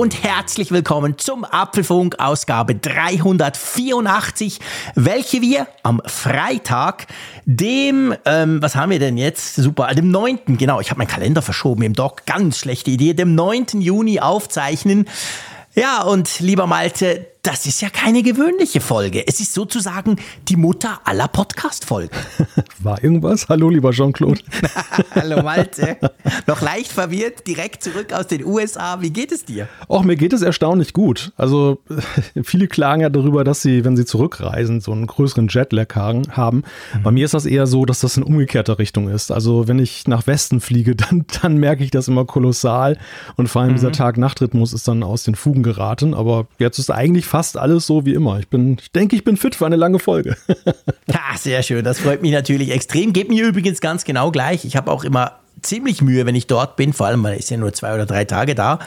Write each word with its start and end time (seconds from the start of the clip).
Und 0.00 0.22
herzlich 0.24 0.72
willkommen 0.72 1.18
zum 1.18 1.44
Apfelfunk 1.44 2.18
Ausgabe 2.20 2.74
384, 2.74 4.58
welche 4.94 5.42
wir 5.42 5.66
am 5.82 6.00
Freitag, 6.06 7.06
dem, 7.44 8.14
ähm, 8.24 8.62
was 8.62 8.76
haben 8.76 8.92
wir 8.92 8.98
denn 8.98 9.18
jetzt? 9.18 9.56
Super, 9.56 9.94
dem 9.94 10.10
9. 10.10 10.56
Genau, 10.56 10.80
ich 10.80 10.88
habe 10.88 10.96
meinen 10.96 11.08
Kalender 11.08 11.42
verschoben 11.42 11.82
im 11.82 11.92
Doc, 11.92 12.24
ganz 12.24 12.56
schlechte 12.60 12.90
Idee, 12.90 13.12
dem 13.12 13.34
9. 13.34 13.66
Juni 13.78 14.20
aufzeichnen. 14.20 15.06
Ja, 15.74 16.00
und 16.02 16.40
lieber 16.40 16.66
Malte, 16.66 17.26
das 17.42 17.64
ist 17.64 17.80
ja 17.80 17.88
keine 17.88 18.22
gewöhnliche 18.22 18.80
Folge. 18.80 19.26
Es 19.26 19.40
ist 19.40 19.54
sozusagen 19.54 20.16
die 20.48 20.56
Mutter 20.56 21.00
aller 21.04 21.26
Podcast-Folgen. 21.26 22.10
War 22.80 23.02
irgendwas? 23.02 23.48
Hallo, 23.48 23.70
lieber 23.70 23.92
Jean-Claude. 23.92 24.40
Hallo, 25.14 25.42
Malte. 25.42 25.96
Noch 26.46 26.60
leicht 26.60 26.92
verwirrt, 26.92 27.46
direkt 27.46 27.82
zurück 27.82 28.12
aus 28.12 28.26
den 28.26 28.44
USA. 28.44 29.00
Wie 29.00 29.10
geht 29.10 29.32
es 29.32 29.46
dir? 29.46 29.68
Och, 29.88 30.04
mir 30.04 30.16
geht 30.16 30.34
es 30.34 30.42
erstaunlich 30.42 30.92
gut. 30.92 31.32
Also, 31.36 31.80
viele 32.42 32.68
klagen 32.68 33.00
ja 33.00 33.08
darüber, 33.08 33.42
dass 33.42 33.62
sie, 33.62 33.84
wenn 33.84 33.96
sie 33.96 34.04
zurückreisen, 34.04 34.82
so 34.82 34.92
einen 34.92 35.06
größeren 35.06 35.48
Jetlag 35.48 35.94
haben. 35.96 36.58
Mhm. 36.58 37.02
Bei 37.02 37.10
mir 37.10 37.24
ist 37.24 37.32
das 37.32 37.46
eher 37.46 37.66
so, 37.66 37.86
dass 37.86 38.00
das 38.00 38.18
in 38.18 38.22
umgekehrter 38.22 38.78
Richtung 38.78 39.08
ist. 39.08 39.30
Also, 39.30 39.66
wenn 39.66 39.78
ich 39.78 40.06
nach 40.06 40.26
Westen 40.26 40.60
fliege, 40.60 40.94
dann, 40.94 41.24
dann 41.40 41.56
merke 41.56 41.84
ich 41.84 41.90
das 41.90 42.06
immer 42.06 42.26
kolossal. 42.26 42.98
Und 43.36 43.48
vor 43.48 43.62
allem 43.62 43.70
mhm. 43.70 43.76
dieser 43.76 43.92
Tag-Nacht-Rhythmus 43.92 44.74
ist 44.74 44.86
dann 44.86 45.02
aus 45.02 45.24
den 45.24 45.36
Fugen 45.36 45.62
geraten. 45.62 46.12
Aber 46.12 46.46
jetzt 46.58 46.78
ist 46.78 46.90
eigentlich 46.90 47.29
fast 47.30 47.56
alles 47.56 47.86
so 47.86 48.04
wie 48.04 48.12
immer. 48.12 48.40
Ich 48.40 48.48
bin, 48.48 48.76
ich 48.80 48.90
denke, 48.90 49.14
ich 49.14 49.24
bin 49.24 49.36
fit 49.36 49.54
für 49.54 49.64
eine 49.64 49.76
lange 49.76 50.00
Folge. 50.00 50.36
ja, 51.06 51.36
sehr 51.38 51.62
schön. 51.62 51.84
Das 51.84 52.00
freut 52.00 52.22
mich 52.22 52.32
natürlich 52.32 52.70
extrem. 52.70 53.12
Geht 53.12 53.28
mir 53.28 53.46
übrigens 53.46 53.80
ganz 53.80 54.04
genau 54.04 54.32
gleich. 54.32 54.64
Ich 54.64 54.76
habe 54.76 54.90
auch 54.90 55.04
immer 55.04 55.38
ziemlich 55.62 56.02
Mühe, 56.02 56.26
wenn 56.26 56.34
ich 56.34 56.46
dort 56.46 56.76
bin, 56.76 56.92
vor 56.92 57.06
allem, 57.06 57.20
man 57.20 57.34
ist 57.34 57.50
ja 57.50 57.56
nur 57.56 57.72
zwei 57.72 57.94
oder 57.94 58.06
drei 58.06 58.24
Tage 58.24 58.54
da. 58.54 58.78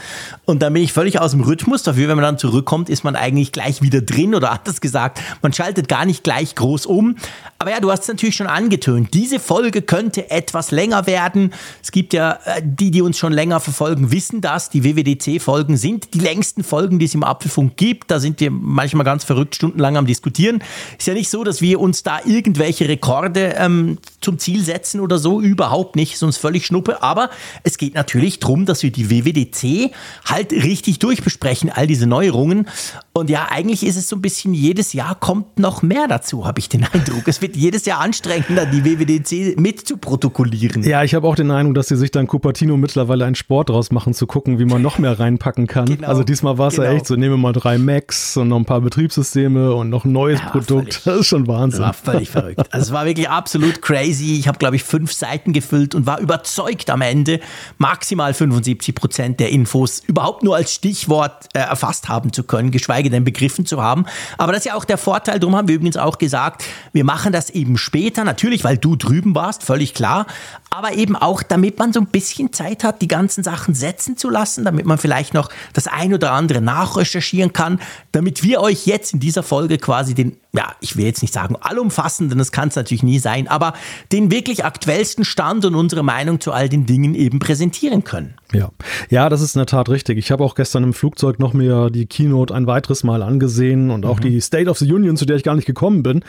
Und 0.46 0.62
dann 0.62 0.74
bin 0.74 0.84
ich 0.84 0.94
völlig 0.94 1.20
aus 1.20 1.32
dem 1.32 1.42
Rhythmus. 1.42 1.84
Dafür, 1.84 2.08
wenn 2.08 2.16
man 2.16 2.24
dann 2.24 2.38
zurückkommt, 2.38 2.90
ist 2.90 3.04
man 3.04 3.16
eigentlich 3.16 3.52
gleich 3.52 3.82
wieder 3.82 4.02
drin 4.02 4.36
oder 4.36 4.52
anders 4.52 4.82
gesagt, 4.82 5.20
man 5.42 5.54
schaltet 5.54 5.88
gar 5.88 6.06
nicht 6.06 6.24
gleich 6.24 6.56
groß 6.56 6.86
um. 6.86 7.16
Aber 7.60 7.72
ja, 7.72 7.80
du 7.80 7.92
hast 7.92 8.04
es 8.04 8.08
natürlich 8.10 8.36
schon 8.36 8.48
angetönt. 8.48 9.14
Diese 9.14 9.40
Folge 9.40 9.82
könnte 9.82 10.30
etwas 10.30 10.72
länger 10.72 11.08
werden. 11.08 11.54
Es 11.82 11.92
gibt 11.92 12.14
ja, 12.14 12.40
äh, 12.46 12.62
die, 12.64 12.92
die 12.92 13.02
uns 13.02 13.18
schon 13.18 13.32
länger 13.32 13.60
verfolgen, 13.60 14.12
wissen 14.12 14.42
das. 14.42 14.70
Die 14.70 14.84
WWDC-Folgen 14.84 15.78
sind 15.78 16.14
die 16.14 16.20
längsten 16.20 16.64
Folgen, 16.64 17.00
die 17.00 17.06
es 17.06 17.16
im 17.16 17.24
Apfelfunk 17.24 17.78
gibt. 17.78 18.12
Da 18.12 18.20
sind 18.20 18.40
wir 18.40 18.52
manchmal 18.52 19.06
ganz 19.06 19.24
verrückt 19.24 19.56
stundenlang 19.56 19.98
am 19.98 20.06
Diskutieren. 20.06 20.62
Ist 20.98 21.08
ja 21.08 21.14
nicht 21.14 21.30
so, 21.30 21.44
dass 21.44 21.62
wir 21.62 21.80
uns 21.80 22.04
da 22.04 22.20
irgendwelche 22.26 22.90
Rekorde 22.90 23.56
ähm, 23.58 23.98
zum 24.20 24.40
Ziel 24.40 24.62
setzen 24.62 25.00
oder 25.00 25.18
so. 25.18 25.40
Überhaupt 25.40 25.96
nicht. 25.96 26.14
Ist 26.14 26.24
uns 26.24 26.38
völlig 26.38 26.63
völlig 26.64 26.66
Schnuppe. 26.66 27.04
Aber 27.04 27.30
es 27.64 27.78
geht 27.78 27.94
natürlich 27.94 28.40
darum, 28.40 28.66
dass 28.66 28.84
wir 28.84 28.92
die 28.92 29.10
WWDC 29.10 29.92
halt 30.26 30.52
richtig 30.52 31.00
durchbesprechen, 31.00 31.70
all 31.70 31.88
diese 31.88 32.08
Neuerungen. 32.08 32.68
Und 33.14 33.30
ja, 33.30 33.48
eigentlich 33.50 33.86
ist 33.86 33.96
es 33.96 34.10
so 34.10 34.16
ein 34.16 34.22
bisschen, 34.22 34.54
jedes 34.54 34.94
Jahr 34.94 35.16
kommt 35.16 35.60
noch 35.60 35.82
mehr 35.82 36.08
dazu, 36.08 36.46
habe 36.48 36.60
ich 36.60 36.70
den 36.70 36.84
Eindruck. 36.94 37.28
Es 37.28 37.42
wird 37.42 37.56
jedes 37.56 37.86
Jahr 37.86 38.00
anstrengender, 38.00 38.66
die 38.66 38.84
WWDC 38.84 39.60
mit 39.60 39.88
zu 39.88 39.98
protokollieren. 39.98 40.84
Ja, 40.84 41.04
ich 41.04 41.14
habe 41.14 41.28
auch 41.28 41.36
den 41.36 41.52
Eindruck, 41.52 41.76
dass 41.76 41.88
sie 41.88 41.98
sich 41.98 42.12
dann 42.12 42.28
Cupertino 42.28 42.78
mittlerweile 42.78 43.26
einen 43.26 43.36
Sport 43.36 43.70
draus 43.70 43.92
machen, 43.92 44.14
zu 44.14 44.28
gucken, 44.28 44.60
wie 44.60 44.66
man 44.66 44.82
noch 44.82 44.98
mehr 44.98 45.20
reinpacken 45.20 45.68
kann. 45.68 45.86
Genau, 45.86 46.08
also 46.08 46.24
diesmal 46.24 46.58
war 46.58 46.68
es 46.68 46.76
genau. 46.76 46.88
ja 46.88 46.94
echt 46.96 47.06
so, 47.06 47.16
nehmen 47.16 47.34
wir 47.34 47.38
mal 47.38 47.54
drei 47.54 47.78
Macs 47.78 48.38
und 48.38 48.48
noch 48.48 48.58
ein 48.58 48.66
paar 48.66 48.82
Betriebssysteme 48.82 49.74
und 49.74 49.90
noch 49.90 50.06
ein 50.06 50.12
neues 50.12 50.40
ja, 50.40 50.50
Produkt. 50.50 50.94
Völlig, 50.94 51.04
das 51.04 51.20
ist 51.22 51.28
schon 51.28 51.48
Wahnsinn. 51.48 51.82
War 51.82 51.94
völlig 51.94 52.30
verrückt. 52.30 52.62
Also 52.72 52.88
es 52.88 52.92
war 52.92 53.06
wirklich 53.06 53.30
absolut 53.30 53.82
crazy. 53.82 54.38
Ich 54.40 54.48
habe, 54.48 54.58
glaube 54.58 54.76
ich, 54.76 54.84
fünf 54.84 55.12
Seiten 55.14 55.54
gefüllt 55.54 55.96
und 55.96 56.06
war 56.06 56.20
überzeugt, 56.20 56.53
überzeugt 56.54 56.90
am 56.90 57.02
Ende, 57.02 57.40
maximal 57.78 58.34
75 58.34 58.94
Prozent 58.94 59.40
der 59.40 59.50
Infos 59.50 60.04
überhaupt 60.06 60.44
nur 60.44 60.56
als 60.56 60.74
Stichwort 60.74 61.50
äh, 61.54 61.60
erfasst 61.60 62.10
haben 62.10 62.32
zu 62.32 62.44
können, 62.44 62.70
geschweige 62.72 63.10
denn 63.10 63.24
begriffen 63.24 63.66
zu 63.66 63.82
haben. 63.82 64.06
Aber 64.38 64.52
das 64.52 64.60
ist 64.60 64.66
ja 64.66 64.76
auch 64.76 64.86
der 64.86 64.98
Vorteil, 64.98 65.40
darum 65.40 65.56
haben 65.56 65.68
wir 65.68 65.76
übrigens 65.76 65.98
auch 65.98 66.18
gesagt, 66.20 66.64
wir 66.92 67.04
machen 67.04 67.34
das 67.34 67.50
eben 67.50 67.78
später, 67.78 68.24
natürlich, 68.24 68.64
weil 68.64 68.78
du 68.78 68.96
drüben 68.96 69.34
warst, 69.34 69.64
völlig 69.64 69.94
klar, 69.96 70.28
aber 70.70 70.94
eben 70.94 71.16
auch, 71.16 71.42
damit 71.42 71.80
man 71.80 71.92
so 71.92 72.00
ein 72.00 72.08
bisschen 72.08 72.54
Zeit 72.54 72.84
hat, 72.84 73.02
die 73.02 73.08
ganzen 73.08 73.44
Sachen 73.44 73.74
setzen 73.74 74.18
zu 74.18 74.30
lassen, 74.30 74.64
damit 74.64 74.86
man 74.86 74.98
vielleicht 74.98 75.34
noch 75.34 75.50
das 75.74 75.88
ein 75.88 76.14
oder 76.14 76.32
andere 76.32 76.62
nachrecherchieren 76.62 77.54
kann, 77.54 77.80
damit 78.12 78.44
wir 78.44 78.62
euch 78.62 78.86
jetzt 78.86 79.14
in 79.14 79.20
dieser 79.20 79.44
Folge 79.44 79.78
quasi 79.78 80.14
den 80.14 80.38
ja, 80.56 80.76
ich 80.82 80.98
will 80.98 81.06
jetzt 81.06 81.24
nicht 81.24 81.34
sagen 81.34 81.56
allumfassenden, 81.60 82.38
das 82.38 82.52
kann 82.52 82.70
es 82.70 82.76
natürlich 82.76 83.02
nie 83.02 83.18
sein, 83.18 83.48
aber 83.48 83.74
den 84.12 84.32
wirklich 84.32 84.64
aktuellsten 84.64 85.26
Stand 85.26 85.66
und 85.66 85.74
unsere 85.74 86.04
Meinung 86.04 86.40
zu 86.40 86.52
all 86.52 86.70
den 86.70 86.86
Dingen 86.86 87.16
eben 87.16 87.40
präsentieren 87.40 88.04
können. 88.04 88.36
Ja, 88.54 88.70
ja, 89.10 89.30
das 89.30 89.42
ist 89.42 89.56
in 89.56 89.60
der 89.60 89.66
Tat 89.66 89.90
richtig. 89.90 90.20
Ich 90.20 90.32
habe 90.32 90.44
auch 90.44 90.54
gestern 90.54 90.84
im 90.84 90.94
Flugzeug 90.94 91.40
noch 91.40 91.54
mir 91.54 91.90
die 91.90 92.06
Keynote 92.06 92.54
ein 92.54 92.68
weiteres 92.68 93.04
Mal 93.04 93.24
angesehen 93.24 93.90
und 93.90 94.06
auch 94.06 94.20
mhm. 94.20 94.24
die 94.24 94.42
State 94.42 94.70
of 94.70 94.78
the 94.78 94.94
Union, 94.94 95.18
zu 95.18 95.26
der 95.26 95.38
ich 95.38 95.44
gar 95.44 95.56
nicht 95.56 95.66
gekommen 95.66 96.04
bin. 96.04 96.24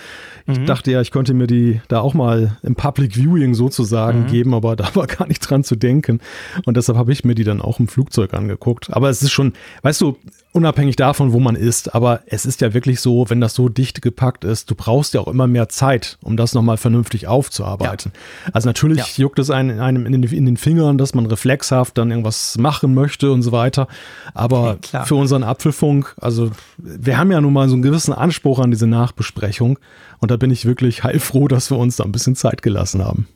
Ich 0.47 0.59
mhm. 0.59 0.65
dachte 0.65 0.91
ja, 0.91 1.03
ich 1.03 1.11
könnte 1.11 1.35
mir 1.35 1.47
die 1.47 1.83
da 1.89 2.01
auch 2.01 2.15
mal 2.15 2.57
im 2.63 2.77
Public 2.77 3.15
Viewing 3.17 3.53
sozusagen 3.53 4.23
mhm. 4.23 4.27
geben, 4.29 4.55
aber 4.55 4.75
da 4.77 4.95
war 4.95 5.07
gar 5.07 5.29
nicht 5.29 5.41
dran 5.41 5.65
zu 5.65 5.77
denken. 5.77 6.21
Und 6.65 6.79
deshalb 6.79 6.97
habe 6.97 7.13
ich 7.13 7.25
mir 7.25 7.35
die 7.35 7.45
dann 7.45 7.61
auch 7.61 7.79
im 7.79 7.89
Flugzeug 7.89 8.33
angeguckt. 8.33 8.91
Aber 8.91 9.11
es 9.11 9.23
ist 9.23 9.33
schon, 9.33 9.53
weißt 9.83 10.01
du, 10.01 10.17
unabhängig 10.55 10.95
davon, 10.95 11.33
wo 11.33 11.41
man 11.41 11.57
ist, 11.57 11.95
aber 11.97 12.21
es 12.27 12.47
ist 12.47 12.61
ja 12.61 12.73
wirklich 12.75 13.01
so, 13.01 13.29
wenn 13.29 13.41
das 13.41 13.55
so 13.55 13.69
dicht 13.69 14.03
gepackt 14.03 14.45
ist, 14.45 14.71
du 14.71 14.77
brauchst 14.77 15.13
ja 15.13 15.21
auch 15.21 15.27
immer 15.27 15.49
mehr 15.49 15.69
Zeit, 15.69 16.17
um 16.23 16.37
das 16.37 16.55
nochmal 16.55 16.77
vernünftig 16.77 17.27
aufzuarbeiten. 17.27 18.13
Ja. 18.15 18.51
Also 18.53 18.69
natürlich 18.69 18.99
ja. 18.99 19.23
juckt 19.25 19.41
es 19.41 19.51
einem, 19.51 19.81
einem 19.81 20.07
in, 20.07 20.13
den, 20.13 20.23
in, 20.23 20.47
den, 20.47 20.57
Fingern, 20.57 20.97
dass 20.97 21.13
man 21.13 21.27
reflexhaft 21.27 21.99
dann 21.99 22.11
irgendwas 22.11 22.57
machen 22.57 22.95
möchte 22.95 23.33
und 23.33 23.43
so 23.43 23.51
weiter. 23.51 23.89
Aber 24.33 24.79
ja, 24.93 25.05
für 25.05 25.17
unseren 25.17 25.43
Apfelfunk, 25.43 26.15
also 26.21 26.53
wir 26.79 27.19
haben 27.19 27.33
ja 27.33 27.41
nun 27.41 27.53
mal 27.53 27.69
so 27.69 27.75
einen 27.75 27.83
gewissen 27.83 28.15
Anspruch 28.15 28.61
an 28.61 28.71
diese 28.71 28.87
Nachbesprechung 28.87 29.81
und 30.21 30.31
da 30.31 30.37
bin 30.37 30.53
ich 30.53 30.67
wirklich 30.67 31.03
heilfroh, 31.03 31.49
dass 31.49 31.71
wir 31.73 31.79
uns 31.79 31.97
da 31.97 32.05
ein 32.05 32.13
bisschen 32.13 32.37
Zeit 32.37 32.63
gelassen 32.63 33.05
haben. 33.05 33.27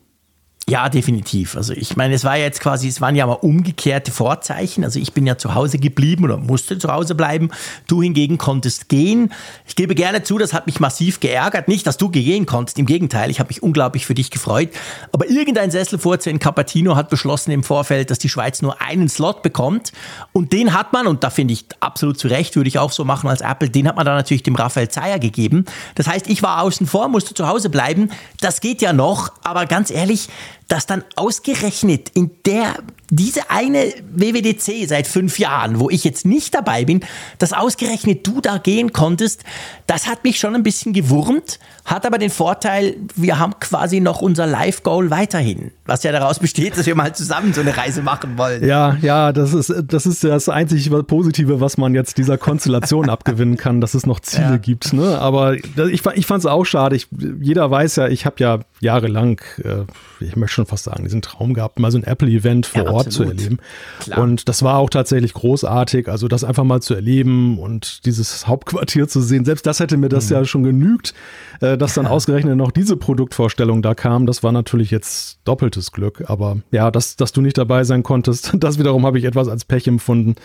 Ja, 0.69 0.91
definitiv. 0.91 1.57
Also 1.57 1.73
ich 1.73 1.97
meine, 1.97 2.13
es 2.13 2.25
war 2.25 2.37
jetzt 2.37 2.61
quasi, 2.61 2.89
es 2.89 3.01
waren 3.01 3.17
ja 3.17 3.27
mal 3.27 3.33
umgekehrte 3.33 4.13
Vorzeichen. 4.13 4.85
Also 4.85 5.01
ich 5.01 5.15
bin 5.15 5.27
ja 5.27 5.39
zu 5.39 5.55
Hause 5.55 5.79
geblieben 5.79 6.25
oder 6.25 6.37
musste 6.37 6.79
zu 6.79 6.93
Hause 6.93 7.15
bleiben. 7.15 7.49
Du 7.87 8.03
hingegen 8.03 8.37
konntest 8.37 8.91
gehen. 8.91 9.33
Ich 9.67 9.77
gebe 9.77 9.95
gerne 9.95 10.25
zu, 10.25 10.37
das 10.37 10.53
hat 10.53 10.67
mich 10.67 10.79
massiv 10.79 11.21
geärgert. 11.21 11.69
Nicht, 11.69 11.87
dass 11.87 11.97
du 11.97 12.11
gehen 12.11 12.45
konntest, 12.45 12.79
im 12.79 12.85
Gegenteil, 12.85 13.31
ich 13.31 13.41
habe 13.41 13.49
mich 13.49 13.63
unglaublich 13.63 14.05
für 14.05 14.13
dich 14.13 14.31
gefreut. 14.31 14.69
Aber 15.11 15.31
irgendein 15.31 15.71
Sesselfurzer 15.71 16.31
in 16.31 16.39
Capatino 16.39 16.97
hat 16.97 17.09
beschlossen 17.09 17.51
im 17.51 17.63
Vorfeld, 17.63 18.11
dass 18.11 18.19
die 18.19 18.29
Schweiz 18.29 18.61
nur 18.61 18.83
einen 18.83 19.09
Slot 19.09 19.41
bekommt. 19.41 19.93
Und 20.35 20.53
den 20.53 20.75
hat 20.75 20.93
man, 20.93 21.07
und 21.07 21.25
da 21.25 21.31
finde 21.31 21.55
ich 21.55 21.65
absolut 21.81 22.19
zu 22.19 22.29
Recht, 22.29 22.57
würde 22.57 22.69
ich 22.69 22.79
auch 22.79 22.93
so 22.93 23.07
machen 23.07 23.31
als 23.31 23.41
Apple, 23.41 23.71
den 23.71 23.89
hat 23.89 23.97
man 23.97 24.05
dann 24.05 24.17
natürlich 24.17 24.43
dem 24.43 24.55
Raphael 24.55 24.91
Zeyer 24.91 25.19
gegeben. 25.19 25.65
Das 25.95 26.07
heißt, 26.07 26.29
ich 26.29 26.43
war 26.43 26.61
außen 26.61 26.87
vor, 26.87 27.09
musste 27.09 27.33
zu 27.33 27.49
Hause 27.49 27.71
bleiben. 27.71 28.11
Das 28.43 28.61
geht 28.61 28.83
ja 28.83 28.93
noch, 28.93 29.33
aber 29.43 29.65
ganz 29.65 29.91
ehrlich, 29.91 30.29
dass 30.69 30.87
dann 30.87 31.03
ausgerechnet 31.17 32.11
in 32.15 32.31
der 32.45 32.77
diese 33.11 33.51
eine 33.51 33.95
WWDC 34.13 34.87
seit 34.87 35.07
fünf 35.07 35.39
Jahren, 35.39 35.81
wo 35.81 35.89
ich 35.89 36.05
jetzt 36.05 36.27
nicht 36.27 36.55
dabei 36.55 36.85
bin, 36.85 37.01
dass 37.39 37.55
ausgerechnet 37.55 38.27
du 38.27 38.43
da 38.43 38.59
gehen 38.59 38.93
konntest, 38.93 39.45
das 39.87 40.07
hat 40.07 40.25
mich 40.25 40.39
schon 40.39 40.55
ein 40.55 40.63
bisschen 40.63 40.93
gewurmt, 40.93 41.59
hat 41.89 42.05
aber 42.05 42.19
den 42.19 42.31
Vorteil, 42.31 42.97
wir 43.17 43.39
haben 43.39 43.55
quasi 43.61 44.01
noch 44.01 44.21
unser 44.21 44.47
Live-Goal 44.47 45.11
weiterhin, 45.11 45.73
was 45.87 46.03
ja 46.03 46.13
daraus 46.13 46.39
besteht, 46.39 46.77
dass 46.77 46.85
wir 46.85 46.95
mal 46.95 47.15
zusammen 47.15 47.55
so 47.55 47.63
eine 47.63 47.77
Reise 47.77 48.03
machen 48.03 48.37
wollen. 48.37 48.63
Ja, 48.65 48.97
ja, 49.01 49.33
das 49.33 49.55
ist 49.55 49.73
das, 49.87 50.05
ist 50.05 50.23
das 50.23 50.49
einzig 50.51 50.91
Positive, 51.07 51.61
was 51.61 51.79
man 51.79 51.95
jetzt 51.95 52.19
dieser 52.19 52.37
Konstellation 52.37 53.09
abgewinnen 53.11 53.57
kann, 53.57 53.81
dass 53.81 53.95
es 53.95 54.05
noch 54.05 54.21
Ziele 54.21 54.43
ja. 54.43 54.57
gibt. 54.59 54.93
Ne? 54.93 55.19
Aber 55.19 55.55
ich, 55.55 56.05
ich 56.07 56.27
fand 56.27 56.41
es 56.41 56.47
auch 56.47 56.65
schade. 56.65 56.95
Ich, 56.95 57.09
jeder 57.41 57.71
weiß 57.71 57.97
ja, 57.97 58.09
ich 58.09 58.27
habe 58.27 58.37
ja 58.39 58.61
jahrelang, 58.81 59.41
äh, 59.65 59.85
ich 60.21 60.37
möchte 60.37 60.55
schon 60.55 60.67
fast 60.67 60.85
sagen, 60.85 61.05
diesen 61.05 61.23
Traum 61.23 61.55
gehabt, 61.55 61.79
mal 61.79 61.91
so 61.91 61.99
ein 61.99 62.05
Apple-Event 62.05 62.67
vor 62.67 62.85
ja, 62.85 62.91
Ort 62.91 63.13
zu 63.13 63.23
erleben. 63.23 63.59
Klar. 64.01 64.19
Und 64.21 64.49
das 64.49 64.63
war 64.63 64.77
auch 64.77 64.91
tatsächlich 64.91 65.33
großartig, 65.33 66.09
also 66.09 66.29
das 66.29 66.45
einfach 66.45 66.65
mal 66.65 66.83
zu 66.83 66.95
erleben 66.95 67.59
und 67.59 68.05
dieses 68.05 68.47
Hauptquartier 68.47 69.09
zu 69.09 69.23
sehen. 69.23 69.45
Selbst 69.45 69.67
das 69.67 69.81
hätte 69.81 69.97
mir 69.97 70.11
das 70.11 70.29
mhm. 70.29 70.37
ja 70.37 70.45
schon 70.45 70.63
genügt, 70.65 71.15
äh, 71.61 71.78
dass 71.79 71.95
dann 71.95 72.07
ausgerechnet 72.07 72.57
noch 72.57 72.71
diese 72.71 72.97
Produktvorstellung 72.97 73.83
da 73.83 73.95
kam. 73.95 74.27
Das 74.27 74.43
war 74.43 74.53
natürlich 74.53 74.91
jetzt 74.91 75.41
doppeltes 75.45 75.93
Glück. 75.93 76.25
Aber 76.27 76.59
ja, 76.71 76.91
dass, 76.91 77.17
dass 77.17 77.33
du 77.33 77.41
nicht 77.41 77.59
dabei 77.59 77.85
sein 77.85 78.03
konntest, 78.03 78.53
das 78.59 78.79
wiederum 78.79 79.07
habe 79.07 79.19
ich 79.19 79.25
etwas 79.25 79.49
als 79.49 79.65
Pech 79.65 79.87
empfunden. 79.87 80.37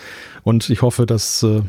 Und 0.44 0.70
ich 0.70 0.82
hoffe, 0.82 1.06
dass 1.06 1.44
äh, 1.44 1.62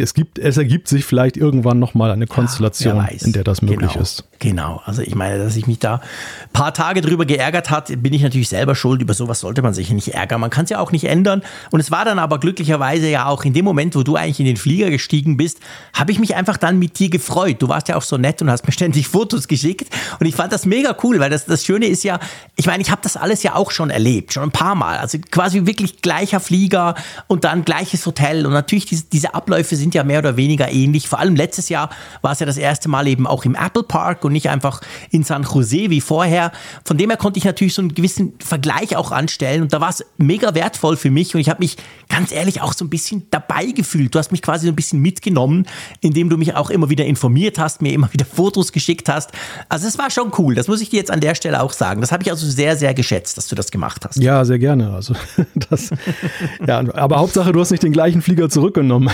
es 0.00 0.14
gibt, 0.14 0.38
es 0.38 0.56
ergibt 0.56 0.88
sich 0.88 1.04
vielleicht 1.04 1.36
irgendwann 1.36 1.78
nochmal 1.78 2.10
eine 2.10 2.26
Konstellation, 2.26 2.96
ja, 2.96 3.06
in 3.06 3.32
der 3.32 3.44
das 3.44 3.62
möglich 3.62 3.92
genau. 3.92 4.02
ist. 4.02 4.24
Genau, 4.40 4.80
also 4.86 5.02
ich 5.02 5.14
meine, 5.14 5.38
dass 5.38 5.54
ich 5.56 5.66
mich 5.66 5.78
da 5.80 5.96
ein 5.96 6.52
paar 6.54 6.72
Tage 6.72 7.02
drüber 7.02 7.26
geärgert 7.26 7.68
hat, 7.70 7.92
bin 8.02 8.14
ich 8.14 8.22
natürlich 8.22 8.48
selber 8.48 8.74
schuld. 8.74 9.02
Über 9.02 9.12
sowas 9.12 9.40
sollte 9.40 9.60
man 9.60 9.74
sich 9.74 9.90
nicht 9.90 10.14
ärgern. 10.14 10.40
Man 10.40 10.48
kann 10.48 10.64
es 10.64 10.70
ja 10.70 10.78
auch 10.78 10.92
nicht 10.92 11.04
ändern. 11.04 11.42
Und 11.70 11.80
es 11.80 11.90
war 11.90 12.06
dann 12.06 12.18
aber 12.18 12.40
glücklicherweise 12.40 13.08
ja 13.08 13.26
auch 13.26 13.44
in 13.44 13.52
dem 13.52 13.66
Moment, 13.66 13.94
wo 13.94 14.02
du 14.02 14.16
eigentlich 14.16 14.40
in 14.40 14.46
den 14.46 14.56
Flieger 14.56 14.88
gestiegen 14.88 15.36
bist, 15.36 15.58
habe 15.92 16.10
ich 16.12 16.18
mich 16.18 16.36
einfach 16.36 16.56
dann 16.56 16.78
mit 16.78 16.98
dir 16.98 17.10
gefreut. 17.10 17.56
Du 17.60 17.68
warst 17.68 17.88
ja 17.88 17.96
auch 17.96 18.02
so 18.02 18.16
nett 18.16 18.40
und 18.40 18.50
hast 18.50 18.66
mir 18.66 18.72
ständig 18.72 19.08
Fotos 19.20 19.46
geschickt. 19.46 19.94
Und 20.18 20.26
ich 20.26 20.34
fand 20.34 20.54
das 20.54 20.64
mega 20.64 20.96
cool, 21.02 21.20
weil 21.20 21.28
das, 21.28 21.44
das 21.44 21.66
Schöne 21.66 21.86
ist 21.86 22.02
ja, 22.02 22.18
ich 22.56 22.66
meine, 22.66 22.82
ich 22.82 22.90
habe 22.90 23.02
das 23.02 23.18
alles 23.18 23.42
ja 23.42 23.56
auch 23.56 23.70
schon 23.70 23.90
erlebt, 23.90 24.32
schon 24.32 24.44
ein 24.44 24.52
paar 24.52 24.74
Mal. 24.74 24.96
Also 24.96 25.18
quasi 25.30 25.66
wirklich 25.66 26.00
gleicher 26.00 26.40
Flieger 26.40 26.94
und 27.26 27.44
dann 27.44 27.66
gleiches 27.66 28.06
Hotel. 28.06 28.46
Und 28.46 28.54
natürlich, 28.54 28.86
diese, 28.86 29.04
diese 29.04 29.34
Abläufe 29.34 29.76
sind 29.76 29.89
ja 29.94 30.04
mehr 30.04 30.20
oder 30.20 30.36
weniger 30.36 30.70
ähnlich. 30.70 31.08
Vor 31.08 31.18
allem 31.18 31.36
letztes 31.36 31.68
Jahr 31.68 31.90
war 32.22 32.32
es 32.32 32.40
ja 32.40 32.46
das 32.46 32.56
erste 32.56 32.88
Mal 32.88 33.06
eben 33.08 33.26
auch 33.26 33.44
im 33.44 33.54
Apple 33.54 33.82
Park 33.82 34.24
und 34.24 34.32
nicht 34.32 34.48
einfach 34.48 34.80
in 35.10 35.24
San 35.24 35.42
Jose 35.42 35.90
wie 35.90 36.00
vorher. 36.00 36.52
Von 36.84 36.98
dem 36.98 37.10
her 37.10 37.16
konnte 37.16 37.38
ich 37.38 37.44
natürlich 37.44 37.74
so 37.74 37.82
einen 37.82 37.94
gewissen 37.94 38.34
Vergleich 38.38 38.96
auch 38.96 39.12
anstellen 39.12 39.62
und 39.62 39.72
da 39.72 39.80
war 39.80 39.90
es 39.90 40.04
mega 40.18 40.54
wertvoll 40.54 40.96
für 40.96 41.10
mich 41.10 41.34
und 41.34 41.40
ich 41.40 41.48
habe 41.48 41.60
mich 41.60 41.76
ganz 42.08 42.32
ehrlich 42.32 42.60
auch 42.60 42.72
so 42.72 42.84
ein 42.84 42.90
bisschen 42.90 43.26
dabei 43.30 43.66
gefühlt. 43.66 44.14
Du 44.14 44.18
hast 44.18 44.32
mich 44.32 44.42
quasi 44.42 44.66
so 44.66 44.72
ein 44.72 44.76
bisschen 44.76 45.00
mitgenommen, 45.00 45.66
indem 46.00 46.28
du 46.28 46.36
mich 46.36 46.54
auch 46.54 46.70
immer 46.70 46.90
wieder 46.90 47.04
informiert 47.04 47.58
hast, 47.58 47.82
mir 47.82 47.92
immer 47.92 48.12
wieder 48.12 48.24
Fotos 48.24 48.72
geschickt 48.72 49.08
hast. 49.08 49.30
Also 49.68 49.86
es 49.86 49.98
war 49.98 50.10
schon 50.10 50.32
cool, 50.38 50.54
das 50.54 50.68
muss 50.68 50.80
ich 50.80 50.90
dir 50.90 50.98
jetzt 50.98 51.10
an 51.10 51.20
der 51.20 51.34
Stelle 51.34 51.62
auch 51.62 51.72
sagen. 51.72 52.00
Das 52.00 52.12
habe 52.12 52.22
ich 52.22 52.30
also 52.30 52.46
sehr, 52.46 52.76
sehr 52.76 52.94
geschätzt, 52.94 53.36
dass 53.36 53.48
du 53.48 53.54
das 53.54 53.70
gemacht 53.70 54.04
hast. 54.04 54.16
Ja, 54.16 54.44
sehr 54.44 54.58
gerne. 54.58 54.92
Also 54.92 55.14
das, 55.54 55.90
ja, 56.66 56.78
aber 56.94 57.18
Hauptsache, 57.18 57.52
du 57.52 57.60
hast 57.60 57.70
nicht 57.70 57.82
den 57.82 57.92
gleichen 57.92 58.22
Flieger 58.22 58.48
zurückgenommen. 58.48 59.10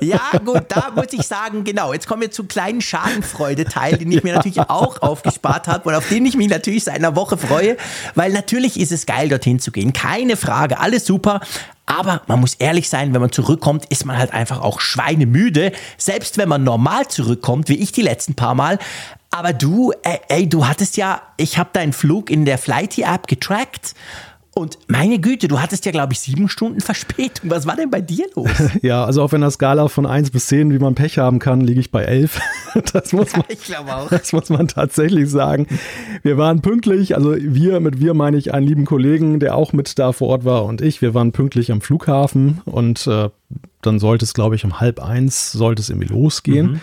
Ja, 0.00 0.20
gut, 0.44 0.64
da 0.68 0.90
muss 0.94 1.12
ich 1.12 1.26
sagen, 1.26 1.64
genau. 1.64 1.92
Jetzt 1.92 2.06
kommen 2.06 2.22
wir 2.22 2.30
zu 2.30 2.44
kleinen 2.44 2.80
Schadenfreude-Teil, 2.80 3.96
den 3.98 4.10
ich 4.12 4.22
mir 4.22 4.34
natürlich 4.34 4.60
auch 4.60 5.02
aufgespart 5.02 5.68
habe 5.68 5.88
und 5.88 5.94
auf 5.94 6.08
den 6.08 6.26
ich 6.26 6.36
mich 6.36 6.48
natürlich 6.48 6.84
seit 6.84 6.96
einer 6.96 7.16
Woche 7.16 7.36
freue, 7.36 7.76
weil 8.14 8.32
natürlich 8.32 8.78
ist 8.78 8.92
es 8.92 9.06
geil, 9.06 9.28
dorthin 9.28 9.58
zu 9.58 9.70
gehen. 9.72 9.92
Keine 9.92 10.36
Frage, 10.36 10.78
alles 10.78 11.06
super. 11.06 11.40
Aber 11.86 12.22
man 12.26 12.40
muss 12.40 12.54
ehrlich 12.54 12.88
sein, 12.88 13.12
wenn 13.12 13.20
man 13.20 13.32
zurückkommt, 13.32 13.86
ist 13.86 14.06
man 14.06 14.16
halt 14.16 14.32
einfach 14.32 14.60
auch 14.60 14.80
schweinemüde. 14.80 15.72
Selbst 15.98 16.38
wenn 16.38 16.48
man 16.48 16.64
normal 16.64 17.08
zurückkommt, 17.08 17.68
wie 17.68 17.76
ich 17.76 17.92
die 17.92 18.02
letzten 18.02 18.34
paar 18.34 18.54
Mal. 18.54 18.78
Aber 19.30 19.52
du, 19.52 19.92
ey, 20.02 20.20
ey 20.28 20.48
du 20.48 20.66
hattest 20.66 20.96
ja, 20.96 21.20
ich 21.36 21.58
habe 21.58 21.70
deinen 21.72 21.92
Flug 21.92 22.30
in 22.30 22.44
der 22.44 22.56
Flighty-App 22.56 23.26
getrackt 23.26 23.94
und 24.54 24.78
meine 24.86 25.18
Güte, 25.18 25.48
du 25.48 25.60
hattest 25.60 25.84
ja, 25.84 25.92
glaube 25.92 26.12
ich, 26.12 26.20
sieben 26.20 26.48
Stunden 26.48 26.80
Verspätung. 26.80 27.50
Was 27.50 27.66
war 27.66 27.76
denn 27.76 27.90
bei 27.90 28.00
dir 28.00 28.26
los? 28.34 28.50
Ja, 28.82 29.04
also 29.04 29.22
auf 29.22 29.32
einer 29.32 29.50
Skala 29.50 29.88
von 29.88 30.06
1 30.06 30.30
bis 30.30 30.46
10, 30.46 30.72
wie 30.72 30.78
man 30.78 30.94
Pech 30.94 31.18
haben 31.18 31.38
kann, 31.38 31.60
liege 31.60 31.80
ich 31.80 31.90
bei 31.90 32.04
11. 32.04 32.40
Das 32.92 33.12
muss 33.12 33.32
man, 33.32 33.44
ich 33.48 33.62
glaube 33.62 33.94
auch. 33.94 34.08
Das 34.08 34.32
muss 34.32 34.50
man 34.50 34.66
tatsächlich 34.66 35.30
sagen. 35.30 35.68
Wir 36.22 36.36
waren 36.38 36.60
pünktlich, 36.60 37.14
also 37.14 37.34
wir, 37.38 37.78
mit 37.78 38.00
wir 38.00 38.14
meine 38.14 38.36
ich 38.36 38.52
einen 38.52 38.66
lieben 38.66 38.84
Kollegen, 38.84 39.38
der 39.38 39.54
auch 39.54 39.72
mit 39.72 39.98
da 39.98 40.12
vor 40.12 40.28
Ort 40.28 40.44
war 40.44 40.64
und 40.64 40.80
ich. 40.80 41.00
Wir 41.00 41.14
waren 41.14 41.32
pünktlich 41.32 41.70
am 41.70 41.80
Flughafen 41.80 42.60
und 42.64 43.06
äh, 43.06 43.30
dann 43.82 43.98
sollte 43.98 44.24
es, 44.24 44.34
glaube 44.34 44.56
ich, 44.56 44.64
um 44.64 44.80
halb 44.80 45.00
eins 45.00 45.52
sollte 45.52 45.82
es 45.82 45.90
irgendwie 45.90 46.08
losgehen. 46.08 46.72
Mhm. 46.72 46.80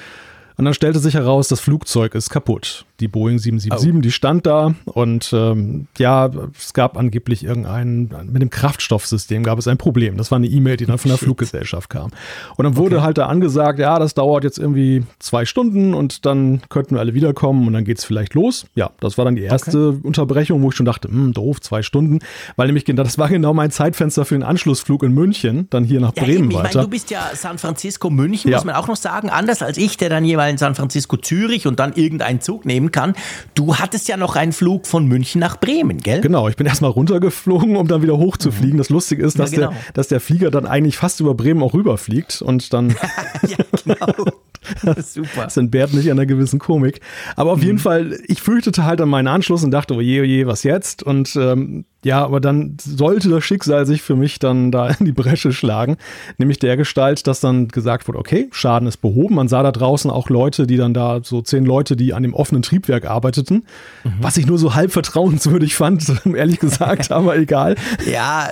Und 0.62 0.66
dann 0.66 0.76
stellte 0.76 1.00
sich 1.00 1.16
heraus, 1.16 1.48
das 1.48 1.60
Flugzeug 1.60 2.14
ist 2.14 2.30
kaputt 2.30 2.86
die 3.02 3.08
Boeing 3.08 3.40
777, 3.40 3.96
oh. 3.98 4.02
die 4.02 4.12
stand 4.12 4.46
da 4.46 4.74
und 4.86 5.32
ähm, 5.34 5.88
ja, 5.98 6.30
es 6.58 6.74
gab 6.74 6.98
angeblich 6.98 7.44
irgendeinen, 7.44 8.14
mit 8.32 8.42
dem 8.42 8.50
Kraftstoffsystem 8.50 9.44
gab 9.44 9.58
es 9.58 9.68
ein 9.68 9.78
Problem. 9.78 10.18
Das 10.18 10.32
war 10.32 10.38
eine 10.38 10.48
E-Mail, 10.48 10.78
die 10.78 10.86
dann 10.86 11.00
von 11.00 11.10
der 11.10 11.18
Shit. 11.18 11.26
Fluggesellschaft 11.26 11.90
kam. 11.90 12.12
Und 12.56 12.64
dann 12.64 12.78
wurde 12.78 12.98
okay. 12.98 13.06
halt 13.06 13.18
da 13.18 13.26
angesagt, 13.26 13.80
ja, 13.80 13.98
das 14.00 14.14
dauert 14.14 14.44
jetzt 14.44 14.60
irgendwie 14.60 15.04
zwei 15.20 15.46
Stunden 15.46 15.94
und 15.94 16.26
dann 16.26 16.62
könnten 16.70 16.96
wir 16.96 17.00
alle 17.00 17.14
wiederkommen 17.14 17.68
und 17.68 17.74
dann 17.74 17.84
geht 17.84 17.98
es 17.98 18.06
vielleicht 18.06 18.36
los. 18.36 18.66
Ja, 18.76 18.92
das 19.00 19.18
war 19.18 19.26
dann 19.26 19.36
die 19.36 19.44
erste 19.44 19.90
okay. 19.90 20.00
Unterbrechung, 20.04 20.62
wo 20.62 20.70
ich 20.70 20.76
schon 20.76 20.86
dachte, 20.86 21.08
hm, 21.08 21.34
doof, 21.34 21.60
zwei 21.60 21.82
Stunden, 21.82 22.20
weil 22.56 22.68
nämlich 22.68 22.86
das 22.86 23.18
war 23.18 23.30
genau 23.30 23.54
mein 23.54 23.72
Zeitfenster 23.72 24.26
für 24.26 24.36
den 24.36 24.44
Anschlussflug 24.44 25.04
in 25.04 25.14
München, 25.14 25.68
dann 25.70 25.86
hier 25.86 26.02
nach 26.02 26.14
ja, 26.16 26.24
Bremen 26.24 26.52
eben. 26.52 26.54
weiter. 26.54 26.70
Ich 26.70 26.76
meine, 26.76 26.86
du 26.86 26.92
bist 26.92 27.10
ja 27.10 27.32
San 27.34 27.58
Francisco, 27.58 28.10
München, 28.10 28.52
ja. 28.52 28.58
muss 28.58 28.66
man 28.66 28.76
auch 28.76 28.88
noch 28.88 28.96
sagen, 28.96 29.30
anders 29.30 29.62
als 29.62 29.78
ich, 29.78 29.98
der 29.98 30.10
dann 30.10 30.26
jeweils 30.26 30.51
in 30.52 30.58
San 30.58 30.76
Francisco, 30.76 31.18
Zürich 31.18 31.66
und 31.66 31.80
dann 31.80 31.94
irgendeinen 31.94 32.42
Zug 32.42 32.66
nehmen 32.66 32.92
kann. 32.92 33.14
Du 33.56 33.78
hattest 33.78 34.08
ja 34.08 34.18
noch 34.18 34.36
einen 34.36 34.52
Flug 34.52 34.86
von 34.86 35.08
München 35.08 35.40
nach 35.40 35.60
Bremen, 35.60 35.98
gell? 35.98 36.22
Genau, 36.22 36.48
ich 36.48 36.56
bin 36.56 36.68
erstmal 36.68 36.92
runtergeflogen, 36.92 37.76
um 37.76 37.88
dann 37.88 38.02
wieder 38.04 38.18
hochzufliegen. 38.18 38.78
Das 38.78 38.90
Lustige 38.90 39.24
ist, 39.24 39.40
dass, 39.40 39.52
ja, 39.52 39.58
genau. 39.58 39.70
der, 39.72 39.94
dass 39.94 40.08
der 40.08 40.20
Flieger 40.20 40.52
dann 40.52 40.66
eigentlich 40.66 40.98
fast 40.98 41.20
über 41.20 41.34
Bremen 41.34 41.64
auch 41.64 41.74
rüberfliegt 41.74 42.42
und 42.42 42.74
dann. 42.74 42.90
ja, 43.48 43.58
genau. 43.84 44.26
Super. 45.02 45.46
Das 45.46 45.58
entbehrt 45.58 45.94
nicht 45.94 46.10
einer 46.12 46.26
gewissen 46.26 46.60
Komik. 46.60 47.02
Aber 47.36 47.52
auf 47.52 47.60
mhm. 47.60 47.66
jeden 47.66 47.80
Fall, 47.80 48.20
ich 48.28 48.42
fürchtete 48.42 48.86
halt 48.86 49.02
an 49.02 49.10
meinen 49.10 49.28
Anschluss 49.28 49.64
und 49.64 49.72
dachte, 49.72 49.96
oje, 49.96 50.22
oje, 50.22 50.48
was 50.48 50.64
jetzt? 50.64 51.04
Und 51.04 51.36
ähm, 51.36 51.86
ja, 52.04 52.24
aber 52.24 52.40
dann 52.40 52.78
sollte 52.82 53.30
das 53.30 53.44
Schicksal 53.44 53.86
sich 53.86 54.02
für 54.02 54.16
mich 54.16 54.40
dann 54.40 54.72
da 54.72 54.90
in 54.90 55.06
die 55.06 55.12
Bresche 55.12 55.54
schlagen. 55.54 55.98
Nämlich 56.38 56.58
der 56.58 56.76
Gestalt, 56.76 57.28
dass 57.28 57.40
dann 57.40 57.68
gesagt 57.68 58.08
wurde, 58.08 58.18
okay, 58.18 58.50
Schaden 58.52 58.88
ist 58.88 58.98
behoben. 58.98 59.36
Man 59.36 59.48
sah 59.48 59.62
da 59.62 59.72
draußen 59.72 60.10
auch 60.10 60.30
Leute, 60.30 60.66
die 60.66 60.78
dann 60.78 60.96
da, 60.96 61.20
so 61.24 61.42
zehn 61.42 61.64
Leute, 61.64 61.96
die 61.96 62.14
an 62.14 62.24
dem 62.24 62.34
offenen 62.34 62.64
Triebwerk 62.64 63.06
arbeiteten. 63.06 63.66
Mhm. 64.04 64.14
Was 64.20 64.38
ich 64.38 64.48
nur 64.48 64.58
so 64.58 64.74
halb 64.74 64.92
vertrauenswürdig 64.92 65.76
fand, 65.76 66.12
ehrlich 66.36 66.60
gesagt, 66.60 67.12
aber 67.12 67.38
egal. 67.38 67.76
Ja, 68.10 68.50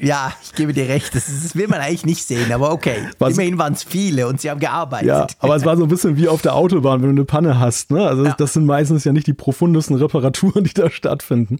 ja, 0.00 0.32
ich 0.44 0.52
gebe 0.52 0.72
dir 0.72 0.88
recht. 0.88 1.14
Das, 1.16 1.26
das 1.26 1.56
will 1.56 1.66
man 1.66 1.80
eigentlich 1.80 2.06
nicht 2.06 2.24
sehen, 2.24 2.52
aber 2.52 2.70
okay. 2.70 3.08
Was, 3.18 3.32
Immerhin 3.32 3.58
waren 3.58 3.72
es 3.72 3.82
viele 3.82 4.28
und 4.28 4.40
sie 4.40 4.50
haben 4.50 4.60
gearbeitet. 4.60 5.08
Ja, 5.08 5.26
aber 5.40 5.56
es 5.56 5.64
war 5.64 5.76
so 5.76 5.82
ein 5.82 5.88
bisschen 5.88 6.16
wie 6.16 6.28
auf 6.28 6.42
der 6.42 6.54
Autobahn, 6.54 7.02
wenn 7.02 7.08
du 7.08 7.22
eine 7.22 7.24
Panne 7.24 7.58
hast. 7.58 7.90
Ne? 7.90 8.06
Also 8.06 8.24
ja. 8.24 8.34
das 8.38 8.52
sind 8.52 8.66
meistens 8.66 9.02
ja 9.02 9.12
nicht 9.12 9.26
die 9.26 9.34
profundesten 9.34 9.96
Reparaturen, 9.96 10.62
die 10.62 10.74
da 10.74 10.90
stattfinden. 10.90 11.58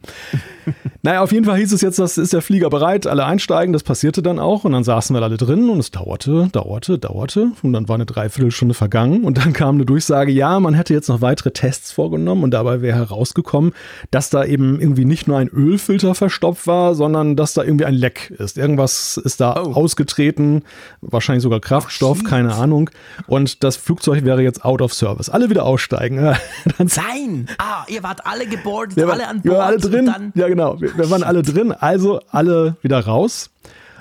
naja, 1.02 1.23
auf 1.24 1.32
jeden 1.32 1.46
Fall 1.46 1.58
hieß 1.58 1.72
es 1.72 1.80
jetzt, 1.80 1.98
das 1.98 2.18
ist 2.18 2.32
der 2.32 2.42
Flieger 2.42 2.68
bereit, 2.68 3.06
alle 3.06 3.24
einsteigen. 3.24 3.72
Das 3.72 3.82
passierte 3.82 4.22
dann 4.22 4.38
auch 4.38 4.64
und 4.64 4.72
dann 4.72 4.84
saßen 4.84 5.16
wir 5.16 5.22
alle 5.22 5.38
drin 5.38 5.70
und 5.70 5.78
es 5.78 5.90
dauerte, 5.90 6.48
dauerte, 6.52 6.98
dauerte 6.98 7.52
und 7.62 7.72
dann 7.72 7.88
war 7.88 7.94
eine 7.94 8.04
Dreiviertelstunde 8.04 8.74
vergangen 8.74 9.24
und 9.24 9.38
dann 9.38 9.52
kam 9.54 9.76
eine 9.76 9.86
Durchsage, 9.86 10.32
ja, 10.32 10.60
man 10.60 10.74
hätte 10.74 10.92
jetzt 10.92 11.08
noch 11.08 11.22
weitere 11.22 11.50
Tests 11.50 11.92
vorgenommen 11.92 12.44
und 12.44 12.50
dabei 12.50 12.82
wäre 12.82 12.96
herausgekommen, 12.96 13.72
dass 14.10 14.28
da 14.28 14.44
eben 14.44 14.80
irgendwie 14.80 15.06
nicht 15.06 15.26
nur 15.26 15.38
ein 15.38 15.48
Ölfilter 15.48 16.14
verstopft 16.14 16.66
war, 16.66 16.94
sondern 16.94 17.36
dass 17.36 17.54
da 17.54 17.62
irgendwie 17.62 17.86
ein 17.86 17.94
Leck 17.94 18.30
ist. 18.38 18.58
Irgendwas 18.58 19.16
ist 19.16 19.40
da 19.40 19.62
oh. 19.64 19.72
ausgetreten, 19.72 20.62
wahrscheinlich 21.00 21.42
sogar 21.42 21.60
Kraftstoff, 21.60 22.20
oh, 22.22 22.28
keine 22.28 22.54
Ahnung. 22.54 22.90
Und 23.26 23.64
das 23.64 23.76
Flugzeug 23.76 24.24
wäre 24.24 24.42
jetzt 24.42 24.64
out 24.64 24.82
of 24.82 24.92
service. 24.92 25.30
Alle 25.30 25.48
wieder 25.48 25.64
aussteigen. 25.64 26.16
Nein! 26.78 27.48
Ah, 27.58 27.84
ihr 27.88 28.02
wart 28.02 28.26
alle 28.26 28.46
geboardet, 28.46 28.98
alle 29.02 29.26
an 29.26 29.40
Bord. 29.40 29.44
Wir 29.44 29.52
waren 29.52 29.66
alle 29.68 29.78
drin. 29.78 30.32
Ja, 30.34 30.48
genau. 30.48 30.80
Wir, 30.80 30.96
wir 30.96 31.08
waren 31.14 31.22
alle 31.22 31.42
drin, 31.42 31.72
also 31.72 32.20
alle 32.30 32.76
wieder 32.82 33.00
raus. 33.00 33.50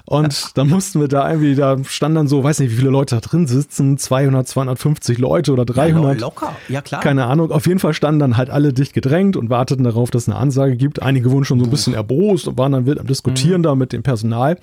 Und 0.05 0.57
dann 0.57 0.67
mussten 0.67 0.99
wir 0.99 1.07
da 1.07 1.29
irgendwie, 1.29 1.55
da 1.55 1.81
standen 1.85 2.15
dann 2.15 2.27
so, 2.27 2.43
weiß 2.43 2.59
nicht, 2.59 2.71
wie 2.71 2.75
viele 2.75 2.89
Leute 2.89 3.15
da 3.15 3.21
drin 3.21 3.47
sitzen, 3.47 3.97
200, 3.97 4.45
250 4.45 5.17
Leute 5.17 5.53
oder 5.53 5.63
300. 5.63 6.15
Ja, 6.15 6.19
locker, 6.19 6.55
ja 6.67 6.81
klar. 6.81 7.01
Keine 7.01 7.25
Ahnung. 7.25 7.51
Auf 7.51 7.67
jeden 7.67 7.79
Fall 7.79 7.93
standen 7.93 8.19
dann 8.19 8.35
halt 8.35 8.49
alle 8.49 8.73
dicht 8.73 8.93
gedrängt 8.93 9.37
und 9.37 9.49
warteten 9.49 9.85
darauf, 9.85 10.11
dass 10.11 10.23
es 10.23 10.29
eine 10.29 10.37
Ansage 10.37 10.75
gibt. 10.75 11.01
Einige 11.01 11.31
wurden 11.31 11.45
schon 11.45 11.59
so 11.59 11.65
ein 11.65 11.71
bisschen 11.71 11.93
erbost 11.93 12.49
und 12.49 12.57
waren 12.57 12.73
dann 12.73 12.85
wild 12.85 12.99
am 12.99 13.07
Diskutieren 13.07 13.61
mhm. 13.61 13.63
da 13.63 13.75
mit 13.75 13.93
dem 13.93 14.03
Personal. 14.03 14.57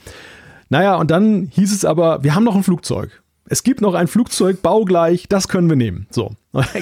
Naja, 0.69 0.97
und 0.97 1.11
dann 1.11 1.49
hieß 1.53 1.73
es 1.73 1.85
aber, 1.87 2.23
wir 2.23 2.35
haben 2.35 2.45
noch 2.45 2.55
ein 2.55 2.63
Flugzeug. 2.63 3.23
Es 3.47 3.63
gibt 3.63 3.81
noch 3.81 3.95
ein 3.95 4.09
Flugzeug 4.09 4.61
baugleich, 4.61 5.27
das 5.29 5.49
können 5.49 5.69
wir 5.69 5.77
nehmen. 5.77 6.07
So. 6.11 6.33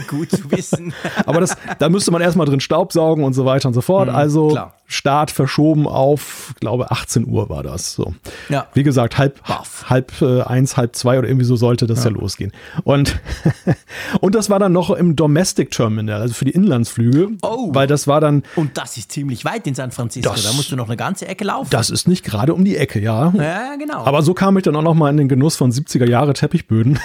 Gut 0.08 0.30
zu 0.30 0.50
wissen. 0.50 0.94
Aber 1.26 1.40
das, 1.40 1.56
da 1.78 1.88
müsste 1.88 2.10
man 2.10 2.22
erstmal 2.22 2.46
drin 2.46 2.60
Staubsaugen 2.60 3.24
und 3.24 3.34
so 3.34 3.44
weiter 3.44 3.68
und 3.68 3.74
so 3.74 3.82
fort. 3.82 4.08
Mhm, 4.08 4.14
also 4.14 4.48
klar. 4.48 4.74
Start 4.90 5.30
verschoben 5.30 5.86
auf, 5.86 6.54
glaube 6.60 6.90
18 6.90 7.28
Uhr 7.28 7.50
war 7.50 7.62
das. 7.62 7.92
So. 7.92 8.14
Ja. 8.48 8.68
Wie 8.72 8.82
gesagt, 8.82 9.18
halb, 9.18 9.38
halb 9.44 10.22
äh, 10.22 10.40
eins, 10.40 10.78
halb 10.78 10.96
zwei 10.96 11.18
oder 11.18 11.28
irgendwie 11.28 11.44
so 11.44 11.56
sollte 11.56 11.86
das 11.86 12.04
ja, 12.04 12.10
ja 12.10 12.16
losgehen. 12.16 12.52
Und, 12.84 13.20
und 14.22 14.34
das 14.34 14.48
war 14.48 14.58
dann 14.58 14.72
noch 14.72 14.88
im 14.88 15.14
Domestic 15.14 15.72
Terminal, 15.72 16.22
also 16.22 16.32
für 16.32 16.46
die 16.46 16.52
Inlandsflüge. 16.52 17.28
Oh. 17.42 17.68
Weil 17.74 17.86
das 17.86 18.06
war 18.06 18.22
dann. 18.22 18.44
Und 18.56 18.78
das 18.78 18.96
ist 18.96 19.12
ziemlich 19.12 19.44
weit 19.44 19.66
in 19.66 19.74
San 19.74 19.90
Francisco. 19.90 20.30
Das, 20.30 20.42
da 20.42 20.54
musst 20.54 20.72
du 20.72 20.76
noch 20.76 20.86
eine 20.86 20.96
ganze 20.96 21.28
Ecke 21.28 21.44
laufen. 21.44 21.68
Das 21.68 21.90
ist 21.90 22.08
nicht 22.08 22.24
gerade 22.24 22.54
um 22.54 22.64
die 22.64 22.78
Ecke, 22.78 22.98
ja. 22.98 23.30
Ja, 23.36 23.76
genau. 23.76 24.06
Aber 24.06 24.22
so 24.22 24.32
kam 24.32 24.56
ich 24.56 24.62
dann 24.62 24.74
auch 24.74 24.82
noch 24.82 24.94
mal 24.94 25.10
in 25.10 25.18
den 25.18 25.28
Genuss 25.28 25.56
von 25.56 25.70
70er 25.70 26.08
Jahre 26.08 26.32
Teppichböden. 26.32 26.98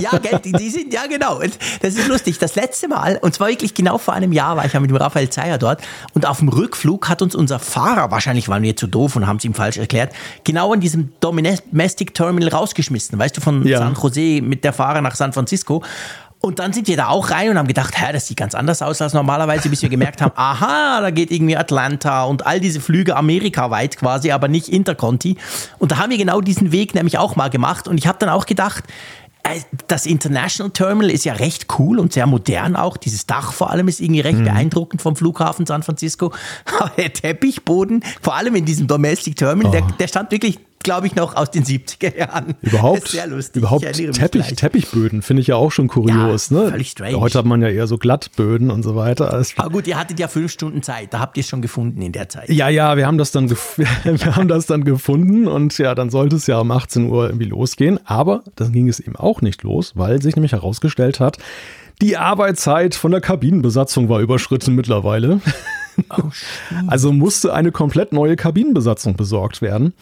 ja, 0.00 0.18
die, 0.38 0.52
die 0.52 0.70
sind, 0.70 0.94
ja 0.94 1.06
genau. 1.06 1.40
Das 1.82 1.96
ist 1.96 2.06
lustig. 2.06 2.38
Das 2.38 2.54
letzte 2.54 2.86
Mal, 2.86 3.18
und 3.20 3.34
zwar 3.34 3.48
wirklich 3.48 3.74
genau 3.74 3.98
vor 3.98 4.14
einem 4.14 4.32
Jahr, 4.32 4.56
war 4.56 4.64
ich 4.64 4.72
ja 4.72 4.80
mit 4.80 4.88
dem 4.88 4.96
Raphael 4.96 5.28
Zeyer 5.28 5.58
dort. 5.58 5.82
Und 6.14 6.26
auf 6.26 6.38
dem 6.38 6.48
Rückflug 6.48 7.08
hat 7.08 7.22
uns 7.22 7.34
unser 7.34 7.58
Fahrer, 7.58 8.10
wahrscheinlich 8.12 8.48
waren 8.48 8.62
wir 8.62 8.76
zu 8.76 8.86
doof 8.86 9.16
und 9.16 9.26
haben 9.26 9.38
es 9.38 9.44
ihm 9.44 9.52
falsch 9.52 9.78
erklärt, 9.78 10.12
genau 10.44 10.72
an 10.72 10.80
diesem 10.80 11.12
Domestic 11.18 12.14
Terminal 12.14 12.50
rausgeschmissen. 12.50 13.18
Weißt 13.18 13.36
du, 13.36 13.40
von 13.40 13.66
ja. 13.66 13.78
San 13.78 13.94
Jose 13.94 14.40
mit 14.42 14.62
der 14.62 14.72
Fahrer 14.72 15.00
nach 15.00 15.16
San 15.16 15.32
Francisco. 15.32 15.82
Und 16.42 16.58
dann 16.58 16.72
sind 16.72 16.88
wir 16.88 16.96
da 16.96 17.06
auch 17.08 17.30
rein 17.30 17.50
und 17.50 17.58
haben 17.58 17.68
gedacht, 17.68 17.94
hä, 17.96 18.12
das 18.12 18.26
sieht 18.26 18.36
ganz 18.36 18.56
anders 18.56 18.82
aus 18.82 19.00
als 19.00 19.12
normalerweise, 19.12 19.68
bis 19.68 19.80
wir 19.80 19.88
gemerkt 19.88 20.20
haben, 20.20 20.32
aha, 20.36 21.00
da 21.00 21.10
geht 21.10 21.30
irgendwie 21.30 21.56
Atlanta 21.56 22.24
und 22.24 22.46
all 22.46 22.58
diese 22.58 22.80
Flüge 22.80 23.16
amerikaweit 23.16 23.96
quasi, 23.96 24.32
aber 24.32 24.48
nicht 24.48 24.68
Interconti. 24.68 25.36
Und 25.78 25.92
da 25.92 25.98
haben 25.98 26.10
wir 26.10 26.18
genau 26.18 26.40
diesen 26.40 26.72
Weg 26.72 26.96
nämlich 26.96 27.16
auch 27.16 27.36
mal 27.36 27.48
gemacht. 27.48 27.86
Und 27.86 27.96
ich 27.96 28.08
habe 28.08 28.18
dann 28.18 28.28
auch 28.28 28.46
gedacht, 28.46 28.82
das 29.88 30.06
International 30.06 30.70
Terminal 30.70 31.10
ist 31.10 31.24
ja 31.24 31.34
recht 31.34 31.66
cool 31.78 31.98
und 31.98 32.12
sehr 32.12 32.26
modern 32.26 32.76
auch. 32.76 32.96
Dieses 32.96 33.26
Dach 33.26 33.52
vor 33.52 33.70
allem 33.70 33.88
ist 33.88 34.00
irgendwie 34.00 34.20
recht 34.20 34.38
mhm. 34.38 34.44
beeindruckend 34.44 35.02
vom 35.02 35.16
Flughafen 35.16 35.66
San 35.66 35.82
Francisco. 35.82 36.32
Aber 36.78 36.90
der 36.96 37.12
Teppichboden, 37.12 38.04
vor 38.20 38.36
allem 38.36 38.54
in 38.54 38.64
diesem 38.64 38.86
Domestic 38.86 39.36
Terminal, 39.36 39.70
oh. 39.70 39.72
der, 39.72 39.96
der 39.98 40.08
stand 40.08 40.30
wirklich 40.30 40.58
glaube 40.82 41.06
ich, 41.06 41.14
noch 41.14 41.36
aus 41.36 41.50
den 41.50 41.64
70er 41.64 42.16
Jahren. 42.16 42.54
Überhaupt, 42.62 43.08
sehr 43.08 43.26
lustig. 43.26 43.62
Überhaupt 43.62 43.84
Teppich, 43.84 44.54
Teppichböden 44.54 45.22
finde 45.22 45.42
ich 45.42 45.48
ja 45.48 45.56
auch 45.56 45.72
schon 45.72 45.88
kurios. 45.88 46.50
Ja, 46.50 46.58
ne? 46.58 46.70
Völlig 46.70 46.90
strange. 46.90 47.20
Heute 47.20 47.38
hat 47.38 47.46
man 47.46 47.62
ja 47.62 47.68
eher 47.68 47.86
so 47.86 47.98
Glattböden 47.98 48.70
und 48.70 48.82
so 48.82 48.96
weiter. 48.96 49.42
Aber 49.56 49.70
gut, 49.70 49.86
ihr 49.86 49.98
hattet 49.98 50.18
ja 50.18 50.28
fünf 50.28 50.52
Stunden 50.52 50.82
Zeit. 50.82 51.12
Da 51.12 51.20
habt 51.20 51.36
ihr 51.36 51.42
es 51.42 51.48
schon 51.48 51.62
gefunden 51.62 52.02
in 52.02 52.12
der 52.12 52.28
Zeit. 52.28 52.48
Ja, 52.48 52.68
ja, 52.68 52.96
wir 52.96 53.06
haben 53.06 53.18
das 53.18 53.32
dann, 53.32 53.50
wir 53.76 54.36
haben 54.36 54.48
das 54.48 54.66
dann 54.66 54.84
gefunden 54.84 55.48
und 55.48 55.76
ja, 55.78 55.94
dann 55.94 56.10
sollte 56.10 56.36
es 56.36 56.46
ja 56.46 56.58
um 56.58 56.70
18 56.70 57.08
Uhr 57.08 57.26
irgendwie 57.26 57.46
losgehen. 57.46 57.98
Aber 58.04 58.42
dann 58.56 58.72
ging 58.72 58.88
es 58.88 59.00
eben 59.00 59.16
auch 59.16 59.40
nicht 59.42 59.62
los, 59.62 59.92
weil 59.96 60.20
sich 60.22 60.36
nämlich 60.36 60.52
herausgestellt 60.52 61.20
hat, 61.20 61.38
die 62.00 62.16
Arbeitszeit 62.16 62.96
von 62.96 63.12
der 63.12 63.20
Kabinenbesatzung 63.20 64.08
war 64.08 64.20
überschritten 64.20 64.74
mittlerweile. 64.74 65.40
Oh, 66.10 66.22
also 66.88 67.12
musste 67.12 67.54
eine 67.54 67.70
komplett 67.70 68.12
neue 68.12 68.34
Kabinenbesatzung 68.34 69.14
besorgt 69.14 69.62
werden. 69.62 69.94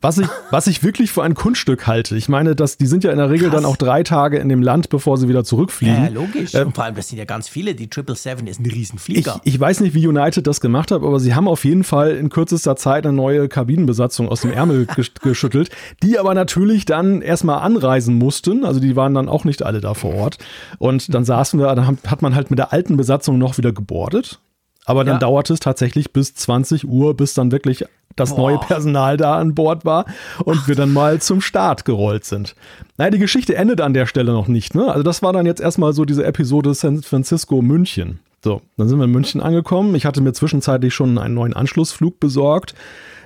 Was 0.00 0.18
ich, 0.18 0.28
was 0.50 0.66
ich 0.66 0.82
wirklich 0.82 1.10
für 1.12 1.22
ein 1.22 1.34
Kunststück 1.34 1.86
halte. 1.86 2.16
Ich 2.16 2.28
meine, 2.28 2.56
dass 2.56 2.76
die 2.76 2.86
sind 2.86 3.04
ja 3.04 3.10
in 3.12 3.18
der 3.18 3.30
Regel 3.30 3.50
Krass. 3.50 3.60
dann 3.60 3.64
auch 3.64 3.76
drei 3.76 4.02
Tage 4.02 4.38
in 4.38 4.48
dem 4.48 4.62
Land, 4.62 4.88
bevor 4.88 5.16
sie 5.16 5.28
wieder 5.28 5.44
zurückfliegen. 5.44 6.04
Ja, 6.04 6.08
logisch. 6.08 6.54
Äh, 6.54 6.64
Und 6.64 6.74
vor 6.74 6.84
allem, 6.84 6.94
das 6.94 7.08
sind 7.08 7.18
ja 7.18 7.24
ganz 7.24 7.48
viele. 7.48 7.74
Die 7.74 7.84
777 7.84 8.48
ist 8.48 8.60
ein 8.60 8.70
Riesenflieger. 8.70 9.40
Ich, 9.44 9.54
ich 9.54 9.60
weiß 9.60 9.80
nicht, 9.80 9.94
wie 9.94 10.06
United 10.06 10.46
das 10.46 10.60
gemacht 10.60 10.90
hat, 10.90 11.02
aber 11.02 11.20
sie 11.20 11.34
haben 11.34 11.48
auf 11.48 11.64
jeden 11.64 11.84
Fall 11.84 12.12
in 12.12 12.28
kürzester 12.28 12.76
Zeit 12.76 13.06
eine 13.06 13.14
neue 13.14 13.48
Kabinenbesatzung 13.48 14.28
aus 14.28 14.42
dem 14.42 14.52
Ärmel 14.52 14.86
geschüttelt, 15.22 15.70
die 16.02 16.18
aber 16.18 16.34
natürlich 16.34 16.84
dann 16.84 17.22
erstmal 17.22 17.60
anreisen 17.60 18.16
mussten. 18.16 18.64
Also 18.64 18.80
die 18.80 18.96
waren 18.96 19.14
dann 19.14 19.28
auch 19.28 19.44
nicht 19.44 19.62
alle 19.62 19.80
da 19.80 19.94
vor 19.94 20.14
Ort. 20.14 20.38
Und 20.78 21.14
dann 21.14 21.24
saßen 21.24 21.60
wir, 21.60 21.74
dann 21.74 21.98
hat 22.06 22.22
man 22.22 22.34
halt 22.34 22.50
mit 22.50 22.58
der 22.58 22.72
alten 22.72 22.96
Besatzung 22.96 23.38
noch 23.38 23.58
wieder 23.58 23.72
gebordet. 23.72 24.40
Aber 24.86 25.04
dann 25.04 25.16
ja. 25.16 25.18
dauerte 25.18 25.52
es 25.52 25.60
tatsächlich 25.60 26.12
bis 26.12 26.34
20 26.34 26.86
Uhr, 26.86 27.16
bis 27.16 27.34
dann 27.34 27.50
wirklich 27.50 27.84
das 28.16 28.30
Boah. 28.30 28.50
neue 28.50 28.58
Personal 28.58 29.16
da 29.16 29.38
an 29.38 29.54
Bord 29.54 29.84
war 29.84 30.06
und 30.44 30.58
Ach. 30.62 30.68
wir 30.68 30.74
dann 30.74 30.92
mal 30.92 31.20
zum 31.20 31.40
Start 31.40 31.84
gerollt 31.84 32.24
sind. 32.24 32.54
Naja, 32.96 33.10
die 33.10 33.18
Geschichte 33.18 33.54
endet 33.54 33.80
an 33.80 33.94
der 33.94 34.06
Stelle 34.06 34.32
noch 34.32 34.48
nicht. 34.48 34.74
Ne? 34.74 34.88
Also 34.88 35.02
das 35.02 35.22
war 35.22 35.32
dann 35.32 35.46
jetzt 35.46 35.60
erstmal 35.60 35.92
so 35.92 36.04
diese 36.04 36.24
Episode 36.24 36.74
San 36.74 37.02
Francisco 37.02 37.62
München. 37.62 38.20
So, 38.46 38.62
dann 38.76 38.88
sind 38.88 38.98
wir 38.98 39.06
in 39.06 39.10
München 39.10 39.40
angekommen. 39.40 39.96
Ich 39.96 40.06
hatte 40.06 40.20
mir 40.20 40.32
zwischenzeitlich 40.32 40.94
schon 40.94 41.18
einen 41.18 41.34
neuen 41.34 41.52
Anschlussflug 41.52 42.20
besorgt 42.20 42.76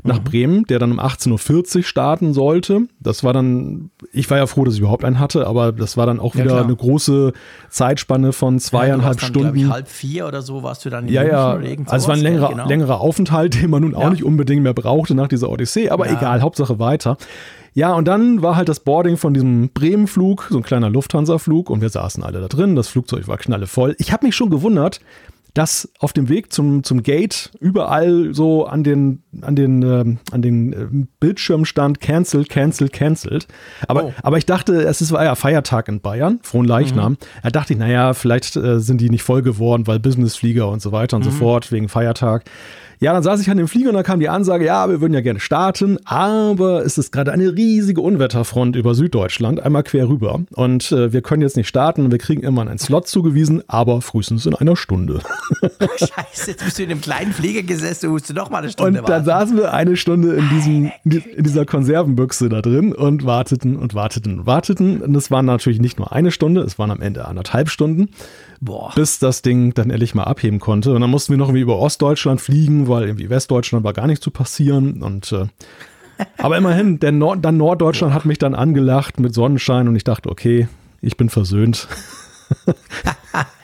nach 0.02 0.18
mhm. 0.20 0.24
Bremen, 0.24 0.64
der 0.64 0.78
dann 0.78 0.92
um 0.92 0.98
18.40 0.98 1.76
Uhr 1.76 1.82
starten 1.82 2.32
sollte. 2.32 2.86
Das 3.00 3.22
war 3.22 3.34
dann, 3.34 3.90
ich 4.14 4.30
war 4.30 4.38
ja 4.38 4.46
froh, 4.46 4.64
dass 4.64 4.72
ich 4.72 4.80
überhaupt 4.80 5.04
einen 5.04 5.18
hatte, 5.18 5.46
aber 5.46 5.72
das 5.72 5.98
war 5.98 6.06
dann 6.06 6.20
auch 6.20 6.34
ja, 6.34 6.44
wieder 6.44 6.54
klar. 6.54 6.64
eine 6.64 6.74
große 6.74 7.34
Zeitspanne 7.68 8.32
von 8.32 8.58
zweieinhalb 8.60 9.20
ja, 9.20 9.26
Stunden. 9.26 9.48
Dann, 9.48 9.56
ich, 9.56 9.68
halb 9.68 9.88
vier 9.88 10.26
oder 10.26 10.40
so 10.40 10.62
warst 10.62 10.86
du 10.86 10.88
dann 10.88 11.06
in 11.06 11.12
Ja, 11.12 11.22
ja, 11.22 11.52
also 11.52 11.96
es 11.96 12.08
war 12.08 12.14
ein 12.14 12.22
längerer, 12.22 12.48
genau. 12.48 12.66
längerer 12.66 13.02
Aufenthalt, 13.02 13.54
den 13.62 13.68
man 13.68 13.82
nun 13.82 13.94
auch 13.94 14.08
nicht 14.08 14.24
unbedingt 14.24 14.62
mehr 14.62 14.72
brauchte 14.72 15.14
nach 15.14 15.28
dieser 15.28 15.50
Odyssee, 15.50 15.90
aber 15.90 16.10
egal, 16.10 16.40
Hauptsache 16.40 16.78
weiter. 16.78 17.18
Ja, 17.72 17.94
und 17.94 18.06
dann 18.06 18.42
war 18.42 18.56
halt 18.56 18.68
das 18.68 18.80
Boarding 18.80 19.16
von 19.16 19.34
diesem 19.34 19.70
Bremen-Flug, 19.70 20.48
so 20.50 20.58
ein 20.58 20.62
kleiner 20.62 20.90
Lufthansa-Flug, 20.90 21.70
und 21.70 21.80
wir 21.80 21.88
saßen 21.88 22.22
alle 22.22 22.40
da 22.40 22.48
drin. 22.48 22.76
Das 22.76 22.88
Flugzeug 22.88 23.28
war 23.28 23.38
knallevoll. 23.38 23.94
Ich 23.98 24.12
habe 24.12 24.26
mich 24.26 24.34
schon 24.34 24.50
gewundert, 24.50 25.00
dass 25.54 25.90
auf 25.98 26.12
dem 26.12 26.28
Weg 26.28 26.52
zum, 26.52 26.84
zum 26.84 27.02
Gate 27.02 27.50
überall 27.60 28.34
so 28.34 28.66
an 28.66 28.84
den, 28.84 29.22
an 29.40 29.56
den, 29.56 29.82
äh, 29.82 30.16
an 30.32 30.42
den 30.42 30.72
äh, 30.72 31.06
Bildschirmen 31.18 31.64
stand 31.64 32.00
cancelled, 32.00 32.48
cancelled, 32.48 32.92
cancelled. 32.92 33.46
Aber, 33.88 34.04
oh. 34.04 34.14
aber 34.22 34.38
ich 34.38 34.46
dachte, 34.46 34.82
es 34.82 35.00
ist, 35.00 35.12
war 35.12 35.24
ja 35.24 35.34
Feiertag 35.34 35.88
in 35.88 36.00
Bayern, 36.00 36.38
frohen 36.42 36.66
Leichnam. 36.66 37.12
Mhm. 37.12 37.18
Da 37.42 37.50
dachte 37.50 37.72
ich, 37.72 37.78
naja, 37.78 38.14
vielleicht 38.14 38.56
äh, 38.56 38.80
sind 38.80 39.00
die 39.00 39.10
nicht 39.10 39.22
voll 39.22 39.42
geworden, 39.42 39.86
weil 39.86 39.98
Businessflieger 39.98 40.68
und 40.68 40.82
so 40.82 40.92
weiter 40.92 41.16
und 41.16 41.24
mhm. 41.24 41.30
so 41.30 41.36
fort, 41.36 41.72
wegen 41.72 41.88
Feiertag. 41.88 42.44
Ja, 43.02 43.14
dann 43.14 43.22
saß 43.22 43.40
ich 43.40 43.48
an 43.50 43.56
dem 43.56 43.66
Flieger 43.66 43.88
und 43.88 43.94
dann 43.94 44.04
kam 44.04 44.20
die 44.20 44.28
Ansage, 44.28 44.66
ja, 44.66 44.86
wir 44.90 45.00
würden 45.00 45.14
ja 45.14 45.22
gerne 45.22 45.40
starten, 45.40 45.98
aber 46.04 46.84
es 46.84 46.98
ist 46.98 47.12
gerade 47.12 47.32
eine 47.32 47.56
riesige 47.56 48.02
Unwetterfront 48.02 48.76
über 48.76 48.94
Süddeutschland, 48.94 49.58
einmal 49.58 49.84
quer 49.84 50.06
rüber. 50.10 50.40
Und 50.52 50.92
äh, 50.92 51.10
wir 51.10 51.22
können 51.22 51.40
jetzt 51.40 51.56
nicht 51.56 51.66
starten, 51.66 52.10
wir 52.10 52.18
kriegen 52.18 52.42
immer 52.42 52.60
einen 52.60 52.78
Slot 52.78 53.08
zugewiesen, 53.08 53.62
aber 53.68 54.02
frühestens 54.02 54.44
in 54.44 54.54
einer 54.54 54.76
Stunde. 54.76 55.20
Scheiße, 55.96 56.50
jetzt 56.50 56.62
bist 56.62 56.78
du 56.78 56.82
in 56.82 56.90
einem 56.90 57.00
kleinen 57.00 57.32
Flieger 57.32 57.62
gesessen, 57.62 58.10
musst 58.10 58.28
du 58.28 58.34
noch 58.34 58.50
mal 58.50 58.58
eine 58.58 58.68
Stunde 58.70 59.00
Und 59.00 59.08
dann 59.08 59.24
warten. 59.24 59.46
saßen 59.48 59.56
wir 59.56 59.72
eine 59.72 59.96
Stunde 59.96 60.34
in, 60.34 60.48
diesem, 60.50 60.92
in 61.04 61.42
dieser 61.42 61.64
Konservenbüchse 61.64 62.50
da 62.50 62.60
drin 62.60 62.92
und 62.94 63.24
warteten 63.24 63.76
und 63.76 63.94
warteten 63.94 64.40
und 64.40 64.46
warteten. 64.46 65.00
Und 65.00 65.16
es 65.16 65.30
waren 65.30 65.46
natürlich 65.46 65.80
nicht 65.80 65.98
nur 65.98 66.12
eine 66.12 66.30
Stunde, 66.30 66.60
es 66.60 66.78
waren 66.78 66.90
am 66.90 67.00
Ende 67.00 67.24
anderthalb 67.24 67.70
Stunden. 67.70 68.10
Boah. 68.60 68.92
bis 68.94 69.18
das 69.18 69.40
Ding 69.42 69.72
dann 69.72 69.88
ehrlich 69.90 70.14
mal 70.14 70.24
abheben 70.24 70.60
konnte. 70.60 70.92
Und 70.92 71.00
dann 71.00 71.10
mussten 71.10 71.32
wir 71.32 71.38
noch 71.38 71.48
irgendwie 71.48 71.62
über 71.62 71.78
Ostdeutschland 71.78 72.40
fliegen, 72.40 72.88
weil 72.88 73.04
irgendwie 73.04 73.30
Westdeutschland 73.30 73.84
war 73.84 73.94
gar 73.94 74.06
nicht 74.06 74.22
zu 74.22 74.30
passieren. 74.30 75.02
Und 75.02 75.32
äh, 75.32 75.46
aber 76.38 76.58
immerhin, 76.58 77.00
der 77.00 77.12
Nord 77.12 77.44
dann 77.44 77.56
Norddeutschland 77.56 78.12
Boah. 78.12 78.16
hat 78.16 78.24
mich 78.26 78.38
dann 78.38 78.54
angelacht 78.54 79.18
mit 79.18 79.34
Sonnenschein 79.34 79.88
und 79.88 79.96
ich 79.96 80.04
dachte, 80.04 80.28
okay, 80.28 80.68
ich 81.00 81.16
bin 81.16 81.30
versöhnt. 81.30 81.88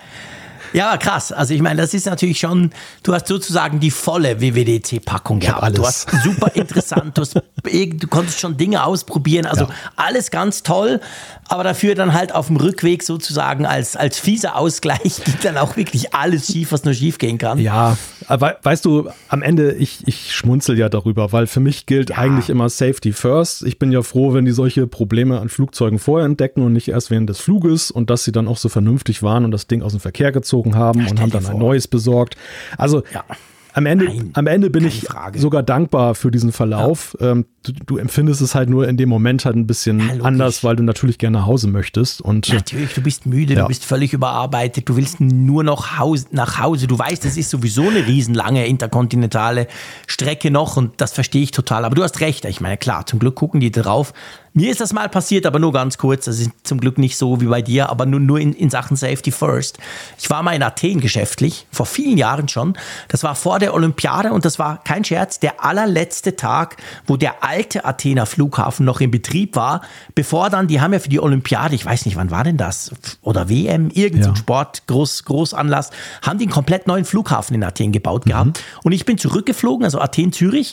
Ja, 0.77 0.99
krass. 0.99 1.33
Also 1.33 1.55
ich 1.55 1.63
meine, 1.63 1.81
das 1.81 1.95
ist 1.95 2.05
natürlich 2.05 2.39
schon, 2.39 2.71
du 3.03 3.15
hast 3.15 3.29
sozusagen 3.29 3.81
die 3.81 3.91
volle 3.91 4.43
WWDC-Packung 4.43 5.41
gehabt. 5.41 5.63
Alles. 5.63 5.79
Du 5.79 5.87
hast 5.87 6.11
super 6.23 6.55
interessant, 6.55 7.17
du, 7.17 7.23
hast, 7.23 7.35
du, 7.65 8.07
konntest 8.09 8.41
schon 8.41 8.59
Dinge 8.59 8.85
ausprobieren. 8.85 9.47
Also 9.47 9.65
ja. 9.65 9.71
alles 9.97 10.31
ganz 10.31 10.63
toll, 10.63 11.01
aber 11.49 11.65
dafür 11.65 11.95
dann 11.95 12.13
halt 12.13 12.35
auf 12.35 12.49
dem 12.49 12.57
Rückweg 12.57 13.03
sozusagen 13.05 13.65
als, 13.65 13.97
als 13.97 14.19
fieser 14.19 14.57
Ausgleich 14.57 15.01
geht 15.25 15.45
dann 15.45 15.57
auch 15.57 15.79
wirklich 15.79 16.15
alles 16.15 16.49
schief, 16.49 16.73
was 16.73 16.85
nur 16.85 16.93
schief 16.93 17.17
gehen 17.17 17.39
kann. 17.39 17.59
Ja, 17.59 17.97
aber 18.29 18.59
weißt 18.63 18.85
du, 18.85 19.09
am 19.29 19.41
Ende, 19.41 19.73
ich, 19.73 20.07
ich 20.07 20.35
schmunzel 20.35 20.79
ja 20.79 20.91
darüber, 20.91 21.33
weil 21.33 21.47
für 21.47 21.61
mich 21.61 21.87
gilt 21.87 22.11
ja. 22.11 22.17
eigentlich 22.17 22.51
immer 22.51 22.69
Safety 22.69 23.15
first. 23.15 23.63
Ich 23.63 23.79
bin 23.79 23.93
ja 23.93 24.03
froh, 24.03 24.35
wenn 24.35 24.45
die 24.45 24.53
solche 24.53 24.87
Probleme 24.87 25.41
an 25.41 25.49
Flugzeugen 25.49 25.99
vorher 25.99 26.27
entdecken 26.27 26.63
und 26.63 26.75
nicht 26.75 26.89
erst 26.89 27.11
während 27.11 27.31
des 27.31 27.41
Fluges 27.41 27.91
und 27.91 28.11
dass 28.11 28.25
sie 28.25 28.33
dann 28.33 28.47
auch 28.47 28.59
so 28.59 28.69
vernünftig 28.69 29.23
waren 29.23 29.47
und 29.47 29.53
das 29.53 29.69
Ding 29.69 29.81
aus 29.81 29.93
dem 29.93 30.01
Verkehr 30.01 30.33
gezogen 30.33 30.66
gezogen 30.67 30.77
haben 30.77 31.01
ja, 31.01 31.11
und 31.11 31.21
haben 31.21 31.31
dann 31.31 31.43
vor. 31.43 31.55
ein 31.55 31.59
neues 31.59 31.89
besorgt. 31.89 32.37
Also 32.77 33.03
ja. 33.13 33.25
Am 33.73 33.85
Ende, 33.85 34.07
Nein, 34.07 34.31
am 34.33 34.47
Ende 34.47 34.71
bin 34.71 34.87
ich 34.87 35.03
Frage. 35.03 35.39
sogar 35.39 35.63
dankbar 35.63 36.15
für 36.15 36.31
diesen 36.31 36.51
Verlauf. 36.51 37.15
Ja. 37.21 37.33
Ähm, 37.33 37.45
du, 37.63 37.73
du, 37.73 37.97
empfindest 37.99 38.41
es 38.41 38.55
halt 38.55 38.71
nur 38.71 38.89
in 38.89 38.97
dem 38.97 39.11
Moment 39.11 39.45
halt 39.45 39.55
ein 39.55 39.67
bisschen 39.67 39.99
ja, 39.99 40.23
anders, 40.23 40.65
weil 40.65 40.77
du 40.77 40.83
natürlich 40.83 41.19
gerne 41.19 41.41
nach 41.41 41.47
Hause 41.47 41.69
möchtest. 41.69 42.23
Und, 42.23 42.51
natürlich, 42.51 42.95
du 42.95 43.03
bist 43.03 43.27
müde, 43.27 43.53
ja. 43.53 43.61
du 43.61 43.69
bist 43.69 43.85
völlig 43.85 44.15
überarbeitet, 44.15 44.89
du 44.89 44.97
willst 44.97 45.21
nur 45.21 45.63
noch 45.63 45.99
Haus, 45.99 46.29
nach 46.31 46.59
Hause. 46.59 46.87
Du 46.87 46.99
weißt, 46.99 47.27
es 47.27 47.37
ist 47.37 47.51
sowieso 47.51 47.91
eine 47.91 48.07
riesenlange 48.07 48.67
interkontinentale 48.67 49.67
Strecke 50.07 50.51
noch 50.51 50.79
und 50.79 50.99
das 51.03 51.13
verstehe 51.13 51.43
ich 51.43 51.51
total. 51.51 51.85
Aber 51.85 51.95
du 51.95 52.03
hast 52.03 52.21
recht. 52.21 52.47
Ich 52.47 52.63
meine, 52.63 52.79
klar, 52.79 53.05
zum 53.05 53.19
Glück 53.19 53.35
gucken 53.35 53.61
die 53.61 53.73
drauf. 53.73 54.15
Mir 54.57 54.71
ist 54.71 54.81
das 54.81 54.95
mal 54.95 55.11
passiert, 55.11 55.45
aber 55.45 55.59
nur 55.59 55.71
ganz 55.71 55.99
kurz. 55.99 56.25
Das 56.25 56.41
ist 56.41 56.51
zum 56.63 56.81
Glück 56.81 56.97
nicht 56.97 57.19
so 57.19 57.43
wie 57.43 57.45
bei 57.45 57.61
dir, 57.61 57.91
aber 57.91 58.07
nur, 58.07 58.21
nur 58.21 58.41
in, 58.41 58.55
in 58.55 58.71
Sachen 58.71 58.97
Safety 58.97 59.31
First. 59.31 59.77
Ich 60.19 60.31
war 60.31 60.43
mal 60.43 60.53
in 60.53 60.63
Athen 60.63 61.03
geschäftlich, 61.03 61.67
vor 61.71 61.85
vielen 61.85 62.17
Jahren 62.17 62.49
schon. 62.49 62.73
Das 63.09 63.23
war 63.23 63.35
vor 63.35 63.59
der 63.59 63.75
Olympiade 63.75 64.33
und 64.33 64.47
das 64.47 64.59
war 64.59 64.83
kein 64.83 65.05
Scherz, 65.05 65.41
der 65.41 65.63
allerletzte 65.63 66.37
Tag, 66.37 66.79
wo 67.07 67.19
der 67.19 67.45
alte 67.45 67.85
Athener 67.85 68.25
Flughafen 68.25 68.87
noch 68.87 69.03
in 69.03 69.11
Betrieb 69.11 69.57
war, 69.57 69.83
bevor 70.15 70.49
dann, 70.49 70.69
die 70.69 70.81
haben 70.81 70.95
ja 70.95 71.01
für 71.01 71.11
die 71.11 71.21
Olympiade, 71.21 71.75
ich 71.75 71.85
weiß 71.85 72.07
nicht, 72.07 72.17
wann 72.17 72.31
war 72.31 72.43
denn 72.43 72.57
das? 72.57 72.93
Oder 73.21 73.51
WM, 73.51 73.91
irgendein 73.91 74.31
ja. 74.31 74.37
Sport, 74.37 74.87
Groß, 74.87 75.25
Großanlass, 75.25 75.91
haben 76.23 76.39
die 76.39 76.47
einen 76.47 76.53
komplett 76.53 76.87
neuen 76.87 77.05
Flughafen 77.05 77.55
in 77.55 77.63
Athen 77.63 77.93
gebaut 77.93 78.25
mhm. 78.25 78.31
gehabt. 78.31 78.65
Und 78.83 78.93
ich 78.93 79.05
bin 79.05 79.19
zurückgeflogen, 79.19 79.85
also 79.85 80.01
Athen-Zürich, 80.01 80.73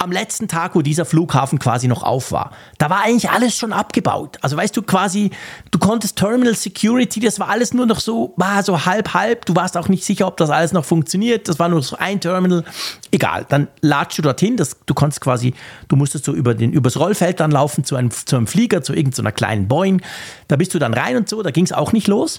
am 0.00 0.12
letzten 0.12 0.46
Tag, 0.46 0.76
wo 0.76 0.82
dieser 0.82 1.04
Flughafen 1.04 1.58
quasi 1.58 1.88
noch 1.88 2.04
auf 2.04 2.30
war, 2.30 2.52
da 2.78 2.88
war 2.88 3.02
eigentlich 3.02 3.30
alles 3.30 3.56
schon 3.56 3.72
abgebaut. 3.72 4.38
Also 4.40 4.56
weißt 4.56 4.76
du 4.76 4.82
quasi, 4.82 5.30
du 5.72 5.78
konntest 5.80 6.16
Terminal 6.16 6.54
Security, 6.54 7.18
das 7.18 7.40
war 7.40 7.48
alles 7.48 7.74
nur 7.74 7.84
noch 7.84 7.98
so, 7.98 8.32
war 8.36 8.62
so 8.62 8.86
halb 8.86 9.12
halb. 9.12 9.44
Du 9.44 9.56
warst 9.56 9.76
auch 9.76 9.88
nicht 9.88 10.04
sicher, 10.04 10.28
ob 10.28 10.36
das 10.36 10.50
alles 10.50 10.72
noch 10.72 10.84
funktioniert. 10.84 11.48
Das 11.48 11.58
war 11.58 11.68
nur 11.68 11.82
so 11.82 11.96
ein 11.96 12.20
Terminal. 12.20 12.64
Egal, 13.10 13.44
dann 13.48 13.66
ladst 13.80 14.16
du 14.16 14.22
dorthin. 14.22 14.56
Das, 14.56 14.76
du 14.86 14.94
konntest 14.94 15.20
quasi, 15.20 15.52
du 15.88 15.96
musstest 15.96 16.24
so 16.24 16.32
über 16.32 16.54
den 16.54 16.72
übers 16.72 16.96
Rollfeld 16.96 17.40
dann 17.40 17.50
laufen 17.50 17.82
zu 17.82 17.96
einem, 17.96 18.12
zu 18.12 18.36
einem 18.36 18.46
Flieger, 18.46 18.82
zu 18.82 18.94
irgendeiner 18.94 19.32
kleinen 19.32 19.66
Boeing. 19.66 20.00
Da 20.46 20.54
bist 20.54 20.74
du 20.74 20.78
dann 20.78 20.94
rein 20.94 21.16
und 21.16 21.28
so. 21.28 21.42
Da 21.42 21.50
ging 21.50 21.64
es 21.64 21.72
auch 21.72 21.92
nicht 21.92 22.06
los. 22.06 22.38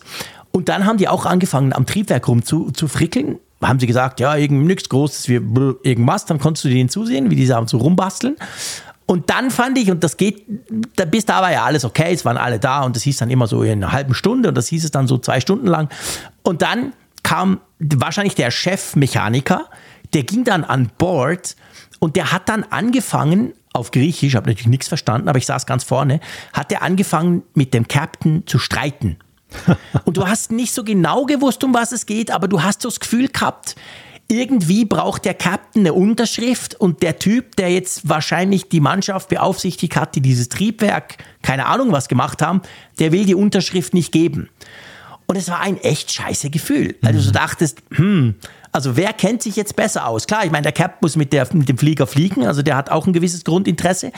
Und 0.51 0.69
dann 0.69 0.85
haben 0.85 0.97
die 0.97 1.09
auch 1.09 1.25
angefangen, 1.25 1.73
am 1.73 1.85
Triebwerk 1.85 2.27
rum 2.29 2.43
zu, 2.43 2.71
zu 2.71 2.87
frickeln 2.87 3.37
haben 3.61 3.79
sie 3.79 3.87
gesagt, 3.87 4.19
ja, 4.19 4.35
irgend, 4.35 4.65
nichts 4.65 4.89
Großes, 4.89 5.27
wir, 5.27 5.41
irgendwas, 5.83 6.25
dann 6.25 6.39
konntest 6.39 6.65
du 6.65 6.69
denen 6.69 6.89
zusehen, 6.89 7.29
wie 7.29 7.35
die 7.35 7.45
so 7.45 7.77
rumbasteln. 7.77 8.35
Und 9.05 9.29
dann 9.31 9.49
fand 9.49 9.77
ich, 9.77 9.89
und 9.89 10.03
das 10.03 10.17
geht, 10.17 10.45
da 10.95 11.03
bis 11.05 11.25
da 11.25 11.41
war 11.41 11.51
ja 11.51 11.65
alles 11.65 11.83
okay, 11.83 12.13
es 12.13 12.25
waren 12.25 12.37
alle 12.37 12.59
da 12.59 12.83
und 12.83 12.95
das 12.95 13.03
hieß 13.03 13.17
dann 13.17 13.31
immer 13.31 13.47
so 13.47 13.63
in 13.63 13.83
einer 13.83 13.91
halben 13.91 14.13
Stunde 14.13 14.49
und 14.49 14.55
das 14.55 14.67
hieß 14.67 14.83
es 14.83 14.91
dann 14.91 15.07
so 15.07 15.17
zwei 15.17 15.39
Stunden 15.39 15.65
lang. 15.65 15.89
Und 16.43 16.61
dann 16.61 16.93
kam 17.23 17.59
wahrscheinlich 17.79 18.35
der 18.35 18.51
Chefmechaniker, 18.51 19.65
der 20.13 20.23
ging 20.23 20.43
dann 20.43 20.63
an 20.63 20.91
Bord 20.97 21.55
und 21.97 22.15
der 22.15 22.31
hat 22.31 22.49
dann 22.49 22.63
angefangen, 22.63 23.53
auf 23.73 23.91
Griechisch, 23.91 24.35
habe 24.35 24.47
natürlich 24.47 24.67
nichts 24.67 24.87
verstanden, 24.87 25.27
aber 25.27 25.37
ich 25.37 25.45
saß 25.45 25.65
ganz 25.65 25.83
vorne, 25.83 26.19
hat 26.53 26.71
er 26.71 26.81
angefangen 26.81 27.43
mit 27.53 27.73
dem 27.73 27.87
Captain 27.87 28.45
zu 28.45 28.59
streiten. 28.59 29.17
Und 30.05 30.17
du 30.17 30.27
hast 30.27 30.51
nicht 30.51 30.73
so 30.73 30.83
genau 30.83 31.25
gewusst, 31.25 31.63
um 31.63 31.73
was 31.73 31.91
es 31.91 32.05
geht, 32.05 32.31
aber 32.31 32.47
du 32.47 32.61
hast 32.61 32.81
so 32.81 32.89
das 32.89 32.99
Gefühl 32.99 33.27
gehabt, 33.27 33.75
irgendwie 34.31 34.85
braucht 34.85 35.25
der 35.25 35.33
Captain 35.33 35.81
eine 35.81 35.93
Unterschrift 35.93 36.75
und 36.75 37.01
der 37.01 37.17
Typ, 37.17 37.55
der 37.55 37.71
jetzt 37.71 38.07
wahrscheinlich 38.07 38.69
die 38.69 38.79
Mannschaft 38.79 39.29
beaufsichtigt 39.29 39.95
hat, 39.95 40.15
die 40.15 40.21
dieses 40.21 40.49
Triebwerk, 40.49 41.17
keine 41.41 41.65
Ahnung 41.65 41.91
was 41.91 42.07
gemacht 42.07 42.41
haben, 42.41 42.61
der 42.99 43.11
will 43.11 43.25
die 43.25 43.33
Unterschrift 43.33 43.95
nicht 43.95 44.11
geben. 44.11 44.49
Und 45.25 45.35
es 45.35 45.49
war 45.49 45.61
ein 45.61 45.77
echt 45.77 46.11
scheiße 46.11 46.49
Gefühl. 46.49 46.95
Also 47.03 47.21
du 47.21 47.31
dachtest, 47.31 47.79
hm, 47.91 48.35
also 48.71 48.95
wer 48.95 49.13
kennt 49.13 49.41
sich 49.41 49.55
jetzt 49.55 49.75
besser 49.75 50.07
aus? 50.07 50.27
Klar, 50.27 50.45
ich 50.45 50.51
meine, 50.51 50.63
der 50.63 50.71
Cap 50.71 51.01
muss 51.01 51.15
mit, 51.15 51.33
der, 51.33 51.47
mit 51.53 51.69
dem 51.69 51.77
Flieger 51.77 52.07
fliegen, 52.07 52.45
also 52.45 52.61
der 52.61 52.75
hat 52.75 52.91
auch 52.91 53.07
ein 53.07 53.13
gewisses 53.13 53.43
Grundinteresse. 53.43 54.11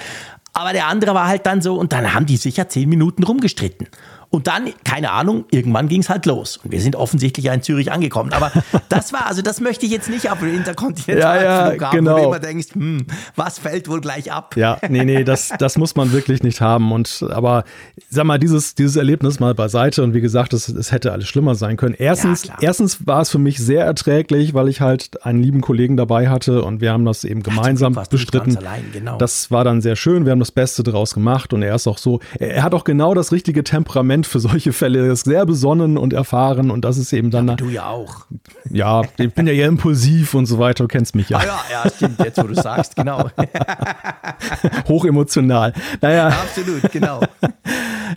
Aber 0.53 0.73
der 0.73 0.87
andere 0.87 1.13
war 1.13 1.27
halt 1.27 1.45
dann 1.45 1.61
so, 1.61 1.75
und 1.75 1.93
dann 1.93 2.13
haben 2.13 2.25
die 2.25 2.37
sicher 2.37 2.67
zehn 2.67 2.89
Minuten 2.89 3.23
rumgestritten. 3.23 3.87
Und 4.31 4.47
dann, 4.47 4.69
keine 4.85 5.11
Ahnung, 5.11 5.43
irgendwann 5.51 5.89
ging 5.89 5.99
es 5.99 6.09
halt 6.09 6.25
los. 6.25 6.57
Und 6.63 6.71
wir 6.71 6.79
sind 6.79 6.95
offensichtlich 6.95 7.47
ja 7.47 7.53
in 7.53 7.61
Zürich 7.63 7.91
angekommen. 7.91 8.31
Aber 8.31 8.49
das 8.89 9.11
war, 9.11 9.27
also 9.27 9.41
das 9.41 9.59
möchte 9.59 9.85
ich 9.85 9.91
jetzt 9.91 10.09
nicht 10.09 10.31
auf 10.31 10.39
den 10.39 10.55
Interkontinentalen 10.55 11.43
ja, 11.43 11.73
ja, 11.73 11.91
genau. 11.91 12.13
wo 12.13 12.17
du 12.17 12.23
immer 12.27 12.39
denkst, 12.39 12.67
hm, 12.73 13.05
was 13.35 13.59
fällt 13.59 13.89
wohl 13.89 13.99
gleich 13.99 14.31
ab? 14.31 14.55
Ja, 14.55 14.79
nee, 14.87 15.03
nee, 15.03 15.25
das, 15.25 15.51
das 15.59 15.77
muss 15.77 15.97
man 15.97 16.13
wirklich 16.13 16.43
nicht 16.43 16.61
haben. 16.61 16.93
Und 16.93 17.25
aber 17.29 17.65
sag 18.09 18.23
mal, 18.23 18.39
dieses, 18.39 18.73
dieses 18.73 18.95
Erlebnis 18.95 19.41
mal 19.41 19.53
beiseite 19.53 20.01
und 20.01 20.13
wie 20.13 20.21
gesagt, 20.21 20.53
es, 20.53 20.69
es 20.69 20.93
hätte 20.93 21.11
alles 21.11 21.27
schlimmer 21.27 21.55
sein 21.55 21.75
können. 21.75 21.95
Erstens, 21.97 22.43
klar. 22.43 22.57
erstens 22.61 23.05
war 23.05 23.21
es 23.21 23.29
für 23.29 23.39
mich 23.39 23.59
sehr 23.59 23.83
erträglich, 23.83 24.53
weil 24.53 24.69
ich 24.69 24.79
halt 24.79 25.25
einen 25.25 25.43
lieben 25.43 25.59
Kollegen 25.59 25.97
dabei 25.97 26.29
hatte 26.29 26.63
und 26.63 26.79
wir 26.79 26.93
haben 26.93 27.03
das 27.03 27.25
eben 27.25 27.43
gemeinsam 27.43 27.91
nicht 27.91 28.09
bestritten. 28.09 28.55
allein, 28.55 28.85
genau. 28.93 29.17
Das 29.17 29.51
war 29.51 29.65
dann 29.65 29.81
sehr 29.81 29.97
schön. 29.97 30.23
Wir 30.23 30.31
haben 30.31 30.39
das 30.39 30.53
Beste 30.53 30.83
draus 30.83 31.13
gemacht 31.13 31.51
und 31.51 31.63
er 31.63 31.75
ist 31.75 31.87
auch 31.87 31.97
so, 31.97 32.21
er 32.39 32.63
hat 32.63 32.73
auch 32.73 32.85
genau 32.85 33.13
das 33.13 33.33
richtige 33.33 33.65
Temperament 33.65 34.20
für 34.25 34.39
solche 34.39 34.73
Fälle. 34.73 35.11
Ist 35.11 35.25
sehr 35.25 35.45
besonnen 35.45 35.97
und 35.97 36.13
erfahren 36.13 36.71
und 36.71 36.85
das 36.85 36.97
ist 36.97 37.13
eben 37.13 37.31
dann, 37.31 37.57
Du 37.57 37.69
ja 37.69 37.87
auch. 37.87 38.25
ja, 38.69 39.01
ich 39.17 39.33
bin 39.33 39.47
ja 39.47 39.53
eher 39.53 39.67
impulsiv 39.67 40.33
und 40.33 40.45
so 40.45 40.59
weiter, 40.59 40.83
du 40.83 40.87
kennst 40.87 41.15
mich 41.15 41.29
ja. 41.29 41.37
Ah 41.39 41.43
ja, 41.45 41.59
ja, 41.71 41.89
stimmt, 41.89 42.19
jetzt 42.19 42.37
wo 42.41 42.47
du 42.47 42.55
sagst, 42.55 42.95
genau. 42.95 43.29
Hochemotional. 44.87 45.73
Naja, 46.01 46.27
Absolut, 46.27 46.91
genau. 46.91 47.21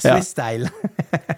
Ja. 0.02 0.16
Swiss-Style. 0.16 0.70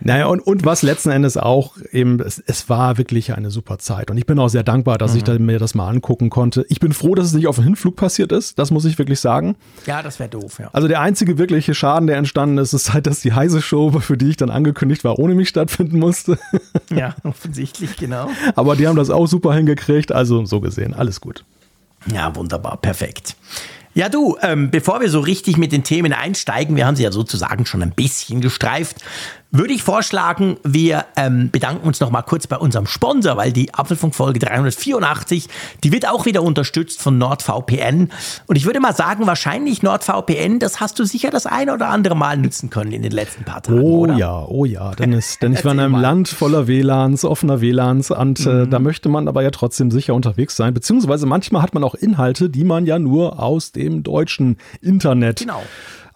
Naja, 0.00 0.26
und, 0.26 0.40
und 0.40 0.64
was 0.64 0.82
letzten 0.82 1.10
Endes 1.10 1.36
auch 1.36 1.76
eben, 1.90 2.20
es, 2.20 2.38
es 2.46 2.68
war 2.68 2.96
wirklich 2.96 3.34
eine 3.34 3.50
super 3.50 3.78
Zeit. 3.78 4.10
Und 4.10 4.16
ich 4.18 4.24
bin 4.24 4.38
auch 4.38 4.48
sehr 4.48 4.62
dankbar, 4.62 4.98
dass 4.98 5.14
ich 5.16 5.24
da, 5.24 5.36
mir 5.38 5.58
das 5.58 5.74
mal 5.74 5.88
angucken 5.88 6.30
konnte. 6.30 6.64
Ich 6.68 6.80
bin 6.80 6.92
froh, 6.92 7.14
dass 7.14 7.26
es 7.26 7.32
nicht 7.34 7.48
auf 7.48 7.56
dem 7.56 7.64
Hinflug 7.64 7.96
passiert 7.96 8.30
ist. 8.32 8.58
Das 8.58 8.70
muss 8.70 8.84
ich 8.84 8.98
wirklich 8.98 9.20
sagen. 9.20 9.56
Ja, 9.84 10.02
das 10.02 10.18
wäre 10.20 10.30
doof, 10.30 10.58
ja. 10.60 10.70
Also 10.72 10.86
der 10.88 11.00
einzige 11.00 11.38
wirkliche 11.38 11.74
Schaden, 11.74 12.06
der 12.06 12.16
entstanden 12.16 12.56
ist, 12.58 12.72
ist 12.72 12.94
halt, 12.94 13.06
dass 13.08 13.20
die 13.20 13.32
heiße 13.32 13.60
Show, 13.60 13.90
für 14.00 14.16
die 14.16 14.30
ich 14.30 14.36
dann 14.36 14.48
angekündigt 14.56 15.04
war, 15.04 15.18
ohne 15.18 15.34
mich 15.34 15.48
stattfinden 15.48 15.98
musste. 15.98 16.38
Ja, 16.90 17.14
offensichtlich, 17.24 17.96
genau. 17.96 18.30
Aber 18.54 18.76
die 18.76 18.86
haben 18.86 18.96
das 18.96 19.10
auch 19.10 19.26
super 19.26 19.52
hingekriegt. 19.52 20.12
Also 20.12 20.44
so 20.46 20.60
gesehen, 20.60 20.94
alles 20.94 21.20
gut. 21.20 21.44
Ja, 22.12 22.34
wunderbar, 22.36 22.76
perfekt. 22.76 23.34
Ja, 23.96 24.10
du, 24.10 24.36
ähm, 24.42 24.70
bevor 24.70 25.00
wir 25.00 25.08
so 25.08 25.20
richtig 25.20 25.56
mit 25.56 25.72
den 25.72 25.82
Themen 25.82 26.12
einsteigen, 26.12 26.76
wir 26.76 26.86
haben 26.86 26.96
sie 26.96 27.02
ja 27.02 27.10
sozusagen 27.10 27.64
schon 27.64 27.82
ein 27.82 27.92
bisschen 27.92 28.40
gestreift, 28.40 28.98
würde 29.52 29.72
ich 29.72 29.82
vorschlagen, 29.82 30.56
wir 30.64 31.04
ähm, 31.16 31.50
bedanken 31.50 31.86
uns 31.86 32.00
noch 32.00 32.10
mal 32.10 32.22
kurz 32.22 32.46
bei 32.46 32.56
unserem 32.56 32.86
Sponsor, 32.86 33.36
weil 33.36 33.52
die 33.52 33.72
Apfelfunk-Folge 33.72 34.38
384, 34.40 35.48
die 35.84 35.92
wird 35.92 36.08
auch 36.08 36.26
wieder 36.26 36.42
unterstützt 36.42 37.00
von 37.00 37.16
NordVPN. 37.18 38.10
Und 38.46 38.56
ich 38.56 38.66
würde 38.66 38.80
mal 38.80 38.94
sagen, 38.94 39.26
wahrscheinlich 39.26 39.82
NordVPN, 39.82 40.58
das 40.58 40.80
hast 40.80 40.98
du 40.98 41.04
sicher 41.04 41.30
das 41.30 41.46
eine 41.46 41.72
oder 41.72 41.88
andere 41.88 42.16
Mal 42.16 42.36
nützen 42.36 42.70
können 42.70 42.92
in 42.92 43.02
den 43.02 43.12
letzten 43.12 43.44
paar 43.44 43.62
Tagen, 43.62 43.80
Oh 43.80 44.00
oder? 44.00 44.16
ja, 44.16 44.44
oh 44.46 44.64
ja. 44.64 44.94
Denn, 44.94 45.12
es, 45.12 45.38
denn 45.38 45.52
ich 45.52 45.64
war 45.64 45.72
in 45.72 45.80
einem 45.80 45.92
mal. 45.92 46.00
Land 46.02 46.28
voller 46.28 46.66
WLANs, 46.66 47.24
offener 47.24 47.60
WLANs 47.60 48.10
und 48.10 48.44
äh, 48.46 48.66
da 48.66 48.78
möchte 48.78 49.08
man 49.08 49.28
aber 49.28 49.42
ja 49.42 49.50
trotzdem 49.50 49.90
sicher 49.90 50.14
unterwegs 50.14 50.56
sein. 50.56 50.74
Beziehungsweise 50.74 51.26
manchmal 51.26 51.62
hat 51.62 51.72
man 51.72 51.84
auch 51.84 51.94
Inhalte, 51.94 52.50
die 52.50 52.64
man 52.64 52.84
ja 52.84 52.98
nur 52.98 53.40
aus 53.42 53.72
dem 53.72 54.02
deutschen 54.02 54.58
Internet, 54.80 55.40
Genau. 55.40 55.62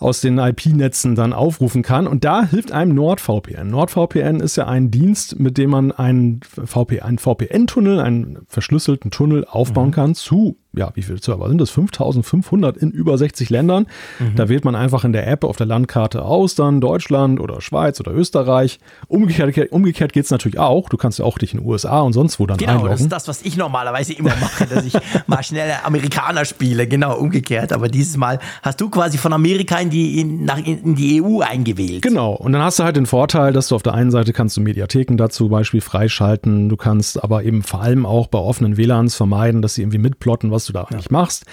Aus 0.00 0.21
den 0.23 0.38
IP-Netzen 0.38 1.14
dann 1.14 1.33
aufrufen 1.33 1.83
kann. 1.83 2.07
Und 2.07 2.25
da 2.25 2.42
hilft 2.45 2.73
einem 2.73 2.95
NordVPN. 2.95 3.69
NordVPN 3.69 4.40
ist 4.40 4.57
ja 4.57 4.66
ein 4.66 4.90
Dienst, 4.90 5.38
mit 5.38 5.59
dem 5.59 5.71
man 5.71 5.93
einen, 5.93 6.41
VP, 6.43 7.02
einen 7.02 7.19
VPN-Tunnel, 7.19 8.00
einen 8.00 8.39
verschlüsselten 8.49 9.10
Tunnel 9.10 9.45
aufbauen 9.49 9.89
Mhm. 9.89 9.93
kann 9.93 10.15
zu, 10.15 10.56
ja, 10.73 10.91
wie 10.95 11.02
viele 11.02 11.19
Server 11.19 11.49
sind 11.49 11.61
das? 11.61 11.71
5500 11.71 12.76
in 12.76 12.91
über 12.91 13.19
60 13.19 13.50
Ländern. 13.50 13.87
Mhm. 14.19 14.37
Da 14.37 14.49
wählt 14.49 14.65
man 14.65 14.76
einfach 14.76 15.04
in 15.04 15.13
der 15.13 15.26
App 15.26 15.45
auf 15.45 15.56
der 15.56 15.67
Landkarte 15.67 16.23
aus, 16.23 16.54
dann 16.54 16.80
Deutschland 16.80 17.41
oder 17.41 17.61
Schweiz 17.61 17.99
oder 18.00 18.13
Österreich. 18.13 18.78
Umgekehrt, 19.09 19.73
umgekehrt 19.73 20.13
geht 20.13 20.25
es 20.26 20.30
natürlich 20.30 20.59
auch. 20.59 20.89
Du 20.89 20.97
kannst 20.97 21.19
ja 21.19 21.25
auch 21.25 21.39
dich 21.39 21.54
in 21.54 21.61
den 21.61 21.67
USA 21.69 22.00
und 22.00 22.13
sonst 22.13 22.39
wo 22.39 22.47
dann 22.47 22.59
Genau, 22.59 22.73
das 22.73 22.80
einloggen. 22.83 23.04
ist 23.04 23.13
das, 23.13 23.28
was 23.28 23.43
ich 23.43 23.56
normalerweise 23.56 24.13
immer 24.13 24.35
mache, 24.41 24.67
dass 24.67 24.85
ich 24.85 24.95
mal 25.26 25.43
schnell 25.43 25.73
Amerikaner 25.85 26.45
spiele, 26.45 26.87
genau 26.87 27.17
umgekehrt. 27.19 27.73
Aber 27.73 27.89
dieses 27.89 28.17
Mal 28.17 28.39
hast 28.63 28.80
du 28.80 28.89
quasi 28.91 29.19
von 29.19 29.33
Amerika 29.33 29.76
in 29.78 29.91
die, 29.91 30.21
in, 30.21 30.45
nach, 30.45 30.59
in 30.59 30.95
die 30.95 31.21
EU 31.23 31.41
eingewählt. 31.41 32.02
Genau, 32.02 32.33
und 32.35 32.52
dann 32.52 32.63
hast 32.63 32.78
du 32.78 32.85
halt 32.85 32.97
den 32.97 33.06
Vorteil, 33.06 33.52
dass 33.52 33.69
du 33.69 33.75
auf 33.75 33.83
der 33.83 33.95
einen 33.95 34.11
Seite 34.11 34.33
kannst 34.33 34.56
du 34.56 34.61
Mediatheken 34.61 35.17
dazu 35.17 35.49
Beispiel 35.49 35.80
freischalten, 35.80 36.69
du 36.69 36.76
kannst 36.76 37.23
aber 37.23 37.43
eben 37.45 37.63
vor 37.63 37.83
allem 37.83 38.06
auch 38.06 38.28
bei 38.28 38.39
offenen 38.39 38.76
WLANs 38.76 39.17
vermeiden, 39.17 39.63
dass 39.63 39.75
sie 39.75 39.83
irgendwie 39.83 39.99
mitplotten, 39.99 40.50
was 40.50 40.60
du 40.67 40.73
da 40.73 40.85
eigentlich 40.85 41.11
machst 41.11 41.45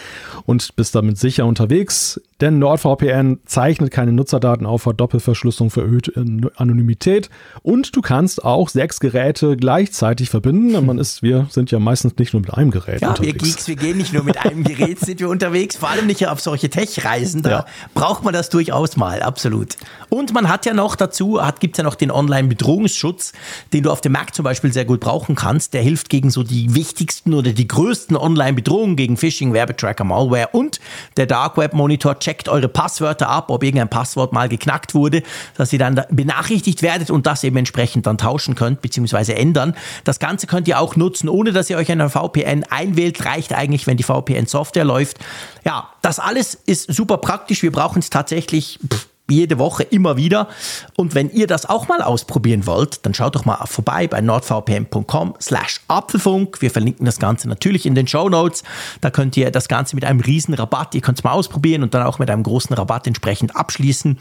und 0.45 0.75
bist 0.75 0.95
damit 0.95 1.17
sicher 1.17 1.45
unterwegs, 1.45 2.21
denn 2.41 2.59
NordVPN 2.59 3.39
zeichnet 3.45 3.91
keine 3.91 4.11
Nutzerdaten 4.11 4.65
auf, 4.65 4.85
hat 4.85 4.99
Doppelverschlüsselung 4.99 5.69
für 5.71 5.81
erhöhte 5.81 6.13
Anonymität 6.55 7.29
und 7.63 7.95
du 7.95 8.01
kannst 8.01 8.43
auch 8.45 8.69
sechs 8.69 8.99
Geräte 8.99 9.57
gleichzeitig 9.57 10.29
verbinden. 10.29 10.85
Man 10.85 10.99
ist, 10.99 11.23
wir 11.23 11.47
sind 11.49 11.71
ja 11.71 11.79
meistens 11.79 12.15
nicht 12.17 12.33
nur 12.33 12.41
mit 12.41 12.53
einem 12.53 12.71
Gerät 12.71 13.01
Ja, 13.01 13.07
wir 13.07 13.09
unterwegs. 13.21 13.43
Geeks, 13.43 13.67
wir 13.67 13.75
gehen 13.75 13.97
nicht 13.97 14.13
nur 14.13 14.23
mit 14.23 14.37
einem 14.37 14.63
Gerät, 14.63 14.99
sind 14.99 15.19
wir 15.19 15.29
unterwegs, 15.29 15.75
vor 15.77 15.89
allem 15.89 16.05
nicht 16.07 16.27
auf 16.27 16.39
solche 16.39 16.69
Tech-Reisen, 16.69 17.41
da 17.41 17.49
Ja. 17.49 17.65
braucht 17.93 18.23
man 18.23 18.33
das 18.33 18.49
durchaus 18.49 18.97
mal, 18.97 19.21
absolut. 19.21 19.75
Und 20.09 20.33
man 20.33 20.49
hat 20.49 20.65
ja 20.65 20.73
noch 20.73 20.95
dazu, 20.95 21.41
hat, 21.41 21.59
gibt's 21.59 21.77
ja 21.77 21.83
noch 21.83 21.95
den 21.95 22.11
Online-Bedrohungsschutz, 22.11 23.33
den 23.73 23.83
du 23.83 23.91
auf 23.91 24.01
dem 24.01 24.11
Mac 24.13 24.33
zum 24.35 24.43
Beispiel 24.43 24.71
sehr 24.73 24.85
gut 24.85 24.99
brauchen 24.99 25.35
kannst. 25.35 25.73
Der 25.73 25.81
hilft 25.81 26.09
gegen 26.09 26.29
so 26.29 26.43
die 26.43 26.73
wichtigsten 26.75 27.33
oder 27.33 27.51
die 27.51 27.67
größten 27.67 28.15
Online-Bedrohungen, 28.15 28.95
gegen 28.95 29.17
Phishing, 29.17 29.53
Werbetracker, 29.53 30.03
Malware 30.03 30.49
und 30.51 30.79
der 31.17 31.25
Dark 31.25 31.57
Web 31.57 31.73
Monitor 31.73 32.19
checkt 32.27 32.49
eure 32.49 32.67
Passwörter 32.67 33.29
ab, 33.29 33.49
ob 33.49 33.63
irgendein 33.63 33.87
Passwort 33.87 34.33
mal 34.33 34.49
geknackt 34.49 34.93
wurde, 34.93 35.23
dass 35.55 35.71
ihr 35.71 35.79
dann 35.79 35.95
da 35.95 36.05
benachrichtigt 36.09 36.81
werdet 36.81 37.09
und 37.09 37.25
das 37.25 37.45
eben 37.45 37.55
entsprechend 37.55 38.05
dann 38.05 38.17
tauschen 38.17 38.53
könnt 38.53 38.81
bzw. 38.81 39.31
ändern. 39.31 39.75
Das 40.03 40.19
Ganze 40.19 40.45
könnt 40.45 40.67
ihr 40.67 40.77
auch 40.77 40.97
nutzen, 40.97 41.29
ohne 41.29 41.53
dass 41.53 41.69
ihr 41.69 41.77
euch 41.77 41.87
in 41.87 42.01
einer 42.01 42.09
VPN 42.09 42.65
einwählt. 42.69 43.23
Reicht 43.23 43.53
eigentlich, 43.53 43.87
wenn 43.87 43.95
die 43.95 44.03
VPN-Software 44.03 44.83
läuft. 44.83 45.19
Ja, 45.63 45.89
das 46.01 46.19
alles 46.19 46.53
ist 46.53 46.93
super 46.93 47.17
praktisch. 47.17 47.63
Wir 47.63 47.71
brauchen 47.71 47.99
es 47.99 48.09
tatsächlich 48.09 48.77
pff, 48.85 49.07
jede 49.29 49.59
Woche 49.59 49.83
immer 49.83 50.17
wieder. 50.17 50.47
Und 50.95 51.15
wenn 51.15 51.29
ihr 51.29 51.47
das 51.47 51.65
auch 51.65 51.87
mal 51.87 52.01
ausprobieren 52.01 52.65
wollt, 52.65 53.05
dann 53.05 53.13
schaut 53.13 53.35
doch 53.35 53.45
mal 53.45 53.57
vorbei 53.65 54.07
bei 54.07 54.21
nordvpn.com 54.21 55.35
slash 55.41 55.81
Apfelfunk. 55.87 56.61
Wir 56.61 56.71
verlinken 56.71 57.05
das 57.05 57.19
Ganze 57.19 57.49
natürlich 57.49 57.85
in 57.85 57.95
den 57.95 58.07
Show 58.07 58.29
Notes. 58.29 58.63
Da 59.01 59.09
könnt 59.09 59.35
ihr 59.37 59.51
das 59.51 59.67
Ganze 59.67 59.95
mit 59.95 60.05
einem 60.05 60.19
riesen 60.19 60.53
Rabatt, 60.53 60.95
ihr 60.95 61.01
könnt 61.01 61.19
es 61.19 61.23
mal 61.23 61.31
ausprobieren 61.31 61.83
und 61.83 61.93
dann 61.93 62.03
auch 62.03 62.19
mit 62.19 62.29
einem 62.29 62.43
großen 62.43 62.75
Rabatt 62.75 63.07
entsprechend 63.07 63.55
abschließen. 63.55 64.17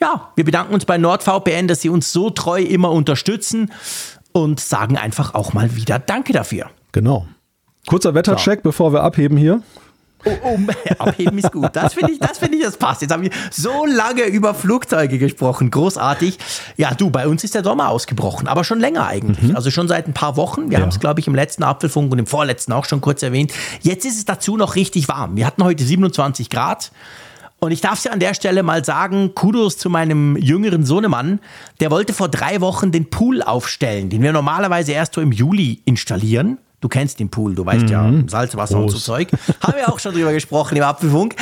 Ja, 0.00 0.32
wir 0.36 0.44
bedanken 0.44 0.74
uns 0.74 0.84
bei 0.84 0.98
NordVPN, 0.98 1.68
dass 1.68 1.80
sie 1.80 1.88
uns 1.88 2.12
so 2.12 2.30
treu 2.30 2.60
immer 2.60 2.90
unterstützen 2.90 3.72
und 4.32 4.60
sagen 4.60 4.98
einfach 4.98 5.34
auch 5.34 5.52
mal 5.52 5.76
wieder 5.76 5.98
Danke 5.98 6.32
dafür. 6.32 6.70
Genau. 6.92 7.26
Kurzer 7.86 8.14
Wettercheck, 8.14 8.62
bevor 8.62 8.92
wir 8.92 9.02
abheben 9.02 9.36
hier. 9.36 9.62
Um, 10.42 10.68
abheben 10.98 11.38
ist 11.38 11.52
gut. 11.52 11.70
Das 11.74 11.94
finde 11.94 12.12
ich, 12.12 12.18
das 12.18 12.38
finde 12.38 12.56
ich, 12.56 12.64
das 12.64 12.76
passt. 12.76 13.02
Jetzt 13.02 13.12
haben 13.12 13.22
wir 13.22 13.30
so 13.50 13.84
lange 13.86 14.24
über 14.24 14.54
Flugzeuge 14.54 15.18
gesprochen. 15.18 15.70
Großartig. 15.70 16.38
Ja, 16.76 16.94
du, 16.94 17.10
bei 17.10 17.28
uns 17.28 17.44
ist 17.44 17.54
der 17.54 17.64
Sommer 17.64 17.90
ausgebrochen, 17.90 18.48
aber 18.48 18.64
schon 18.64 18.80
länger 18.80 19.06
eigentlich. 19.06 19.54
Also 19.54 19.70
schon 19.70 19.88
seit 19.88 20.08
ein 20.08 20.14
paar 20.14 20.36
Wochen. 20.36 20.70
Wir 20.70 20.80
haben 20.80 20.88
es, 20.88 21.00
glaube 21.00 21.20
ich, 21.20 21.26
im 21.26 21.34
letzten 21.34 21.62
Apfelfunk 21.62 22.12
und 22.12 22.18
im 22.18 22.26
vorletzten 22.26 22.72
auch 22.72 22.84
schon 22.84 23.00
kurz 23.00 23.22
erwähnt. 23.22 23.52
Jetzt 23.82 24.04
ist 24.04 24.16
es 24.16 24.24
dazu 24.24 24.56
noch 24.56 24.76
richtig 24.76 25.08
warm. 25.08 25.36
Wir 25.36 25.46
hatten 25.46 25.62
heute 25.62 25.84
27 25.84 26.50
Grad. 26.50 26.90
Und 27.60 27.72
ich 27.72 27.80
darf 27.80 27.98
es 27.98 28.04
ja 28.04 28.12
an 28.12 28.20
der 28.20 28.34
Stelle 28.34 28.62
mal 28.62 28.84
sagen, 28.84 29.34
Kudos 29.34 29.78
zu 29.78 29.88
meinem 29.88 30.36
jüngeren 30.36 30.84
Sohnemann. 30.84 31.40
Der 31.80 31.90
wollte 31.90 32.12
vor 32.12 32.28
drei 32.28 32.60
Wochen 32.60 32.92
den 32.92 33.08
Pool 33.08 33.42
aufstellen, 33.42 34.10
den 34.10 34.20
wir 34.20 34.32
normalerweise 34.32 34.92
erst 34.92 35.14
so 35.14 35.22
im 35.22 35.32
Juli 35.32 35.80
installieren. 35.86 36.58
Du 36.84 36.88
kennst 36.90 37.18
den 37.18 37.30
Pool, 37.30 37.54
du 37.54 37.64
weißt 37.64 37.88
ja, 37.88 38.12
Salzwasser 38.26 38.76
und 38.76 38.90
so 38.90 38.96
Groß. 38.96 39.04
Zeug. 39.04 39.28
Haben 39.62 39.76
wir 39.76 39.88
auch 39.90 39.98
schon 39.98 40.12
drüber 40.12 40.34
gesprochen 40.34 40.76
im 40.76 40.82
Apfelfunk. 40.82 41.34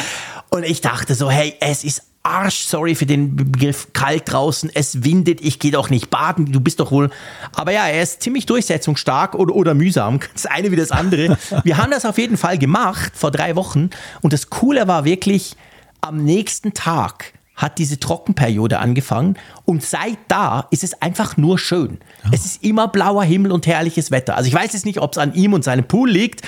Und 0.51 0.63
ich 0.63 0.83
dachte 0.83 1.17
so, 1.17 1.33
hey, 1.33 1.57
es 1.59 1.83
ist 1.83 2.05
Arsch, 2.23 2.63
sorry 2.63 2.95
für 2.95 3.07
den 3.07 3.35
Begriff, 3.35 3.89
kalt 3.93 4.33
draußen, 4.33 4.71
es 4.73 5.03
windet, 5.03 5.41
ich 5.41 5.59
gehe 5.59 5.73
doch 5.73 5.91
nicht 5.91 6.11
baden, 6.11 6.53
du 6.53 6.61
bist 6.61 6.79
doch 6.79 6.93
wohl. 6.93 7.11
Aber 7.57 7.73
ja, 7.73 7.89
er 7.89 8.05
ist 8.05 8.23
ziemlich 8.23 8.47
durchsetzungsstark 8.47 9.35
oder, 9.35 9.53
oder 9.57 9.75
mühsam, 9.75 10.21
das 10.33 10.47
eine 10.47 10.71
wie 10.71 10.77
das 10.77 10.93
andere. 10.93 11.37
Wir 11.65 11.77
haben 11.77 11.91
das 11.91 12.05
auf 12.05 12.19
jeden 12.19 12.37
Fall 12.37 12.57
gemacht 12.57 13.11
vor 13.17 13.33
drei 13.33 13.57
Wochen 13.57 13.91
und 14.21 14.33
das 14.33 14.49
Coole 14.49 14.87
war 14.87 15.05
wirklich, 15.05 15.57
am 16.01 16.23
nächsten 16.23 16.73
Tag 16.73 17.33
hat 17.63 17.79
diese 17.79 17.99
Trockenperiode 17.99 18.79
angefangen 18.79 19.37
und 19.65 19.83
seit 19.83 20.19
da 20.29 20.67
ist 20.71 20.85
es 20.85 21.01
einfach 21.01 21.37
nur 21.37 21.59
schön. 21.59 21.99
Ja. 22.25 22.31
Es 22.33 22.45
ist 22.45 22.63
immer 22.63 22.89
blauer 22.89 23.25
Himmel 23.25 23.53
und 23.53 23.67
herrliches 23.67 24.11
Wetter. 24.11 24.37
Also 24.37 24.49
ich 24.49 24.55
weiß 24.55 24.73
jetzt 24.73 24.85
nicht, 24.85 25.01
ob 25.01 25.13
es 25.13 25.19
an 25.19 25.35
ihm 25.35 25.53
und 25.53 25.65
seinem 25.65 25.85
Pool 25.85 26.11
liegt, 26.11 26.43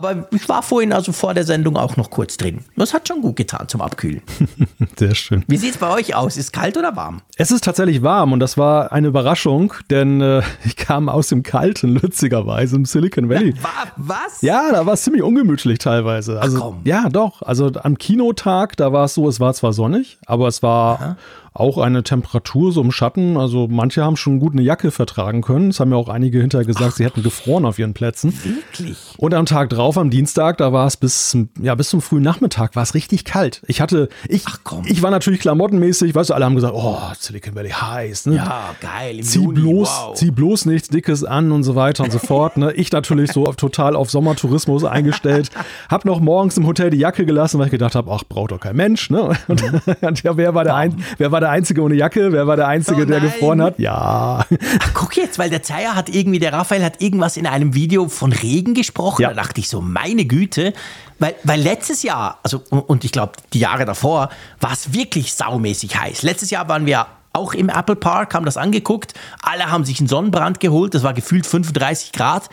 aber 0.00 0.28
ich 0.32 0.48
war 0.48 0.62
vorhin 0.62 0.94
also 0.94 1.12
vor 1.12 1.34
der 1.34 1.44
Sendung 1.44 1.76
auch 1.76 1.98
noch 1.98 2.08
kurz 2.08 2.38
drin. 2.38 2.64
Das 2.74 2.94
hat 2.94 3.06
schon 3.06 3.20
gut 3.20 3.36
getan 3.36 3.68
zum 3.68 3.82
Abkühlen. 3.82 4.22
Sehr 4.98 5.14
schön. 5.14 5.44
Wie 5.46 5.58
sieht 5.58 5.72
es 5.72 5.76
bei 5.76 5.90
euch 5.90 6.14
aus? 6.14 6.38
Ist 6.38 6.44
es 6.44 6.52
kalt 6.52 6.78
oder 6.78 6.96
warm? 6.96 7.20
Es 7.36 7.50
ist 7.50 7.64
tatsächlich 7.64 8.02
warm 8.02 8.32
und 8.32 8.40
das 8.40 8.56
war 8.56 8.92
eine 8.92 9.08
Überraschung, 9.08 9.74
denn 9.90 10.22
äh, 10.22 10.42
ich 10.64 10.76
kam 10.76 11.10
aus 11.10 11.28
dem 11.28 11.42
Kalten, 11.42 11.96
lustigerweise 11.96 12.76
im 12.76 12.86
Silicon 12.86 13.28
Valley. 13.28 13.52
Was? 13.96 14.40
Ja, 14.40 14.72
da 14.72 14.86
war 14.86 14.94
es 14.94 15.02
ziemlich 15.02 15.22
ungemütlich 15.22 15.78
teilweise. 15.78 16.40
Also, 16.40 16.56
Ach 16.56 16.60
komm. 16.62 16.80
Ja, 16.84 17.10
doch. 17.10 17.42
Also 17.42 17.70
am 17.82 17.98
Kinotag, 17.98 18.78
da 18.78 18.94
war 18.94 19.04
es 19.04 19.14
so, 19.14 19.28
es 19.28 19.38
war 19.38 19.52
zwar 19.52 19.74
sonnig, 19.74 20.18
aber 20.26 20.48
es 20.48 20.62
war 20.62 21.00
Aha 21.00 21.16
auch 21.52 21.78
eine 21.78 22.02
Temperatur 22.02 22.72
so 22.72 22.80
im 22.80 22.92
Schatten. 22.92 23.36
Also 23.36 23.66
manche 23.68 24.04
haben 24.04 24.16
schon 24.16 24.38
gut 24.38 24.52
eine 24.52 24.62
Jacke 24.62 24.90
vertragen 24.90 25.42
können. 25.42 25.70
Es 25.70 25.80
haben 25.80 25.90
ja 25.90 25.96
auch 25.96 26.08
einige 26.08 26.40
hinterher 26.40 26.66
gesagt, 26.66 26.90
Ach, 26.92 26.96
sie 26.96 27.04
hätten 27.04 27.22
gefroren 27.22 27.64
auf 27.64 27.78
ihren 27.78 27.92
Plätzen. 27.92 28.32
Wirklich? 28.44 28.96
Und 29.18 29.34
am 29.34 29.46
Tag 29.46 29.70
drauf, 29.70 29.98
am 29.98 30.10
Dienstag, 30.10 30.58
da 30.58 30.72
war 30.72 30.86
es 30.86 30.96
bis, 30.96 31.36
ja, 31.60 31.74
bis 31.74 31.90
zum 31.90 32.00
frühen 32.00 32.22
Nachmittag, 32.22 32.76
war 32.76 32.82
es 32.82 32.94
richtig 32.94 33.24
kalt. 33.24 33.62
Ich 33.66 33.80
hatte, 33.80 34.08
ich, 34.28 34.44
ich 34.86 35.02
war 35.02 35.10
natürlich 35.10 35.40
klamottenmäßig, 35.40 36.14
weißt 36.14 36.30
du, 36.30 36.34
alle 36.34 36.44
haben 36.44 36.54
gesagt, 36.54 36.74
oh, 36.76 36.98
Silicon 37.18 37.54
Valley 37.54 37.70
heiß, 37.70 38.26
ne? 38.26 38.36
Ja, 38.36 38.74
geil. 38.80 39.18
Im 39.18 39.24
zieh 39.24 39.40
Juni, 39.40 39.60
bloß, 39.60 39.88
wow. 39.88 40.14
zieh 40.14 40.30
bloß 40.30 40.66
nichts 40.66 40.88
Dickes 40.88 41.24
an 41.24 41.52
und 41.52 41.64
so 41.64 41.74
weiter 41.74 42.04
und 42.04 42.12
so 42.12 42.18
fort. 42.18 42.56
Ne? 42.56 42.72
Ich 42.72 42.92
natürlich 42.92 43.32
so 43.32 43.44
total 43.52 43.96
auf 43.96 44.10
Sommertourismus 44.10 44.84
eingestellt. 44.84 45.50
Hab 45.88 46.04
noch 46.04 46.20
morgens 46.20 46.56
im 46.56 46.66
Hotel 46.66 46.90
die 46.90 46.98
Jacke 46.98 47.26
gelassen, 47.26 47.58
weil 47.58 47.66
ich 47.66 47.72
gedacht 47.72 47.94
habe, 47.94 48.10
ach, 48.12 48.22
braucht 48.28 48.52
doch 48.52 48.60
kein 48.60 48.76
Mensch, 48.76 49.10
ne? 49.10 49.36
Und, 49.48 49.62
und 50.02 50.22
ja, 50.22 50.36
wer 50.36 50.54
war 50.54 50.64
der, 50.64 50.76
ein, 50.76 51.02
wer 51.18 51.32
war 51.32 51.39
der 51.40 51.50
Einzige 51.50 51.82
ohne 51.82 51.94
Jacke? 51.94 52.32
Wer 52.32 52.46
war 52.46 52.56
der 52.56 52.68
Einzige, 52.68 53.02
oh 53.02 53.04
der 53.04 53.20
gefroren 53.20 53.62
hat? 53.62 53.78
Ja. 53.78 54.44
Ach, 54.80 54.90
guck 54.94 55.16
jetzt, 55.16 55.38
weil 55.38 55.50
der 55.50 55.62
Zeier 55.62 55.94
hat 55.94 56.08
irgendwie, 56.08 56.38
der 56.38 56.52
Raphael 56.52 56.84
hat 56.84 57.00
irgendwas 57.02 57.36
in 57.36 57.46
einem 57.46 57.74
Video 57.74 58.08
von 58.08 58.32
Regen 58.32 58.74
gesprochen. 58.74 59.22
Ja. 59.22 59.28
Da 59.28 59.34
dachte 59.34 59.60
ich 59.60 59.68
so, 59.68 59.80
meine 59.80 60.24
Güte. 60.24 60.72
Weil, 61.18 61.34
weil 61.44 61.60
letztes 61.60 62.02
Jahr, 62.02 62.38
also 62.42 62.62
und 62.70 63.04
ich 63.04 63.12
glaube 63.12 63.32
die 63.52 63.58
Jahre 63.58 63.84
davor, 63.84 64.30
war 64.60 64.72
es 64.72 64.94
wirklich 64.94 65.34
saumäßig 65.34 66.00
heiß. 66.00 66.22
Letztes 66.22 66.50
Jahr 66.50 66.68
waren 66.68 66.86
wir 66.86 67.06
auch 67.32 67.54
im 67.54 67.68
Apple 67.68 67.96
Park, 67.96 68.34
haben 68.34 68.44
das 68.44 68.56
angeguckt. 68.56 69.14
Alle 69.42 69.70
haben 69.70 69.84
sich 69.84 70.00
einen 70.00 70.08
Sonnenbrand 70.08 70.60
geholt. 70.60 70.94
Das 70.94 71.02
war 71.02 71.14
gefühlt 71.14 71.46
35 71.46 72.12
Grad. 72.12 72.48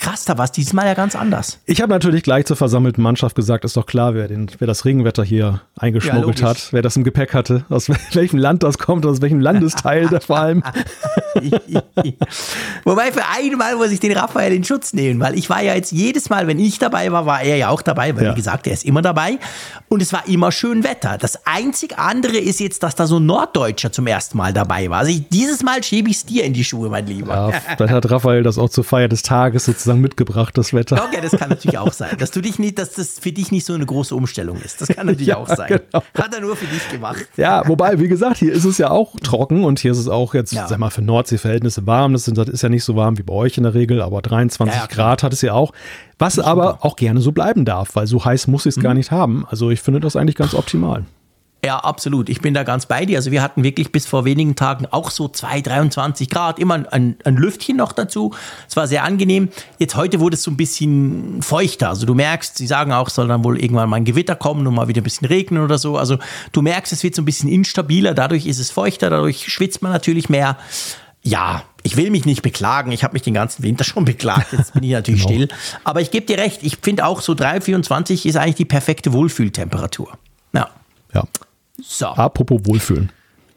Krass, 0.00 0.24
da 0.24 0.38
war 0.38 0.44
es 0.44 0.52
dieses 0.52 0.72
Mal 0.72 0.86
ja 0.86 0.94
ganz 0.94 1.14
anders. 1.14 1.58
Ich 1.66 1.80
habe 1.80 1.90
natürlich 1.90 2.22
gleich 2.22 2.46
zur 2.46 2.56
versammelten 2.56 3.02
Mannschaft 3.02 3.36
gesagt, 3.36 3.64
ist 3.64 3.76
doch 3.76 3.86
klar, 3.86 4.14
wer, 4.14 4.28
den, 4.28 4.50
wer 4.58 4.66
das 4.66 4.84
Regenwetter 4.84 5.24
hier 5.24 5.62
eingeschmuggelt 5.76 6.40
ja, 6.40 6.48
hat, 6.48 6.68
wer 6.72 6.82
das 6.82 6.96
im 6.96 7.04
Gepäck 7.04 7.34
hatte, 7.34 7.64
aus 7.68 7.88
welchem 8.12 8.38
Land 8.38 8.62
das 8.62 8.78
kommt, 8.78 9.04
aus 9.06 9.20
welchem 9.20 9.40
Landesteil 9.40 10.08
da 10.08 10.20
vor 10.20 10.38
allem. 10.38 10.62
Wobei 12.84 13.12
für 13.12 13.22
einmal 13.36 13.76
muss 13.76 13.90
ich 13.90 14.00
den 14.00 14.12
Raphael 14.12 14.52
in 14.52 14.64
Schutz 14.64 14.92
nehmen, 14.92 15.20
weil 15.20 15.36
ich 15.38 15.50
war 15.50 15.62
ja 15.62 15.74
jetzt 15.74 15.92
jedes 15.92 16.30
Mal, 16.30 16.46
wenn 16.46 16.58
ich 16.58 16.78
dabei 16.78 17.10
war, 17.12 17.26
war 17.26 17.42
er 17.42 17.56
ja 17.56 17.68
auch 17.68 17.82
dabei, 17.82 18.14
weil 18.16 18.24
ja. 18.24 18.32
wie 18.32 18.36
gesagt, 18.36 18.66
er 18.66 18.72
ist 18.72 18.84
immer 18.84 19.02
dabei 19.02 19.38
und 19.88 20.02
es 20.02 20.12
war 20.12 20.28
immer 20.28 20.52
schön 20.52 20.84
Wetter. 20.84 21.18
Das 21.18 21.46
einzig 21.46 21.98
andere 21.98 22.36
ist 22.38 22.60
jetzt, 22.60 22.82
dass 22.82 22.94
da 22.94 23.06
so 23.06 23.18
ein 23.18 23.26
Norddeutscher 23.26 23.92
zum 23.92 24.06
ersten 24.06 24.38
Mal 24.38 24.52
dabei 24.52 24.88
war. 24.90 25.00
Also 25.00 25.10
ich, 25.10 25.28
dieses 25.28 25.62
Mal 25.62 25.82
schiebe 25.82 26.10
ich 26.10 26.16
es 26.16 26.26
dir 26.26 26.44
in 26.44 26.52
die 26.52 26.64
Schuhe, 26.64 26.88
mein 26.88 27.06
Lieber. 27.06 27.52
Ja, 27.52 27.76
dann 27.76 27.90
hat 27.90 28.10
Raphael 28.10 28.42
das 28.42 28.58
auch 28.58 28.70
zur 28.70 28.84
Feier 28.84 29.08
des 29.08 29.22
Tages 29.22 29.64
sozusagen 29.64 29.85
mitgebracht, 29.94 30.58
das 30.58 30.72
Wetter. 30.72 31.02
Okay, 31.04 31.20
das 31.22 31.32
kann 31.38 31.50
natürlich 31.50 31.78
auch 31.78 31.92
sein, 31.92 32.16
dass 32.18 32.30
du 32.30 32.40
dich 32.40 32.58
nicht, 32.58 32.78
dass 32.78 32.92
das 32.92 33.18
für 33.18 33.32
dich 33.32 33.52
nicht 33.52 33.64
so 33.64 33.74
eine 33.74 33.86
große 33.86 34.14
Umstellung 34.14 34.60
ist. 34.60 34.80
Das 34.80 34.88
kann 34.88 35.06
natürlich 35.06 35.28
ja, 35.28 35.36
auch 35.36 35.48
sein. 35.48 35.68
Genau. 35.68 36.04
Hat 36.14 36.34
er 36.34 36.40
nur 36.40 36.56
für 36.56 36.66
dich 36.66 36.88
gemacht. 36.88 37.26
Ja, 37.36 37.66
wobei, 37.68 38.00
wie 38.00 38.08
gesagt, 38.08 38.38
hier 38.38 38.52
ist 38.52 38.64
es 38.64 38.78
ja 38.78 38.90
auch 38.90 39.18
trocken 39.20 39.64
und 39.64 39.78
hier 39.78 39.92
ist 39.92 39.98
es 39.98 40.08
auch 40.08 40.34
jetzt, 40.34 40.52
ja. 40.52 40.66
sag 40.66 40.78
mal, 40.78 40.90
für 40.90 41.02
Nordseeverhältnisse 41.02 41.86
warm. 41.86 42.12
Das, 42.12 42.26
ist 42.26 42.62
ja 42.62 42.68
nicht 42.68 42.84
so 42.84 42.96
warm 42.96 43.18
wie 43.18 43.22
bei 43.22 43.34
euch 43.34 43.56
in 43.56 43.62
der 43.62 43.74
Regel, 43.74 44.02
aber 44.02 44.22
23 44.22 44.74
ja, 44.74 44.86
Grad 44.86 45.22
hat 45.22 45.32
es 45.32 45.42
ja 45.42 45.52
auch. 45.52 45.72
Was 46.18 46.38
aber 46.38 46.78
auch 46.84 46.96
gerne 46.96 47.20
so 47.20 47.32
bleiben 47.32 47.64
darf, 47.64 47.94
weil 47.94 48.06
so 48.06 48.24
heiß 48.24 48.46
muss 48.46 48.64
ich 48.66 48.70
es 48.70 48.76
mhm. 48.78 48.82
gar 48.82 48.94
nicht 48.94 49.10
haben. 49.10 49.46
Also 49.48 49.70
ich 49.70 49.80
finde 49.80 50.00
das 50.00 50.16
eigentlich 50.16 50.36
ganz 50.36 50.54
optimal. 50.54 51.04
Ja, 51.64 51.78
absolut. 51.78 52.28
Ich 52.28 52.40
bin 52.40 52.54
da 52.54 52.62
ganz 52.62 52.86
bei 52.86 53.06
dir. 53.06 53.16
Also 53.16 53.32
wir 53.32 53.42
hatten 53.42 53.64
wirklich 53.64 53.90
bis 53.90 54.06
vor 54.06 54.24
wenigen 54.24 54.54
Tagen 54.54 54.86
auch 54.86 55.10
so 55.10 55.26
2, 55.26 55.62
23 55.62 56.28
Grad, 56.28 56.60
immer 56.60 56.84
ein, 56.92 57.16
ein 57.24 57.36
Lüftchen 57.36 57.76
noch 57.76 57.90
dazu. 57.92 58.32
Es 58.68 58.76
war 58.76 58.86
sehr 58.86 59.02
angenehm. 59.02 59.48
Jetzt 59.78 59.96
heute 59.96 60.20
wurde 60.20 60.36
es 60.36 60.44
so 60.44 60.52
ein 60.52 60.56
bisschen 60.56 61.42
feuchter. 61.42 61.88
Also 61.88 62.06
du 62.06 62.14
merkst, 62.14 62.56
sie 62.56 62.68
sagen 62.68 62.92
auch, 62.92 63.08
soll 63.08 63.26
dann 63.26 63.42
wohl 63.42 63.58
irgendwann 63.60 63.88
mal 63.88 63.96
ein 63.96 64.04
Gewitter 64.04 64.36
kommen 64.36 64.64
und 64.66 64.74
mal 64.74 64.86
wieder 64.86 65.00
ein 65.00 65.04
bisschen 65.04 65.26
regnen 65.26 65.60
oder 65.60 65.76
so. 65.76 65.96
Also 65.96 66.18
du 66.52 66.62
merkst, 66.62 66.92
es 66.92 67.02
wird 67.02 67.16
so 67.16 67.22
ein 67.22 67.24
bisschen 67.24 67.50
instabiler. 67.50 68.14
Dadurch 68.14 68.46
ist 68.46 68.60
es 68.60 68.70
feuchter, 68.70 69.10
dadurch 69.10 69.48
schwitzt 69.48 69.82
man 69.82 69.90
natürlich 69.90 70.28
mehr. 70.28 70.58
Ja, 71.22 71.64
ich 71.82 71.96
will 71.96 72.10
mich 72.10 72.26
nicht 72.26 72.42
beklagen. 72.42 72.92
Ich 72.92 73.02
habe 73.02 73.14
mich 73.14 73.22
den 73.22 73.34
ganzen 73.34 73.64
Winter 73.64 73.82
schon 73.82 74.04
beklagt. 74.04 74.52
Jetzt 74.52 74.74
bin 74.74 74.84
ich 74.84 74.92
natürlich 74.92 75.22
genau. 75.26 75.46
still. 75.46 75.58
Aber 75.82 76.00
ich 76.00 76.12
gebe 76.12 76.26
dir 76.26 76.38
recht. 76.38 76.62
Ich 76.62 76.78
finde 76.80 77.06
auch 77.06 77.20
so 77.20 77.34
3, 77.34 77.60
24 77.60 78.26
ist 78.26 78.36
eigentlich 78.36 78.54
die 78.54 78.64
perfekte 78.64 79.12
Wohlfühltemperatur. 79.12 80.16
Ja. 80.52 80.68
Ja. 81.12 81.24
So. 81.80 82.06
Apropos 82.06 82.60
Wohlfühlen. 82.64 83.10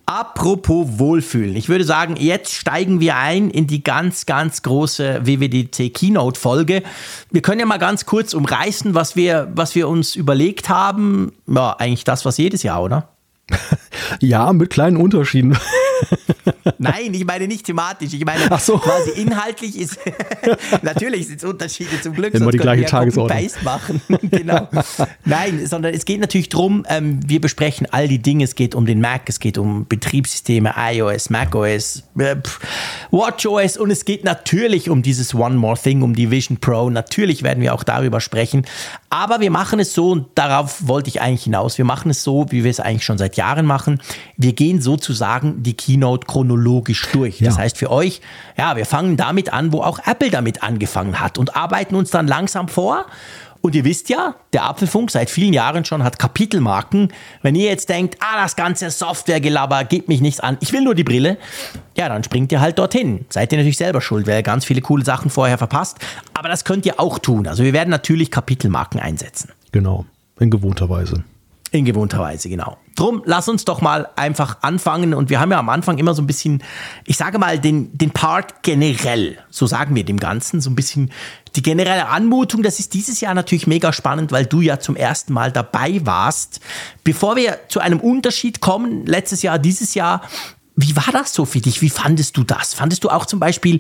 Apropos 0.06 0.88
Wohlfühlen. 0.98 1.56
Ich 1.56 1.70
würde 1.70 1.84
sagen, 1.84 2.16
jetzt 2.16 2.56
steigen 2.56 3.00
wir 3.00 3.16
ein 3.16 3.52
in 3.52 3.68
die 3.68 3.84
ganz, 3.84 4.26
ganz 4.26 4.64
große 4.64 5.22
WWDC 5.24 5.94
Keynote 5.94 6.40
Folge. 6.40 6.82
Wir 7.30 7.44
können 7.44 7.60
ja 7.60 7.68
mal 7.68 7.78
ganz 7.78 8.08
kurz 8.08 8.34
umreißen, 8.34 8.96
was 8.96 9.16
wir, 9.16 9.52
was 9.54 9.76
wir 9.76 9.88
uns 9.88 10.16
überlegt 10.16 10.68
haben. 10.68 11.34
Ja, 11.46 11.76
eigentlich 11.78 12.06
das, 12.06 12.26
was 12.26 12.40
jedes 12.40 12.64
Jahr, 12.64 12.82
oder? 12.82 13.10
ja, 14.20 14.52
mit 14.52 14.72
kleinen 14.72 14.98
Unterschieden. 14.98 15.56
Nein, 16.78 17.14
ich 17.14 17.26
meine 17.26 17.48
nicht 17.48 17.66
thematisch. 17.66 18.14
Ich 18.14 18.26
meine 18.26 18.42
so. 18.60 18.78
quasi 18.78 19.22
inhaltlich 19.22 19.78
ist 19.78 20.00
natürlich 20.82 21.28
sind 21.28 21.38
es 21.38 21.44
Unterschiede 21.44 22.02
zum 22.02 22.14
Glück. 22.14 22.34
Immer 22.34 22.52
die 22.52 22.58
gleiche 22.58 22.86
Tagesordnung. 22.86 23.50
machen. 23.64 24.02
genau. 24.24 24.68
Nein, 25.26 25.66
sondern 25.66 25.94
es 25.94 26.06
geht 26.06 26.20
natürlich 26.20 26.50
darum, 26.50 26.86
ähm, 26.90 27.20
wir 27.26 27.42
besprechen 27.42 27.88
all 27.92 28.08
die 28.08 28.20
Dinge. 28.20 28.44
Es 28.44 28.56
geht 28.56 28.76
um 28.76 28.86
den 28.86 29.02
Mac, 29.02 29.24
es 29.28 29.40
geht 29.40 29.58
um 29.58 29.88
Betriebssysteme, 29.88 30.74
iOS, 30.78 31.30
macOS, 31.30 32.04
äh, 32.18 32.36
WatchOS 33.12 33.78
und 33.78 33.92
es 33.92 34.06
geht 34.06 34.24
natürlich 34.24 34.90
um 34.90 35.02
dieses 35.02 35.34
One 35.34 35.56
More 35.56 35.78
Thing, 35.78 36.02
um 36.02 36.16
die 36.16 36.32
Vision 36.32 36.58
Pro. 36.58 36.90
Natürlich 36.90 37.44
werden 37.44 37.62
wir 37.62 37.74
auch 37.74 37.84
darüber 37.84 38.22
sprechen. 38.22 38.66
Aber 39.10 39.40
wir 39.40 39.52
machen 39.52 39.80
es 39.80 39.94
so, 39.94 40.12
und 40.12 40.28
darauf 40.36 40.88
wollte 40.88 41.10
ich 41.10 41.22
eigentlich 41.22 41.44
hinaus, 41.44 41.78
wir 41.78 41.86
machen 41.86 42.12
es 42.12 42.24
so, 42.24 42.46
wie 42.50 42.64
wir 42.64 42.72
es 42.72 42.80
eigentlich 42.80 43.06
schon 43.06 43.18
seit 43.18 43.38
Jahren 43.38 43.66
machen. 43.66 44.02
Wir 44.38 44.54
gehen 44.54 44.82
sozusagen 44.82 45.64
die 45.64 45.76
Keynote 45.90 46.28
chronologisch 46.28 47.08
durch. 47.12 47.40
Das 47.40 47.58
heißt 47.58 47.78
für 47.78 47.90
euch, 47.90 48.22
ja, 48.58 48.76
wir 48.76 48.86
fangen 48.86 49.18
damit 49.18 49.52
an, 49.52 49.74
wo 49.74 49.82
auch 49.82 50.00
Apple 50.06 50.30
damit 50.30 50.62
angefangen 50.62 51.20
hat 51.20 51.40
und 51.40 51.56
arbeiten 51.56 51.96
uns 51.96 52.12
dann 52.12 52.28
langsam 52.28 52.68
vor. 52.68 53.06
Und 53.62 53.76
ihr 53.76 53.84
wisst 53.84 54.08
ja, 54.08 54.36
der 54.54 54.64
Apfelfunk 54.66 55.12
seit 55.12 55.30
vielen 55.30 55.52
Jahren 55.52 55.84
schon 55.84 56.04
hat 56.04 56.18
Kapitelmarken. 56.18 57.12
Wenn 57.42 57.56
ihr 57.56 57.66
jetzt 57.66 57.90
denkt, 57.90 58.18
ah, 58.20 58.42
das 58.42 58.56
ganze 58.56 58.90
Softwaregelaber 58.90 59.84
geht 59.84 60.08
mich 60.08 60.22
nichts 60.22 60.40
an, 60.40 60.58
ich 60.62 60.72
will 60.72 60.82
nur 60.82 60.96
die 60.96 61.04
Brille, 61.04 61.38
ja, 61.98 62.08
dann 62.08 62.24
springt 62.24 62.52
ihr 62.52 62.62
halt 62.62 62.78
dorthin. 62.78 63.26
Seid 63.30 63.52
ihr 63.52 63.58
natürlich 63.58 63.78
selber 63.78 64.00
schuld, 64.00 64.28
weil 64.28 64.36
ihr 64.36 64.44
ganz 64.44 64.64
viele 64.64 64.82
coole 64.82 65.04
Sachen 65.04 65.30
vorher 65.30 65.58
verpasst. 65.58 65.98
Aber 66.36 66.48
das 66.48 66.64
könnt 66.64 66.86
ihr 66.86 67.00
auch 67.00 67.20
tun. 67.20 67.48
Also 67.48 67.64
wir 67.64 67.74
werden 67.74 67.90
natürlich 67.90 68.32
Kapitelmarken 68.32 69.00
einsetzen. 69.00 69.52
Genau, 69.72 70.06
in 70.40 70.52
gewohnter 70.52 70.88
Weise. 70.88 71.24
In 71.72 71.86
gewohnter 71.86 72.20
Weise, 72.20 72.50
genau. 72.50 72.78
Drum, 72.96 73.22
lass 73.26 73.48
uns 73.48 73.64
doch 73.64 73.80
mal 73.80 74.10
einfach 74.16 74.58
anfangen. 74.62 75.14
Und 75.14 75.30
wir 75.30 75.40
haben 75.40 75.52
ja 75.52 75.60
am 75.60 75.70
Anfang 75.70 76.00
immer 76.00 76.16
so 76.16 76.22
ein 76.24 76.28
bisschen, 76.28 76.64
ich 77.06 77.16
sage 77.16 77.38
mal, 77.38 77.60
den, 77.60 77.96
den 77.96 78.10
Part 78.10 78.64
generell, 78.64 79.38
so 79.52 79.68
sagen 79.68 79.94
wir 79.94 80.04
dem 80.04 80.20
Ganzen, 80.20 80.62
so 80.62 80.72
ein 80.72 80.76
bisschen 80.76 81.12
die 81.56 81.62
generelle 81.62 82.08
Anmutung. 82.08 82.64
Das 82.64 82.80
ist 82.80 82.96
dieses 82.96 83.22
Jahr 83.22 83.36
natürlich 83.36 83.68
mega 83.68 83.94
spannend, 83.94 84.32
weil 84.32 84.48
du 84.48 84.62
ja 84.62 84.80
zum 84.80 84.96
ersten 84.96 85.32
Mal 85.32 85.52
dabei 85.52 86.02
warst. 86.06 86.60
Bevor 87.04 87.36
wir 87.36 87.60
zu 87.68 87.80
einem 87.80 88.00
Unterschied 88.00 88.62
kommen, 88.62 89.06
letztes 89.06 89.44
Jahr, 89.44 89.60
dieses 89.60 89.94
Jahr, 89.94 90.24
wie 90.76 90.96
war 90.96 91.12
das 91.12 91.36
so 91.36 91.46
für 91.46 91.60
dich? 91.60 91.84
Wie 91.84 91.90
fandest 91.90 92.36
du 92.36 92.44
das? 92.44 92.74
Fandest 92.74 93.04
du 93.04 93.10
auch 93.10 93.28
zum 93.28 93.40
Beispiel 93.40 93.80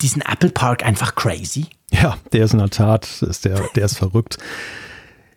diesen 0.00 0.22
Apple 0.22 0.50
Park 0.50 0.84
einfach 0.84 1.14
crazy? 1.14 1.66
Ja, 1.92 2.16
der 2.32 2.44
ist 2.44 2.52
in 2.52 2.58
der 2.58 2.70
Tat, 2.70 3.22
ist 3.22 3.44
der, 3.44 3.60
der 3.76 3.84
ist 3.84 3.96
verrückt 3.96 4.38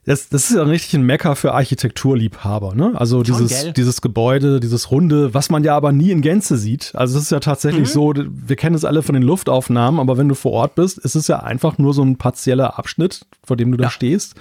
das, 0.05 0.29
das 0.29 0.49
ist 0.49 0.55
ja 0.55 0.63
richtig 0.63 0.95
ein 0.95 1.03
Mecker 1.03 1.35
für 1.35 1.53
Architekturliebhaber, 1.53 2.73
ne? 2.73 2.93
Also 2.95 3.21
dieses, 3.21 3.49
gell? 3.49 3.73
dieses 3.73 4.01
Gebäude, 4.01 4.59
dieses 4.59 4.89
Runde, 4.89 5.35
was 5.35 5.51
man 5.51 5.63
ja 5.63 5.75
aber 5.75 5.91
nie 5.91 6.09
in 6.09 6.21
Gänze 6.21 6.57
sieht. 6.57 6.91
Also 6.95 7.19
es 7.19 7.25
ist 7.25 7.31
ja 7.31 7.39
tatsächlich 7.39 7.89
mhm. 7.89 7.93
so, 7.93 8.13
wir 8.15 8.55
kennen 8.55 8.75
es 8.75 8.83
alle 8.83 9.03
von 9.03 9.13
den 9.13 9.21
Luftaufnahmen, 9.21 9.99
aber 9.99 10.17
wenn 10.17 10.27
du 10.27 10.33
vor 10.33 10.53
Ort 10.53 10.73
bist, 10.73 10.97
ist 10.97 11.13
es 11.13 11.27
ja 11.27 11.41
einfach 11.41 11.77
nur 11.77 11.93
so 11.93 12.01
ein 12.01 12.17
partieller 12.17 12.79
Abschnitt, 12.79 13.27
vor 13.43 13.57
dem 13.57 13.71
du 13.71 13.77
ja. 13.77 13.85
da 13.85 13.91
stehst. 13.91 14.33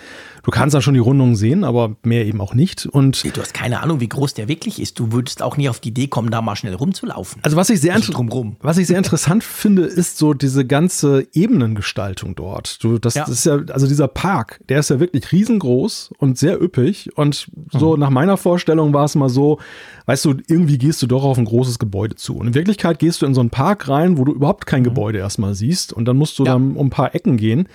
Du 0.43 0.51
kannst 0.51 0.75
da 0.75 0.81
schon 0.81 0.95
die 0.95 1.01
Rundung 1.01 1.37
sehen, 1.37 1.65
aber 1.65 1.95
mehr 2.03 2.25
eben 2.25 2.41
auch 2.41 2.55
nicht. 2.55 2.87
Und 2.87 3.23
du 3.23 3.43
hast 3.43 3.53
keine 3.53 3.83
Ahnung, 3.83 4.01
wie 4.01 4.09
groß 4.09 4.33
der 4.33 4.49
wirklich 4.49 4.81
ist. 4.81 4.99
Du 4.99 5.13
würdest 5.13 5.43
auch 5.43 5.59
nie 5.59 5.69
auf 5.69 5.81
die 5.81 5.91
Idee 5.91 6.07
kommen, 6.07 6.31
da 6.31 6.41
mal 6.41 6.57
schnell 6.57 6.75
rumzulaufen. 6.75 7.41
Also 7.45 7.59
was 7.59 7.69
ich 7.69 7.83
sehr, 7.83 7.95
also 7.95 8.15
was 8.63 8.79
ich 8.79 8.87
sehr 8.87 8.99
interessant 8.99 9.45
finde, 9.45 9.83
ist 9.83 10.17
so 10.17 10.33
diese 10.33 10.65
ganze 10.65 11.27
Ebenengestaltung 11.35 12.35
dort. 12.35 12.83
Du, 12.83 12.99
das, 12.99 13.15
ja. 13.15 13.25
das 13.25 13.31
ist 13.31 13.45
ja, 13.45 13.61
also 13.71 13.87
dieser 13.87 14.09
Park, 14.09 14.61
der 14.71 14.81
ist 14.81 14.89
ja 14.89 14.99
wirklich 14.99 15.31
riesig 15.33 15.51
riesengroß 15.61 16.11
und 16.19 16.39
sehr 16.39 16.61
üppig. 16.61 17.11
Und 17.17 17.49
so 17.71 17.95
mhm. 17.95 18.01
nach 18.01 18.11
meiner 18.11 18.37
Vorstellung 18.37 18.93
war 18.93 19.05
es 19.05 19.15
mal 19.15 19.29
so, 19.29 19.59
weißt 20.07 20.25
du, 20.25 20.35
irgendwie 20.49 20.79
gehst 20.79 21.03
du 21.03 21.07
doch 21.07 21.25
auf 21.25 21.39
ein 21.39 21.45
großes 21.45 21.79
Gebäude 21.79 22.17
zu. 22.17 22.37
Und 22.37 22.49
in 22.49 22.55
Wirklichkeit 22.55 22.99
gehst 22.99 23.23
du 23.23 23.27
in 23.27 23.35
so 23.35 23.41
einen 23.41 23.51
Park 23.51 23.89
rein, 23.89 24.19
wo 24.19 24.25
du 24.25 24.33
überhaupt 24.33 24.67
kein 24.67 24.81
mhm. 24.81 24.85
Gebäude 24.85 25.19
erstmal 25.19 25.55
siehst. 25.55 25.93
Und 25.93 26.07
dann 26.07 26.17
musst 26.17 26.39
du 26.39 26.45
ja. 26.45 26.53
dann 26.53 26.77
um 26.77 26.87
ein 26.87 26.91
paar 26.91 27.15
Ecken 27.15 27.37
gehen. 27.37 27.69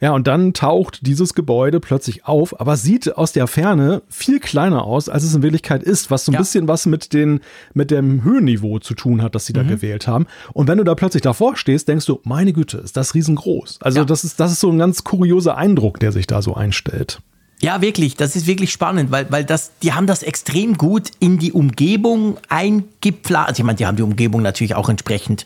Ja, 0.00 0.12
und 0.12 0.26
dann 0.26 0.54
taucht 0.54 1.06
dieses 1.06 1.34
Gebäude 1.34 1.78
plötzlich 1.78 2.24
auf, 2.24 2.58
aber 2.58 2.76
sieht 2.76 3.16
aus 3.18 3.32
der 3.32 3.46
Ferne 3.46 4.00
viel 4.08 4.40
kleiner 4.40 4.84
aus, 4.84 5.10
als 5.10 5.24
es 5.24 5.34
in 5.34 5.42
Wirklichkeit 5.42 5.82
ist, 5.82 6.10
was 6.10 6.24
so 6.24 6.32
ein 6.32 6.34
ja. 6.34 6.40
bisschen 6.40 6.68
was 6.68 6.86
mit, 6.86 7.12
den, 7.12 7.40
mit 7.74 7.90
dem 7.90 8.24
Höhenniveau 8.24 8.78
zu 8.78 8.94
tun 8.94 9.22
hat, 9.22 9.34
das 9.34 9.44
sie 9.44 9.52
da 9.52 9.62
mhm. 9.62 9.68
gewählt 9.68 10.06
haben. 10.06 10.26
Und 10.54 10.68
wenn 10.68 10.78
du 10.78 10.84
da 10.84 10.94
plötzlich 10.94 11.22
davor 11.22 11.56
stehst, 11.56 11.88
denkst 11.88 12.06
du, 12.06 12.20
meine 12.24 12.54
Güte, 12.54 12.78
ist 12.78 12.96
das 12.96 13.14
riesengroß. 13.14 13.80
Also 13.82 13.98
ja. 13.98 14.04
das, 14.06 14.24
ist, 14.24 14.40
das 14.40 14.52
ist 14.52 14.60
so 14.60 14.70
ein 14.70 14.78
ganz 14.78 15.04
kurioser 15.04 15.58
Eindruck, 15.58 16.00
der 16.00 16.12
sich 16.12 16.26
da 16.26 16.40
so 16.40 16.54
einstellt. 16.54 17.20
Ja, 17.62 17.82
wirklich, 17.82 18.16
das 18.16 18.36
ist 18.36 18.46
wirklich 18.46 18.72
spannend, 18.72 19.10
weil, 19.10 19.30
weil 19.30 19.44
das, 19.44 19.72
die 19.82 19.92
haben 19.92 20.06
das 20.06 20.22
extrem 20.22 20.78
gut 20.78 21.10
in 21.18 21.38
die 21.38 21.52
Umgebung 21.52 22.38
eingeplant. 22.48 23.48
Also 23.48 23.60
ich 23.60 23.66
meine, 23.66 23.76
die 23.76 23.84
haben 23.84 23.96
die 23.96 24.02
Umgebung 24.02 24.40
natürlich 24.40 24.74
auch 24.74 24.88
entsprechend 24.88 25.44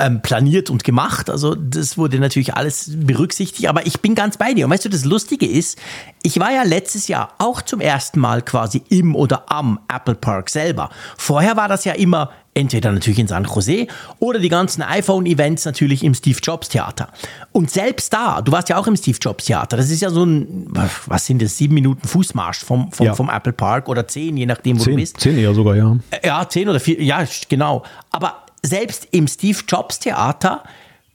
ähm, 0.00 0.22
planiert 0.22 0.70
und 0.70 0.82
gemacht. 0.82 1.30
Also 1.30 1.54
das 1.54 1.98
wurde 1.98 2.18
natürlich 2.18 2.54
alles 2.54 2.90
berücksichtigt. 2.92 3.68
Aber 3.68 3.86
ich 3.86 4.00
bin 4.00 4.14
ganz 4.14 4.36
bei 4.36 4.54
dir. 4.54 4.64
Und 4.64 4.72
weißt 4.72 4.86
du, 4.86 4.88
das 4.88 5.04
Lustige 5.04 5.46
ist, 5.46 5.78
ich 6.22 6.40
war 6.40 6.52
ja 6.52 6.62
letztes 6.62 7.08
Jahr 7.08 7.34
auch 7.38 7.62
zum 7.62 7.80
ersten 7.80 8.18
Mal 8.18 8.42
quasi 8.42 8.82
im 8.88 9.14
oder 9.14 9.50
am 9.50 9.80
Apple 9.94 10.14
Park 10.14 10.50
selber. 10.50 10.90
Vorher 11.16 11.56
war 11.56 11.68
das 11.68 11.84
ja 11.84 11.92
immer 11.92 12.30
entweder 12.52 12.90
natürlich 12.90 13.18
in 13.18 13.28
San 13.28 13.44
Jose 13.44 13.86
oder 14.18 14.38
die 14.38 14.48
ganzen 14.48 14.82
iPhone-Events 14.82 15.64
natürlich 15.64 16.02
im 16.02 16.14
Steve 16.14 16.38
Jobs 16.42 16.68
Theater. 16.68 17.08
Und 17.52 17.70
selbst 17.70 18.12
da, 18.12 18.42
du 18.42 18.50
warst 18.50 18.68
ja 18.68 18.76
auch 18.76 18.86
im 18.86 18.96
Steve 18.96 19.18
Jobs 19.20 19.44
Theater, 19.44 19.76
das 19.76 19.90
ist 19.90 20.02
ja 20.02 20.10
so 20.10 20.24
ein, 20.24 20.66
was 21.06 21.26
sind 21.26 21.40
das, 21.40 21.56
sieben 21.56 21.74
Minuten 21.74 22.06
Fußmarsch 22.06 22.64
vom, 22.64 22.90
vom, 22.90 23.06
ja. 23.06 23.14
vom 23.14 23.30
Apple 23.30 23.52
Park 23.52 23.88
oder 23.88 24.06
zehn, 24.08 24.36
je 24.36 24.46
nachdem, 24.46 24.80
wo 24.80 24.84
zehn, 24.84 24.94
du 24.94 25.00
bist. 25.00 25.20
Zehn 25.20 25.38
eher 25.38 25.54
sogar, 25.54 25.76
ja. 25.76 25.96
Ja, 26.24 26.48
zehn 26.48 26.68
oder 26.68 26.80
vier, 26.80 27.00
ja, 27.02 27.24
genau. 27.48 27.84
Aber 28.10 28.42
selbst 28.62 29.08
im 29.10 29.28
Steve 29.28 29.58
Jobs 29.66 29.98
Theater 29.98 30.64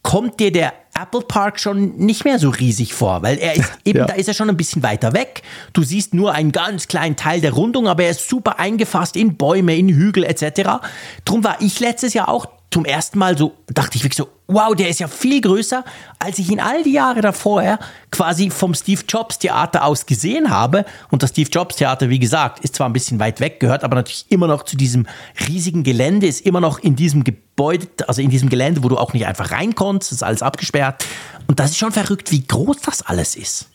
kommt 0.03 0.39
dir 0.39 0.51
der 0.51 0.73
Apple 0.93 1.21
Park 1.21 1.59
schon 1.59 1.97
nicht 1.97 2.23
mehr 2.25 2.39
so 2.39 2.49
riesig 2.49 2.93
vor, 2.93 3.23
weil 3.23 3.37
er 3.37 3.55
ist 3.55 3.71
eben, 3.85 3.99
ja. 3.99 4.05
da 4.05 4.13
ist 4.13 4.27
er 4.27 4.33
schon 4.33 4.49
ein 4.49 4.55
bisschen 4.55 4.83
weiter 4.83 5.13
weg. 5.13 5.41
Du 5.73 5.83
siehst 5.83 6.13
nur 6.13 6.33
einen 6.33 6.51
ganz 6.51 6.87
kleinen 6.87 7.15
Teil 7.15 7.41
der 7.41 7.53
Rundung, 7.53 7.87
aber 7.87 8.03
er 8.03 8.11
ist 8.11 8.29
super 8.29 8.59
eingefasst 8.59 9.15
in 9.15 9.35
Bäume, 9.35 9.75
in 9.75 9.89
Hügel 9.89 10.23
etc. 10.23 10.85
Drum 11.25 11.43
war 11.43 11.57
ich 11.59 11.79
letztes 11.79 12.13
Jahr 12.13 12.29
auch 12.29 12.45
zum 12.71 12.85
ersten 12.85 13.19
Mal 13.19 13.37
so, 13.37 13.53
dachte 13.67 13.97
ich 13.97 14.03
wirklich 14.03 14.17
so, 14.17 14.27
wow, 14.47 14.75
der 14.75 14.89
ist 14.89 14.99
ja 14.99 15.07
viel 15.07 15.41
größer, 15.41 15.83
als 16.19 16.39
ich 16.39 16.49
ihn 16.49 16.59
all 16.59 16.83
die 16.83 16.91
Jahre 16.91 17.21
davor 17.21 17.79
quasi 18.11 18.49
vom 18.49 18.73
Steve 18.73 19.01
Jobs 19.07 19.39
Theater 19.39 19.85
aus 19.85 20.05
gesehen 20.05 20.49
habe. 20.49 20.85
Und 21.09 21.23
das 21.23 21.31
Steve 21.31 21.49
Jobs 21.49 21.77
Theater, 21.77 22.09
wie 22.09 22.19
gesagt, 22.19 22.59
ist 22.59 22.75
zwar 22.75 22.89
ein 22.89 22.93
bisschen 22.93 23.19
weit 23.19 23.39
weg, 23.39 23.59
gehört 23.59 23.83
aber 23.83 23.95
natürlich 23.95 24.25
immer 24.29 24.47
noch 24.47 24.63
zu 24.63 24.77
diesem 24.77 25.07
riesigen 25.47 25.83
Gelände, 25.83 26.27
ist 26.27 26.45
immer 26.45 26.59
noch 26.59 26.79
in 26.79 26.95
diesem 26.95 27.23
Gebäude, 27.23 27.87
also 28.07 28.21
in 28.21 28.29
diesem 28.29 28.49
Gelände, 28.49 28.83
wo 28.83 28.89
du 28.89 28.97
auch 28.97 29.13
nicht 29.13 29.25
einfach 29.25 29.51
rein 29.51 29.75
konntest, 29.75 30.11
ist 30.11 30.23
alles 30.23 30.41
abgesperrt. 30.41 31.05
Und 31.47 31.59
das 31.59 31.71
ist 31.71 31.77
schon 31.77 31.91
verrückt, 31.91 32.31
wie 32.31 32.45
groß 32.45 32.81
das 32.81 33.01
alles 33.01 33.35
ist. 33.35 33.69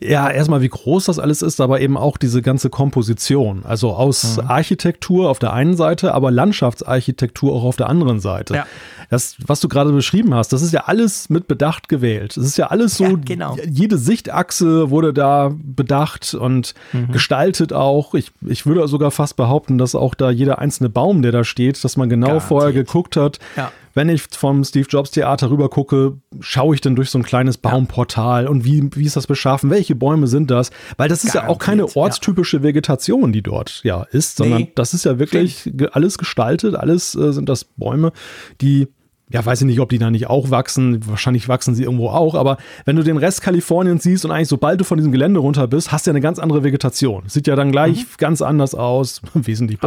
Ja, 0.00 0.28
erstmal 0.28 0.60
wie 0.62 0.68
groß 0.68 1.04
das 1.04 1.18
alles 1.18 1.42
ist, 1.42 1.60
aber 1.60 1.80
eben 1.80 1.96
auch 1.96 2.16
diese 2.16 2.42
ganze 2.42 2.70
Komposition. 2.70 3.64
Also 3.64 3.92
aus 3.92 4.36
mhm. 4.36 4.48
Architektur 4.48 5.30
auf 5.30 5.38
der 5.38 5.52
einen 5.52 5.76
Seite, 5.76 6.14
aber 6.14 6.30
Landschaftsarchitektur 6.30 7.52
auch 7.52 7.64
auf 7.64 7.76
der 7.76 7.88
anderen 7.88 8.20
Seite. 8.20 8.54
Ja. 8.54 8.66
Das, 9.10 9.36
was 9.46 9.60
du 9.60 9.68
gerade 9.68 9.92
beschrieben 9.92 10.34
hast, 10.34 10.52
das 10.52 10.62
ist 10.62 10.72
ja 10.72 10.84
alles 10.86 11.28
mit 11.28 11.46
Bedacht 11.46 11.88
gewählt. 11.88 12.36
Das 12.36 12.44
ist 12.44 12.56
ja 12.56 12.68
alles 12.68 12.96
so, 12.96 13.04
ja, 13.04 13.12
genau. 13.22 13.56
jede 13.68 13.98
Sichtachse 13.98 14.90
wurde 14.90 15.12
da 15.12 15.52
bedacht 15.54 16.34
und 16.34 16.74
mhm. 16.92 17.12
gestaltet 17.12 17.72
auch. 17.72 18.14
Ich, 18.14 18.32
ich 18.40 18.64
würde 18.64 18.88
sogar 18.88 19.10
fast 19.10 19.36
behaupten, 19.36 19.76
dass 19.76 19.94
auch 19.94 20.14
da 20.14 20.30
jeder 20.30 20.58
einzelne 20.58 20.88
Baum, 20.88 21.22
der 21.22 21.30
da 21.30 21.44
steht, 21.44 21.84
dass 21.84 21.96
man 21.96 22.08
genau 22.08 22.28
Garantiert. 22.28 22.48
vorher 22.48 22.72
geguckt 22.72 23.16
hat. 23.16 23.38
Ja 23.56 23.70
wenn 23.94 24.08
ich 24.08 24.22
vom 24.22 24.64
Steve 24.64 24.86
Jobs 24.88 25.10
Theater 25.10 25.50
rüber 25.50 25.68
gucke, 25.68 26.18
schaue 26.40 26.74
ich 26.74 26.80
dann 26.80 26.96
durch 26.96 27.10
so 27.10 27.18
ein 27.18 27.22
kleines 27.22 27.58
Baumportal 27.58 28.48
und 28.48 28.64
wie, 28.64 28.88
wie 28.94 29.04
ist 29.04 29.16
das 29.16 29.26
beschaffen? 29.26 29.70
Welche 29.70 29.94
Bäume 29.94 30.26
sind 30.26 30.50
das? 30.50 30.70
Weil 30.96 31.08
das 31.08 31.24
ist 31.24 31.32
Garantiert, 31.32 31.50
ja 31.50 31.54
auch 31.54 31.58
keine 31.58 31.96
ortstypische. 31.96 32.62
Vegetation, 32.62 33.32
die 33.32 33.42
dort 33.42 33.80
ja 33.82 34.02
ist, 34.10 34.36
sondern 34.36 34.62
nee. 34.62 34.72
das 34.74 34.94
ist 34.94 35.04
ja 35.04 35.18
wirklich 35.18 35.72
alles 35.92 36.18
gestaltet, 36.18 36.74
alles 36.74 37.14
äh, 37.14 37.32
sind 37.32 37.48
das 37.48 37.64
Bäume, 37.64 38.12
die 38.60 38.88
ja, 39.32 39.44
weiß 39.44 39.62
ich 39.62 39.66
nicht, 39.66 39.80
ob 39.80 39.88
die 39.88 39.98
da 39.98 40.10
nicht 40.10 40.28
auch 40.28 40.50
wachsen. 40.50 41.00
Wahrscheinlich 41.08 41.48
wachsen 41.48 41.74
sie 41.74 41.84
irgendwo 41.84 42.10
auch. 42.10 42.34
Aber 42.34 42.58
wenn 42.84 42.96
du 42.96 43.02
den 43.02 43.16
Rest 43.16 43.40
Kaliforniens 43.42 44.02
siehst 44.02 44.24
und 44.24 44.30
eigentlich 44.30 44.48
sobald 44.48 44.80
du 44.80 44.84
von 44.84 44.98
diesem 44.98 45.10
Gelände 45.10 45.40
runter 45.40 45.66
bist, 45.66 45.90
hast 45.90 46.06
du 46.06 46.10
ja 46.10 46.12
eine 46.12 46.20
ganz 46.20 46.38
andere 46.38 46.62
Vegetation. 46.62 47.22
Sieht 47.26 47.46
ja 47.46 47.56
dann 47.56 47.72
gleich 47.72 47.98
mhm. 47.98 48.06
ganz 48.18 48.42
anders 48.42 48.74
aus. 48.74 49.22
Wesentlich, 49.34 49.78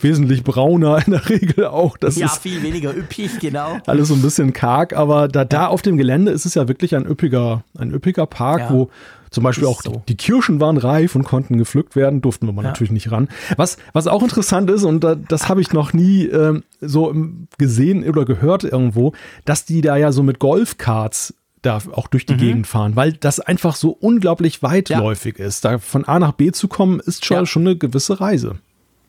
wesentlich 0.00 0.42
brauner 0.42 1.02
in 1.04 1.12
der 1.12 1.28
Regel 1.28 1.66
auch. 1.66 1.96
Das 1.98 2.16
ja, 2.16 2.28
viel 2.28 2.62
weniger 2.62 2.96
üppig, 2.96 3.38
genau. 3.40 3.78
Alles 3.86 4.08
so 4.08 4.14
ein 4.14 4.22
bisschen 4.22 4.52
karg. 4.52 4.94
Aber 4.94 5.28
da, 5.28 5.44
da 5.44 5.66
auf 5.66 5.82
dem 5.82 5.98
Gelände 5.98 6.32
ist 6.32 6.46
es 6.46 6.54
ja 6.54 6.66
wirklich 6.68 6.96
ein 6.96 7.06
üppiger, 7.06 7.62
ein 7.76 7.92
üppiger 7.92 8.26
Park, 8.26 8.60
ja. 8.60 8.70
wo 8.70 8.90
zum 9.34 9.44
Beispiel 9.44 9.66
auch 9.66 9.82
so. 9.82 10.02
die 10.08 10.16
Kirschen 10.16 10.60
waren 10.60 10.76
reif 10.76 11.16
und 11.16 11.24
konnten 11.24 11.58
gepflückt 11.58 11.96
werden, 11.96 12.22
durften 12.22 12.46
wir 12.46 12.54
ja. 12.54 12.62
natürlich 12.62 12.92
nicht 12.92 13.10
ran. 13.10 13.28
Was, 13.56 13.76
was 13.92 14.06
auch 14.06 14.22
interessant 14.22 14.70
ist, 14.70 14.84
und 14.84 15.02
da, 15.02 15.16
das 15.16 15.48
habe 15.48 15.60
ich 15.60 15.72
noch 15.72 15.92
nie 15.92 16.26
äh, 16.26 16.60
so 16.80 17.14
gesehen 17.58 18.08
oder 18.08 18.24
gehört 18.24 18.64
irgendwo, 18.64 19.12
dass 19.44 19.64
die 19.64 19.80
da 19.80 19.96
ja 19.96 20.12
so 20.12 20.22
mit 20.22 20.38
Golfkarts 20.38 21.34
da 21.62 21.78
auch 21.92 22.06
durch 22.08 22.26
die 22.26 22.34
mhm. 22.34 22.38
Gegend 22.38 22.66
fahren, 22.66 22.94
weil 22.94 23.14
das 23.14 23.40
einfach 23.40 23.74
so 23.74 23.90
unglaublich 23.90 24.62
weitläufig 24.62 25.38
ja. 25.38 25.46
ist. 25.46 25.64
Da 25.64 25.78
von 25.78 26.04
A 26.04 26.18
nach 26.18 26.32
B 26.32 26.52
zu 26.52 26.68
kommen, 26.68 27.00
ist 27.00 27.24
schon, 27.24 27.38
ja. 27.38 27.46
schon 27.46 27.62
eine 27.62 27.76
gewisse 27.76 28.20
Reise. 28.20 28.56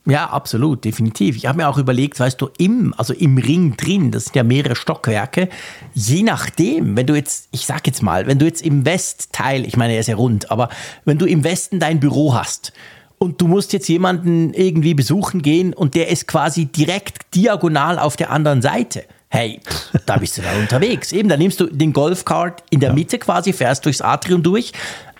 Ja, 0.07 0.29
absolut, 0.29 0.85
definitiv. 0.85 1.35
Ich 1.35 1.47
habe 1.47 1.57
mir 1.57 1.67
auch 1.67 1.79
überlegt, 1.79 2.19
weißt 2.19 2.39
du, 2.39 2.49
im, 2.59 2.93
also 2.95 3.13
im 3.13 3.39
Ring 3.39 3.75
drin, 3.75 4.11
das 4.11 4.25
sind 4.25 4.35
ja 4.35 4.43
mehrere 4.43 4.75
Stockwerke, 4.75 5.49
je 5.95 6.21
nachdem, 6.21 6.95
wenn 6.95 7.07
du 7.07 7.15
jetzt, 7.15 7.47
ich 7.51 7.65
sag 7.65 7.87
jetzt 7.87 8.03
mal, 8.03 8.27
wenn 8.27 8.37
du 8.37 8.45
jetzt 8.45 8.61
im 8.61 8.85
Westteil, 8.85 9.65
ich 9.65 9.77
meine, 9.77 9.93
er 9.93 10.01
ist 10.01 10.07
ja 10.07 10.15
rund, 10.15 10.51
aber 10.51 10.69
wenn 11.05 11.17
du 11.17 11.25
im 11.25 11.43
Westen 11.43 11.79
dein 11.79 11.99
Büro 11.99 12.35
hast 12.35 12.71
und 13.17 13.41
du 13.41 13.47
musst 13.47 13.73
jetzt 13.73 13.87
jemanden 13.87 14.53
irgendwie 14.53 14.93
besuchen 14.93 15.41
gehen 15.41 15.73
und 15.73 15.95
der 15.95 16.09
ist 16.09 16.27
quasi 16.27 16.65
direkt 16.65 17.33
diagonal 17.33 17.97
auf 17.97 18.15
der 18.15 18.29
anderen 18.29 18.61
Seite. 18.61 19.05
Hey, 19.29 19.59
da 20.05 20.17
bist 20.17 20.37
du 20.37 20.43
da 20.43 20.55
unterwegs. 20.59 21.13
Eben, 21.13 21.29
da 21.29 21.37
nimmst 21.37 21.59
du 21.59 21.65
den 21.65 21.93
Golfcart 21.93 22.63
in 22.69 22.79
der 22.79 22.93
Mitte 22.93 23.17
quasi, 23.17 23.53
fährst 23.53 23.85
durchs 23.85 24.01
Atrium 24.01 24.43
durch, 24.43 24.71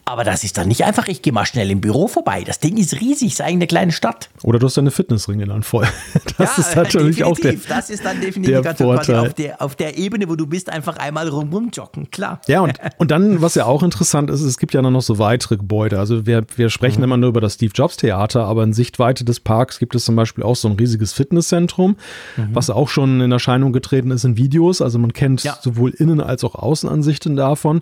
aber 0.07 0.23
das 0.23 0.43
ist 0.43 0.57
dann 0.59 0.67
nicht 0.67 0.85
einfach, 0.85 1.07
ich 1.07 1.23
gehe 1.23 1.33
mal 1.33 1.45
schnell 1.45 1.71
im 1.71 1.81
Büro 1.81 2.07
vorbei. 2.07 2.43
Das 2.45 2.59
Ding 2.59 2.77
ist 2.77 3.01
riesig, 3.01 3.33
ist 3.33 3.41
eigentlich 3.41 3.55
eine 3.55 3.67
kleine 3.67 3.91
Stadt. 3.91 4.29
Oder 4.43 4.59
du 4.59 4.67
hast 4.67 4.77
deine 4.77 4.91
Fitnessringe 4.91 5.45
dann 5.47 5.63
voll. 5.63 5.87
Das 6.37 6.57
ja, 6.57 6.63
ist 6.63 6.75
natürlich 6.75 7.23
auch 7.23 7.37
der 7.39 7.53
Das 7.53 7.89
ist 7.89 8.03
dann 8.03 8.19
definitiv 8.19 8.61
der 8.61 8.75
Vorteil. 8.75 9.19
Auf, 9.19 9.33
der, 9.33 9.61
auf 9.61 9.75
der 9.75 9.97
Ebene, 9.97 10.27
wo 10.27 10.35
du 10.35 10.45
bist, 10.45 10.69
einfach 10.69 10.97
einmal 10.97 11.29
rum 11.29 11.69
joggen, 11.71 12.11
klar. 12.11 12.41
Ja, 12.47 12.59
und, 12.59 12.73
und 12.97 13.09
dann, 13.09 13.41
was 13.41 13.55
ja 13.55 13.65
auch 13.65 13.83
interessant 13.83 14.29
ist, 14.29 14.41
es 14.41 14.57
gibt 14.57 14.73
ja 14.73 14.81
noch 14.81 15.01
so 15.01 15.17
weitere 15.17 15.55
Gebäude. 15.55 15.97
Also 15.97 16.25
wir, 16.25 16.45
wir 16.57 16.69
sprechen 16.69 16.99
mhm. 16.99 17.05
immer 17.05 17.17
nur 17.17 17.29
über 17.29 17.39
das 17.39 17.53
Steve 17.53 17.71
Jobs 17.73 17.95
Theater, 17.95 18.43
aber 18.45 18.63
in 18.63 18.73
Sichtweite 18.73 19.23
des 19.23 19.39
Parks 19.39 19.79
gibt 19.79 19.95
es 19.95 20.03
zum 20.03 20.17
Beispiel 20.17 20.43
auch 20.43 20.57
so 20.57 20.67
ein 20.67 20.75
riesiges 20.75 21.13
Fitnesszentrum, 21.13 21.95
mhm. 22.35 22.49
was 22.51 22.69
auch 22.69 22.89
schon 22.89 23.21
in 23.21 23.31
Erscheinung 23.31 23.71
getreten 23.71 24.11
ist 24.11 24.25
in 24.25 24.35
Videos. 24.35 24.81
Also 24.81 24.99
man 24.99 25.13
kennt 25.13 25.43
ja. 25.43 25.57
sowohl 25.61 25.91
Innen- 25.91 26.21
als 26.21 26.43
auch 26.43 26.55
Außenansichten 26.55 27.37
davon. 27.37 27.81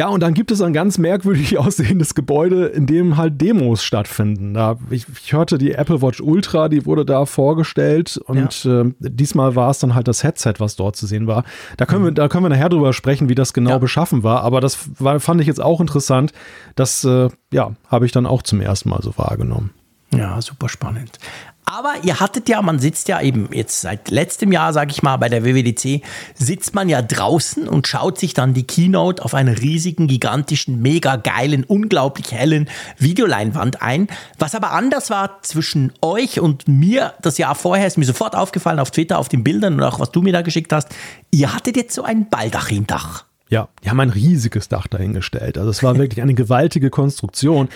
Ja, 0.00 0.08
und 0.08 0.20
dann 0.20 0.32
gibt 0.32 0.50
es 0.50 0.62
ein 0.62 0.72
ganz 0.72 0.96
merkwürdig 0.96 1.58
aussehendes 1.58 2.14
Gebäude, 2.14 2.68
in 2.68 2.86
dem 2.86 3.18
halt 3.18 3.38
Demos 3.38 3.84
stattfinden. 3.84 4.54
Da, 4.54 4.78
ich, 4.88 5.04
ich 5.22 5.34
hörte 5.34 5.58
die 5.58 5.72
Apple 5.72 6.00
Watch 6.00 6.22
Ultra, 6.22 6.70
die 6.70 6.86
wurde 6.86 7.04
da 7.04 7.26
vorgestellt 7.26 8.16
und 8.16 8.64
ja. 8.64 8.80
äh, 8.80 8.92
diesmal 8.98 9.56
war 9.56 9.68
es 9.68 9.78
dann 9.78 9.94
halt 9.94 10.08
das 10.08 10.24
Headset, 10.24 10.54
was 10.56 10.76
dort 10.76 10.96
zu 10.96 11.06
sehen 11.06 11.26
war. 11.26 11.44
Da 11.76 11.84
können, 11.84 12.00
mhm. 12.00 12.06
wir, 12.06 12.12
da 12.12 12.28
können 12.28 12.46
wir 12.46 12.48
nachher 12.48 12.70
drüber 12.70 12.94
sprechen, 12.94 13.28
wie 13.28 13.34
das 13.34 13.52
genau 13.52 13.72
ja. 13.72 13.78
beschaffen 13.78 14.22
war, 14.22 14.42
aber 14.42 14.62
das 14.62 14.78
war, 14.98 15.20
fand 15.20 15.42
ich 15.42 15.46
jetzt 15.46 15.60
auch 15.60 15.82
interessant. 15.82 16.32
Das, 16.76 17.04
äh, 17.04 17.28
ja, 17.52 17.72
habe 17.88 18.06
ich 18.06 18.12
dann 18.12 18.24
auch 18.24 18.40
zum 18.40 18.62
ersten 18.62 18.88
Mal 18.88 19.02
so 19.02 19.18
wahrgenommen. 19.18 19.68
Ja, 20.14 20.40
super 20.40 20.70
spannend. 20.70 21.18
Aber 21.64 21.94
ihr 22.02 22.18
hattet 22.18 22.48
ja, 22.48 22.60
man 22.62 22.80
sitzt 22.80 23.06
ja 23.08 23.20
eben 23.20 23.48
jetzt 23.52 23.80
seit 23.80 24.10
letztem 24.10 24.50
Jahr, 24.50 24.72
sage 24.72 24.90
ich 24.90 25.02
mal, 25.02 25.16
bei 25.18 25.28
der 25.28 25.44
WWDC, 25.44 26.02
sitzt 26.34 26.74
man 26.74 26.88
ja 26.88 27.00
draußen 27.00 27.68
und 27.68 27.86
schaut 27.86 28.18
sich 28.18 28.34
dann 28.34 28.54
die 28.54 28.66
Keynote 28.66 29.24
auf 29.24 29.34
einer 29.34 29.60
riesigen, 29.60 30.08
gigantischen, 30.08 30.82
mega 30.82 31.14
geilen, 31.14 31.62
unglaublich 31.62 32.32
hellen 32.32 32.68
Videoleinwand 32.98 33.82
ein. 33.82 34.08
Was 34.38 34.56
aber 34.56 34.72
anders 34.72 35.10
war 35.10 35.42
zwischen 35.42 35.92
euch 36.02 36.40
und 36.40 36.66
mir 36.66 37.14
das 37.22 37.38
Jahr 37.38 37.54
vorher, 37.54 37.86
ist 37.86 37.98
mir 37.98 38.04
sofort 38.04 38.34
aufgefallen 38.34 38.80
auf 38.80 38.90
Twitter, 38.90 39.18
auf 39.18 39.28
den 39.28 39.44
Bildern 39.44 39.74
und 39.74 39.82
auch 39.82 40.00
was 40.00 40.10
du 40.10 40.22
mir 40.22 40.32
da 40.32 40.42
geschickt 40.42 40.72
hast. 40.72 40.88
Ihr 41.30 41.54
hattet 41.54 41.76
jetzt 41.76 41.94
so 41.94 42.02
ein 42.02 42.28
Baldachin-Dach. 42.28 43.29
Ja, 43.50 43.68
die 43.82 43.90
haben 43.90 43.98
ein 43.98 44.10
riesiges 44.10 44.68
Dach 44.68 44.86
dahingestellt. 44.86 45.58
Also 45.58 45.70
es 45.70 45.82
war 45.82 45.96
wirklich 45.98 46.22
eine 46.22 46.34
gewaltige 46.34 46.88
Konstruktion, 46.88 47.68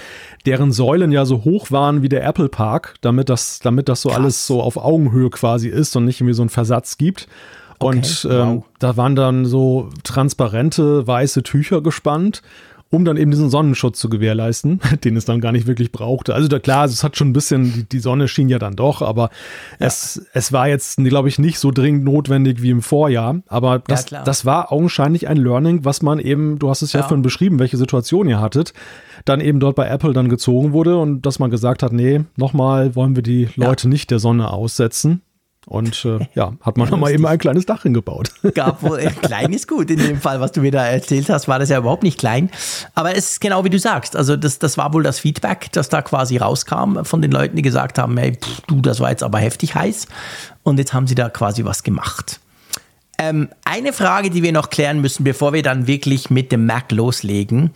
deren 0.46 0.72
Säulen 0.72 1.12
ja 1.12 1.26
so 1.26 1.44
hoch 1.44 1.70
waren 1.70 2.02
wie 2.02 2.08
der 2.08 2.24
Apple 2.24 2.48
Park, 2.48 2.94
damit 3.00 3.28
das, 3.28 3.58
damit 3.58 3.88
das 3.88 4.02
so 4.02 4.08
Krass. 4.08 4.18
alles 4.18 4.46
so 4.46 4.62
auf 4.62 4.76
Augenhöhe 4.76 5.30
quasi 5.30 5.68
ist 5.68 5.94
und 5.96 6.04
nicht 6.04 6.20
irgendwie 6.20 6.34
so 6.34 6.42
einen 6.42 6.50
Versatz 6.50 6.96
gibt. 6.96 7.26
Und 7.78 8.24
okay, 8.24 8.34
ähm, 8.34 8.56
wow. 8.56 8.64
da 8.78 8.96
waren 8.96 9.16
dann 9.16 9.44
so 9.44 9.90
transparente 10.04 11.06
weiße 11.06 11.42
Tücher 11.42 11.82
gespannt 11.82 12.40
um 12.94 13.04
dann 13.04 13.16
eben 13.16 13.30
diesen 13.30 13.50
Sonnenschutz 13.50 13.98
zu 13.98 14.08
gewährleisten, 14.08 14.80
den 15.04 15.16
es 15.16 15.24
dann 15.24 15.40
gar 15.40 15.52
nicht 15.52 15.66
wirklich 15.66 15.92
brauchte. 15.92 16.34
Also 16.34 16.48
da, 16.48 16.58
klar, 16.58 16.84
es 16.84 17.02
hat 17.02 17.16
schon 17.16 17.30
ein 17.30 17.32
bisschen, 17.32 17.72
die, 17.72 17.88
die 17.88 17.98
Sonne 17.98 18.28
schien 18.28 18.48
ja 18.48 18.58
dann 18.58 18.76
doch, 18.76 19.02
aber 19.02 19.30
ja. 19.78 19.86
es, 19.86 20.26
es 20.32 20.52
war 20.52 20.68
jetzt, 20.68 20.96
glaube 20.98 21.28
ich, 21.28 21.38
nicht 21.38 21.58
so 21.58 21.70
dringend 21.70 22.04
notwendig 22.04 22.62
wie 22.62 22.70
im 22.70 22.82
Vorjahr. 22.82 23.42
Aber 23.48 23.80
das, 23.80 24.10
ja, 24.10 24.22
das 24.22 24.46
war 24.46 24.72
augenscheinlich 24.72 25.28
ein 25.28 25.36
Learning, 25.36 25.84
was 25.84 26.02
man 26.02 26.18
eben, 26.18 26.58
du 26.58 26.70
hast 26.70 26.82
es 26.82 26.92
ja, 26.92 27.00
ja 27.00 27.06
vorhin 27.06 27.22
beschrieben, 27.22 27.58
welche 27.58 27.76
Situation 27.76 28.28
ihr 28.28 28.40
hattet, 28.40 28.72
dann 29.24 29.40
eben 29.40 29.60
dort 29.60 29.76
bei 29.76 29.88
Apple 29.88 30.12
dann 30.12 30.28
gezogen 30.28 30.72
wurde 30.72 30.96
und 30.96 31.26
dass 31.26 31.38
man 31.38 31.50
gesagt 31.50 31.82
hat, 31.82 31.92
nee, 31.92 32.24
nochmal 32.36 32.94
wollen 32.94 33.16
wir 33.16 33.22
die 33.22 33.48
Leute 33.56 33.88
nicht 33.88 34.10
der 34.10 34.18
Sonne 34.18 34.50
aussetzen. 34.50 35.22
Und 35.66 36.04
äh, 36.04 36.26
ja, 36.34 36.52
hat 36.60 36.76
man 36.76 36.88
nochmal 36.88 37.12
eben 37.12 37.26
ein 37.26 37.38
kleines 37.38 37.64
Dach 37.66 37.82
hingebaut. 37.82 38.30
Gab 38.54 38.82
wohl, 38.82 38.98
äh, 38.98 39.10
klein 39.10 39.52
ist 39.52 39.66
gut. 39.66 39.90
In 39.90 39.98
dem 39.98 40.20
Fall, 40.20 40.40
was 40.40 40.52
du 40.52 40.60
mir 40.60 40.70
da 40.70 40.84
erzählt 40.86 41.28
hast, 41.30 41.48
war 41.48 41.58
das 41.58 41.70
ja 41.70 41.78
überhaupt 41.78 42.02
nicht 42.02 42.18
klein. 42.18 42.50
Aber 42.94 43.16
es 43.16 43.32
ist 43.32 43.40
genau 43.40 43.64
wie 43.64 43.70
du 43.70 43.78
sagst. 43.78 44.16
Also 44.16 44.36
das, 44.36 44.58
das 44.58 44.76
war 44.76 44.92
wohl 44.92 45.02
das 45.02 45.18
Feedback, 45.18 45.68
das 45.72 45.88
da 45.88 46.02
quasi 46.02 46.36
rauskam 46.36 47.04
von 47.04 47.22
den 47.22 47.32
Leuten, 47.32 47.56
die 47.56 47.62
gesagt 47.62 47.98
haben, 47.98 48.16
hey, 48.18 48.36
pff, 48.36 48.60
du, 48.66 48.80
das 48.80 49.00
war 49.00 49.10
jetzt 49.10 49.22
aber 49.22 49.38
heftig 49.38 49.74
heiß. 49.74 50.06
Und 50.62 50.78
jetzt 50.78 50.92
haben 50.92 51.06
sie 51.06 51.14
da 51.14 51.30
quasi 51.30 51.64
was 51.64 51.82
gemacht. 51.82 52.40
Ähm, 53.18 53.48
eine 53.64 53.92
Frage, 53.92 54.30
die 54.30 54.42
wir 54.42 54.52
noch 54.52 54.70
klären 54.70 55.00
müssen, 55.00 55.24
bevor 55.24 55.52
wir 55.52 55.62
dann 55.62 55.86
wirklich 55.86 56.30
mit 56.30 56.52
dem 56.52 56.66
Mac 56.66 56.90
loslegen, 56.90 57.70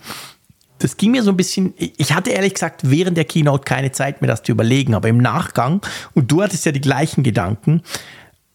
das 0.79 0.97
ging 0.97 1.11
mir 1.11 1.23
so 1.23 1.31
ein 1.31 1.37
bisschen, 1.37 1.73
ich 1.77 2.13
hatte 2.13 2.31
ehrlich 2.31 2.53
gesagt 2.53 2.89
während 2.89 3.17
der 3.17 3.25
Keynote 3.25 3.63
keine 3.63 3.91
Zeit, 3.91 4.21
mir 4.21 4.27
das 4.27 4.43
zu 4.43 4.51
überlegen, 4.51 4.95
aber 4.95 5.09
im 5.09 5.17
Nachgang, 5.17 5.81
und 6.13 6.31
du 6.31 6.41
hattest 6.41 6.65
ja 6.65 6.71
die 6.71 6.81
gleichen 6.81 7.23
Gedanken, 7.23 7.83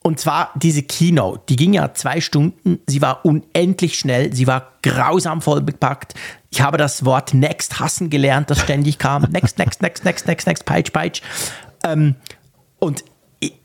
und 0.02 0.20
zwar 0.20 0.50
diese 0.54 0.82
Keynote, 0.82 1.44
die 1.48 1.56
ging 1.56 1.72
ja 1.72 1.94
zwei 1.94 2.20
Stunden, 2.20 2.78
sie 2.87 3.00
war 3.00 3.24
unendlich 3.24 3.98
schnell, 3.98 4.34
sie 4.34 4.46
war 4.46 4.72
grausam 4.82 5.40
vollbepackt. 5.40 6.14
Ich 6.50 6.60
habe 6.60 6.76
das 6.76 7.06
Wort 7.06 7.32
Next 7.32 7.80
hassen 7.80 8.10
gelernt, 8.10 8.50
das 8.50 8.60
ständig 8.60 8.98
kam. 8.98 9.22
Next, 9.30 9.58
next, 9.58 9.80
next, 9.80 10.04
next, 10.04 10.26
next, 10.26 10.46
next, 10.46 10.66
peitsch, 10.66 10.92
peitsch. 10.92 11.22
Ähm, 11.82 12.16
und 12.80 13.02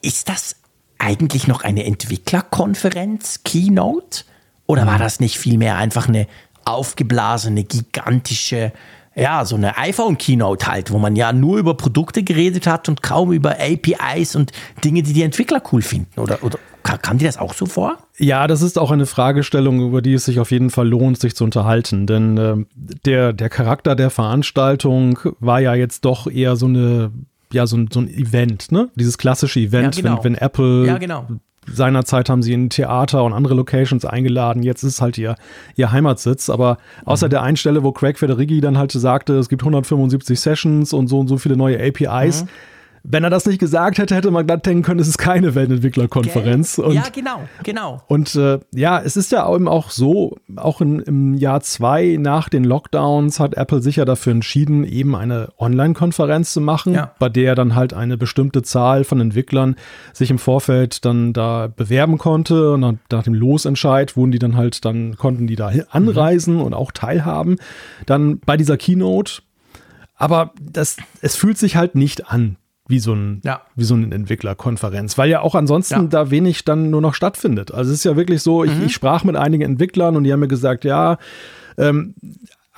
ist 0.01 0.29
das 0.29 0.55
eigentlich 0.97 1.47
noch 1.47 1.63
eine 1.63 1.83
Entwicklerkonferenz, 1.83 3.41
Keynote? 3.43 4.23
Oder 4.65 4.85
war 4.85 4.97
das 4.97 5.19
nicht 5.19 5.39
vielmehr 5.39 5.77
einfach 5.77 6.07
eine 6.07 6.27
aufgeblasene, 6.65 7.63
gigantische, 7.63 8.71
ja, 9.15 9.43
so 9.45 9.55
eine 9.55 9.77
iPhone-Keynote 9.77 10.67
halt, 10.67 10.91
wo 10.91 10.99
man 10.99 11.15
ja 11.15 11.33
nur 11.33 11.57
über 11.57 11.75
Produkte 11.75 12.23
geredet 12.23 12.67
hat 12.67 12.87
und 12.89 13.03
kaum 13.03 13.33
über 13.33 13.57
APIs 13.59 14.35
und 14.35 14.51
Dinge, 14.83 15.03
die 15.03 15.13
die 15.13 15.23
Entwickler 15.23 15.61
cool 15.71 15.81
finden. 15.81 16.19
Oder, 16.19 16.43
oder 16.43 16.57
kam 16.83 17.17
dir 17.17 17.27
das 17.27 17.37
auch 17.37 17.53
so 17.53 17.65
vor? 17.65 17.97
Ja, 18.17 18.47
das 18.47 18.61
ist 18.61 18.79
auch 18.79 18.91
eine 18.91 19.05
Fragestellung, 19.05 19.81
über 19.81 20.01
die 20.01 20.13
es 20.13 20.25
sich 20.25 20.39
auf 20.39 20.51
jeden 20.51 20.69
Fall 20.69 20.87
lohnt, 20.87 21.19
sich 21.19 21.35
zu 21.35 21.43
unterhalten. 21.43 22.07
Denn 22.07 22.37
äh, 22.37 22.55
der, 23.05 23.33
der 23.33 23.49
Charakter 23.49 23.95
der 23.95 24.09
Veranstaltung 24.09 25.19
war 25.39 25.59
ja 25.59 25.75
jetzt 25.75 26.05
doch 26.05 26.27
eher 26.27 26.55
so 26.55 26.67
eine 26.67 27.11
ja, 27.51 27.65
so 27.65 27.77
ein, 27.77 27.89
so 27.91 27.99
ein 27.99 28.07
Event, 28.07 28.71
ne? 28.71 28.89
Dieses 28.93 29.17
klassische 29.17 29.59
Event, 29.59 29.95
ja, 29.95 30.01
genau. 30.03 30.23
wenn, 30.23 30.35
wenn 30.35 30.41
Apple 30.41 30.85
ja, 30.85 30.99
genau 30.99 31.25
seinerzeit 31.73 32.29
haben 32.29 32.43
sie 32.43 32.53
in 32.53 32.69
Theater 32.69 33.23
und 33.23 33.33
andere 33.33 33.53
Locations 33.53 34.05
eingeladen. 34.05 34.63
Jetzt 34.63 34.83
ist 34.83 35.01
halt 35.01 35.17
ihr, 35.17 35.35
ihr 35.75 35.91
Heimatsitz. 35.91 36.49
Aber 36.49 36.77
außer 37.05 37.27
mhm. 37.27 37.31
der 37.31 37.41
einen 37.43 37.57
Stelle, 37.57 37.83
wo 37.83 37.91
Craig 37.91 38.17
Federighi 38.17 38.61
dann 38.61 38.77
halt 38.77 38.91
sagte, 38.91 39.33
es 39.35 39.49
gibt 39.49 39.61
175 39.61 40.39
Sessions 40.39 40.93
und 40.93 41.07
so 41.07 41.19
und 41.19 41.27
so 41.27 41.37
viele 41.37 41.57
neue 41.57 41.79
APIs, 41.79 42.43
mhm. 42.43 42.49
Wenn 43.03 43.23
er 43.23 43.29
das 43.29 43.45
nicht 43.45 43.59
gesagt 43.59 43.97
hätte, 43.97 44.15
hätte 44.15 44.31
man 44.31 44.45
glatt 44.45 44.65
denken 44.65 44.83
können, 44.83 44.99
es 44.99 45.07
ist 45.07 45.17
keine 45.17 45.55
Weltentwicklerkonferenz. 45.55 46.79
Okay. 46.79 46.95
ja, 46.95 47.03
genau, 47.13 47.41
genau. 47.63 48.01
Und 48.07 48.35
äh, 48.35 48.59
ja, 48.73 48.99
es 48.99 49.17
ist 49.17 49.31
ja 49.31 49.53
eben 49.53 49.67
auch 49.67 49.89
so, 49.89 50.37
auch 50.55 50.81
in, 50.81 50.99
im 50.99 51.33
Jahr 51.35 51.61
zwei 51.61 52.17
nach 52.19 52.49
den 52.49 52.63
Lockdowns 52.63 53.39
hat 53.39 53.55
Apple 53.55 53.81
sich 53.81 53.97
ja 53.97 54.05
dafür 54.05 54.31
entschieden, 54.31 54.83
eben 54.83 55.15
eine 55.15 55.49
Online-Konferenz 55.57 56.53
zu 56.53 56.61
machen, 56.61 56.93
ja. 56.93 57.11
bei 57.19 57.29
der 57.29 57.55
dann 57.55 57.75
halt 57.75 57.93
eine 57.93 58.17
bestimmte 58.17 58.61
Zahl 58.61 59.03
von 59.03 59.21
Entwicklern 59.21 59.75
sich 60.13 60.29
im 60.29 60.39
Vorfeld 60.39 61.05
dann 61.05 61.33
da 61.33 61.67
bewerben 61.67 62.17
konnte. 62.17 62.73
Und 62.73 62.81
dann, 62.81 62.99
nach 63.11 63.23
dem 63.23 63.33
Losentscheid 63.33 64.15
wurden 64.17 64.31
die 64.31 64.39
dann 64.39 64.55
halt, 64.55 64.85
dann 64.85 65.17
konnten 65.17 65.47
die 65.47 65.55
da 65.55 65.71
anreisen 65.91 66.55
mhm. 66.55 66.61
und 66.61 66.73
auch 66.73 66.91
teilhaben. 66.91 67.57
Dann 68.05 68.39
bei 68.39 68.57
dieser 68.57 68.77
Keynote 68.77 69.41
aber 70.19 70.51
das, 70.61 70.97
es 71.21 71.35
fühlt 71.37 71.57
sich 71.57 71.77
halt 71.77 71.95
nicht 71.95 72.29
an 72.29 72.57
wie 72.89 72.99
so, 72.99 73.13
ein, 73.13 73.39
ja. 73.45 73.61
wie 73.75 73.83
so 73.83 73.93
eine 73.93 74.13
Entwicklerkonferenz, 74.13 75.17
weil 75.17 75.29
ja 75.29 75.41
auch 75.41 75.53
ansonsten 75.53 75.93
ja. 75.93 76.07
da 76.07 76.31
wenig 76.31 76.65
dann 76.65 76.89
nur 76.89 77.01
noch 77.01 77.13
stattfindet. 77.13 77.71
Also 77.71 77.91
es 77.91 77.99
ist 77.99 78.03
ja 78.03 78.17
wirklich 78.17 78.41
so, 78.41 78.63
ich, 78.63 78.75
mhm. 78.75 78.87
ich 78.87 78.93
sprach 78.93 79.23
mit 79.23 79.35
einigen 79.35 79.63
Entwicklern 79.63 80.17
und 80.17 80.23
die 80.23 80.33
haben 80.33 80.39
mir 80.39 80.47
gesagt, 80.47 80.83
ja, 80.85 81.19
ähm, 81.77 82.15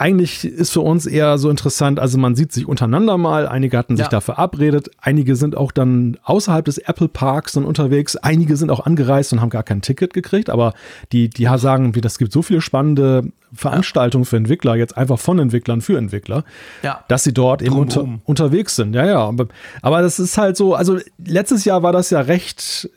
eigentlich 0.02 0.44
ist 0.44 0.72
für 0.72 0.82
uns 0.82 1.06
eher 1.06 1.38
so 1.38 1.52
interessant, 1.52 2.00
also 2.00 2.18
man 2.18 2.34
sieht 2.34 2.52
sich 2.52 2.68
untereinander 2.68 3.20
mal, 3.20 3.48
einige 3.48 3.78
hatten 3.78 3.98
sich 3.98 4.08
ja. 4.08 4.10
da 4.10 4.20
verabredet, 4.20 4.90
einige 5.00 5.36
sind 5.36 5.56
auch 5.56 5.72
dann 5.72 6.18
außerhalb 6.24 6.66
des 6.66 6.80
Apple 6.80 7.08
Parks 7.08 7.52
dann 7.52 7.66
unterwegs, 7.66 8.16
einige 8.16 8.58
sind 8.58 8.72
auch 8.72 8.88
angereist 8.88 9.32
und 9.32 9.42
haben 9.42 9.52
gar 9.52 9.62
kein 9.62 9.84
Ticket 9.84 10.16
gekriegt, 10.16 10.50
aber 10.50 10.74
die, 11.12 11.30
die 11.30 11.48
sagen, 11.58 11.94
wie 11.94 12.02
das 12.02 12.18
gibt 12.18 12.32
so 12.32 12.42
viele 12.42 12.62
spannende 12.62 13.32
Veranstaltungen 13.54 14.26
für 14.26 14.38
Entwickler, 14.38 14.76
jetzt 14.76 14.98
einfach 14.98 15.20
von 15.20 15.38
Entwicklern 15.38 15.82
für 15.82 16.00
Entwickler, 16.00 16.46
ja. 16.82 17.04
dass 17.08 17.24
sie 17.24 17.34
dort 17.34 17.62
eben 17.62 17.78
unter, 17.78 18.08
unterwegs 18.24 18.76
sind. 18.76 18.96
Ja, 18.96 19.06
ja. 19.06 19.32
Aber 19.84 20.02
das 20.02 20.20
ist 20.20 20.36
halt 20.38 20.58
so, 20.58 20.74
also 20.74 20.98
letztes 21.24 21.64
Jahr 21.64 21.84
war 21.84 21.92
das 21.92 22.10
ja 22.10 22.22
recht 22.22 22.90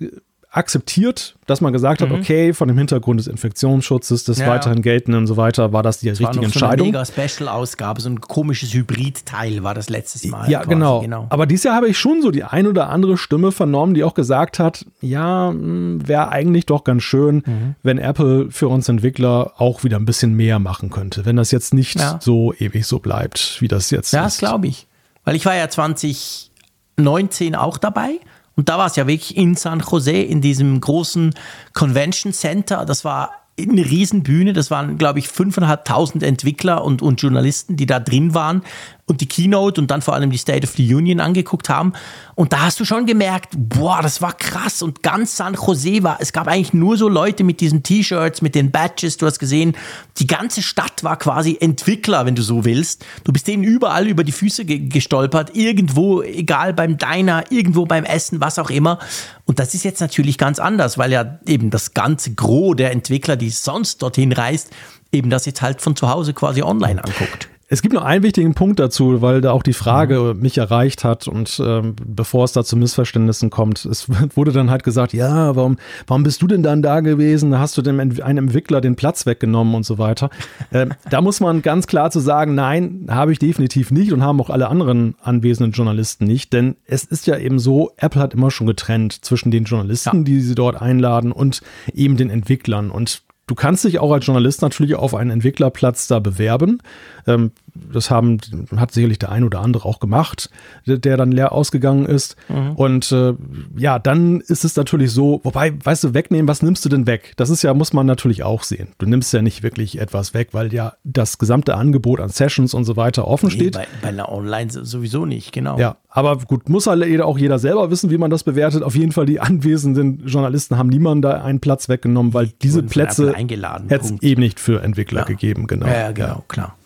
akzeptiert, 0.55 1.35
dass 1.47 1.61
man 1.61 1.73
gesagt 1.73 2.01
mhm. 2.01 2.11
hat, 2.11 2.13
okay, 2.13 2.55
von 2.55 2.69
dem 2.69 2.79
Hintergrund 2.79 3.19
des 3.19 3.27
Infektionsschutzes, 3.27 4.23
des 4.23 4.39
ja. 4.39 4.47
weiterhin 4.47 4.83
geltenden 4.83 5.23
und 5.23 5.27
so 5.27 5.37
weiter, 5.37 5.73
war 5.73 5.83
das 5.83 5.99
die 5.99 6.07
das 6.07 6.21
richtige 6.21 6.29
war 6.29 6.37
noch 6.37 6.43
Entscheidung. 6.45 6.93
So 6.93 6.99
eine 6.99 7.05
mega 7.05 7.29
Special-Ausgabe, 7.29 8.01
so 8.01 8.09
ein 8.09 8.21
komisches 8.21 8.73
Hybrid-Teil 8.73 9.65
war 9.65 9.75
das 9.75 9.91
letztes 9.91 10.25
Mal. 10.27 10.49
Ja, 10.49 10.63
genau. 10.63 11.01
genau. 11.01 11.27
Aber 11.31 11.47
dieses 11.47 11.65
Jahr 11.65 11.75
habe 11.75 11.89
ich 11.89 11.99
schon 11.99 12.23
so 12.23 12.31
die 12.31 12.45
ein 12.45 12.69
oder 12.69 12.89
andere 12.89 13.17
Stimme 13.17 13.51
vernommen, 13.51 13.95
die 13.95 14.05
auch 14.05 14.15
gesagt 14.15 14.61
hat, 14.61 14.87
ja, 15.01 15.49
hm, 15.49 16.07
wäre 16.07 16.29
eigentlich 16.29 16.67
doch 16.67 16.85
ganz 16.85 17.03
schön, 17.03 17.43
mhm. 17.45 17.75
wenn 17.83 17.99
Apple 17.99 18.53
für 18.53 18.69
uns 18.69 18.89
Entwickler 18.89 19.55
auch 19.57 19.83
wieder 19.83 19.97
ein 19.97 20.07
bisschen 20.07 20.35
mehr 20.35 20.61
machen 20.61 20.89
könnte, 20.91 21.25
wenn 21.25 21.35
das 21.35 21.51
jetzt 21.51 21.75
nicht 21.75 21.99
ja. 21.99 22.21
so 22.23 22.55
ewig 22.55 22.87
so 22.87 23.01
bleibt, 23.01 23.57
wie 23.61 23.67
das 23.67 23.91
jetzt 23.91 24.13
ja, 24.13 24.25
ist. 24.25 24.41
Ja, 24.41 24.47
das 24.47 24.53
glaube 24.53 24.69
ich. 24.69 24.87
Weil 25.25 25.35
ich 25.35 25.45
war 25.47 25.57
ja 25.57 25.69
2019 25.69 27.57
auch 27.57 27.77
dabei 27.77 28.21
und 28.57 28.69
da 28.69 28.79
war 28.79 28.87
es 28.87 28.97
ja 28.97 29.07
wirklich 29.07 29.37
in 29.37 29.55
San 29.55 29.81
Jose, 29.81 30.13
in 30.13 30.41
diesem 30.41 30.81
großen 30.81 31.35
Convention 31.73 32.33
Center. 32.33 32.85
Das 32.85 33.05
war 33.05 33.33
eine 33.59 33.85
Riesenbühne. 33.85 34.53
Das 34.53 34.71
waren, 34.71 34.99
glaube 34.99 35.19
ich, 35.19 35.27
5.500 35.27 36.25
Entwickler 36.25 36.85
und, 36.85 37.03
und 37.03 37.21
Journalisten, 37.21 37.77
die 37.77 37.87
da 37.87 38.01
drin 38.01 38.35
waren 38.35 38.63
und 39.07 39.21
die 39.21 39.27
Keynote 39.27 39.81
und 39.81 39.91
dann 39.91 40.01
vor 40.01 40.15
allem 40.15 40.31
die 40.31 40.39
State 40.39 40.67
of 40.67 40.73
the 40.77 40.95
Union 40.95 41.21
angeguckt 41.21 41.69
haben. 41.69 41.93
Und 42.35 42.53
da 42.53 42.63
hast 42.63 42.81
du 42.81 42.87
schon 42.87 43.05
gemerkt, 43.05 43.53
boah, 43.55 44.01
das 44.01 44.23
war 44.23 44.33
krass. 44.33 44.81
Und 44.81 45.03
ganz 45.03 45.37
San 45.37 45.55
Jose 45.55 46.03
war, 46.03 46.19
es 46.21 46.33
gab 46.33 46.49
eigentlich 46.49 46.73
nur 46.73 46.97
so 46.97 47.09
Leute 47.09 47.45
mit 47.45 47.61
diesen 47.61 47.83
T-Shirts, 47.83 48.41
mit 48.41 48.55
den 48.55 48.71
Badges. 48.71 49.19
Du 49.19 49.27
hast 49.27 49.39
gesehen, 49.39 49.77
die 50.17 50.27
ganze 50.27 50.63
Stadt 50.63 51.05
war 51.05 51.19
quasi 51.19 51.59
Entwickler, 51.61 52.25
wenn 52.25 52.35
du 52.35 52.43
so 52.43 52.65
willst. 52.65 53.05
Du 53.25 53.33
bist 53.33 53.47
denen 53.47 53.63
überall 53.63 54.07
über 54.07 54.25
die 54.25 54.33
Füße 54.33 54.65
ge 54.65 54.79
gestolpert. 54.89 55.55
Irgendwo, 55.55 56.23
egal 56.23 56.73
beim 56.73 56.97
Diner, 56.97 57.45
irgendwo 57.51 57.85
beim 57.85 58.05
Essen, 58.05 58.41
was 58.41 58.59
auch 58.59 58.71
immer. 58.71 58.99
Und 59.45 59.59
das 59.59 59.75
ist 59.75 59.85
jetzt 59.85 60.01
natürlich 60.01 60.39
ganz 60.39 60.59
anders, 60.59 60.97
weil 60.97 61.13
ja 61.13 61.39
eben 61.47 61.71
das 61.71 61.93
ganze 61.93 62.35
Gros 62.35 62.77
der 62.77 62.93
Entwickler, 62.93 63.37
die 63.37 63.51
sonst 63.51 64.03
dorthin 64.03 64.33
reist, 64.33 64.71
eben 65.13 65.29
das 65.29 65.45
jetzt 65.45 65.61
halt 65.61 65.83
von 65.83 65.95
zu 65.95 66.09
Hause 66.09 66.33
quasi 66.33 66.63
online 66.63 67.05
anguckt. 67.05 67.49
Es 67.69 67.83
gibt 67.83 67.95
noch 67.95 68.05
einen 68.05 68.23
wichtigen 68.23 68.55
Punkt 68.55 68.79
dazu, 68.79 69.23
weil 69.23 69.41
da 69.41 69.53
auch 69.53 69.63
die 69.63 69.73
Frage 69.73 70.35
mhm. 70.35 70.41
mich 70.41 70.59
erreicht 70.59 71.05
hat 71.05 71.27
und 71.29 71.61
ähm, 71.65 71.97
bevor 72.05 72.45
es 72.45 72.53
da 72.53 72.65
zu 72.65 72.77
Missverständnissen 72.77 73.51
kommt, 73.51 73.85
es 73.85 74.09
wurde 74.35 74.53
dann 74.53 74.71
halt 74.71 74.85
gesagt, 74.85 75.13
ja, 75.13 75.57
warum, 75.57 75.77
warum 76.07 76.23
bist 76.23 76.43
du 76.43 76.47
denn 76.47 76.63
dann 76.63 76.83
da 76.83 77.01
gewesen? 77.01 77.59
Hast 77.59 77.77
du 77.77 77.83
dem 77.83 78.01
einem 78.01 78.19
Entwickler 78.21 78.81
den 78.81 78.97
Platz 78.97 79.27
weggenommen 79.27 79.75
und 79.75 79.85
so 79.85 79.99
weiter. 79.99 80.31
Ähm, 80.73 80.93
da 81.11 81.21
muss 81.21 81.41
man 81.41 81.63
ganz 81.63 81.87
klar 81.87 82.11
zu 82.11 82.21
sagen, 82.21 82.55
nein, 82.55 83.07
habe 83.09 83.33
ich 83.33 83.39
definitiv 83.39 83.91
nicht 83.91 84.13
und 84.13 84.23
haben 84.23 84.41
auch 84.41 84.51
alle 84.51 84.69
anderen 84.69 85.15
anwesenden 85.23 85.73
Journalisten 85.73 86.25
nicht, 86.25 86.53
denn 86.53 86.77
es 86.87 87.05
ist 87.05 87.27
ja 87.27 87.39
eben 87.39 87.59
so, 87.59 87.93
Apple 87.97 88.21
hat 88.21 88.35
immer 88.35 88.51
schon 88.51 88.67
getrennt 88.67 89.25
zwischen 89.25 89.51
den 89.51 89.65
Journalisten, 89.65 90.19
ja. 90.19 90.23
die 90.25 90.41
sie 90.41 90.55
dort 90.55 90.81
einladen 90.81 91.33
und 91.33 91.61
eben 91.93 92.17
den 92.17 92.31
Entwicklern 92.31 92.91
und 92.91 93.23
Du 93.47 93.55
kannst 93.55 93.85
dich 93.85 93.99
auch 93.99 94.13
als 94.13 94.25
Journalist 94.25 94.63
natürlich 94.63 94.95
auf 94.95 95.15
einen 95.15 95.31
Entwicklerplatz 95.31 96.07
da 96.07 96.19
bewerben. 96.19 96.79
Ähm, 97.27 97.53
das 97.75 98.11
haben, 98.11 98.39
hat 98.77 98.93
sicherlich 98.93 99.19
der 99.19 99.33
ein 99.33 99.45
oder 99.45 99.61
andere 99.61 99.87
auch 99.89 100.01
gemacht, 100.01 100.51
der 100.87 101.17
dann 101.17 101.33
leer 101.33 101.53
ausgegangen 101.53 102.07
ist. 102.07 102.37
Mhm. 102.49 102.73
Und 102.73 103.13
äh, 103.13 103.35
ja, 103.77 103.99
dann 103.99 104.41
ist 104.41 104.65
es 104.65 104.77
natürlich 104.77 105.11
so, 105.11 105.41
wobei, 105.43 105.73
weißt 105.83 106.05
du, 106.05 106.15
wegnehmen, 106.15 106.49
was 106.49 106.63
nimmst 106.63 106.85
du 106.85 106.89
denn 106.89 107.07
weg? 107.07 107.33
Das 107.37 107.51
ist 107.51 107.63
ja, 107.63 107.75
muss 107.75 107.93
man 107.93 108.07
natürlich 108.07 108.43
auch 108.43 108.63
sehen. 108.63 108.89
Du 108.99 109.07
nimmst 109.07 109.33
ja 109.33 109.43
nicht 109.43 109.63
wirklich 109.63 110.01
etwas 110.01 110.35
weg, 110.35 110.49
weil 110.53 110.73
ja 110.73 110.95
das 111.05 111.39
gesamte 111.39 111.77
Angebot 111.77 112.21
an 112.21 112.29
Sessions 112.29 112.75
und 112.75 112.85
so 112.85 112.97
weiter 112.97 113.27
offen 113.27 113.49
nee, 113.49 113.55
steht. 113.55 113.75
Bei, 113.75 113.87
bei 114.03 114.09
einer 114.09 114.31
Online 114.31 114.71
sowieso 114.71 115.27
nicht, 115.27 115.53
genau. 115.53 115.79
Ja, 115.79 115.97
aber 116.09 116.39
gut, 116.39 116.69
muss 116.69 116.87
halt 116.87 117.21
auch 117.21 117.39
jeder 117.39 117.59
selber 117.59 117.91
wissen, 117.91 118.11
wie 118.11 118.19
man 118.19 118.31
das 118.31 118.45
bewertet. 118.45 118.83
Auf 118.83 118.95
jeden 118.95 119.13
Fall, 119.13 119.27
die 119.27 119.41
anwesenden 119.41 120.27
Journalisten 120.27 120.79
haben 120.79 120.89
niemanden 120.89 121.23
da 121.23 121.43
einen 121.43 121.61
Platz 121.61 121.89
weggenommen, 121.89 122.35
weil 122.35 122.53
diese 122.63 122.83
Plätze 122.83 123.35
hätte 123.35 124.15
es 124.15 124.23
eben 124.23 124.41
nicht 124.41 124.61
für 124.61 124.83
Entwickler 124.83 125.21
ja. 125.21 125.27
gegeben, 125.27 125.67
genau. 125.67 125.87
Ja, 125.87 126.13
genau, 126.13 126.29
ja. 126.29 126.45
klar. 126.47 126.77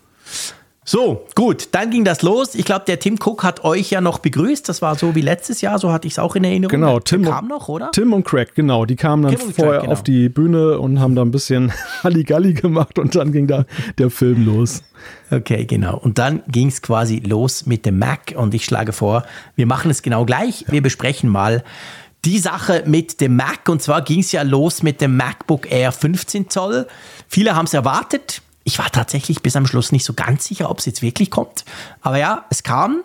So, 0.90 1.26
gut, 1.34 1.68
dann 1.72 1.90
ging 1.90 2.06
das 2.06 2.22
los. 2.22 2.54
Ich 2.54 2.64
glaube, 2.64 2.86
der 2.86 2.98
Tim 2.98 3.18
Cook 3.22 3.44
hat 3.44 3.62
euch 3.62 3.90
ja 3.90 4.00
noch 4.00 4.20
begrüßt. 4.20 4.66
Das 4.70 4.80
war 4.80 4.94
so 4.94 5.14
wie 5.14 5.20
letztes 5.20 5.60
Jahr, 5.60 5.78
so 5.78 5.92
hatte 5.92 6.06
ich 6.06 6.14
es 6.14 6.18
auch 6.18 6.34
in 6.34 6.44
Erinnerung. 6.44 6.70
Genau, 6.70 6.98
Tim 6.98 7.24
kam 7.24 7.46
noch, 7.46 7.68
oder? 7.68 7.90
Tim 7.90 8.14
und 8.14 8.24
Craig, 8.24 8.54
genau. 8.54 8.86
Die 8.86 8.96
kamen 8.96 9.24
dann 9.24 9.34
und 9.34 9.54
vorher 9.54 9.72
Craig, 9.72 9.80
genau. 9.82 9.92
auf 9.92 10.02
die 10.02 10.30
Bühne 10.30 10.78
und 10.78 10.98
haben 10.98 11.14
da 11.14 11.20
ein 11.20 11.30
bisschen 11.30 11.74
Halligalli 12.02 12.54
gemacht 12.54 12.98
und 12.98 13.14
dann 13.14 13.32
ging 13.32 13.46
da 13.46 13.66
der 13.98 14.08
Film 14.08 14.46
los. 14.46 14.82
Okay, 15.30 15.66
genau. 15.66 15.98
Und 15.98 16.16
dann 16.16 16.42
ging 16.48 16.68
es 16.68 16.80
quasi 16.80 17.18
los 17.18 17.66
mit 17.66 17.84
dem 17.84 17.98
Mac 17.98 18.34
und 18.34 18.54
ich 18.54 18.64
schlage 18.64 18.94
vor, 18.94 19.24
wir 19.56 19.66
machen 19.66 19.90
es 19.90 20.00
genau 20.00 20.24
gleich. 20.24 20.64
Wir 20.68 20.80
besprechen 20.80 21.28
mal 21.28 21.64
die 22.24 22.38
Sache 22.38 22.84
mit 22.86 23.20
dem 23.20 23.36
Mac 23.36 23.68
und 23.68 23.82
zwar 23.82 24.00
ging 24.00 24.20
es 24.20 24.32
ja 24.32 24.40
los 24.40 24.82
mit 24.82 25.02
dem 25.02 25.18
MacBook 25.18 25.70
Air 25.70 25.92
15 25.92 26.48
Zoll. 26.48 26.86
Viele 27.28 27.54
haben 27.54 27.66
es 27.66 27.74
erwartet. 27.74 28.40
Ich 28.68 28.78
war 28.78 28.92
tatsächlich 28.92 29.40
bis 29.40 29.56
am 29.56 29.66
Schluss 29.66 29.92
nicht 29.92 30.04
so 30.04 30.12
ganz 30.12 30.44
sicher, 30.44 30.68
ob 30.68 30.80
es 30.80 30.84
jetzt 30.84 31.00
wirklich 31.00 31.30
kommt. 31.30 31.64
Aber 32.02 32.18
ja, 32.18 32.44
es 32.50 32.62
kam 32.62 33.02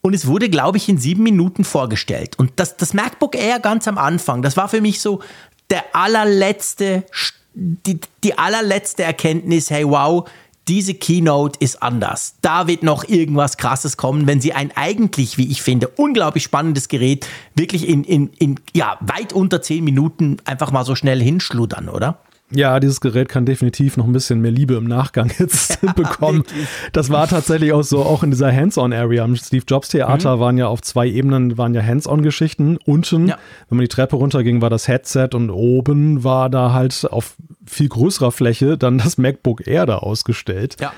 und 0.00 0.14
es 0.14 0.26
wurde, 0.26 0.48
glaube 0.48 0.78
ich, 0.78 0.88
in 0.88 0.96
sieben 0.96 1.22
Minuten 1.22 1.64
vorgestellt. 1.64 2.38
Und 2.38 2.52
das, 2.56 2.78
das 2.78 2.94
MacBook 2.94 3.36
Air 3.36 3.60
ganz 3.60 3.86
am 3.86 3.98
Anfang, 3.98 4.40
das 4.40 4.56
war 4.56 4.70
für 4.70 4.80
mich 4.80 5.02
so 5.02 5.20
der 5.68 5.84
allerletzte, 5.94 7.04
die, 7.52 8.00
die 8.24 8.38
allerletzte 8.38 9.02
Erkenntnis, 9.02 9.68
hey 9.68 9.86
wow, 9.86 10.26
diese 10.66 10.94
Keynote 10.94 11.60
ist 11.60 11.82
anders. 11.82 12.36
Da 12.40 12.66
wird 12.66 12.82
noch 12.82 13.06
irgendwas 13.06 13.58
Krasses 13.58 13.98
kommen, 13.98 14.26
wenn 14.26 14.40
sie 14.40 14.54
ein 14.54 14.74
eigentlich, 14.74 15.36
wie 15.36 15.50
ich 15.50 15.60
finde, 15.60 15.88
unglaublich 15.88 16.44
spannendes 16.44 16.88
Gerät 16.88 17.26
wirklich 17.54 17.86
in, 17.86 18.04
in, 18.04 18.30
in 18.38 18.58
ja, 18.72 18.96
weit 19.00 19.34
unter 19.34 19.60
zehn 19.60 19.84
Minuten 19.84 20.38
einfach 20.46 20.70
mal 20.70 20.86
so 20.86 20.94
schnell 20.94 21.22
hinschludern, 21.22 21.90
oder? 21.90 22.18
Ja, 22.54 22.80
dieses 22.80 23.00
Gerät 23.00 23.28
kann 23.28 23.46
definitiv 23.46 23.96
noch 23.96 24.06
ein 24.06 24.12
bisschen 24.12 24.40
mehr 24.40 24.50
Liebe 24.50 24.74
im 24.74 24.84
Nachgang 24.84 25.30
jetzt 25.38 25.80
bekommen. 25.94 26.44
Das 26.92 27.10
war 27.10 27.26
tatsächlich 27.26 27.72
auch 27.72 27.82
so, 27.82 28.02
auch 28.02 28.22
in 28.22 28.30
dieser 28.30 28.52
Hands-on-Area. 28.52 29.24
Am 29.24 29.36
Steve 29.36 29.64
Jobs 29.66 29.88
Theater 29.88 30.36
mhm. 30.36 30.40
waren 30.40 30.58
ja 30.58 30.68
auf 30.68 30.82
zwei 30.82 31.08
Ebenen, 31.08 31.58
waren 31.58 31.74
ja 31.74 31.82
Hands-on-Geschichten. 31.82 32.78
Unten, 32.84 33.28
ja. 33.28 33.38
wenn 33.68 33.76
man 33.78 33.84
die 33.84 33.88
Treppe 33.88 34.16
runterging, 34.16 34.60
war 34.60 34.70
das 34.70 34.88
Headset 34.88 35.30
und 35.34 35.50
oben 35.50 36.24
war 36.24 36.50
da 36.50 36.72
halt 36.72 37.06
auf 37.10 37.36
viel 37.66 37.88
größerer 37.88 38.32
Fläche 38.32 38.76
dann 38.76 38.98
das 38.98 39.18
MacBook 39.18 39.66
Air 39.66 39.86
da 39.86 39.98
ausgestellt. 39.98 40.76
Ja. 40.80 40.92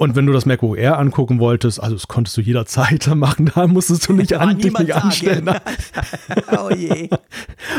Und 0.00 0.16
wenn 0.16 0.24
du 0.24 0.32
das 0.32 0.46
MacBook 0.46 0.78
Air 0.78 0.98
angucken 0.98 1.40
wolltest, 1.40 1.78
also 1.78 1.94
das 1.94 2.08
konntest 2.08 2.34
du 2.34 2.40
jederzeit 2.40 3.06
machen, 3.14 3.52
da 3.54 3.66
musstest 3.66 4.08
du 4.08 4.14
nicht, 4.14 4.32
an, 4.40 4.56
dich 4.56 4.72
nicht 4.78 4.94
anstellen. 4.94 5.46
oh 6.52 6.70
je. 6.74 7.10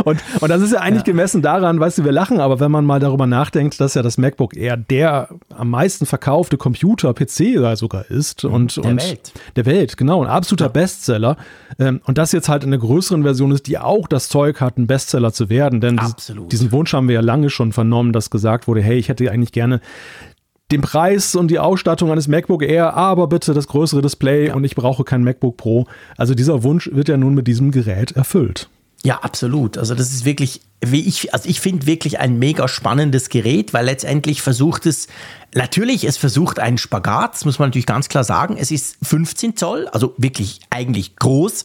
Und, 0.05 0.21
und 0.39 0.47
das 0.47 0.61
ist 0.61 0.71
ja 0.71 0.81
eigentlich 0.81 1.01
ja. 1.01 1.13
gemessen 1.13 1.41
daran, 1.41 1.79
weißt 1.79 1.97
du, 1.97 2.03
wir 2.03 2.11
lachen, 2.11 2.39
aber 2.39 2.59
wenn 2.59 2.69
man 2.69 2.85
mal 2.85 2.99
darüber 2.99 3.25
nachdenkt, 3.25 3.81
dass 3.81 3.95
ja 3.95 4.03
das 4.03 4.19
MacBook 4.19 4.55
Air 4.55 4.77
der 4.77 5.29
am 5.49 5.71
meisten 5.71 6.05
verkaufte 6.05 6.57
Computer, 6.57 7.11
PC 7.15 7.75
sogar 7.75 8.05
ist 8.11 8.45
und, 8.45 8.77
der 8.77 8.85
und 8.85 9.01
Welt. 9.01 9.33
der 9.55 9.65
Welt, 9.65 9.97
genau, 9.97 10.23
ein 10.23 10.29
absoluter 10.29 10.65
ja. 10.65 10.71
Bestseller. 10.73 11.37
Ähm, 11.79 12.01
und 12.05 12.19
das 12.19 12.33
jetzt 12.33 12.49
halt 12.49 12.63
in 12.63 12.69
einer 12.69 12.77
größeren 12.77 13.23
Version 13.23 13.49
ist, 13.49 13.65
die 13.65 13.79
auch 13.79 14.07
das 14.07 14.29
Zeug 14.29 14.61
hat, 14.61 14.77
ein 14.77 14.85
Bestseller 14.85 15.33
zu 15.33 15.49
werden. 15.49 15.81
Denn 15.81 15.97
Absolut. 15.97 16.51
diesen 16.51 16.71
Wunsch 16.71 16.93
haben 16.93 17.07
wir 17.07 17.15
ja 17.15 17.21
lange 17.21 17.49
schon 17.49 17.71
vernommen, 17.71 18.13
dass 18.13 18.29
gesagt 18.29 18.67
wurde, 18.67 18.83
hey, 18.83 18.99
ich 18.99 19.09
hätte 19.09 19.31
eigentlich 19.31 19.53
gerne 19.53 19.81
den 20.71 20.81
Preis 20.81 21.35
und 21.35 21.49
die 21.49 21.59
Ausstattung 21.59 22.11
eines 22.11 22.27
MacBook 22.27 22.63
Air, 22.63 22.95
aber 22.95 23.27
bitte 23.27 23.53
das 23.53 23.67
größere 23.67 24.01
Display 24.01 24.47
ja. 24.47 24.55
und 24.55 24.63
ich 24.63 24.75
brauche 24.75 25.03
kein 25.03 25.23
MacBook 25.23 25.57
Pro. 25.57 25.87
Also 26.17 26.33
dieser 26.33 26.63
Wunsch 26.63 26.89
wird 26.93 27.09
ja 27.09 27.17
nun 27.17 27.33
mit 27.33 27.47
diesem 27.47 27.71
Gerät 27.71 28.11
erfüllt. 28.13 28.69
Ja, 29.03 29.19
absolut. 29.23 29.79
Also 29.79 29.95
das 29.95 30.11
ist 30.11 30.25
wirklich, 30.25 30.61
wie 30.79 31.01
ich, 31.01 31.33
also 31.33 31.49
ich 31.49 31.59
finde 31.59 31.87
wirklich 31.87 32.19
ein 32.19 32.37
mega 32.37 32.67
spannendes 32.67 33.29
Gerät, 33.29 33.73
weil 33.73 33.85
letztendlich 33.85 34.43
versucht 34.43 34.85
es, 34.85 35.07
natürlich, 35.55 36.03
es 36.03 36.17
versucht 36.17 36.59
einen 36.59 36.77
Spagat, 36.77 37.33
das 37.33 37.45
muss 37.45 37.57
man 37.57 37.69
natürlich 37.69 37.87
ganz 37.87 38.09
klar 38.09 38.23
sagen. 38.23 38.57
Es 38.59 38.69
ist 38.69 38.97
15 39.01 39.57
Zoll, 39.57 39.87
also 39.87 40.13
wirklich 40.17 40.59
eigentlich 40.69 41.15
groß, 41.15 41.63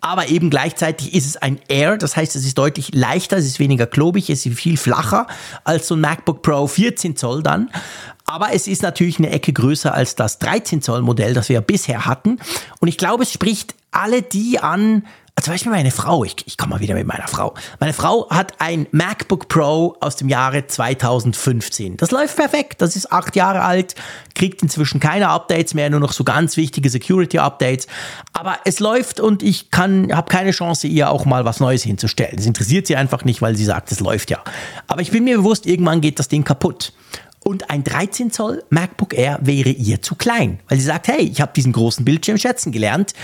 aber 0.00 0.28
eben 0.28 0.48
gleichzeitig 0.48 1.12
ist 1.12 1.26
es 1.26 1.36
ein 1.36 1.58
Air, 1.68 1.98
das 1.98 2.16
heißt, 2.16 2.36
es 2.36 2.46
ist 2.46 2.56
deutlich 2.56 2.94
leichter, 2.94 3.36
es 3.36 3.44
ist 3.44 3.58
weniger 3.58 3.86
klobig, 3.86 4.30
es 4.30 4.46
ist 4.46 4.58
viel 4.58 4.76
flacher 4.76 5.26
als 5.64 5.88
so 5.88 5.94
ein 5.94 6.00
MacBook 6.00 6.40
Pro 6.40 6.66
14 6.66 7.16
Zoll 7.16 7.42
dann. 7.42 7.68
Aber 8.28 8.52
es 8.52 8.66
ist 8.68 8.82
natürlich 8.82 9.18
eine 9.18 9.30
Ecke 9.30 9.54
größer 9.54 9.94
als 9.94 10.14
das 10.14 10.38
13 10.38 10.82
Zoll 10.82 11.00
Modell, 11.00 11.32
das 11.32 11.48
wir 11.48 11.62
bisher 11.62 12.04
hatten. 12.04 12.38
Und 12.78 12.88
ich 12.88 12.98
glaube, 12.98 13.22
es 13.22 13.32
spricht 13.32 13.74
alle 13.90 14.20
die 14.20 14.58
an, 14.60 15.04
zum 15.40 15.54
Beispiel 15.54 15.70
meine 15.70 15.92
Frau, 15.92 16.24
ich, 16.24 16.36
ich 16.46 16.58
komme 16.58 16.74
mal 16.74 16.80
wieder 16.80 16.94
mit 16.94 17.06
meiner 17.06 17.28
Frau. 17.28 17.54
Meine 17.80 17.94
Frau 17.94 18.28
hat 18.28 18.54
ein 18.58 18.86
MacBook 18.90 19.48
Pro 19.48 19.96
aus 20.00 20.16
dem 20.16 20.28
Jahre 20.28 20.66
2015. 20.66 21.96
Das 21.96 22.10
läuft 22.10 22.36
perfekt, 22.36 22.82
das 22.82 22.96
ist 22.96 23.12
acht 23.12 23.34
Jahre 23.34 23.62
alt, 23.62 23.94
kriegt 24.34 24.62
inzwischen 24.62 25.00
keine 25.00 25.28
Updates 25.28 25.72
mehr, 25.74 25.88
nur 25.88 26.00
noch 26.00 26.12
so 26.12 26.24
ganz 26.24 26.56
wichtige 26.56 26.90
Security-Updates. 26.90 27.86
Aber 28.32 28.58
es 28.64 28.80
läuft 28.80 29.20
und 29.20 29.42
ich 29.42 29.70
kann, 29.70 30.14
habe 30.14 30.28
keine 30.28 30.50
Chance, 30.50 30.86
ihr 30.86 31.08
auch 31.08 31.24
mal 31.24 31.44
was 31.44 31.60
Neues 31.60 31.82
hinzustellen. 31.82 32.36
Das 32.36 32.46
interessiert 32.46 32.86
sie 32.86 32.96
einfach 32.96 33.24
nicht, 33.24 33.40
weil 33.40 33.56
sie 33.56 33.64
sagt, 33.64 33.92
es 33.92 34.00
läuft 34.00 34.30
ja. 34.30 34.42
Aber 34.86 35.00
ich 35.00 35.12
bin 35.12 35.24
mir 35.24 35.38
bewusst, 35.38 35.66
irgendwann 35.66 36.00
geht 36.00 36.18
das 36.18 36.28
Ding 36.28 36.44
kaputt. 36.44 36.92
Und 37.48 37.70
ein 37.70 37.82
13 37.82 38.30
Zoll 38.30 38.62
MacBook 38.68 39.14
Air 39.14 39.38
wäre 39.40 39.70
ihr 39.70 40.02
zu 40.02 40.16
klein, 40.16 40.60
weil 40.68 40.76
sie 40.76 40.84
sagt, 40.84 41.08
hey, 41.08 41.22
ich 41.22 41.40
habe 41.40 41.50
diesen 41.56 41.72
großen 41.72 42.04
Bildschirm 42.04 42.36
schätzen 42.36 42.72
gelernt. 42.72 43.14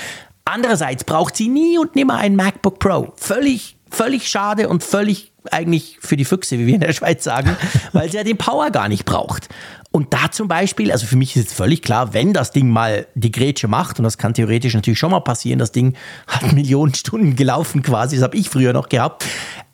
Andererseits 0.46 1.04
braucht 1.04 1.36
sie 1.36 1.48
nie 1.48 1.76
und 1.76 1.94
nimmer 1.94 2.16
ein 2.16 2.34
MacBook 2.34 2.78
Pro. 2.78 3.12
Völlig, 3.16 3.76
völlig 3.90 4.26
schade 4.26 4.70
und 4.70 4.82
völlig 4.82 5.34
eigentlich 5.50 5.98
für 6.00 6.16
die 6.16 6.24
Füchse, 6.24 6.58
wie 6.58 6.66
wir 6.66 6.74
in 6.74 6.80
der 6.80 6.94
Schweiz 6.94 7.22
sagen, 7.22 7.54
weil 7.92 8.10
sie 8.10 8.16
ja 8.16 8.24
den 8.24 8.38
Power 8.38 8.70
gar 8.70 8.88
nicht 8.88 9.04
braucht. 9.04 9.50
Und 9.90 10.14
da 10.14 10.30
zum 10.30 10.48
Beispiel, 10.48 10.90
also 10.90 11.06
für 11.06 11.16
mich 11.16 11.36
ist 11.36 11.42
jetzt 11.42 11.54
völlig 11.54 11.82
klar, 11.82 12.14
wenn 12.14 12.32
das 12.32 12.50
Ding 12.50 12.70
mal 12.70 13.06
die 13.14 13.30
Grätsche 13.30 13.68
macht, 13.68 13.98
und 13.98 14.04
das 14.04 14.16
kann 14.16 14.32
theoretisch 14.32 14.72
natürlich 14.72 14.98
schon 14.98 15.10
mal 15.10 15.20
passieren, 15.20 15.58
das 15.58 15.70
Ding 15.70 15.96
hat 16.26 16.50
Millionen 16.54 16.94
Stunden 16.94 17.36
gelaufen 17.36 17.82
quasi, 17.82 18.16
das 18.16 18.24
habe 18.24 18.38
ich 18.38 18.48
früher 18.48 18.72
noch 18.72 18.88
gehabt, 18.88 19.26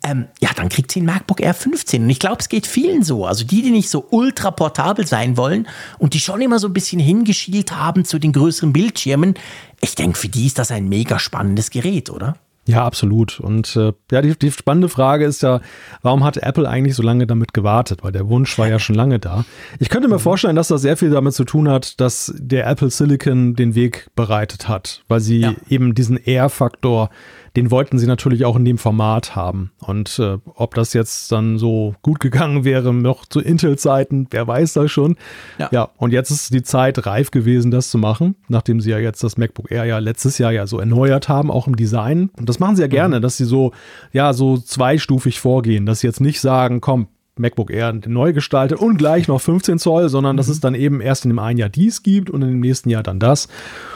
ähm, 0.03 0.27
ja, 0.39 0.49
dann 0.55 0.69
kriegt 0.69 0.91
sie 0.91 1.01
ein 1.01 1.05
MacBook 1.05 1.41
Air 1.41 1.53
15. 1.53 2.03
Und 2.03 2.09
ich 2.09 2.19
glaube, 2.19 2.37
es 2.39 2.49
geht 2.49 2.65
vielen 2.65 3.03
so. 3.03 3.25
Also 3.25 3.45
die, 3.45 3.61
die 3.61 3.71
nicht 3.71 3.89
so 3.89 4.07
ultra 4.09 4.51
portabel 4.51 5.05
sein 5.05 5.37
wollen 5.37 5.67
und 5.99 6.13
die 6.13 6.19
schon 6.19 6.41
immer 6.41 6.59
so 6.59 6.67
ein 6.67 6.73
bisschen 6.73 6.99
hingeschielt 6.99 7.71
haben 7.71 8.05
zu 8.05 8.17
den 8.17 8.33
größeren 8.33 8.73
Bildschirmen, 8.73 9.35
ich 9.79 9.95
denke, 9.95 10.17
für 10.17 10.29
die 10.29 10.47
ist 10.47 10.59
das 10.59 10.71
ein 10.71 10.89
mega 10.89 11.19
spannendes 11.19 11.69
Gerät, 11.69 12.09
oder? 12.09 12.35
Ja, 12.67 12.85
absolut. 12.85 13.39
Und 13.39 13.75
äh, 13.75 13.91
ja, 14.11 14.21
die, 14.21 14.37
die 14.37 14.51
spannende 14.51 14.87
Frage 14.87 15.25
ist 15.25 15.41
ja, 15.41 15.61
warum 16.03 16.23
hat 16.23 16.37
Apple 16.37 16.69
eigentlich 16.69 16.95
so 16.95 17.01
lange 17.01 17.25
damit 17.25 17.53
gewartet? 17.53 18.03
Weil 18.03 18.11
der 18.11 18.29
Wunsch 18.29 18.57
war 18.59 18.67
ja 18.67 18.77
schon 18.77 18.95
lange 18.95 19.17
da. 19.17 19.45
Ich 19.79 19.89
könnte 19.89 20.07
mir 20.07 20.15
mhm. 20.15 20.21
vorstellen, 20.21 20.55
dass 20.55 20.67
das 20.67 20.81
sehr 20.81 20.95
viel 20.95 21.09
damit 21.09 21.33
zu 21.33 21.43
tun 21.43 21.67
hat, 21.67 21.99
dass 21.99 22.31
der 22.37 22.67
Apple 22.67 22.91
Silicon 22.91 23.55
den 23.55 23.73
Weg 23.73 24.09
bereitet 24.15 24.67
hat, 24.67 25.03
weil 25.07 25.21
sie 25.21 25.39
ja. 25.39 25.53
eben 25.69 25.95
diesen 25.95 26.17
Air-Faktor 26.17 27.09
den 27.55 27.69
wollten 27.69 27.97
sie 27.97 28.07
natürlich 28.07 28.45
auch 28.45 28.55
in 28.55 28.63
dem 28.63 28.77
Format 28.77 29.35
haben. 29.35 29.71
Und 29.79 30.19
äh, 30.19 30.37
ob 30.55 30.75
das 30.75 30.93
jetzt 30.93 31.31
dann 31.31 31.57
so 31.57 31.95
gut 32.01 32.19
gegangen 32.19 32.63
wäre, 32.63 32.93
noch 32.93 33.25
zu 33.25 33.41
Intel-Zeiten, 33.41 34.27
wer 34.31 34.47
weiß 34.47 34.73
das 34.73 34.89
schon. 34.89 35.17
Ja. 35.59 35.69
ja, 35.71 35.89
und 35.97 36.13
jetzt 36.13 36.31
ist 36.31 36.53
die 36.53 36.63
Zeit 36.63 37.05
reif 37.05 37.31
gewesen, 37.31 37.71
das 37.71 37.89
zu 37.89 37.97
machen, 37.97 38.35
nachdem 38.47 38.79
sie 38.79 38.91
ja 38.91 38.99
jetzt 38.99 39.23
das 39.23 39.37
MacBook 39.37 39.69
Air 39.69 39.85
ja 39.85 39.99
letztes 39.99 40.37
Jahr 40.37 40.51
ja 40.51 40.65
so 40.65 40.79
erneuert 40.79 41.27
haben, 41.27 41.51
auch 41.51 41.67
im 41.67 41.75
Design. 41.75 42.29
Und 42.37 42.47
das 42.47 42.59
machen 42.59 42.75
sie 42.75 42.83
ja 42.83 42.87
mhm. 42.87 42.91
gerne, 42.91 43.21
dass 43.21 43.37
sie 43.37 43.45
so, 43.45 43.73
ja, 44.13 44.31
so 44.33 44.57
zweistufig 44.57 45.39
vorgehen, 45.39 45.85
dass 45.85 45.99
sie 45.99 46.07
jetzt 46.07 46.21
nicht 46.21 46.39
sagen, 46.39 46.79
komm, 46.79 47.07
MacBook 47.37 47.71
Air 47.71 47.93
neu 48.07 48.33
gestaltet 48.33 48.79
und 48.79 48.97
gleich 48.97 49.27
noch 49.27 49.41
15 49.41 49.79
Zoll, 49.79 50.09
sondern 50.09 50.35
mhm. 50.35 50.37
dass 50.37 50.47
es 50.47 50.61
dann 50.61 50.75
eben 50.75 51.01
erst 51.01 51.25
in 51.25 51.29
dem 51.31 51.39
einen 51.39 51.59
Jahr 51.59 51.69
dies 51.69 52.03
gibt 52.03 52.29
und 52.29 52.41
in 52.43 52.49
dem 52.49 52.59
nächsten 52.61 52.89
Jahr 52.89 53.03
dann 53.03 53.19
das. 53.19 53.47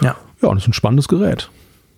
Ja. 0.02 0.18
Ja, 0.42 0.50
und 0.50 0.58
das 0.58 0.66
ist 0.66 0.70
ein 0.70 0.74
spannendes 0.74 1.08
Gerät. 1.08 1.50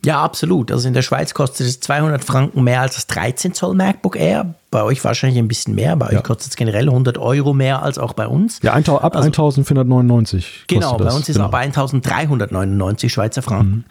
Ja, 0.08 0.22
absolut. 0.22 0.72
Also 0.72 0.88
in 0.88 0.94
der 0.94 1.02
Schweiz 1.02 1.34
kostet 1.34 1.68
es 1.68 1.82
200 1.82 2.24
Franken 2.24 2.64
mehr 2.64 2.80
als 2.80 2.96
das 2.96 3.08
13 3.08 3.54
Zoll 3.54 3.76
MacBook 3.76 4.16
Air. 4.16 4.54
Bei 4.70 4.84
euch 4.84 5.04
wahrscheinlich 5.04 5.40
ein 5.40 5.48
bisschen 5.48 5.76
mehr. 5.76 5.96
Bei 5.96 6.12
ja. 6.12 6.18
euch 6.18 6.24
kostet 6.24 6.50
es 6.50 6.56
generell 6.58 6.90
100 6.90 7.18
Euro 7.18 7.54
mehr 7.54 7.84
als 7.84 7.98
auch 7.98 8.14
bei 8.14 8.28
uns. 8.28 8.60
Ja, 8.62 8.74
ab 8.74 9.16
also, 9.16 9.28
1499. 9.28 10.66
Genau, 10.68 10.98
bei 10.98 11.06
uns 11.06 11.30
ist 11.30 11.36
genau. 11.36 11.48
ab 11.48 11.56
1399 11.56 13.12
Schweizer 13.12 13.42
Franken. 13.42 13.72
Mhm. 13.72 13.84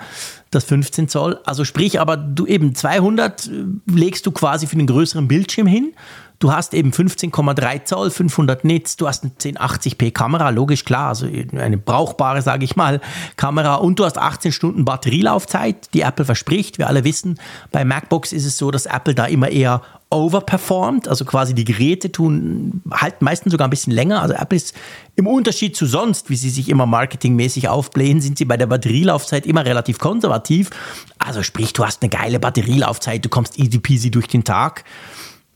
Das 0.50 0.64
15 0.64 1.08
Zoll. 1.08 1.40
Also 1.44 1.64
sprich, 1.64 2.00
aber 2.00 2.16
du 2.16 2.46
eben 2.46 2.74
200 2.74 3.46
äh, 3.46 3.50
legst 3.90 4.26
du 4.26 4.32
quasi 4.32 4.66
für 4.66 4.76
den 4.76 4.86
größeren 4.86 5.28
Bildschirm 5.28 5.66
hin 5.66 5.94
Du 6.38 6.52
hast 6.52 6.74
eben 6.74 6.90
15,3 6.90 7.84
Zoll, 7.84 8.10
500 8.10 8.64
Nits, 8.64 8.96
du 8.96 9.08
hast 9.08 9.24
eine 9.24 9.32
1080p 9.32 10.12
Kamera, 10.12 10.50
logisch 10.50 10.84
klar, 10.84 11.08
also 11.08 11.26
eine 11.26 11.78
brauchbare, 11.78 12.42
sage 12.42 12.64
ich 12.64 12.76
mal, 12.76 13.00
Kamera 13.36 13.76
und 13.76 13.98
du 13.98 14.04
hast 14.04 14.18
18 14.18 14.52
Stunden 14.52 14.84
Batterielaufzeit, 14.84 15.94
die 15.94 16.02
Apple 16.02 16.26
verspricht. 16.26 16.76
Wir 16.76 16.88
alle 16.88 17.04
wissen, 17.04 17.40
bei 17.72 17.86
MacBooks 17.86 18.32
ist 18.32 18.44
es 18.44 18.58
so, 18.58 18.70
dass 18.70 18.84
Apple 18.84 19.14
da 19.14 19.24
immer 19.24 19.48
eher 19.48 19.80
overperformt, 20.08 21.08
also 21.08 21.24
quasi 21.24 21.52
die 21.52 21.64
Geräte 21.64 22.12
tun, 22.12 22.82
halten 22.92 23.24
meistens 23.24 23.50
sogar 23.50 23.66
ein 23.66 23.70
bisschen 23.70 23.92
länger. 23.92 24.22
Also 24.22 24.34
Apple 24.34 24.56
ist 24.56 24.74
im 25.16 25.26
Unterschied 25.26 25.76
zu 25.76 25.86
sonst, 25.86 26.30
wie 26.30 26.36
sie 26.36 26.50
sich 26.50 26.68
immer 26.68 26.86
marketingmäßig 26.86 27.68
aufblähen, 27.68 28.20
sind 28.20 28.38
sie 28.38 28.44
bei 28.44 28.56
der 28.56 28.66
Batterielaufzeit 28.66 29.46
immer 29.46 29.64
relativ 29.64 29.98
konservativ. 29.98 30.70
Also 31.18 31.42
sprich, 31.42 31.72
du 31.72 31.84
hast 31.84 32.02
eine 32.02 32.10
geile 32.10 32.38
Batterielaufzeit, 32.38 33.24
du 33.24 33.28
kommst 33.28 33.58
easy 33.58 33.78
peasy 33.78 34.10
durch 34.10 34.28
den 34.28 34.44
Tag. 34.44 34.84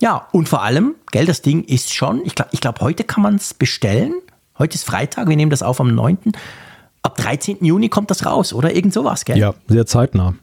Ja, 0.02 0.26
und 0.32 0.48
vor 0.48 0.62
allem, 0.62 0.94
gell, 1.12 1.26
das 1.26 1.42
Ding 1.42 1.62
ist 1.64 1.94
schon, 1.94 2.24
ich 2.24 2.34
glaube, 2.34 2.50
ich 2.52 2.60
glaub, 2.60 2.80
heute 2.80 3.04
kann 3.04 3.22
man 3.22 3.36
es 3.36 3.54
bestellen. 3.54 4.14
Heute 4.58 4.74
ist 4.74 4.84
Freitag, 4.84 5.28
wir 5.28 5.36
nehmen 5.36 5.50
das 5.50 5.62
auf 5.62 5.80
am 5.80 5.94
9. 5.94 6.18
ab 7.02 7.16
13. 7.16 7.64
Juni 7.64 7.88
kommt 7.88 8.10
das 8.10 8.26
raus, 8.26 8.52
oder? 8.52 8.74
Irgend 8.74 8.94
sowas, 8.94 9.24
gell? 9.24 9.38
Ja, 9.38 9.54
sehr 9.68 9.86
zeitnah. 9.86 10.34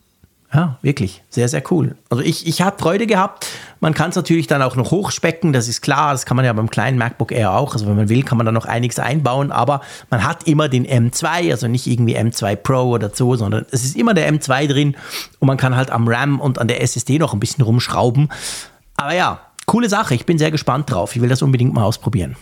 Ja, 0.54 0.78
wirklich. 0.82 1.24
Sehr, 1.30 1.50
sehr 1.50 1.62
cool. 1.72 1.98
Also 2.10 2.24
ich, 2.24 2.48
ich 2.48 2.62
habe 2.62 2.78
Freude 2.80 3.06
gehabt. 3.06 3.48
Man 3.82 3.94
kann 3.94 4.12
es 4.12 4.16
natürlich 4.16 4.48
dann 4.48 4.62
auch 4.62 4.78
noch 4.78 4.92
hochspecken, 4.92 5.52
das 5.52 5.68
ist 5.68 5.82
klar. 5.82 6.14
Das 6.14 6.26
kann 6.26 6.38
man 6.38 6.46
ja 6.46 6.54
beim 6.54 6.70
kleinen 6.70 6.98
MacBook 6.98 7.34
Air 7.34 7.52
auch. 7.52 7.74
Also 7.74 7.86
wenn 7.86 7.98
man 7.98 8.08
will, 8.08 8.24
kann 8.24 8.38
man 8.38 8.46
da 8.46 8.54
noch 8.54 8.66
einiges 8.66 8.98
einbauen. 8.98 9.52
Aber 9.52 9.82
man 10.10 10.24
hat 10.24 10.48
immer 10.48 10.70
den 10.70 10.88
M2, 10.88 11.52
also 11.52 11.68
nicht 11.68 11.86
irgendwie 11.86 12.18
M2 12.18 12.56
Pro 12.56 12.84
oder 12.84 13.12
so, 13.14 13.36
sondern 13.36 13.66
es 13.72 13.84
ist 13.84 13.98
immer 13.98 14.14
der 14.14 14.32
M2 14.32 14.68
drin. 14.68 14.96
Und 15.40 15.48
man 15.48 15.58
kann 15.58 15.76
halt 15.76 15.92
am 15.92 16.08
RAM 16.08 16.40
und 16.40 16.60
an 16.60 16.70
der 16.70 16.82
SSD 16.82 17.20
noch 17.20 17.34
ein 17.34 17.42
bisschen 17.42 17.64
rumschrauben. 17.64 18.30
Aber 18.96 19.14
ja, 19.14 19.42
coole 19.66 19.90
Sache. 19.90 20.16
Ich 20.16 20.26
bin 20.26 20.38
sehr 20.38 20.52
gespannt 20.52 20.90
drauf. 20.90 21.14
Ich 21.16 21.22
will 21.22 21.30
das 21.30 21.42
unbedingt 21.42 21.74
mal 21.74 21.84
ausprobieren. 21.84 22.38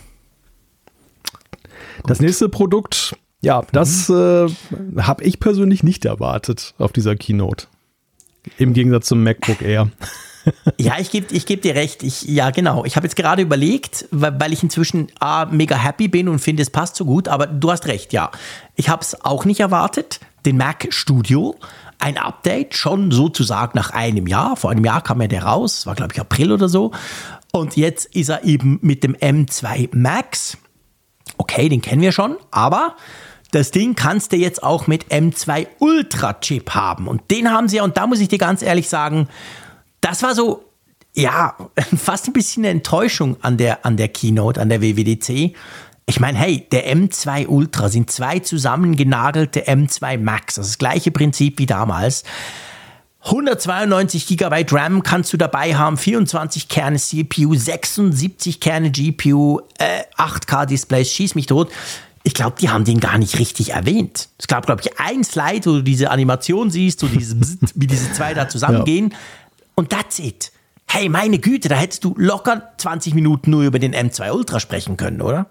Das 2.06 2.20
nächste 2.20 2.48
Produkt, 2.48 3.16
ja, 3.42 3.62
das 3.72 4.08
mhm. 4.08 4.48
äh, 4.96 5.02
habe 5.02 5.24
ich 5.24 5.40
persönlich 5.40 5.82
nicht 5.82 6.04
erwartet 6.04 6.74
auf 6.78 6.92
dieser 6.92 7.16
Keynote. 7.16 7.66
Im 8.58 8.72
Gegensatz 8.72 9.06
zum 9.06 9.22
MacBook 9.22 9.62
Air. 9.62 9.90
ja, 10.78 10.94
ich 10.98 11.10
gebe 11.10 11.34
ich 11.34 11.46
geb 11.46 11.62
dir 11.62 11.74
recht. 11.74 12.02
Ich, 12.02 12.22
ja, 12.22 12.50
genau. 12.50 12.84
Ich 12.84 12.96
habe 12.96 13.06
jetzt 13.06 13.16
gerade 13.16 13.42
überlegt, 13.42 14.06
weil, 14.10 14.38
weil 14.40 14.52
ich 14.52 14.62
inzwischen 14.62 15.08
A, 15.18 15.46
mega 15.46 15.76
happy 15.76 16.08
bin 16.08 16.28
und 16.28 16.38
finde, 16.38 16.62
es 16.62 16.70
passt 16.70 16.96
so 16.96 17.04
gut, 17.04 17.28
aber 17.28 17.46
du 17.46 17.70
hast 17.70 17.86
recht, 17.86 18.12
ja. 18.12 18.30
Ich 18.74 18.88
habe 18.88 19.02
es 19.02 19.24
auch 19.24 19.44
nicht 19.44 19.60
erwartet. 19.60 20.20
Den 20.44 20.56
Mac 20.56 20.86
Studio, 20.90 21.56
ein 21.98 22.18
Update, 22.18 22.74
schon 22.74 23.10
sozusagen 23.10 23.72
nach 23.74 23.90
einem 23.90 24.26
Jahr. 24.26 24.56
Vor 24.56 24.70
einem 24.70 24.84
Jahr 24.84 25.02
kam 25.02 25.20
ja 25.20 25.28
der 25.28 25.42
raus, 25.42 25.86
war 25.86 25.94
glaube 25.94 26.12
ich 26.14 26.20
April 26.20 26.52
oder 26.52 26.68
so. 26.68 26.92
Und 27.52 27.76
jetzt 27.76 28.14
ist 28.14 28.28
er 28.28 28.44
eben 28.44 28.78
mit 28.82 29.02
dem 29.02 29.16
M2 29.16 29.88
Max. 29.96 30.58
Okay, 31.38 31.68
den 31.68 31.82
kennen 31.82 32.02
wir 32.02 32.12
schon, 32.12 32.36
aber 32.50 32.96
das 33.50 33.70
Ding 33.70 33.94
kannst 33.94 34.32
du 34.32 34.36
jetzt 34.36 34.62
auch 34.62 34.86
mit 34.86 35.06
M2 35.06 35.66
Ultra 35.78 36.34
Chip 36.34 36.70
haben. 36.70 37.08
Und 37.08 37.30
den 37.30 37.50
haben 37.50 37.68
sie 37.68 37.76
ja, 37.76 37.84
und 37.84 37.96
da 37.96 38.06
muss 38.06 38.20
ich 38.20 38.28
dir 38.28 38.38
ganz 38.38 38.62
ehrlich 38.62 38.88
sagen, 38.88 39.28
das 40.00 40.22
war 40.22 40.34
so, 40.34 40.64
ja, 41.14 41.56
fast 41.96 42.26
ein 42.26 42.32
bisschen 42.32 42.64
eine 42.64 42.72
Enttäuschung 42.72 43.36
an 43.42 43.56
der, 43.56 43.84
an 43.86 43.96
der 43.96 44.08
Keynote, 44.08 44.60
an 44.60 44.68
der 44.68 44.82
WWDC. 44.82 45.54
Ich 46.08 46.20
meine, 46.20 46.38
hey, 46.38 46.66
der 46.70 46.92
M2 46.94 47.46
Ultra 47.46 47.88
sind 47.88 48.10
zwei 48.10 48.38
zusammengenagelte 48.38 49.66
M2 49.66 50.18
Max. 50.18 50.54
Das, 50.54 50.66
ist 50.66 50.74
das 50.74 50.78
gleiche 50.78 51.10
Prinzip 51.10 51.58
wie 51.58 51.66
damals. 51.66 52.24
192 53.22 54.28
GB 54.28 54.66
RAM 54.70 55.02
kannst 55.02 55.32
du 55.32 55.36
dabei 55.36 55.74
haben, 55.74 55.96
24 55.96 56.68
Kerne 56.68 56.96
CPU, 56.96 57.56
76 57.56 58.60
Kerne 58.60 58.92
GPU, 58.92 59.62
äh, 59.78 60.04
8K 60.16 60.66
Displays, 60.66 61.10
schieß 61.10 61.34
mich 61.34 61.46
tot 61.46 61.70
ich 62.26 62.34
glaube, 62.34 62.56
die 62.60 62.68
haben 62.70 62.84
den 62.84 62.98
gar 62.98 63.18
nicht 63.18 63.38
richtig 63.38 63.70
erwähnt. 63.70 64.30
Es 64.36 64.48
gab, 64.48 64.66
glaube 64.66 64.82
ich, 64.84 64.98
ein 64.98 65.22
Slide, 65.22 65.64
wo 65.64 65.74
du 65.76 65.82
diese 65.82 66.10
Animation 66.10 66.70
siehst, 66.70 66.98
so 66.98 67.06
dieses, 67.06 67.36
wie 67.76 67.86
diese 67.86 68.12
zwei 68.12 68.34
da 68.34 68.48
zusammengehen. 68.48 69.10
Ja. 69.10 69.16
Und 69.76 69.90
that's 69.90 70.18
it. 70.18 70.50
Hey, 70.88 71.08
meine 71.08 71.38
Güte, 71.38 71.68
da 71.68 71.76
hättest 71.76 72.02
du 72.02 72.14
locker 72.16 72.72
20 72.78 73.14
Minuten 73.14 73.52
nur 73.52 73.62
über 73.62 73.78
den 73.78 73.94
M2 73.94 74.32
Ultra 74.32 74.58
sprechen 74.58 74.96
können, 74.96 75.22
oder? 75.22 75.46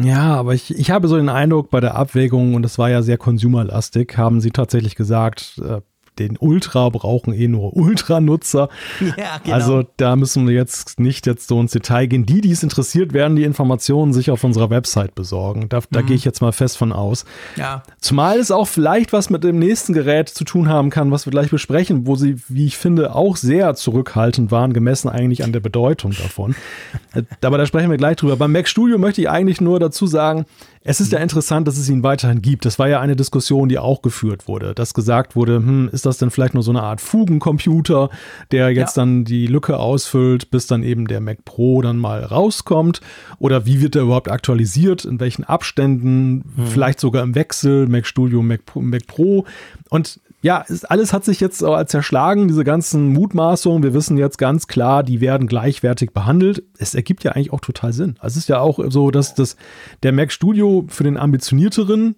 Ja, 0.00 0.36
aber 0.36 0.54
ich, 0.54 0.72
ich 0.72 0.92
habe 0.92 1.08
so 1.08 1.16
den 1.16 1.28
Eindruck, 1.28 1.68
bei 1.68 1.80
der 1.80 1.96
Abwägung, 1.96 2.54
und 2.54 2.62
das 2.62 2.78
war 2.78 2.88
ja 2.90 3.02
sehr 3.02 3.18
consumerlastig, 3.18 4.16
haben 4.16 4.40
sie 4.40 4.52
tatsächlich 4.52 4.94
gesagt, 4.94 5.60
äh, 5.64 5.80
den 6.18 6.36
Ultra 6.38 6.88
brauchen 6.88 7.32
eh 7.32 7.48
nur 7.48 7.76
Ultra-Nutzer. 7.76 8.68
Ja, 9.16 9.38
genau. 9.42 9.54
Also 9.54 9.84
da 9.96 10.14
müssen 10.16 10.46
wir 10.46 10.54
jetzt 10.54 11.00
nicht 11.00 11.26
jetzt 11.26 11.48
so 11.48 11.60
ins 11.60 11.72
Detail 11.72 12.06
gehen. 12.06 12.26
Die, 12.26 12.40
die 12.40 12.50
es 12.50 12.62
interessiert, 12.62 13.12
werden 13.12 13.34
die 13.36 13.44
Informationen 13.44 14.12
sich 14.12 14.30
auf 14.30 14.44
unserer 14.44 14.70
Website 14.70 15.14
besorgen. 15.14 15.68
Da, 15.68 15.80
da 15.90 16.02
mhm. 16.02 16.06
gehe 16.06 16.16
ich 16.16 16.24
jetzt 16.24 16.40
mal 16.40 16.52
fest 16.52 16.78
von 16.78 16.92
aus. 16.92 17.24
Ja. 17.56 17.82
Zumal 18.00 18.38
es 18.38 18.50
auch 18.50 18.68
vielleicht 18.68 19.12
was 19.12 19.30
mit 19.30 19.42
dem 19.42 19.58
nächsten 19.58 19.92
Gerät 19.92 20.28
zu 20.28 20.44
tun 20.44 20.68
haben 20.68 20.90
kann, 20.90 21.10
was 21.10 21.26
wir 21.26 21.30
gleich 21.30 21.50
besprechen, 21.50 22.06
wo 22.06 22.14
sie, 22.14 22.36
wie 22.48 22.66
ich 22.66 22.76
finde, 22.76 23.14
auch 23.14 23.36
sehr 23.36 23.74
zurückhaltend 23.74 24.50
waren, 24.50 24.72
gemessen 24.72 25.08
eigentlich 25.08 25.44
an 25.44 25.52
der 25.52 25.60
Bedeutung 25.60 26.12
davon. 26.12 26.54
Aber 27.42 27.58
da 27.58 27.66
sprechen 27.66 27.90
wir 27.90 27.98
gleich 27.98 28.16
drüber. 28.16 28.36
Beim 28.36 28.52
Mac 28.52 28.68
Studio 28.68 28.98
möchte 28.98 29.20
ich 29.22 29.30
eigentlich 29.30 29.60
nur 29.60 29.80
dazu 29.80 30.06
sagen, 30.06 30.46
es 30.82 30.98
ist 30.98 31.12
ja 31.12 31.18
mhm. 31.18 31.24
interessant, 31.24 31.68
dass 31.68 31.76
es 31.76 31.90
ihn 31.90 32.02
weiterhin 32.02 32.40
gibt. 32.40 32.64
Das 32.64 32.78
war 32.78 32.88
ja 32.88 33.00
eine 33.00 33.14
Diskussion, 33.14 33.68
die 33.68 33.78
auch 33.78 34.00
geführt 34.00 34.48
wurde, 34.48 34.74
dass 34.74 34.94
gesagt 34.94 35.36
wurde, 35.36 35.56
hm, 35.56 35.90
ist 35.92 36.06
das 36.06 36.16
denn 36.16 36.30
vielleicht 36.30 36.54
nur 36.54 36.62
so 36.62 36.70
eine 36.70 36.82
Art 36.82 37.02
Fugencomputer, 37.02 38.08
der 38.50 38.70
jetzt 38.70 38.96
ja. 38.96 39.02
dann 39.02 39.24
die 39.24 39.46
Lücke 39.46 39.78
ausfüllt, 39.78 40.50
bis 40.50 40.66
dann 40.66 40.82
eben 40.82 41.06
der 41.06 41.20
Mac 41.20 41.44
Pro 41.44 41.82
dann 41.82 41.98
mal 41.98 42.24
rauskommt? 42.24 43.02
Oder 43.38 43.66
wie 43.66 43.82
wird 43.82 43.94
der 43.94 44.02
überhaupt 44.02 44.30
aktualisiert? 44.30 45.04
In 45.04 45.20
welchen 45.20 45.44
Abständen? 45.44 46.44
Hm. 46.56 46.66
Vielleicht 46.68 47.00
sogar 47.00 47.22
im 47.24 47.34
Wechsel, 47.34 47.86
Mac 47.86 48.06
Studio, 48.06 48.42
Mac, 48.42 48.60
Mac 48.74 49.06
Pro. 49.06 49.44
Und 49.90 50.18
ja, 50.42 50.64
alles 50.88 51.12
hat 51.12 51.24
sich 51.24 51.38
jetzt 51.40 51.64
zerschlagen, 51.86 52.48
diese 52.48 52.64
ganzen 52.64 53.12
Mutmaßungen. 53.12 53.82
Wir 53.82 53.92
wissen 53.92 54.16
jetzt 54.16 54.38
ganz 54.38 54.66
klar, 54.66 55.02
die 55.02 55.20
werden 55.20 55.46
gleichwertig 55.46 56.12
behandelt. 56.12 56.62
Es 56.78 56.94
ergibt 56.94 57.24
ja 57.24 57.32
eigentlich 57.32 57.52
auch 57.52 57.60
total 57.60 57.92
Sinn. 57.92 58.16
Also 58.20 58.34
es 58.34 58.44
ist 58.44 58.48
ja 58.48 58.60
auch 58.60 58.78
so, 58.88 59.10
dass 59.10 59.34
das, 59.34 59.56
der 60.02 60.12
Mac 60.12 60.32
Studio 60.32 60.86
für 60.88 61.04
den 61.04 61.18
ambitionierteren, 61.18 62.16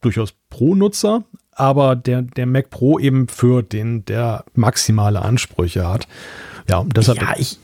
durchaus 0.00 0.34
Pro-Nutzer, 0.50 1.22
aber 1.52 1.94
der, 1.94 2.22
der 2.22 2.46
Mac 2.46 2.70
Pro 2.70 2.98
eben 2.98 3.28
für 3.28 3.62
den, 3.62 4.04
der 4.06 4.44
maximale 4.54 5.22
Ansprüche 5.22 5.88
hat. 5.88 6.08
Ja, 6.68 6.84
deshalb. 6.84 7.20
Ja, 7.20 7.34
ich, 7.36 7.58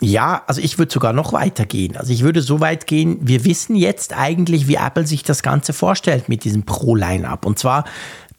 ja, 0.00 0.42
also 0.46 0.60
ich 0.60 0.78
würde 0.78 0.92
sogar 0.92 1.12
noch 1.12 1.32
weiter 1.32 1.64
gehen. 1.64 1.96
Also 1.96 2.12
ich 2.12 2.22
würde 2.22 2.42
so 2.42 2.60
weit 2.60 2.86
gehen, 2.86 3.18
wir 3.22 3.44
wissen 3.44 3.76
jetzt 3.76 4.12
eigentlich, 4.16 4.66
wie 4.66 4.74
Apple 4.74 5.06
sich 5.06 5.22
das 5.22 5.42
Ganze 5.42 5.72
vorstellt 5.72 6.28
mit 6.28 6.44
diesem 6.44 6.64
Pro-Line-Up. 6.64 7.46
Und 7.46 7.58
zwar 7.58 7.84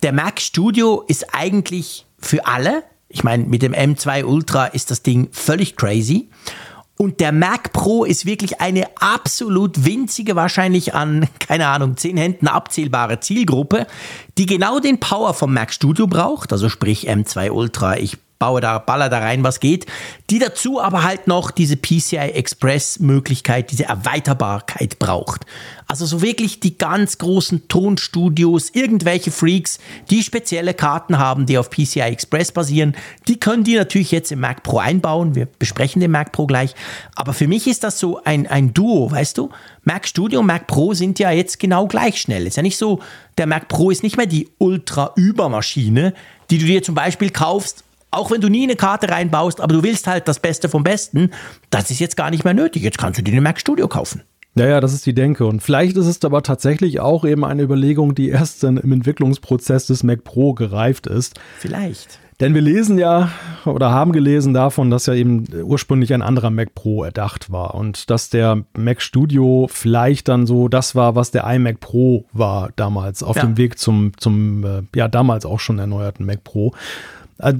der 0.04 0.12
Mac 0.12 0.41
Studio 0.41 1.04
ist 1.08 1.34
eigentlich 1.34 2.06
für 2.20 2.45
alle. 2.45 2.84
Ich 3.08 3.24
meine, 3.24 3.45
mit 3.45 3.62
dem 3.62 3.74
M2 3.74 4.26
Ultra 4.26 4.66
ist 4.66 4.91
das 4.91 5.01
Ding 5.01 5.30
völlig 5.32 5.78
crazy. 5.78 6.30
Und 6.97 7.20
der 7.20 7.32
Mac 7.32 7.74
Pro 7.74 8.04
ist 8.04 8.26
wirklich 8.26 8.62
eine 8.62 8.88
absolut 8.99 9.86
winzige, 9.86 10.36
wahrscheinlich 10.36 10.93
an, 10.93 11.28
keine 11.39 11.68
Ahnung, 11.68 11.97
zehn 11.97 12.18
Händen 12.18 12.47
abzählbare 12.47 13.20
Zielgruppe, 13.20 13.88
die 14.38 14.45
genau 14.45 14.80
den 14.80 14.99
Power 14.99 15.34
vom 15.34 15.54
Mac 15.54 15.74
Studio 15.74 16.06
braucht, 16.06 16.51
also 16.51 16.70
sprich 16.70 17.10
M2 17.10 17.49
Ultra. 17.49 17.97
Ich 17.97 18.18
baue 18.44 18.60
da, 18.60 18.78
baller 18.78 19.08
da 19.08 19.20
rein, 19.20 19.41
was 19.41 19.62
geht. 19.62 19.86
Die 20.30 20.38
dazu 20.38 20.82
aber 20.82 21.04
halt 21.04 21.28
noch 21.28 21.50
diese 21.50 21.78
PCI 21.78 22.18
Express 22.18 23.00
Möglichkeit, 23.00 23.72
diese 23.72 23.86
Erweiterbarkeit 23.86 25.00
braucht. 25.00 25.46
Also 25.88 26.06
so 26.06 26.22
wirklich 26.22 26.60
die 26.60 26.78
ganz 26.78 27.20
großen 27.20 27.70
Tonstudios, 27.70 28.72
irgendwelche 28.74 29.32
Freaks, 29.32 29.80
die 30.10 30.24
spezielle 30.24 30.74
Karten 30.74 31.20
haben, 31.20 31.46
die 31.46 31.58
auf 31.58 31.70
PCI 31.70 32.02
Express 32.02 32.52
basieren, 32.52 32.98
die 33.30 33.39
können 33.39 33.64
die 33.64 33.78
natürlich 33.78 34.12
jetzt 34.12 34.34
im 34.34 34.41
Mac 34.41 34.64
Pro 34.64 34.80
einbauen. 34.80 35.36
Wir 35.36 35.46
besprechen 35.46 36.02
den 36.02 36.12
Mac 36.12 36.34
Pro 36.34 36.46
gleich. 36.46 36.76
Aber 37.16 37.32
für 37.32 37.48
mich 37.48 37.66
ist 37.68 37.86
das 37.86 37.98
so 37.98 38.22
ein, 38.26 38.46
ein 38.46 38.74
Duo, 38.74 39.10
weißt 39.10 39.38
du? 39.38 39.52
Mac 39.86 40.06
Studio 40.06 40.41
und 40.41 40.48
Mac 40.48 40.68
Pro 40.68 40.94
sind 40.94 41.18
ja 41.18 41.32
jetzt 41.32 41.60
genau 41.60 41.88
gleich 41.88 42.20
schnell. 42.20 42.46
Ist 42.46 42.58
ja 42.58 42.64
nicht 42.64 42.78
so, 42.78 43.00
der 43.38 43.46
Mac 43.46 43.70
Pro 43.70 43.89
ist 43.89 44.04
nicht 44.04 44.18
mehr 44.18 44.26
die 44.26 44.50
Ultra-Übermaschine, 44.58 46.14
die 46.50 46.58
du 46.58 46.66
dir 46.66 46.84
zum 46.84 46.96
Beispiel 46.96 47.30
kaufst 47.30 47.86
auch 48.14 48.32
wenn 48.32 48.41
du 48.41 48.49
nie 48.49 48.64
eine 48.64 48.76
Karte 48.76 49.09
reinbaust, 49.09 49.61
aber 49.61 49.74
du 49.74 49.84
willst 49.84 50.07
halt 50.07 50.28
das 50.28 50.39
Beste 50.39 50.70
vom 50.70 50.84
Besten, 50.84 51.32
das 51.70 51.91
ist 51.91 51.99
jetzt 51.99 52.18
gar 52.18 52.30
nicht 52.30 52.43
mehr 52.43 52.53
nötig. 52.53 52.84
Jetzt 52.84 52.97
kannst 52.97 53.20
du 53.20 53.24
dir 53.24 53.32
eine 53.32 53.41
Mac 53.41 53.59
Studio 53.59 53.88
kaufen. 53.88 54.24
Ja, 54.55 54.68
ja, 54.68 54.80
das 54.80 54.93
ist 54.93 55.05
die 55.05 55.16
Denke. 55.16 55.45
Und 55.45 55.61
vielleicht 55.61 55.97
ist 55.97 56.05
es 56.05 56.24
aber 56.24 56.43
tatsächlich 56.43 56.99
auch 56.99 57.26
eben 57.26 57.43
eine 57.43 57.64
Überlegung, 57.64 58.14
die 58.14 58.30
erst 58.30 58.64
dann 58.64 58.78
im 58.78 58.91
Entwicklungsprozess 58.91 59.88
des 59.88 60.03
Mac 60.03 60.24
Pro 60.24 60.53
gereift 60.53 61.07
ist. 61.07 61.39
Vielleicht. 61.57 62.20
Denn 62.39 62.53
wir 62.53 62.61
lesen 62.61 62.97
ja 62.97 63.30
oder 63.66 63.91
haben 63.91 64.11
gelesen 64.11 64.53
davon, 64.53 64.89
dass 64.89 65.05
ja 65.05 65.14
eben 65.14 65.45
ursprünglich 65.64 66.14
ein 66.14 66.22
anderer 66.22 66.49
Mac 66.49 66.76
Pro 66.76 67.03
erdacht 67.03 67.51
war 67.51 67.76
und 67.76 68.09
dass 68.09 68.30
der 68.30 68.64
Mac 68.76 69.01
Studio 69.01 69.68
vielleicht 69.72 70.28
dann 70.28 70.45
so 70.45 70.68
das 70.68 70.95
war, 70.95 71.16
was 71.16 71.32
der 71.32 71.45
iMac 71.45 71.80
Pro 71.80 72.26
war 72.34 72.72
damals 72.76 73.24
auf 73.24 73.38
ja. 73.38 73.43
dem 73.43 73.57
Weg 73.57 73.78
zum, 73.78 74.11
zum 74.18 74.66
äh, 74.66 74.82
ja 74.95 75.07
damals 75.07 75.45
auch 75.45 75.59
schon 75.59 75.80
erneuerten 75.80 76.26
Mac 76.26 76.43
Pro. 76.43 76.74
Also, 77.38 77.60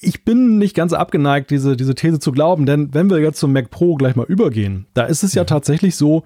ich 0.00 0.24
bin 0.24 0.58
nicht 0.58 0.74
ganz 0.74 0.92
abgeneigt, 0.92 1.50
diese, 1.50 1.76
diese 1.76 1.94
These 1.94 2.18
zu 2.18 2.32
glauben, 2.32 2.66
denn 2.66 2.94
wenn 2.94 3.10
wir 3.10 3.18
jetzt 3.18 3.38
zum 3.38 3.52
Mac 3.52 3.70
Pro 3.70 3.96
gleich 3.96 4.16
mal 4.16 4.26
übergehen, 4.26 4.86
da 4.94 5.04
ist 5.04 5.22
es 5.22 5.34
ja 5.34 5.44
tatsächlich 5.44 5.96
so, 5.96 6.24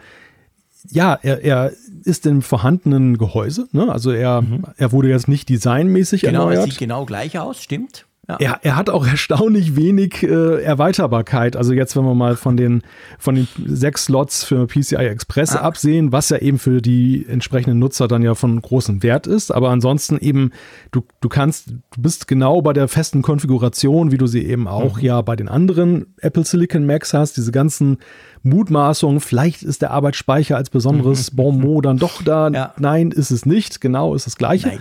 ja, 0.91 1.19
er, 1.23 1.43
er 1.43 1.73
ist 2.05 2.27
im 2.27 2.43
vorhandenen 2.43 3.19
Gehäuse, 3.19 3.69
ne? 3.73 3.91
also 3.91 4.11
er, 4.11 4.43
mhm. 4.43 4.65
er 4.77 4.93
wurde 4.93 5.09
jetzt 5.09 5.29
nicht 5.29 5.49
designmäßig 5.49 6.23
genau, 6.23 6.41
erneuert. 6.41 6.55
Genau, 6.55 6.67
sieht 6.67 6.79
genau 6.79 7.07
gleich 7.07 7.39
aus, 7.39 7.63
stimmt. 7.63 8.07
Ja. 8.29 8.37
Er, 8.41 8.59
er 8.63 8.77
hat 8.77 8.91
auch 8.91 9.07
erstaunlich 9.07 9.77
wenig 9.77 10.23
äh, 10.23 10.63
Erweiterbarkeit. 10.63 11.57
Also 11.57 11.73
jetzt, 11.73 11.97
wenn 11.97 12.05
wir 12.05 12.15
mal 12.15 12.37
von 12.37 12.57
den, 12.57 12.83
von 13.19 13.37
den 13.37 13.49
sechs 13.65 14.07
Slots 14.07 14.45
für 14.45 14.67
PCI 14.67 14.97
Express 14.97 15.55
ah. 15.55 15.61
absehen, 15.61 16.13
was 16.13 16.29
ja 16.31 16.39
eben 16.39 16.59
für 16.59 16.83
die 16.83 17.25
entsprechenden 17.29 17.79
Nutzer 17.79 18.09
dann 18.09 18.23
ja 18.23 18.35
von 18.35 18.61
großem 18.61 19.03
Wert 19.03 19.27
ist. 19.27 19.53
Aber 19.53 19.71
ansonsten 19.71 20.19
eben, 20.19 20.51
du, 20.91 21.03
du 21.21 21.29
kannst, 21.29 21.71
du 21.71 22.03
bist 22.03 22.27
genau 22.27 22.63
bei 22.63 22.73
der 22.73 22.89
festen 22.89 23.23
Konfiguration, 23.23 24.11
wie 24.11 24.19
du 24.19 24.27
sie 24.27 24.45
eben 24.45 24.67
auch 24.67 24.97
mhm. 24.97 25.03
ja 25.03 25.21
bei 25.23 25.37
den 25.37 25.49
anderen 25.49 26.15
Apple 26.21 26.45
Silicon 26.45 26.87
Macs 26.87 27.15
hast, 27.15 27.37
diese 27.37 27.53
ganzen 27.53 27.99
Mutmaßungen, 28.43 29.21
vielleicht 29.21 29.63
ist 29.63 29.83
der 29.83 29.91
Arbeitsspeicher 29.93 30.57
als 30.57 30.71
besonderes 30.71 31.31
Bonmot 31.37 31.85
dann 31.85 31.99
doch 31.99 32.23
da. 32.23 32.49
Ja. 32.49 32.75
Nein, 32.79 33.11
ist 33.11 33.31
es 33.31 33.47
nicht. 33.47 33.81
Genau, 33.81 34.15
ist 34.15 34.27
das 34.27 34.37
Gleiche. 34.37 34.69
Nein. 34.69 34.79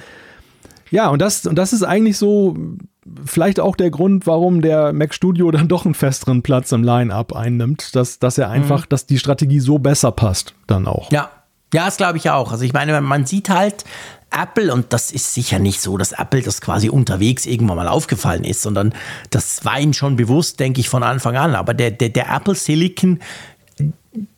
Ja, 0.91 1.10
und 1.10 1.22
das, 1.22 1.46
und 1.46 1.56
das 1.56 1.74
ist 1.74 1.84
eigentlich 1.84 2.18
so 2.18 2.56
vielleicht 3.26 3.60
auch 3.60 3.76
der 3.76 3.91
Grund, 3.91 4.28
warum 4.28 4.62
der 4.62 4.93
Mac 4.93 5.14
Studio 5.14 5.51
dann 5.51 5.68
doch 5.68 5.86
einen 5.86 5.93
festeren 5.93 6.41
Platz 6.41 6.72
im 6.72 6.84
Line-Up 6.84 7.36
einnimmt, 7.36 7.95
dass, 7.95 8.20
dass 8.20 8.38
er 8.38 8.49
einfach, 8.49 8.86
mhm. 8.86 8.89
dass 8.89 9.06
die 9.06 9.20
Strategie 9.20 9.60
so 9.60 9.80
besser 9.80 10.12
passt 10.12 10.53
dann 10.68 10.88
auch. 10.88 11.12
Ja, 11.12 11.30
ja, 11.74 11.86
das 11.86 11.97
glaube 11.97 12.18
ich 12.18 12.30
auch. 12.30 12.51
Also 12.51 12.64
ich 12.64 12.74
meine, 12.74 13.01
man 13.01 13.26
sieht 13.26 13.49
halt 13.49 13.84
Apple, 14.32 14.74
und 14.74 14.93
das 14.93 15.12
ist 15.12 15.34
sicher 15.34 15.60
nicht 15.60 15.82
so, 15.82 15.97
dass 15.97 16.12
Apple 16.12 16.41
das 16.41 16.62
quasi 16.62 16.89
unterwegs 16.89 17.45
irgendwann 17.45 17.78
mal 17.78 17.88
aufgefallen 17.88 18.43
ist, 18.43 18.62
sondern 18.62 18.93
das 19.30 19.66
war 19.66 19.80
ihnen 19.80 19.93
schon 19.93 20.16
bewusst, 20.16 20.60
denke 20.60 20.80
ich, 20.80 20.89
von 20.89 21.03
Anfang 21.03 21.36
an. 21.38 21.56
Aber 21.56 21.74
der, 21.74 21.91
der, 21.91 22.10
der 22.10 22.34
Apple 22.34 22.56
Silicon, 22.56 23.20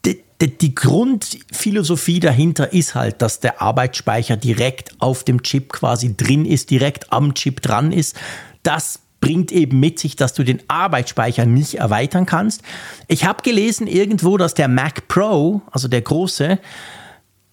die, 0.05 0.23
die 0.39 0.75
Grundphilosophie 0.75 2.19
dahinter 2.19 2.73
ist 2.73 2.95
halt, 2.95 3.21
dass 3.21 3.39
der 3.39 3.61
Arbeitsspeicher 3.61 4.37
direkt 4.37 4.91
auf 4.99 5.23
dem 5.23 5.41
Chip 5.41 5.73
quasi 5.73 6.15
drin 6.15 6.45
ist, 6.45 6.69
direkt 6.69 7.11
am 7.11 7.33
Chip 7.33 7.61
dran 7.61 7.91
ist 7.91 8.15
das 8.63 8.99
bringt 9.19 9.51
eben 9.51 9.79
mit 9.79 9.99
sich, 9.99 10.15
dass 10.15 10.33
du 10.33 10.43
den 10.43 10.61
Arbeitsspeicher 10.67 11.45
nicht 11.45 11.75
erweitern 11.75 12.25
kannst. 12.25 12.61
Ich 13.07 13.25
habe 13.25 13.41
gelesen 13.43 13.87
irgendwo, 13.87 14.37
dass 14.37 14.53
der 14.53 14.67
Mac 14.67 15.07
Pro, 15.07 15.61
also 15.71 15.87
der 15.87 16.01
große, 16.01 16.59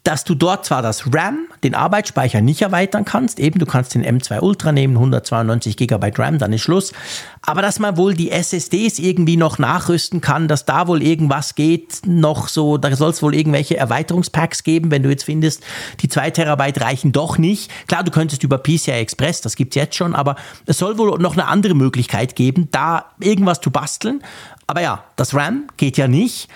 dass 0.05 0.25
du 0.25 0.35
dort 0.35 0.67
zwar 0.67 0.83
das 0.83 1.15
RAM, 1.15 1.49
den 1.63 1.75
Arbeitsspeicher 1.75 2.43
nicht 2.43 2.61
erweitern 2.61 3.07
kannst, 3.07 3.41
eben 3.41 3.59
du 3.59 3.65
kannst 3.65 3.95
den 3.95 4.05
M2 4.05 4.41
Ultra 4.41 4.71
nehmen, 4.71 4.97
192 4.97 5.79
GB 5.79 6.13
RAM, 6.17 6.39
dann 6.39 6.53
ist 6.53 6.61
Schluss, 6.61 6.93
aber 7.41 7.63
dass 7.63 7.79
man 7.79 7.97
wohl 7.97 8.15
die 8.15 8.31
SSDs 8.31 8.99
irgendwie 8.99 9.39
noch 9.39 9.59
nachrüsten 9.59 10.21
kann, 10.21 10.47
dass 10.47 10.67
da 10.67 10.87
wohl 10.89 11.03
irgendwas 11.03 11.55
geht, 11.55 12.03
noch 12.07 12.49
so, 12.49 12.77
da 12.77 12.95
soll 12.95 13.11
es 13.11 13.23
wohl 13.23 13.35
irgendwelche 13.35 13.79
Erweiterungspacks 13.79 14.63
geben, 14.63 14.91
wenn 14.91 15.03
du 15.03 15.09
jetzt 15.09 15.25
findest, 15.25 15.65
die 16.01 16.09
2 16.09 16.31
Terabyte 16.31 16.83
reichen 16.83 17.13
doch 17.13 17.39
nicht. 17.39 17.71
Klar, 17.87 18.05
du 18.05 18.11
könntest 18.11 18.43
über 18.45 18.59
PCI 18.59 18.93
Express, 18.93 19.41
das 19.41 19.57
gibt's 19.57 19.75
jetzt 19.75 19.97
schon, 19.97 20.15
aber 20.15 20.37
es 20.67 20.79
soll 20.79 20.99
wohl 20.99 21.19
noch 21.19 21.33
eine 21.33 21.47
andere 21.47 21.75
Möglichkeit 21.75 22.37
geben, 22.37 22.69
da 22.71 23.07
irgendwas 23.21 23.61
zu 23.63 23.71
basteln. 23.71 24.23
Aber 24.67 24.83
ja, 24.83 25.05
das 25.17 25.35
RAM 25.35 25.65
geht 25.79 25.97
ja 25.97 26.09
nicht. 26.09 26.49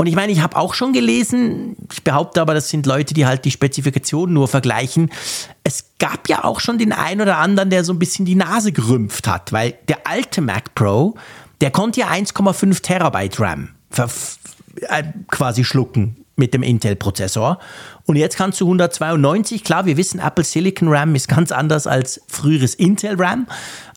Und 0.00 0.06
ich 0.06 0.16
meine, 0.16 0.32
ich 0.32 0.40
habe 0.40 0.56
auch 0.56 0.72
schon 0.72 0.94
gelesen, 0.94 1.76
ich 1.92 2.02
behaupte 2.02 2.40
aber, 2.40 2.54
das 2.54 2.70
sind 2.70 2.86
Leute, 2.86 3.12
die 3.12 3.26
halt 3.26 3.44
die 3.44 3.50
Spezifikationen 3.50 4.32
nur 4.32 4.48
vergleichen. 4.48 5.10
Es 5.62 5.90
gab 5.98 6.26
ja 6.26 6.42
auch 6.42 6.60
schon 6.60 6.78
den 6.78 6.94
einen 6.94 7.20
oder 7.20 7.36
anderen, 7.36 7.68
der 7.68 7.84
so 7.84 7.92
ein 7.92 7.98
bisschen 7.98 8.24
die 8.24 8.34
Nase 8.34 8.72
gerümpft 8.72 9.28
hat, 9.28 9.52
weil 9.52 9.74
der 9.90 10.06
alte 10.06 10.40
Mac 10.40 10.74
Pro, 10.74 11.16
der 11.60 11.70
konnte 11.70 12.00
ja 12.00 12.08
1,5 12.08 12.80
Terabyte 12.80 13.40
RAM 13.40 13.74
äh, 14.88 15.02
quasi 15.30 15.64
schlucken 15.64 16.24
mit 16.36 16.54
dem 16.54 16.62
Intel-Prozessor. 16.62 17.58
Und 18.06 18.16
jetzt 18.16 18.38
kannst 18.38 18.58
du 18.62 18.64
192, 18.64 19.64
klar, 19.64 19.84
wir 19.84 19.98
wissen, 19.98 20.18
Apple 20.18 20.44
Silicon 20.44 20.88
RAM 20.88 21.14
ist 21.14 21.28
ganz 21.28 21.52
anders 21.52 21.86
als 21.86 22.22
früheres 22.26 22.74
Intel 22.74 23.16
RAM. 23.20 23.46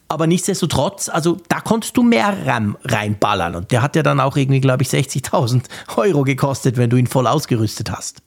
Aber 0.08 0.28
nichtsdestotrotz, 0.28 1.10
also 1.10 1.38
da 1.50 1.60
konntest 1.60 1.98
du 1.98 2.04
mehr 2.04 2.46
RAM 2.46 2.78
reinballern. 2.84 3.56
Und 3.56 3.72
der 3.72 3.82
hat 3.82 3.96
ja 3.96 4.04
dann 4.04 4.20
auch 4.20 4.38
irgendwie, 4.38 4.62
glaube 4.62 4.84
ich, 4.84 4.90
60.000 4.90 5.64
Euro 5.98 6.24
gekostet, 6.24 6.78
wenn 6.78 6.90
du 6.90 6.98
ihn 6.98 7.08
voll 7.08 7.28
ausgerüstet 7.28 7.92
hast. 7.92 8.22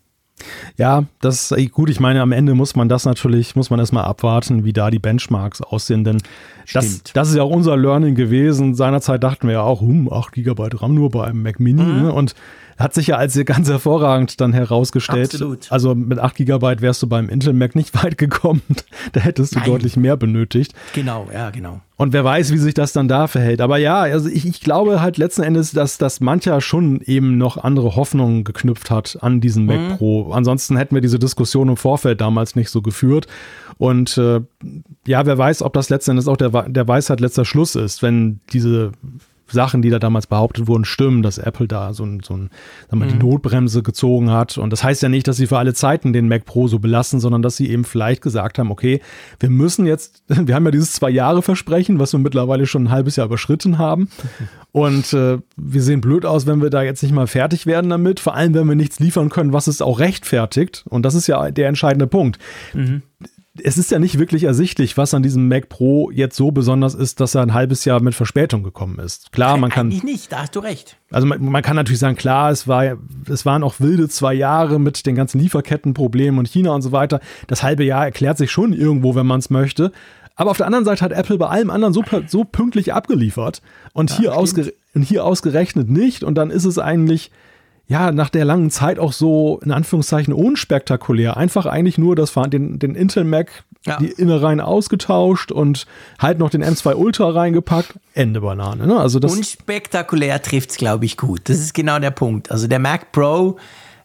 Ja, 0.77 1.05
das 1.21 1.51
ist 1.51 1.73
gut. 1.73 1.89
Ich 1.89 1.99
meine, 1.99 2.21
am 2.21 2.33
Ende 2.33 2.55
muss 2.55 2.77
man 2.77 2.89
das 2.89 3.07
natürlich, 3.07 3.57
muss 3.57 3.71
man 3.71 3.81
erstmal 3.81 4.05
abwarten, 4.05 4.65
wie 4.65 4.73
da 4.73 4.91
die 4.91 4.99
Benchmarks 4.99 5.63
aussehen, 5.63 6.05
denn 6.05 6.19
das, 6.73 7.03
das, 7.15 7.31
ist 7.31 7.37
ja 7.37 7.43
auch 7.43 7.51
unser 7.51 7.77
Learning 7.77 8.15
gewesen. 8.15 8.75
Seinerzeit 8.75 9.23
dachten 9.23 9.47
wir 9.47 9.55
ja 9.55 9.63
auch, 9.63 9.81
hm, 9.81 10.13
8 10.13 10.33
GB 10.33 10.69
RAM 10.75 10.95
nur 10.95 11.11
bei 11.11 11.25
einem 11.25 11.43
Mac 11.43 11.59
Mini. 11.59 11.83
Mhm. 11.83 12.03
Ne? 12.03 12.13
Und 12.13 12.35
hat 12.79 12.95
sich 12.95 13.09
ja 13.09 13.17
als 13.17 13.39
ganz 13.45 13.69
hervorragend 13.69 14.41
dann 14.41 14.53
herausgestellt. 14.53 15.35
Absolut. 15.35 15.73
Also 15.73 15.95
mit 15.95 16.19
8 16.19 16.37
GB 16.37 16.81
wärst 16.81 17.03
du 17.03 17.07
beim 17.07 17.29
Intel 17.29 17.53
Mac 17.53 17.75
nicht 17.75 17.95
weit 18.03 18.19
gekommen. 18.19 18.63
da 19.13 19.21
hättest 19.21 19.55
du 19.55 19.61
Nein. 19.61 19.69
deutlich 19.69 19.97
mehr 19.97 20.17
benötigt. 20.17 20.75
Genau, 20.95 21.29
ja, 21.33 21.51
genau. 21.51 21.81
Und 21.97 22.13
wer 22.13 22.25
weiß, 22.25 22.53
wie 22.53 22.59
sich 22.59 22.75
das 22.75 22.93
dann 22.93 23.09
da 23.09 23.27
verhält. 23.27 23.63
Aber 23.63 23.79
ja, 23.79 24.01
also 24.01 24.29
ich, 24.29 24.47
ich 24.47 24.61
glaube 24.61 25.01
halt 25.01 25.17
letzten 25.17 25.43
Endes, 25.43 25.73
dass, 25.73 25.97
dass 25.97 26.21
mancher 26.21 26.61
schon 26.61 27.01
eben 27.01 27.39
noch 27.39 27.57
andere 27.57 27.97
Hoffnungen 27.97 28.45
geknüpft 28.45 28.91
hat 28.91 29.19
an 29.23 29.41
diesen 29.41 29.65
Mac 29.65 29.81
mhm. 29.81 29.97
Pro. 29.97 30.33
Ansonsten 30.33 30.77
hätten 30.77 30.95
wir 30.95 31.01
diese 31.01 31.19
Diskussion 31.19 31.71
im 31.71 31.79
Vorfeld 31.79 32.21
damals 32.21 32.55
nicht 32.55 32.69
so 32.69 32.83
geführt. 32.83 33.27
Und 33.79 34.19
äh, 34.19 34.41
ja, 35.07 35.25
wer 35.25 35.39
weiß, 35.39 35.63
ob 35.63 35.73
das 35.73 35.89
letzten 35.89 36.13
Endes 36.13 36.29
auch 36.29 36.37
der, 36.37 36.51
der 36.69 36.87
Weisheit 36.87 37.21
letzter 37.21 37.47
Schluss 37.47 37.75
ist, 37.75 38.03
wenn 38.03 38.41
diese 38.53 38.93
Sachen, 39.49 39.83
die 39.83 39.91
da 39.91 39.99
damals 39.99 40.27
behauptet 40.27 40.67
wurden, 40.67 40.85
stimmen, 40.85 41.23
dass 41.23 41.39
Apple 41.39 41.69
da 41.69 41.93
so, 41.93 42.05
ein, 42.05 42.21
so 42.23 42.35
ein, 42.35 42.51
sagen 42.91 43.01
wir, 43.01 43.07
mhm. 43.07 43.19
die 43.19 43.27
Notbremse 43.27 43.83
gezogen 43.83 44.31
hat. 44.31 44.59
Und 44.59 44.71
das 44.71 44.83
heißt 44.83 45.03
ja 45.03 45.09
nicht, 45.09 45.29
dass 45.29 45.37
sie 45.37 45.47
für 45.47 45.59
alle 45.59 45.75
Zeiten 45.75 46.13
den 46.13 46.29
Mac 46.29 46.45
Pro 46.45 46.69
so 46.69 46.79
belassen, 46.79 47.21
sondern 47.21 47.43
dass 47.43 47.57
sie 47.57 47.71
eben 47.71 47.85
vielleicht 47.85 48.23
gesagt 48.23 48.59
haben, 48.59 48.71
okay, 48.71 49.01
wir 49.39 49.51
müssen 49.51 49.87
jetzt, 49.87 50.23
wir 50.29 50.55
haben 50.55 50.65
ja 50.65 50.71
dieses 50.71 50.93
zwei 50.93 51.11
Jahre 51.11 51.43
Versprechen, 51.43 51.99
was 51.99 52.13
wir 52.13 52.21
mittlerweile 52.21 52.67
schon 52.67 52.85
ein 52.85 52.91
halbes 52.91 53.17
Jahr 53.17 53.27
überschritten 53.27 53.79
haben. 53.79 54.09
Und 54.73 55.15
äh, 55.15 55.39
wir 55.57 55.83
sehen 55.83 56.03
blöd 56.03 56.27
aus, 56.27 56.47
wenn 56.47 56.61
wir 56.61 56.69
da 56.69 56.83
jetzt 56.83 57.03
nicht 57.03 57.13
mal 57.13 57.27
fertig 57.27 57.65
werden 57.65 57.89
damit, 57.89 58.21
vor 58.21 58.35
allem 58.35 58.53
wenn 58.53 58.69
wir 58.69 58.75
nichts 58.75 59.01
liefern 59.01 59.31
können, 59.31 59.55
was 59.55 59.69
es 59.69 59.81
auch 59.81 60.01
rechtfertigt. 60.01 60.85
Und 60.89 61.03
das 61.03 61.15
ist 61.15 61.29
ja 61.29 61.51
der 61.51 61.69
entscheidende 61.69 62.07
Punkt. 62.07 62.39
Mhm 62.75 63.03
es 63.63 63.79
ist 63.79 63.91
ja 63.91 63.99
nicht 63.99 64.19
wirklich 64.19 64.45
ersichtlich, 64.45 64.97
was 64.97 65.15
an 65.15 65.23
diesem 65.23 65.49
Mac 65.49 65.69
Pro 65.69 66.11
jetzt 66.11 66.37
so 66.37 66.51
besonders 66.51 66.95
ist, 66.95 67.21
dass 67.21 67.35
er 67.35 67.43
ein 67.43 67.55
halbes 67.55 67.85
Jahr 67.85 68.01
mit 68.01 68.15
Verspätung 68.15 68.63
gekommen 68.63 68.99
ist. 68.99 69.33
Klar, 69.33 69.57
man 69.57 69.71
kann. 69.71 69.87
Eigentlich 69.87 70.03
nicht, 70.03 70.33
da 70.33 70.43
hast 70.43 70.57
du 70.57 70.61
recht. 70.61 70.97
Also 71.11 71.27
man, 71.27 71.43
man, 71.45 71.63
kann 71.63 71.77
natürlich 71.77 72.01
sagen, 72.01 72.17
klar, 72.17 72.51
es, 72.51 72.67
war, 72.67 72.97
es 73.29 73.47
waren 73.47 73.63
auch 73.63 73.77
wilde 73.79 74.09
zwei 74.09 74.35
Jahre 74.35 74.79
mit 74.79 75.07
den 75.07 75.15
ganzen 75.15 75.41
Lieferkettenproblemen 75.41 76.39
und 76.39 76.49
China 76.49 76.73
und 76.73 76.83
so 76.83 76.93
weiter. 76.93 77.21
Das 77.47 77.63
halbe 77.63 77.85
Jahr 77.85 78.05
erklärt 78.05 78.39
sich 78.39 78.51
schon 78.51 78.73
irgendwo, 78.73 79.15
wenn 79.15 79.27
man 79.27 79.41
es 79.41 79.51
möchte. 79.51 79.93
Aber 80.35 80.51
auf 80.51 80.59
der 80.59 80.67
anderen 80.67 80.85
Seite 80.85 81.05
hat 81.05 81.13
Apple 81.13 81.39
bei 81.39 81.47
allem 81.47 81.71
anderen 81.71 81.95
so, 81.95 82.05
so 82.27 82.45
pünktlich 82.45 82.93
abgeliefert 82.93 83.63
und, 83.95 84.11
ja, 84.11 84.17
hier 84.17 84.37
ausgere 84.37 84.73
und 84.95 85.03
hier 85.03 85.25
ausgerechnet 85.25 85.89
nicht. 85.89 86.25
Und 86.25 86.35
dann 86.35 86.51
ist 86.51 86.65
es 86.67 86.79
eigentlich 86.79 87.31
ja, 87.89 88.11
nach 88.11 88.31
der 88.31 88.45
langen 88.45 88.71
Zeit 88.71 88.99
auch 88.99 89.13
so, 89.13 89.61
in 89.65 89.71
Anführungszeichen, 89.71 90.35
unspektakulär. 90.35 91.37
Einfach 91.37 91.67
eigentlich 91.67 91.99
nur 91.99 92.17
das, 92.17 92.33
den, 92.49 92.79
den 92.79 92.95
Intel 92.97 93.25
Mac, 93.25 93.65
ja. 93.85 93.99
die 93.99 94.09
Innereien 94.09 94.61
ausgetauscht 94.61 95.53
und 95.53 95.87
halt 96.19 96.39
noch 96.39 96.51
den 96.51 96.65
M2 96.65 96.95
Ultra 96.95 97.31
reingepackt. 97.31 97.95
Ende 98.13 98.41
Banane. 98.41 98.87
Ne? 98.87 98.99
Also 98.99 99.21
das 99.21 99.33
unspektakulär 99.33 100.43
trifft's, 100.43 100.77
glaube 100.77 101.05
ich, 101.05 101.17
gut. 101.17 101.49
Das 101.49 101.59
ist 101.59 101.75
genau 101.75 101.99
der 102.01 102.11
Punkt. 102.11 102.51
Also 102.51 102.67
der 102.67 102.81
Mac 102.81 103.13
Pro, 103.13 103.57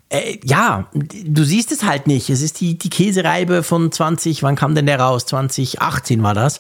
äh, 0.10 0.38
ja, 0.44 0.88
du 0.94 1.44
siehst 1.44 1.72
es 1.72 1.84
halt 1.84 2.06
nicht. 2.06 2.30
Es 2.30 2.42
ist 2.42 2.60
die, 2.60 2.78
die 2.78 2.90
Käsereibe 2.90 3.64
von 3.64 3.92
20, 3.92 4.44
wann 4.44 4.56
kam 4.56 4.76
denn 4.76 4.86
der 4.86 5.00
raus? 5.00 5.26
2018 5.26 6.22
war 6.22 6.34
das. 6.34 6.60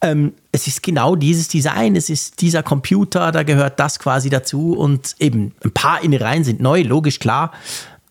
Ähm, 0.00 0.34
es 0.52 0.66
ist 0.66 0.82
genau 0.82 1.16
dieses 1.16 1.48
Design, 1.48 1.96
es 1.96 2.10
ist 2.10 2.40
dieser 2.40 2.62
Computer, 2.62 3.32
da 3.32 3.42
gehört 3.42 3.80
das 3.80 3.98
quasi 3.98 4.30
dazu 4.30 4.72
und 4.74 5.16
eben 5.18 5.52
ein 5.64 5.72
paar 5.72 6.02
Innereien 6.02 6.44
sind 6.44 6.60
neu, 6.60 6.82
logisch, 6.82 7.18
klar. 7.18 7.52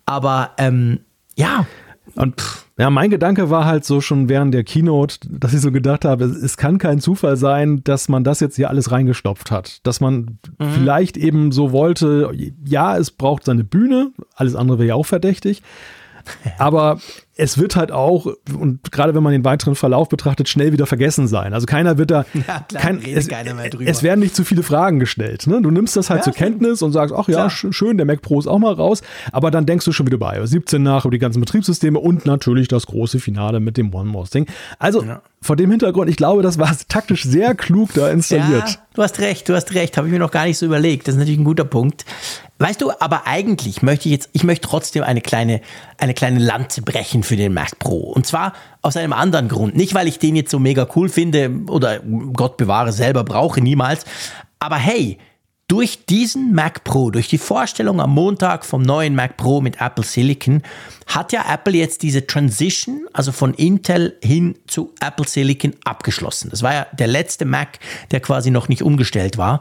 Aber 0.04 0.50
ähm, 0.58 1.00
ja. 1.36 1.66
Und 2.14 2.42
ja, 2.78 2.90
mein 2.90 3.10
Gedanke 3.10 3.50
war 3.50 3.64
halt 3.64 3.84
so 3.84 4.00
schon 4.00 4.28
während 4.28 4.54
der 4.54 4.64
Keynote, 4.64 5.18
dass 5.28 5.52
ich 5.52 5.60
so 5.60 5.70
gedacht 5.72 6.04
habe, 6.04 6.24
es 6.24 6.56
kann 6.56 6.78
kein 6.78 7.00
Zufall 7.00 7.36
sein, 7.36 7.82
dass 7.84 8.08
man 8.08 8.24
das 8.24 8.40
jetzt 8.40 8.56
hier 8.56 8.70
alles 8.70 8.90
reingestopft 8.90 9.50
hat. 9.50 9.86
Dass 9.86 10.00
man 10.00 10.38
mhm. 10.58 10.70
vielleicht 10.72 11.16
eben 11.16 11.52
so 11.52 11.72
wollte, 11.72 12.30
ja, 12.64 12.96
es 12.96 13.10
braucht 13.10 13.44
seine 13.44 13.64
Bühne, 13.64 14.12
alles 14.34 14.54
andere 14.54 14.78
wäre 14.78 14.88
ja 14.88 14.94
auch 14.94 15.06
verdächtig. 15.06 15.62
Aber 16.58 16.98
es 17.38 17.58
wird 17.58 17.76
halt 17.76 17.92
auch, 17.92 18.26
und 18.58 18.90
gerade 18.90 19.14
wenn 19.14 19.22
man 19.22 19.32
den 19.32 19.44
weiteren 19.44 19.74
Verlauf 19.74 20.08
betrachtet, 20.08 20.48
schnell 20.48 20.72
wieder 20.72 20.86
vergessen 20.86 21.28
sein. 21.28 21.52
Also 21.52 21.66
keiner 21.66 21.98
wird 21.98 22.10
da, 22.10 22.24
ja, 22.34 22.64
klar, 22.66 22.82
kein, 22.82 23.02
es, 23.04 23.28
es, 23.28 24.02
werden 24.02 24.20
nicht 24.20 24.34
zu 24.34 24.44
viele 24.44 24.62
Fragen 24.62 24.98
gestellt. 24.98 25.46
Ne? 25.46 25.60
Du 25.60 25.70
nimmst 25.70 25.96
das 25.96 26.08
halt 26.08 26.20
ja, 26.20 26.24
zur 26.24 26.32
Kenntnis 26.32 26.80
und 26.80 26.92
sagst, 26.92 27.14
ach 27.14 27.28
ja, 27.28 27.48
klar. 27.48 27.72
schön, 27.72 27.98
der 27.98 28.06
Mac 28.06 28.22
Pro 28.22 28.40
ist 28.40 28.46
auch 28.46 28.58
mal 28.58 28.72
raus, 28.72 29.02
aber 29.32 29.50
dann 29.50 29.66
denkst 29.66 29.84
du 29.84 29.92
schon 29.92 30.06
wieder 30.06 30.16
bei 30.16 30.38
iOS 30.38 30.50
17 30.50 30.82
nach, 30.82 31.04
über 31.04 31.12
die 31.12 31.18
ganzen 31.18 31.40
Betriebssysteme 31.40 31.98
und 31.98 32.24
natürlich 32.24 32.68
das 32.68 32.86
große 32.86 33.20
Finale 33.20 33.60
mit 33.60 33.76
dem 33.76 33.94
One 33.94 34.08
More 34.08 34.26
Thing. 34.26 34.46
Also 34.78 35.02
ja. 35.02 35.20
vor 35.42 35.56
dem 35.56 35.70
Hintergrund, 35.70 36.08
ich 36.08 36.16
glaube, 36.16 36.42
das 36.42 36.58
war 36.58 36.74
taktisch 36.88 37.24
sehr 37.24 37.54
klug 37.54 37.92
da 37.92 38.08
installiert. 38.08 38.68
Ja, 38.68 38.76
du 38.94 39.02
hast 39.02 39.18
recht, 39.20 39.46
du 39.48 39.54
hast 39.54 39.74
recht, 39.74 39.98
habe 39.98 40.08
ich 40.08 40.12
mir 40.12 40.20
noch 40.20 40.30
gar 40.30 40.46
nicht 40.46 40.56
so 40.56 40.64
überlegt. 40.64 41.06
Das 41.06 41.16
ist 41.16 41.18
natürlich 41.18 41.40
ein 41.40 41.44
guter 41.44 41.64
Punkt. 41.64 42.06
Weißt 42.58 42.80
du, 42.80 42.90
aber 43.00 43.26
eigentlich 43.26 43.82
möchte 43.82 44.08
ich 44.08 44.12
jetzt, 44.12 44.30
ich 44.32 44.42
möchte 44.42 44.66
trotzdem 44.66 45.02
eine 45.02 45.20
kleine, 45.20 45.60
eine 45.98 46.14
kleine 46.14 46.38
Lanze 46.38 46.80
brechen 46.80 47.22
für 47.22 47.36
den 47.36 47.52
Mac 47.52 47.78
Pro. 47.78 47.98
Und 47.98 48.26
zwar 48.26 48.54
aus 48.80 48.96
einem 48.96 49.12
anderen 49.12 49.48
Grund. 49.48 49.76
Nicht, 49.76 49.94
weil 49.94 50.08
ich 50.08 50.18
den 50.18 50.36
jetzt 50.36 50.50
so 50.50 50.58
mega 50.58 50.88
cool 50.96 51.08
finde 51.08 51.50
oder 51.68 52.00
Gott 52.32 52.56
bewahre 52.56 52.92
selber 52.92 53.24
brauche, 53.24 53.60
niemals. 53.60 54.06
Aber 54.58 54.76
hey, 54.76 55.18
durch 55.68 56.06
diesen 56.06 56.54
Mac 56.54 56.84
Pro, 56.84 57.10
durch 57.10 57.28
die 57.28 57.38
Vorstellung 57.38 58.00
am 58.00 58.12
Montag 58.12 58.64
vom 58.64 58.82
neuen 58.82 59.16
Mac 59.16 59.36
Pro 59.36 59.60
mit 59.60 59.80
Apple 59.80 60.04
Silicon, 60.04 60.62
hat 61.06 61.32
ja 61.32 61.44
Apple 61.52 61.74
jetzt 61.74 62.02
diese 62.02 62.26
Transition, 62.26 63.06
also 63.12 63.32
von 63.32 63.52
Intel 63.52 64.16
hin 64.22 64.56
zu 64.68 64.94
Apple 65.00 65.26
Silicon 65.26 65.74
abgeschlossen. 65.84 66.50
Das 66.50 66.62
war 66.62 66.72
ja 66.72 66.86
der 66.92 67.08
letzte 67.08 67.44
Mac, 67.44 67.80
der 68.12 68.20
quasi 68.20 68.50
noch 68.50 68.68
nicht 68.68 68.82
umgestellt 68.82 69.38
war. 69.38 69.60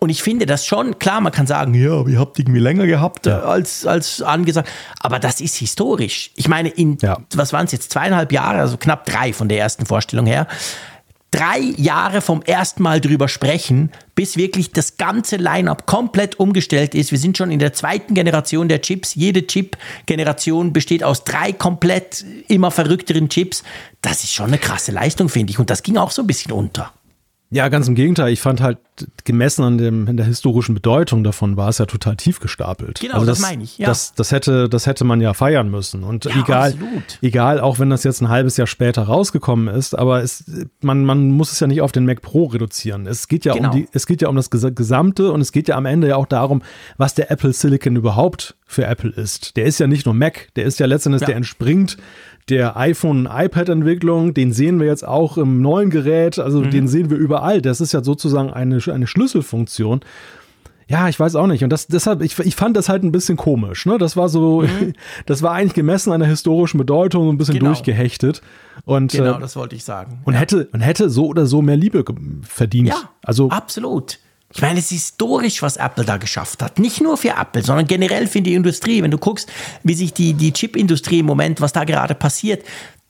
Und 0.00 0.08
ich 0.08 0.22
finde 0.22 0.46
das 0.46 0.66
schon, 0.66 0.98
klar, 0.98 1.20
man 1.20 1.30
kann 1.30 1.46
sagen, 1.46 1.74
ja, 1.74 2.06
ihr 2.06 2.18
habt 2.18 2.38
irgendwie 2.38 2.58
länger 2.58 2.86
gehabt 2.86 3.26
ja. 3.26 3.40
als, 3.40 3.84
als 3.84 4.22
angesagt. 4.22 4.68
Aber 4.98 5.18
das 5.18 5.42
ist 5.42 5.56
historisch. 5.56 6.30
Ich 6.36 6.48
meine, 6.48 6.70
in, 6.70 6.96
ja. 7.02 7.18
was 7.34 7.52
waren 7.52 7.66
es 7.66 7.72
jetzt, 7.72 7.92
zweieinhalb 7.92 8.32
Jahre, 8.32 8.60
also 8.60 8.78
knapp 8.78 9.04
drei 9.04 9.34
von 9.34 9.50
der 9.50 9.58
ersten 9.58 9.84
Vorstellung 9.84 10.24
her, 10.24 10.46
drei 11.30 11.58
Jahre 11.76 12.22
vom 12.22 12.40
ersten 12.40 12.82
Mal 12.82 13.02
drüber 13.02 13.28
sprechen, 13.28 13.92
bis 14.14 14.38
wirklich 14.38 14.72
das 14.72 14.96
ganze 14.96 15.36
Line-up 15.36 15.84
komplett 15.84 16.40
umgestellt 16.40 16.94
ist. 16.94 17.12
Wir 17.12 17.18
sind 17.18 17.36
schon 17.36 17.50
in 17.50 17.58
der 17.58 17.74
zweiten 17.74 18.14
Generation 18.14 18.68
der 18.68 18.80
Chips. 18.80 19.14
Jede 19.14 19.46
Chip-Generation 19.46 20.72
besteht 20.72 21.04
aus 21.04 21.24
drei 21.24 21.52
komplett 21.52 22.24
immer 22.48 22.70
verrückteren 22.70 23.28
Chips. 23.28 23.64
Das 24.00 24.24
ist 24.24 24.32
schon 24.32 24.46
eine 24.46 24.58
krasse 24.58 24.92
Leistung, 24.92 25.28
finde 25.28 25.52
ich. 25.52 25.58
Und 25.58 25.68
das 25.68 25.82
ging 25.82 25.98
auch 25.98 26.10
so 26.10 26.22
ein 26.22 26.26
bisschen 26.26 26.52
unter. 26.52 26.90
Ja, 27.52 27.68
ganz 27.68 27.88
im 27.88 27.96
Gegenteil. 27.96 28.32
Ich 28.32 28.40
fand 28.40 28.60
halt, 28.60 28.78
gemessen 29.24 29.64
an 29.64 29.78
dem, 29.78 30.06
in 30.06 30.16
der 30.16 30.26
historischen 30.26 30.74
Bedeutung 30.74 31.24
davon, 31.24 31.56
war 31.56 31.68
es 31.68 31.78
ja 31.78 31.86
total 31.86 32.16
tief 32.16 32.38
gestapelt. 32.38 33.00
Genau, 33.00 33.14
also 33.14 33.26
das, 33.26 33.38
das 33.38 33.48
meine 33.48 33.64
ich. 33.64 33.78
Ja. 33.78 33.88
Das, 33.88 34.14
das, 34.14 34.30
hätte, 34.30 34.68
das 34.68 34.86
hätte 34.86 35.04
man 35.04 35.20
ja 35.20 35.34
feiern 35.34 35.70
müssen. 35.70 36.04
Und 36.04 36.26
ja, 36.26 36.40
egal, 36.40 36.74
egal, 37.22 37.60
auch 37.60 37.78
wenn 37.78 37.90
das 37.90 38.04
jetzt 38.04 38.20
ein 38.20 38.28
halbes 38.28 38.56
Jahr 38.56 38.66
später 38.66 39.02
rausgekommen 39.02 39.74
ist, 39.74 39.98
aber 39.98 40.22
es, 40.22 40.44
man, 40.80 41.04
man 41.04 41.30
muss 41.30 41.52
es 41.52 41.60
ja 41.60 41.66
nicht 41.66 41.80
auf 41.80 41.92
den 41.92 42.04
Mac 42.04 42.22
Pro 42.22 42.46
reduzieren. 42.46 43.06
Es 43.06 43.28
geht 43.28 43.44
ja 43.44 43.54
genau. 43.54 43.70
um 43.70 43.76
die, 43.76 43.88
es 43.92 44.06
geht 44.06 44.22
ja 44.22 44.28
um 44.28 44.36
das 44.36 44.50
Gesamte 44.50 45.32
und 45.32 45.40
es 45.40 45.52
geht 45.52 45.68
ja 45.68 45.76
am 45.76 45.86
Ende 45.86 46.08
ja 46.08 46.16
auch 46.16 46.26
darum, 46.26 46.62
was 46.98 47.14
der 47.14 47.30
Apple 47.30 47.52
Silicon 47.52 47.96
überhaupt 47.96 48.56
für 48.66 48.86
Apple 48.86 49.10
ist. 49.10 49.56
Der 49.56 49.64
ist 49.64 49.80
ja 49.80 49.86
nicht 49.86 50.06
nur 50.06 50.14
Mac, 50.14 50.48
der 50.54 50.64
ist 50.64 50.78
ja 50.78 50.86
letztendlich, 50.86 51.22
ja. 51.22 51.26
der 51.26 51.36
entspringt 51.36 51.96
der 52.50 52.76
iPhone- 52.76 53.26
und 53.26 53.32
iPad-Entwicklung, 53.32 54.34
den 54.34 54.52
sehen 54.52 54.80
wir 54.80 54.86
jetzt 54.86 55.06
auch 55.06 55.38
im 55.38 55.62
neuen 55.62 55.90
Gerät, 55.90 56.38
also 56.38 56.60
mhm. 56.60 56.70
den 56.70 56.88
sehen 56.88 57.10
wir 57.10 57.16
überall. 57.16 57.62
Das 57.62 57.80
ist 57.80 57.92
ja 57.92 58.02
sozusagen 58.02 58.52
eine, 58.52 58.80
eine 58.92 59.06
Schlüsselfunktion. 59.06 60.00
Ja, 60.88 61.08
ich 61.08 61.20
weiß 61.20 61.36
auch 61.36 61.46
nicht. 61.46 61.62
Und 61.62 61.70
das, 61.70 61.86
deshalb, 61.86 62.20
ich, 62.20 62.36
ich 62.40 62.56
fand 62.56 62.76
das 62.76 62.88
halt 62.88 63.04
ein 63.04 63.12
bisschen 63.12 63.36
komisch. 63.36 63.86
Ne? 63.86 63.96
Das 63.96 64.16
war 64.16 64.28
so, 64.28 64.62
mhm. 64.62 64.94
das 65.26 65.40
war 65.40 65.52
eigentlich 65.52 65.74
gemessen 65.74 66.12
an 66.12 66.18
der 66.18 66.28
historischen 66.28 66.78
Bedeutung, 66.78 67.28
ein 67.28 67.38
bisschen 67.38 67.54
genau. 67.54 67.66
durchgehechtet. 67.66 68.42
Und, 68.84 69.12
genau, 69.12 69.36
äh, 69.36 69.40
das 69.40 69.54
wollte 69.54 69.76
ich 69.76 69.84
sagen. 69.84 70.22
Und 70.24 70.34
ja. 70.34 70.40
hätte, 70.40 70.68
und 70.72 70.80
hätte 70.80 71.08
so 71.08 71.28
oder 71.28 71.46
so 71.46 71.62
mehr 71.62 71.76
Liebe 71.76 72.04
verdient. 72.42 72.88
Ja, 72.88 73.10
also, 73.22 73.50
absolut. 73.50 74.18
Ich 74.52 74.62
meine, 74.62 74.80
es 74.80 74.86
ist 74.86 74.90
historisch, 74.90 75.62
was 75.62 75.76
Apple 75.76 76.04
da 76.04 76.16
geschafft 76.16 76.62
hat. 76.62 76.78
Nicht 76.78 77.00
nur 77.00 77.16
für 77.16 77.30
Apple, 77.30 77.62
sondern 77.62 77.86
generell 77.86 78.26
für 78.26 78.42
die 78.42 78.54
Industrie. 78.54 79.02
Wenn 79.02 79.12
du 79.12 79.18
guckst, 79.18 79.50
wie 79.84 79.94
sich 79.94 80.12
die, 80.12 80.34
die 80.34 80.52
Chip-Industrie 80.52 81.20
im 81.20 81.26
Moment, 81.26 81.60
was 81.60 81.72
da 81.72 81.84
gerade 81.84 82.16
passiert, 82.16 82.64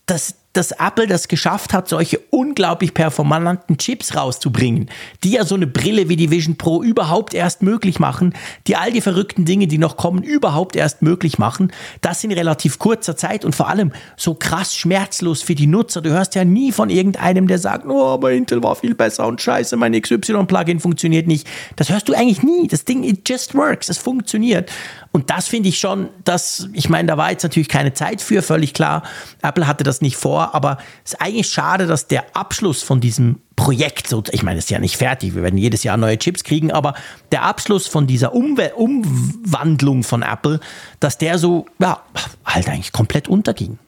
das, 0.05 0.35
dass 0.53 0.73
Apple 0.73 1.07
das 1.07 1.29
geschafft 1.29 1.73
hat, 1.73 1.89
solche 1.89 2.19
unglaublich 2.31 2.93
performanten 2.93 3.79
Chips 3.79 4.17
rauszubringen, 4.17 4.91
die 5.23 5.33
ja 5.33 5.45
so 5.45 5.55
eine 5.55 5.69
Brille 5.69 6.09
wie 6.09 6.17
die 6.17 6.31
Vision 6.31 6.57
Pro 6.57 6.83
überhaupt 6.83 7.35
erst 7.35 7.63
möglich 7.63 8.01
machen, 8.01 8.35
die 8.67 8.75
all 8.75 8.91
die 8.91 9.01
verrückten 9.01 9.45
Dinge, 9.45 9.69
die 9.69 9.79
noch 9.79 9.97
kommen, 9.97 10.23
überhaupt 10.23 10.75
erst 10.75 11.03
möglich 11.03 11.39
machen, 11.39 11.73
das 12.01 12.25
in 12.25 12.33
relativ 12.33 12.81
kurzer 12.81 13.17
Zeit 13.17 13.45
und 13.45 13.55
vor 13.55 13.69
allem 13.69 13.93
so 14.17 14.35
krass 14.35 14.75
schmerzlos 14.75 15.43
für 15.43 15.55
die 15.55 15.69
Nutzer. 15.69 16.01
Du 16.01 16.11
hörst 16.11 16.35
ja 16.35 16.45
nie 16.45 16.73
von 16.73 16.91
irgendeinem, 16.91 17.47
der 17.47 17.59
sagt, 17.59 17.87
oh, 17.87 18.07
aber 18.07 18.33
Intel 18.33 18.63
war 18.63 18.75
viel 18.75 18.95
besser 18.95 19.29
und 19.29 19.41
scheiße, 19.41 19.77
mein 19.77 19.93
XY-Plugin 19.93 20.81
funktioniert 20.81 21.29
nicht. 21.29 21.47
Das 21.77 21.91
hörst 21.91 22.09
du 22.09 22.15
eigentlich 22.15 22.43
nie. 22.43 22.67
Das 22.67 22.85
Ding, 22.85 23.05
it 23.05 23.29
just 23.29 23.55
works, 23.55 23.89
es 23.89 23.99
funktioniert. 23.99 24.71
Und 25.13 25.31
das 25.31 25.49
finde 25.49 25.69
ich 25.69 25.79
schon, 25.79 26.09
dass, 26.25 26.69
ich 26.73 26.89
meine, 26.89 27.09
da 27.09 27.17
war 27.17 27.31
jetzt 27.31 27.43
natürlich 27.43 27.69
keine 27.69 27.93
Zeit 27.95 28.21
für, 28.21 28.43
völlig 28.43 28.75
klar. 28.75 29.03
Apple 29.43 29.67
hatte 29.67 29.83
das 29.83 30.01
nicht 30.01 30.17
vor, 30.17 30.40
aber 30.41 30.79
es 31.05 31.13
ist 31.13 31.21
eigentlich 31.21 31.49
schade, 31.49 31.87
dass 31.87 32.07
der 32.07 32.37
Abschluss 32.37 32.83
von 32.83 33.01
diesem 33.01 33.41
Projekt, 33.57 34.09
so, 34.09 34.23
ich 34.31 34.43
meine, 34.43 34.59
es 34.59 34.65
ist 34.65 34.71
ja 34.71 34.79
nicht 34.79 34.97
fertig, 34.97 35.35
wir 35.35 35.43
werden 35.43 35.59
jedes 35.59 35.83
Jahr 35.85 35.97
neue 35.97 36.19
Chips 36.19 36.45
kriegen, 36.45 36.73
aber 36.73 36.95
der 37.31 37.43
Abschluss 37.43 37.87
von 37.87 38.07
dieser 38.07 38.35
Umwe 38.35 38.73
Umwandlung 38.75 40.03
von 40.03 40.23
Apple, 40.23 40.61
dass 40.99 41.19
der 41.19 41.39
so, 41.39 41.67
ja, 41.79 42.01
halt 42.45 42.69
eigentlich 42.69 42.93
komplett 42.93 43.29
unterging. 43.29 43.79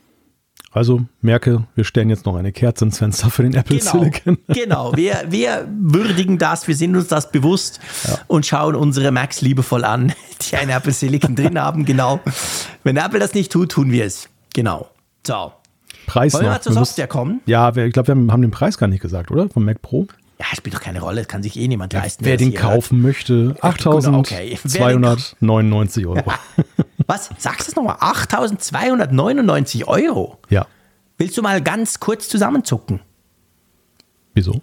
Also 0.74 1.02
merke, 1.20 1.64
wir 1.74 1.84
stellen 1.84 2.08
jetzt 2.08 2.24
noch 2.24 2.34
eine 2.34 2.50
Kerze 2.50 2.86
ins 2.86 2.98
Fenster 2.98 3.30
für 3.30 3.42
den 3.42 3.54
Apple 3.54 3.78
genau, 3.78 3.92
Silicon. 3.92 4.38
Genau, 4.48 4.96
wir, 4.96 5.24
wir 5.28 5.68
würdigen 5.70 6.38
das, 6.38 6.66
wir 6.66 6.74
sind 6.74 6.96
uns 6.96 7.08
das 7.08 7.30
bewusst 7.30 7.78
ja. 8.08 8.18
und 8.26 8.46
schauen 8.46 8.74
unsere 8.74 9.10
Macs 9.10 9.42
liebevoll 9.42 9.84
an, 9.84 10.14
die 10.40 10.56
ein 10.56 10.70
Apple 10.70 10.92
Silicon 10.92 11.36
drin 11.36 11.60
haben. 11.60 11.84
Genau. 11.84 12.20
Wenn 12.84 12.96
Apple 12.96 13.20
das 13.20 13.34
nicht 13.34 13.52
tut, 13.52 13.72
tun 13.72 13.90
wir 13.92 14.06
es. 14.06 14.30
Genau. 14.54 14.88
So. 15.26 15.52
Preis 16.12 16.34
Wollen 16.34 16.44
wir 16.44 16.50
mal 16.50 16.60
zur 16.60 16.74
Software 16.74 17.06
kommen? 17.06 17.40
Ja, 17.46 17.74
wir, 17.74 17.86
ich 17.86 17.94
glaube, 17.94 18.14
wir 18.14 18.30
haben 18.30 18.42
den 18.42 18.50
Preis 18.50 18.76
gar 18.76 18.86
nicht 18.86 19.00
gesagt, 19.00 19.30
oder? 19.30 19.48
Vom 19.48 19.64
Mac 19.64 19.80
Pro? 19.80 20.06
Ja, 20.38 20.44
spielt 20.54 20.76
doch 20.76 20.82
keine 20.82 21.00
Rolle, 21.00 21.24
kann 21.24 21.42
sich 21.42 21.58
eh 21.58 21.66
niemand 21.68 21.94
leisten. 21.94 22.26
Wer 22.26 22.36
den 22.36 22.52
kaufen 22.52 22.98
hört. 22.98 23.06
möchte, 23.06 23.56
8.299 23.62 26.06
Euro. 26.06 26.22
Was? 27.06 27.30
Sagst 27.38 27.68
du 27.68 27.70
es 27.70 27.76
nochmal? 27.76 27.96
8.299 27.96 29.86
Euro? 29.86 30.38
Ja. 30.50 30.66
Willst 31.16 31.38
du 31.38 31.42
mal 31.42 31.62
ganz 31.62 31.98
kurz 31.98 32.28
zusammenzucken? 32.28 33.00
Wieso? 34.34 34.60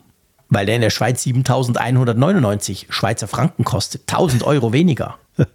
Weil 0.50 0.68
der 0.68 0.76
in 0.76 0.82
der 0.82 0.92
Schweiz 0.92 1.26
7.199 1.26 2.86
Schweizer 2.90 3.28
Franken 3.28 3.64
kostet. 3.64 4.02
1000 4.02 4.44
Euro 4.44 4.72
weniger. 4.72 5.18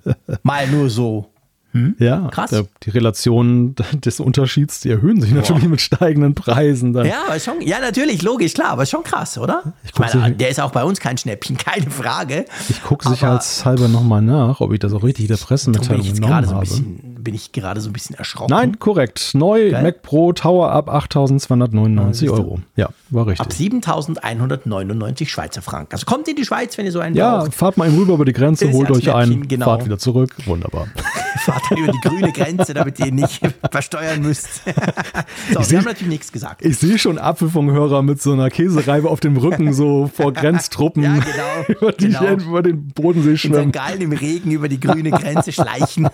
mal 0.42 0.66
nur 0.66 0.90
so. 0.90 1.30
Hm? 1.74 1.96
Ja, 1.98 2.28
krass. 2.28 2.50
Der, 2.50 2.66
die 2.84 2.90
Relationen 2.90 3.74
des 3.94 4.20
Unterschieds, 4.20 4.80
die 4.80 4.90
erhöhen 4.90 5.20
sich 5.20 5.30
Boah. 5.30 5.40
natürlich 5.40 5.64
mit 5.64 5.80
steigenden 5.80 6.36
Preisen. 6.36 6.92
Dann. 6.92 7.04
Ja, 7.06 7.24
aber 7.26 7.40
schon, 7.40 7.60
ja, 7.60 7.80
natürlich, 7.80 8.22
logisch, 8.22 8.54
klar, 8.54 8.70
aber 8.70 8.86
schon 8.86 9.02
krass, 9.02 9.36
oder? 9.38 9.74
Ich, 9.82 9.90
ich 9.90 9.98
meine, 9.98 10.36
der 10.36 10.50
ist 10.50 10.60
auch 10.60 10.70
bei 10.70 10.84
uns 10.84 11.00
kein 11.00 11.18
Schnäppchen, 11.18 11.56
keine 11.58 11.90
Frage. 11.90 12.44
Ich 12.68 12.82
gucke 12.82 13.08
sicherheitshalber 13.08 13.88
nochmal 13.88 14.22
nach, 14.22 14.60
ob 14.60 14.72
ich 14.72 14.78
das 14.78 14.92
auch 14.92 15.02
richtig 15.02 15.24
in 15.24 15.36
der 15.36 15.36
Pressemitteilung 15.36 16.14
genommen 16.14 16.44
so 16.44 16.50
habe. 16.52 16.60
Bisschen, 16.60 17.13
bin 17.24 17.34
ich 17.34 17.52
gerade 17.52 17.80
so 17.80 17.90
ein 17.90 17.92
bisschen 17.92 18.14
erschrocken. 18.16 18.52
Nein, 18.52 18.78
korrekt. 18.78 19.30
Neu 19.34 19.70
Geil. 19.70 19.82
Mac 19.82 20.02
Pro 20.02 20.32
Tower 20.32 20.70
ab 20.70 20.88
8.299 20.88 22.30
Euro. 22.30 22.60
Ja, 22.76 22.90
war 23.10 23.26
richtig. 23.26 23.44
Ab 23.44 23.52
7.199 23.52 25.26
Schweizer 25.26 25.62
Franken. 25.62 25.92
Also 25.92 26.06
kommt 26.06 26.28
in 26.28 26.36
die 26.36 26.44
Schweiz, 26.44 26.78
wenn 26.78 26.84
ihr 26.84 26.92
so 26.92 27.00
einen 27.00 27.16
Ja, 27.16 27.38
braucht. 27.38 27.54
fahrt 27.54 27.76
mal 27.78 27.88
rüber 27.88 28.14
über 28.14 28.24
die 28.24 28.32
Grenze, 28.32 28.70
holt 28.70 28.90
euch 28.90 29.12
einen, 29.12 29.48
genau. 29.48 29.64
fahrt 29.64 29.84
wieder 29.84 29.98
zurück. 29.98 30.34
Wunderbar. 30.44 30.86
fahrt 31.44 31.62
dann 31.70 31.78
über 31.78 31.92
die 31.92 32.00
grüne 32.00 32.32
Grenze, 32.32 32.74
damit 32.74 32.98
ihr 32.98 33.12
nicht 33.12 33.40
versteuern 33.70 34.22
müsst. 34.22 34.62
so, 35.52 35.60
ich 35.60 35.70
wir 35.70 35.78
haben 35.78 35.84
natürlich 35.84 36.08
nichts 36.08 36.32
gesagt. 36.32 36.64
Ich 36.64 36.78
sehe 36.78 36.98
schon 36.98 37.18
Apfelfunkhörer 37.18 38.02
mit 38.02 38.20
so 38.20 38.32
einer 38.32 38.50
Käsereibe 38.50 39.08
auf 39.08 39.20
dem 39.20 39.36
Rücken, 39.36 39.72
so 39.72 40.10
vor 40.14 40.32
Grenztruppen, 40.32 41.02
ja, 41.02 41.14
genau, 41.14 41.78
über, 41.80 41.92
die 41.92 42.08
genau. 42.08 42.32
über 42.32 42.62
den 42.62 42.88
Bodensee 42.88 43.36
schwimmen. 43.36 43.62
In 43.64 43.72
Gallen 43.72 44.00
im 44.00 44.12
Regen 44.12 44.50
über 44.50 44.68
die 44.68 44.80
grüne 44.80 45.10
Grenze 45.10 45.52
schleichen. 45.52 46.08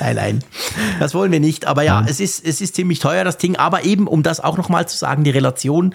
Nein, 0.00 0.16
nein, 0.16 0.44
das 0.98 1.14
wollen 1.14 1.32
wir 1.32 1.40
nicht. 1.40 1.66
Aber 1.66 1.82
ja, 1.82 2.04
Es, 2.06 2.20
ist, 2.20 2.44
es 2.44 2.60
ist 2.60 2.74
ziemlich 2.74 2.98
teuer, 2.98 3.24
das 3.24 3.38
Ding. 3.38 3.56
Aber 3.56 3.84
eben, 3.84 4.06
um 4.06 4.22
das 4.22 4.40
auch 4.40 4.56
nochmal 4.56 4.88
zu 4.88 4.96
sagen, 4.96 5.24
die 5.24 5.30
Relation 5.30 5.94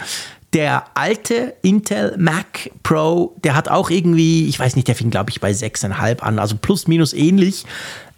der 0.53 0.85
alte 0.93 1.53
Intel 1.63 2.15
Mac 2.17 2.71
Pro, 2.81 3.35
der 3.43 3.55
hat 3.55 3.67
auch 3.67 3.89
irgendwie, 3.89 4.47
ich 4.47 4.57
weiß 4.57 4.77
nicht, 4.77 4.87
der 4.87 4.95
fing 4.95 5.09
glaube 5.09 5.29
ich 5.29 5.41
bei 5.41 5.51
6,5 5.51 6.21
an, 6.21 6.39
also 6.39 6.55
plus 6.55 6.87
minus 6.87 7.11
ähnlich. 7.11 7.65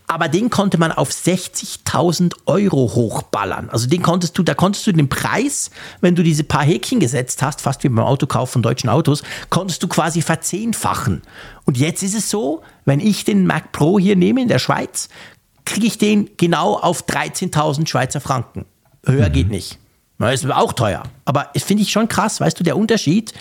Aber 0.10 0.30
den 0.30 0.49
konnte 0.49 0.78
man 0.78 0.93
auf 0.93 1.10
60.000 1.10 2.34
Euro 2.45 2.93
hochballern. 2.95 3.70
Also 3.70 3.89
den 3.89 4.01
konntest 4.01 4.38
du, 4.38 4.43
da 4.43 4.53
konntest 4.53 4.88
du 4.88 4.93
den 4.93 5.10
Preis, 5.10 5.70
wenn 5.99 6.16
du 6.16 6.24
diese 6.24 6.45
paar 6.45 6.64
Häkchen 6.64 7.01
gesetzt 7.01 7.41
hast, 7.41 7.60
fast 7.60 7.84
wie 7.84 7.89
beim 7.89 8.05
Autokauf 8.05 8.51
von 8.51 8.62
deutschen 8.62 8.89
Autos, 8.89 9.22
konntest 9.49 9.84
du 9.84 9.89
quasi 9.89 10.22
verzehnfachen. 10.22 11.24
Und 11.66 11.78
jetzt 11.78 12.03
ist 12.03 12.16
es 12.16 12.30
so, 12.30 12.62
wenn 12.86 13.01
ich 13.01 13.26
den 13.26 13.45
Mac 13.45 13.74
Pro 13.74 13.99
hier 13.99 14.16
nehme 14.16 14.41
in 14.41 14.47
der 14.47 14.60
Schweiz, 14.60 15.10
kriege 15.68 15.86
ich 15.86 15.97
den 15.97 16.30
genau 16.38 16.76
auf 16.76 17.03
13.000 17.03 17.88
Schweizer 17.88 18.22
Franken. 18.22 18.65
Höher 19.05 19.30
mhm. 19.30 19.34
geht 19.34 19.49
nicht. 19.49 19.78
Das 20.18 20.43
ist 20.43 20.51
auch 20.51 20.74
teuer. 20.74 21.03
Aber 21.26 21.49
das 21.53 21.63
finde 21.63 21.84
ich 21.84 21.91
schon 21.91 22.07
krass, 22.07 22.41
weißt 22.41 22.59
du, 22.59 22.63
der 22.63 22.78
Unterschied 22.78 23.34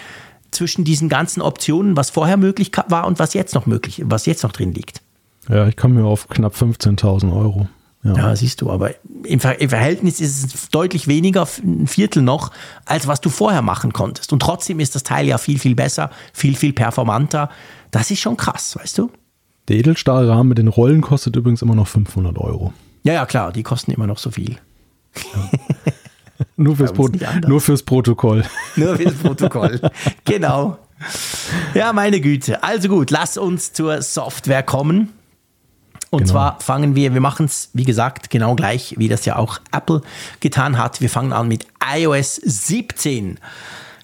zwischen 0.51 0.85
diesen 0.85 1.09
ganzen 1.09 1.41
Optionen, 1.41 1.97
was 1.97 2.11
vorher 2.11 2.37
möglich 2.37 2.71
war 2.89 3.07
und 3.07 3.19
was 3.19 3.35
jetzt 3.35 3.55
noch 3.55 3.67
möglich, 3.67 4.03
was 4.05 4.27
jetzt 4.27 4.43
noch 4.43 4.53
drin 4.53 4.73
liegt. 4.73 5.01
Ja, 5.49 5.67
ich 5.67 5.77
komme 5.77 6.01
mir 6.01 6.07
auf 6.07 6.29
knapp 6.29 6.55
15.000 6.55 7.35
Euro. 7.35 7.69
Ja. 8.03 8.15
ja. 8.15 8.37
siehst 8.37 8.61
du, 8.61 8.71
aber 8.71 8.91
im, 9.25 9.41
Ver 9.41 9.61
im, 9.61 9.71
Verhältnis 9.71 10.21
ist 10.21 10.55
es 10.55 10.69
deutlich 10.69 11.09
weniger, 11.09 11.47
ein 11.63 11.87
Viertel 11.87 12.23
noch, 12.23 12.53
als 12.85 13.07
was 13.07 13.21
du 13.21 13.31
vorher 13.31 13.63
machen 13.63 13.93
konntest. 13.93 14.33
Und 14.33 14.41
trotzdem 14.41 14.81
ist 14.81 14.95
das 14.95 15.03
Teil 15.03 15.27
ja 15.27 15.39
viel, 15.39 15.59
viel 15.59 15.75
besser, 15.75 16.11
viel, 16.33 16.57
viel 16.57 16.73
performanter. 16.73 17.51
Das 17.91 18.11
ist 18.11 18.21
schon 18.21 18.37
krass, 18.37 18.77
weißt 18.77 18.99
du? 18.99 19.11
Der 19.69 19.77
Edelstahlrahmen 19.77 20.49
mit 20.49 20.59
den 20.59 20.69
Rollen 20.69 21.01
kostet 21.01 21.37
übrigens 21.37 21.63
immer 21.63 21.75
noch 21.75 21.89
500 21.89 22.39
Euro. 22.39 22.73
Ja, 23.03 23.13
ja, 23.13 23.27
klar, 23.27 23.53
die 23.53 23.63
kosten 23.63 23.93
immer 23.93 24.07
noch 24.07 24.19
so 24.19 24.31
viel. 24.31 24.59
nur, 26.57 26.77
fürs 26.77 26.93
nur 27.47 27.61
fürs 27.61 27.83
Protokoll. 27.83 28.45
Nur 28.77 28.97
fürs 28.97 29.15
Protokoll. 29.15 29.81
genau. 30.25 30.79
Ja, 31.75 31.93
meine 31.93 32.21
Güte. 32.21 32.63
Also 32.63 32.89
gut, 32.89 33.11
lass 33.11 33.37
uns 33.37 33.73
zur 33.73 34.03
Software 34.03 34.63
kommen. 34.63 35.13
Und 36.11 36.21
genau. 36.21 36.33
zwar 36.33 36.61
fangen 36.61 36.95
wir, 36.95 37.13
wir 37.15 37.21
machen 37.21 37.47
es, 37.47 37.71
wie 37.75 37.85
gesagt, 37.85 38.31
genau 38.31 38.55
gleich, 38.55 38.95
wie 38.99 39.09
das 39.09 39.25
ja 39.25 39.37
auch 39.37 39.59
Apple 39.73 40.03
getan 40.41 40.79
hat. 40.79 41.01
Wir 41.01 41.11
fangen 41.11 41.33
an 41.33 41.49
mit 41.49 41.67
iOS 41.95 42.37
17. 42.37 43.39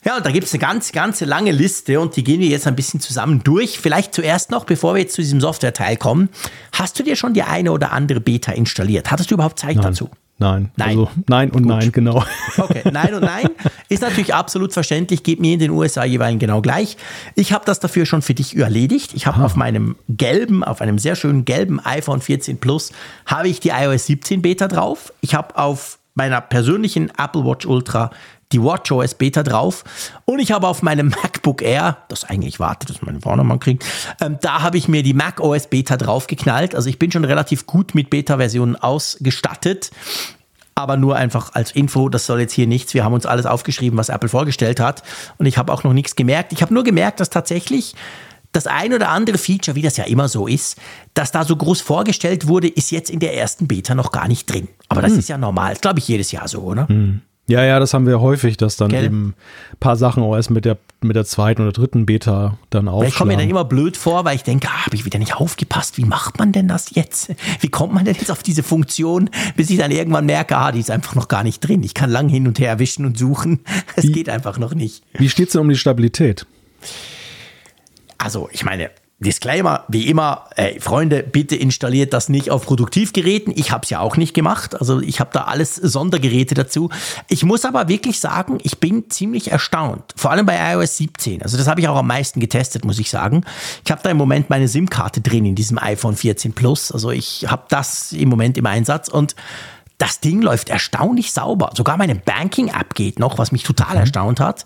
Ja, 0.05 0.17
und 0.17 0.27
da 0.27 0.31
gibt 0.31 0.47
es 0.47 0.53
eine 0.53 0.61
ganz, 0.61 0.91
ganze 0.91 1.25
lange 1.25 1.53
Liste 1.53 2.01
und 2.01 2.17
die 2.17 2.25
gehen 2.25 2.41
wir 2.41 2.49
jetzt 2.49 2.67
ein 2.67 2.75
bisschen 2.75 3.01
zusammen 3.01 3.43
durch. 3.45 3.79
Vielleicht 3.79 4.15
zuerst 4.15 4.51
noch, 4.51 4.65
bevor 4.65 4.95
wir 4.95 5.03
jetzt 5.03 5.15
zu 5.15 5.23
diesem 5.23 5.41
Software-Teil 5.41 5.97
kommen, 5.97 6.29
hast 6.73 6.99
du 6.99 7.05
dir 7.05 7.15
schon 7.15 7.35
die 7.35 7.43
eine 7.43 7.71
oder 7.71 7.93
andere 7.93 8.21
Beta 8.21 8.53
installiert? 8.53 9.11
Hattest 9.11 9.31
du 9.31 9.35
überhaupt 9.35 9.61
Zeit 9.61 9.77
Nein. 9.77 9.85
dazu? 9.85 10.11
Nein. 10.39 10.73
Nein. 10.77 10.89
Also 10.89 11.11
nein 11.29 11.51
und 11.51 11.63
Gut. 11.63 11.71
nein, 11.71 11.93
genau. 11.93 12.25
Okay, 12.57 12.83
nein 12.91 13.15
und 13.15 13.23
nein 13.23 13.49
ist 13.89 14.03
natürlich 14.03 14.35
absolut 14.35 14.73
verständlich, 14.73 15.23
geht 15.23 15.39
mir 15.39 15.53
in 15.53 15.61
den 15.61 15.71
USA 15.71 16.05
jeweils 16.05 16.39
genau 16.41 16.61
gleich. 16.61 16.97
Ich 17.37 17.53
habe 17.53 17.65
das 17.65 17.79
dafür 17.79 18.07
schon 18.07 18.23
für 18.23 18.35
dich 18.35 18.57
erledigt. 18.57 19.13
Ich 19.15 19.27
habe 19.27 19.41
ah. 19.41 19.45
auf 19.45 19.55
meinem 19.55 19.95
gelben, 20.09 20.65
auf 20.65 20.81
einem 20.81 20.99
sehr 20.99 21.15
schönen 21.15 21.45
gelben 21.45 21.79
iPhone 21.85 22.21
14 22.21 22.59
Plus, 22.59 22.91
habe 23.25 23.49
ich 23.49 23.61
die 23.61 23.69
iOS 23.69 24.07
17 24.07 24.43
Beta 24.43 24.67
drauf. 24.67 25.13
Ich 25.21 25.35
habe 25.37 25.57
auf 25.57 25.99
meiner 26.15 26.41
persönlichen 26.41 27.11
Apple 27.19 27.45
Watch 27.45 27.67
Ultra 27.67 28.11
die 28.53 28.63
WatchOS 28.63 29.15
Beta 29.15 29.43
drauf 29.43 29.85
und 30.25 30.39
ich 30.39 30.53
habe 30.53 30.69
auf 30.69 30.83
meinem 30.83 31.09
MacBook 31.09 31.63
Air, 31.63 31.99
das 32.09 32.25
eigentlich 32.25 32.61
wartet, 32.61 32.91
dass 32.91 33.03
mein 33.03 33.21
Vordermann 33.21 33.61
kriegt, 33.61 33.85
ähm, 34.21 34.39
da 34.41 34.63
habe 34.63 34.79
ich 34.79 34.89
mir 34.89 35.03
die 35.03 35.15
macOS 35.15 35.67
Beta 35.67 35.97
draufgeknallt. 35.97 36.75
Also 36.75 36.89
ich 36.89 36.99
bin 36.99 37.11
schon 37.11 37.25
relativ 37.25 37.67
gut 37.67 37.95
mit 37.95 38.11
Beta-Versionen 38.11 38.77
ausgestattet. 38.77 39.91
Aber 40.75 40.97
nur 40.97 41.17
einfach 41.17 41.51
als 41.53 41.71
Info, 41.73 42.09
das 42.09 42.25
soll 42.25 42.41
jetzt 42.41 42.55
hier 42.55 42.67
nichts. 42.67 42.95
Wir 42.95 43.05
haben 43.05 43.13
uns 43.13 43.27
alles 43.27 43.45
aufgeschrieben, 43.45 43.99
was 43.99 44.09
Apple 44.09 44.31
vorgestellt 44.31 44.81
hat. 44.81 45.03
Und 45.37 45.45
ich 45.45 45.59
habe 45.59 45.71
auch 45.71 45.85
noch 45.85 45.93
nichts 45.93 46.17
gemerkt. 46.17 46.53
Ich 46.55 46.63
habe 46.63 46.73
nur 46.73 46.83
gemerkt, 46.83 47.21
dass 47.21 47.29
tatsächlich 47.29 47.95
das 48.53 48.67
ein 48.67 48.95
oder 48.95 49.09
andere 49.09 49.39
Feature, 49.39 49.75
wie 49.75 49.83
das 49.83 49.97
ja 49.97 50.05
immer 50.05 50.29
so 50.29 50.47
ist, 50.47 50.79
das 51.15 51.33
da 51.33 51.45
so 51.45 51.57
groß 51.57 51.81
vorgestellt 51.81 52.47
wurde, 52.47 52.69
ist 52.69 52.91
jetzt 52.91 53.11
in 53.11 53.19
der 53.19 53.37
ersten 53.37 53.67
Beta 53.67 53.95
noch 53.95 54.13
gar 54.13 54.29
nicht 54.29 54.51
drin. 54.51 54.69
Aber 54.89 55.03
das 55.03 55.13
hm. 55.13 55.19
ist 55.19 55.29
ja 55.29 55.39
normal. 55.39 55.73
Das 55.73 55.81
glaube 55.81 55.99
ich 55.99 56.09
jedes 56.09 56.33
Jahr 56.33 56.49
so, 56.49 56.61
oder? 56.61 56.89
Hm. 56.89 57.23
Ja, 57.49 57.65
ja, 57.65 57.81
das 57.81 57.93
haben 57.93 58.07
wir 58.07 58.21
häufig, 58.21 58.57
dass 58.57 58.77
dann 58.77 58.91
Gell? 58.91 59.05
eben 59.05 59.35
ein 59.73 59.77
paar 59.81 59.97
Sachen 59.97 60.23
auch 60.23 60.37
erst 60.37 60.51
mit 60.51 60.65
der, 60.65 60.79
mit 61.01 61.17
der 61.17 61.25
zweiten 61.25 61.63
oder 61.63 61.73
dritten 61.73 62.07
Beta 62.07 62.57
dann 62.71 62.87
aufschlagen. 62.87 63.09
Ich 63.09 63.17
komme 63.17 63.33
mir 63.33 63.39
dann 63.39 63.51
immer 63.51 63.65
blöd 63.65 63.97
vor, 63.97 64.25
weil 64.25 64.37
ich 64.37 64.45
denke, 64.45 64.69
ah, 64.71 64.87
habe 64.87 64.95
ich 64.95 65.05
wieder 65.05 65.19
nicht 65.19 65.35
aufgepasst. 65.35 65.99
Wie 65.99 66.05
macht 66.05 66.39
man 66.39 66.53
denn 66.53 66.69
das 66.69 66.95
jetzt? 66.95 67.35
Wie 67.61 67.69
kommt 67.69 67.93
man 67.93 68.05
denn 68.05 68.15
jetzt 68.15 68.31
auf 68.31 68.45
diese 68.45 68.63
Funktion, 68.63 69.29
bis 69.57 69.71
ich 69.71 69.79
dann 69.79 69.91
irgendwann 69.91 70.27
merke, 70.27 70.57
ah, 70.57 70.71
die 70.71 70.79
ist 70.79 70.91
einfach 70.91 71.17
noch 71.17 71.27
gar 71.27 71.43
nicht 71.43 71.61
drin. 71.61 71.83
Ich 71.83 71.95
kann 71.95 72.11
lang 72.11 72.29
hin 72.29 72.47
und 72.47 72.61
her 72.61 72.69
erwischen 72.69 73.05
und 73.05 73.19
suchen. 73.19 73.65
Es 73.97 74.13
geht 74.13 74.29
einfach 74.29 74.59
noch 74.59 74.75
nicht. 74.75 75.03
Wie 75.15 75.29
steht 75.29 75.49
es 75.49 75.53
denn 75.53 75.63
um 75.63 75.69
die 75.69 75.77
Stabilität? 75.77 76.47
Also, 78.19 78.49
ich 78.53 78.65
meine, 78.65 78.91
Disclaimer, 79.23 79.85
wie 79.89 80.09
immer, 80.09 80.45
ey, 80.57 80.79
Freunde, 80.81 81.23
bitte 81.23 81.57
installiert 81.57 82.13
das 82.13 82.29
nicht 82.29 82.51
auf 82.51 82.65
Produktivgeräten. 82.65 83.53
Ich 83.57 83.73
habe 83.73 83.85
es 83.85 83.91
ja 83.91 84.01
auch 84.01 84.17
nicht 84.17 84.35
gemacht. 84.35 84.79
Also 84.79 85.01
ich 85.01 85.21
habe 85.21 85.31
da 85.33 85.45
alles 85.45 85.77
Sondergeräte 85.77 86.55
dazu. 86.55 86.91
Ich 87.29 87.45
muss 87.45 87.65
aber 87.65 87.89
wirklich 87.89 88.21
sagen, 88.21 88.59
ich 88.63 88.79
bin 88.79 89.11
ziemlich 89.11 89.51
erstaunt. 89.51 90.03
Vor 90.17 90.31
allem 90.31 90.47
bei 90.47 90.75
iOS 90.75 90.97
17. 90.99 91.43
Also 91.43 91.57
das 91.57 91.67
habe 91.67 91.81
ich 91.81 91.89
auch 91.89 91.97
am 91.97 92.07
meisten 92.07 92.41
getestet, 92.41 92.85
muss 92.85 92.99
ich 92.99 93.11
sagen. 93.11 93.45
Ich 93.85 93.91
habe 93.91 94.03
da 94.03 94.11
im 94.11 94.17
Moment 94.17 94.51
meine 94.51 94.69
SIM-Karte 94.69 95.21
drin 95.21 95.47
in 95.47 95.55
diesem 95.55 95.79
iPhone 95.79 96.17
14 96.17 96.53
Plus. 96.53 96.93
Also 96.93 97.11
ich 97.11 97.47
habe 97.49 97.65
das 97.69 98.13
im 98.13 98.29
Moment 98.29 98.59
im 98.59 98.67
Einsatz 98.67 99.09
und 99.09 99.35
das 100.03 100.19
Ding 100.19 100.43
läuft 100.43 100.69
erstaunlich 100.69 101.33
sauber. 101.33 101.71
Sogar 101.77 101.97
meine 101.97 102.17
Banking-App 102.17 102.95
geht 102.95 103.21
noch, 103.21 103.39
was 103.39 103.53
mich 103.53 103.63
total 103.63 103.95
mhm. 103.95 104.01
erstaunt 104.01 104.41
hat. 104.41 104.65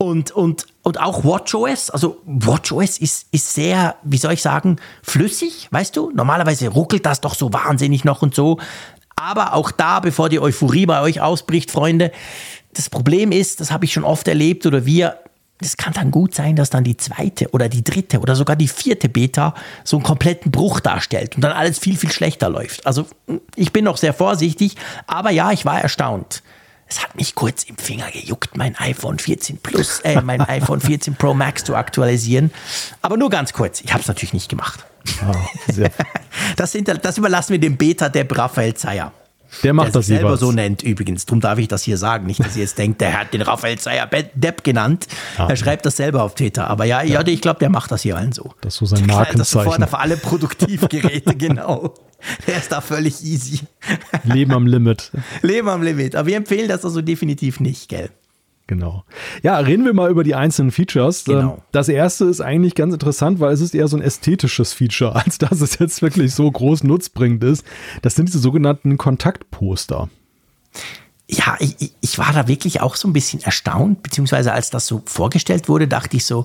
Und, 0.00 0.30
und, 0.30 0.66
und 0.84 1.00
auch 1.00 1.24
WatchOS, 1.24 1.90
also 1.90 2.18
WatchOS 2.24 2.98
ist, 2.98 3.26
ist 3.32 3.52
sehr, 3.52 3.96
wie 4.04 4.16
soll 4.16 4.34
ich 4.34 4.42
sagen, 4.42 4.76
flüssig, 5.02 5.66
weißt 5.72 5.96
du? 5.96 6.12
Normalerweise 6.14 6.68
ruckelt 6.68 7.04
das 7.04 7.20
doch 7.20 7.34
so 7.34 7.52
wahnsinnig 7.52 8.04
noch 8.04 8.22
und 8.22 8.32
so. 8.32 8.58
Aber 9.16 9.54
auch 9.54 9.72
da, 9.72 9.98
bevor 9.98 10.28
die 10.28 10.38
Euphorie 10.38 10.86
bei 10.86 11.00
euch 11.00 11.20
ausbricht, 11.20 11.72
Freunde, 11.72 12.12
das 12.74 12.88
Problem 12.90 13.32
ist, 13.32 13.60
das 13.60 13.72
habe 13.72 13.86
ich 13.86 13.92
schon 13.92 14.04
oft 14.04 14.28
erlebt 14.28 14.66
oder 14.66 14.86
wir, 14.86 15.18
es 15.60 15.76
kann 15.76 15.92
dann 15.94 16.12
gut 16.12 16.32
sein, 16.32 16.54
dass 16.54 16.70
dann 16.70 16.84
die 16.84 16.96
zweite 16.96 17.50
oder 17.50 17.68
die 17.68 17.82
dritte 17.82 18.20
oder 18.20 18.36
sogar 18.36 18.54
die 18.54 18.68
vierte 18.68 19.08
Beta 19.08 19.52
so 19.82 19.96
einen 19.96 20.04
kompletten 20.04 20.52
Bruch 20.52 20.78
darstellt 20.78 21.34
und 21.34 21.42
dann 21.42 21.50
alles 21.50 21.80
viel, 21.80 21.96
viel 21.96 22.12
schlechter 22.12 22.48
läuft. 22.48 22.86
Also 22.86 23.06
ich 23.56 23.72
bin 23.72 23.84
noch 23.84 23.96
sehr 23.96 24.14
vorsichtig, 24.14 24.76
aber 25.08 25.30
ja, 25.30 25.50
ich 25.50 25.64
war 25.64 25.80
erstaunt. 25.80 26.44
Es 26.88 27.02
hat 27.02 27.16
mich 27.16 27.34
kurz 27.34 27.64
im 27.64 27.76
Finger 27.76 28.10
gejuckt, 28.10 28.56
mein 28.56 28.74
iPhone 28.76 29.18
14 29.18 29.58
Plus, 29.58 30.00
äh, 30.00 30.22
mein 30.22 30.40
iPhone 30.40 30.80
14 30.80 31.16
Pro 31.16 31.34
Max 31.34 31.64
zu 31.64 31.76
aktualisieren. 31.76 32.50
Aber 33.02 33.16
nur 33.16 33.28
ganz 33.28 33.52
kurz. 33.52 33.82
Ich 33.82 33.92
habe 33.92 34.00
es 34.00 34.08
natürlich 34.08 34.32
nicht 34.32 34.48
gemacht. 34.48 34.86
Oh, 35.28 35.34
das, 36.56 36.72
sind, 36.72 36.88
das, 36.88 37.18
überlassen 37.18 37.52
wir 37.52 37.60
dem 37.60 37.76
Beta-Depp 37.76 38.36
Raphael 38.36 38.74
Zeyer. 38.74 39.12
Der 39.62 39.72
macht 39.72 39.88
der 39.88 39.92
das 39.94 40.06
sich 40.06 40.16
selber 40.16 40.30
jeweils. 40.30 40.40
so 40.40 40.52
nennt 40.52 40.82
übrigens. 40.82 41.26
Darum 41.26 41.40
darf 41.40 41.58
ich 41.58 41.68
das 41.68 41.82
hier 41.82 41.96
sagen. 41.96 42.26
Nicht, 42.26 42.40
dass 42.40 42.56
ihr 42.56 42.62
jetzt 42.62 42.78
denkt, 42.78 43.00
der 43.00 43.18
hat 43.18 43.32
den 43.32 43.42
Raphael 43.42 43.78
Zeyer 43.78 44.06
Depp 44.06 44.64
genannt. 44.64 45.06
Ah, 45.36 45.46
er 45.48 45.56
schreibt 45.56 45.86
das 45.86 45.96
selber 45.96 46.22
auf 46.22 46.34
Twitter. 46.34 46.68
Aber 46.68 46.84
ja, 46.84 47.02
ja. 47.02 47.20
ja 47.20 47.26
ich 47.26 47.40
glaube, 47.40 47.58
der 47.60 47.70
macht 47.70 47.90
das 47.90 48.02
hier 48.02 48.16
allen 48.16 48.32
so. 48.32 48.54
Das 48.60 48.74
ist 48.74 48.78
so 48.78 48.86
sein 48.86 49.06
Markenzeichen. 49.06 49.38
Das 49.38 49.50
sofort 49.50 49.82
auf 49.82 49.94
alle 49.94 50.16
Produktivgeräte, 50.16 51.34
genau. 51.36 51.94
Der 52.46 52.56
ist 52.56 52.72
da 52.72 52.80
völlig 52.80 53.24
easy. 53.24 53.60
Leben 54.24 54.52
am 54.52 54.66
Limit. 54.66 55.12
Leben 55.42 55.68
am 55.68 55.82
Limit. 55.82 56.16
Aber 56.16 56.26
wir 56.26 56.36
empfehlen 56.36 56.68
das 56.68 56.84
also 56.84 57.00
definitiv 57.00 57.60
nicht, 57.60 57.88
gell? 57.88 58.10
Genau. 58.68 59.02
Ja, 59.42 59.58
reden 59.58 59.86
wir 59.86 59.94
mal 59.94 60.10
über 60.10 60.22
die 60.22 60.34
einzelnen 60.34 60.70
Features. 60.70 61.24
Genau. 61.24 61.54
Ähm, 61.54 61.62
das 61.72 61.88
erste 61.88 62.26
ist 62.26 62.42
eigentlich 62.42 62.74
ganz 62.74 62.92
interessant, 62.92 63.40
weil 63.40 63.52
es 63.52 63.62
ist 63.62 63.74
eher 63.74 63.88
so 63.88 63.96
ein 63.96 64.02
ästhetisches 64.02 64.74
Feature, 64.74 65.16
als 65.24 65.38
dass 65.38 65.62
es 65.62 65.78
jetzt 65.78 66.02
wirklich 66.02 66.34
so 66.34 66.48
groß 66.48 66.84
nutzbringend 66.84 67.42
ist. 67.42 67.64
Das 68.02 68.14
sind 68.14 68.28
diese 68.28 68.38
sogenannten 68.38 68.98
Kontaktposter. 68.98 70.10
Ja, 71.30 71.56
ich, 71.60 71.92
ich 72.00 72.18
war 72.18 72.32
da 72.34 72.46
wirklich 72.46 72.82
auch 72.82 72.94
so 72.94 73.08
ein 73.08 73.14
bisschen 73.14 73.40
erstaunt, 73.42 74.02
beziehungsweise 74.02 74.52
als 74.52 74.68
das 74.68 74.86
so 74.86 75.02
vorgestellt 75.06 75.68
wurde, 75.70 75.88
dachte 75.88 76.18
ich 76.18 76.26
so, 76.26 76.44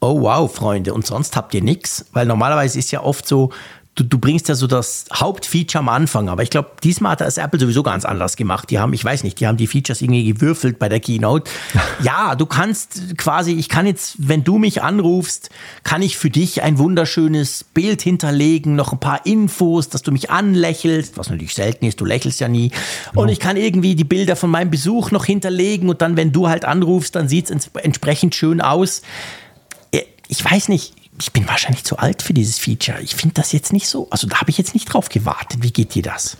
oh 0.00 0.22
wow, 0.22 0.52
Freunde, 0.52 0.94
und 0.94 1.04
sonst 1.04 1.34
habt 1.34 1.54
ihr 1.54 1.62
nichts, 1.62 2.06
weil 2.12 2.26
normalerweise 2.26 2.78
ist 2.78 2.92
ja 2.92 3.02
oft 3.02 3.26
so, 3.26 3.50
du, 3.94 4.04
du 4.04 4.18
bringst 4.18 4.48
ja 4.48 4.54
so 4.54 4.66
das 4.66 5.06
Hauptfeature 5.12 5.80
am 5.80 5.88
Anfang, 5.88 6.28
aber 6.28 6.42
ich 6.42 6.50
glaube, 6.50 6.70
diesmal 6.82 7.12
hat 7.12 7.20
das 7.20 7.38
Apple 7.38 7.60
sowieso 7.60 7.82
ganz 7.82 8.04
anders 8.04 8.36
gemacht. 8.36 8.70
Die 8.70 8.78
haben, 8.78 8.92
ich 8.92 9.04
weiß 9.04 9.22
nicht, 9.24 9.38
die 9.40 9.46
haben 9.46 9.56
die 9.56 9.66
Features 9.66 10.02
irgendwie 10.02 10.32
gewürfelt 10.32 10.78
bei 10.78 10.88
der 10.88 11.00
Keynote. 11.00 11.50
ja, 12.02 12.34
du 12.34 12.46
kannst 12.46 13.16
quasi, 13.16 13.52
ich 13.52 13.68
kann 13.68 13.86
jetzt, 13.86 14.16
wenn 14.18 14.42
du 14.42 14.58
mich 14.58 14.82
anrufst, 14.82 15.50
kann 15.84 16.02
ich 16.02 16.16
für 16.16 16.30
dich 16.30 16.62
ein 16.62 16.78
wunderschönes 16.78 17.64
Bild 17.64 18.02
hinterlegen, 18.02 18.74
noch 18.74 18.92
ein 18.92 19.00
paar 19.00 19.24
Infos, 19.26 19.88
dass 19.88 20.02
du 20.02 20.10
mich 20.10 20.30
anlächelst, 20.30 21.16
was 21.16 21.30
natürlich 21.30 21.54
selten 21.54 21.86
ist, 21.86 22.00
du 22.00 22.04
lächelst 22.04 22.40
ja 22.40 22.48
nie. 22.48 22.72
Und 23.14 23.28
ich 23.28 23.38
kann 23.38 23.56
irgendwie 23.56 23.94
die 23.94 24.04
Bilder 24.04 24.36
von 24.36 24.50
meinem 24.50 24.70
Besuch 24.70 25.10
noch 25.12 25.24
hinterlegen 25.24 25.88
und 25.88 26.02
dann, 26.02 26.16
wenn 26.16 26.32
du 26.32 26.48
halt 26.48 26.64
anrufst, 26.64 27.14
dann 27.14 27.28
sieht 27.28 27.50
es 27.50 27.70
entsprechend 27.74 28.34
schön 28.34 28.60
aus. 28.60 29.02
Äh, 29.92 30.02
ich 30.28 30.44
weiß 30.44 30.68
nicht, 30.68 30.94
ich 31.18 31.32
bin 31.32 31.46
wahrscheinlich 31.48 31.84
zu 31.84 31.98
alt 31.98 32.22
für 32.22 32.34
dieses 32.34 32.58
Feature. 32.58 33.00
Ich 33.00 33.14
finde 33.14 33.34
das 33.34 33.52
jetzt 33.52 33.72
nicht 33.72 33.88
so. 33.88 34.08
Also 34.10 34.26
da 34.26 34.40
habe 34.40 34.50
ich 34.50 34.58
jetzt 34.58 34.74
nicht 34.74 34.86
drauf 34.86 35.08
gewartet. 35.08 35.62
Wie 35.62 35.70
geht 35.70 35.94
dir 35.94 36.02
das? 36.02 36.36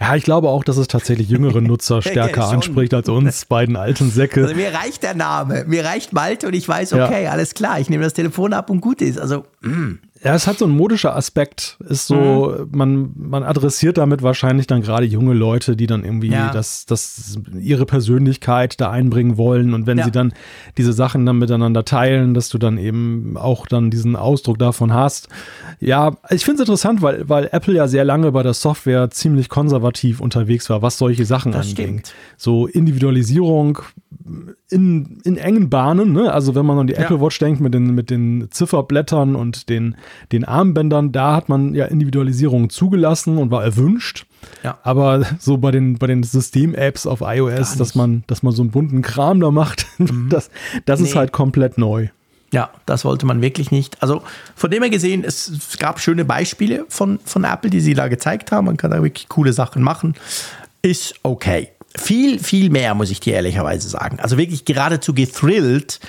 Ja, 0.00 0.14
ich 0.14 0.24
glaube 0.24 0.48
auch, 0.50 0.62
dass 0.62 0.76
es 0.76 0.88
tatsächlich 0.88 1.28
jüngere 1.28 1.60
Nutzer 1.60 2.02
stärker 2.02 2.42
ja, 2.42 2.48
anspricht 2.48 2.92
als 2.92 3.08
uns 3.08 3.46
beiden 3.46 3.76
alten 3.76 4.10
Säcke. 4.10 4.42
Also 4.42 4.54
mir 4.54 4.72
reicht 4.72 5.02
der 5.02 5.14
Name. 5.14 5.64
Mir 5.66 5.84
reicht 5.84 6.12
Malte 6.12 6.46
und 6.48 6.54
ich 6.54 6.68
weiß, 6.68 6.92
okay, 6.92 7.24
ja. 7.24 7.30
alles 7.30 7.54
klar, 7.54 7.80
ich 7.80 7.88
nehme 7.88 8.04
das 8.04 8.14
Telefon 8.14 8.52
ab 8.52 8.70
und 8.70 8.80
gut 8.80 9.00
ist. 9.00 9.18
Also, 9.18 9.44
mh. 9.62 9.96
Ja, 10.22 10.34
es 10.34 10.46
hat 10.46 10.58
so 10.58 10.64
einen 10.64 10.76
modischer 10.76 11.14
Aspekt. 11.14 11.76
Ist 11.88 12.06
so, 12.06 12.56
mhm. 12.58 12.76
man, 12.76 13.10
man 13.16 13.42
adressiert 13.42 13.98
damit 13.98 14.22
wahrscheinlich 14.22 14.66
dann 14.66 14.80
gerade 14.80 15.04
junge 15.04 15.34
Leute, 15.34 15.76
die 15.76 15.86
dann 15.86 16.04
irgendwie 16.04 16.30
ja. 16.30 16.50
das, 16.50 16.86
das, 16.86 17.38
ihre 17.58 17.86
Persönlichkeit 17.86 18.80
da 18.80 18.90
einbringen 18.90 19.36
wollen. 19.36 19.74
Und 19.74 19.86
wenn 19.86 19.98
ja. 19.98 20.04
sie 20.04 20.10
dann 20.10 20.32
diese 20.78 20.92
Sachen 20.92 21.26
dann 21.26 21.38
miteinander 21.38 21.84
teilen, 21.84 22.34
dass 22.34 22.48
du 22.48 22.58
dann 22.58 22.78
eben 22.78 23.36
auch 23.36 23.66
dann 23.66 23.90
diesen 23.90 24.16
Ausdruck 24.16 24.58
davon 24.58 24.92
hast. 24.92 25.28
Ja, 25.80 26.16
ich 26.30 26.44
finde 26.44 26.62
es 26.62 26.68
interessant, 26.68 27.02
weil, 27.02 27.28
weil 27.28 27.48
Apple 27.52 27.74
ja 27.74 27.86
sehr 27.86 28.04
lange 28.04 28.32
bei 28.32 28.42
der 28.42 28.54
Software 28.54 29.10
ziemlich 29.10 29.48
konservativ 29.48 30.20
unterwegs 30.20 30.70
war, 30.70 30.80
was 30.80 30.96
solche 30.98 31.26
Sachen 31.26 31.52
das 31.52 31.68
anging. 31.68 31.86
Stimmt. 31.86 32.14
So 32.38 32.66
Individualisierung 32.66 33.80
in, 34.68 35.20
in 35.24 35.36
engen 35.36 35.70
Bahnen, 35.70 36.12
ne? 36.12 36.32
Also 36.32 36.54
wenn 36.54 36.66
man 36.66 36.78
an 36.78 36.86
die 36.88 36.94
ja. 36.94 37.00
Apple 37.00 37.20
Watch 37.20 37.38
denkt 37.38 37.60
mit 37.60 37.72
den, 37.72 37.94
mit 37.94 38.10
den 38.10 38.48
Zifferblättern 38.50 39.36
und 39.36 39.68
den, 39.68 39.96
den 40.32 40.44
Armbändern, 40.44 41.12
da 41.12 41.36
hat 41.36 41.48
man 41.48 41.74
ja 41.74 41.84
Individualisierung 41.86 42.68
zugelassen 42.68 43.38
und 43.38 43.50
war 43.50 43.62
erwünscht. 43.62 44.26
Ja. 44.64 44.78
Aber 44.82 45.24
so 45.38 45.58
bei 45.58 45.70
den, 45.70 45.98
bei 45.98 46.08
den 46.08 46.24
System-Apps 46.24 47.06
auf 47.06 47.20
iOS, 47.20 47.76
dass 47.76 47.94
man, 47.94 48.24
dass 48.26 48.42
man 48.42 48.52
so 48.52 48.62
einen 48.62 48.72
bunten 48.72 49.02
Kram 49.02 49.38
da 49.40 49.50
macht, 49.50 49.86
mhm. 49.98 50.28
das, 50.30 50.50
das 50.84 51.00
nee. 51.00 51.08
ist 51.08 51.14
halt 51.14 51.32
komplett 51.32 51.78
neu. 51.78 52.08
Ja, 52.52 52.70
das 52.86 53.04
wollte 53.04 53.26
man 53.26 53.42
wirklich 53.42 53.70
nicht. 53.70 54.02
Also 54.02 54.22
von 54.54 54.70
dem 54.70 54.82
her 54.82 54.90
gesehen, 54.90 55.24
es, 55.24 55.48
es 55.48 55.78
gab 55.78 56.00
schöne 56.00 56.24
Beispiele 56.24 56.86
von, 56.88 57.18
von 57.24 57.44
Apple, 57.44 57.70
die 57.70 57.80
sie 57.80 57.94
da 57.94 58.08
gezeigt 58.08 58.50
haben. 58.50 58.66
Man 58.66 58.76
kann 58.76 58.90
da 58.92 59.02
wirklich 59.02 59.28
coole 59.28 59.52
Sachen 59.52 59.82
machen. 59.82 60.14
Ist 60.80 61.14
okay. 61.22 61.70
Viel, 61.96 62.38
viel 62.38 62.70
mehr, 62.70 62.94
muss 62.94 63.10
ich 63.10 63.20
dir 63.20 63.34
ehrlicherweise 63.34 63.88
sagen. 63.88 64.20
Also 64.20 64.38
wirklich 64.38 64.64
geradezu 64.64 65.14
gethrilled, 65.14 66.00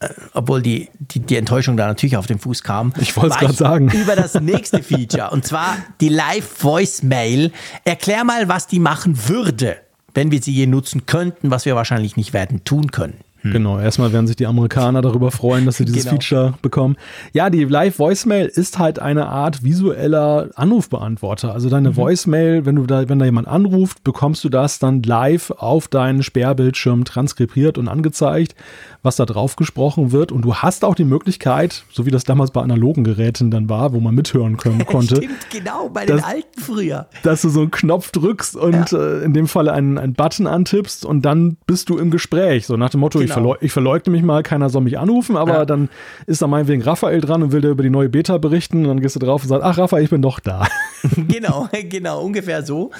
äh, 0.00 0.08
obwohl 0.32 0.62
die, 0.62 0.88
die, 0.98 1.20
die, 1.20 1.36
Enttäuschung 1.36 1.76
da 1.76 1.86
natürlich 1.86 2.16
auf 2.16 2.26
den 2.26 2.38
Fuß 2.38 2.62
kam. 2.62 2.92
Ich 3.00 3.16
wollte 3.16 3.34
es 3.34 3.40
gerade 3.40 3.54
sagen. 3.54 3.90
Über 3.90 4.16
das 4.16 4.34
nächste 4.34 4.82
Feature 4.82 5.30
und 5.30 5.44
zwar 5.44 5.76
die 6.00 6.08
Live-Voicemail. 6.08 7.52
Erklär 7.84 8.24
mal, 8.24 8.48
was 8.48 8.66
die 8.66 8.78
machen 8.78 9.28
würde, 9.28 9.76
wenn 10.14 10.30
wir 10.30 10.42
sie 10.42 10.52
je 10.52 10.66
nutzen 10.66 11.06
könnten, 11.06 11.50
was 11.50 11.64
wir 11.64 11.74
wahrscheinlich 11.74 12.16
nicht 12.16 12.32
werden 12.32 12.64
tun 12.64 12.90
können. 12.90 13.18
Hm. 13.42 13.52
Genau, 13.52 13.78
erstmal 13.78 14.12
werden 14.12 14.26
sich 14.26 14.36
die 14.36 14.46
Amerikaner 14.46 15.00
darüber 15.00 15.30
freuen, 15.30 15.66
dass 15.66 15.76
sie 15.76 15.84
dieses 15.84 16.04
genau. 16.04 16.16
Feature 16.16 16.54
bekommen. 16.60 16.96
Ja, 17.32 17.50
die 17.50 17.64
Live-Voicemail 17.64 18.46
ist 18.46 18.78
halt 18.78 18.98
eine 18.98 19.26
Art 19.26 19.62
visueller 19.62 20.50
Anrufbeantworter. 20.56 21.52
Also 21.52 21.70
deine 21.70 21.90
mhm. 21.90 21.96
Voicemail, 21.96 22.66
wenn 22.66 22.76
du 22.76 22.86
da, 22.86 23.08
wenn 23.08 23.18
da 23.18 23.24
jemand 23.24 23.46
anruft, 23.46 24.02
bekommst 24.02 24.42
du 24.42 24.48
das 24.48 24.78
dann 24.78 25.02
live 25.02 25.50
auf 25.52 25.88
deinen 25.88 26.22
Sperrbildschirm 26.22 27.04
transkribiert 27.04 27.78
und 27.78 27.88
angezeigt, 27.88 28.54
was 29.02 29.16
da 29.16 29.26
drauf 29.26 29.56
gesprochen 29.56 30.12
wird. 30.12 30.32
Und 30.32 30.42
du 30.42 30.56
hast 30.56 30.84
auch 30.84 30.94
die 30.94 31.04
Möglichkeit, 31.04 31.84
so 31.92 32.06
wie 32.06 32.10
das 32.10 32.24
damals 32.24 32.50
bei 32.50 32.60
analogen 32.60 33.04
Geräten 33.04 33.50
dann 33.50 33.68
war, 33.68 33.92
wo 33.92 34.00
man 34.00 34.14
mithören 34.14 34.56
können 34.56 34.84
konnte. 34.86 35.16
Stimmt, 35.16 35.50
genau, 35.50 35.88
bei 35.88 36.06
den 36.06 36.22
alten 36.22 36.60
früher. 36.60 37.08
Dass 37.22 37.42
du 37.42 37.48
so 37.48 37.60
einen 37.60 37.70
Knopf 37.70 38.10
drückst 38.10 38.56
und 38.56 38.90
ja. 38.90 38.98
äh, 38.98 39.24
in 39.24 39.34
dem 39.34 39.48
Falle 39.48 39.72
einen, 39.72 39.98
einen 39.98 40.14
Button 40.14 40.46
antippst 40.46 41.04
und 41.04 41.22
dann 41.22 41.56
bist 41.66 41.88
du 41.88 41.98
im 41.98 42.10
Gespräch. 42.10 42.66
So 42.66 42.76
nach 42.76 42.90
dem 42.90 43.00
Motto, 43.00 43.18
genau. 43.18 43.28
ich, 43.28 43.32
verleug, 43.32 43.58
ich 43.60 43.72
verleugne 43.72 44.12
mich 44.12 44.22
mal, 44.22 44.42
keiner 44.42 44.70
soll 44.70 44.82
mich 44.82 44.98
anrufen, 44.98 45.36
aber 45.36 45.54
ja. 45.54 45.64
dann 45.64 45.88
ist 46.26 46.42
da 46.42 46.46
meinetwegen 46.46 46.82
Raphael 46.82 47.20
dran 47.20 47.42
und 47.42 47.52
will 47.52 47.60
dir 47.60 47.70
über 47.70 47.82
die 47.82 47.90
neue 47.90 48.08
Beta 48.08 48.38
berichten. 48.38 48.78
Und 48.82 48.88
dann 48.88 49.00
gehst 49.00 49.16
du 49.16 49.20
drauf 49.20 49.42
und 49.42 49.48
sagst, 49.48 49.64
ach 49.64 49.78
Raphael, 49.78 50.04
ich 50.04 50.10
bin 50.10 50.22
doch 50.22 50.40
da. 50.40 50.66
genau, 51.28 51.68
genau, 51.88 52.22
ungefähr 52.22 52.64
so. 52.64 52.90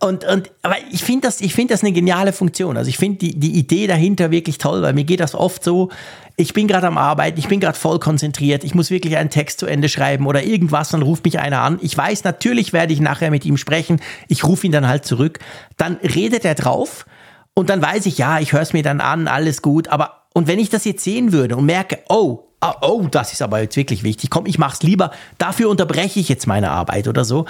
Und, 0.00 0.24
und 0.24 0.50
aber 0.62 0.76
ich 0.92 1.02
finde 1.02 1.26
das, 1.26 1.40
ich 1.40 1.54
das 1.68 1.82
eine 1.82 1.92
geniale 1.92 2.32
Funktion. 2.32 2.76
Also 2.76 2.88
ich 2.88 2.98
finde 2.98 3.18
die, 3.18 3.38
die 3.38 3.58
Idee 3.58 3.86
dahinter 3.86 4.30
wirklich 4.30 4.58
toll, 4.58 4.82
weil 4.82 4.92
mir 4.92 5.04
geht 5.04 5.20
das 5.20 5.34
oft 5.38 5.64
so, 5.64 5.90
ich 6.36 6.52
bin 6.52 6.68
gerade 6.68 6.86
am 6.86 6.98
Arbeiten, 6.98 7.38
ich 7.38 7.48
bin 7.48 7.58
gerade 7.58 7.76
voll 7.76 7.98
konzentriert, 7.98 8.62
ich 8.62 8.74
muss 8.74 8.90
wirklich 8.90 9.16
einen 9.16 9.30
Text 9.30 9.58
zu 9.58 9.66
Ende 9.66 9.88
schreiben 9.88 10.26
oder 10.26 10.44
irgendwas, 10.44 10.90
dann 10.90 11.02
ruft 11.02 11.24
mich 11.24 11.40
einer 11.40 11.62
an. 11.62 11.80
Ich 11.82 11.96
weiß, 11.96 12.22
natürlich 12.22 12.72
werde 12.72 12.92
ich 12.92 13.00
nachher 13.00 13.32
mit 13.32 13.44
ihm 13.44 13.56
sprechen, 13.56 14.00
ich 14.28 14.44
rufe 14.44 14.66
ihn 14.66 14.72
dann 14.72 14.86
halt 14.86 15.04
zurück. 15.04 15.40
Dann 15.76 15.96
redet 15.96 16.44
er 16.44 16.54
drauf 16.54 17.06
und 17.54 17.70
dann 17.70 17.82
weiß 17.82 18.06
ich, 18.06 18.18
ja, 18.18 18.38
ich 18.38 18.52
höre 18.52 18.62
es 18.62 18.72
mir 18.72 18.84
dann 18.84 19.00
an, 19.00 19.26
alles 19.26 19.62
gut. 19.62 19.88
Aber 19.88 20.26
und 20.32 20.46
wenn 20.46 20.60
ich 20.60 20.70
das 20.70 20.84
jetzt 20.84 21.02
sehen 21.02 21.32
würde 21.32 21.56
und 21.56 21.66
merke, 21.66 21.98
oh, 22.08 22.44
oh, 22.60 22.72
oh 22.82 23.06
das 23.10 23.32
ist 23.32 23.42
aber 23.42 23.60
jetzt 23.60 23.76
wirklich 23.76 24.04
wichtig, 24.04 24.30
komm, 24.30 24.46
ich 24.46 24.58
mach's 24.58 24.84
lieber, 24.84 25.10
dafür 25.38 25.68
unterbreche 25.68 26.20
ich 26.20 26.28
jetzt 26.28 26.46
meine 26.46 26.70
Arbeit 26.70 27.08
oder 27.08 27.24
so, 27.24 27.46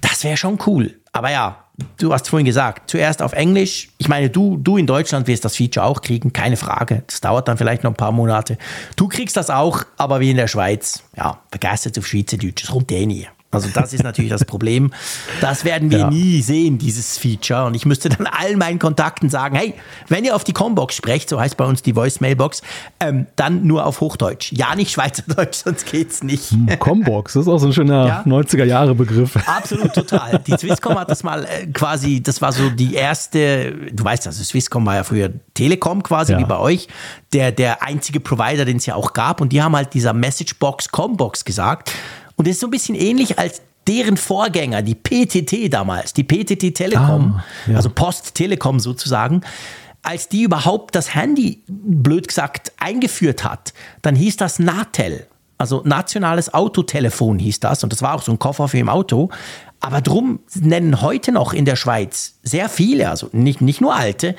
das 0.00 0.24
wäre 0.24 0.36
schon 0.36 0.58
cool. 0.66 0.98
Aber 1.12 1.30
ja, 1.30 1.63
du 1.98 2.12
hast 2.12 2.28
vorhin 2.28 2.46
gesagt, 2.46 2.90
zuerst 2.90 3.22
auf 3.22 3.32
Englisch. 3.32 3.88
Ich 3.98 4.08
meine, 4.08 4.30
du, 4.30 4.56
du 4.56 4.76
in 4.76 4.86
Deutschland 4.86 5.26
wirst 5.26 5.44
das 5.44 5.56
Feature 5.56 5.86
auch 5.86 6.02
kriegen, 6.02 6.32
keine 6.32 6.56
Frage. 6.56 7.02
Das 7.06 7.20
dauert 7.20 7.48
dann 7.48 7.58
vielleicht 7.58 7.84
noch 7.84 7.90
ein 7.90 7.96
paar 7.96 8.12
Monate. 8.12 8.58
Du 8.96 9.08
kriegst 9.08 9.36
das 9.36 9.50
auch, 9.50 9.84
aber 9.96 10.20
wie 10.20 10.30
in 10.30 10.36
der 10.36 10.48
Schweiz, 10.48 11.02
ja, 11.16 11.40
vergesst 11.50 11.86
es 11.86 11.98
auf 11.98 12.06
Schweizerdeutsch, 12.06 12.64
es 12.64 12.70
kommt 12.70 12.90
eh 12.92 13.06
nie. 13.06 13.26
Also 13.54 13.68
das 13.72 13.92
ist 13.92 14.02
natürlich 14.02 14.30
das 14.30 14.44
Problem. 14.44 14.92
Das 15.40 15.64
werden 15.64 15.90
wir 15.90 15.98
ja. 15.98 16.10
nie 16.10 16.42
sehen, 16.42 16.78
dieses 16.78 17.18
Feature. 17.18 17.64
Und 17.66 17.74
ich 17.74 17.86
müsste 17.86 18.08
dann 18.08 18.26
allen 18.26 18.58
meinen 18.58 18.78
Kontakten 18.78 19.30
sagen, 19.30 19.56
hey, 19.56 19.74
wenn 20.08 20.24
ihr 20.24 20.34
auf 20.34 20.44
die 20.44 20.52
Combox 20.52 20.94
sprecht, 20.94 21.28
so 21.28 21.40
heißt 21.40 21.56
bei 21.56 21.64
uns 21.64 21.82
die 21.82 21.96
Voicemailbox, 21.96 22.62
ähm, 23.00 23.26
dann 23.36 23.66
nur 23.66 23.86
auf 23.86 24.00
Hochdeutsch. 24.00 24.52
Ja, 24.52 24.74
nicht 24.74 24.90
Schweizerdeutsch, 24.90 25.56
sonst 25.64 25.86
geht's 25.90 26.22
nicht. 26.22 26.50
Hm, 26.50 26.78
Combox, 26.78 27.34
das 27.34 27.42
ist 27.42 27.48
auch 27.48 27.58
so 27.58 27.66
ein 27.66 27.72
schöner 27.72 28.06
ja? 28.06 28.22
90er-Jahre-Begriff. 28.26 29.36
Absolut, 29.46 29.92
total. 29.92 30.40
Die 30.46 30.52
Swisscom 30.52 30.98
hat 30.98 31.10
das 31.10 31.22
mal 31.22 31.44
äh, 31.44 31.66
quasi, 31.66 32.22
das 32.22 32.40
war 32.42 32.52
so 32.52 32.70
die 32.70 32.94
erste, 32.94 33.72
du 33.92 34.04
weißt 34.04 34.26
also, 34.26 34.42
Swisscom 34.42 34.84
war 34.86 34.96
ja 34.96 35.04
früher 35.04 35.30
Telekom 35.54 36.02
quasi, 36.02 36.32
ja. 36.32 36.38
wie 36.38 36.44
bei 36.44 36.58
euch, 36.58 36.88
der, 37.32 37.52
der 37.52 37.82
einzige 37.82 38.20
Provider, 38.20 38.64
den 38.64 38.78
es 38.78 38.86
ja 38.86 38.94
auch 38.94 39.12
gab. 39.12 39.40
Und 39.40 39.52
die 39.52 39.62
haben 39.62 39.74
halt 39.76 39.94
dieser 39.94 40.12
Messagebox 40.12 40.90
Combox 40.90 41.44
gesagt. 41.44 41.92
Und 42.36 42.46
das 42.46 42.52
ist 42.54 42.60
so 42.60 42.66
ein 42.66 42.70
bisschen 42.70 42.94
ähnlich 42.94 43.38
als 43.38 43.62
deren 43.86 44.16
Vorgänger, 44.16 44.82
die 44.82 44.94
PTT 44.94 45.72
damals, 45.72 46.14
die 46.14 46.24
PTT 46.24 46.74
Telekom, 46.74 47.36
ah, 47.36 47.44
ja. 47.70 47.76
also 47.76 47.90
Post 47.90 48.34
Telekom 48.34 48.80
sozusagen, 48.80 49.42
als 50.02 50.28
die 50.28 50.42
überhaupt 50.42 50.94
das 50.94 51.14
Handy, 51.14 51.62
blöd 51.66 52.28
gesagt, 52.28 52.72
eingeführt 52.78 53.44
hat, 53.44 53.72
dann 54.02 54.14
hieß 54.14 54.36
das 54.36 54.58
Natel. 54.58 55.26
Also 55.56 55.82
nationales 55.84 56.52
Autotelefon 56.52 57.38
hieß 57.38 57.60
das 57.60 57.84
und 57.84 57.92
das 57.92 58.02
war 58.02 58.14
auch 58.14 58.22
so 58.22 58.32
ein 58.32 58.38
Koffer 58.38 58.68
für 58.68 58.78
im 58.78 58.88
Auto. 58.88 59.30
Aber 59.80 60.00
drum 60.00 60.40
nennen 60.54 61.00
heute 61.00 61.32
noch 61.32 61.52
in 61.52 61.64
der 61.64 61.76
Schweiz 61.76 62.38
sehr 62.42 62.68
viele, 62.68 63.08
also 63.08 63.28
nicht, 63.32 63.60
nicht 63.60 63.80
nur 63.80 63.94
alte, 63.94 64.34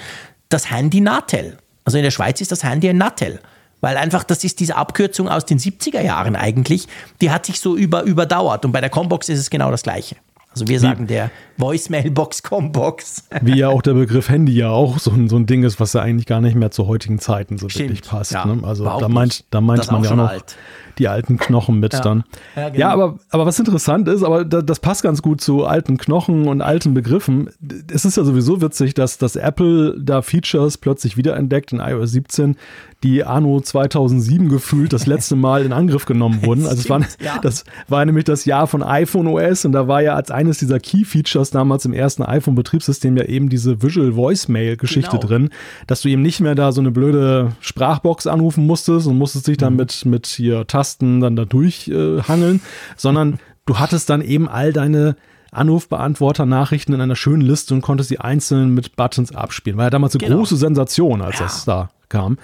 das 0.49 0.69
Handy 0.69 1.01
Natel. 1.01 1.57
Also 1.83 1.97
in 1.97 2.03
der 2.03 2.11
Schweiz 2.11 2.41
ist 2.41 2.51
das 2.51 2.63
Handy 2.63 2.89
ein 2.89 2.97
Natel. 2.97 3.39
Weil 3.82 3.97
einfach, 3.97 4.23
das 4.23 4.43
ist 4.43 4.59
diese 4.59 4.76
Abkürzung 4.76 5.30
aus 5.30 5.45
den 5.45 5.59
70er 5.59 6.01
Jahren 6.01 6.36
eigentlich, 6.36 6.88
die 7.21 7.32
hat 7.32 7.45
sich 7.45 7.59
so 7.59 7.76
über, 7.76 8.03
überdauert. 8.03 8.65
Und 8.65 8.71
bei 8.71 8.82
der 8.82 8.89
Combox 8.89 9.30
ist 9.30 9.39
es 9.39 9.49
genau 9.49 9.71
das 9.71 9.84
Gleiche. 9.84 10.15
Also 10.55 10.69
wir 10.69 10.80
sagen 10.80 11.05
der 11.05 11.32
Voicemailbox 11.57 12.41
Combox. 12.41 13.26
Wie 13.41 13.57
ja 13.57 13.67
auch 13.67 13.82
der 13.82 13.93
Begriff 13.93 14.30
Handy 14.30 14.53
ja 14.53 14.69
auch 14.69 14.99
so 14.99 15.11
ein, 15.11 15.28
so 15.28 15.36
ein 15.36 15.45
Ding 15.45 15.63
ist, 15.63 15.82
was 15.82 15.91
ja 15.91 16.01
eigentlich 16.01 16.28
gar 16.28 16.39
nicht 16.39 16.55
mehr 16.55 16.71
zu 16.71 16.88
heutigen 16.88 17.19
Zeiten 17.19 17.57
so 17.57 17.67
Stimmt, 17.67 17.89
wirklich 17.89 18.09
passt. 18.09 18.32
Ja, 18.32 18.45
ne? 18.45 18.65
Also 18.65 18.86
da 18.86 19.09
meint, 19.09 19.43
da 19.51 19.59
meint 19.59 19.91
man 19.91 20.03
ja 20.03 20.11
auch 20.11 20.15
noch 20.15 20.30
alt. 20.30 20.55
Die 20.97 21.07
alten 21.07 21.37
Knochen 21.37 21.79
mit 21.79 21.93
ja. 21.93 21.99
dann. 22.01 22.23
Ja, 22.55 22.69
genau. 22.69 22.79
ja, 22.79 22.89
aber, 22.91 23.19
aber 23.29 23.45
was 23.45 23.59
interessant 23.59 24.07
ist, 24.07 24.23
aber 24.23 24.45
da, 24.45 24.61
das 24.61 24.79
passt 24.79 25.03
ganz 25.03 25.21
gut 25.21 25.41
zu 25.41 25.65
alten 25.65 25.97
Knochen 25.97 26.47
und 26.47 26.61
alten 26.61 26.93
Begriffen. 26.93 27.49
Es 27.91 28.05
ist 28.05 28.17
ja 28.17 28.23
sowieso 28.23 28.61
witzig, 28.61 28.93
dass, 28.93 29.17
dass 29.17 29.35
Apple 29.35 29.95
da 29.99 30.21
Features 30.21 30.77
plötzlich 30.77 31.17
wiederentdeckt 31.17 31.73
in 31.73 31.79
iOS 31.79 32.11
17, 32.11 32.55
die 33.03 33.23
Anno 33.23 33.59
2007 33.61 34.49
gefühlt 34.49 34.91
das 34.91 35.05
letzte 35.05 35.35
Mal 35.35 35.63
in 35.63 35.73
Angriff 35.73 36.05
genommen 36.05 36.43
wurden. 36.43 36.65
Also 36.75 36.81
es 36.81 36.89
war, 36.89 37.01
ja. 37.21 37.37
das 37.41 37.63
war 37.87 38.03
nämlich 38.05 38.23
das 38.23 38.45
Jahr 38.45 38.65
von 38.65 38.81
iPhone 38.81 39.27
OS 39.27 39.65
und 39.65 39.71
da 39.73 39.87
war 39.87 40.01
ja 40.01 40.15
als 40.15 40.31
eines 40.31 40.57
dieser 40.57 40.79
Key-Features 40.79 41.51
damals 41.51 41.85
im 41.85 41.93
ersten 41.93 42.23
iPhone-Betriebssystem 42.23 43.15
ja 43.17 43.25
eben 43.25 43.49
diese 43.49 43.83
Visual 43.83 44.15
Voicemail-Geschichte 44.15 45.17
genau. 45.17 45.27
drin, 45.27 45.49
dass 45.85 46.01
du 46.01 46.09
eben 46.09 46.23
nicht 46.23 46.39
mehr 46.39 46.55
da 46.55 46.71
so 46.71 46.81
eine 46.81 46.91
blöde 46.91 47.51
Sprachbox 47.59 48.25
anrufen 48.25 48.65
musstest 48.65 49.05
und 49.05 49.17
musstest 49.17 49.47
dich 49.47 49.57
dann 49.57 49.73
mhm. 49.73 49.77
mit, 49.77 50.05
mit 50.05 50.25
hier 50.25 50.65
Tasten 50.65 50.84
dann 50.97 51.36
da 51.36 51.45
durchhangeln, 51.45 52.57
äh, 52.57 52.95
sondern 52.97 53.39
du 53.65 53.79
hattest 53.79 54.09
dann 54.09 54.21
eben 54.21 54.47
all 54.47 54.73
deine 54.73 55.15
Anrufbeantworter-Nachrichten 55.51 56.93
in 56.93 57.01
einer 57.01 57.15
schönen 57.15 57.41
Liste 57.41 57.73
und 57.73 57.81
konntest 57.81 58.09
sie 58.09 58.19
einzeln 58.19 58.73
mit 58.73 58.95
Buttons 58.95 59.33
abspielen. 59.33 59.77
War 59.77 59.86
ja 59.86 59.89
damals 59.89 60.15
eine 60.15 60.25
genau. 60.25 60.38
große 60.38 60.57
Sensation, 60.57 61.21
als 61.21 61.39
ja. 61.39 61.45
das 61.45 61.65
da 61.65 61.89
kam. 62.09 62.38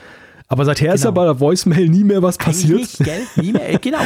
Aber 0.52 0.66
seither 0.66 0.88
genau. 0.88 0.95
ist 0.95 1.04
ja 1.06 1.12
genau. 1.12 1.22
bei 1.22 1.26
der 1.28 1.39
Voicemail 1.39 1.88
nie 1.88 2.04
mehr 2.04 2.22
was 2.22 2.38
passiert. 2.38 2.80
Nicht, 2.80 2.97
gell? 2.99 3.22
Nie 3.38 3.54
mehr, 3.54 3.80
genau. 3.82 3.99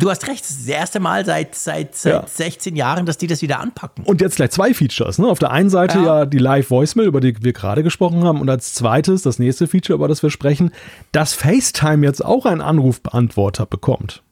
Du 0.00 0.10
hast 0.10 0.26
recht, 0.26 0.42
das 0.42 0.50
ist 0.50 0.60
das 0.62 0.66
erste 0.66 0.98
Mal 0.98 1.24
seit, 1.24 1.54
seit, 1.54 1.94
seit 1.94 2.12
ja. 2.12 2.24
16 2.26 2.74
Jahren, 2.74 3.06
dass 3.06 3.18
die 3.18 3.28
das 3.28 3.40
wieder 3.40 3.60
anpacken. 3.60 4.04
Und 4.04 4.20
jetzt 4.20 4.34
gleich 4.34 4.50
zwei 4.50 4.74
Features. 4.74 5.18
Ne? 5.18 5.28
Auf 5.28 5.38
der 5.38 5.52
einen 5.52 5.70
Seite 5.70 5.98
ja. 5.98 6.20
ja 6.20 6.26
die 6.26 6.38
Live-Voicemail, 6.38 7.06
über 7.06 7.20
die 7.20 7.36
wir 7.40 7.52
gerade 7.52 7.84
gesprochen 7.84 8.24
haben. 8.24 8.40
Und 8.40 8.50
als 8.50 8.74
zweites, 8.74 9.22
das 9.22 9.38
nächste 9.38 9.68
Feature, 9.68 9.94
über 9.94 10.08
das 10.08 10.24
wir 10.24 10.30
sprechen, 10.30 10.72
dass 11.12 11.34
FaceTime 11.34 12.04
jetzt 12.04 12.24
auch 12.24 12.46
einen 12.46 12.62
Anrufbeantworter 12.62 13.66
bekommt. 13.66 14.24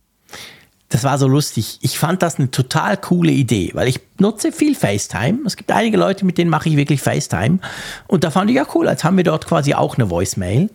Das 0.88 1.04
war 1.04 1.18
so 1.18 1.28
lustig. 1.28 1.78
Ich 1.82 2.00
fand 2.00 2.20
das 2.20 2.40
eine 2.40 2.50
total 2.50 2.96
coole 2.96 3.30
Idee, 3.30 3.70
weil 3.74 3.86
ich 3.86 4.00
nutze 4.18 4.50
viel 4.50 4.74
FaceTime. 4.74 5.38
Es 5.46 5.54
gibt 5.54 5.70
einige 5.70 5.96
Leute, 5.96 6.26
mit 6.26 6.36
denen 6.36 6.50
mache 6.50 6.68
ich 6.68 6.76
wirklich 6.76 7.00
FaceTime. 7.00 7.60
Und 8.08 8.24
da 8.24 8.32
fand 8.32 8.50
ich 8.50 8.56
ja 8.56 8.66
cool, 8.74 8.88
als 8.88 9.04
haben 9.04 9.16
wir 9.16 9.22
dort 9.22 9.46
quasi 9.46 9.74
auch 9.74 9.96
eine 9.96 10.10
Voicemail. 10.10 10.68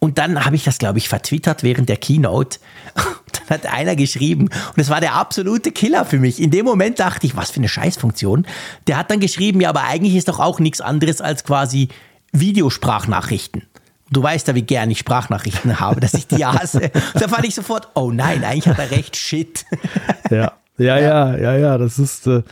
Und 0.00 0.18
dann 0.18 0.44
habe 0.44 0.54
ich 0.54 0.64
das, 0.64 0.78
glaube 0.78 0.98
ich, 0.98 1.08
vertwittert 1.08 1.62
während 1.62 1.88
der 1.88 1.96
Keynote. 1.96 2.58
Und 2.94 3.40
dann 3.40 3.58
hat 3.58 3.66
einer 3.66 3.96
geschrieben, 3.96 4.44
und 4.44 4.78
es 4.78 4.90
war 4.90 5.00
der 5.00 5.14
absolute 5.14 5.72
Killer 5.72 6.04
für 6.04 6.18
mich. 6.18 6.40
In 6.40 6.50
dem 6.50 6.64
Moment 6.64 7.00
dachte 7.00 7.26
ich, 7.26 7.36
was 7.36 7.50
für 7.50 7.58
eine 7.58 7.68
Scheißfunktion. 7.68 8.46
Der 8.86 8.96
hat 8.96 9.10
dann 9.10 9.20
geschrieben, 9.20 9.60
ja, 9.60 9.70
aber 9.70 9.84
eigentlich 9.84 10.14
ist 10.14 10.28
doch 10.28 10.38
auch 10.38 10.60
nichts 10.60 10.80
anderes 10.80 11.20
als 11.20 11.44
quasi 11.44 11.88
Videosprachnachrichten. 12.32 13.64
Du 14.10 14.22
weißt 14.22 14.48
ja, 14.48 14.54
wie 14.54 14.62
gern 14.62 14.90
ich 14.90 15.00
Sprachnachrichten 15.00 15.80
habe, 15.80 16.00
dass 16.00 16.14
ich 16.14 16.28
die 16.28 16.44
hasse. 16.44 16.90
da 17.14 17.28
fand 17.28 17.44
ich 17.44 17.54
sofort, 17.54 17.88
oh 17.94 18.12
nein, 18.12 18.44
eigentlich 18.44 18.68
hat 18.68 18.78
er 18.78 18.90
recht, 18.90 19.16
shit. 19.16 19.64
Ja, 20.30 20.52
ja, 20.76 20.98
ja, 20.98 21.36
ja, 21.36 21.56
ja, 21.56 21.78
das 21.78 21.98
ist, 21.98 22.26
äh, 22.26 22.42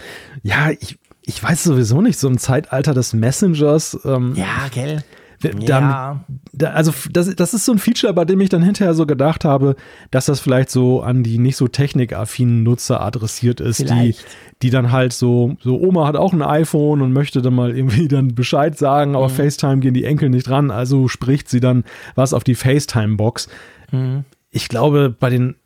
ja, 0.42 0.70
ich, 0.70 0.98
ich 1.20 1.42
weiß 1.42 1.62
sowieso 1.62 2.00
nicht, 2.00 2.18
so 2.18 2.26
im 2.26 2.38
Zeitalter 2.38 2.94
des 2.94 3.12
Messengers. 3.12 3.98
Ähm, 4.04 4.34
ja, 4.34 4.68
gell 4.72 5.04
ja. 5.42 6.24
Da, 6.52 6.70
also 6.70 6.92
das, 7.10 7.34
das 7.34 7.54
ist 7.54 7.64
so 7.64 7.72
ein 7.72 7.78
Feature, 7.78 8.12
bei 8.14 8.24
dem 8.24 8.40
ich 8.40 8.48
dann 8.48 8.62
hinterher 8.62 8.94
so 8.94 9.06
gedacht 9.06 9.44
habe, 9.44 9.76
dass 10.10 10.26
das 10.26 10.40
vielleicht 10.40 10.70
so 10.70 11.02
an 11.02 11.22
die 11.22 11.38
nicht 11.38 11.56
so 11.56 11.68
technikaffinen 11.68 12.62
Nutzer 12.62 13.00
adressiert 13.00 13.60
ist, 13.60 13.80
die, 13.80 14.14
die 14.62 14.70
dann 14.70 14.92
halt 14.92 15.12
so, 15.12 15.56
so 15.60 15.78
Oma 15.78 16.06
hat 16.06 16.16
auch 16.16 16.32
ein 16.32 16.42
iPhone 16.42 17.02
und 17.02 17.12
möchte 17.12 17.42
dann 17.42 17.54
mal 17.54 17.76
irgendwie 17.76 18.08
dann 18.08 18.34
Bescheid 18.34 18.76
sagen, 18.78 19.14
aber 19.14 19.28
mhm. 19.28 19.34
FaceTime 19.34 19.78
gehen 19.78 19.94
die 19.94 20.04
Enkel 20.04 20.30
nicht 20.30 20.48
ran, 20.48 20.70
also 20.70 21.08
spricht 21.08 21.48
sie 21.48 21.60
dann 21.60 21.84
was 22.14 22.32
auf 22.32 22.44
die 22.44 22.54
FaceTime-Box. 22.54 23.48
Mhm. 23.92 24.24
Ich 24.50 24.68
glaube, 24.68 25.14
bei 25.18 25.28
den 25.28 25.56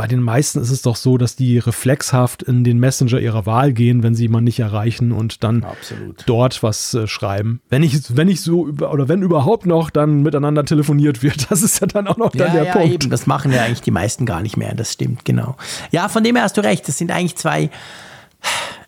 bei 0.00 0.06
den 0.06 0.22
meisten 0.22 0.62
ist 0.62 0.70
es 0.70 0.80
doch 0.80 0.96
so, 0.96 1.18
dass 1.18 1.36
die 1.36 1.58
reflexhaft 1.58 2.42
in 2.42 2.64
den 2.64 2.78
Messenger 2.78 3.18
ihrer 3.18 3.44
Wahl 3.44 3.74
gehen, 3.74 4.02
wenn 4.02 4.14
sie 4.14 4.22
jemanden 4.22 4.46
nicht 4.46 4.58
erreichen 4.58 5.12
und 5.12 5.44
dann 5.44 5.62
Absolut. 5.62 6.22
dort 6.24 6.62
was 6.62 6.94
äh, 6.94 7.06
schreiben. 7.06 7.60
Wenn 7.68 7.82
ich, 7.82 8.16
wenn 8.16 8.30
ich 8.30 8.40
so 8.40 8.66
über, 8.66 8.94
oder 8.94 9.10
wenn 9.10 9.20
überhaupt 9.20 9.66
noch 9.66 9.90
dann 9.90 10.22
miteinander 10.22 10.64
telefoniert 10.64 11.22
wird, 11.22 11.50
das 11.50 11.60
ist 11.60 11.82
ja 11.82 11.86
dann 11.86 12.08
auch 12.08 12.16
noch 12.16 12.30
dann 12.30 12.46
ja, 12.46 12.54
der 12.54 12.64
ja, 12.64 12.72
Punkt. 12.72 12.94
Eben. 12.94 13.10
Das 13.10 13.26
machen 13.26 13.52
ja 13.52 13.62
eigentlich 13.62 13.82
die 13.82 13.90
meisten 13.90 14.24
gar 14.24 14.40
nicht 14.40 14.56
mehr. 14.56 14.74
Das 14.74 14.94
stimmt, 14.94 15.26
genau. 15.26 15.58
Ja, 15.90 16.08
von 16.08 16.24
dem 16.24 16.34
her 16.34 16.44
hast 16.44 16.56
du 16.56 16.62
recht. 16.62 16.88
Das 16.88 16.96
sind 16.96 17.10
eigentlich 17.10 17.36
zwei, 17.36 17.68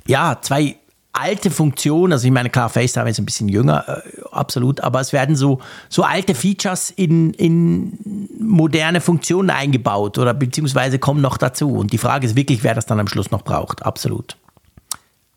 ja, 0.06 0.38
zwei 0.40 0.76
alte 1.12 1.50
Funktionen. 1.50 2.12
Also 2.12 2.26
ich 2.26 2.32
meine, 2.32 2.50
klar, 2.50 2.68
FaceTime 2.68 3.10
ist 3.10 3.18
ein 3.18 3.24
bisschen 3.24 3.48
jünger, 3.48 3.84
äh, 3.88 4.20
absolut, 4.30 4.80
aber 4.80 5.00
es 5.00 5.12
werden 5.12 5.36
so, 5.36 5.60
so 5.88 6.02
alte 6.02 6.34
Features 6.34 6.90
in, 6.90 7.34
in 7.34 8.28
moderne 8.38 9.00
Funktionen 9.00 9.50
eingebaut 9.50 10.18
oder 10.18 10.34
beziehungsweise 10.34 10.98
kommen 10.98 11.20
noch 11.20 11.36
dazu. 11.36 11.72
Und 11.72 11.92
die 11.92 11.98
Frage 11.98 12.26
ist 12.26 12.36
wirklich, 12.36 12.64
wer 12.64 12.74
das 12.74 12.86
dann 12.86 13.00
am 13.00 13.08
Schluss 13.08 13.30
noch 13.30 13.42
braucht. 13.42 13.84
Absolut. 13.84 14.36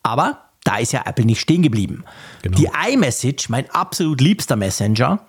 Aber 0.04 0.40
da 0.64 0.78
ist 0.78 0.94
ja 0.94 1.04
Apple 1.06 1.26
nicht 1.26 1.42
stehen 1.42 1.62
geblieben. 1.62 2.04
Genau. 2.42 2.58
Die 2.58 2.70
iMessage, 2.92 3.50
mein 3.50 3.70
absolut 3.70 4.22
liebster 4.22 4.56
Messenger, 4.56 5.20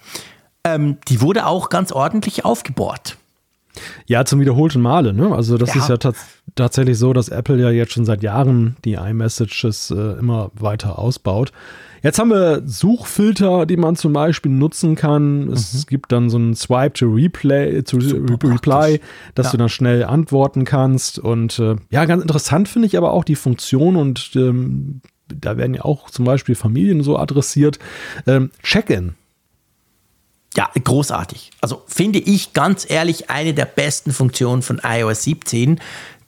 ähm, 0.65 0.99
die 1.09 1.21
wurde 1.21 1.47
auch 1.47 1.69
ganz 1.69 1.93
ordentlich 1.93 2.45
aufgebohrt. 2.45 3.19
Ja, 4.07 4.25
zum 4.25 4.41
wiederholten 4.41 4.81
Male. 4.81 5.13
Ne? 5.13 5.35
Also 5.35 5.59
das 5.59 5.75
Ja. 5.75 5.81
ist 5.83 5.89
ja 5.89 5.97
tats 5.97 6.19
tatsächlich 6.55 6.99
so, 6.99 7.13
dass 7.13 7.29
Apple 7.29 7.61
ja 7.61 7.71
jetzt 7.71 7.93
schon 7.93 8.05
seit 8.05 8.23
Jahren 8.23 8.77
die 8.85 8.95
iMessages 8.95 9.91
äh, 9.91 10.19
immer 10.19 10.51
weiter 10.55 10.99
ausbaut. 10.99 11.53
Jetzt 12.03 12.19
haben 12.21 12.31
wir 12.31 12.63
Suchfilter, 12.65 13.67
die 13.67 13.77
man 13.77 13.97
zum 13.97 14.13
Beispiel 14.13 14.53
nutzen 14.53 14.95
kann. 14.95 15.51
Es 15.51 15.87
gibt 15.89 16.13
dann 16.13 16.31
so 16.31 16.37
einen 16.37 16.55
Swipe 16.55 16.93
to 16.93 17.07
Replay, 17.07 17.83
to 17.83 17.97
Re. 17.97 18.23
Reply, 18.45 19.01
dass 19.35 19.47
Ja. 19.47 19.53
du 19.53 19.57
dann 19.59 19.69
schnell 19.69 20.05
antworten 20.05 20.65
kannst. 20.65 21.19
Und 21.19 21.59
äh, 21.59 21.75
ja, 21.91 22.05
ganz 22.05 22.23
interessant 22.23 22.69
finde 22.69 22.87
ich 22.87 22.97
aber 22.97 23.13
auch 23.13 23.25
die 23.25 23.35
Funktion 23.35 23.97
und 23.97 24.31
ähm, 24.37 25.01
da 25.29 25.57
werden 25.57 25.75
ja 25.75 25.85
auch 25.85 26.09
zum 26.11 26.25
Beispiel 26.25 26.55
Familien 26.55 27.03
so 27.03 27.19
adressiert. 27.19 27.81
Ähm, 28.29 28.51
Check-in. 28.63 29.15
Ja, 30.57 30.71
großartig. 30.83 31.51
Also 31.61 31.83
finde 31.87 32.19
ich 32.19 32.55
ganz 32.55 32.89
ehrlich 32.89 33.29
eine 33.29 33.53
der 33.53 33.67
besten 33.67 34.13
Funktionen 34.13 34.63
von 34.63 34.81
iOS 34.83 35.25
17. 35.25 35.79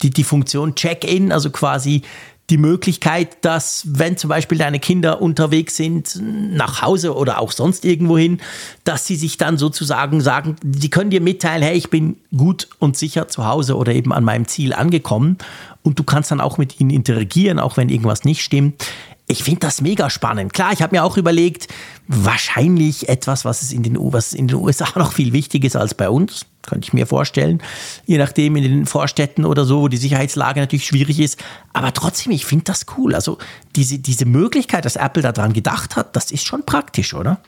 Die, 0.02 0.10
die 0.10 0.24
Funktion 0.24 0.74
Check-in, 0.74 1.32
also 1.32 1.50
quasi 1.50 2.02
die 2.50 2.58
Möglichkeit, 2.58 3.44
dass 3.44 3.86
wenn 3.86 4.16
zum 4.16 4.28
Beispiel 4.28 4.56
deine 4.56 4.80
Kinder 4.80 5.20
unterwegs 5.20 5.76
sind, 5.76 6.18
nach 6.22 6.80
Hause 6.80 7.14
oder 7.14 7.40
auch 7.40 7.52
sonst 7.52 7.84
irgendwohin, 7.84 8.40
dass 8.84 9.06
sie 9.06 9.16
sich 9.16 9.36
dann 9.36 9.58
sozusagen 9.58 10.20
sagen, 10.20 10.56
die 10.62 10.88
können 10.88 11.10
dir 11.10 11.20
mitteilen, 11.20 11.62
hey, 11.62 11.76
ich 11.76 11.90
bin 11.90 12.16
gut 12.34 12.68
und 12.78 12.96
sicher 12.96 13.28
zu 13.28 13.46
Hause 13.46 13.76
oder 13.76 13.92
eben 13.92 14.12
an 14.12 14.24
meinem 14.24 14.46
Ziel 14.46 14.72
angekommen. 14.72 15.36
Und 15.82 15.98
du 15.98 16.04
kannst 16.04 16.30
dann 16.30 16.40
auch 16.40 16.58
mit 16.58 16.80
ihnen 16.80 16.90
interagieren, 16.90 17.58
auch 17.58 17.76
wenn 17.76 17.88
irgendwas 17.88 18.24
nicht 18.24 18.42
stimmt. 18.42 18.82
Ich 19.30 19.44
finde 19.44 19.60
das 19.60 19.82
mega 19.82 20.08
spannend. 20.08 20.54
Klar, 20.54 20.72
ich 20.72 20.80
habe 20.80 20.96
mir 20.96 21.04
auch 21.04 21.18
überlegt, 21.18 21.68
wahrscheinlich 22.06 23.10
etwas, 23.10 23.44
was 23.44 23.60
es 23.60 23.72
in 23.72 23.82
den, 23.82 23.96
was 23.98 24.32
in 24.32 24.48
den 24.48 24.56
USA 24.56 24.86
noch 24.96 25.12
viel 25.12 25.34
wichtiger 25.34 25.66
ist 25.66 25.76
als 25.76 25.94
bei 25.94 26.08
uns. 26.08 26.46
Könnte 26.62 26.86
ich 26.86 26.92
mir 26.94 27.06
vorstellen. 27.06 27.62
Je 28.06 28.18
nachdem 28.18 28.56
in 28.56 28.62
den 28.62 28.86
Vorstädten 28.86 29.44
oder 29.44 29.64
so, 29.64 29.82
wo 29.82 29.88
die 29.88 29.98
Sicherheitslage 29.98 30.60
natürlich 30.60 30.86
schwierig 30.86 31.20
ist. 31.20 31.42
Aber 31.72 31.92
trotzdem, 31.92 32.32
ich 32.32 32.46
finde 32.46 32.64
das 32.64 32.86
cool. 32.96 33.14
Also 33.14 33.38
diese, 33.76 33.98
diese 33.98 34.24
Möglichkeit, 34.24 34.84
dass 34.84 34.96
Apple 34.96 35.22
daran 35.22 35.52
gedacht 35.52 35.96
hat, 35.96 36.16
das 36.16 36.30
ist 36.30 36.46
schon 36.46 36.64
praktisch, 36.64 37.12
oder? 37.14 37.38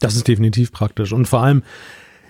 Das 0.00 0.16
ist 0.16 0.28
definitiv 0.28 0.72
praktisch. 0.72 1.12
Und 1.12 1.26
vor 1.26 1.42
allem 1.42 1.62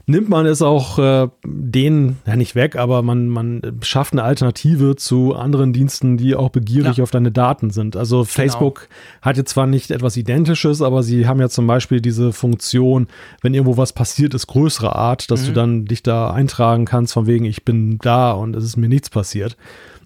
nimmt 0.06 0.28
man 0.28 0.44
es 0.46 0.60
auch 0.62 0.98
äh, 0.98 1.28
denen, 1.46 2.18
ja 2.26 2.36
nicht 2.36 2.54
weg, 2.54 2.76
aber 2.76 3.02
man, 3.02 3.28
man 3.28 3.62
schafft 3.82 4.12
eine 4.12 4.22
Alternative 4.22 4.96
zu 4.96 5.34
anderen 5.34 5.72
Diensten, 5.72 6.16
die 6.16 6.34
auch 6.36 6.50
begierig 6.50 6.98
Ja. 6.98 7.02
auf 7.04 7.10
deine 7.10 7.32
Daten 7.32 7.70
sind. 7.70 7.96
Also 7.96 8.24
Facebook 8.24 8.88
hat 9.22 9.36
jetzt 9.36 9.50
zwar 9.50 9.66
nicht 9.66 9.90
etwas 9.90 10.16
Identisches, 10.16 10.82
aber 10.82 11.02
sie 11.02 11.26
haben 11.26 11.40
ja 11.40 11.48
zum 11.48 11.66
Beispiel 11.66 12.00
diese 12.00 12.32
Funktion, 12.32 13.06
wenn 13.40 13.54
irgendwo 13.54 13.76
was 13.76 13.92
passiert 13.94 14.34
ist, 14.34 14.46
größere 14.46 14.94
Art, 14.94 15.30
dass 15.30 15.46
du 15.46 15.52
dann 15.52 15.86
dich 15.86 16.02
da 16.02 16.30
eintragen 16.32 16.84
kannst, 16.84 17.14
von 17.14 17.26
wegen, 17.26 17.44
ich 17.46 17.64
bin 17.64 17.98
da 17.98 18.32
und 18.32 18.54
es 18.56 18.64
ist 18.64 18.76
mir 18.76 18.88
nichts 18.88 19.08
passiert. 19.10 19.56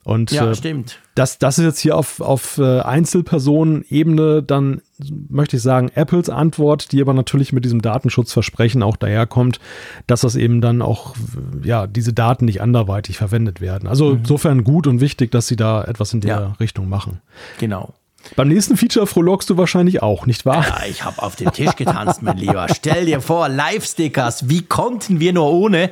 Und 0.05 0.31
Ja, 0.31 0.51
äh, 0.51 0.55
stimmt. 0.55 1.01
das, 1.17 1.39
das 1.39 1.59
ist 1.59 1.65
jetzt 1.65 1.81
hier 1.81 1.97
auf, 1.97 2.21
auf 2.21 2.57
äh, 2.59 2.81
Einzelpersonen-Ebene 2.81 4.43
dann, 4.43 4.81
möchte 5.29 5.57
ich 5.57 5.63
sagen, 5.63 5.91
Apples 5.95 6.29
Antwort, 6.29 6.93
die 6.93 7.01
aber 7.01 7.15
natürlich 7.15 7.53
mit 7.53 7.65
diesem 7.65 7.83
Datenschutzversprechen 7.83 8.83
auch 8.83 8.97
daherkommt, 8.97 9.61
dass 10.07 10.23
das 10.23 10.35
eben 10.37 10.61
dann 10.61 10.83
auch, 10.83 11.15
ja, 11.63 11.87
diese 11.87 12.13
Daten 12.13 12.45
nicht 12.47 12.61
anderweitig 12.61 13.17
verwendet 13.17 13.61
werden. 13.61 13.89
Also 13.89 14.13
insofern 14.13 14.65
gut 14.65 14.87
und 14.87 15.01
wichtig, 15.01 15.31
dass 15.31 15.47
sie 15.47 15.57
da 15.57 15.85
etwas 15.85 16.13
in 16.13 16.21
der 16.21 16.29
Ja. 16.41 16.57
Richtung 16.61 16.89
machen. 16.89 17.21
Genau. 17.59 17.95
Beim 18.37 18.49
nächsten 18.49 18.77
Feature 18.77 19.07
frohlockst 19.07 19.49
du 19.49 19.57
wahrscheinlich 19.57 20.03
auch, 20.03 20.27
nicht 20.27 20.45
wahr? 20.45 20.67
Ja, 20.67 20.87
ich 20.89 21.05
habe 21.05 21.23
auf 21.23 21.37
den 21.37 21.51
Tisch 21.53 21.77
getanzt, 21.77 22.21
mein 22.21 22.37
Lieber. 22.37 22.67
Stell 22.75 23.07
dir 23.07 23.21
vor, 23.21 23.49
Live-Stickers, 23.49 24.49
wie 24.51 24.63
konnten 24.63 25.21
wir 25.21 25.33
nur 25.33 25.51
ohne? 25.51 25.91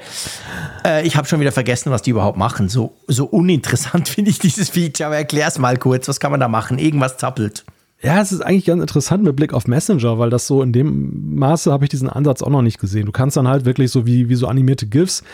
Äh, 0.84 1.06
ich 1.06 1.16
habe 1.16 1.26
schon 1.28 1.40
wieder 1.40 1.52
vergessen, 1.52 1.92
was 1.92 2.02
die 2.02 2.10
überhaupt 2.10 2.36
machen. 2.36 2.68
So, 2.68 2.94
so 3.06 3.24
uninteressant 3.26 4.08
finde 4.10 4.30
ich 4.32 4.38
dieses 4.38 4.68
Feature, 4.68 5.06
aber 5.06 5.16
erklär's 5.16 5.58
mal 5.58 5.78
kurz. 5.78 6.08
Was 6.08 6.20
kann 6.20 6.30
man 6.32 6.40
da 6.40 6.48
machen? 6.48 6.78
Irgendwas 6.78 7.16
zappelt. 7.16 7.64
Ja, 8.02 8.20
es 8.20 8.30
ist 8.30 8.42
eigentlich 8.42 8.66
ganz 8.66 8.82
interessant 8.82 9.24
mit 9.24 9.36
Blick 9.36 9.54
auf 9.54 9.66
Messenger, 9.66 10.18
weil 10.18 10.28
das 10.28 10.46
so 10.46 10.62
in 10.62 10.72
dem 10.72 11.34
Maße 11.36 11.72
habe 11.72 11.86
ich 11.86 11.88
diesen 11.88 12.10
Ansatz 12.10 12.42
auch 12.42 12.50
noch 12.50 12.60
nicht 12.60 12.78
gesehen. 12.78 13.06
Du 13.06 13.12
kannst 13.12 13.38
dann 13.38 13.48
halt 13.48 13.64
wirklich 13.64 13.90
so 13.90 14.04
wie, 14.04 14.28
wie 14.28 14.34
so 14.34 14.48
animierte 14.48 14.86
GIFs, 14.86 15.24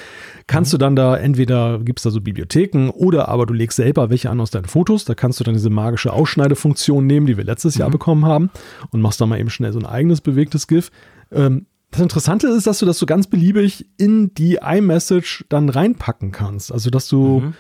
kannst 0.47 0.73
du 0.73 0.79
dann 0.79 0.95
da 0.95 1.17
entweder 1.17 1.81
gibt's 1.81 2.05
da 2.05 2.11
so 2.11 2.21
Bibliotheken 2.21 2.91
oder 2.91 3.29
aber 3.29 3.47
du 3.47 3.55
legst 3.55 3.77
selber 3.77 4.11
welche 4.11 4.31
an 4.31 4.41
aus 4.41 4.53
deinen 4.53 4.67
Fotos. 4.67 5.05
Da 5.05 5.15
kannst 5.17 5.41
du 5.41 5.45
dann 5.45 5.55
diese 5.55 5.71
magische 5.71 6.13
Ausschneidefunktion 6.13 7.05
nehmen, 7.05 7.27
die 7.27 7.37
wir 7.37 7.45
letztes 7.45 7.77
Jahr 7.77 7.91
bekommen 7.91 8.27
haben 8.27 8.51
und 8.91 9.01
machst 9.01 9.21
dann 9.21 9.29
mal 9.29 9.41
eben 9.41 9.51
schnell 9.51 9.73
so 9.73 9.81
ein 9.81 9.87
eigenes 9.87 10.21
bewegtes 10.21 10.69
GIF. 10.69 10.93
Ähm, 11.33 11.67
das 11.91 12.01
Interessante 12.01 12.47
ist, 12.47 12.67
dass 12.67 12.79
du 12.79 12.87
das 12.87 12.99
so 12.99 13.07
ganz 13.07 13.27
beliebig 13.27 13.87
in 13.99 14.33
die 14.35 14.61
iMessage 14.63 15.45
dann 15.49 15.69
reinpacken 15.69 16.31
kannst. 16.31 16.73
Also, 16.73 16.91
dass 16.91 17.09
du 17.09 17.53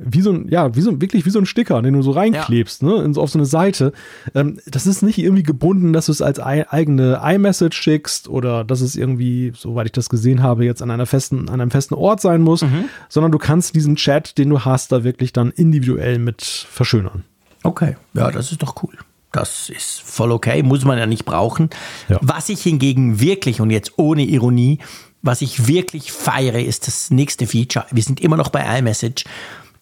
wie 0.00 0.20
so 0.20 0.30
ein, 0.30 0.46
ja, 0.48 0.76
wie 0.76 0.80
so, 0.80 1.00
wirklich 1.00 1.26
wie 1.26 1.30
so 1.30 1.40
ein 1.40 1.46
Sticker, 1.46 1.82
den 1.82 1.94
du 1.94 2.02
so 2.02 2.12
reinklebst, 2.12 2.84
ne, 2.84 3.02
in, 3.02 3.16
auf 3.16 3.30
so 3.30 3.38
eine 3.38 3.46
Seite. 3.46 3.92
Ähm, 4.34 4.60
das 4.66 4.86
ist 4.86 5.02
nicht 5.02 5.18
irgendwie 5.18 5.42
gebunden, 5.42 5.92
dass 5.92 6.06
du 6.06 6.12
es 6.12 6.22
als 6.22 6.38
ei- 6.38 6.70
eigene 6.70 7.20
iMessage 7.24 7.76
schickst 7.76 8.28
oder 8.28 8.62
dass 8.62 8.80
es 8.80 8.94
irgendwie, 8.94 9.52
soweit 9.56 9.86
ich 9.86 9.92
das 9.92 10.08
gesehen 10.08 10.42
habe, 10.42 10.64
jetzt 10.64 10.82
an 10.82 10.90
einer 10.92 11.06
festen, 11.06 11.48
an 11.48 11.60
einem 11.60 11.72
festen 11.72 11.94
Ort 11.94 12.20
sein 12.20 12.42
muss, 12.42 12.64
sondern 13.08 13.32
du 13.32 13.38
kannst 13.38 13.74
diesen 13.74 13.96
Chat, 13.96 14.38
den 14.38 14.50
du 14.50 14.64
hast, 14.64 14.92
da 14.92 15.02
wirklich 15.02 15.32
dann 15.32 15.50
individuell 15.50 16.18
mit 16.20 16.42
verschönern. 16.42 17.24
Okay, 17.64 17.96
ja, 18.14 18.30
das 18.30 18.52
ist 18.52 18.62
doch 18.62 18.82
cool. 18.84 18.94
Das 19.32 19.68
ist 19.68 20.00
voll 20.00 20.30
okay, 20.32 20.62
muss 20.62 20.84
man 20.84 20.96
ja 20.96 21.06
nicht 21.06 21.24
brauchen. 21.24 21.70
Ja. 22.08 22.18
Was 22.22 22.48
ich 22.48 22.62
hingegen 22.62 23.20
wirklich, 23.20 23.60
und 23.60 23.70
jetzt 23.70 23.94
ohne 23.98 24.22
Ironie, 24.24 24.78
was 25.20 25.42
ich 25.42 25.66
wirklich 25.66 26.12
feiere, 26.12 26.62
ist 26.62 26.86
das 26.86 27.10
nächste 27.10 27.46
Feature. 27.48 27.84
Wir 27.90 28.02
sind 28.04 28.20
immer 28.20 28.36
noch 28.36 28.48
bei 28.50 28.78
iMessage. 28.78 29.24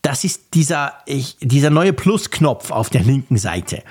Das 0.06 0.22
ist 0.22 0.54
dieser, 0.54 0.92
ich, 1.04 1.36
dieser 1.40 1.70
neue 1.70 1.92
Plusknopf 1.92 2.70
auf 2.70 2.90
der 2.90 3.02
linken 3.02 3.38
Seite. 3.38 3.82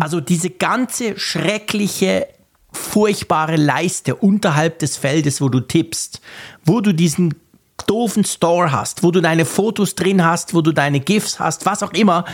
Also 0.00 0.22
diese 0.22 0.48
ganze 0.48 1.18
schreckliche, 1.18 2.26
furchtbare 2.72 3.56
Leiste 3.56 4.14
unterhalb 4.14 4.78
des 4.78 4.96
Feldes, 4.96 5.42
wo 5.42 5.50
du 5.50 5.60
tippst, 5.60 6.22
wo 6.64 6.80
du 6.80 6.94
diesen 6.94 7.34
doofen 7.86 8.24
Store 8.24 8.72
hast, 8.72 9.02
wo 9.02 9.10
du 9.10 9.20
deine 9.20 9.44
Fotos 9.44 9.94
drin 9.94 10.24
hast, 10.24 10.54
wo 10.54 10.62
du 10.62 10.72
deine 10.72 11.00
GIFs 11.00 11.38
hast, 11.38 11.66
was 11.66 11.82
auch 11.82 11.92
immer, 11.92 12.24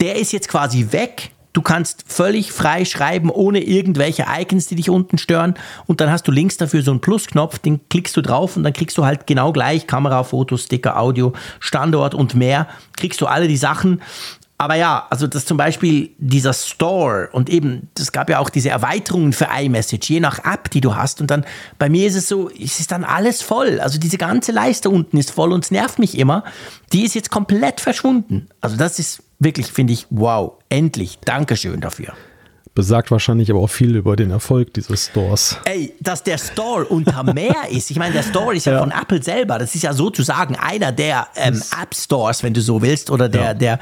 der 0.00 0.16
ist 0.16 0.32
jetzt 0.32 0.48
quasi 0.48 0.86
weg. 0.90 1.32
Du 1.54 1.62
kannst 1.62 2.04
völlig 2.08 2.52
frei 2.52 2.84
schreiben, 2.84 3.30
ohne 3.30 3.62
irgendwelche 3.62 4.26
Icons, 4.28 4.66
die 4.66 4.74
dich 4.74 4.90
unten 4.90 5.18
stören. 5.18 5.54
Und 5.86 6.00
dann 6.00 6.10
hast 6.10 6.26
du 6.26 6.32
links 6.32 6.56
dafür 6.56 6.82
so 6.82 6.90
einen 6.90 7.00
Plusknopf, 7.00 7.60
den 7.60 7.80
klickst 7.88 8.16
du 8.16 8.22
drauf 8.22 8.56
und 8.56 8.64
dann 8.64 8.72
kriegst 8.72 8.98
du 8.98 9.04
halt 9.04 9.26
genau 9.28 9.52
gleich 9.52 9.86
Kamera, 9.86 10.24
Fotos, 10.24 10.64
Sticker, 10.64 10.98
Audio, 10.98 11.32
Standort 11.60 12.14
und 12.14 12.34
mehr. 12.34 12.66
Kriegst 12.96 13.20
du 13.20 13.26
alle 13.26 13.48
die 13.48 13.56
Sachen. 13.56 14.02
Aber 14.56 14.76
ja, 14.76 15.06
also 15.10 15.26
das 15.26 15.46
zum 15.46 15.56
Beispiel 15.56 16.10
dieser 16.18 16.52
Store 16.52 17.28
und 17.32 17.50
eben, 17.50 17.88
es 17.98 18.12
gab 18.12 18.30
ja 18.30 18.38
auch 18.38 18.50
diese 18.50 18.70
Erweiterungen 18.70 19.32
für 19.32 19.48
iMessage, 19.56 20.08
je 20.10 20.20
nach 20.20 20.44
App, 20.44 20.70
die 20.70 20.80
du 20.80 20.94
hast. 20.94 21.20
Und 21.20 21.30
dann 21.30 21.44
bei 21.78 21.88
mir 21.88 22.06
ist 22.06 22.14
es 22.14 22.28
so, 22.28 22.48
es 22.50 22.78
ist 22.78 22.92
dann 22.92 23.02
alles 23.02 23.42
voll. 23.42 23.80
Also 23.80 23.98
diese 23.98 24.16
ganze 24.16 24.52
Leiste 24.52 24.90
unten 24.90 25.16
ist 25.16 25.32
voll 25.32 25.52
und 25.52 25.64
es 25.64 25.72
nervt 25.72 25.98
mich 25.98 26.16
immer. 26.16 26.44
Die 26.92 27.04
ist 27.04 27.14
jetzt 27.14 27.30
komplett 27.30 27.80
verschwunden. 27.80 28.46
Also 28.60 28.76
das 28.76 29.00
ist 29.00 29.23
wirklich, 29.44 29.66
finde 29.68 29.92
ich, 29.92 30.06
wow, 30.10 30.54
endlich. 30.68 31.18
Dankeschön 31.24 31.80
dafür. 31.80 32.12
Besagt 32.74 33.12
wahrscheinlich 33.12 33.48
aber 33.52 33.60
auch 33.60 33.68
viel 33.70 33.94
über 33.94 34.16
den 34.16 34.32
Erfolg 34.32 34.74
dieses 34.74 35.06
Stores. 35.06 35.58
Ey, 35.64 35.94
dass 36.00 36.24
der 36.24 36.38
Store 36.38 36.84
unter 36.84 37.22
mehr 37.22 37.54
ist. 37.70 37.88
Ich 37.92 37.98
meine, 38.00 38.12
der 38.14 38.24
Store 38.24 38.52
ist 38.56 38.66
ja, 38.66 38.72
Ja. 38.72 38.78
von 38.80 38.90
Apple 38.90 39.22
selber. 39.22 39.60
Das 39.60 39.76
ist 39.76 39.82
ja 39.82 39.92
sozusagen 39.92 40.56
einer 40.56 40.90
der 40.90 41.28
ähm, 41.36 41.62
App 41.80 41.94
Stores, 41.94 42.42
wenn 42.42 42.52
du 42.52 42.60
so 42.60 42.82
willst, 42.82 43.10
oder 43.12 43.28
der, 43.28 43.42
Ja. 43.42 43.54
der. 43.54 43.78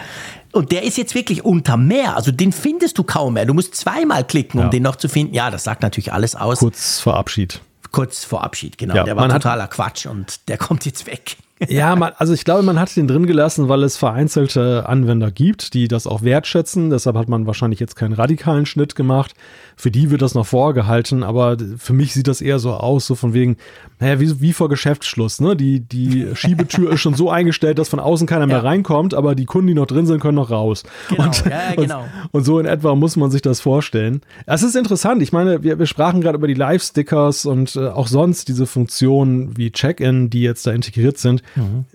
Und 0.52 0.72
der 0.72 0.82
ist 0.82 0.98
jetzt 0.98 1.14
wirklich 1.14 1.42
unter 1.42 1.78
mehr. 1.78 2.16
Also 2.16 2.32
den 2.32 2.52
findest 2.52 2.98
du 2.98 3.02
kaum 3.04 3.32
mehr. 3.32 3.46
Du 3.46 3.54
musst 3.54 3.74
zweimal 3.76 4.24
klicken, 4.26 4.58
um 4.60 4.66
Ja. 4.66 4.70
den 4.70 4.82
noch 4.82 4.96
zu 4.96 5.08
finden. 5.08 5.32
Ja, 5.32 5.50
das 5.50 5.64
sagt 5.64 5.80
natürlich 5.80 6.12
alles 6.12 6.36
aus. 6.36 6.58
Kurz 6.58 7.00
vor 7.00 7.16
Abschied. 7.16 7.62
Kurz 7.92 8.24
vor 8.24 8.44
Abschied, 8.44 8.76
genau. 8.76 9.04
Der 9.04 9.16
war 9.16 9.26
totaler 9.30 9.68
Quatsch 9.68 10.04
und 10.04 10.48
der 10.48 10.58
kommt 10.58 10.84
jetzt 10.84 11.06
weg. 11.06 11.36
Ja, 11.68 11.96
man, 11.96 12.12
also 12.16 12.32
ich 12.32 12.44
glaube, 12.44 12.62
man 12.62 12.78
hat 12.78 12.94
den 12.96 13.08
drin 13.08 13.26
gelassen, 13.26 13.68
weil 13.68 13.82
es 13.82 13.96
vereinzelte 13.96 14.88
Anwender 14.88 15.30
gibt, 15.30 15.74
die 15.74 15.88
das 15.88 16.06
auch 16.06 16.22
wertschätzen. 16.22 16.90
Deshalb 16.90 17.16
hat 17.16 17.28
man 17.28 17.46
wahrscheinlich 17.46 17.80
jetzt 17.80 17.96
keinen 17.96 18.12
radikalen 18.12 18.66
Schnitt 18.66 18.94
gemacht. 18.94 19.32
Für 19.82 19.90
die 19.90 20.12
wird 20.12 20.22
das 20.22 20.36
noch 20.36 20.46
vorgehalten, 20.46 21.24
aber 21.24 21.56
für 21.76 21.92
mich 21.92 22.14
sieht 22.14 22.28
das 22.28 22.40
eher 22.40 22.60
so 22.60 22.74
aus, 22.74 23.04
so 23.04 23.16
von 23.16 23.34
wegen, 23.34 23.56
naja, 23.98 24.20
wie, 24.20 24.40
wie 24.40 24.52
vor 24.52 24.68
Geschäftsschluss, 24.68 25.40
ne? 25.40 25.56
Die, 25.56 25.80
die 25.80 26.28
Schiebetür 26.36 26.92
ist 26.92 27.00
schon 27.00 27.14
so 27.14 27.30
eingestellt, 27.30 27.80
dass 27.80 27.88
von 27.88 27.98
außen 27.98 28.28
keiner 28.28 28.46
mehr 28.46 28.62
reinkommt, 28.62 29.12
aber 29.12 29.34
die 29.34 29.44
Kunden, 29.44 29.66
die 29.66 29.74
noch 29.74 29.86
drin 29.86 30.06
sind, 30.06 30.20
können 30.20 30.36
noch 30.36 30.52
raus. 30.52 30.84
Genau, 31.08 31.24
und, 31.24 31.44
ja, 31.46 31.74
genau. 31.74 32.02
Und, 32.02 32.30
und, 32.30 32.44
so 32.44 32.60
in 32.60 32.66
etwa 32.66 32.94
muss 32.94 33.16
man 33.16 33.32
sich 33.32 33.42
das 33.42 33.60
vorstellen. 33.60 34.20
Es 34.46 34.62
ist 34.62 34.76
interessant. 34.76 35.20
Ich 35.20 35.32
meine, 35.32 35.64
wir, 35.64 35.80
wir 35.80 35.86
sprachen 35.86 36.20
gerade 36.20 36.38
über 36.38 36.46
die 36.46 36.54
Live-Stickers 36.54 37.44
und 37.44 37.74
äh, 37.74 37.88
auch 37.88 38.06
sonst 38.06 38.46
diese 38.46 38.66
Funktionen 38.66 39.56
wie 39.56 39.72
Check-in, 39.72 40.30
die 40.30 40.42
jetzt 40.42 40.64
da 40.64 40.70
integriert 40.70 41.18
sind. 41.18 41.42
Mhm. 41.56 41.86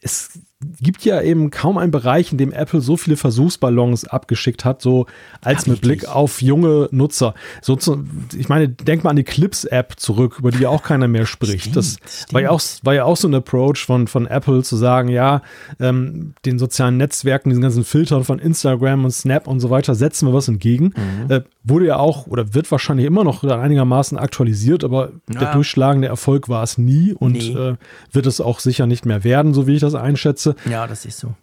Es 0.00 0.40
gibt 0.80 1.04
ja 1.04 1.20
eben 1.20 1.50
kaum 1.50 1.78
einen 1.78 1.90
Bereich, 1.90 2.32
in 2.32 2.38
dem 2.38 2.52
Apple 2.52 2.80
so 2.80 2.96
viele 2.96 3.16
Versuchsballons 3.16 4.04
abgeschickt 4.04 4.64
hat, 4.64 4.82
so 4.82 5.06
als 5.40 5.66
ja, 5.66 5.72
mit 5.72 5.80
Blick 5.80 6.08
auf 6.08 6.42
junge 6.42 6.88
Nutzer. 6.90 7.34
So 7.60 7.76
zu, 7.76 8.04
ich 8.36 8.48
meine, 8.48 8.68
denk 8.68 9.04
mal 9.04 9.10
an 9.10 9.16
die 9.16 9.24
Clips-App 9.24 9.94
zurück, 9.98 10.36
über 10.38 10.50
die 10.50 10.60
ja 10.60 10.68
auch 10.68 10.82
keiner 10.82 11.08
mehr 11.08 11.26
spricht. 11.26 11.60
Stimmt, 11.60 11.76
das 11.76 11.96
stimmt. 12.06 12.32
War, 12.34 12.40
ja 12.42 12.50
auch, 12.50 12.60
war 12.82 12.94
ja 12.94 13.04
auch 13.04 13.16
so 13.16 13.28
ein 13.28 13.34
Approach 13.34 13.84
von, 13.84 14.06
von 14.06 14.26
Apple 14.26 14.62
zu 14.62 14.76
sagen, 14.76 15.08
ja, 15.08 15.42
ähm, 15.80 16.34
den 16.44 16.58
sozialen 16.58 16.96
Netzwerken, 16.96 17.50
diesen 17.50 17.62
ganzen 17.62 17.84
Filtern 17.84 18.24
von 18.24 18.38
Instagram 18.38 19.04
und 19.04 19.10
Snap 19.10 19.46
und 19.46 19.60
so 19.60 19.70
weiter, 19.70 19.94
setzen 19.94 20.28
wir 20.28 20.34
was 20.34 20.48
entgegen. 20.48 20.94
Mhm. 20.96 21.30
Äh, 21.30 21.42
wurde 21.64 21.86
ja 21.86 21.96
auch 21.96 22.26
oder 22.26 22.54
wird 22.54 22.70
wahrscheinlich 22.70 23.06
immer 23.06 23.24
noch 23.24 23.44
einigermaßen 23.44 24.18
aktualisiert, 24.18 24.82
aber 24.84 25.12
ja. 25.32 25.40
der 25.40 25.52
durchschlagende 25.52 26.08
Erfolg 26.08 26.48
war 26.48 26.62
es 26.62 26.76
nie 26.76 27.12
und 27.12 27.32
nee. 27.32 27.52
äh, 27.52 27.76
wird 28.10 28.26
es 28.26 28.40
auch 28.40 28.58
sicher 28.58 28.86
nicht 28.86 29.06
mehr 29.06 29.24
werden, 29.24 29.54
so 29.54 29.66
wie 29.66 29.74
ich 29.74 29.80
das 29.80 29.94
einschätze. 29.94 30.51
Ja, 30.68 30.86
das 30.86 31.04
ist 31.04 31.18
so. 31.18 31.34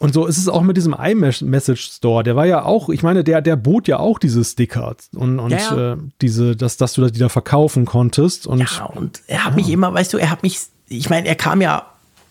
Und 0.00 0.14
so 0.14 0.26
ist 0.26 0.38
es 0.38 0.46
auch 0.48 0.62
mit 0.62 0.76
diesem 0.76 0.94
iMessage 0.94 1.90
Store. 1.90 2.22
Der 2.22 2.36
war 2.36 2.46
ja 2.46 2.62
auch, 2.62 2.88
ich 2.88 3.02
meine, 3.02 3.24
der, 3.24 3.42
der 3.42 3.56
bot 3.56 3.88
ja 3.88 3.98
auch 3.98 4.20
diese 4.20 4.44
Sticker 4.44 4.94
und, 5.14 5.40
und 5.40 5.50
ja, 5.50 5.58
ja. 5.58 5.94
Äh, 5.94 5.96
diese, 6.20 6.54
dass, 6.54 6.76
dass 6.76 6.92
du 6.92 7.10
die 7.10 7.18
da 7.18 7.28
verkaufen 7.28 7.84
konntest. 7.84 8.46
Und, 8.46 8.60
ja, 8.60 8.84
und 8.84 9.22
er 9.26 9.44
hat 9.44 9.54
ja. 9.54 9.56
mich 9.56 9.68
immer, 9.70 9.92
weißt 9.92 10.12
du, 10.12 10.18
er 10.18 10.30
hat 10.30 10.44
mich, 10.44 10.60
ich 10.86 11.10
meine, 11.10 11.26
er 11.26 11.34
kam 11.34 11.60
ja 11.60 11.84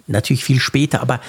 natürlich 0.07 0.45
viel 0.45 0.61
später, 0.61 1.01
aber 1.01 1.19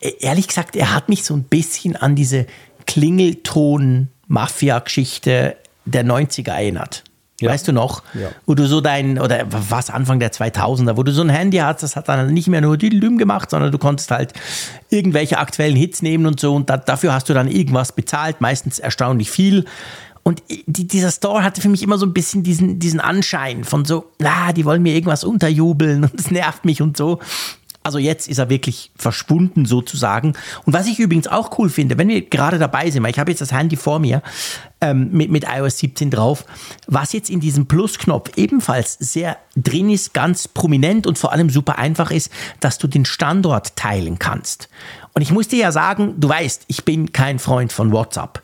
e, 0.00 0.14
ehrlich 0.20 0.48
gesagt, 0.48 0.76
er 0.76 0.94
hat 0.94 1.10
mich 1.10 1.24
so 1.24 1.34
ein 1.34 1.42
bisschen 1.42 1.96
an 1.96 2.16
diese 2.16 2.46
Klingelton-Mafia-Geschichte 2.86 5.56
der 5.84 6.06
90er 6.06 6.52
erinnert. 6.52 7.04
Ja. 7.42 7.50
Weißt 7.50 7.68
du 7.68 7.72
noch? 7.72 8.02
Ja. 8.14 8.28
Wo 8.46 8.54
du 8.54 8.66
so 8.66 8.80
dein, 8.80 9.18
oder 9.18 9.44
was 9.48 9.90
Anfang 9.90 10.20
der 10.20 10.32
2000er, 10.32 10.96
wo 10.96 11.02
du 11.02 11.12
so 11.12 11.22
ein 11.22 11.28
Handy 11.28 11.58
hast, 11.58 11.82
das 11.82 11.96
hat 11.96 12.08
dann 12.08 12.32
nicht 12.32 12.48
mehr 12.48 12.60
nur 12.60 12.76
Düdelüm 12.76 13.18
gemacht, 13.18 13.50
sondern 13.50 13.72
du 13.72 13.78
konntest 13.78 14.10
halt 14.10 14.32
irgendwelche 14.90 15.38
aktuellen 15.38 15.76
Hits 15.76 16.02
nehmen 16.02 16.26
und 16.26 16.40
so 16.40 16.54
und 16.54 16.70
da, 16.70 16.76
dafür 16.76 17.12
hast 17.12 17.28
du 17.28 17.34
dann 17.34 17.48
irgendwas 17.48 17.92
bezahlt, 17.92 18.40
meistens 18.40 18.78
erstaunlich 18.78 19.30
viel. 19.30 19.64
Und 20.24 20.42
die, 20.48 20.86
dieser 20.86 21.10
Store 21.10 21.42
hatte 21.42 21.60
für 21.60 21.68
mich 21.68 21.82
immer 21.82 21.98
so 21.98 22.06
ein 22.06 22.12
bisschen 22.12 22.44
diesen, 22.44 22.78
diesen 22.78 23.00
Anschein 23.00 23.64
von 23.64 23.84
so, 23.84 24.12
na, 24.20 24.52
die 24.52 24.64
wollen 24.64 24.82
mir 24.82 24.94
irgendwas 24.94 25.24
unterjubeln 25.24 26.04
und 26.04 26.14
es 26.18 26.30
nervt 26.30 26.64
mich 26.64 26.80
und 26.80 26.96
so. 26.96 27.18
Also 27.82 27.98
jetzt 27.98 28.28
ist 28.28 28.38
er 28.38 28.48
wirklich 28.48 28.90
verschwunden 28.96 29.66
sozusagen. 29.66 30.34
Und 30.64 30.72
was 30.72 30.86
ich 30.86 30.98
übrigens 30.98 31.26
auch 31.26 31.58
cool 31.58 31.68
finde, 31.68 31.98
wenn 31.98 32.08
wir 32.08 32.22
gerade 32.22 32.58
dabei 32.58 32.90
sind, 32.90 33.02
weil 33.02 33.10
ich 33.10 33.18
habe 33.18 33.30
jetzt 33.30 33.40
das 33.40 33.52
Handy 33.52 33.76
vor 33.76 33.98
mir 33.98 34.22
ähm, 34.80 35.10
mit, 35.12 35.30
mit 35.30 35.44
iOS 35.48 35.78
17 35.78 36.10
drauf, 36.10 36.44
was 36.86 37.12
jetzt 37.12 37.30
in 37.30 37.40
diesem 37.40 37.66
Plusknopf 37.66 38.36
ebenfalls 38.36 38.96
sehr 38.98 39.36
drin 39.56 39.90
ist, 39.90 40.14
ganz 40.14 40.48
prominent 40.48 41.06
und 41.06 41.18
vor 41.18 41.32
allem 41.32 41.50
super 41.50 41.78
einfach 41.78 42.10
ist, 42.10 42.30
dass 42.60 42.78
du 42.78 42.86
den 42.86 43.04
Standort 43.04 43.76
teilen 43.76 44.18
kannst. 44.18 44.68
Und 45.14 45.22
ich 45.22 45.30
muss 45.30 45.48
dir 45.48 45.58
ja 45.58 45.72
sagen, 45.72 46.14
du 46.18 46.28
weißt, 46.28 46.64
ich 46.68 46.84
bin 46.84 47.12
kein 47.12 47.38
Freund 47.38 47.72
von 47.72 47.92
WhatsApp. 47.92 48.42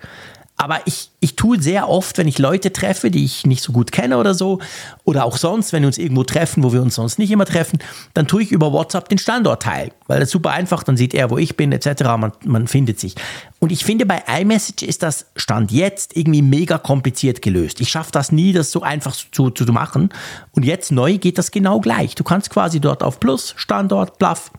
Aber 0.60 0.80
ich, 0.86 1.10
ich 1.20 1.36
tue 1.36 1.62
sehr 1.62 1.88
oft, 1.88 2.18
wenn 2.18 2.26
ich 2.26 2.40
Leute 2.40 2.72
treffe, 2.72 3.12
die 3.12 3.24
ich 3.24 3.46
nicht 3.46 3.62
so 3.62 3.72
gut 3.72 3.92
kenne 3.92 4.18
oder 4.18 4.34
so, 4.34 4.58
oder 5.04 5.24
auch 5.24 5.36
sonst, 5.36 5.72
wenn 5.72 5.82
wir 5.82 5.86
uns 5.86 5.98
irgendwo 5.98 6.24
treffen, 6.24 6.64
wo 6.64 6.72
wir 6.72 6.82
uns 6.82 6.96
sonst 6.96 7.16
nicht 7.20 7.30
immer 7.30 7.44
treffen, 7.44 7.78
dann 8.12 8.26
tue 8.26 8.42
ich 8.42 8.50
über 8.50 8.72
WhatsApp 8.72 9.08
den 9.08 9.18
Standort 9.18 9.62
teil, 9.62 9.92
weil 10.08 10.18
das 10.18 10.30
ist 10.30 10.32
super 10.32 10.50
einfach, 10.50 10.82
dann 10.82 10.96
sieht 10.96 11.14
er, 11.14 11.30
wo 11.30 11.38
ich 11.38 11.56
bin, 11.56 11.70
etc. 11.70 12.02
Man, 12.18 12.32
man 12.44 12.66
findet 12.66 12.98
sich. 12.98 13.14
Und 13.60 13.70
ich 13.70 13.84
finde, 13.84 14.04
bei 14.04 14.24
iMessage 14.40 14.82
ist 14.82 15.04
das 15.04 15.26
Stand 15.36 15.70
jetzt 15.70 16.16
irgendwie 16.16 16.42
mega 16.42 16.76
kompliziert 16.76 17.40
gelöst. 17.40 17.80
Ich 17.80 17.90
schaffe 17.90 18.10
das 18.10 18.32
nie, 18.32 18.52
das 18.52 18.72
so 18.72 18.82
einfach 18.82 19.14
zu, 19.14 19.50
zu 19.50 19.64
machen. 19.72 20.08
Und 20.50 20.64
jetzt 20.64 20.90
neu 20.90 21.18
geht 21.18 21.38
das 21.38 21.52
genau 21.52 21.78
gleich. 21.78 22.16
Du 22.16 22.24
kannst 22.24 22.50
quasi 22.50 22.80
dort 22.80 23.04
auf 23.04 23.20
Plus, 23.20 23.54
Standort, 23.56 24.18
Bluff 24.18 24.50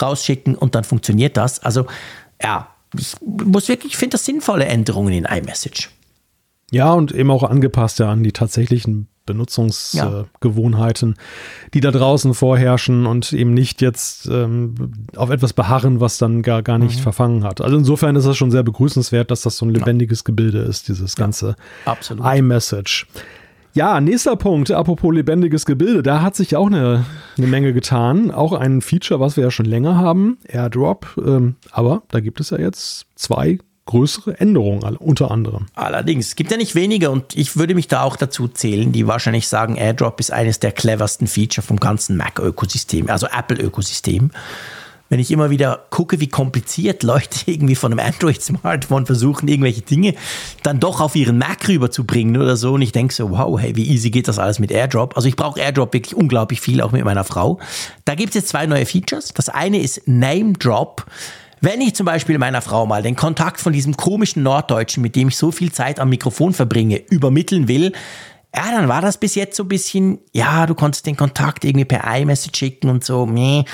rausschicken 0.00 0.54
und 0.54 0.76
dann 0.76 0.84
funktioniert 0.84 1.36
das. 1.36 1.58
Also, 1.58 1.86
ja, 2.40 2.68
ich 2.96 3.14
muss 3.20 3.68
wirklich, 3.68 3.92
ich 3.92 3.98
finde 3.98 4.14
das 4.14 4.24
sinnvolle 4.24 4.66
Änderungen 4.66 5.12
in 5.12 5.24
iMessage. 5.24 5.90
Ja, 6.70 6.92
und 6.92 7.12
eben 7.12 7.30
auch 7.30 7.44
angepasst 7.44 7.98
ja 7.98 8.10
an 8.10 8.22
die 8.22 8.32
tatsächlichen 8.32 9.08
Benutzungsgewohnheiten, 9.28 11.08
ja. 11.10 11.14
äh, 11.14 11.70
die 11.74 11.80
da 11.80 11.90
draußen 11.90 12.34
vorherrschen 12.34 13.06
und 13.06 13.32
eben 13.32 13.52
nicht 13.52 13.82
jetzt 13.82 14.26
ähm, 14.26 14.92
auf 15.16 15.30
etwas 15.30 15.52
beharren, 15.52 16.00
was 16.00 16.18
dann 16.18 16.42
gar, 16.42 16.62
gar 16.62 16.78
nicht 16.78 16.98
mhm. 16.98 17.02
verfangen 17.02 17.44
hat. 17.44 17.60
Also 17.60 17.76
insofern 17.76 18.16
ist 18.16 18.26
das 18.26 18.36
schon 18.36 18.50
sehr 18.50 18.62
begrüßenswert, 18.62 19.30
dass 19.30 19.42
das 19.42 19.58
so 19.58 19.66
ein 19.66 19.70
lebendiges 19.70 20.20
ja. 20.20 20.24
Gebilde 20.24 20.60
ist, 20.60 20.88
dieses 20.88 21.14
ganze 21.14 21.56
ja, 21.86 22.34
iMessage. 22.34 23.06
Ja, 23.78 24.00
nächster 24.00 24.34
Punkt, 24.34 24.72
apropos 24.72 25.14
lebendiges 25.14 25.64
Gebilde, 25.64 26.02
da 26.02 26.20
hat 26.20 26.34
sich 26.34 26.56
auch 26.56 26.66
eine, 26.66 27.04
eine 27.36 27.46
Menge 27.46 27.72
getan. 27.72 28.32
Auch 28.32 28.52
ein 28.52 28.80
Feature, 28.82 29.20
was 29.20 29.36
wir 29.36 29.44
ja 29.44 29.52
schon 29.52 29.66
länger 29.66 29.96
haben, 29.96 30.36
AirDrop. 30.48 31.16
Ähm, 31.24 31.54
aber 31.70 32.02
da 32.08 32.18
gibt 32.18 32.40
es 32.40 32.50
ja 32.50 32.58
jetzt 32.58 33.06
zwei 33.14 33.58
größere 33.86 34.40
Änderungen, 34.40 34.96
unter 34.96 35.30
anderem. 35.30 35.66
Allerdings, 35.76 36.26
es 36.26 36.34
gibt 36.34 36.50
ja 36.50 36.56
nicht 36.56 36.74
wenige 36.74 37.10
und 37.10 37.36
ich 37.36 37.56
würde 37.56 37.76
mich 37.76 37.86
da 37.86 38.02
auch 38.02 38.16
dazu 38.16 38.48
zählen, 38.48 38.90
die 38.90 39.06
wahrscheinlich 39.06 39.46
sagen, 39.46 39.76
AirDrop 39.76 40.18
ist 40.18 40.32
eines 40.32 40.58
der 40.58 40.72
cleversten 40.72 41.28
Feature 41.28 41.64
vom 41.64 41.78
ganzen 41.78 42.16
Mac-Ökosystem, 42.16 43.08
also 43.08 43.28
Apple-Ökosystem 43.28 44.32
wenn 45.08 45.20
ich 45.20 45.30
immer 45.30 45.50
wieder 45.50 45.86
gucke, 45.90 46.20
wie 46.20 46.28
kompliziert 46.28 47.02
Leute 47.02 47.40
irgendwie 47.46 47.74
von 47.74 47.92
einem 47.92 48.06
Android-Smartphone 48.06 49.06
versuchen, 49.06 49.48
irgendwelche 49.48 49.82
Dinge 49.82 50.14
dann 50.62 50.80
doch 50.80 51.00
auf 51.00 51.16
ihren 51.16 51.38
Mac 51.38 51.68
rüberzubringen 51.68 52.36
oder 52.36 52.56
so. 52.56 52.74
Und 52.74 52.82
ich 52.82 52.92
denke 52.92 53.14
so, 53.14 53.30
wow, 53.30 53.58
hey, 53.58 53.76
wie 53.76 53.88
easy 53.88 54.10
geht 54.10 54.28
das 54.28 54.38
alles 54.38 54.58
mit 54.58 54.70
AirDrop? 54.70 55.16
Also 55.16 55.28
ich 55.28 55.36
brauche 55.36 55.60
AirDrop 55.60 55.92
wirklich 55.92 56.14
unglaublich 56.14 56.60
viel, 56.60 56.80
auch 56.80 56.92
mit 56.92 57.04
meiner 57.04 57.24
Frau. 57.24 57.58
Da 58.04 58.14
gibt 58.14 58.30
es 58.30 58.34
jetzt 58.34 58.48
zwei 58.48 58.66
neue 58.66 58.86
Features. 58.86 59.32
Das 59.34 59.48
eine 59.48 59.80
ist 59.80 60.06
Name 60.06 60.52
Drop. 60.54 61.06
Wenn 61.60 61.80
ich 61.80 61.94
zum 61.94 62.06
Beispiel 62.06 62.38
meiner 62.38 62.62
Frau 62.62 62.86
mal 62.86 63.02
den 63.02 63.16
Kontakt 63.16 63.60
von 63.60 63.72
diesem 63.72 63.96
komischen 63.96 64.44
Norddeutschen, 64.44 65.02
mit 65.02 65.16
dem 65.16 65.28
ich 65.28 65.36
so 65.36 65.50
viel 65.50 65.72
Zeit 65.72 65.98
am 65.98 66.08
Mikrofon 66.08 66.52
verbringe, 66.52 66.98
übermitteln 67.10 67.66
will, 67.66 67.92
ja, 68.54 68.70
dann 68.70 68.88
war 68.88 69.02
das 69.02 69.18
bis 69.18 69.34
jetzt 69.34 69.56
so 69.56 69.64
ein 69.64 69.68
bisschen, 69.68 70.18
ja, 70.32 70.66
du 70.66 70.74
konntest 70.74 71.06
den 71.06 71.16
Kontakt 71.16 71.64
irgendwie 71.64 71.84
per 71.84 72.02
iMessage 72.16 72.56
schicken 72.56 72.88
und 72.88 73.04
so. 73.04 73.26
Nee. 73.26 73.64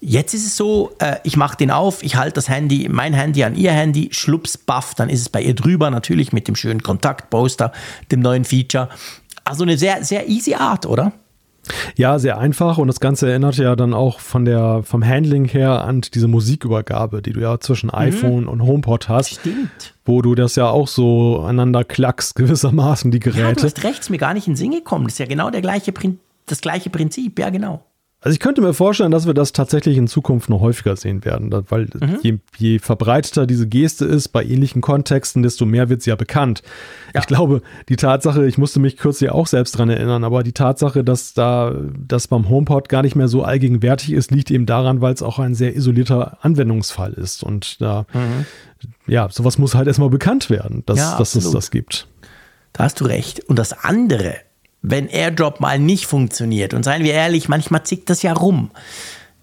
Jetzt 0.00 0.34
ist 0.34 0.44
es 0.44 0.56
so, 0.56 0.92
äh, 0.98 1.16
ich 1.22 1.36
mache 1.36 1.56
den 1.56 1.70
auf, 1.70 2.02
ich 2.02 2.16
halte 2.16 2.34
das 2.34 2.48
Handy, 2.48 2.88
mein 2.90 3.14
Handy 3.14 3.44
an 3.44 3.54
ihr 3.54 3.72
Handy, 3.72 4.08
schlups, 4.12 4.58
baff, 4.58 4.94
dann 4.94 5.08
ist 5.08 5.20
es 5.20 5.28
bei 5.28 5.40
ihr 5.40 5.54
drüber, 5.54 5.90
natürlich 5.90 6.32
mit 6.32 6.48
dem 6.48 6.56
schönen 6.56 6.82
Kontaktposter, 6.82 7.72
dem 8.10 8.20
neuen 8.20 8.44
Feature. 8.44 8.88
Also 9.44 9.62
eine 9.62 9.78
sehr, 9.78 10.02
sehr 10.04 10.28
easy 10.28 10.54
Art, 10.54 10.84
oder? 10.86 11.12
Ja, 11.96 12.18
sehr 12.18 12.38
einfach 12.38 12.78
und 12.78 12.88
das 12.88 13.00
Ganze 13.00 13.28
erinnert 13.28 13.56
ja 13.56 13.76
dann 13.76 13.94
auch 13.94 14.20
von 14.20 14.44
der, 14.44 14.82
vom 14.82 15.04
Handling 15.04 15.46
her 15.46 15.84
an 15.84 16.02
diese 16.02 16.28
Musikübergabe, 16.28 17.22
die 17.22 17.32
du 17.32 17.40
ja 17.40 17.58
zwischen 17.60 17.86
mhm. 17.88 17.94
iPhone 17.94 18.48
und 18.48 18.62
HomePod 18.62 19.08
hast. 19.08 19.40
Stimmt. 19.40 19.94
Wo 20.04 20.22
du 20.22 20.34
das 20.34 20.56
ja 20.56 20.68
auch 20.68 20.88
so 20.88 21.40
aneinander 21.40 21.84
klackst, 21.84 22.34
gewissermaßen, 22.36 23.10
die 23.10 23.20
Geräte. 23.20 23.40
Ja, 23.40 23.52
du 23.52 23.62
hast 23.62 23.84
recht, 23.84 24.00
ist 24.00 24.10
mir 24.10 24.18
gar 24.18 24.34
nicht 24.34 24.46
in 24.46 24.52
den 24.52 24.58
Sinn 24.58 24.70
gekommen. 24.72 25.04
Das 25.04 25.14
ist 25.14 25.18
ja 25.18 25.26
genau 25.26 25.50
der 25.50 25.60
gleiche, 25.60 25.92
das 26.46 26.60
gleiche 26.60 26.90
Prinzip, 26.90 27.38
ja 27.38 27.50
genau. 27.50 27.84
Also 28.24 28.32
ich 28.32 28.40
könnte 28.40 28.62
mir 28.62 28.72
vorstellen, 28.72 29.10
dass 29.10 29.26
wir 29.26 29.34
das 29.34 29.52
tatsächlich 29.52 29.98
in 29.98 30.08
Zukunft 30.08 30.48
noch 30.48 30.60
häufiger 30.60 30.96
sehen 30.96 31.26
werden, 31.26 31.50
weil 31.68 31.88
mhm. 31.92 32.20
je, 32.22 32.38
je, 32.56 32.78
verbreiteter 32.78 33.46
diese 33.46 33.68
Geste 33.68 34.06
ist 34.06 34.28
bei 34.28 34.42
ähnlichen 34.42 34.80
Kontexten, 34.80 35.42
desto 35.42 35.66
mehr 35.66 35.90
wird 35.90 36.00
sie 36.00 36.08
ja 36.08 36.16
bekannt. 36.16 36.62
Ja. 37.12 37.20
Ich 37.20 37.26
glaube, 37.26 37.60
die 37.90 37.96
Tatsache, 37.96 38.46
ich 38.46 38.56
musste 38.56 38.80
mich 38.80 38.96
kürzlich 38.96 39.28
auch 39.28 39.46
selbst 39.46 39.76
dran 39.76 39.90
erinnern, 39.90 40.24
aber 40.24 40.42
die 40.42 40.54
Tatsache, 40.54 41.04
dass 41.04 41.34
da 41.34 41.74
das 41.98 42.26
beim 42.26 42.48
HomePod 42.48 42.88
gar 42.88 43.02
nicht 43.02 43.14
mehr 43.14 43.28
so 43.28 43.42
allgegenwärtig 43.42 44.12
ist, 44.12 44.30
liegt 44.30 44.50
eben 44.50 44.64
daran, 44.64 45.02
weil 45.02 45.12
es 45.12 45.22
auch 45.22 45.38
ein 45.38 45.54
sehr 45.54 45.76
isolierter 45.76 46.38
Anwendungsfall 46.40 47.12
ist 47.12 47.42
und 47.42 47.82
da 47.82 48.06
mhm. 48.14 48.46
ja, 49.06 49.28
sowas 49.28 49.58
muss 49.58 49.74
halt 49.74 49.86
erstmal 49.86 50.08
bekannt 50.08 50.48
werden, 50.48 50.82
dass, 50.86 50.98
ja, 50.98 51.18
dass 51.18 51.34
es 51.34 51.50
das 51.50 51.70
gibt. 51.70 52.08
Da 52.72 52.84
hast 52.84 53.02
du 53.02 53.04
recht. 53.04 53.40
Und 53.40 53.58
das 53.58 53.84
andere, 53.84 54.36
wenn 54.86 55.08
AirDrop 55.08 55.60
mal 55.60 55.78
nicht 55.78 56.04
funktioniert, 56.04 56.74
und 56.74 56.82
seien 56.82 57.02
wir 57.02 57.14
ehrlich, 57.14 57.48
manchmal 57.48 57.84
zickt 57.84 58.10
das 58.10 58.20
ja 58.20 58.34
rum, 58.34 58.70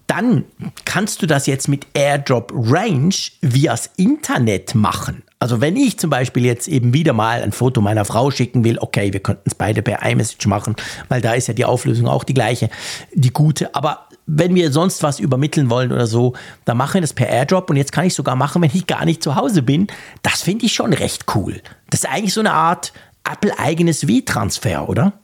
dann 0.06 0.44
kannst 0.84 1.20
du 1.22 1.26
das 1.26 1.46
jetzt 1.46 1.68
mit 1.68 1.86
AirDrop 1.94 2.52
Range 2.54 3.14
vias 3.40 3.90
Internet 3.96 4.76
machen. 4.76 5.24
Also 5.40 5.60
wenn 5.60 5.76
ich 5.76 5.98
zum 5.98 6.10
Beispiel 6.10 6.44
jetzt 6.44 6.68
eben 6.68 6.94
wieder 6.94 7.12
mal 7.12 7.42
ein 7.42 7.50
Foto 7.50 7.80
meiner 7.80 8.04
Frau 8.04 8.30
schicken 8.30 8.62
will, 8.62 8.78
okay, 8.78 9.12
wir 9.12 9.18
könnten 9.18 9.42
es 9.46 9.56
beide 9.56 9.82
per 9.82 10.08
iMessage 10.08 10.46
machen, 10.46 10.76
weil 11.08 11.20
da 11.20 11.32
ist 11.32 11.48
ja 11.48 11.54
die 11.54 11.64
Auflösung 11.64 12.06
auch 12.06 12.22
die 12.22 12.34
gleiche, 12.34 12.70
die 13.12 13.32
gute. 13.32 13.74
Aber 13.74 14.06
wenn 14.26 14.54
wir 14.54 14.70
sonst 14.70 15.02
was 15.02 15.18
übermitteln 15.18 15.70
wollen 15.70 15.90
oder 15.90 16.06
so, 16.06 16.34
dann 16.64 16.76
machen 16.76 16.94
wir 16.94 17.00
das 17.00 17.14
per 17.14 17.28
Airdrop 17.28 17.68
und 17.68 17.76
jetzt 17.76 17.90
kann 17.90 18.06
ich 18.06 18.14
sogar 18.14 18.36
machen, 18.36 18.62
wenn 18.62 18.70
ich 18.72 18.86
gar 18.86 19.04
nicht 19.04 19.24
zu 19.24 19.34
Hause 19.34 19.62
bin. 19.62 19.88
Das 20.22 20.42
finde 20.42 20.66
ich 20.66 20.72
schon 20.72 20.92
recht 20.92 21.24
cool. 21.34 21.60
Das 21.90 22.04
ist 22.04 22.08
eigentlich 22.08 22.34
so 22.34 22.40
eine 22.40 22.52
Art 22.52 22.92
Apple-eigenes 23.24 24.06
W-Transfer, 24.06 24.88
oder? 24.88 25.14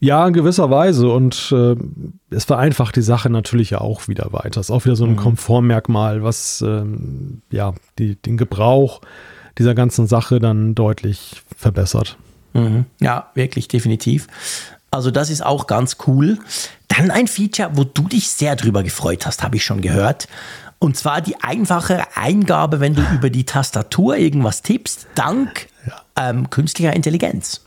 Ja, 0.00 0.26
in 0.26 0.32
gewisser 0.32 0.70
Weise. 0.70 1.08
Und 1.10 1.52
äh, 1.52 1.76
es 2.30 2.44
vereinfacht 2.44 2.96
die 2.96 3.02
Sache 3.02 3.30
natürlich 3.30 3.70
ja 3.70 3.80
auch 3.80 4.08
wieder 4.08 4.32
weiter. 4.32 4.60
Es 4.60 4.68
ist 4.68 4.70
auch 4.70 4.84
wieder 4.84 4.96
so 4.96 5.04
ein 5.04 5.12
mhm. 5.12 5.16
Komfortmerkmal, 5.16 6.22
was 6.22 6.62
ähm, 6.66 7.42
ja 7.50 7.74
die, 7.98 8.16
den 8.16 8.36
Gebrauch 8.36 9.00
dieser 9.58 9.74
ganzen 9.74 10.06
Sache 10.06 10.38
dann 10.38 10.74
deutlich 10.74 11.42
verbessert. 11.56 12.16
Mhm. 12.54 12.86
Ja, 13.00 13.30
wirklich, 13.34 13.68
definitiv. 13.68 14.26
Also 14.90 15.10
das 15.10 15.30
ist 15.30 15.44
auch 15.44 15.66
ganz 15.66 15.98
cool. 16.06 16.38
Dann 16.88 17.10
ein 17.10 17.28
Feature, 17.28 17.70
wo 17.74 17.84
du 17.84 18.08
dich 18.08 18.28
sehr 18.28 18.56
drüber 18.56 18.82
gefreut 18.82 19.26
hast, 19.26 19.42
habe 19.42 19.56
ich 19.56 19.64
schon 19.64 19.80
gehört. 19.80 20.28
Und 20.78 20.96
zwar 20.96 21.20
die 21.20 21.36
einfache 21.42 22.04
Eingabe, 22.16 22.80
wenn 22.80 22.94
du 22.94 23.02
über 23.14 23.28
die 23.28 23.44
Tastatur 23.44 24.16
irgendwas 24.16 24.62
tippst, 24.62 25.06
dank 25.14 25.68
ja. 25.86 26.30
ähm, 26.30 26.48
künstlicher 26.48 26.94
Intelligenz. 26.94 27.60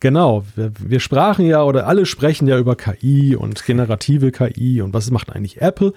Genau, 0.00 0.44
wir, 0.54 0.72
wir, 0.78 1.00
sprachen 1.00 1.46
ja 1.46 1.62
oder 1.62 1.86
alle 1.86 2.04
sprechen 2.04 2.46
ja 2.46 2.58
über 2.58 2.76
KI 2.76 3.34
und 3.34 3.64
generative 3.64 4.30
KI 4.30 4.82
und 4.82 4.92
was 4.92 5.10
macht 5.10 5.34
eigentlich 5.34 5.62
Apple. 5.62 5.94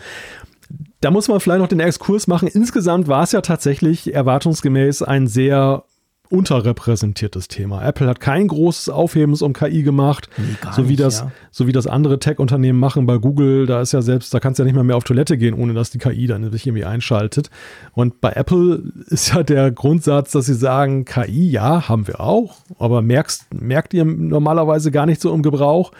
Da 1.01 1.11
muss 1.11 1.27
man 1.27 1.39
vielleicht 1.39 1.59
noch 1.59 1.67
den 1.67 1.79
Exkurs 1.79 2.27
machen. 2.27 2.47
Insgesamt 2.47 3.07
war 3.07 3.23
es 3.23 3.31
ja 3.31 3.41
tatsächlich 3.41 4.13
erwartungsgemäß 4.13 5.01
ein 5.01 5.27
sehr 5.27 5.83
unterrepräsentiertes 6.29 7.47
Thema. 7.47 7.83
Apple 7.83 8.07
hat 8.07 8.19
kein 8.19 8.47
großes 8.47 8.89
Aufhebens 8.89 9.41
um 9.41 9.53
KI 9.53 9.81
gemacht, 9.81 10.29
nee, 10.37 10.43
so, 10.75 10.83
wie 10.83 10.89
nicht, 10.89 10.99
das, 10.99 11.21
ja. 11.21 11.31
so 11.51 11.65
wie 11.65 11.71
das 11.71 11.87
andere 11.87 12.19
Tech-Unternehmen 12.19 12.79
machen. 12.79 13.05
Bei 13.07 13.17
Google, 13.17 13.65
da 13.65 13.81
ist 13.81 13.93
ja 13.93 14.01
selbst, 14.01 14.33
da 14.33 14.39
kannst 14.39 14.59
du 14.59 14.63
ja 14.63 14.65
nicht 14.65 14.75
mal 14.75 14.83
mehr 14.83 14.95
auf 14.95 15.03
Toilette 15.03 15.37
gehen, 15.37 15.55
ohne 15.55 15.73
dass 15.73 15.89
die 15.89 15.97
KI 15.97 16.27
dann 16.27 16.51
sich 16.51 16.67
irgendwie 16.67 16.85
einschaltet. 16.85 17.49
Und 17.93 18.21
bei 18.21 18.31
Apple 18.31 18.83
ist 19.07 19.33
ja 19.33 19.41
der 19.41 19.71
Grundsatz, 19.71 20.31
dass 20.31 20.45
sie 20.45 20.53
sagen, 20.53 21.05
KI, 21.05 21.49
ja, 21.49 21.89
haben 21.89 22.07
wir 22.07 22.19
auch, 22.19 22.57
aber 22.77 23.01
merkst, 23.01 23.53
merkt 23.53 23.93
ihr 23.93 24.05
normalerweise 24.05 24.91
gar 24.91 25.07
nicht 25.07 25.21
so 25.21 25.33
im 25.33 25.41
Gebrauch. 25.41 25.91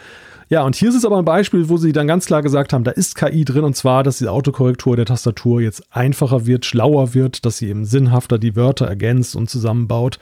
Ja, 0.50 0.64
und 0.64 0.74
hier 0.74 0.88
ist 0.88 0.96
es 0.96 1.04
aber 1.04 1.16
ein 1.16 1.24
Beispiel, 1.24 1.68
wo 1.68 1.76
sie 1.76 1.92
dann 1.92 2.08
ganz 2.08 2.26
klar 2.26 2.42
gesagt 2.42 2.72
haben, 2.72 2.82
da 2.82 2.90
ist 2.90 3.14
KI 3.14 3.44
drin 3.44 3.62
und 3.62 3.76
zwar, 3.76 4.02
dass 4.02 4.18
die 4.18 4.26
Autokorrektur 4.26 4.96
der 4.96 5.06
Tastatur 5.06 5.60
jetzt 5.60 5.84
einfacher 5.94 6.44
wird, 6.44 6.66
schlauer 6.66 7.14
wird, 7.14 7.46
dass 7.46 7.58
sie 7.58 7.68
eben 7.68 7.84
sinnhafter 7.84 8.36
die 8.36 8.56
Wörter 8.56 8.86
ergänzt 8.86 9.36
und 9.36 9.48
zusammenbaut. 9.48 10.18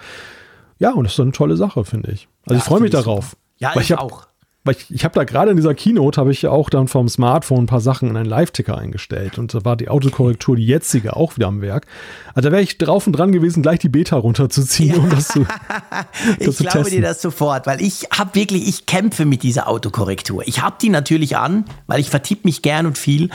Ja, 0.79 0.93
und 0.93 1.05
das 1.05 1.15
ist 1.15 1.21
eine 1.21 1.33
tolle 1.33 1.57
Sache, 1.57 1.83
finde 1.85 2.13
ich. 2.13 2.29
Also 2.45 2.55
ja, 2.55 2.59
ich 2.59 2.65
freue 2.65 2.81
mich 2.81 2.91
darauf. 2.91 3.39
Ja, 3.57 3.73
ich, 3.75 3.81
ich 3.81 3.93
hab, 3.93 4.01
auch 4.01 4.28
weil 4.69 4.77
ich, 4.77 4.91
ich 4.91 5.05
habe 5.05 5.15
da 5.15 5.25
gerade 5.25 5.51
in 5.51 5.57
dieser 5.57 5.75
Keynote, 5.75 6.21
habe 6.21 6.31
ich 6.31 6.47
auch 6.47 6.69
dann 6.69 6.89
vom 6.89 7.09
Smartphone 7.09 7.61
ein 7.61 7.67
paar 7.67 7.81
Sachen 7.81 8.11
in 8.11 8.19
einen 8.19 8.29
Live-Ticker 8.29 8.77
eingestellt 8.77 9.39
und 9.39 9.55
da 9.55 9.65
war 9.65 9.77
die 9.77 9.89
Autokorrektur, 9.89 10.57
die 10.57 10.67
jetzige, 10.67 11.17
auch 11.17 11.37
wieder 11.37 11.47
am 11.47 11.63
Werk. 11.63 11.87
Also 12.35 12.51
da 12.51 12.53
wäre 12.53 12.63
ich 12.63 12.77
drauf 12.77 13.07
und 13.07 13.15
dran 13.15 13.33
gewesen, 13.33 13.63
gleich 13.63 13.79
die 13.79 13.89
Beta 13.89 14.17
runterzuziehen, 14.17 14.97
ja. 14.97 14.99
um 14.99 15.09
das 15.09 15.29
zu 15.29 15.47
das 15.91 16.37
Ich 16.39 16.57
zu 16.57 16.65
glaube 16.65 16.81
testen. 16.81 17.01
dir 17.01 17.01
das 17.01 17.23
sofort, 17.23 17.67
weil 17.67 17.81
ich 17.81 18.09
habe 18.13 18.35
wirklich, 18.35 18.69
ich 18.69 18.85
kämpfe 18.85 19.25
mit 19.25 19.43
dieser 19.43 19.69
Autokorrektur. 19.69 20.47
Ich 20.47 20.61
habe 20.61 20.77
die 20.83 20.91
natürlich 20.91 21.39
an, 21.39 21.65
weil 21.87 22.01
ich 22.01 22.11
vertippe 22.11 22.43
mich 22.45 22.61
gern 22.61 22.85
und 22.85 22.99
viel 22.99 23.31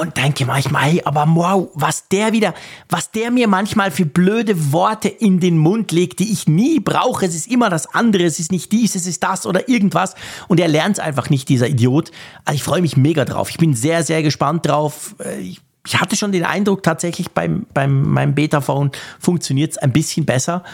und 0.00 0.16
denke 0.16 0.44
manchmal, 0.46 1.00
aber 1.04 1.26
wow, 1.28 1.68
was 1.74 2.08
der 2.08 2.32
wieder, 2.32 2.54
was 2.88 3.12
der 3.12 3.30
mir 3.30 3.46
manchmal 3.46 3.90
für 3.90 4.04
blöde 4.04 4.72
Worte 4.72 5.08
in 5.08 5.38
den 5.38 5.58
Mund 5.58 5.92
legt, 5.92 6.18
die 6.18 6.32
ich 6.32 6.48
nie 6.48 6.80
brauche. 6.80 7.24
Es 7.24 7.34
ist 7.34 7.50
immer 7.50 7.70
das 7.70 7.94
andere, 7.94 8.24
es 8.24 8.40
ist 8.40 8.50
nicht 8.50 8.72
dies, 8.72 8.96
es 8.96 9.06
ist 9.06 9.22
das 9.22 9.46
oder 9.46 9.68
irgendwas. 9.68 10.14
Und 10.48 10.58
er 10.58 10.68
lernt 10.68 10.98
es 10.98 11.04
einfach 11.04 11.30
nicht, 11.30 11.48
dieser 11.48 11.68
Idiot. 11.68 12.10
Also 12.44 12.56
ich 12.56 12.62
freue 12.64 12.82
mich 12.82 12.96
mega 12.96 13.24
drauf. 13.24 13.48
Ich 13.50 13.58
bin 13.58 13.74
sehr, 13.74 14.02
sehr 14.02 14.22
gespannt 14.22 14.66
drauf. 14.66 15.14
Äh, 15.24 15.38
ich, 15.38 15.60
ich 15.86 16.00
hatte 16.00 16.16
schon 16.16 16.32
den 16.32 16.44
Eindruck, 16.44 16.82
tatsächlich 16.82 17.30
beim, 17.30 17.66
beim 17.72 18.02
meinem 18.02 18.34
Beta-Phone 18.34 18.90
funktioniert 19.20 19.72
es 19.72 19.78
ein 19.78 19.92
bisschen 19.92 20.26
besser. 20.26 20.64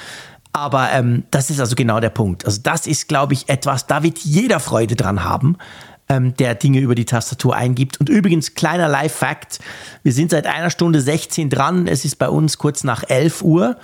Aber 0.55 0.91
ähm, 0.93 1.25
das 1.31 1.51
ist 1.51 1.61
also 1.61 1.77
genau 1.77 2.01
der 2.01 2.11
Punkt. 2.11 2.45
Also 2.45 2.61
das 2.63 2.87
ist, 2.87 3.09
glaube 3.09 3.35
ich, 3.35 3.49
etwas, 3.49 3.87
da 3.87 4.03
wird 4.03 4.19
jeder 4.19 4.61
Freude 4.61 4.97
dran 4.97 5.25
haben 5.25 5.57
ähm, 6.09 6.35
der 6.37 6.55
Dinge 6.55 6.81
über 6.81 6.95
die 6.95 7.05
Tastatur 7.05 7.55
eingibt. 7.57 7.99
Und 8.01 8.09
übrigens, 8.09 8.55
kleiner 8.55 8.89
Live-Fact, 8.89 9.61
wir 10.03 10.13
sind 10.13 10.31
seit 10.31 10.47
einer 10.47 10.71
Stunde 10.71 11.01
16 11.01 11.51
dran, 11.51 11.87
es 11.87 12.05
ist 12.05 12.17
bei 12.17 12.29
uns 12.29 12.59
kurz 12.59 12.85
nach 12.85 13.05
11 13.09 13.43
Uhr. 13.43 13.77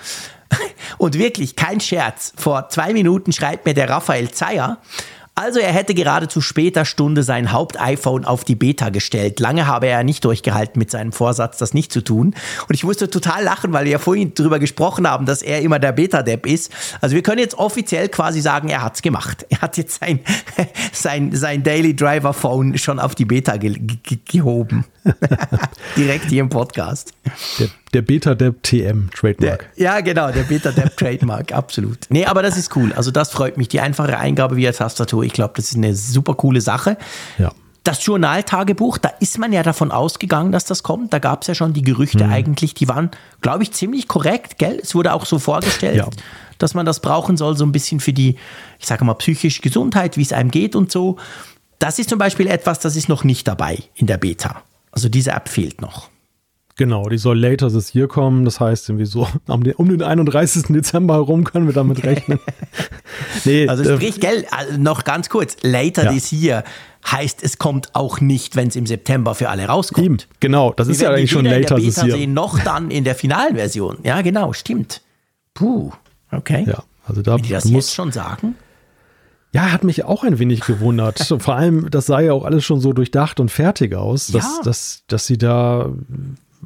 Und 0.99 1.19
wirklich, 1.19 1.57
kein 1.57 1.81
Scherz, 1.81 2.33
vor 2.37 2.69
zwei 2.71 2.93
Minuten 2.93 3.33
schreibt 3.33 3.67
mir 3.67 3.75
der 3.75 3.91
Raphael 3.91 4.31
Zeyer, 4.31 4.79
also 5.39 5.61
er 5.61 5.73
hätte 5.73 5.95
gerade 5.95 6.27
zu 6.27 6.41
später 6.41 6.85
Stunde 6.85 7.23
sein 7.23 7.53
Haupt-iPhone 7.53 8.25
auf 8.25 8.43
die 8.43 8.57
Beta 8.57 8.89
gestellt. 8.89 9.39
Lange 9.39 9.69
habe 9.69 9.87
er 9.87 10.03
nicht 10.03 10.25
durchgehalten 10.25 10.81
mit 10.81 10.91
seinem 10.91 11.13
Vorsatz, 11.13 11.59
das 11.59 11.75
nicht 11.75 11.93
zu 11.93 12.01
tun. 12.01 12.35
Und 12.69 12.75
ich 12.75 12.83
musste 12.83 13.09
total 13.09 13.45
lachen, 13.45 13.73
weil 13.73 13.85
wir 13.85 13.93
ja 13.93 13.99
vorhin 13.99 14.33
darüber 14.35 14.59
gesprochen 14.59 15.09
haben, 15.09 15.27
dass 15.27 15.43
er 15.43 15.63
immer 15.63 15.79
der 15.79 15.93
Beta-Depp 15.93 16.45
ist. 16.45 16.73
Also 17.01 17.15
wir 17.15 17.23
können 17.23 17.39
jetzt 17.39 17.57
offiziell 17.57 18.09
quasi 18.09 18.41
sagen, 18.41 18.69
er 18.69 18.83
hat's 18.83 19.01
gemacht. 19.01 19.47
Er 19.49 19.61
hat 19.61 19.77
jetzt 19.77 20.01
sein, 20.01 20.21
sein, 20.93 21.33
sein 21.33 21.63
Daily 21.63 21.95
Driver 21.95 22.33
Phone 22.33 22.77
schon 22.77 22.99
auf 22.99 23.15
die 23.15 23.25
Beta 23.25 23.59
ge 23.59 23.79
ge 23.79 24.19
gehoben. 24.25 24.87
Direkt 25.97 26.27
hier 26.27 26.41
im 26.41 26.49
Podcast. 26.49 27.13
Der, 27.59 27.69
der 27.93 28.03
Beta-Depp 28.03 28.63
TM 28.63 29.11
Trademark. 29.15 29.71
Der, 29.77 29.85
ja, 29.85 30.01
genau, 30.01 30.31
der 30.31 30.43
Beta-Depp 30.43 30.97
Trademark, 30.97 31.53
absolut. 31.53 31.99
Nee, 32.09 32.27
aber 32.27 32.43
das 32.43 32.57
ist 32.57 32.75
cool. 32.77 32.93
Also 32.93 33.11
das 33.11 33.31
freut 33.31 33.57
mich. 33.57 33.69
Die 33.69 33.81
einfache 33.81 34.19
Eingabe 34.19 34.57
via 34.57 34.73
Tastatur, 34.73 35.25
ich 35.25 35.33
glaube, 35.33 35.55
das 35.57 35.71
ist 35.71 35.77
eine 35.77 35.95
super 35.95 36.35
coole 36.35 36.61
Sache. 36.61 36.97
Ja. 37.39 37.53
Das 37.85 38.05
Journaltagebuch, 38.05 38.99
da 38.99 39.11
ist 39.21 39.39
man 39.39 39.53
ja 39.53 39.63
davon 39.63 39.91
ausgegangen, 39.91 40.53
dass 40.53 40.67
das 40.67 40.83
kommt. 40.83 41.13
Da 41.13 41.21
gab 41.21 41.43
es 41.43 41.49
ja 41.49 41.55
schon 41.55 41.73
die 41.73 41.83
Gerüchte 41.83 42.25
mhm. 42.25 42.33
eigentlich, 42.33 42.75
die 42.75 42.89
waren, 42.89 43.11
glaube 43.41 43.63
ich, 43.63 43.73
ziemlich 43.73 44.09
korrekt, 44.09 44.59
gell? 44.59 44.79
Es 44.83 44.95
wurde 44.95 45.15
auch 45.15 45.25
so 45.25 45.39
vorgestellt, 45.39 45.97
ja. 45.97 46.09
dass 46.59 46.75
man 46.75 46.85
das 46.85 47.01
brauchen 47.01 47.39
soll, 47.39 47.57
so 47.57 47.65
ein 47.65 47.73
bisschen 47.73 48.01
für 48.01 48.13
die, 48.13 48.37
ich 48.79 48.87
sage 48.87 49.05
mal, 49.05 49.15
psychische 49.15 49.63
Gesundheit, 49.63 50.19
wie 50.19 50.23
es 50.23 50.35
einem 50.35 50.51
geht 50.51 50.77
und 50.77 50.93
so. 50.93 51.17
Das 51.79 51.99
ist 51.99 52.11
zum 52.11 52.19
Beispiel 52.19 52.49
etwas, 52.49 52.81
das 52.81 52.97
ist 52.97 53.09
noch 53.09 53.25
nicht 53.25 53.47
dabei 53.49 53.79
in 53.95 54.07
der 54.07 54.19
Beta. 54.19 54.63
Also 54.93 55.09
diese 55.09 55.33
App 55.33 55.49
fehlt 55.49 55.81
noch. 55.81 56.11
Genau, 56.79 57.09
die 57.09 57.19
soll 57.19 57.37
later 57.37 57.69
this 57.71 57.93
year 57.93 58.07
kommen. 58.07 58.45
Das 58.45 58.61
heißt, 58.61 58.89
irgendwie 58.89 59.05
so 59.05 59.27
um 59.49 59.65
den 59.65 60.03
31. 60.03 60.69
Dezember 60.69 61.15
herum 61.15 61.43
können 61.43 61.67
wir 61.67 61.75
damit 61.75 62.05
rechnen. 62.05 62.39
nee, 63.45 63.69
also 63.69 63.83
äh, 63.83 63.97
sprich, 63.97 64.21
gell, 64.21 64.47
also 64.51 64.79
noch 64.79 65.03
ganz 65.03 65.29
kurz, 65.29 65.57
later 65.63 66.05
ja. 66.05 66.13
this 66.13 66.33
year 66.33 66.63
heißt, 67.11 67.43
es 67.43 67.59
kommt 67.59 67.95
auch 67.95 68.21
nicht, 68.21 68.55
wenn 68.55 68.69
es 68.69 68.77
im 68.77 68.87
September 68.87 69.35
für 69.35 69.49
alle 69.49 69.67
rauskommt. 69.67 70.05
Eben, 70.05 70.17
genau, 70.39 70.73
das 70.73 70.87
wir 70.87 70.93
ist 70.93 71.01
ja 71.01 71.11
eigentlich 71.11 71.31
schon 71.31 71.45
later 71.45 71.77
this 71.77 71.97
year. 71.97 72.17
sehen, 72.17 72.33
noch 72.33 72.61
dann 72.61 72.93
in 72.93 73.03
der 73.03 73.17
finalen 73.17 73.57
Version. 73.57 73.99
Ja, 74.05 74.23
genau, 74.23 74.53
stimmt. 74.53 75.03
Puh, 75.55 75.91
okay. 76.31 76.65
Ja, 76.67 76.85
also 77.07 77.23
da 77.23 77.35
Wenn 77.35 77.43
die 77.43 77.51
das 77.51 77.65
muss, 77.65 77.87
jetzt 77.87 77.95
schon 77.95 78.13
sagen? 78.13 78.55
Ja, 79.53 79.73
hat 79.73 79.83
mich 79.83 80.05
auch 80.05 80.25
ein 80.25 80.39
wenig 80.39 80.61
gewundert. 80.61 81.19
Vor 81.39 81.55
allem, 81.55 81.91
das 81.91 82.07
sah 82.07 82.21
ja 82.21 82.33
auch 82.33 82.45
alles 82.45 82.65
schon 82.65 82.81
so 82.81 82.93
durchdacht 82.93 83.41
und 83.41 83.51
fertig 83.51 83.95
aus, 83.95 84.29
dass, 84.29 84.45
ja. 84.45 84.61
dass, 84.63 85.03
dass 85.07 85.27
sie 85.27 85.39
da, 85.39 85.91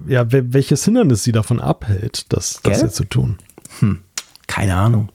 ja, 0.07 0.27
welches 0.29 0.85
Hindernis 0.85 1.23
sie 1.23 1.33
davon 1.33 1.61
abhält, 1.61 2.33
das, 2.33 2.61
das 2.63 2.83
jetzt 2.83 2.97
zu 2.97 3.05
tun. 3.05 3.39
Hm, 3.79 4.01
keine 4.47 4.77
Ahnung. 4.77 5.11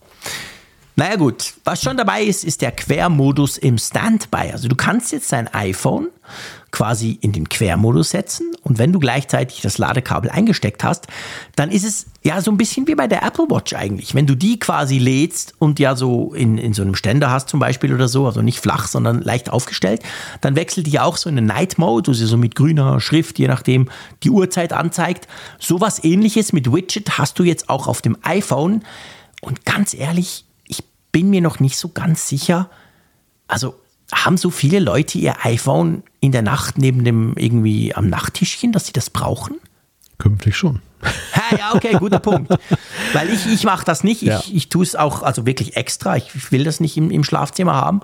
Naja 0.99 1.15
gut, 1.15 1.53
was 1.63 1.83
schon 1.83 1.95
dabei 1.95 2.23
ist, 2.23 2.43
ist 2.43 2.63
der 2.63 2.71
Quermodus 2.71 3.59
im 3.59 3.77
Standby. 3.77 4.51
Also 4.51 4.67
du 4.67 4.75
kannst 4.75 5.11
jetzt 5.11 5.31
dein 5.31 5.47
iPhone 5.53 6.07
quasi 6.71 7.19
in 7.21 7.33
den 7.33 7.47
Quermodus 7.47 8.09
setzen 8.09 8.55
und 8.63 8.79
wenn 8.79 8.91
du 8.91 8.97
gleichzeitig 8.97 9.61
das 9.61 9.77
Ladekabel 9.77 10.31
eingesteckt 10.31 10.83
hast, 10.83 11.05
dann 11.55 11.69
ist 11.69 11.85
es 11.85 12.07
ja 12.23 12.41
so 12.41 12.49
ein 12.49 12.57
bisschen 12.57 12.87
wie 12.87 12.95
bei 12.95 13.05
der 13.05 13.21
Apple 13.21 13.45
Watch 13.47 13.73
eigentlich. 13.75 14.15
Wenn 14.15 14.25
du 14.25 14.33
die 14.33 14.57
quasi 14.57 14.97
lädst 14.97 15.53
und 15.59 15.77
ja 15.77 15.95
so 15.95 16.33
in, 16.33 16.57
in 16.57 16.73
so 16.73 16.81
einem 16.81 16.95
Ständer 16.95 17.29
hast 17.29 17.49
zum 17.49 17.59
Beispiel 17.59 17.93
oder 17.93 18.07
so, 18.07 18.25
also 18.25 18.41
nicht 18.41 18.59
flach, 18.59 18.87
sondern 18.87 19.21
leicht 19.21 19.51
aufgestellt, 19.51 20.01
dann 20.41 20.55
wechselt 20.55 20.87
die 20.87 20.91
ja 20.91 21.03
auch 21.03 21.17
so 21.17 21.29
in 21.29 21.35
den 21.35 21.45
Night 21.45 21.77
Mode, 21.77 22.09
wo 22.09 22.13
sie 22.13 22.25
so 22.25 22.37
mit 22.37 22.55
grüner 22.55 22.99
Schrift, 23.01 23.37
je 23.37 23.47
nachdem 23.47 23.87
die 24.23 24.31
Uhrzeit 24.31 24.73
anzeigt. 24.73 25.27
Sowas 25.59 26.03
ähnliches 26.03 26.53
mit 26.53 26.73
Widget 26.73 27.19
hast 27.19 27.37
du 27.37 27.43
jetzt 27.43 27.69
auch 27.69 27.87
auf 27.87 28.01
dem 28.01 28.17
iPhone 28.23 28.83
und 29.41 29.63
ganz 29.63 29.93
ehrlich, 29.93 30.46
bin 31.17 31.31
mir 31.31 31.41
noch 31.41 31.59
nicht 31.59 31.79
so 31.79 31.89
ganz 31.89 32.27
sicher. 32.27 32.69
Also 33.47 33.73
haben 34.13 34.37
so 34.37 34.51
viele 34.51 34.77
Leute 34.77 35.17
ihr 35.17 35.33
iPhone 35.47 36.03
in 36.19 36.31
der 36.31 36.43
Nacht 36.43 36.77
neben 36.77 37.03
dem 37.03 37.33
irgendwie 37.37 37.95
am 37.95 38.07
Nachttischchen, 38.07 38.71
dass 38.71 38.85
sie 38.85 38.93
das 38.93 39.09
brauchen? 39.09 39.55
Künftig 40.19 40.55
schon. 40.55 40.79
ja, 41.57 41.73
okay, 41.73 41.93
guter 41.97 42.19
Punkt. 42.19 42.51
Weil 43.13 43.31
ich, 43.31 43.47
ich 43.47 43.63
mache 43.63 43.83
das 43.83 44.03
nicht. 44.03 44.21
Ich, 44.21 44.27
ja. 44.27 44.43
ich 44.53 44.69
tue 44.69 44.83
es 44.83 44.95
auch, 44.95 45.23
also 45.23 45.47
wirklich 45.47 45.75
extra. 45.75 46.17
Ich 46.17 46.51
will 46.51 46.63
das 46.63 46.79
nicht 46.79 46.97
im, 46.97 47.09
im 47.09 47.23
Schlafzimmer 47.23 47.73
haben. 47.73 48.01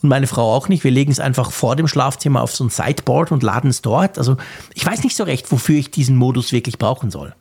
Und 0.00 0.08
meine 0.08 0.28
Frau 0.28 0.54
auch 0.54 0.68
nicht. 0.68 0.84
Wir 0.84 0.92
legen 0.92 1.10
es 1.10 1.18
einfach 1.18 1.50
vor 1.50 1.74
dem 1.74 1.88
Schlafzimmer 1.88 2.42
auf 2.42 2.54
so 2.54 2.62
ein 2.62 2.70
Sideboard 2.70 3.32
und 3.32 3.42
laden 3.42 3.70
es 3.70 3.82
dort. 3.82 4.18
Also 4.18 4.36
ich 4.74 4.86
weiß 4.86 5.02
nicht 5.02 5.16
so 5.16 5.24
recht, 5.24 5.50
wofür 5.50 5.80
ich 5.80 5.90
diesen 5.90 6.14
Modus 6.14 6.52
wirklich 6.52 6.78
brauchen 6.78 7.10
soll. 7.10 7.34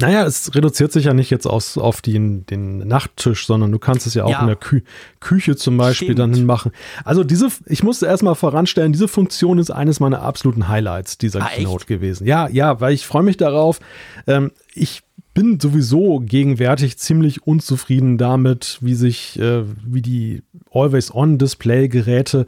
Naja, 0.00 0.24
es 0.24 0.54
reduziert 0.54 0.92
sich 0.92 1.04
ja 1.04 1.14
nicht 1.14 1.30
jetzt 1.30 1.46
aus, 1.46 1.76
auf 1.78 2.00
den, 2.00 2.46
den 2.46 2.78
Nachttisch, 2.78 3.46
sondern 3.46 3.70
du 3.70 3.78
kannst 3.78 4.06
es 4.06 4.14
ja 4.14 4.24
auch 4.24 4.30
ja. 4.30 4.40
in 4.40 4.46
der 4.46 4.56
Kü 4.56 4.82
Küche 5.20 5.56
zum 5.56 5.76
Beispiel 5.76 6.08
Stimmt. 6.08 6.18
dann 6.18 6.34
hinmachen. 6.34 6.72
Also 7.04 7.24
diese, 7.24 7.48
ich 7.66 7.82
musste 7.82 8.06
erstmal 8.06 8.34
voranstellen, 8.34 8.92
diese 8.92 9.08
Funktion 9.08 9.58
ist 9.58 9.70
eines 9.70 10.00
meiner 10.00 10.22
absoluten 10.22 10.68
Highlights 10.68 11.18
dieser 11.18 11.42
ah, 11.42 11.48
Keynote 11.48 11.82
echt? 11.82 11.86
gewesen. 11.88 12.26
Ja, 12.26 12.48
ja, 12.48 12.80
weil 12.80 12.94
ich 12.94 13.06
freue 13.06 13.22
mich 13.22 13.36
darauf. 13.36 13.80
Ähm, 14.26 14.52
ich 14.74 15.02
bin 15.34 15.60
sowieso 15.60 16.20
gegenwärtig 16.20 16.98
ziemlich 16.98 17.46
unzufrieden 17.46 18.18
damit, 18.18 18.78
wie 18.80 18.94
sich, 18.94 19.38
äh, 19.38 19.64
wie 19.84 20.02
die 20.02 20.42
Always-On-Display-Geräte 20.72 22.46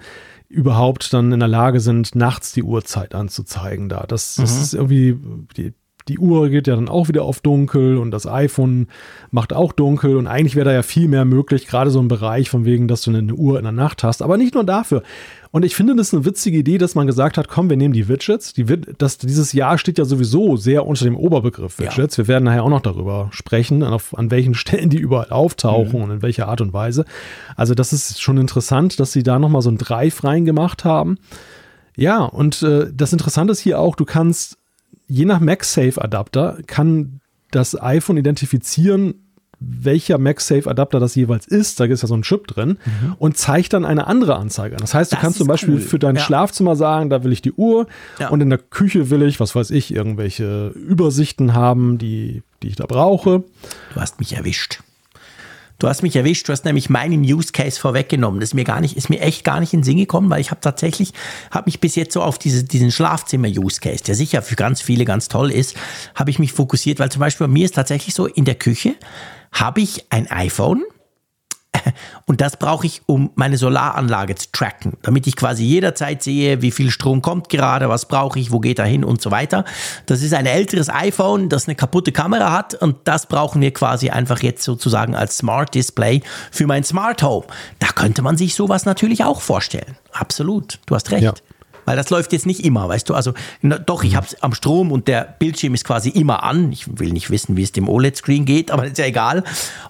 überhaupt 0.48 1.12
dann 1.12 1.32
in 1.32 1.40
der 1.40 1.48
Lage 1.48 1.80
sind, 1.80 2.14
nachts 2.14 2.52
die 2.52 2.62
Uhrzeit 2.62 3.14
anzuzeigen 3.14 3.88
da. 3.88 4.04
Das, 4.06 4.36
das 4.36 4.54
mhm. 4.54 4.62
ist 4.62 4.74
irgendwie, 4.74 5.18
die, 5.56 5.72
die 6.08 6.18
Uhr 6.18 6.48
geht 6.48 6.66
ja 6.66 6.74
dann 6.74 6.88
auch 6.88 7.08
wieder 7.08 7.24
auf 7.24 7.40
dunkel 7.40 7.96
und 7.96 8.10
das 8.10 8.26
iPhone 8.26 8.88
macht 9.30 9.52
auch 9.52 9.72
dunkel 9.72 10.16
und 10.16 10.26
eigentlich 10.26 10.56
wäre 10.56 10.66
da 10.66 10.72
ja 10.72 10.82
viel 10.82 11.08
mehr 11.08 11.24
möglich, 11.24 11.66
gerade 11.66 11.90
so 11.90 12.00
ein 12.00 12.08
Bereich 12.08 12.50
von 12.50 12.64
wegen, 12.64 12.88
dass 12.88 13.02
du 13.02 13.10
eine 13.10 13.34
Uhr 13.34 13.58
in 13.58 13.64
der 13.64 13.72
Nacht 13.72 14.02
hast, 14.02 14.22
aber 14.22 14.36
nicht 14.36 14.54
nur 14.54 14.64
dafür. 14.64 15.02
Und 15.52 15.66
ich 15.66 15.76
finde 15.76 15.94
das 15.94 16.14
eine 16.14 16.24
witzige 16.24 16.56
Idee, 16.56 16.78
dass 16.78 16.94
man 16.94 17.06
gesagt 17.06 17.36
hat, 17.36 17.46
komm, 17.46 17.68
wir 17.68 17.76
nehmen 17.76 17.92
die 17.92 18.08
Widgets. 18.08 18.54
Die, 18.54 18.64
das, 18.64 19.18
dieses 19.18 19.52
Jahr 19.52 19.76
steht 19.76 19.98
ja 19.98 20.06
sowieso 20.06 20.56
sehr 20.56 20.86
unter 20.86 21.04
dem 21.04 21.14
Oberbegriff 21.14 21.78
Widgets. 21.78 22.16
Ja. 22.16 22.24
Wir 22.24 22.28
werden 22.28 22.44
nachher 22.44 22.64
auch 22.64 22.70
noch 22.70 22.80
darüber 22.80 23.28
sprechen, 23.32 23.82
auf, 23.82 24.16
an 24.16 24.30
welchen 24.30 24.54
Stellen 24.62 24.88
die 24.88 24.98
überall 24.98 25.28
auftauchen 25.28 25.98
mhm. 25.98 26.04
und 26.04 26.10
in 26.10 26.22
welcher 26.22 26.48
Art 26.48 26.62
und 26.62 26.72
Weise. 26.72 27.04
Also 27.54 27.74
das 27.74 27.92
ist 27.92 28.22
schon 28.22 28.38
interessant, 28.38 28.98
dass 28.98 29.12
sie 29.12 29.22
da 29.22 29.38
nochmal 29.38 29.60
so 29.60 29.70
ein 29.70 29.76
Drive 29.76 30.24
reingemacht 30.24 30.86
haben. 30.86 31.18
Ja, 31.96 32.24
und 32.24 32.62
äh, 32.62 32.90
das 32.90 33.12
Interessante 33.12 33.52
ist 33.52 33.60
hier 33.60 33.78
auch, 33.78 33.94
du 33.94 34.06
kannst 34.06 34.56
je 35.08 35.24
nach 35.24 35.40
MagSafe-Adapter 35.40 36.58
kann 36.66 37.20
das 37.50 37.80
iPhone 37.80 38.16
identifizieren, 38.16 39.14
welcher 39.60 40.18
MagSafe-Adapter 40.18 40.98
das 40.98 41.14
jeweils 41.14 41.46
ist. 41.46 41.78
Da 41.78 41.84
ist 41.84 42.02
ja 42.02 42.08
so 42.08 42.16
ein 42.16 42.22
Chip 42.22 42.46
drin 42.46 42.78
mhm. 42.84 43.14
und 43.18 43.36
zeigt 43.36 43.72
dann 43.72 43.84
eine 43.84 44.06
andere 44.06 44.36
Anzeige 44.36 44.74
an. 44.74 44.80
Das 44.80 44.94
heißt, 44.94 45.12
du 45.12 45.16
das 45.16 45.22
kannst 45.22 45.38
zum 45.38 45.46
Beispiel 45.46 45.74
cool. 45.74 45.80
für 45.80 45.98
dein 45.98 46.16
ja. 46.16 46.22
Schlafzimmer 46.22 46.76
sagen, 46.76 47.10
da 47.10 47.22
will 47.24 47.32
ich 47.32 47.42
die 47.42 47.52
Uhr 47.52 47.86
ja. 48.18 48.28
und 48.28 48.40
in 48.40 48.50
der 48.50 48.58
Küche 48.58 49.10
will 49.10 49.22
ich, 49.22 49.38
was 49.40 49.54
weiß 49.54 49.70
ich, 49.70 49.94
irgendwelche 49.94 50.68
Übersichten 50.68 51.54
haben, 51.54 51.98
die, 51.98 52.42
die 52.62 52.68
ich 52.68 52.76
da 52.76 52.86
brauche. 52.86 53.44
Du 53.94 54.00
hast 54.00 54.18
mich 54.18 54.34
erwischt. 54.34 54.80
Du 55.78 55.88
hast 55.88 56.02
mich 56.02 56.14
erwischt, 56.14 56.48
du 56.48 56.52
hast 56.52 56.64
nämlich 56.64 56.90
meinen 56.90 57.22
Use 57.22 57.52
Case 57.52 57.80
vorweggenommen. 57.80 58.40
Das 58.40 58.50
ist 58.50 58.54
mir 58.54 58.64
gar 58.64 58.80
nicht, 58.80 58.96
ist 58.96 59.10
mir 59.10 59.20
echt 59.20 59.44
gar 59.44 59.60
nicht 59.60 59.72
in 59.72 59.80
den 59.80 59.84
Sinn 59.84 59.96
gekommen, 59.96 60.30
weil 60.30 60.40
ich 60.40 60.50
habe 60.50 60.60
tatsächlich, 60.60 61.12
habe 61.50 61.66
mich 61.66 61.80
bis 61.80 61.96
jetzt 61.96 62.14
so 62.14 62.22
auf 62.22 62.38
diese, 62.38 62.64
diesen 62.64 62.90
Schlafzimmer-Use 62.90 63.80
Case, 63.80 64.04
der 64.04 64.14
sicher 64.14 64.42
für 64.42 64.54
ganz 64.54 64.80
viele 64.80 65.04
ganz 65.04 65.28
toll 65.28 65.50
ist, 65.50 65.76
habe 66.14 66.30
ich 66.30 66.38
mich 66.38 66.52
fokussiert, 66.52 66.98
weil 67.00 67.10
zum 67.10 67.20
Beispiel 67.20 67.46
bei 67.46 67.52
mir 67.52 67.64
ist 67.64 67.74
tatsächlich 67.74 68.14
so, 68.14 68.26
in 68.26 68.44
der 68.44 68.54
Küche 68.54 68.94
habe 69.52 69.80
ich 69.80 70.06
ein 70.10 70.30
iPhone, 70.30 70.84
und 72.26 72.40
das 72.40 72.56
brauche 72.56 72.86
ich, 72.86 73.02
um 73.06 73.30
meine 73.34 73.56
Solaranlage 73.56 74.34
zu 74.34 74.48
tracken, 74.52 74.94
damit 75.02 75.26
ich 75.26 75.36
quasi 75.36 75.64
jederzeit 75.64 76.22
sehe, 76.22 76.62
wie 76.62 76.70
viel 76.70 76.90
Strom 76.90 77.22
kommt 77.22 77.48
gerade, 77.48 77.88
was 77.88 78.06
brauche 78.06 78.38
ich, 78.38 78.52
wo 78.52 78.60
geht 78.60 78.78
er 78.78 78.84
hin 78.84 79.04
und 79.04 79.22
so 79.22 79.30
weiter. 79.30 79.64
Das 80.06 80.22
ist 80.22 80.34
ein 80.34 80.46
älteres 80.46 80.88
iPhone, 80.88 81.48
das 81.48 81.66
eine 81.66 81.74
kaputte 81.74 82.12
Kamera 82.12 82.52
hat 82.52 82.74
und 82.74 82.96
das 83.04 83.26
brauchen 83.26 83.60
wir 83.60 83.72
quasi 83.72 84.10
einfach 84.10 84.42
jetzt 84.42 84.62
sozusagen 84.64 85.14
als 85.14 85.38
Smart 85.38 85.74
Display 85.74 86.22
für 86.50 86.66
mein 86.66 86.84
Smart 86.84 87.22
Home. 87.22 87.46
Da 87.78 87.88
könnte 87.88 88.22
man 88.22 88.36
sich 88.36 88.54
sowas 88.54 88.84
natürlich 88.84 89.24
auch 89.24 89.40
vorstellen. 89.40 89.96
Absolut, 90.12 90.78
du 90.86 90.94
hast 90.94 91.10
recht. 91.10 91.22
Ja. 91.22 91.32
Weil 91.84 91.96
das 91.96 92.10
läuft 92.10 92.32
jetzt 92.32 92.46
nicht 92.46 92.64
immer, 92.64 92.88
weißt 92.88 93.08
du? 93.08 93.14
Also 93.14 93.34
na, 93.60 93.78
doch, 93.78 94.04
ich 94.04 94.16
habe 94.16 94.26
es 94.26 94.42
am 94.42 94.54
Strom 94.54 94.92
und 94.92 95.08
der 95.08 95.36
Bildschirm 95.38 95.74
ist 95.74 95.84
quasi 95.84 96.10
immer 96.10 96.42
an. 96.42 96.72
Ich 96.72 96.98
will 96.98 97.12
nicht 97.12 97.30
wissen, 97.30 97.56
wie 97.56 97.62
es 97.62 97.72
dem 97.72 97.88
OLED-Screen 97.88 98.44
geht, 98.44 98.70
aber 98.70 98.86
ist 98.86 98.98
ja 98.98 99.06
egal. 99.06 99.44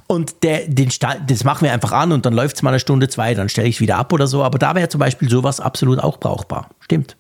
Und 0.06 0.42
der, 0.42 0.66
den 0.68 0.90
das 1.26 1.44
machen 1.44 1.64
wir 1.64 1.72
einfach 1.72 1.92
an 1.92 2.12
und 2.12 2.26
dann 2.26 2.34
läuft 2.34 2.56
es 2.56 2.62
mal 2.62 2.70
eine 2.70 2.80
Stunde, 2.80 3.08
zwei, 3.08 3.34
dann 3.34 3.48
stelle 3.48 3.68
ich 3.68 3.76
es 3.76 3.80
wieder 3.80 3.96
ab 3.96 4.12
oder 4.12 4.26
so. 4.26 4.42
Aber 4.42 4.58
da 4.58 4.74
wäre 4.74 4.88
zum 4.88 4.98
Beispiel 4.98 5.28
sowas 5.28 5.60
absolut 5.60 5.98
auch 5.98 6.18
brauchbar. 6.18 6.70
Stimmt. 6.80 7.16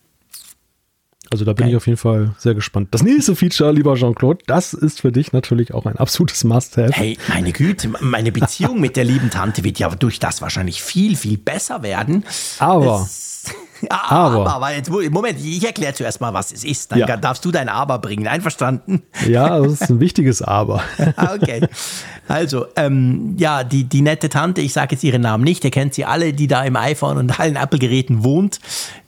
Also 1.32 1.46
da 1.46 1.54
bin 1.54 1.64
okay. 1.64 1.70
ich 1.70 1.76
auf 1.78 1.86
jeden 1.86 1.96
Fall 1.96 2.34
sehr 2.36 2.54
gespannt. 2.54 2.88
Das 2.90 3.02
nächste 3.02 3.34
Feature, 3.34 3.72
lieber 3.72 3.94
Jean-Claude, 3.94 4.44
das 4.46 4.74
ist 4.74 5.00
für 5.00 5.12
dich 5.12 5.32
natürlich 5.32 5.72
auch 5.72 5.86
ein 5.86 5.96
absolutes 5.96 6.44
Must-Have. 6.44 6.92
Hey, 6.92 7.16
meine 7.28 7.52
Güte, 7.52 7.88
meine 8.00 8.32
Beziehung 8.32 8.80
mit 8.80 8.96
der 8.96 9.04
lieben 9.04 9.30
Tante 9.30 9.64
wird 9.64 9.78
ja 9.78 9.88
durch 9.88 10.18
das 10.18 10.42
wahrscheinlich 10.42 10.82
viel, 10.82 11.16
viel 11.16 11.38
besser 11.38 11.82
werden. 11.82 12.24
Aber. 12.58 13.06
Es 13.06 13.31
aber, 13.88 14.48
aber 14.48 14.74
jetzt, 14.74 14.90
Moment, 14.90 15.38
ich 15.40 15.64
erkläre 15.64 15.92
zuerst 15.94 16.20
mal, 16.20 16.32
was 16.32 16.52
es 16.52 16.64
ist. 16.64 16.92
Dann 16.92 17.00
ja. 17.00 17.16
darfst 17.16 17.44
du 17.44 17.50
dein 17.50 17.68
Aber 17.68 17.98
bringen. 17.98 18.28
Einverstanden? 18.28 19.02
Ja, 19.26 19.58
das 19.58 19.80
ist 19.80 19.90
ein 19.90 20.00
wichtiges 20.00 20.42
Aber. 20.42 20.82
okay. 21.34 21.66
Also, 22.28 22.66
ähm, 22.76 23.34
ja, 23.38 23.64
die, 23.64 23.84
die 23.84 24.02
nette 24.02 24.28
Tante, 24.28 24.60
ich 24.60 24.72
sage 24.72 24.94
jetzt 24.94 25.04
ihren 25.04 25.22
Namen 25.22 25.42
nicht, 25.44 25.64
ihr 25.64 25.70
kennt 25.70 25.94
sie 25.94 26.04
alle, 26.04 26.32
die 26.32 26.46
da 26.46 26.62
im 26.62 26.76
iPhone 26.76 27.16
und 27.16 27.40
allen 27.40 27.56
Apple-Geräten 27.56 28.22
wohnt. 28.22 28.60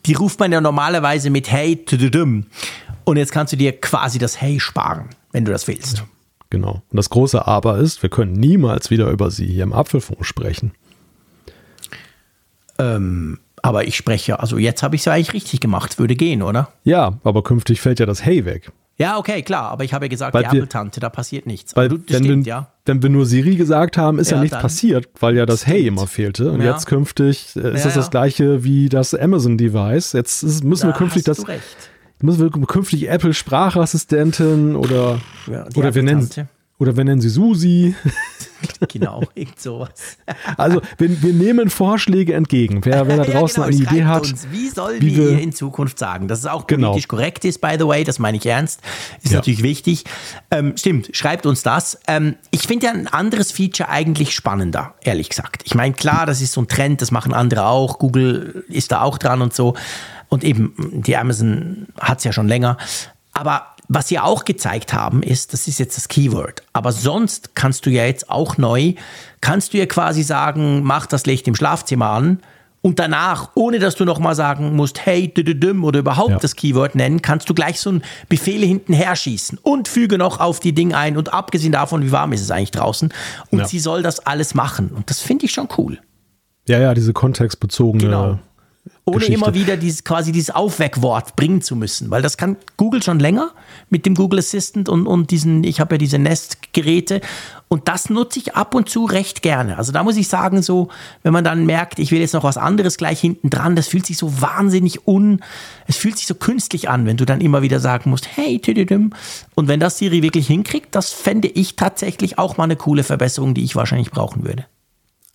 Die 0.05 0.13
ruft 0.13 0.39
man 0.39 0.51
ja 0.51 0.59
normalerweise 0.59 1.29
mit 1.29 1.49
Hey, 1.49 1.77
tududum. 1.77 2.47
Und 3.05 3.17
jetzt 3.17 3.31
kannst 3.31 3.53
du 3.53 3.57
dir 3.57 3.79
quasi 3.79 4.19
das 4.19 4.41
Hey 4.41 4.59
sparen, 4.59 5.09
wenn 5.31 5.45
du 5.45 5.51
das 5.51 5.67
willst. 5.67 5.99
Ja, 5.99 6.03
genau. 6.49 6.81
Und 6.89 6.97
das 6.97 7.09
große 7.09 7.47
Aber 7.47 7.77
ist, 7.77 8.01
wir 8.01 8.09
können 8.09 8.33
niemals 8.33 8.89
wieder 8.89 9.09
über 9.09 9.31
sie 9.31 9.47
hier 9.47 9.63
im 9.63 9.73
Apfelfunk 9.73 10.25
sprechen. 10.25 10.73
Ähm, 12.77 13.39
aber 13.65 13.87
ich 13.87 13.95
spreche, 13.95 14.39
also 14.39 14.59
jetzt 14.59 14.83
habe 14.83 14.95
ich 14.95 15.01
es 15.01 15.05
ja 15.05 15.13
eigentlich 15.13 15.33
richtig 15.33 15.59
gemacht, 15.59 15.97
würde 15.97 16.15
gehen, 16.15 16.43
oder? 16.43 16.69
Ja, 16.83 17.19
aber 17.23 17.41
künftig 17.41 17.81
fällt 17.81 17.99
ja 17.99 18.05
das 18.05 18.23
Hey 18.23 18.45
weg. 18.45 18.71
Ja, 18.97 19.17
okay, 19.17 19.41
klar, 19.41 19.71
aber 19.71 19.83
ich 19.83 19.93
habe 19.93 20.05
ja 20.05 20.09
gesagt, 20.09 20.35
weil 20.35 20.43
die 20.43 20.57
Apple-Tante, 20.57 20.99
da 20.99 21.09
passiert 21.09 21.47
nichts. 21.47 21.75
Weil, 21.75 21.89
wenn, 21.89 22.23
stimmt, 22.23 22.45
wir, 22.45 22.49
ja. 22.49 22.67
wenn 22.85 23.01
wir 23.01 23.09
nur 23.09 23.25
Siri 23.25 23.55
gesagt 23.55 23.97
haben, 23.97 24.19
ist 24.19 24.29
ja, 24.29 24.37
ja 24.37 24.43
nichts 24.43 24.57
passiert, 24.57 25.09
weil 25.19 25.35
ja 25.35 25.47
das 25.47 25.61
stimmt. 25.61 25.73
Hey 25.73 25.87
immer 25.87 26.05
fehlte. 26.05 26.51
Und 26.51 26.61
ja. 26.61 26.73
jetzt 26.73 26.85
künftig 26.85 27.55
äh, 27.55 27.73
ist 27.73 27.85
das 27.85 27.95
das 27.95 28.11
gleiche 28.11 28.63
wie 28.63 28.87
das 28.87 29.15
Amazon-Device. 29.15 30.13
Jetzt 30.13 30.43
ist, 30.43 30.63
müssen 30.63 30.83
da 30.83 30.93
wir 30.93 30.97
künftig 30.97 31.23
das. 31.23 31.43
Müssen 32.21 32.39
wir 32.39 32.67
künftig 32.67 33.09
Apple 33.09 33.33
Sprachassistentin 33.33 34.75
oder, 34.75 35.19
oder 35.75 35.93
wir 35.95 36.03
nennen, 36.03 36.29
oder 36.77 36.97
wir 36.97 37.05
nennen 37.05 37.21
sie 37.21 37.29
Susi. 37.29 37.95
genau, 38.89 39.23
irgend 39.33 39.59
sowas. 39.61 40.17
Also, 40.57 40.81
wir, 40.97 41.21
wir 41.21 41.33
nehmen 41.33 41.69
Vorschläge 41.69 42.33
entgegen. 42.33 42.83
Wer, 42.83 43.07
wer 43.07 43.17
da 43.17 43.23
draußen 43.31 43.63
ja, 43.63 43.69
genau, 43.69 43.89
eine 43.89 43.97
Idee 43.97 44.05
hat. 44.05 44.23
Uns, 44.23 44.47
wie 44.51 44.67
sollen 44.69 45.01
wie 45.01 45.15
wir 45.15 45.39
in 45.39 45.53
Zukunft 45.53 45.97
sagen? 45.97 46.27
Dass 46.27 46.39
es 46.39 46.45
auch 46.45 46.67
genau. 46.67 46.89
politisch 46.89 47.07
korrekt 47.07 47.45
ist, 47.45 47.61
by 47.61 47.75
the 47.79 47.87
way, 47.87 48.03
das 48.03 48.19
meine 48.19 48.37
ich 48.37 48.45
ernst. 48.45 48.81
Ist 49.23 49.31
ja. 49.31 49.37
natürlich 49.37 49.63
wichtig. 49.63 50.03
Ähm, 50.51 50.75
stimmt, 50.75 51.09
schreibt 51.13 51.45
uns 51.45 51.63
das. 51.63 51.97
Ähm, 52.07 52.35
ich 52.51 52.63
finde 52.67 52.87
ja 52.87 52.91
ein 52.91 53.07
anderes 53.07 53.53
Feature 53.53 53.89
eigentlich 53.89 54.35
spannender, 54.35 54.95
ehrlich 55.01 55.29
gesagt. 55.29 55.63
Ich 55.65 55.75
meine, 55.75 55.93
klar, 55.93 56.25
das 56.25 56.41
ist 56.41 56.51
so 56.51 56.61
ein 56.61 56.67
Trend, 56.67 57.01
das 57.01 57.11
machen 57.11 57.33
andere 57.33 57.67
auch. 57.67 57.99
Google 57.99 58.65
ist 58.67 58.91
da 58.91 59.01
auch 59.01 59.17
dran 59.17 59.41
und 59.41 59.53
so. 59.53 59.75
Und 60.27 60.43
eben, 60.43 60.73
die 60.77 61.15
Amazon 61.15 61.87
hat 61.97 62.17
es 62.17 62.25
ja 62.25 62.33
schon 62.33 62.49
länger. 62.49 62.77
Aber 63.31 63.74
was 63.87 64.07
sie 64.07 64.19
auch 64.19 64.45
gezeigt 64.45 64.93
haben, 64.93 65.23
ist, 65.23 65.53
das 65.53 65.67
ist 65.67 65.79
jetzt 65.79 65.97
das 65.97 66.07
Keyword, 66.07 66.63
aber 66.73 66.91
sonst 66.91 67.55
kannst 67.55 67.85
du 67.85 67.89
ja 67.89 68.05
jetzt 68.05 68.29
auch 68.29 68.57
neu, 68.57 68.93
kannst 69.41 69.73
du 69.73 69.77
ja 69.77 69.85
quasi 69.85 70.23
sagen, 70.23 70.83
mach 70.83 71.05
das 71.05 71.25
Licht 71.25 71.47
im 71.47 71.55
Schlafzimmer 71.55 72.09
an 72.09 72.39
und 72.81 72.99
danach, 72.99 73.49
ohne 73.55 73.79
dass 73.79 73.95
du 73.95 74.05
nochmal 74.05 74.35
sagen 74.35 74.75
musst, 74.75 75.05
hey, 75.05 75.33
düdüdüm 75.33 75.83
oder 75.83 75.99
überhaupt 75.99 76.29
ja. 76.29 76.37
das 76.37 76.55
Keyword 76.55 76.95
nennen, 76.95 77.21
kannst 77.21 77.49
du 77.49 77.53
gleich 77.53 77.79
so 77.79 77.91
ein 77.91 78.03
Befehle 78.29 78.65
hinten 78.65 78.93
her 78.93 79.15
schießen 79.15 79.57
und 79.61 79.87
füge 79.87 80.17
noch 80.17 80.39
auf 80.39 80.59
die 80.59 80.73
Dinge 80.73 80.97
ein 80.97 81.17
und 81.17 81.33
abgesehen 81.33 81.71
davon, 81.71 82.03
wie 82.03 82.11
warm 82.11 82.33
ist 82.33 82.41
es 82.41 82.51
eigentlich 82.51 82.71
draußen 82.71 83.13
und 83.49 83.59
ja. 83.59 83.67
sie 83.67 83.79
soll 83.79 84.03
das 84.03 84.19
alles 84.25 84.53
machen 84.53 84.89
und 84.89 85.09
das 85.09 85.19
finde 85.19 85.45
ich 85.45 85.51
schon 85.51 85.67
cool. 85.77 85.99
Ja, 86.67 86.79
ja, 86.79 86.93
diese 86.93 87.13
kontextbezogene 87.13 88.03
genau 88.03 88.39
ohne 89.05 89.19
Geschichte. 89.19 89.33
immer 89.33 89.53
wieder 89.53 89.77
dieses, 89.77 90.03
quasi 90.03 90.31
dieses 90.31 90.53
Aufweckwort 90.53 91.35
bringen 91.35 91.61
zu 91.61 91.75
müssen. 91.75 92.09
Weil 92.09 92.21
das 92.21 92.37
kann 92.37 92.57
Google 92.77 93.03
schon 93.03 93.19
länger 93.19 93.51
mit 93.89 94.05
dem 94.05 94.15
Google 94.15 94.39
Assistant 94.39 94.89
und, 94.89 95.07
und 95.07 95.31
diesen, 95.31 95.63
ich 95.63 95.79
habe 95.79 95.95
ja 95.95 95.97
diese 95.97 96.17
Nest-Geräte 96.17 97.21
und 97.67 97.87
das 97.87 98.09
nutze 98.09 98.39
ich 98.39 98.55
ab 98.55 98.75
und 98.75 98.89
zu 98.89 99.05
recht 99.05 99.41
gerne. 99.41 99.77
Also 99.77 99.91
da 99.91 100.03
muss 100.03 100.17
ich 100.17 100.27
sagen, 100.27 100.61
so, 100.61 100.89
wenn 101.23 101.33
man 101.33 101.43
dann 101.43 101.65
merkt, 101.65 101.99
ich 101.99 102.11
will 102.11 102.19
jetzt 102.19 102.33
noch 102.33 102.43
was 102.43 102.57
anderes 102.57 102.97
gleich 102.97 103.19
hinten 103.19 103.49
dran, 103.49 103.75
das 103.75 103.87
fühlt 103.87 104.05
sich 104.05 104.17
so 104.17 104.41
wahnsinnig 104.41 105.07
un, 105.07 105.41
es 105.87 105.97
fühlt 105.97 106.17
sich 106.17 106.27
so 106.27 106.35
künstlich 106.35 106.89
an, 106.89 107.05
wenn 107.05 107.17
du 107.17 107.25
dann 107.25 107.41
immer 107.41 107.61
wieder 107.61 107.79
sagen 107.79 108.09
musst, 108.09 108.27
hey, 108.35 108.59
tüdüdüm. 108.59 109.13
Und 109.55 109.67
wenn 109.67 109.79
das 109.79 109.97
Siri 109.97 110.21
wirklich 110.21 110.47
hinkriegt, 110.47 110.93
das 110.95 111.11
fände 111.11 111.47
ich 111.47 111.75
tatsächlich 111.75 112.37
auch 112.37 112.57
mal 112.57 112.65
eine 112.65 112.75
coole 112.75 113.03
Verbesserung, 113.03 113.53
die 113.53 113.63
ich 113.63 113.75
wahrscheinlich 113.75 114.11
brauchen 114.11 114.45
würde. 114.45 114.65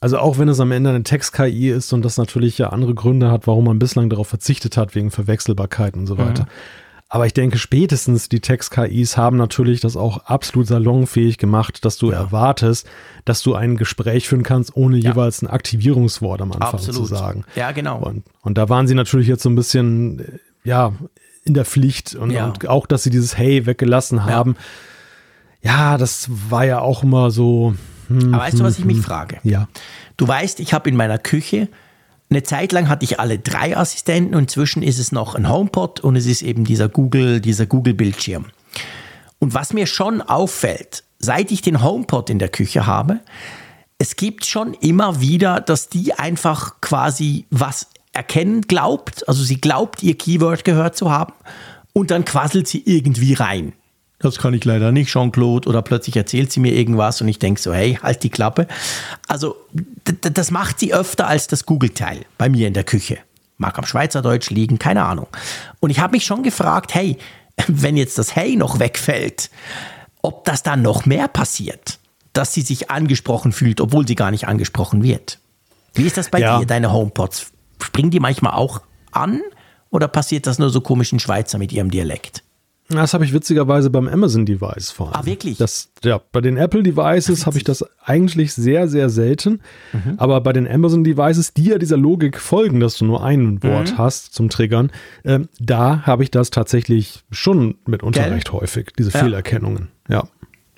Also 0.00 0.18
auch 0.18 0.38
wenn 0.38 0.48
es 0.48 0.60
am 0.60 0.72
Ende 0.72 0.90
eine 0.90 1.02
Text-KI 1.02 1.70
ist 1.70 1.92
und 1.92 2.02
das 2.04 2.16
natürlich 2.16 2.56
ja 2.56 2.70
andere 2.70 2.94
Gründe 2.94 3.30
hat, 3.30 3.46
warum 3.46 3.64
man 3.64 3.78
bislang 3.78 4.08
darauf 4.08 4.28
verzichtet 4.28 4.78
hat, 4.78 4.94
wegen 4.94 5.10
Verwechselbarkeit 5.10 5.94
und 5.94 6.06
so 6.06 6.16
weiter. 6.16 6.44
Mhm. 6.44 6.48
Aber 7.12 7.26
ich 7.26 7.34
denke, 7.34 7.58
spätestens 7.58 8.28
die 8.28 8.38
Text-KIs 8.38 9.16
haben 9.16 9.36
natürlich 9.36 9.80
das 9.80 9.96
auch 9.96 10.26
absolut 10.26 10.68
salonfähig 10.68 11.38
gemacht, 11.38 11.84
dass 11.84 11.98
du 11.98 12.12
ja. 12.12 12.18
erwartest, 12.18 12.86
dass 13.24 13.42
du 13.42 13.56
ein 13.56 13.76
Gespräch 13.76 14.28
führen 14.28 14.44
kannst, 14.44 14.76
ohne 14.76 14.96
ja. 14.96 15.10
jeweils 15.10 15.42
ein 15.42 15.48
Aktivierungswort 15.48 16.40
am 16.40 16.52
Anfang 16.52 16.74
absolut. 16.74 17.00
zu 17.00 17.04
sagen. 17.06 17.44
Ja, 17.56 17.72
genau. 17.72 17.98
Und, 17.98 18.24
und 18.42 18.56
da 18.56 18.68
waren 18.68 18.86
sie 18.86 18.94
natürlich 18.94 19.26
jetzt 19.26 19.42
so 19.42 19.50
ein 19.50 19.56
bisschen, 19.56 20.38
ja, 20.62 20.92
in 21.44 21.54
der 21.54 21.64
Pflicht 21.64 22.14
und, 22.14 22.30
ja. 22.30 22.46
und 22.46 22.68
auch, 22.68 22.86
dass 22.86 23.02
sie 23.02 23.10
dieses 23.10 23.36
Hey 23.36 23.66
weggelassen 23.66 24.24
haben. 24.24 24.54
Ja, 25.62 25.98
das 25.98 26.28
war 26.48 26.64
ja 26.64 26.78
auch 26.78 27.02
immer 27.02 27.32
so. 27.32 27.74
Hm, 28.10 28.34
Aber 28.34 28.44
weißt 28.44 28.60
du, 28.60 28.64
was 28.64 28.78
ich 28.78 28.84
mich 28.84 28.98
hm, 28.98 29.04
frage? 29.04 29.38
Ja. 29.42 29.68
Du 30.16 30.28
weißt, 30.28 30.60
ich 30.60 30.74
habe 30.74 30.90
in 30.90 30.96
meiner 30.96 31.18
Küche 31.18 31.68
eine 32.30 32.44
Zeit 32.44 32.70
lang 32.70 32.88
hatte 32.88 33.04
ich 33.04 33.18
alle 33.18 33.40
drei 33.40 33.76
Assistenten 33.76 34.36
und 34.36 34.42
inzwischen 34.42 34.84
ist 34.84 35.00
es 35.00 35.10
noch 35.10 35.34
ein 35.34 35.48
HomePod 35.48 35.98
und 35.98 36.14
es 36.14 36.26
ist 36.26 36.42
eben 36.42 36.64
dieser 36.64 36.88
Google, 36.88 37.40
dieser 37.40 37.66
Google 37.66 37.94
Bildschirm. 37.94 38.46
Und 39.40 39.54
was 39.54 39.72
mir 39.72 39.86
schon 39.86 40.22
auffällt, 40.22 41.02
seit 41.18 41.50
ich 41.50 41.60
den 41.60 41.82
HomePod 41.82 42.30
in 42.30 42.38
der 42.38 42.48
Küche 42.48 42.86
habe, 42.86 43.18
es 43.98 44.14
gibt 44.14 44.46
schon 44.46 44.74
immer 44.74 45.20
wieder, 45.20 45.60
dass 45.60 45.88
die 45.88 46.14
einfach 46.14 46.80
quasi 46.80 47.46
was 47.50 47.88
erkennen 48.12 48.62
glaubt. 48.62 49.28
Also 49.28 49.42
sie 49.42 49.60
glaubt, 49.60 50.02
ihr 50.02 50.16
Keyword 50.16 50.64
gehört 50.64 50.96
zu 50.96 51.10
haben 51.10 51.32
und 51.92 52.12
dann 52.12 52.24
quasselt 52.24 52.68
sie 52.68 52.82
irgendwie 52.84 53.34
rein. 53.34 53.72
Das 54.20 54.36
kann 54.36 54.52
ich 54.52 54.64
leider 54.66 54.92
nicht, 54.92 55.10
Jean-Claude. 55.10 55.68
Oder 55.68 55.80
plötzlich 55.82 56.14
erzählt 56.14 56.52
sie 56.52 56.60
mir 56.60 56.74
irgendwas 56.74 57.20
und 57.22 57.28
ich 57.28 57.38
denke 57.38 57.60
so, 57.60 57.72
hey, 57.72 57.98
halt 58.02 58.22
die 58.22 58.28
Klappe. 58.28 58.68
Also, 59.26 59.56
das 60.04 60.50
macht 60.50 60.78
sie 60.78 60.92
öfter 60.92 61.26
als 61.26 61.46
das 61.46 61.64
Google-Teil 61.64 62.26
bei 62.36 62.50
mir 62.50 62.68
in 62.68 62.74
der 62.74 62.84
Küche. 62.84 63.18
Mag 63.56 63.78
am 63.78 63.86
Schweizerdeutsch 63.86 64.50
liegen, 64.50 64.78
keine 64.78 65.04
Ahnung. 65.04 65.26
Und 65.80 65.90
ich 65.90 66.00
habe 66.00 66.12
mich 66.12 66.26
schon 66.26 66.42
gefragt, 66.42 66.94
hey, 66.94 67.16
wenn 67.66 67.96
jetzt 67.96 68.18
das 68.18 68.36
Hey 68.36 68.56
noch 68.56 68.78
wegfällt, 68.78 69.50
ob 70.20 70.44
das 70.44 70.62
dann 70.62 70.82
noch 70.82 71.06
mehr 71.06 71.26
passiert, 71.26 71.98
dass 72.34 72.52
sie 72.52 72.62
sich 72.62 72.90
angesprochen 72.90 73.52
fühlt, 73.52 73.80
obwohl 73.80 74.06
sie 74.06 74.14
gar 74.16 74.30
nicht 74.30 74.46
angesprochen 74.46 75.02
wird. 75.02 75.38
Wie 75.94 76.04
ist 76.04 76.18
das 76.18 76.28
bei 76.28 76.40
ja. 76.40 76.58
dir, 76.58 76.66
deine 76.66 76.92
HomePods? 76.92 77.52
Springen 77.82 78.10
die 78.10 78.20
manchmal 78.20 78.52
auch 78.52 78.82
an 79.12 79.40
oder 79.88 80.08
passiert 80.08 80.46
das 80.46 80.58
nur 80.58 80.68
so 80.68 80.82
komischen 80.82 81.18
Schweizer 81.18 81.56
mit 81.56 81.72
ihrem 81.72 81.90
Dialekt? 81.90 82.44
Das 82.90 83.14
habe 83.14 83.24
ich 83.24 83.32
witzigerweise 83.32 83.88
beim 83.88 84.08
Amazon-Device 84.08 84.90
vor 84.90 85.08
allem. 85.08 85.16
Ah, 85.16 85.26
wirklich? 85.26 85.58
Das, 85.58 85.90
ja, 86.02 86.20
bei 86.32 86.40
den 86.40 86.56
Apple-Devices 86.56 87.46
habe 87.46 87.56
ich 87.56 87.64
das 87.64 87.84
eigentlich 88.04 88.52
sehr, 88.52 88.88
sehr 88.88 89.10
selten. 89.10 89.60
Mhm. 89.92 90.14
Aber 90.16 90.40
bei 90.40 90.52
den 90.52 90.66
Amazon-Devices, 90.66 91.54
die 91.54 91.66
ja 91.66 91.78
dieser 91.78 91.96
Logik 91.96 92.38
folgen, 92.38 92.80
dass 92.80 92.96
du 92.96 93.04
nur 93.04 93.24
ein 93.24 93.62
Wort 93.62 93.92
mhm. 93.92 93.98
hast 93.98 94.34
zum 94.34 94.48
Triggern, 94.48 94.90
äh, 95.22 95.40
da 95.58 96.02
habe 96.02 96.24
ich 96.24 96.30
das 96.30 96.50
tatsächlich 96.50 97.22
schon 97.30 97.76
mitunter 97.86 98.24
Gell? 98.24 98.32
recht 98.32 98.52
häufig, 98.52 98.88
diese 98.98 99.12
ja. 99.12 99.20
Fehlerkennungen. 99.20 99.88
Ja. 100.08 100.24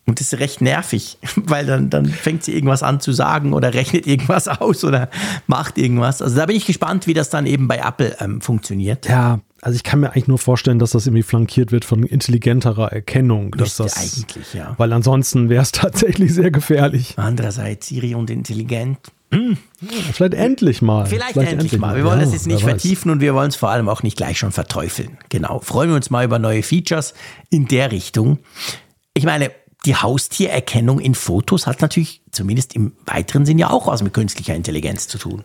Und 0.05 0.19
das 0.19 0.33
ist 0.33 0.41
recht 0.41 0.61
nervig, 0.61 1.19
weil 1.37 1.65
dann, 1.65 1.89
dann 1.89 2.07
fängt 2.07 2.45
sie 2.45 2.55
irgendwas 2.55 2.83
an 2.83 3.01
zu 3.01 3.13
sagen 3.13 3.53
oder 3.53 3.73
rechnet 3.73 4.07
irgendwas 4.07 4.49
aus 4.61 4.85
oder 4.85 5.09
macht 5.47 5.79
irgendwas. 5.79 6.21
Also 6.21 6.37
da 6.37 6.47
bin 6.47 6.57
ich 6.57 6.67
gespannt, 6.67 7.07
wie 7.07 7.15
das 7.15 7.31
dann 7.31 7.47
eben 7.47 7.69
bei 7.69 7.79
Apple 7.79 8.17
ähm, 8.21 8.41
funktioniert. 8.41 9.09
Ja, 9.09 9.41
also 9.63 9.77
ich 9.77 9.85
kann 9.85 10.01
mir 10.01 10.09
eigentlich 10.09 10.27
nur 10.27 10.39
vorstellen, 10.39 10.81
dass 10.81 10.91
das 10.91 11.07
irgendwie 11.07 11.23
flankiert 11.23 11.71
wird 11.71 11.85
von 11.85 12.03
intelligenterer 12.03 12.93
Erkennung. 12.93 13.53
Dass 13.53 13.79
Müsste 13.79 13.83
das, 13.85 13.97
eigentlich, 13.97 14.55
ja. 14.55 14.75
Weil 14.77 14.93
ansonsten 14.93 15.49
wäre 15.49 15.63
es 15.63 15.71
tatsächlich 15.73 16.35
sehr 16.35 16.51
gefährlich. 16.51 17.15
Andererseits 17.17 17.87
Siri 17.87 18.17
und 18.17 18.29
intelligent. 18.29 18.99
Hm. 19.31 19.57
Vielleicht 20.13 20.35
endlich 20.35 20.83
mal. 20.83 21.07
Vielleicht, 21.07 21.35
Vielleicht 21.35 21.53
endlich, 21.53 21.73
endlich, 21.73 21.81
mal. 21.81 21.97
Wir 21.97 22.05
wollen 22.05 22.19
ja, 22.19 22.25
das 22.25 22.35
jetzt 22.35 22.49
nicht 22.49 22.65
vertiefen 22.65 23.11
weiß. 23.11 23.15
und 23.15 23.21
wir 23.21 23.35
wollen 23.35 23.49
es 23.49 23.57
vor 23.57 23.71
allem 23.71 23.89
auch 23.89 24.03
nicht 24.03 24.17
gleich 24.17 24.37
schon 24.37 24.51
verteufeln. 24.51 25.17
Genau. 25.29 25.61
Freuen 25.61 25.91
wir 25.91 25.97
uns 25.97 26.11
mal 26.11 26.25
über 26.25 26.41
neue 26.41 26.65
Features 26.65 27.15
in 27.49 27.69
der 27.69 27.93
Richtung. 27.93 28.41
Ich 29.15 29.25
meine, 29.25 29.53
die 29.87 29.95
Haustiererkennung 29.95 30.99
in 30.99 31.15
Fotos 31.15 31.69
hat 31.69 31.81
natürlich 31.81 32.23
zumindest 32.33 32.75
im 32.75 32.93
weiteren 33.07 33.47
Sinn 33.47 33.59
ja 33.59 33.71
auch 33.71 33.87
was 33.87 34.03
mit 34.03 34.13
künstlicher 34.13 34.55
Intelligenz 34.55 35.07
zu 35.07 35.19
tun. 35.19 35.45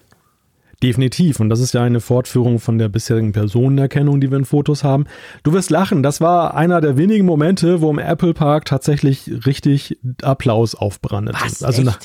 Definitiv. 0.84 1.40
Und 1.40 1.50
das 1.50 1.60
ist 1.60 1.74
ja 1.74 1.82
eine 1.82 2.00
Fortführung 2.02 2.60
von 2.60 2.78
der 2.78 2.88
bisherigen 2.88 3.32
Personenerkennung, 3.32 4.22
die 4.22 4.30
wir 4.30 4.38
in 4.38 4.46
Fotos 4.46 4.84
haben. 4.84 5.06
Du 5.42 5.54
wirst 5.54 5.72
lachen. 5.72 6.04
Das 6.04 6.22
war 6.22 6.54
einer 6.54 6.82
der 6.82 6.98
wenigen 6.98 7.26
Momente, 7.26 7.82
wo 7.82 7.90
im 7.90 7.98
Apple 7.98 8.36
Park 8.36 8.66
tatsächlich 8.66 9.46
richtig 9.48 9.98
Applaus 10.22 10.76
aufbrandet. 10.76 11.36
Was? 11.42 11.64
Also 11.64 11.82
nach, 11.82 11.98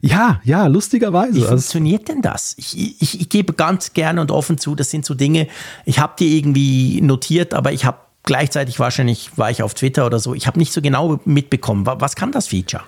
ja, 0.00 0.40
ja, 0.44 0.66
lustigerweise. 0.66 1.34
Wie 1.34 1.40
also 1.40 1.56
funktioniert 1.56 2.08
denn 2.08 2.22
das? 2.22 2.54
Ich, 2.56 2.78
ich, 3.00 3.20
ich 3.20 3.28
gebe 3.28 3.52
ganz 3.54 3.94
gerne 3.94 4.20
und 4.20 4.30
offen 4.30 4.58
zu, 4.58 4.76
das 4.76 4.90
sind 4.90 5.04
so 5.04 5.14
Dinge, 5.14 5.48
ich 5.84 5.98
habe 5.98 6.14
die 6.18 6.38
irgendwie 6.38 7.00
notiert, 7.00 7.52
aber 7.52 7.72
ich 7.72 7.84
habe 7.84 7.98
gleichzeitig 8.22 8.78
wahrscheinlich, 8.78 9.36
war 9.36 9.50
ich 9.50 9.62
auf 9.62 9.74
Twitter 9.74 10.06
oder 10.06 10.20
so, 10.20 10.34
ich 10.34 10.46
habe 10.46 10.58
nicht 10.58 10.72
so 10.72 10.80
genau 10.80 11.18
mitbekommen. 11.24 11.84
Was 11.86 12.14
kann 12.14 12.30
das 12.30 12.48
Feature? 12.48 12.84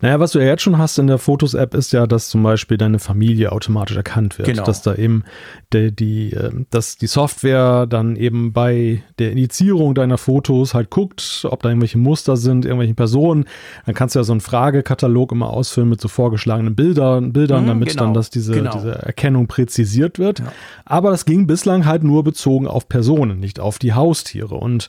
Naja, 0.00 0.20
was 0.20 0.32
du 0.32 0.38
ja 0.38 0.46
jetzt 0.46 0.62
schon 0.62 0.78
hast 0.78 0.98
in 0.98 1.06
der 1.06 1.18
Fotos-App 1.18 1.74
ist 1.74 1.92
ja, 1.92 2.06
dass 2.06 2.28
zum 2.28 2.42
Beispiel 2.42 2.76
deine 2.76 2.98
Familie 2.98 3.52
automatisch 3.52 3.96
erkannt 3.96 4.38
wird. 4.38 4.48
Genau. 4.48 4.64
Dass 4.64 4.82
da 4.82 4.94
eben 4.94 5.24
die, 5.72 5.94
die, 5.94 6.32
ähm, 6.32 6.66
dass 6.70 6.96
die 6.96 7.06
Software 7.06 7.86
dann 7.86 8.16
eben 8.16 8.52
bei 8.52 9.02
der 9.18 9.32
Initiierung 9.32 9.94
deiner 9.94 10.18
Fotos 10.18 10.74
halt 10.74 10.90
guckt, 10.90 11.46
ob 11.48 11.62
da 11.62 11.70
irgendwelche 11.70 11.98
Muster 11.98 12.36
sind, 12.36 12.64
irgendwelche 12.64 12.94
Personen. 12.94 13.46
Dann 13.86 13.94
kannst 13.94 14.14
du 14.14 14.18
ja 14.18 14.24
so 14.24 14.32
einen 14.32 14.40
Fragekatalog 14.40 15.32
immer 15.32 15.50
ausfüllen 15.50 15.88
mit 15.88 16.00
so 16.00 16.08
vorgeschlagenen 16.08 16.74
Bildern, 16.74 17.32
Bildern 17.32 17.64
mhm, 17.64 17.68
damit 17.68 17.88
genau, 17.90 18.04
dann 18.04 18.14
dass 18.14 18.30
diese, 18.30 18.52
genau. 18.52 18.72
diese 18.72 18.92
Erkennung 18.92 19.46
präzisiert 19.46 20.18
wird. 20.18 20.40
Ja. 20.40 20.52
Aber 20.84 21.10
das 21.10 21.24
ging 21.24 21.46
bislang 21.46 21.86
halt 21.86 22.04
nur 22.04 22.22
bezogen 22.22 22.66
auf 22.66 22.88
Personen, 22.88 23.40
nicht 23.40 23.60
auf 23.60 23.78
die 23.78 23.94
Haustiere. 23.94 24.54
Und 24.54 24.88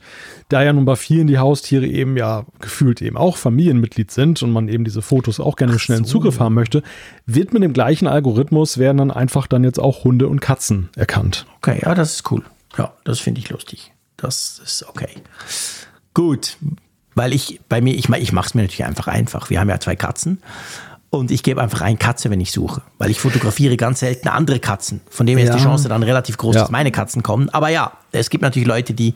da 0.49 0.63
ja 0.63 0.73
nun 0.73 0.85
bei 0.85 0.95
vielen 0.95 1.27
die 1.27 1.39
Haustiere 1.39 1.85
eben 1.85 2.17
ja 2.17 2.45
gefühlt 2.59 3.01
eben 3.01 3.17
auch 3.17 3.38
Familienmitglied 3.38 4.11
sind 4.11 4.43
und 4.43 4.51
man 4.51 4.67
eben 4.67 4.84
diese 4.84 4.96
diese 4.97 5.01
Fotos 5.01 5.39
auch 5.39 5.55
gerne 5.55 5.73
Ach 5.75 5.79
schnellen 5.79 6.05
so. 6.05 6.13
Zugriff 6.13 6.39
haben 6.39 6.55
möchte, 6.55 6.81
wird 7.25 7.53
mit 7.53 7.63
dem 7.63 7.73
gleichen 7.73 8.07
Algorithmus 8.07 8.77
werden 8.77 8.97
dann 8.97 9.11
einfach 9.11 9.47
dann 9.47 9.63
jetzt 9.63 9.79
auch 9.79 10.03
Hunde 10.03 10.27
und 10.27 10.39
Katzen 10.39 10.89
erkannt. 10.95 11.45
Okay, 11.57 11.81
ja, 11.83 11.93
das 11.93 12.15
ist 12.15 12.31
cool. 12.31 12.43
Ja, 12.77 12.93
das 13.03 13.19
finde 13.19 13.39
ich 13.39 13.49
lustig. 13.49 13.93
Das 14.17 14.59
ist 14.63 14.87
okay. 14.87 15.09
Gut, 16.13 16.57
weil 17.13 17.33
ich 17.33 17.59
bei 17.69 17.81
mir, 17.81 17.93
ich, 17.93 18.09
ich 18.09 18.31
mache 18.31 18.47
es 18.47 18.53
mir 18.55 18.63
natürlich 18.63 18.85
einfach 18.85 19.07
einfach. 19.07 19.49
Wir 19.49 19.59
haben 19.59 19.69
ja 19.69 19.79
zwei 19.79 19.95
Katzen 19.95 20.41
und 21.09 21.29
ich 21.29 21.43
gebe 21.43 21.61
einfach 21.61 21.81
eine 21.81 21.97
Katze, 21.97 22.31
wenn 22.31 22.41
ich 22.41 22.51
suche, 22.51 22.81
weil 22.97 23.11
ich 23.11 23.19
fotografiere 23.19 23.77
ganz 23.77 23.99
selten 23.99 24.27
andere 24.27 24.59
Katzen. 24.59 25.01
Von 25.09 25.27
dem 25.27 25.37
her 25.37 25.47
ja. 25.47 25.53
ist 25.53 25.59
die 25.59 25.63
Chance 25.63 25.89
dann 25.89 26.01
relativ 26.01 26.37
groß, 26.37 26.55
ja. 26.55 26.61
dass 26.61 26.71
meine 26.71 26.91
Katzen 26.91 27.21
kommen. 27.21 27.49
Aber 27.49 27.69
ja, 27.69 27.93
es 28.11 28.31
gibt 28.31 28.41
natürlich 28.41 28.67
Leute, 28.67 28.93
die, 28.93 29.13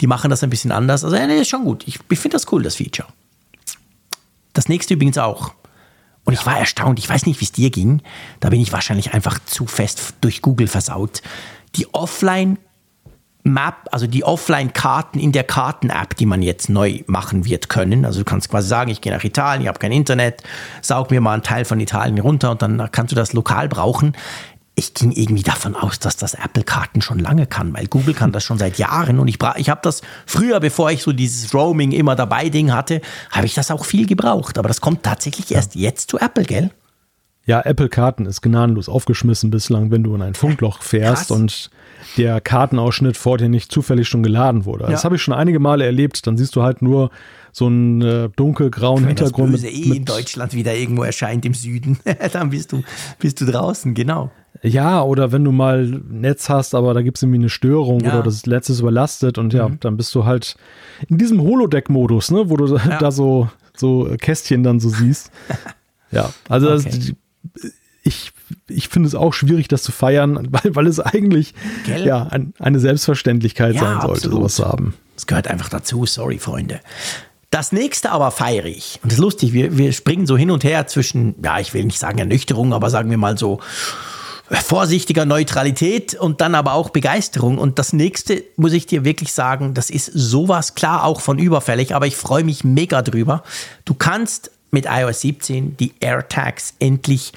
die 0.00 0.06
machen 0.06 0.30
das 0.30 0.44
ein 0.44 0.50
bisschen 0.50 0.70
anders. 0.70 1.04
Also, 1.04 1.16
nee, 1.16 1.40
ist 1.40 1.48
schon 1.48 1.64
gut. 1.64 1.82
Ich, 1.86 1.98
ich 2.08 2.18
finde 2.18 2.36
das 2.36 2.50
cool, 2.52 2.62
das 2.62 2.76
Feature. 2.76 3.08
Das 4.56 4.70
nächste 4.70 4.94
übrigens 4.94 5.18
auch. 5.18 5.52
Und 6.24 6.32
ich 6.32 6.46
war 6.46 6.58
erstaunt, 6.58 6.98
ich 6.98 7.08
weiß 7.08 7.26
nicht, 7.26 7.40
wie 7.40 7.44
es 7.44 7.52
dir 7.52 7.70
ging. 7.70 8.00
Da 8.40 8.48
bin 8.48 8.60
ich 8.60 8.72
wahrscheinlich 8.72 9.12
einfach 9.12 9.38
zu 9.44 9.66
fest 9.66 10.14
durch 10.22 10.40
Google 10.40 10.66
versaut. 10.66 11.22
Die 11.76 11.92
Offline 11.92 12.58
Map, 13.44 13.74
also 13.92 14.08
die 14.08 14.24
Offline-Karten 14.24 15.20
in 15.20 15.30
der 15.30 15.44
Karten-App, 15.44 16.16
die 16.16 16.26
man 16.26 16.42
jetzt 16.42 16.68
neu 16.68 17.04
machen 17.06 17.44
wird 17.44 17.68
können. 17.68 18.04
Also 18.04 18.20
du 18.20 18.24
kannst 18.24 18.48
quasi 18.48 18.66
sagen, 18.66 18.90
ich 18.90 19.00
gehe 19.00 19.12
nach 19.12 19.22
Italien, 19.22 19.62
ich 19.62 19.68
habe 19.68 19.78
kein 19.78 19.92
Internet, 19.92 20.42
saug 20.82 21.12
mir 21.12 21.20
mal 21.20 21.34
einen 21.34 21.42
Teil 21.44 21.64
von 21.64 21.78
Italien 21.78 22.18
runter 22.18 22.50
und 22.50 22.62
dann 22.62 22.88
kannst 22.90 23.12
du 23.12 23.16
das 23.16 23.34
lokal 23.34 23.68
brauchen 23.68 24.16
ich 24.78 24.92
ging 24.92 25.10
irgendwie 25.10 25.42
davon 25.42 25.74
aus, 25.74 25.98
dass 25.98 26.16
das 26.16 26.34
Apple-Karten 26.34 27.00
schon 27.00 27.18
lange 27.18 27.46
kann, 27.46 27.72
weil 27.74 27.86
Google 27.86 28.12
kann 28.12 28.30
das 28.30 28.44
schon 28.44 28.58
seit 28.58 28.76
Jahren 28.76 29.18
und 29.18 29.26
ich, 29.26 29.38
ich 29.56 29.70
habe 29.70 29.80
das 29.82 30.02
früher, 30.26 30.60
bevor 30.60 30.90
ich 30.90 31.02
so 31.02 31.12
dieses 31.12 31.54
Roaming 31.54 31.92
immer 31.92 32.14
dabei 32.14 32.50
Ding 32.50 32.72
hatte, 32.72 33.00
habe 33.30 33.46
ich 33.46 33.54
das 33.54 33.70
auch 33.70 33.86
viel 33.86 34.06
gebraucht. 34.06 34.58
Aber 34.58 34.68
das 34.68 34.82
kommt 34.82 35.02
tatsächlich 35.02 35.50
erst 35.50 35.74
jetzt 35.76 36.10
zu 36.10 36.18
Apple, 36.18 36.44
gell? 36.44 36.70
Ja, 37.46 37.62
Apple-Karten 37.62 38.26
ist 38.26 38.42
gnadenlos 38.42 38.88
aufgeschmissen 38.88 39.50
bislang, 39.50 39.90
wenn 39.90 40.02
du 40.02 40.14
in 40.14 40.20
ein 40.20 40.34
Funkloch 40.34 40.82
fährst 40.82 41.28
Krass. 41.28 41.30
und 41.30 41.70
der 42.18 42.40
Kartenausschnitt 42.40 43.16
vor 43.16 43.38
dir 43.38 43.48
nicht 43.48 43.72
zufällig 43.72 44.08
schon 44.08 44.22
geladen 44.22 44.66
wurde. 44.66 44.84
Ja. 44.84 44.90
Das 44.90 45.04
habe 45.04 45.16
ich 45.16 45.22
schon 45.22 45.32
einige 45.32 45.58
Male 45.58 45.86
erlebt. 45.86 46.26
Dann 46.26 46.36
siehst 46.36 46.54
du 46.54 46.62
halt 46.62 46.82
nur 46.82 47.10
so 47.52 47.66
einen 47.66 48.02
äh, 48.02 48.28
dunkelgrauen 48.36 49.02
wenn 49.02 49.08
Hintergrund. 49.08 49.54
Wenn 49.54 49.62
das 49.62 49.70
Böse 49.70 49.90
eh 49.92 49.96
in 49.96 50.04
Deutschland 50.04 50.52
wieder 50.52 50.74
irgendwo 50.74 51.04
erscheint 51.04 51.46
im 51.46 51.54
Süden, 51.54 51.98
dann 52.32 52.50
bist 52.50 52.72
du, 52.72 52.82
bist 53.18 53.40
du 53.40 53.46
draußen, 53.46 53.94
genau. 53.94 54.30
Ja, 54.62 55.02
oder 55.02 55.32
wenn 55.32 55.44
du 55.44 55.52
mal 55.52 55.84
Netz 55.86 56.48
hast, 56.48 56.74
aber 56.74 56.94
da 56.94 57.02
gibt 57.02 57.18
es 57.18 57.22
irgendwie 57.22 57.40
eine 57.40 57.48
Störung 57.48 58.00
ja. 58.00 58.12
oder 58.12 58.22
das 58.22 58.46
Netz 58.46 58.68
ist 58.68 58.80
überlastet 58.80 59.38
und 59.38 59.52
ja, 59.52 59.68
mhm. 59.68 59.80
dann 59.80 59.96
bist 59.96 60.14
du 60.14 60.24
halt 60.24 60.56
in 61.08 61.18
diesem 61.18 61.40
Holodeck-Modus, 61.40 62.30
ne, 62.30 62.48
wo 62.48 62.56
du 62.56 62.76
ja. 62.76 62.98
da 62.98 63.10
so, 63.10 63.48
so 63.76 64.14
Kästchen 64.20 64.62
dann 64.62 64.80
so 64.80 64.88
siehst. 64.88 65.30
ja, 66.10 66.30
also 66.48 66.72
okay. 66.72 66.84
das, 66.84 67.12
ich, 68.02 68.32
ich 68.68 68.88
finde 68.88 69.08
es 69.08 69.14
auch 69.14 69.34
schwierig, 69.34 69.68
das 69.68 69.82
zu 69.82 69.92
feiern, 69.92 70.48
weil, 70.50 70.74
weil 70.74 70.86
es 70.86 71.00
eigentlich 71.00 71.54
ja, 71.86 72.26
ein, 72.26 72.54
eine 72.58 72.80
Selbstverständlichkeit 72.80 73.74
ja, 73.74 73.80
sein 73.80 74.00
sollte, 74.00 74.12
absolut. 74.12 74.38
sowas 74.38 74.54
zu 74.54 74.64
haben. 74.66 74.94
Es 75.16 75.26
gehört 75.26 75.48
einfach 75.48 75.68
dazu, 75.68 76.06
sorry, 76.06 76.38
Freunde. 76.38 76.80
Das 77.50 77.72
nächste 77.72 78.10
aber 78.10 78.32
feiere 78.32 78.66
ich. 78.66 78.98
Und 79.02 79.12
das 79.12 79.18
ist 79.18 79.22
lustig, 79.22 79.52
wir, 79.52 79.78
wir 79.78 79.92
springen 79.92 80.26
so 80.26 80.36
hin 80.36 80.50
und 80.50 80.64
her 80.64 80.86
zwischen, 80.86 81.36
ja, 81.42 81.58
ich 81.58 81.72
will 81.74 81.84
nicht 81.84 81.98
sagen 81.98 82.18
Ernüchterung, 82.18 82.74
aber 82.74 82.90
sagen 82.90 83.08
wir 83.08 83.18
mal 83.18 83.38
so 83.38 83.60
vorsichtiger 84.50 85.24
Neutralität 85.24 86.14
und 86.14 86.40
dann 86.40 86.54
aber 86.54 86.74
auch 86.74 86.90
Begeisterung. 86.90 87.58
Und 87.58 87.78
das 87.78 87.92
nächste 87.92 88.44
muss 88.56 88.72
ich 88.72 88.86
dir 88.86 89.04
wirklich 89.04 89.32
sagen, 89.32 89.74
das 89.74 89.90
ist 89.90 90.06
sowas 90.06 90.74
klar 90.74 91.04
auch 91.04 91.20
von 91.20 91.38
überfällig, 91.38 91.94
aber 91.94 92.06
ich 92.06 92.16
freue 92.16 92.44
mich 92.44 92.64
mega 92.64 93.02
drüber. 93.02 93.42
Du 93.84 93.94
kannst 93.94 94.50
mit 94.70 94.86
iOS 94.86 95.20
17 95.22 95.76
die 95.76 95.94
AirTags 96.00 96.74
endlich 96.78 97.32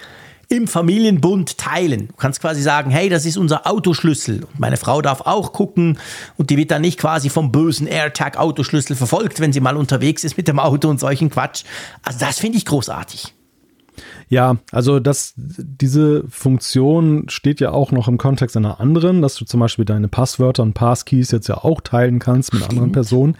im 0.49 0.67
Familienbund 0.67 1.59
teilen. 1.59 2.07
Du 2.07 2.15
kannst 2.15 2.41
quasi 2.41 2.61
sagen, 2.61 2.89
hey, 2.89 3.07
das 3.07 3.25
ist 3.25 3.37
unser 3.37 3.67
Autoschlüssel. 3.67 4.43
Und 4.43 4.59
meine 4.59 4.77
Frau 4.77 5.01
darf 5.01 5.21
auch 5.21 5.53
gucken 5.53 5.99
und 6.37 6.49
die 6.49 6.57
wird 6.57 6.71
dann 6.71 6.81
nicht 6.81 6.99
quasi 6.99 7.29
vom 7.29 7.51
bösen 7.51 7.85
AirTag-Autoschlüssel 7.85 8.95
verfolgt, 8.95 9.39
wenn 9.39 9.53
sie 9.53 9.59
mal 9.59 9.77
unterwegs 9.77 10.23
ist 10.23 10.37
mit 10.37 10.47
dem 10.47 10.59
Auto 10.59 10.89
und 10.89 10.99
solchen 10.99 11.29
Quatsch. 11.29 11.63
Also 12.01 12.19
das 12.19 12.39
finde 12.39 12.57
ich 12.57 12.65
großartig. 12.65 13.33
Ja, 14.29 14.57
also 14.71 14.99
das, 14.99 15.33
diese 15.35 16.23
Funktion 16.29 17.27
steht 17.29 17.59
ja 17.59 17.71
auch 17.71 17.91
noch 17.91 18.07
im 18.07 18.19
Kontext 18.19 18.55
einer 18.55 18.79
anderen, 18.79 19.23
dass 19.23 19.35
du 19.35 19.43
zum 19.43 19.59
Beispiel 19.59 19.85
deine 19.85 20.07
Passwörter 20.07 20.61
und 20.61 20.73
Passkeys 20.73 21.31
jetzt 21.31 21.49
ja 21.49 21.57
auch 21.57 21.81
teilen 21.81 22.19
kannst 22.19 22.53
mit 22.53 22.61
Stimmt. 22.61 22.73
anderen 22.73 22.91
Personen. 22.91 23.35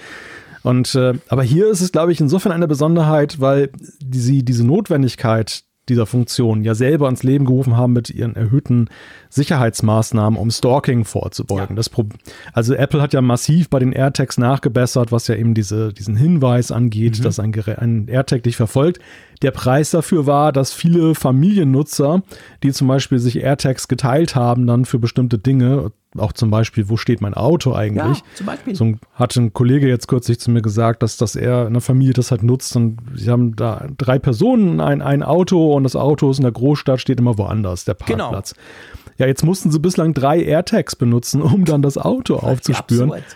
Und 0.64 0.95
äh, 0.95 1.14
aber 1.30 1.44
hier 1.44 1.70
ist 1.70 1.82
es, 1.82 1.91
glaube 1.91 2.11
ich, 2.11 2.20
insofern 2.20 2.52
eine 2.52 2.68
Besonderheit, 2.68 3.40
weil 3.40 3.70
die, 4.02 4.44
diese 4.44 4.66
Notwendigkeit 4.66 5.64
dieser 5.90 6.06
Funktion 6.06 6.64
ja 6.64 6.76
selber 6.76 7.10
ins 7.10 7.24
Leben 7.24 7.45
gerufen 7.45 7.76
haben 7.76 7.94
mit 7.94 8.10
ihren 8.10 8.36
erhöhten 8.36 8.90
Sicherheitsmaßnahmen, 9.30 10.40
um 10.40 10.52
Stalking 10.52 11.06
vorzubeugen. 11.06 11.78
Ja. 11.78 11.84
also 12.53 12.74
Apple 12.74 13.02
hat 13.02 13.14
ja 13.14 13.22
massiv 13.22 13.70
bei 13.70 13.80
den 13.80 13.91
AirTags 13.91 14.38
nachgebessert, 14.38 15.11
was 15.11 15.28
ja 15.28 15.36
eben 15.36 15.53
diese, 15.53 15.94
diesen 15.94 16.16
Hinweis 16.16 16.72
angeht, 16.72 17.20
mhm. 17.20 17.24
dass 17.24 17.40
ein, 17.40 17.53
ein 17.78 18.07
AirTag 18.07 18.44
dich 18.44 18.56
verfolgt. 18.56 18.99
Der 19.41 19.52
Preis 19.52 19.91
dafür 19.91 20.26
war, 20.26 20.52
dass 20.52 20.74
viele 20.74 21.16
Familiennutzer, 21.16 22.24
die 22.64 22.72
zum 22.72 22.88
Beispiel 22.88 23.20
sich 23.20 23.41
AirTags 23.41 23.88
geteilt 23.88 24.36
haben, 24.36 24.68
dann 24.68 24.86
für 24.86 24.99
bestimmte 24.99 25.38
Dinge, 25.38 25.91
auch 26.18 26.34
zum 26.34 26.49
Beispiel, 26.49 26.90
wo 26.90 26.98
steht 26.98 27.22
mein 27.22 27.36
Auto 27.36 27.73
eigentlich? 27.73 28.18
Ja, 28.18 28.23
zum 28.36 28.45
Beispiel. 28.48 28.76
So 28.76 28.94
hat 29.14 29.36
ein 29.36 29.53
Kollege 29.53 29.88
jetzt 29.88 30.07
kürzlich 30.07 30.40
zu 30.40 30.49
mir 30.49 30.61
gesagt, 30.61 31.03
dass, 31.03 31.18
dass 31.18 31.36
er 31.36 31.68
in 31.68 31.73
der 31.73 31.81
Familie 31.81 32.14
das 32.14 32.31
halt 32.31 32.41
nutzt 32.41 32.76
und 32.76 32.98
sie 33.14 33.30
haben 33.30 33.56
da 33.56 33.88
drei 33.98 34.18
Personen, 34.18 34.81
ein, 34.81 35.02
ein 35.02 35.22
Auto 35.22 35.76
und 35.76 35.84
das 35.84 35.95
Auto 35.95 36.31
ist 36.31 36.38
in 36.38 36.44
der 36.44 36.52
Großstadt, 36.52 36.99
steht 36.99 37.19
immer 37.19 37.38
woanders, 37.38 37.86
der 37.86 37.95
genau. 37.95 38.26
Parkplatz. 38.26 38.53
Genau. 38.53 38.65
Ja, 39.19 39.27
jetzt 39.27 39.44
mussten 39.44 39.69
sie 39.69 39.80
bislang 39.80 40.14
drei 40.14 40.41
AirTags 40.41 40.95
benutzen, 40.95 41.41
um 41.41 41.65
dann 41.65 41.81
das 41.81 41.98
Auto 41.98 42.38
aufzuspüren. 42.38 43.11
Absurd. 43.11 43.36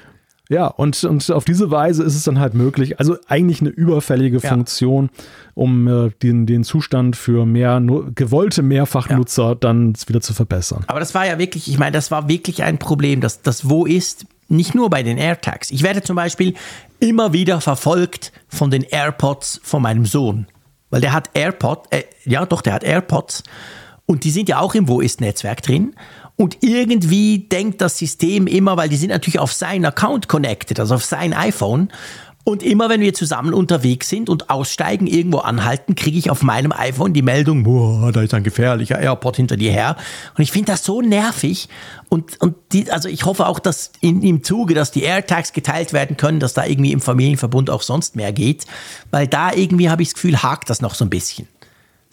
Ja, 0.53 0.67
und, 0.67 1.03
und 1.03 1.31
auf 1.31 1.45
diese 1.45 1.71
Weise 1.71 2.03
ist 2.03 2.15
es 2.15 2.25
dann 2.25 2.39
halt 2.39 2.53
möglich, 2.53 2.99
also 2.99 3.17
eigentlich 3.27 3.59
eine 3.61 3.71
überfällige 3.71 4.37
ja. 4.37 4.49
Funktion, 4.49 5.09
um 5.55 5.87
äh, 5.87 6.11
den, 6.21 6.45
den 6.45 6.63
Zustand 6.63 7.15
für 7.15 7.47
mehr 7.47 7.81
gewollte 8.13 8.61
Mehrfachnutzer 8.61 9.49
ja. 9.49 9.55
dann 9.55 9.95
wieder 10.05 10.21
zu 10.21 10.35
verbessern. 10.35 10.83
Aber 10.85 10.99
das 10.99 11.15
war 11.15 11.25
ja 11.25 11.39
wirklich, 11.39 11.67
ich 11.67 11.79
meine, 11.79 11.93
das 11.93 12.11
war 12.11 12.29
wirklich 12.29 12.61
ein 12.61 12.77
Problem, 12.77 13.19
dass 13.19 13.41
das 13.41 13.67
Wo 13.67 13.87
ist, 13.87 14.27
nicht 14.47 14.75
nur 14.75 14.91
bei 14.91 15.01
den 15.01 15.17
AirTags. 15.17 15.71
Ich 15.71 15.81
werde 15.81 16.03
zum 16.03 16.17
Beispiel 16.17 16.53
immer 16.99 17.33
wieder 17.33 17.59
verfolgt 17.59 18.31
von 18.47 18.69
den 18.69 18.83
AirPods 18.83 19.59
von 19.63 19.81
meinem 19.81 20.05
Sohn, 20.05 20.45
weil 20.91 21.01
der 21.01 21.13
hat 21.13 21.31
AirPod, 21.33 21.87
äh, 21.89 22.03
ja 22.25 22.45
doch, 22.45 22.61
der 22.61 22.73
hat 22.73 22.83
AirPods 22.83 23.41
und 24.05 24.23
die 24.23 24.29
sind 24.29 24.49
ja 24.49 24.59
auch 24.59 24.75
im 24.75 24.87
Wo 24.87 25.01
ist 25.01 25.19
Netzwerk 25.19 25.63
drin 25.63 25.95
und 26.35 26.57
irgendwie 26.61 27.39
denkt 27.39 27.81
das 27.81 27.97
System 27.97 28.47
immer, 28.47 28.75
weil 28.75 28.89
die 28.89 28.97
sind 28.97 29.09
natürlich 29.09 29.39
auf 29.39 29.53
sein 29.53 29.85
Account 29.85 30.27
connected, 30.27 30.79
also 30.79 30.95
auf 30.95 31.05
sein 31.05 31.33
iPhone. 31.33 31.89
Und 32.45 32.61
immer 32.61 32.89
wenn 32.89 32.99
wir 32.99 33.13
zusammen 33.13 33.53
unterwegs 33.53 34.09
sind 34.09 34.29
und 34.29 34.49
aussteigen, 34.49 35.07
irgendwo 35.07 35.37
anhalten, 35.37 35.95
kriege 35.95 36.17
ich 36.17 36.29
auf 36.29 36.43
meinem 36.43 36.73
iPhone 36.73 37.13
die 37.13 37.21
Meldung, 37.21 37.63
boah, 37.63 38.11
da 38.11 38.21
ist 38.21 38.33
ein 38.33 38.43
gefährlicher 38.43 38.99
AirPod 38.99 39.37
hinter 39.37 39.55
dir 39.55 39.71
her. 39.71 39.95
Und 40.37 40.43
ich 40.43 40.51
finde 40.51 40.73
das 40.73 40.83
so 40.83 41.01
nervig. 41.01 41.69
Und, 42.09 42.41
und 42.41 42.55
die, 42.73 42.91
also 42.91 43.07
ich 43.07 43.23
hoffe 43.23 43.47
auch, 43.47 43.59
dass 43.59 43.93
in, 44.01 44.21
im 44.23 44.43
Zuge, 44.43 44.73
dass 44.73 44.91
die 44.91 45.03
AirTags 45.03 45.53
geteilt 45.53 45.93
werden 45.93 46.17
können, 46.17 46.41
dass 46.41 46.53
da 46.53 46.65
irgendwie 46.65 46.91
im 46.91 46.99
Familienverbund 46.99 47.69
auch 47.69 47.81
sonst 47.81 48.17
mehr 48.17 48.33
geht. 48.33 48.65
Weil 49.09 49.27
da 49.27 49.53
irgendwie 49.53 49.89
habe 49.89 50.01
ich 50.01 50.09
das 50.09 50.15
Gefühl, 50.15 50.43
hakt 50.43 50.69
das 50.69 50.81
noch 50.81 50.95
so 50.95 51.05
ein 51.05 51.09
bisschen 51.09 51.47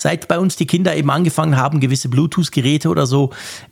seit 0.01 0.29
bei 0.29 0.39
uns 0.39 0.57
die 0.57 0.67
Kinder 0.67 0.97
eben 0.97 1.11
angefangen 1.11 1.57
haben, 1.57 1.81
gewisse 1.81 2.09
Bluetooth-Geräte 2.09 2.89
oder 2.89 3.07
so 3.07 3.31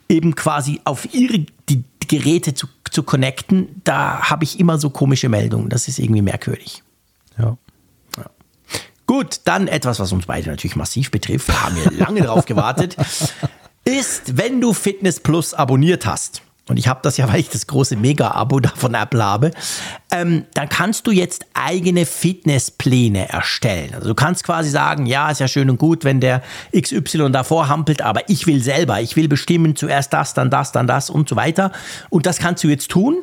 eben 0.08 0.34
quasi 0.34 0.80
auf 0.84 1.12
ihre 1.14 1.46
die 1.68 1.84
Geräte 2.06 2.54
zu, 2.54 2.66
zu 2.90 3.02
connecten, 3.02 3.82
da 3.84 4.30
habe 4.30 4.44
ich 4.44 4.58
immer 4.58 4.78
so 4.78 4.90
komische 4.90 5.28
Meldungen. 5.28 5.68
Das 5.68 5.88
ist 5.88 5.98
irgendwie 5.98 6.22
merkwürdig. 6.22 6.82
Ja. 7.38 7.56
Gut, 9.06 9.40
dann 9.44 9.68
etwas, 9.68 10.00
was 10.00 10.12
uns 10.12 10.26
beide 10.26 10.50
natürlich 10.50 10.76
massiv 10.76 11.10
betrifft. 11.10 11.48
Haben 11.48 11.76
wir 11.76 11.90
lange 11.92 12.22
drauf 12.22 12.44
gewartet. 12.44 12.96
Ist, 13.84 14.36
wenn 14.36 14.60
du 14.60 14.74
Fitness 14.74 15.20
Plus 15.20 15.54
abonniert 15.54 16.04
hast 16.04 16.42
und 16.68 16.78
ich 16.78 16.88
habe 16.88 17.00
das 17.02 17.16
ja, 17.16 17.28
weil 17.32 17.40
ich 17.40 17.48
das 17.48 17.66
große 17.66 17.96
Mega-Abo 17.96 18.60
von 18.76 18.94
Apple 18.94 19.22
habe, 19.22 19.50
ähm, 20.10 20.44
dann 20.54 20.68
kannst 20.68 21.06
du 21.06 21.10
jetzt 21.10 21.46
eigene 21.54 22.06
Fitnesspläne 22.06 23.28
erstellen. 23.28 23.94
Also 23.94 24.08
du 24.08 24.14
kannst 24.14 24.44
quasi 24.44 24.70
sagen, 24.70 25.06
ja, 25.06 25.30
ist 25.30 25.40
ja 25.40 25.48
schön 25.48 25.68
und 25.68 25.78
gut, 25.78 26.04
wenn 26.04 26.20
der 26.20 26.42
XY 26.74 27.30
davor 27.30 27.68
hampelt, 27.68 28.02
aber 28.02 28.28
ich 28.28 28.46
will 28.46 28.62
selber, 28.62 29.00
ich 29.00 29.16
will 29.16 29.28
bestimmen, 29.28 29.76
zuerst 29.76 30.12
das, 30.12 30.34
dann 30.34 30.50
das, 30.50 30.72
dann 30.72 30.86
das 30.86 31.10
und 31.10 31.28
so 31.28 31.36
weiter. 31.36 31.72
Und 32.10 32.26
das 32.26 32.38
kannst 32.38 32.64
du 32.64 32.68
jetzt 32.68 32.90
tun. 32.90 33.16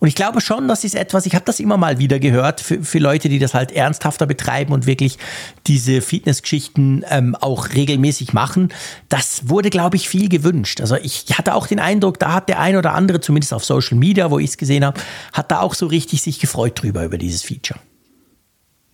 Und 0.00 0.08
ich 0.08 0.14
glaube 0.14 0.40
schon, 0.40 0.68
das 0.68 0.84
ist 0.84 0.94
etwas, 0.94 1.26
ich 1.26 1.34
habe 1.34 1.44
das 1.44 1.60
immer 1.60 1.76
mal 1.76 1.98
wieder 1.98 2.18
gehört, 2.18 2.60
für, 2.60 2.82
für 2.82 2.98
Leute, 2.98 3.28
die 3.28 3.38
das 3.38 3.54
halt 3.54 3.72
ernsthafter 3.72 4.26
betreiben 4.26 4.72
und 4.72 4.86
wirklich 4.86 5.18
diese 5.66 6.00
Fitnessgeschichten 6.00 7.04
ähm, 7.08 7.36
auch 7.36 7.70
regelmäßig 7.70 8.32
machen. 8.32 8.72
Das 9.08 9.48
wurde, 9.48 9.70
glaube 9.70 9.96
ich, 9.96 10.08
viel 10.08 10.28
gewünscht. 10.28 10.80
Also 10.80 10.96
ich 10.96 11.26
hatte 11.38 11.54
auch 11.54 11.66
den 11.66 11.78
Eindruck, 11.78 12.18
da 12.18 12.32
hat 12.32 12.48
der 12.48 12.58
ein 12.58 12.76
oder 12.76 12.91
andere, 12.94 13.20
zumindest 13.20 13.52
auf 13.52 13.64
Social 13.64 13.98
Media, 13.98 14.30
wo 14.30 14.38
ich 14.38 14.50
es 14.50 14.56
gesehen 14.56 14.84
habe, 14.84 15.00
hat 15.32 15.50
da 15.50 15.60
auch 15.60 15.74
so 15.74 15.86
richtig 15.86 16.22
sich 16.22 16.38
gefreut 16.38 16.82
drüber, 16.82 17.04
über 17.04 17.18
dieses 17.18 17.42
Feature. 17.42 17.80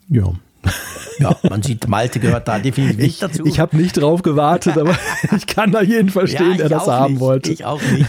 Ja. 0.09 0.33
Ja, 1.21 1.37
man 1.51 1.65
sieht, 1.65 1.89
Malte 1.89 2.21
gehört 2.21 2.47
da 2.47 2.61
definitiv 2.61 2.99
nicht 2.99 3.21
dazu. 3.21 3.45
Ich, 3.45 3.55
ich 3.55 3.59
habe 3.59 3.77
nicht 3.77 3.97
drauf 3.97 4.23
gewartet, 4.23 4.79
aber 4.79 4.97
ich 5.37 5.49
kann 5.49 5.73
da 5.73 5.83
jeden 5.83 6.11
verstehen, 6.11 6.53
ja, 6.53 6.57
der 6.57 6.69
das 6.69 6.87
haben 6.87 7.15
nicht, 7.15 7.21
wollte. 7.21 7.51
Ich 7.51 7.65
auch 7.65 7.83
nicht. 7.83 8.07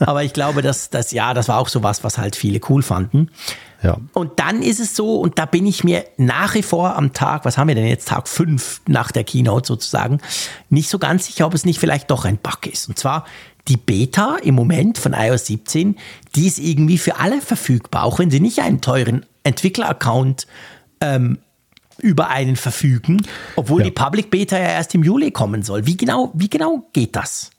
Aber 0.00 0.24
ich 0.24 0.32
glaube, 0.32 0.60
dass 0.60 0.90
das, 0.90 1.12
ja, 1.12 1.34
das 1.34 1.46
war 1.46 1.58
auch 1.58 1.68
so 1.68 1.84
was, 1.84 2.02
was 2.02 2.18
halt 2.18 2.34
viele 2.34 2.58
cool 2.68 2.82
fanden. 2.82 3.30
Ja. 3.82 3.98
Und 4.12 4.40
dann 4.40 4.62
ist 4.62 4.80
es 4.80 4.96
so, 4.96 5.20
und 5.20 5.38
da 5.38 5.46
bin 5.46 5.64
ich 5.66 5.84
mir 5.84 6.04
nach 6.16 6.54
wie 6.54 6.64
vor 6.64 6.96
am 6.96 7.12
Tag, 7.12 7.44
was 7.44 7.58
haben 7.58 7.68
wir 7.68 7.76
denn 7.76 7.86
jetzt, 7.86 8.08
Tag 8.08 8.26
5 8.26 8.82
nach 8.88 9.12
der 9.12 9.22
Keynote 9.22 9.68
sozusagen, 9.68 10.18
nicht 10.68 10.90
so 10.90 10.98
ganz 10.98 11.26
sicher, 11.26 11.46
ob 11.46 11.54
es 11.54 11.64
nicht 11.64 11.78
vielleicht 11.78 12.10
doch 12.10 12.24
ein 12.24 12.38
Bug 12.38 12.66
ist. 12.66 12.88
Und 12.88 12.98
zwar 12.98 13.24
die 13.68 13.76
Beta 13.76 14.36
im 14.42 14.54
Moment 14.54 14.98
von 14.98 15.12
iOS 15.12 15.46
17, 15.46 15.96
die 16.34 16.46
ist 16.46 16.58
irgendwie 16.58 16.98
für 16.98 17.18
alle 17.18 17.40
verfügbar, 17.40 18.04
auch 18.04 18.18
wenn 18.18 18.30
sie 18.30 18.40
nicht 18.40 18.60
einen 18.60 18.80
teuren 18.80 19.26
Entwickler-Account 19.44 20.46
ähm, 21.00 21.38
über 22.00 22.28
einen 22.28 22.56
verfügen, 22.56 23.22
obwohl 23.56 23.80
ja. 23.80 23.86
die 23.86 23.90
Public 23.90 24.30
Beta 24.30 24.56
ja 24.56 24.68
erst 24.68 24.94
im 24.94 25.02
Juli 25.02 25.30
kommen 25.30 25.62
soll. 25.62 25.86
Wie 25.86 25.96
genau, 25.96 26.30
wie 26.34 26.48
genau 26.48 26.88
geht 26.92 27.16
das? 27.16 27.50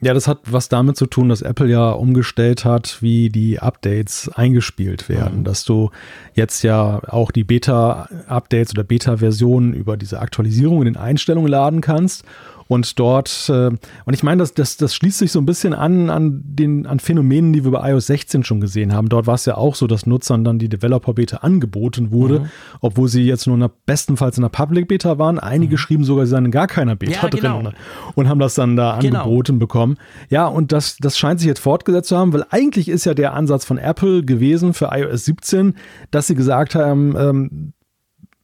Ja, 0.00 0.12
das 0.12 0.28
hat 0.28 0.40
was 0.44 0.68
damit 0.68 0.96
zu 0.96 1.06
tun, 1.06 1.30
dass 1.30 1.40
Apple 1.40 1.68
ja 1.68 1.90
umgestellt 1.90 2.64
hat, 2.64 2.98
wie 3.00 3.30
die 3.30 3.58
Updates 3.60 4.28
eingespielt 4.28 5.08
werden. 5.08 5.40
Mhm. 5.40 5.44
Dass 5.44 5.64
du 5.64 5.90
jetzt 6.34 6.62
ja 6.62 7.00
auch 7.08 7.30
die 7.30 7.44
Beta-Updates 7.44 8.74
oder 8.74 8.84
Beta-Versionen 8.84 9.72
über 9.72 9.96
diese 9.96 10.20
Aktualisierung 10.20 10.80
in 10.80 10.84
den 10.86 10.96
Einstellungen 10.96 11.48
laden 11.48 11.80
kannst 11.80 12.24
und 12.68 12.98
dort, 12.98 13.48
äh, 13.48 13.68
und 13.68 14.14
ich 14.14 14.22
meine, 14.22 14.38
das, 14.38 14.54
das, 14.54 14.76
das 14.76 14.94
schließt 14.94 15.18
sich 15.18 15.32
so 15.32 15.38
ein 15.38 15.46
bisschen 15.46 15.74
an, 15.74 16.10
an 16.10 16.42
den 16.44 16.86
an 16.86 17.00
Phänomenen, 17.00 17.52
die 17.52 17.64
wir 17.64 17.72
bei 17.72 17.90
iOS 17.90 18.06
16 18.06 18.44
schon 18.44 18.60
gesehen 18.60 18.92
haben. 18.92 19.08
Dort 19.08 19.26
war 19.26 19.34
es 19.34 19.44
ja 19.44 19.56
auch 19.56 19.74
so, 19.74 19.86
dass 19.86 20.06
Nutzern 20.06 20.44
dann 20.44 20.58
die 20.58 20.68
Developer-Beta 20.68 21.38
angeboten 21.38 22.10
wurde, 22.10 22.40
mhm. 22.40 22.48
obwohl 22.80 23.08
sie 23.08 23.22
jetzt 23.22 23.46
nur 23.46 23.54
in 23.54 23.60
der, 23.60 23.70
bestenfalls 23.86 24.38
in 24.38 24.42
der 24.42 24.48
Public-Beta 24.48 25.18
waren. 25.18 25.38
Einige 25.38 25.74
mhm. 25.74 25.78
schrieben 25.78 26.04
sogar, 26.04 26.26
sie 26.26 26.30
seien 26.30 26.46
in 26.46 26.50
gar 26.50 26.66
keiner 26.66 26.96
Beta 26.96 27.22
ja, 27.22 27.28
genau. 27.28 27.62
drin 27.62 27.74
und 28.14 28.28
haben 28.28 28.38
das 28.38 28.54
dann 28.54 28.76
da 28.76 28.98
genau. 28.98 29.20
angeboten 29.20 29.58
bekommen. 29.58 29.98
Ja, 30.30 30.46
und 30.46 30.72
das, 30.72 30.96
das 30.98 31.18
scheint 31.18 31.40
sich 31.40 31.48
jetzt 31.48 31.60
fortgesetzt 31.60 32.08
zu 32.08 32.16
haben, 32.16 32.32
weil 32.32 32.44
eigentlich 32.50 32.88
ist 32.88 33.04
ja 33.04 33.14
der 33.14 33.34
Ansatz 33.34 33.64
von 33.64 33.78
Apple 33.78 34.24
gewesen 34.24 34.74
für 34.74 34.90
iOS 34.92 35.24
17, 35.26 35.74
dass 36.10 36.26
sie 36.26 36.34
gesagt 36.34 36.74
haben, 36.74 37.14
ähm, 37.16 37.72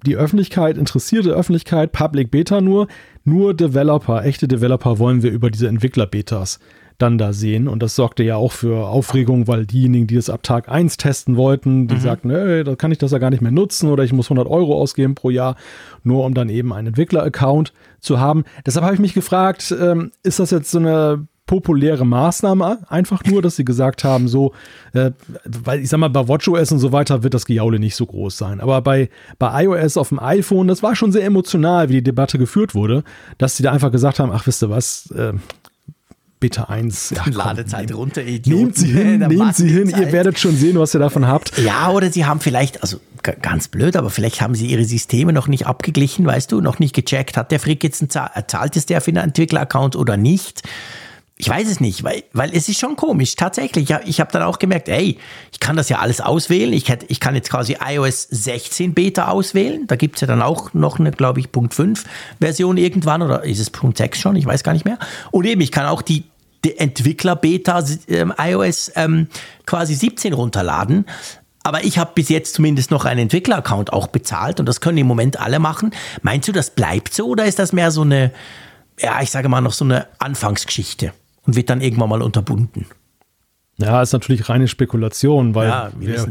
die 0.06 0.16
Öffentlichkeit, 0.16 0.76
interessierte 0.76 1.30
Öffentlichkeit, 1.30 1.92
Public 1.92 2.30
Beta 2.30 2.60
nur, 2.60 2.88
nur 3.24 3.54
Developer, 3.54 4.24
echte 4.24 4.48
Developer 4.48 4.98
wollen 4.98 5.22
wir 5.22 5.30
über 5.30 5.50
diese 5.50 5.68
Entwickler-Betas 5.68 6.58
dann 7.00 7.18
da 7.18 7.32
sehen. 7.32 7.68
Und 7.68 7.82
das 7.82 7.96
sorgte 7.96 8.22
ja 8.22 8.36
auch 8.36 8.52
für 8.52 8.88
Aufregung, 8.88 9.48
weil 9.48 9.66
diejenigen, 9.66 10.06
die 10.06 10.16
es 10.16 10.30
ab 10.30 10.42
Tag 10.42 10.68
1 10.68 10.96
testen 10.96 11.36
wollten, 11.36 11.88
die 11.88 11.94
mhm. 11.94 12.00
sagten, 12.00 12.30
ey, 12.30 12.64
da 12.64 12.76
kann 12.76 12.92
ich 12.92 12.98
das 12.98 13.12
ja 13.12 13.18
gar 13.18 13.30
nicht 13.30 13.40
mehr 13.40 13.52
nutzen 13.52 13.90
oder 13.90 14.04
ich 14.04 14.12
muss 14.12 14.26
100 14.26 14.46
Euro 14.46 14.74
ausgeben 14.74 15.14
pro 15.14 15.30
Jahr, 15.30 15.56
nur 16.02 16.24
um 16.24 16.34
dann 16.34 16.48
eben 16.48 16.72
einen 16.72 16.88
Entwickler-Account 16.88 17.72
zu 18.00 18.20
haben. 18.20 18.44
Deshalb 18.66 18.84
habe 18.84 18.94
ich 18.94 19.00
mich 19.00 19.14
gefragt, 19.14 19.74
ähm, 19.78 20.12
ist 20.22 20.38
das 20.38 20.50
jetzt 20.50 20.70
so 20.70 20.78
eine 20.78 21.26
populäre 21.50 22.06
Maßnahme, 22.06 22.78
einfach 22.88 23.24
nur, 23.24 23.42
dass 23.42 23.56
sie 23.56 23.64
gesagt 23.64 24.04
haben, 24.04 24.28
so, 24.28 24.52
äh, 24.92 25.10
weil 25.44 25.80
ich 25.80 25.88
sag 25.88 25.98
mal, 25.98 26.06
bei 26.06 26.28
WatchOS 26.28 26.70
und 26.70 26.78
so 26.78 26.92
weiter 26.92 27.24
wird 27.24 27.34
das 27.34 27.44
Gejaule 27.44 27.80
nicht 27.80 27.96
so 27.96 28.06
groß 28.06 28.38
sein. 28.38 28.60
Aber 28.60 28.80
bei, 28.82 29.10
bei 29.40 29.64
iOS 29.64 29.96
auf 29.96 30.10
dem 30.10 30.20
iPhone, 30.20 30.68
das 30.68 30.84
war 30.84 30.94
schon 30.94 31.10
sehr 31.10 31.24
emotional, 31.24 31.88
wie 31.88 31.94
die 31.94 32.04
Debatte 32.04 32.38
geführt 32.38 32.76
wurde, 32.76 33.02
dass 33.38 33.56
sie 33.56 33.64
da 33.64 33.72
einfach 33.72 33.90
gesagt 33.90 34.20
haben, 34.20 34.30
ach, 34.30 34.46
wisst 34.46 34.62
ihr 34.62 34.70
was, 34.70 35.10
äh, 35.10 35.32
Beta 36.38 36.66
1. 36.66 37.14
Ja, 37.16 37.24
Ladezeit 37.26 37.92
runter, 37.92 38.22
Idioten. 38.22 38.62
Nehmt 38.62 38.76
sie 38.76 38.92
hin, 38.92 39.18
nehmt 39.28 39.56
sie 39.56 39.68
hin, 39.68 39.88
ihr 39.88 40.12
werdet 40.12 40.38
schon 40.38 40.54
sehen, 40.54 40.78
was 40.78 40.94
ihr 40.94 41.00
davon 41.00 41.26
habt. 41.26 41.58
Ja, 41.58 41.90
oder 41.90 42.12
sie 42.12 42.26
haben 42.26 42.38
vielleicht, 42.38 42.80
also 42.80 43.00
ganz 43.42 43.66
blöd, 43.66 43.96
aber 43.96 44.10
vielleicht 44.10 44.40
haben 44.40 44.54
sie 44.54 44.66
ihre 44.66 44.84
Systeme 44.84 45.32
noch 45.32 45.48
nicht 45.48 45.66
abgeglichen, 45.66 46.24
weißt 46.24 46.52
du, 46.52 46.60
noch 46.60 46.78
nicht 46.78 46.94
gecheckt, 46.94 47.36
hat 47.36 47.50
der 47.50 47.58
Frick 47.58 47.82
jetzt 47.82 48.00
einen, 48.02 48.46
zahlt 48.46 48.76
es 48.76 48.86
der 48.86 49.00
für 49.00 49.10
einen 49.10 49.24
Entwickler-Account 49.24 49.96
oder 49.96 50.16
nicht? 50.16 50.62
Ich 51.40 51.48
weiß 51.48 51.68
es 51.68 51.80
nicht, 51.80 52.04
weil, 52.04 52.22
weil 52.32 52.54
es 52.54 52.68
ist 52.68 52.78
schon 52.78 52.96
komisch. 52.96 53.34
Tatsächlich, 53.34 53.90
ich, 53.90 53.96
ich 54.04 54.20
habe 54.20 54.30
dann 54.30 54.42
auch 54.42 54.58
gemerkt, 54.58 54.88
ey, 54.88 55.18
ich 55.50 55.58
kann 55.58 55.76
das 55.76 55.88
ja 55.88 55.98
alles 55.98 56.20
auswählen. 56.20 56.72
Ich, 56.72 56.88
hätte, 56.90 57.06
ich 57.08 57.18
kann 57.18 57.34
jetzt 57.34 57.48
quasi 57.48 57.78
iOS 57.82 58.28
16 58.30 58.92
Beta 58.92 59.28
auswählen. 59.28 59.86
Da 59.86 59.96
gibt 59.96 60.16
es 60.16 60.20
ja 60.20 60.26
dann 60.26 60.42
auch 60.42 60.74
noch 60.74 61.00
eine, 61.00 61.10
glaube 61.10 61.40
ich, 61.40 61.50
Punkt 61.50 61.72
5 61.72 62.04
Version 62.40 62.76
irgendwann 62.76 63.22
oder 63.22 63.42
ist 63.44 63.58
es 63.58 63.70
Punkt 63.70 63.96
6 63.96 64.18
schon? 64.18 64.36
Ich 64.36 64.44
weiß 64.44 64.62
gar 64.62 64.74
nicht 64.74 64.84
mehr. 64.84 64.98
Und 65.30 65.46
eben, 65.46 65.62
ich 65.62 65.72
kann 65.72 65.86
auch 65.86 66.02
die, 66.02 66.24
die 66.64 66.76
Entwickler-Beta 66.76 67.84
ähm, 68.08 68.34
iOS 68.38 68.92
ähm, 68.96 69.28
quasi 69.64 69.94
17 69.94 70.34
runterladen. 70.34 71.06
Aber 71.62 71.84
ich 71.84 71.98
habe 71.98 72.12
bis 72.14 72.28
jetzt 72.28 72.54
zumindest 72.54 72.90
noch 72.90 73.06
einen 73.06 73.20
Entwickler-Account 73.20 73.92
auch 73.92 74.08
bezahlt 74.08 74.60
und 74.60 74.66
das 74.66 74.80
können 74.80 74.98
im 74.98 75.06
Moment 75.06 75.40
alle 75.40 75.58
machen. 75.58 75.92
Meinst 76.22 76.48
du, 76.48 76.52
das 76.52 76.70
bleibt 76.70 77.14
so 77.14 77.28
oder 77.28 77.46
ist 77.46 77.58
das 77.58 77.72
mehr 77.72 77.90
so 77.90 78.02
eine, 78.02 78.32
ja, 78.98 79.20
ich 79.22 79.30
sage 79.30 79.48
mal 79.48 79.60
noch 79.60 79.72
so 79.72 79.84
eine 79.84 80.06
Anfangsgeschichte? 80.18 81.12
Und 81.46 81.56
wird 81.56 81.70
dann 81.70 81.80
irgendwann 81.80 82.08
mal 82.08 82.22
unterbunden. 82.22 82.86
Ja, 83.78 84.02
ist 84.02 84.12
natürlich 84.12 84.48
reine 84.48 84.68
Spekulation, 84.68 85.54
weil 85.54 85.68
ja, 85.68 85.90
wir, 85.98 86.08
wir, 86.08 86.28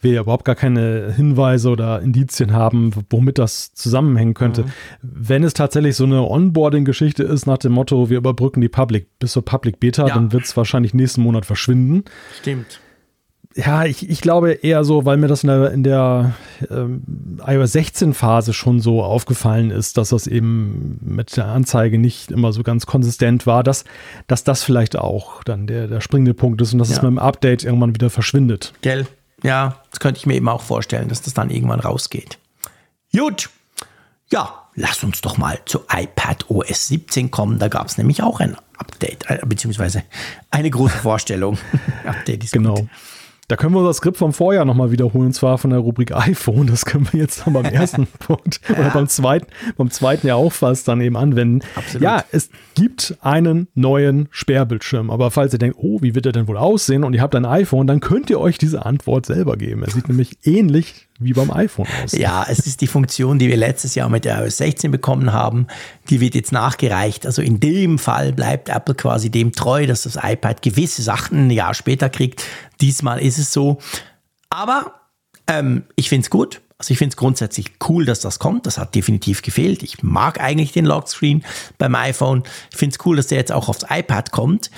wir 0.00 0.12
ja 0.12 0.20
überhaupt 0.22 0.44
gar 0.44 0.54
keine 0.54 1.12
Hinweise 1.14 1.68
oder 1.68 2.00
Indizien 2.00 2.52
haben, 2.52 2.92
womit 3.10 3.38
das 3.38 3.74
zusammenhängen 3.74 4.34
könnte. 4.34 4.62
Mhm. 4.62 4.72
Wenn 5.02 5.44
es 5.44 5.52
tatsächlich 5.52 5.96
so 5.96 6.04
eine 6.04 6.22
Onboarding-Geschichte 6.22 7.24
ist 7.24 7.46
nach 7.46 7.58
dem 7.58 7.72
Motto, 7.72 8.08
wir 8.08 8.16
überbrücken 8.16 8.60
die 8.60 8.68
Public 8.68 9.18
bis 9.18 9.32
zur 9.32 9.44
Public 9.44 9.80
Beta, 9.80 10.06
ja. 10.06 10.14
dann 10.14 10.32
wird 10.32 10.44
es 10.44 10.56
wahrscheinlich 10.56 10.94
nächsten 10.94 11.22
Monat 11.22 11.44
verschwinden. 11.44 12.04
Stimmt 12.40 12.80
ja, 13.54 13.84
ich, 13.84 14.08
ich 14.08 14.20
glaube 14.20 14.52
eher 14.52 14.84
so, 14.84 15.04
weil 15.04 15.16
mir 15.16 15.26
das 15.26 15.42
in 15.42 15.48
der, 15.48 15.72
in 15.72 15.82
der 15.82 16.34
ähm, 16.70 17.38
iOS 17.44 17.72
16 17.72 18.14
Phase 18.14 18.52
schon 18.52 18.80
so 18.80 19.02
aufgefallen 19.02 19.70
ist, 19.70 19.96
dass 19.96 20.10
das 20.10 20.26
eben 20.26 20.98
mit 21.00 21.36
der 21.36 21.46
Anzeige 21.46 21.98
nicht 21.98 22.30
immer 22.30 22.52
so 22.52 22.62
ganz 22.62 22.86
konsistent 22.86 23.46
war, 23.46 23.64
dass, 23.64 23.84
dass 24.26 24.44
das 24.44 24.62
vielleicht 24.62 24.96
auch 24.96 25.42
dann 25.42 25.66
der, 25.66 25.88
der 25.88 26.00
springende 26.00 26.34
Punkt 26.34 26.60
ist 26.60 26.72
und 26.72 26.78
dass 26.78 26.90
ja. 26.90 26.96
es 26.96 27.02
mit 27.02 27.10
dem 27.10 27.18
Update 27.18 27.64
irgendwann 27.64 27.94
wieder 27.94 28.10
verschwindet. 28.10 28.74
Gell? 28.82 29.06
Ja, 29.42 29.82
das 29.90 30.00
könnte 30.00 30.18
ich 30.18 30.26
mir 30.26 30.34
eben 30.34 30.48
auch 30.48 30.62
vorstellen, 30.62 31.08
dass 31.08 31.22
das 31.22 31.34
dann 31.34 31.50
irgendwann 31.50 31.80
rausgeht. 31.80 32.38
Gut. 33.12 33.50
Ja, 34.30 34.66
lass 34.74 35.02
uns 35.02 35.20
doch 35.20 35.38
mal 35.38 35.58
zu 35.64 35.80
iPad 35.90 36.50
OS 36.50 36.88
17 36.88 37.30
kommen. 37.30 37.58
Da 37.58 37.68
gab 37.68 37.86
es 37.86 37.98
nämlich 37.98 38.22
auch 38.22 38.40
ein 38.40 38.56
Update, 38.76 39.28
äh, 39.28 39.40
beziehungsweise 39.46 40.04
eine 40.50 40.70
große 40.70 40.98
Vorstellung. 40.98 41.58
Update 42.04 42.44
ist 42.44 42.52
genau. 42.52 42.74
Gut. 42.74 42.88
Da 43.48 43.56
können 43.56 43.74
wir 43.74 43.78
unser 43.78 43.94
Skript 43.94 44.18
vom 44.18 44.34
Vorjahr 44.34 44.66
nochmal 44.66 44.90
wiederholen, 44.90 45.28
und 45.28 45.32
zwar 45.32 45.56
von 45.56 45.70
der 45.70 45.78
Rubrik 45.78 46.12
iPhone. 46.12 46.66
Das 46.66 46.84
können 46.84 47.08
wir 47.10 47.20
jetzt 47.20 47.46
dann 47.46 47.54
beim 47.54 47.64
ersten 47.64 48.06
Punkt 48.18 48.60
ja. 48.68 48.78
oder 48.78 48.90
beim 48.90 49.08
zweiten, 49.08 49.46
beim 49.78 49.90
zweiten 49.90 50.26
ja 50.26 50.34
auch 50.34 50.52
fast 50.52 50.86
dann 50.86 51.00
eben 51.00 51.16
anwenden. 51.16 51.66
Absolut. 51.74 52.02
Ja, 52.02 52.24
es 52.30 52.50
gibt 52.74 53.16
einen 53.22 53.68
neuen 53.74 54.28
Sperrbildschirm. 54.30 55.10
Aber 55.10 55.30
falls 55.30 55.54
ihr 55.54 55.58
denkt, 55.58 55.78
oh, 55.80 56.02
wie 56.02 56.14
wird 56.14 56.26
der 56.26 56.32
denn 56.32 56.46
wohl 56.46 56.58
aussehen 56.58 57.04
und 57.04 57.14
ihr 57.14 57.22
habt 57.22 57.34
ein 57.34 57.46
iPhone, 57.46 57.86
dann 57.86 58.00
könnt 58.00 58.28
ihr 58.28 58.38
euch 58.38 58.58
diese 58.58 58.84
Antwort 58.84 59.24
selber 59.24 59.56
geben. 59.56 59.82
Er 59.82 59.90
sieht 59.90 60.08
nämlich 60.08 60.38
ähnlich 60.44 61.07
wie 61.18 61.32
beim 61.32 61.50
iPhone 61.50 61.86
aus. 62.02 62.12
Ja, 62.12 62.46
es 62.48 62.60
ist 62.60 62.80
die 62.80 62.86
Funktion, 62.86 63.38
die 63.38 63.48
wir 63.48 63.56
letztes 63.56 63.94
Jahr 63.94 64.08
mit 64.08 64.24
der 64.24 64.42
iOS 64.42 64.58
16 64.58 64.90
bekommen 64.90 65.32
haben. 65.32 65.66
Die 66.10 66.20
wird 66.20 66.34
jetzt 66.34 66.52
nachgereicht. 66.52 67.26
Also 67.26 67.42
in 67.42 67.58
dem 67.60 67.98
Fall 67.98 68.32
bleibt 68.32 68.68
Apple 68.68 68.94
quasi 68.94 69.30
dem 69.30 69.52
treu, 69.52 69.86
dass 69.86 70.02
das 70.02 70.16
iPad 70.22 70.62
gewisse 70.62 71.02
Sachen 71.02 71.48
ein 71.48 71.50
Jahr 71.50 71.74
später 71.74 72.08
kriegt. 72.08 72.44
Diesmal 72.80 73.20
ist 73.20 73.38
es 73.38 73.52
so. 73.52 73.78
Aber 74.48 74.94
ähm, 75.48 75.84
ich 75.96 76.08
finde 76.08 76.24
es 76.24 76.30
gut. 76.30 76.60
Also 76.78 76.92
ich 76.92 76.98
finde 76.98 77.14
es 77.14 77.16
grundsätzlich 77.16 77.72
cool, 77.88 78.04
dass 78.04 78.20
das 78.20 78.38
kommt. 78.38 78.66
Das 78.66 78.78
hat 78.78 78.94
definitiv 78.94 79.42
gefehlt. 79.42 79.82
Ich 79.82 80.04
mag 80.04 80.40
eigentlich 80.40 80.70
den 80.70 80.84
Lockscreen 80.84 81.44
beim 81.76 81.96
iPhone. 81.96 82.44
Ich 82.70 82.76
finde 82.76 82.96
es 82.96 83.04
cool, 83.04 83.16
dass 83.16 83.26
der 83.26 83.38
jetzt 83.38 83.50
auch 83.50 83.68
aufs 83.68 83.84
iPad 83.90 84.30
kommt. 84.30 84.70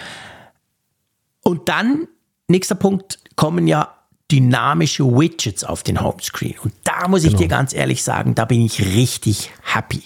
Und 1.43 1.69
dann, 1.69 2.09
nächster 2.49 2.75
Punkt, 2.75 3.19
kommen 3.37 3.67
ja 3.67 4.00
dynamische 4.31 5.05
Widgets 5.05 5.65
auf 5.65 5.83
den 5.83 6.01
Homescreen. 6.01 6.55
Und 6.63 6.73
da 6.85 7.09
muss 7.09 7.25
ich 7.25 7.31
genau. 7.31 7.43
dir 7.43 7.49
ganz 7.49 7.75
ehrlich 7.75 8.03
sagen, 8.03 8.35
da 8.35 8.45
bin 8.45 8.65
ich 8.65 8.95
richtig 8.95 9.51
happy. 9.63 10.03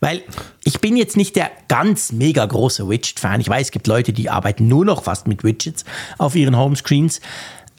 Weil 0.00 0.22
ich 0.62 0.80
bin 0.80 0.96
jetzt 0.96 1.16
nicht 1.16 1.34
der 1.34 1.50
ganz 1.66 2.12
mega 2.12 2.46
große 2.46 2.88
Widget-Fan. 2.88 3.40
Ich 3.40 3.48
weiß, 3.48 3.66
es 3.66 3.70
gibt 3.72 3.88
Leute, 3.88 4.12
die 4.12 4.30
arbeiten 4.30 4.68
nur 4.68 4.84
noch 4.84 5.02
fast 5.02 5.26
mit 5.26 5.42
Widgets 5.42 5.84
auf 6.18 6.36
ihren 6.36 6.56
Homescreens 6.56 7.20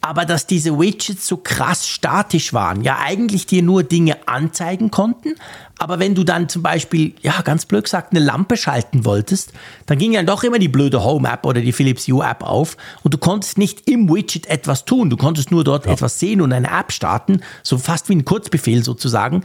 aber 0.01 0.26
dass 0.26 0.47
diese 0.47 0.80
Widgets 0.80 1.27
so 1.27 1.38
krass 1.38 1.88
statisch 1.88 2.53
waren, 2.53 2.84
ja 2.84 2.99
eigentlich 2.99 3.45
dir 3.45 3.61
nur 3.61 3.84
Dinge 3.84 4.27
anzeigen 4.27 4.91
konnten, 4.91 5.35
aber 5.77 5.99
wenn 5.99 6.13
du 6.13 6.23
dann 6.23 6.49
zum 6.49 6.61
Beispiel, 6.61 7.13
ja 7.21 7.41
ganz 7.41 7.65
blöd 7.65 7.85
gesagt, 7.85 8.11
eine 8.11 8.23
Lampe 8.23 8.57
schalten 8.57 9.05
wolltest, 9.05 9.53
dann 9.85 9.97
ging 9.97 10.11
ja 10.11 10.23
doch 10.23 10.43
immer 10.43 10.59
die 10.59 10.67
blöde 10.67 11.03
Home-App 11.03 11.45
oder 11.45 11.61
die 11.61 11.71
Philips 11.71 12.07
Hue-App 12.07 12.43
auf 12.43 12.77
und 13.03 13.13
du 13.13 13.17
konntest 13.17 13.57
nicht 13.57 13.89
im 13.89 14.09
Widget 14.09 14.47
etwas 14.47 14.85
tun, 14.85 15.09
du 15.09 15.17
konntest 15.17 15.51
nur 15.51 15.63
dort 15.63 15.85
ja. 15.85 15.93
etwas 15.93 16.19
sehen 16.19 16.41
und 16.41 16.51
eine 16.51 16.69
App 16.69 16.91
starten, 16.91 17.41
so 17.63 17.77
fast 17.77 18.09
wie 18.09 18.15
ein 18.15 18.26
Kurzbefehl 18.26 18.84
sozusagen. 18.84 19.43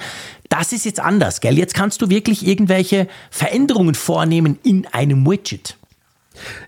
Das 0.49 0.73
ist 0.73 0.85
jetzt 0.85 1.01
anders, 1.01 1.41
gell? 1.41 1.57
Jetzt 1.57 1.75
kannst 1.75 2.03
du 2.03 2.11
wirklich 2.11 2.47
irgendwelche 2.47 3.09
Veränderungen 3.31 3.95
vornehmen 3.95 4.59
in 4.63 4.87
einem 4.89 5.27
Widget. 5.27 5.77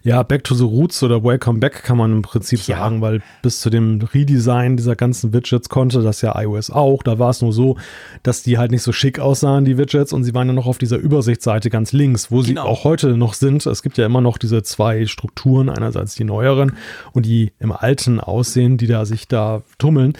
Ja, 0.03 0.23
Back 0.23 0.45
to 0.45 0.55
the 0.55 0.65
Roots 0.65 1.03
oder 1.03 1.23
Welcome 1.25 1.59
Back 1.59 1.83
kann 1.83 1.97
man 1.97 2.13
im 2.13 2.23
Prinzip 2.23 2.61
ja. 2.67 2.79
sagen, 2.79 3.01
weil 3.01 3.23
bis 3.43 3.61
zu 3.61 3.71
dem 3.71 4.01
Redesign 4.01 4.77
dieser 4.77 4.97
ganzen 4.97 5.33
Widgets 5.33 5.69
konnte 5.69 6.03
das 6.03 6.23
ja 6.23 6.41
iOS 6.41 6.71
auch. 6.71 7.03
Da 7.03 7.19
war 7.19 7.31
es 7.31 7.43
nur 7.43 7.53
so, 7.53 7.77
dass 8.23 8.43
die 8.43 8.59
halt 8.59 8.71
nicht 8.71 8.83
so 8.83 8.93
schick 8.93 9.19
aussahen, 9.19 9.65
die 9.65 9.79
Widgets, 9.79 10.13
und 10.13 10.25
sie 10.25 10.35
waren 10.35 10.49
ja 10.49 10.55
noch 10.55 10.67
auf 10.67 10.79
dieser 10.79 10.99
Übersichtsseite 10.99 11.71
ganz 11.71 11.93
links, 11.93 12.31
wo 12.31 12.43
genau. 12.43 12.47
sie 12.47 12.69
auch 12.69 12.85
heute 12.85 13.17
noch 13.17 13.35
sind. 13.35 13.65
Es 13.67 13.83
gibt 13.83 13.99
ja 13.99 14.07
immer 14.07 14.21
noch 14.21 14.39
diese 14.39 14.63
zwei 14.63 15.07
Strukturen, 15.07 15.69
einerseits 15.69 16.15
die 16.15 16.25
neueren 16.25 16.73
und 17.13 17.27
die 17.27 17.53
im 17.59 17.73
alten 17.73 18.21
aussehen, 18.21 18.77
die 18.77 18.87
da 18.87 19.05
sich 19.05 19.29
da 19.29 19.63
tummeln. 19.79 20.15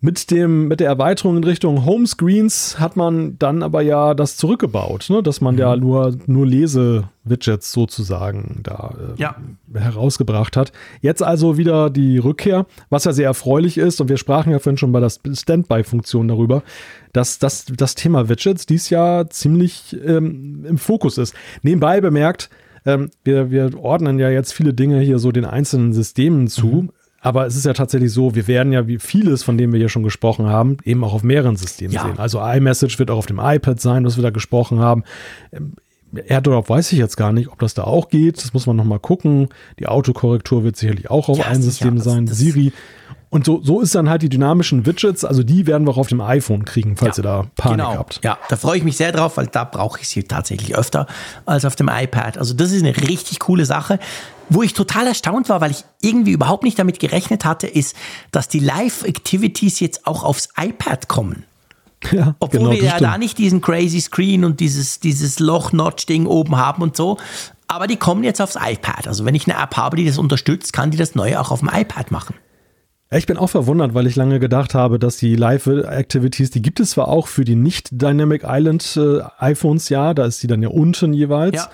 Mit, 0.00 0.30
dem, 0.30 0.68
mit 0.68 0.78
der 0.78 0.86
Erweiterung 0.86 1.36
in 1.36 1.42
Richtung 1.42 1.84
Homescreens 1.84 2.78
hat 2.78 2.96
man 2.96 3.36
dann 3.38 3.64
aber 3.64 3.82
ja 3.82 4.14
das 4.14 4.36
zurückgebaut, 4.36 5.06
ne? 5.10 5.24
dass 5.24 5.40
man 5.40 5.56
mhm. 5.56 5.60
ja 5.60 5.76
nur, 5.76 6.16
nur 6.26 6.46
Lese-Widgets 6.46 7.72
sozusagen 7.72 8.60
da 8.62 8.94
äh, 8.96 9.20
ja. 9.20 9.34
herausgebracht 9.74 10.56
hat. 10.56 10.70
Jetzt 11.00 11.20
also 11.20 11.56
wieder 11.58 11.90
die 11.90 12.18
Rückkehr, 12.18 12.66
was 12.90 13.04
ja 13.04 13.12
sehr 13.12 13.26
erfreulich 13.26 13.76
ist. 13.76 14.00
Und 14.00 14.08
wir 14.08 14.18
sprachen 14.18 14.52
ja 14.52 14.60
vorhin 14.60 14.78
schon 14.78 14.92
bei 14.92 15.00
der 15.00 15.10
Standby-Funktion 15.10 16.28
darüber, 16.28 16.62
dass 17.12 17.40
das, 17.40 17.64
das 17.64 17.96
Thema 17.96 18.28
Widgets 18.28 18.66
dies 18.66 18.90
Jahr 18.90 19.28
ziemlich 19.30 19.96
ähm, 20.04 20.64
im 20.64 20.78
Fokus 20.78 21.18
ist. 21.18 21.34
Nebenbei 21.62 22.00
bemerkt, 22.00 22.50
ähm, 22.86 23.10
wir, 23.24 23.50
wir 23.50 23.76
ordnen 23.76 24.20
ja 24.20 24.30
jetzt 24.30 24.52
viele 24.52 24.74
Dinge 24.74 25.00
hier 25.00 25.18
so 25.18 25.32
den 25.32 25.44
einzelnen 25.44 25.92
Systemen 25.92 26.46
zu. 26.46 26.66
Mhm. 26.66 26.90
Aber 27.20 27.46
es 27.46 27.56
ist 27.56 27.66
ja 27.66 27.72
tatsächlich 27.72 28.12
so, 28.12 28.34
wir 28.34 28.46
werden 28.46 28.72
ja 28.72 28.86
wie 28.86 28.98
vieles, 28.98 29.42
von 29.42 29.58
dem 29.58 29.72
wir 29.72 29.78
hier 29.78 29.88
schon 29.88 30.04
gesprochen 30.04 30.46
haben, 30.46 30.76
eben 30.84 31.02
auch 31.02 31.14
auf 31.14 31.24
mehreren 31.24 31.56
Systemen 31.56 31.92
ja. 31.92 32.04
sehen. 32.04 32.18
Also 32.18 32.40
iMessage 32.40 32.98
wird 32.98 33.10
auch 33.10 33.18
auf 33.18 33.26
dem 33.26 33.40
iPad 33.42 33.80
sein, 33.80 34.04
was 34.04 34.16
wir 34.16 34.22
da 34.22 34.30
gesprochen 34.30 34.78
haben. 34.78 35.02
AirDrop 36.14 36.68
weiß 36.68 36.92
ich 36.92 36.98
jetzt 36.98 37.16
gar 37.16 37.32
nicht, 37.32 37.48
ob 37.48 37.58
das 37.58 37.74
da 37.74 37.84
auch 37.84 38.08
geht. 38.08 38.38
Das 38.38 38.54
muss 38.54 38.66
man 38.66 38.76
nochmal 38.76 39.00
gucken. 39.00 39.48
Die 39.78 39.86
Autokorrektur 39.86 40.64
wird 40.64 40.76
sicherlich 40.76 41.10
auch 41.10 41.28
auf 41.28 41.38
ja, 41.38 41.46
ein 41.46 41.60
System 41.60 41.98
sein. 41.98 42.26
Das, 42.26 42.38
Siri. 42.38 42.72
Und 43.30 43.44
so, 43.44 43.60
so 43.62 43.80
ist 43.80 43.94
dann 43.94 44.08
halt 44.08 44.22
die 44.22 44.28
dynamischen 44.28 44.86
Widgets, 44.86 45.24
also 45.24 45.42
die 45.42 45.66
werden 45.66 45.86
wir 45.86 45.92
auch 45.92 45.98
auf 45.98 46.08
dem 46.08 46.20
iPhone 46.20 46.64
kriegen, 46.64 46.96
falls 46.96 47.18
ja, 47.18 47.22
ihr 47.22 47.24
da 47.24 47.46
Panik 47.56 47.78
genau. 47.78 47.98
habt. 47.98 48.20
Ja, 48.24 48.38
da 48.48 48.56
freue 48.56 48.78
ich 48.78 48.84
mich 48.84 48.96
sehr 48.96 49.12
drauf, 49.12 49.36
weil 49.36 49.48
da 49.48 49.64
brauche 49.64 50.00
ich 50.00 50.08
sie 50.08 50.22
tatsächlich 50.22 50.76
öfter 50.76 51.06
als 51.44 51.64
auf 51.64 51.76
dem 51.76 51.88
iPad. 51.88 52.38
Also 52.38 52.54
das 52.54 52.72
ist 52.72 52.82
eine 52.82 52.96
richtig 52.96 53.40
coole 53.40 53.66
Sache. 53.66 53.98
Wo 54.50 54.62
ich 54.62 54.72
total 54.72 55.06
erstaunt 55.06 55.50
war, 55.50 55.60
weil 55.60 55.72
ich 55.72 55.84
irgendwie 56.00 56.30
überhaupt 56.32 56.64
nicht 56.64 56.78
damit 56.78 57.00
gerechnet 57.00 57.44
hatte, 57.44 57.66
ist, 57.66 57.94
dass 58.30 58.48
die 58.48 58.60
Live-Activities 58.60 59.78
jetzt 59.80 60.06
auch 60.06 60.24
aufs 60.24 60.48
iPad 60.56 61.08
kommen. 61.08 61.44
Ja, 62.12 62.36
Obwohl 62.38 62.60
genau, 62.60 62.70
wir 62.70 62.82
ja 62.82 62.90
stimmt. 62.90 63.02
da 63.02 63.18
nicht 63.18 63.38
diesen 63.38 63.60
crazy 63.60 64.00
Screen 64.00 64.44
und 64.44 64.60
dieses, 64.60 65.00
dieses 65.00 65.40
Loch-Notch-Ding 65.40 66.26
oben 66.26 66.56
haben 66.56 66.80
und 66.80 66.96
so. 66.96 67.18
Aber 67.66 67.88
die 67.88 67.96
kommen 67.96 68.22
jetzt 68.22 68.40
aufs 68.40 68.54
iPad. 68.54 69.08
Also 69.08 69.24
wenn 69.24 69.34
ich 69.34 69.50
eine 69.50 69.60
App 69.60 69.76
habe, 69.76 69.96
die 69.96 70.06
das 70.06 70.16
unterstützt, 70.16 70.72
kann 70.72 70.92
die 70.92 70.96
das 70.96 71.16
neue 71.16 71.40
auch 71.40 71.50
auf 71.50 71.58
dem 71.58 71.68
iPad 71.68 72.12
machen. 72.12 72.36
Ich 73.10 73.24
bin 73.24 73.38
auch 73.38 73.48
verwundert, 73.48 73.94
weil 73.94 74.06
ich 74.06 74.16
lange 74.16 74.38
gedacht 74.38 74.74
habe, 74.74 74.98
dass 74.98 75.16
die 75.16 75.34
Live-Activities, 75.34 76.50
die 76.50 76.60
gibt 76.60 76.78
es 76.78 76.90
zwar 76.90 77.08
auch 77.08 77.26
für 77.26 77.44
die 77.44 77.54
nicht 77.54 77.88
Dynamic 77.90 78.42
Island 78.46 78.98
äh, 78.98 79.20
iPhones, 79.38 79.88
ja, 79.88 80.12
da 80.12 80.26
ist 80.26 80.42
die 80.42 80.46
dann 80.46 80.62
ja 80.62 80.68
unten 80.68 81.14
jeweils. 81.14 81.56
Ja. 81.56 81.70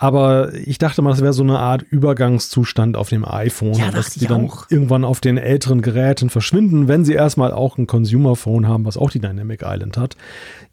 Aber 0.00 0.54
ich 0.54 0.78
dachte 0.78 1.02
mal, 1.02 1.10
das 1.10 1.22
wäre 1.22 1.32
so 1.32 1.42
eine 1.42 1.58
Art 1.58 1.82
Übergangszustand 1.82 2.96
auf 2.96 3.08
dem 3.08 3.24
iPhone, 3.24 3.74
Ja, 3.74 3.90
dass 3.90 4.10
die 4.10 4.26
dann 4.26 4.46
auch. 4.48 4.66
irgendwann 4.70 5.04
auf 5.04 5.20
den 5.20 5.36
älteren 5.38 5.82
Geräten 5.82 6.30
verschwinden, 6.30 6.86
wenn 6.86 7.04
sie 7.04 7.14
erstmal 7.14 7.50
auch 7.52 7.76
ein 7.78 7.88
Consumer-Phone 7.88 8.68
haben, 8.68 8.84
was 8.84 8.96
auch 8.96 9.10
die 9.10 9.18
Dynamic 9.18 9.62
Island 9.64 9.96
hat. 9.96 10.16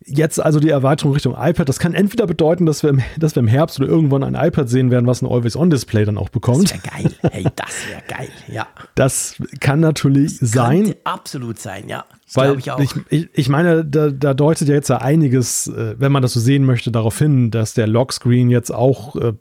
Jetzt 0.06 0.40
also 0.40 0.60
die 0.60 0.70
Erweiterung 0.70 1.14
Richtung 1.14 1.34
iPad. 1.36 1.68
Das 1.68 1.80
kann 1.80 1.96
entweder 1.96 2.28
bedeuten, 2.28 2.68
dass 2.68 2.84
wir 2.84 2.92
im, 2.92 3.02
dass 3.18 3.36
wir 3.36 3.40
im 3.40 3.48
Herbst 3.48 3.80
oder 3.80 3.90
irgendwann 3.90 4.24
ein 4.24 4.36
iPad 4.36 4.70
sehen 4.70 4.92
werden, 4.92 5.08
was 5.08 5.24
ein 5.24 5.26
Always-On-Display 5.28 6.06
dann 6.06 6.20
auch 6.20 6.30
bekommt. 6.30 6.72
Das 6.72 6.84
wäre 6.86 7.04
geil. 7.04 7.12
Hey, 7.32 7.46
das 7.56 7.76
wäre 7.90 8.04
geil. 8.08 8.30
Ja. 8.48 8.68
Das 8.94 9.42
kann 9.60 9.80
natürlich 9.80 10.38
sein. 10.40 10.84
Könnte 10.84 10.98
absolut 11.04 11.58
sein, 11.58 11.90
ja. 11.90 12.06
Weil 12.36 12.58
ich 12.60 12.68
ich, 12.68 12.92
ich, 13.10 13.30
ich 13.34 13.50
meine, 13.50 13.86
da, 13.86 14.10
da 14.10 14.34
deutet 14.34 14.68
ja 14.68 14.76
jetzt 14.76 14.90
ja 14.90 14.98
einiges, 14.98 15.68
äh, 15.68 15.96
wenn 15.98 16.12
man 16.12 16.22
das 16.22 16.34
so 16.34 16.40
sehen 16.40 16.66
möchte, 16.66 16.92
darauf 16.92 17.18
hin, 17.18 17.52
dass 17.52 17.74
der 17.74 17.88
Lockscreen 17.88 18.50
jetzt 18.50 18.72
auch, 18.72 19.16
äh, 19.16 19.34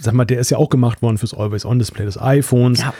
sag 0.00 0.14
mal, 0.14 0.24
der 0.24 0.38
ist 0.38 0.50
ja 0.50 0.58
auch 0.58 0.68
gemacht 0.68 1.02
worden 1.02 1.18
fürs 1.18 1.34
Always-On-Display 1.34 2.04
des 2.04 2.20
iPhones. 2.20 2.80
Ja. 2.80 2.94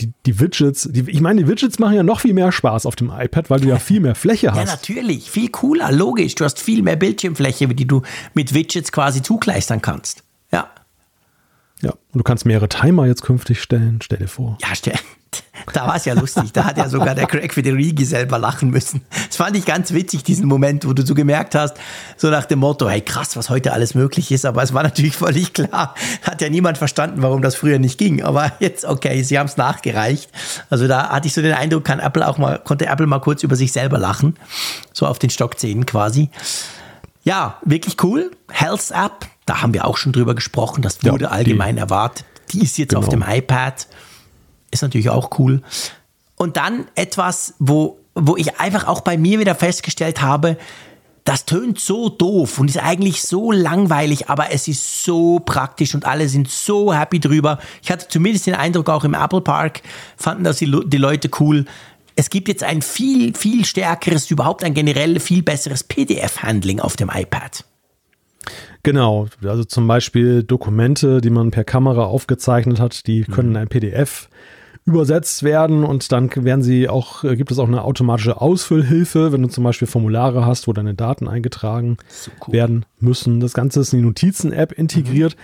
Die, 0.00 0.12
die 0.26 0.40
Widgets, 0.40 0.88
die, 0.90 1.08
ich 1.10 1.20
meine, 1.20 1.42
die 1.42 1.48
Widgets 1.48 1.78
machen 1.78 1.94
ja 1.94 2.02
noch 2.02 2.20
viel 2.20 2.34
mehr 2.34 2.52
Spaß 2.52 2.86
auf 2.86 2.96
dem 2.96 3.10
iPad, 3.10 3.48
weil 3.50 3.60
du 3.60 3.68
ja 3.68 3.78
viel 3.78 4.00
mehr 4.00 4.14
Fläche 4.14 4.46
ja, 4.48 4.54
hast. 4.54 4.68
natürlich. 4.68 5.30
Viel 5.30 5.48
cooler, 5.48 5.92
logisch. 5.92 6.34
Du 6.34 6.44
hast 6.44 6.60
viel 6.60 6.82
mehr 6.82 6.96
Bildschirmfläche, 6.96 7.68
die 7.68 7.86
du 7.86 8.02
mit 8.34 8.54
Widgets 8.54 8.92
quasi 8.92 9.22
zugleistern 9.22 9.80
kannst. 9.82 10.22
Ja. 10.52 10.70
Ja, 11.82 11.90
und 11.90 12.18
du 12.18 12.22
kannst 12.22 12.46
mehrere 12.46 12.68
Timer 12.68 13.06
jetzt 13.06 13.22
künftig 13.22 13.60
stellen, 13.60 14.00
stell 14.02 14.18
dir 14.18 14.28
vor. 14.28 14.56
Ja, 14.62 14.74
stell, 14.74 14.94
da 15.72 15.86
war 15.86 15.96
es 15.96 16.04
ja 16.04 16.14
lustig. 16.14 16.52
Da 16.52 16.64
hat 16.64 16.78
ja 16.78 16.88
sogar 16.88 17.14
der 17.14 17.26
Craig 17.26 17.52
Federighi 17.54 18.04
selber 18.04 18.38
lachen 18.38 18.70
müssen. 18.70 19.02
Das 19.28 19.36
fand 19.36 19.56
ich 19.56 19.64
ganz 19.64 19.92
witzig, 19.92 20.22
diesen 20.24 20.46
Moment, 20.46 20.86
wo 20.86 20.92
du 20.92 21.04
so 21.04 21.14
gemerkt 21.14 21.54
hast, 21.54 21.76
so 22.16 22.28
nach 22.30 22.44
dem 22.46 22.60
Motto, 22.60 22.88
hey 22.88 23.00
krass, 23.00 23.36
was 23.36 23.50
heute 23.50 23.72
alles 23.72 23.94
möglich 23.94 24.30
ist. 24.32 24.44
Aber 24.46 24.62
es 24.62 24.72
war 24.74 24.82
natürlich 24.82 25.16
völlig 25.16 25.52
klar. 25.52 25.94
Hat 26.22 26.40
ja 26.40 26.48
niemand 26.48 26.78
verstanden, 26.78 27.22
warum 27.22 27.42
das 27.42 27.54
früher 27.56 27.78
nicht 27.78 27.98
ging. 27.98 28.22
Aber 28.22 28.52
jetzt, 28.60 28.84
okay, 28.84 29.22
sie 29.22 29.38
haben 29.38 29.46
es 29.46 29.56
nachgereicht. 29.56 30.30
Also 30.70 30.86
da 30.88 31.08
hatte 31.10 31.26
ich 31.28 31.34
so 31.34 31.42
den 31.42 31.54
Eindruck, 31.54 31.84
kann 31.84 31.98
Apple 32.00 32.26
auch 32.26 32.38
mal, 32.38 32.58
konnte 32.62 32.86
Apple 32.86 33.06
mal 33.06 33.20
kurz 33.20 33.42
über 33.42 33.56
sich 33.56 33.72
selber 33.72 33.98
lachen. 33.98 34.36
So 34.92 35.06
auf 35.06 35.18
den 35.18 35.30
Stockzähnen 35.30 35.86
quasi. 35.86 36.30
Ja, 37.24 37.56
wirklich 37.64 37.96
cool. 38.02 38.30
Health 38.50 38.90
App, 38.92 39.26
da 39.46 39.62
haben 39.62 39.74
wir 39.74 39.84
auch 39.84 39.96
schon 39.96 40.12
drüber 40.12 40.34
gesprochen. 40.34 40.82
Das 40.82 40.98
Ja, 41.02 41.12
wurde 41.12 41.24
die- 41.26 41.30
allgemein 41.32 41.76
erwartet. 41.76 42.24
Die 42.52 42.62
ist 42.62 42.78
jetzt 42.78 42.94
auf 42.94 43.08
dem 43.08 43.20
Genau. 43.22 43.34
iPad. 43.34 43.88
Ist 44.70 44.82
natürlich 44.82 45.10
auch 45.10 45.38
cool. 45.38 45.62
Und 46.36 46.56
dann 46.56 46.86
etwas, 46.94 47.54
wo, 47.58 47.98
wo 48.14 48.36
ich 48.36 48.58
einfach 48.60 48.86
auch 48.86 49.00
bei 49.00 49.16
mir 49.16 49.38
wieder 49.38 49.54
festgestellt 49.54 50.22
habe, 50.22 50.56
das 51.26 51.44
tönt 51.44 51.80
so 51.80 52.08
doof 52.08 52.60
und 52.60 52.68
ist 52.70 52.78
eigentlich 52.78 53.22
so 53.22 53.50
langweilig, 53.50 54.30
aber 54.30 54.52
es 54.52 54.68
ist 54.68 55.02
so 55.02 55.40
praktisch 55.40 55.94
und 55.94 56.04
alle 56.04 56.28
sind 56.28 56.48
so 56.48 56.94
happy 56.94 57.18
drüber. 57.18 57.58
Ich 57.82 57.90
hatte 57.90 58.06
zumindest 58.06 58.46
den 58.46 58.54
Eindruck, 58.54 58.88
auch 58.88 59.02
im 59.02 59.12
Apple 59.12 59.40
Park 59.40 59.82
fanden 60.16 60.44
das 60.44 60.58
die, 60.58 60.70
die 60.86 60.96
Leute 60.98 61.28
cool. 61.40 61.64
Es 62.14 62.30
gibt 62.30 62.46
jetzt 62.46 62.62
ein 62.62 62.80
viel, 62.80 63.34
viel 63.34 63.64
stärkeres, 63.64 64.30
überhaupt 64.30 64.62
ein 64.62 64.72
generell 64.72 65.18
viel 65.18 65.42
besseres 65.42 65.82
PDF-Handling 65.82 66.78
auf 66.78 66.94
dem 66.94 67.10
iPad. 67.12 67.64
Genau, 68.86 69.26
also 69.42 69.64
zum 69.64 69.88
Beispiel 69.88 70.44
Dokumente, 70.44 71.20
die 71.20 71.30
man 71.30 71.50
per 71.50 71.64
Kamera 71.64 72.04
aufgezeichnet 72.04 72.78
hat, 72.78 73.08
die 73.08 73.22
können 73.24 73.50
in 73.50 73.56
ein 73.56 73.66
PDF 73.66 74.28
übersetzt 74.84 75.42
werden 75.42 75.82
und 75.82 76.12
dann 76.12 76.30
werden 76.36 76.62
sie 76.62 76.88
auch, 76.88 77.24
äh, 77.24 77.34
gibt 77.34 77.50
es 77.50 77.58
auch 77.58 77.66
eine 77.66 77.82
automatische 77.82 78.40
Ausfüllhilfe, 78.40 79.32
wenn 79.32 79.42
du 79.42 79.48
zum 79.48 79.64
Beispiel 79.64 79.88
Formulare 79.88 80.46
hast, 80.46 80.68
wo 80.68 80.72
deine 80.72 80.94
Daten 80.94 81.26
eingetragen 81.26 81.96
cool. 82.46 82.54
werden 82.54 82.86
müssen. 83.00 83.40
Das 83.40 83.54
Ganze 83.54 83.80
ist 83.80 83.92
in 83.92 83.98
die 83.98 84.04
Notizen-App 84.06 84.70
integriert. 84.70 85.36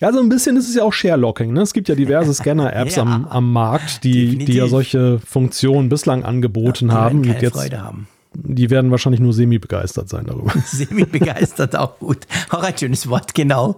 Ja, 0.00 0.12
so 0.12 0.18
ein 0.18 0.28
bisschen 0.28 0.56
ist 0.56 0.68
es 0.68 0.74
ja 0.74 0.82
auch 0.82 0.92
Share-Locking. 0.92 1.52
Ne? 1.52 1.60
Es 1.62 1.72
gibt 1.74 1.88
ja 1.88 1.94
diverse 1.94 2.34
Scanner-Apps 2.34 2.96
Ja, 2.96 3.04
am, 3.04 3.26
am 3.26 3.52
Markt, 3.52 4.02
die, 4.02 4.38
die 4.38 4.54
ja 4.54 4.66
solche 4.66 5.20
Funktionen 5.20 5.88
bislang 5.88 6.24
angeboten 6.24 6.88
Die 6.88 6.92
haben. 6.94 7.22
keine 7.22 7.40
jetzt, 7.40 7.52
Freude 7.54 7.80
haben. 7.80 8.08
Die 8.34 8.70
werden 8.70 8.90
wahrscheinlich 8.90 9.20
nur 9.20 9.32
semi-begeistert 9.32 10.08
sein 10.08 10.26
darüber. 10.26 10.52
Semi-begeistert, 10.66 11.76
auch 11.76 11.98
gut. 11.98 12.26
Auch 12.50 12.62
ein 12.62 12.76
schönes 12.76 13.08
Wort, 13.08 13.34
genau. 13.34 13.76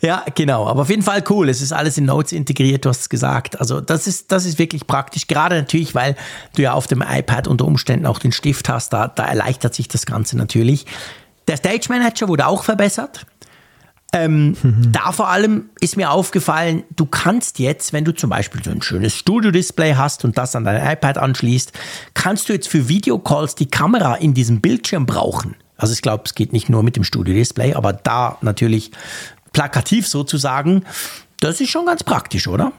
Ja, 0.00 0.24
genau. 0.34 0.66
Aber 0.66 0.82
auf 0.82 0.90
jeden 0.90 1.02
Fall 1.02 1.22
cool. 1.30 1.48
Es 1.48 1.60
ist 1.60 1.72
alles 1.72 1.96
in 1.98 2.04
Notes 2.04 2.32
integriert, 2.32 2.84
du 2.84 2.88
hast 2.88 3.02
es 3.02 3.08
gesagt. 3.08 3.60
Also 3.60 3.80
das 3.80 4.06
ist, 4.06 4.32
das 4.32 4.46
ist 4.46 4.58
wirklich 4.58 4.86
praktisch. 4.86 5.26
Gerade 5.26 5.56
natürlich, 5.56 5.94
weil 5.94 6.16
du 6.56 6.62
ja 6.62 6.72
auf 6.72 6.86
dem 6.86 7.02
iPad 7.02 7.48
unter 7.48 7.66
Umständen 7.66 8.06
auch 8.06 8.18
den 8.18 8.32
Stift 8.32 8.68
hast. 8.68 8.92
Da, 8.92 9.08
da 9.08 9.26
erleichtert 9.26 9.74
sich 9.74 9.88
das 9.88 10.06
Ganze 10.06 10.36
natürlich. 10.36 10.86
Der 11.46 11.56
Stage 11.56 11.86
Manager 11.88 12.28
wurde 12.28 12.46
auch 12.46 12.64
verbessert. 12.64 13.26
Ähm, 14.14 14.56
Da 14.92 15.12
vor 15.12 15.28
allem 15.28 15.70
ist 15.80 15.96
mir 15.96 16.10
aufgefallen, 16.10 16.84
du 16.94 17.06
kannst 17.06 17.58
jetzt, 17.58 17.92
wenn 17.92 18.04
du 18.04 18.12
zum 18.12 18.30
Beispiel 18.30 18.62
so 18.62 18.70
ein 18.70 18.82
schönes 18.82 19.14
Studio-Display 19.14 19.94
hast 19.94 20.24
und 20.24 20.38
das 20.38 20.54
an 20.56 20.64
dein 20.64 20.92
iPad 20.92 21.18
anschließt, 21.18 21.72
kannst 22.14 22.48
du 22.48 22.52
jetzt 22.52 22.68
für 22.68 22.88
Videocalls 22.88 23.54
die 23.54 23.66
Kamera 23.66 24.14
in 24.14 24.34
diesem 24.34 24.60
Bildschirm 24.60 25.06
brauchen. 25.06 25.56
Also 25.76 25.92
ich 25.92 26.02
glaube, 26.02 26.22
es 26.26 26.34
geht 26.34 26.52
nicht 26.52 26.68
nur 26.68 26.82
mit 26.82 26.96
dem 26.96 27.04
Studio-Display, 27.04 27.74
aber 27.74 27.92
da 27.92 28.38
natürlich 28.40 28.92
plakativ 29.52 30.06
sozusagen. 30.06 30.84
Das 31.40 31.60
ist 31.60 31.70
schon 31.70 31.86
ganz 31.86 32.04
praktisch, 32.04 32.46
oder? 32.48 32.72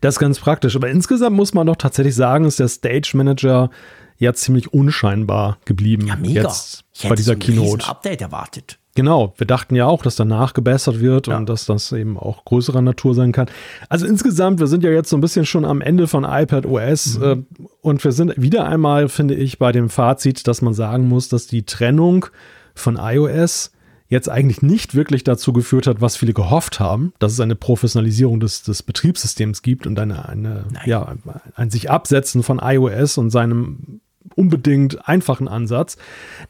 Das 0.00 0.16
ist 0.16 0.18
ganz 0.18 0.38
praktisch. 0.38 0.76
Aber 0.76 0.90
insgesamt 0.90 1.36
muss 1.36 1.54
man 1.54 1.66
doch 1.66 1.76
tatsächlich 1.76 2.14
sagen, 2.14 2.44
ist 2.44 2.60
der 2.60 2.68
Stage 2.68 3.12
Manager 3.14 3.70
ja 4.18 4.32
ziemlich 4.34 4.72
unscheinbar 4.72 5.58
geblieben. 5.64 6.06
Ja, 6.06 6.16
mega. 6.16 6.42
Jetzt 6.42 6.84
ich 6.92 7.02
bei 7.02 7.08
hätte 7.08 7.16
dieser 7.16 7.32
so 7.32 7.36
ein 7.36 7.38
Keynote. 7.40 7.88
Update 7.88 8.20
erwartet. 8.20 8.78
Genau, 8.96 9.34
wir 9.38 9.46
dachten 9.46 9.74
ja 9.74 9.86
auch, 9.86 10.02
dass 10.02 10.14
danach 10.14 10.54
gebessert 10.54 11.00
wird 11.00 11.26
Ja. 11.26 11.36
und 11.36 11.48
dass 11.48 11.66
das 11.66 11.90
eben 11.92 12.16
auch 12.16 12.44
größerer 12.44 12.80
Natur 12.80 13.14
sein 13.14 13.32
kann. 13.32 13.48
Also 13.88 14.06
insgesamt, 14.06 14.60
wir 14.60 14.68
sind 14.68 14.84
ja 14.84 14.90
jetzt 14.90 15.10
so 15.10 15.16
ein 15.16 15.20
bisschen 15.20 15.46
schon 15.46 15.64
am 15.64 15.80
Ende 15.80 16.06
von 16.06 16.22
iPad 16.24 16.64
OS 16.66 17.16
äh, 17.16 17.36
und 17.80 18.04
wir 18.04 18.12
sind 18.12 18.34
wieder 18.40 18.66
einmal, 18.68 19.08
finde 19.08 19.34
ich, 19.34 19.58
bei 19.58 19.72
dem 19.72 19.88
Fazit, 19.88 20.46
dass 20.46 20.62
man 20.62 20.74
sagen 20.74 21.08
muss, 21.08 21.28
dass 21.28 21.46
die 21.48 21.64
Trennung 21.64 22.26
von 22.74 22.96
iOS 23.00 23.72
jetzt 24.08 24.28
eigentlich 24.28 24.62
nicht 24.62 24.94
wirklich 24.94 25.24
dazu 25.24 25.52
geführt 25.52 25.88
hat, 25.88 26.00
was 26.00 26.16
viele 26.16 26.34
gehofft 26.34 26.78
haben, 26.78 27.12
dass 27.18 27.32
es 27.32 27.40
eine 27.40 27.56
Professionalisierung 27.56 28.38
des, 28.38 28.62
des 28.62 28.82
Betriebssystems 28.84 29.62
gibt 29.62 29.86
und 29.88 29.98
eine, 29.98 30.28
eine 30.28 30.66
ja, 30.84 31.14
ein 31.56 31.70
sich 31.70 31.90
absetzen 31.90 32.44
von 32.44 32.60
iOS 32.62 33.18
und 33.18 33.30
seinem 33.30 34.00
unbedingt 34.34 35.06
einfachen 35.08 35.48
Ansatz. 35.48 35.96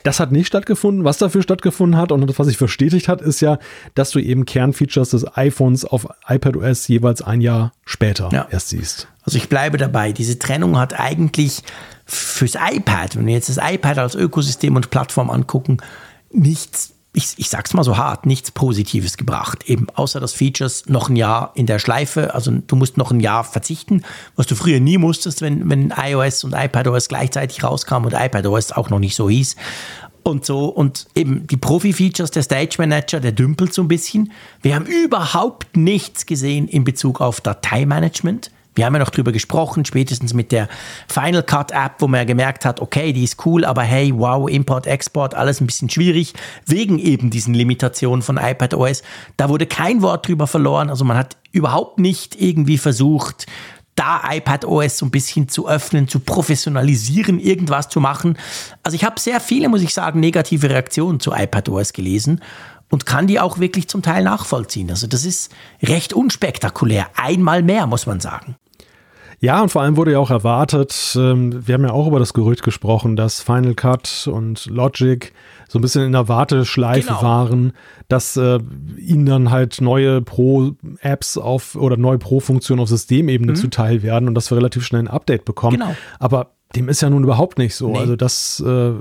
Das 0.02 0.20
hat 0.20 0.32
nicht 0.32 0.46
stattgefunden. 0.46 1.04
Was 1.04 1.18
dafür 1.18 1.42
stattgefunden 1.42 1.98
hat 2.00 2.12
und 2.12 2.38
was 2.38 2.46
sich 2.46 2.56
verstetigt 2.56 3.08
hat, 3.08 3.20
ist 3.20 3.40
ja, 3.40 3.58
dass 3.94 4.10
du 4.10 4.20
eben 4.20 4.44
Kernfeatures 4.46 5.10
des 5.10 5.36
iPhones 5.36 5.84
auf 5.84 6.06
iPadOS 6.28 6.88
jeweils 6.88 7.22
ein 7.22 7.40
Jahr 7.40 7.72
später 7.84 8.30
Ja. 8.32 8.46
erst 8.50 8.68
siehst. 8.70 9.08
Also 9.22 9.38
ich 9.38 9.48
bleibe 9.48 9.76
dabei, 9.78 10.12
diese 10.12 10.38
Trennung 10.38 10.78
hat 10.78 10.98
eigentlich 10.98 11.62
fürs 12.06 12.54
iPad, 12.54 13.16
wenn 13.16 13.26
wir 13.26 13.34
jetzt 13.34 13.48
das 13.48 13.58
iPad 13.58 13.98
als 13.98 14.14
Ökosystem 14.14 14.76
und 14.76 14.90
Plattform 14.90 15.30
angucken, 15.30 15.78
nichts, 16.30 16.93
ich, 17.14 17.34
ich 17.36 17.48
sag's 17.48 17.72
mal 17.74 17.84
so 17.84 17.96
hart, 17.96 18.26
nichts 18.26 18.50
Positives 18.50 19.16
gebracht. 19.16 19.68
Eben 19.68 19.86
außer 19.94 20.18
dass 20.18 20.32
Features 20.32 20.86
noch 20.86 21.08
ein 21.08 21.16
Jahr 21.16 21.52
in 21.54 21.66
der 21.66 21.78
Schleife, 21.78 22.34
also 22.34 22.50
du 22.50 22.76
musst 22.76 22.96
noch 22.96 23.12
ein 23.12 23.20
Jahr 23.20 23.44
verzichten, 23.44 24.02
was 24.34 24.48
du 24.48 24.56
früher 24.56 24.80
nie 24.80 24.98
musstest, 24.98 25.40
wenn, 25.40 25.70
wenn 25.70 25.94
iOS 25.96 26.42
und 26.42 26.54
iPadOS 26.54 27.08
gleichzeitig 27.08 27.62
rauskamen 27.62 28.12
und 28.12 28.20
iPadOS 28.20 28.72
auch 28.72 28.90
noch 28.90 28.98
nicht 28.98 29.14
so 29.14 29.30
hieß. 29.30 29.54
Und 30.24 30.44
so, 30.44 30.66
und 30.66 31.06
eben 31.14 31.46
die 31.46 31.56
Profi-Features, 31.56 32.30
der 32.30 32.42
Stage 32.42 32.76
Manager, 32.78 33.20
der 33.20 33.32
dümpelt 33.32 33.74
so 33.74 33.82
ein 33.82 33.88
bisschen. 33.88 34.32
Wir 34.62 34.74
haben 34.74 34.86
überhaupt 34.86 35.76
nichts 35.76 36.26
gesehen 36.26 36.66
in 36.66 36.82
Bezug 36.82 37.20
auf 37.20 37.40
Dateimanagement. 37.42 38.50
Wir 38.74 38.86
haben 38.86 38.94
ja 38.94 38.98
noch 39.00 39.10
drüber 39.10 39.32
gesprochen, 39.32 39.84
spätestens 39.84 40.34
mit 40.34 40.52
der 40.52 40.68
Final 41.08 41.42
Cut 41.42 41.70
App, 41.70 41.94
wo 41.98 42.08
man 42.08 42.18
ja 42.18 42.24
gemerkt 42.24 42.64
hat, 42.64 42.80
okay, 42.80 43.12
die 43.12 43.24
ist 43.24 43.44
cool, 43.46 43.64
aber 43.64 43.82
hey, 43.82 44.12
wow, 44.14 44.48
Import, 44.48 44.86
Export, 44.86 45.34
alles 45.34 45.60
ein 45.60 45.66
bisschen 45.66 45.90
schwierig, 45.90 46.34
wegen 46.66 46.98
eben 46.98 47.30
diesen 47.30 47.54
Limitationen 47.54 48.22
von 48.22 48.36
iPadOS. 48.36 49.02
Da 49.36 49.48
wurde 49.48 49.66
kein 49.66 50.02
Wort 50.02 50.26
drüber 50.26 50.46
verloren. 50.46 50.90
Also 50.90 51.04
man 51.04 51.16
hat 51.16 51.36
überhaupt 51.52 51.98
nicht 51.98 52.40
irgendwie 52.40 52.78
versucht, 52.78 53.46
da 53.94 54.22
iPadOS 54.28 54.98
so 54.98 55.06
ein 55.06 55.10
bisschen 55.10 55.48
zu 55.48 55.68
öffnen, 55.68 56.08
zu 56.08 56.20
professionalisieren, 56.20 57.38
irgendwas 57.38 57.88
zu 57.88 58.00
machen. 58.00 58.36
Also 58.82 58.96
ich 58.96 59.04
habe 59.04 59.20
sehr 59.20 59.40
viele, 59.40 59.68
muss 59.68 59.82
ich 59.82 59.94
sagen, 59.94 60.20
negative 60.20 60.68
Reaktionen 60.68 61.20
zu 61.20 61.32
iPadOS 61.32 61.92
gelesen 61.92 62.40
und 62.90 63.06
kann 63.06 63.26
die 63.26 63.40
auch 63.40 63.58
wirklich 63.58 63.88
zum 63.88 64.02
Teil 64.02 64.24
nachvollziehen. 64.24 64.90
Also 64.90 65.06
das 65.06 65.24
ist 65.24 65.52
recht 65.82 66.12
unspektakulär. 66.12 67.08
Einmal 67.14 67.62
mehr, 67.62 67.86
muss 67.86 68.06
man 68.06 68.20
sagen. 68.20 68.56
Ja, 69.44 69.60
und 69.60 69.68
vor 69.68 69.82
allem 69.82 69.98
wurde 69.98 70.12
ja 70.12 70.18
auch 70.20 70.30
erwartet, 70.30 71.14
ähm, 71.20 71.66
wir 71.66 71.74
haben 71.74 71.84
ja 71.84 71.92
auch 71.92 72.06
über 72.06 72.18
das 72.18 72.32
Gerücht 72.32 72.62
gesprochen, 72.62 73.14
dass 73.14 73.42
Final 73.42 73.74
Cut 73.74 74.26
und 74.32 74.64
Logic 74.66 75.34
so 75.68 75.78
ein 75.78 75.82
bisschen 75.82 76.02
in 76.02 76.12
der 76.12 76.28
Warteschleife 76.28 77.08
Genau. 77.08 77.22
waren, 77.22 77.72
dass 78.08 78.38
äh, 78.38 78.58
ihnen 78.96 79.26
dann 79.26 79.50
halt 79.50 79.82
neue 79.82 80.22
Pro-Apps 80.22 81.36
auf 81.36 81.74
oder 81.74 81.98
neue 81.98 82.16
Pro-Funktionen 82.16 82.80
auf 82.80 82.88
Systemebene 82.88 83.52
zuteil 83.52 84.02
werden 84.02 84.28
und 84.28 84.34
dass 84.34 84.50
wir 84.50 84.56
relativ 84.56 84.86
schnell 84.86 85.02
ein 85.02 85.08
Update 85.08 85.44
bekommen. 85.44 85.76
Mhm. 85.76 85.80
Genau. 85.80 85.96
Aber 86.20 86.52
dem 86.74 86.88
ist 86.88 87.02
ja 87.02 87.10
nun 87.10 87.22
überhaupt 87.22 87.58
nicht 87.58 87.74
so. 87.74 87.90
Nee. 87.90 87.98
Also 87.98 88.16
das, 88.16 88.60
äh, 88.66 88.92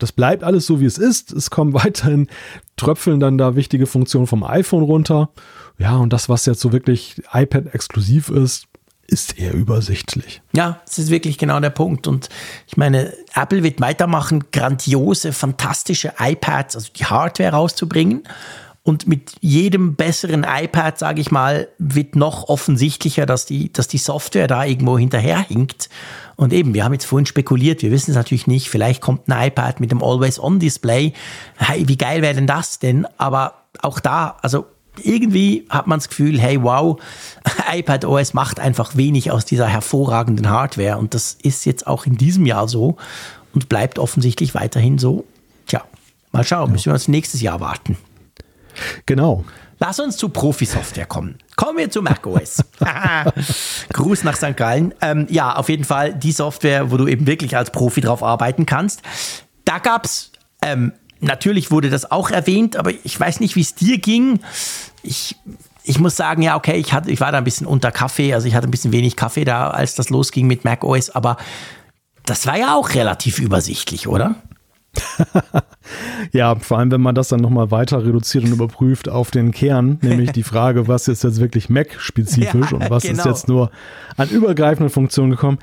das 0.00 0.10
bleibt 0.10 0.42
alles 0.42 0.66
so, 0.66 0.80
wie 0.80 0.84
es 0.84 0.98
ist. 0.98 1.32
Es 1.32 1.50
kommen 1.50 1.74
weiterhin 1.74 2.26
Tröpfeln 2.76 3.20
dann 3.20 3.38
da 3.38 3.54
wichtige 3.54 3.86
Funktionen 3.86 4.26
vom 4.26 4.42
iPhone 4.42 4.82
runter. 4.82 5.30
Ja, 5.78 5.96
und 5.96 6.12
das, 6.12 6.28
was 6.28 6.44
jetzt 6.46 6.60
so 6.60 6.72
wirklich 6.72 7.22
iPad-exklusiv 7.32 8.30
ist, 8.30 8.66
ist 9.06 9.38
eher 9.38 9.52
übersichtlich. 9.52 10.40
Ja, 10.54 10.80
das 10.86 10.98
ist 10.98 11.10
wirklich 11.10 11.38
genau 11.38 11.60
der 11.60 11.70
Punkt. 11.70 12.06
Und 12.06 12.28
ich 12.66 12.76
meine, 12.76 13.12
Apple 13.34 13.62
wird 13.62 13.80
weitermachen, 13.80 14.44
grandiose, 14.52 15.32
fantastische 15.32 16.14
iPads, 16.18 16.76
also 16.76 16.90
die 16.94 17.04
Hardware 17.04 17.52
rauszubringen. 17.52 18.22
Und 18.84 19.06
mit 19.06 19.34
jedem 19.40 19.94
besseren 19.94 20.44
iPad, 20.48 20.98
sage 20.98 21.20
ich 21.20 21.30
mal, 21.30 21.68
wird 21.78 22.16
noch 22.16 22.48
offensichtlicher, 22.48 23.26
dass 23.26 23.46
die, 23.46 23.72
dass 23.72 23.86
die 23.86 23.98
Software 23.98 24.48
da 24.48 24.64
irgendwo 24.64 24.98
hinterherhinkt. 24.98 25.88
Und 26.34 26.52
eben, 26.52 26.74
wir 26.74 26.84
haben 26.84 26.92
jetzt 26.92 27.04
vorhin 27.04 27.26
spekuliert, 27.26 27.82
wir 27.82 27.92
wissen 27.92 28.10
es 28.10 28.16
natürlich 28.16 28.48
nicht, 28.48 28.68
vielleicht 28.68 29.00
kommt 29.00 29.28
ein 29.28 29.48
iPad 29.48 29.78
mit 29.78 29.92
dem 29.92 30.02
Always-On-Display. 30.02 31.12
Hey, 31.58 31.86
wie 31.86 31.96
geil 31.96 32.22
wäre 32.22 32.34
denn 32.34 32.48
das 32.48 32.80
denn? 32.80 33.06
Aber 33.18 33.62
auch 33.82 34.00
da, 34.00 34.36
also 34.42 34.66
irgendwie 35.00 35.66
hat 35.68 35.86
man 35.86 35.98
das 35.98 36.08
Gefühl, 36.08 36.38
hey, 36.38 36.62
wow, 36.62 37.00
iPad 37.72 38.04
OS 38.04 38.34
macht 38.34 38.60
einfach 38.60 38.96
wenig 38.96 39.30
aus 39.30 39.44
dieser 39.44 39.66
hervorragenden 39.66 40.50
Hardware. 40.50 40.98
Und 40.98 41.14
das 41.14 41.36
ist 41.42 41.64
jetzt 41.64 41.86
auch 41.86 42.06
in 42.06 42.16
diesem 42.16 42.46
Jahr 42.46 42.68
so 42.68 42.96
und 43.54 43.68
bleibt 43.68 43.98
offensichtlich 43.98 44.54
weiterhin 44.54 44.98
so. 44.98 45.24
Tja, 45.66 45.82
mal 46.32 46.44
schauen, 46.44 46.66
ja. 46.66 46.72
müssen 46.72 46.86
wir 46.86 46.94
uns 46.94 47.08
nächstes 47.08 47.40
Jahr 47.40 47.60
warten. 47.60 47.96
Genau. 49.06 49.44
Lass 49.78 49.98
uns 49.98 50.16
zu 50.16 50.28
Profi-Software 50.28 51.06
kommen. 51.06 51.38
Kommen 51.56 51.78
wir 51.78 51.90
zu 51.90 52.02
macOS. 52.02 52.62
Gruß 53.92 54.22
nach 54.22 54.36
St. 54.36 54.56
Gallen. 54.56 54.94
Ähm, 55.00 55.26
ja, 55.28 55.56
auf 55.56 55.68
jeden 55.68 55.82
Fall 55.82 56.14
die 56.14 56.30
Software, 56.30 56.92
wo 56.92 56.96
du 56.96 57.08
eben 57.08 57.26
wirklich 57.26 57.56
als 57.56 57.72
Profi 57.72 58.00
drauf 58.00 58.22
arbeiten 58.22 58.64
kannst. 58.64 59.02
Da 59.64 59.78
gab 59.78 60.04
es, 60.04 60.30
ähm, 60.62 60.92
natürlich 61.22 61.70
wurde 61.70 61.88
das 61.88 62.10
auch 62.10 62.30
erwähnt, 62.30 62.76
aber 62.76 62.90
ich 63.04 63.18
weiß 63.18 63.40
nicht, 63.40 63.56
wie 63.56 63.60
es 63.60 63.74
dir 63.74 63.98
ging. 63.98 64.40
Ich, 65.02 65.36
ich 65.84 65.98
muss 65.98 66.16
sagen, 66.16 66.42
ja, 66.42 66.56
okay, 66.56 66.76
ich, 66.76 66.92
hatte, 66.92 67.10
ich 67.10 67.20
war 67.20 67.32
da 67.32 67.38
ein 67.38 67.44
bisschen 67.44 67.66
unter 67.66 67.90
Kaffee, 67.90 68.34
also 68.34 68.46
ich 68.46 68.54
hatte 68.54 68.68
ein 68.68 68.70
bisschen 68.70 68.92
wenig 68.92 69.16
Kaffee 69.16 69.44
da, 69.44 69.68
als 69.68 69.94
das 69.94 70.10
losging 70.10 70.46
mit 70.46 70.64
macOS, 70.64 71.10
aber 71.10 71.36
das 72.26 72.46
war 72.46 72.58
ja 72.58 72.74
auch 72.74 72.94
relativ 72.94 73.38
übersichtlich, 73.38 74.06
oder? 74.06 74.36
ja, 76.32 76.54
vor 76.56 76.78
allem, 76.78 76.90
wenn 76.90 77.00
man 77.00 77.14
das 77.14 77.28
dann 77.28 77.40
nochmal 77.40 77.70
weiter 77.70 78.04
reduziert 78.04 78.44
und 78.44 78.52
überprüft 78.52 79.08
auf 79.08 79.30
den 79.30 79.50
Kern, 79.50 79.98
nämlich 80.02 80.32
die 80.32 80.42
Frage, 80.42 80.86
was 80.86 81.08
ist 81.08 81.24
jetzt 81.24 81.40
wirklich 81.40 81.70
Mac-spezifisch 81.70 82.70
ja, 82.72 82.76
und 82.76 82.90
was 82.90 83.04
genau. 83.04 83.18
ist 83.18 83.24
jetzt 83.24 83.48
nur 83.48 83.70
an 84.16 84.28
übergreifenden 84.28 84.90
Funktionen 84.90 85.30
gekommen. 85.30 85.58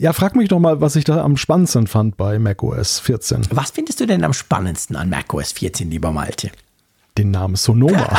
Ja, 0.00 0.14
frag 0.14 0.34
mich 0.34 0.48
doch 0.48 0.60
mal, 0.60 0.80
was 0.80 0.96
ich 0.96 1.04
da 1.04 1.22
am 1.22 1.36
spannendsten 1.36 1.86
fand 1.86 2.16
bei 2.16 2.38
macOS 2.38 3.00
14. 3.00 3.42
Was 3.50 3.70
findest 3.70 4.00
du 4.00 4.06
denn 4.06 4.24
am 4.24 4.32
spannendsten 4.32 4.96
an 4.96 5.10
macOS 5.10 5.52
14, 5.52 5.90
lieber 5.90 6.10
Malte? 6.10 6.50
Den 7.18 7.30
Namen 7.32 7.54
Sonoma. 7.54 8.18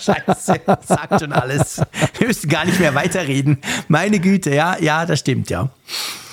Scheiße, 0.00 0.60
sagt 0.86 1.20
schon 1.20 1.34
alles. 1.34 1.82
Wir 2.16 2.28
müssen 2.28 2.48
gar 2.48 2.64
nicht 2.64 2.80
mehr 2.80 2.94
weiterreden. 2.94 3.58
Meine 3.88 4.20
Güte, 4.20 4.54
ja, 4.54 4.78
ja, 4.80 5.04
das 5.04 5.18
stimmt, 5.18 5.50
ja. 5.50 5.68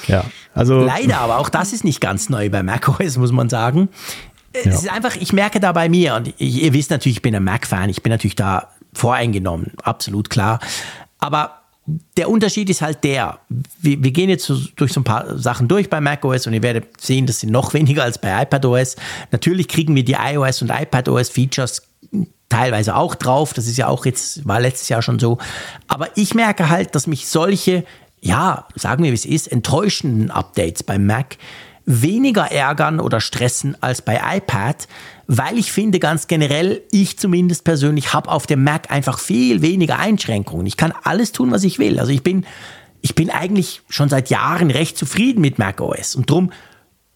Ja, 0.07 0.23
also. 0.53 0.79
Leider, 0.79 1.17
aber 1.17 1.39
auch 1.39 1.49
das 1.49 1.73
ist 1.73 1.83
nicht 1.83 1.99
ganz 1.99 2.29
neu 2.29 2.49
bei 2.49 2.63
macOS, 2.63 3.17
muss 3.17 3.33
man 3.33 3.49
sagen. 3.49 3.89
Ja. 4.55 4.61
Es 4.71 4.83
ist 4.83 4.89
einfach, 4.89 5.17
ich 5.17 5.33
merke 5.33 5.59
da 5.59 5.73
bei 5.73 5.89
mir, 5.89 6.15
und 6.15 6.39
ihr 6.39 6.71
wisst 6.71 6.89
natürlich, 6.89 7.17
ich 7.17 7.21
bin 7.21 7.35
ein 7.35 7.43
Mac-Fan, 7.43 7.89
ich 7.89 8.01
bin 8.01 8.11
natürlich 8.11 8.37
da 8.37 8.69
voreingenommen, 8.93 9.73
absolut 9.83 10.29
klar. 10.29 10.61
Aber 11.19 11.62
der 12.17 12.29
Unterschied 12.29 12.69
ist 12.69 12.81
halt 12.81 13.03
der, 13.03 13.39
wir, 13.81 14.03
wir, 14.03 14.11
gehen 14.11 14.29
jetzt 14.29 14.45
so 14.45 14.57
durch 14.75 14.93
so 14.93 15.01
ein 15.01 15.03
paar 15.03 15.37
Sachen 15.37 15.67
durch 15.67 15.89
bei 15.89 15.99
macOS 15.99 16.47
und 16.47 16.53
ihr 16.53 16.63
werdet 16.63 17.01
sehen, 17.01 17.25
das 17.25 17.41
sind 17.41 17.51
noch 17.51 17.73
weniger 17.73 18.03
als 18.03 18.17
bei 18.17 18.41
iPadOS. 18.43 18.95
Natürlich 19.31 19.67
kriegen 19.67 19.95
wir 19.95 20.05
die 20.05 20.13
iOS 20.13 20.61
und 20.61 20.69
iPadOS 20.69 21.29
Features 21.29 21.81
teilweise 22.47 22.95
auch 22.95 23.15
drauf, 23.15 23.53
das 23.53 23.67
ist 23.67 23.77
ja 23.77 23.87
auch 23.87 24.05
jetzt, 24.05 24.47
war 24.47 24.61
letztes 24.61 24.87
Jahr 24.87 25.01
schon 25.01 25.19
so. 25.19 25.39
Aber 25.87 26.09
ich 26.15 26.35
merke 26.35 26.69
halt, 26.69 26.93
dass 26.93 27.07
mich 27.07 27.27
solche 27.27 27.83
ja, 28.23 28.67
sagen 28.75 29.03
wir 29.03 29.11
wie 29.11 29.15
es 29.15 29.25
ist, 29.25 29.51
enttäuschenden 29.51 30.31
Updates 30.31 30.81
beim 30.81 31.05
Mac 31.05 31.37
weniger 31.85 32.51
ärgern 32.51 32.99
oder 32.99 33.19
stressen 33.19 33.75
als 33.81 34.01
bei 34.01 34.21
iPad, 34.37 34.87
weil 35.27 35.57
ich 35.57 35.71
finde 35.71 35.99
ganz 35.99 36.27
generell, 36.27 36.81
ich 36.91 37.19
zumindest 37.19 37.63
persönlich 37.63 38.13
habe 38.13 38.29
auf 38.29 38.47
dem 38.47 38.63
Mac 38.63 38.91
einfach 38.91 39.19
viel 39.19 39.61
weniger 39.61 39.99
Einschränkungen. 39.99 40.65
Ich 40.65 40.77
kann 40.77 40.93
alles 41.03 41.31
tun, 41.31 41.51
was 41.51 41.63
ich 41.63 41.79
will. 41.79 41.99
Also 41.99 42.11
ich 42.11 42.23
bin, 42.23 42.45
ich 43.01 43.15
bin 43.15 43.29
eigentlich 43.29 43.81
schon 43.89 44.09
seit 44.09 44.29
Jahren 44.29 44.71
recht 44.71 44.97
zufrieden 44.97 45.41
mit 45.41 45.59
Mac 45.59 45.81
OS 45.81 46.15
und 46.15 46.29
drum 46.29 46.51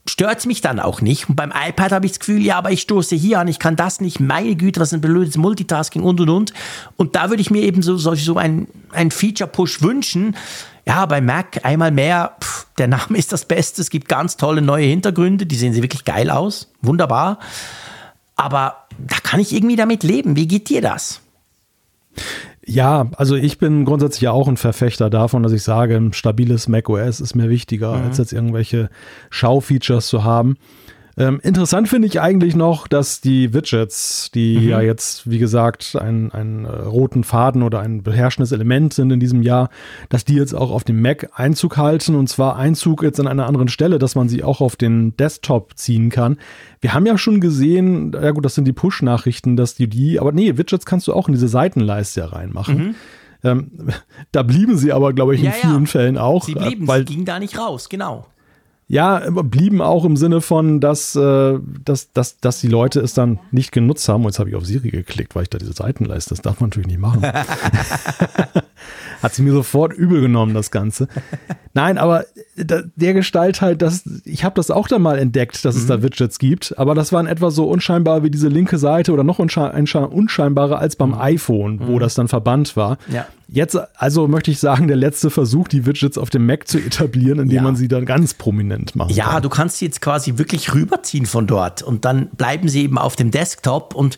stört 0.09 0.39
es 0.39 0.45
mich 0.45 0.61
dann 0.61 0.79
auch 0.79 1.01
nicht. 1.01 1.29
Und 1.29 1.35
beim 1.35 1.51
iPad 1.51 1.91
habe 1.91 2.05
ich 2.05 2.13
das 2.13 2.19
Gefühl, 2.19 2.41
ja, 2.41 2.57
aber 2.57 2.71
ich 2.71 2.81
stoße 2.81 3.15
hier 3.15 3.39
an, 3.39 3.47
ich 3.47 3.59
kann 3.59 3.75
das 3.75 4.01
nicht, 4.01 4.19
meine 4.19 4.55
Güte, 4.55 4.79
was 4.79 4.93
ein 4.93 5.01
blödes 5.01 5.37
Multitasking 5.37 6.01
und 6.01 6.19
und 6.19 6.29
und. 6.29 6.53
Und 6.95 7.15
da 7.15 7.29
würde 7.29 7.41
ich 7.41 7.51
mir 7.51 7.61
eben 7.61 7.81
so, 7.81 7.97
so, 7.97 8.15
so 8.15 8.37
ein, 8.37 8.67
ein 8.91 9.11
Feature-Push 9.11 9.81
wünschen, 9.81 10.35
ja, 10.87 11.05
bei 11.05 11.19
Mac 11.19 11.65
einmal 11.65 11.91
mehr, 11.91 12.37
pff, 12.41 12.67
der 12.77 12.87
Name 12.87 13.17
ist 13.17 13.33
das 13.33 13.43
Beste. 13.43 13.81
Es 13.81 13.89
gibt 13.89 14.07
ganz 14.07 14.37
tolle 14.37 14.61
neue 14.61 14.85
Hintergründe, 14.85 15.45
die 15.45 15.55
sehen 15.55 15.73
sie 15.73 15.83
wirklich 15.83 16.05
geil 16.05 16.29
aus. 16.29 16.71
Wunderbar. 16.81 17.39
Aber 18.37 18.85
da 18.97 19.17
kann 19.21 19.41
ich 19.41 19.53
irgendwie 19.53 19.75
damit 19.75 20.03
leben. 20.03 20.37
Wie 20.37 20.47
geht 20.47 20.69
dir 20.69 20.81
das? 20.81 21.21
Ja, 22.65 23.09
also 23.17 23.35
ich 23.35 23.57
bin 23.57 23.83
grundsätzlich 23.83 24.21
ja 24.21 24.31
auch 24.31 24.47
ein 24.47 24.57
Verfechter 24.57 25.09
davon, 25.09 25.43
dass 25.43 25.51
ich 25.51 25.63
sage, 25.63 25.95
ein 25.95 26.13
stabiles 26.13 26.69
macOS 26.69 27.19
ist 27.19 27.35
mir 27.35 27.49
wichtiger, 27.49 27.97
mhm. 27.97 28.05
als 28.05 28.17
jetzt 28.17 28.31
irgendwelche 28.31 28.89
Schaufeatures 29.29 30.07
zu 30.07 30.23
haben. 30.23 30.57
Ähm, 31.19 31.39
interessant 31.41 31.89
finde 31.89 32.07
ich 32.07 32.21
eigentlich 32.21 32.55
noch, 32.55 32.87
dass 32.87 33.21
die 33.21 33.51
Widgets, 33.51 34.29
die 34.35 34.59
mhm. 34.59 34.69
ja 34.69 34.81
jetzt, 34.81 35.27
wie 35.27 35.39
gesagt, 35.39 35.97
ein, 35.99 36.31
ein 36.31 36.65
äh, 36.65 36.69
roten 36.69 37.23
Faden 37.23 37.63
oder 37.63 37.79
ein 37.79 38.03
beherrschendes 38.03 38.51
Element 38.51 38.93
sind 38.93 39.11
in 39.11 39.19
diesem 39.19 39.41
Jahr, 39.41 39.71
dass 40.09 40.25
die 40.25 40.35
jetzt 40.35 40.53
auch 40.53 40.69
auf 40.69 40.83
dem 40.83 41.01
Mac 41.01 41.31
Einzug 41.33 41.77
halten 41.77 42.13
und 42.13 42.29
zwar 42.29 42.55
Einzug 42.55 43.01
jetzt 43.01 43.19
an 43.19 43.27
einer 43.27 43.47
anderen 43.47 43.67
Stelle, 43.67 43.97
dass 43.97 44.13
man 44.13 44.29
sie 44.29 44.43
auch 44.43 44.61
auf 44.61 44.75
den 44.75 45.17
Desktop 45.17 45.75
ziehen 45.75 46.11
kann. 46.11 46.37
Wir 46.81 46.93
haben 46.93 47.07
ja 47.07 47.17
schon 47.17 47.41
gesehen, 47.41 48.11
ja 48.13 48.29
gut, 48.29 48.45
das 48.45 48.53
sind 48.53 48.65
die 48.65 48.73
Push-Nachrichten, 48.73 49.55
dass 49.55 49.73
die 49.73 49.87
die, 49.87 50.19
aber 50.19 50.31
nee, 50.31 50.55
Widgets 50.57 50.85
kannst 50.85 51.07
du 51.07 51.13
auch 51.13 51.27
in 51.27 51.33
diese 51.33 51.47
Seitenleiste 51.47 52.31
reinmachen. 52.31 52.77
Mhm. 52.77 52.95
Ähm, 53.43 53.71
da 54.31 54.43
blieben 54.43 54.77
sie 54.77 54.93
aber, 54.93 55.13
glaube 55.13 55.33
ich, 55.33 55.41
in 55.41 55.47
ja, 55.47 55.51
vielen 55.53 55.85
ja. 55.85 55.89
Fällen 55.89 56.17
auch. 56.19 56.43
Sie 56.43 56.53
blieben, 56.53 56.87
weil, 56.87 56.99
sie 56.99 57.13
gingen 57.13 57.25
da 57.25 57.39
nicht 57.39 57.57
raus, 57.57 57.89
genau. 57.89 58.27
Ja, 58.89 59.21
blieben 59.29 59.81
auch 59.81 60.05
im 60.05 60.15
Sinne 60.15 60.39
von, 60.39 60.79
dass, 60.79 61.13
äh, 61.15 61.59
dass, 61.83 62.13
dass, 62.13 62.39
dass 62.39 62.61
die 62.61 62.69
Leute 62.69 63.01
es 63.01 63.13
dann 63.13 63.39
nicht 63.51 63.73
genutzt 63.73 64.07
haben. 64.07 64.23
Und 64.23 64.29
jetzt 64.29 64.39
habe 64.39 64.49
ich 64.49 64.55
auf 64.55 64.65
Siri 64.65 64.91
geklickt, 64.91 65.35
weil 65.35 65.43
ich 65.43 65.49
da 65.49 65.57
diese 65.57 65.73
Seitenleiste, 65.73 66.29
das 66.29 66.41
darf 66.41 66.61
man 66.61 66.69
natürlich 66.69 66.87
nicht 66.87 66.99
machen. 66.99 67.21
Hat 69.21 69.33
sie 69.33 69.41
mir 69.41 69.53
sofort 69.53 69.93
übel 69.93 70.21
genommen, 70.21 70.53
das 70.53 70.71
Ganze. 70.71 71.07
Nein, 71.73 71.97
aber 71.97 72.25
der 72.55 73.13
Gestalt 73.13 73.61
halt, 73.61 73.81
das, 73.81 74.03
ich 74.25 74.43
habe 74.43 74.55
das 74.55 74.71
auch 74.71 74.87
dann 74.87 75.01
mal 75.01 75.19
entdeckt, 75.19 75.63
dass 75.63 75.75
es 75.75 75.83
mhm. 75.83 75.87
da 75.87 76.01
Widgets 76.01 76.39
gibt, 76.39 76.73
aber 76.77 76.95
das 76.95 77.11
waren 77.11 77.27
etwa 77.27 77.51
so 77.51 77.65
unscheinbar 77.65 78.23
wie 78.23 78.31
diese 78.31 78.47
linke 78.47 78.77
Seite 78.77 79.11
oder 79.11 79.23
noch 79.23 79.39
unscheinbarer 79.39 80.79
als 80.79 80.95
beim 80.95 81.09
mhm. 81.09 81.19
iPhone, 81.19 81.79
wo 81.87 81.95
mhm. 81.95 81.99
das 81.99 82.15
dann 82.15 82.27
verbannt 82.27 82.75
war. 82.75 82.97
Ja. 83.09 83.27
Jetzt 83.47 83.77
also 83.95 84.27
möchte 84.27 84.51
ich 84.51 84.59
sagen, 84.59 84.87
der 84.87 84.97
letzte 84.97 85.29
Versuch, 85.29 85.67
die 85.67 85.85
Widgets 85.85 86.17
auf 86.17 86.29
dem 86.29 86.45
Mac 86.45 86.67
zu 86.67 86.79
etablieren, 86.79 87.39
indem 87.39 87.57
ja. 87.57 87.61
man 87.61 87.75
sie 87.75 87.87
dann 87.87 88.05
ganz 88.05 88.33
prominent 88.33 88.95
macht. 88.95 89.11
Ja, 89.11 89.33
kann. 89.33 89.43
du 89.43 89.49
kannst 89.49 89.77
sie 89.77 89.85
jetzt 89.85 90.01
quasi 90.01 90.37
wirklich 90.37 90.73
rüberziehen 90.73 91.25
von 91.25 91.47
dort 91.47 91.81
und 91.81 92.05
dann 92.05 92.27
bleiben 92.29 92.67
sie 92.69 92.83
eben 92.83 92.97
auf 92.97 93.15
dem 93.15 93.31
Desktop 93.31 93.95
und 93.95 94.17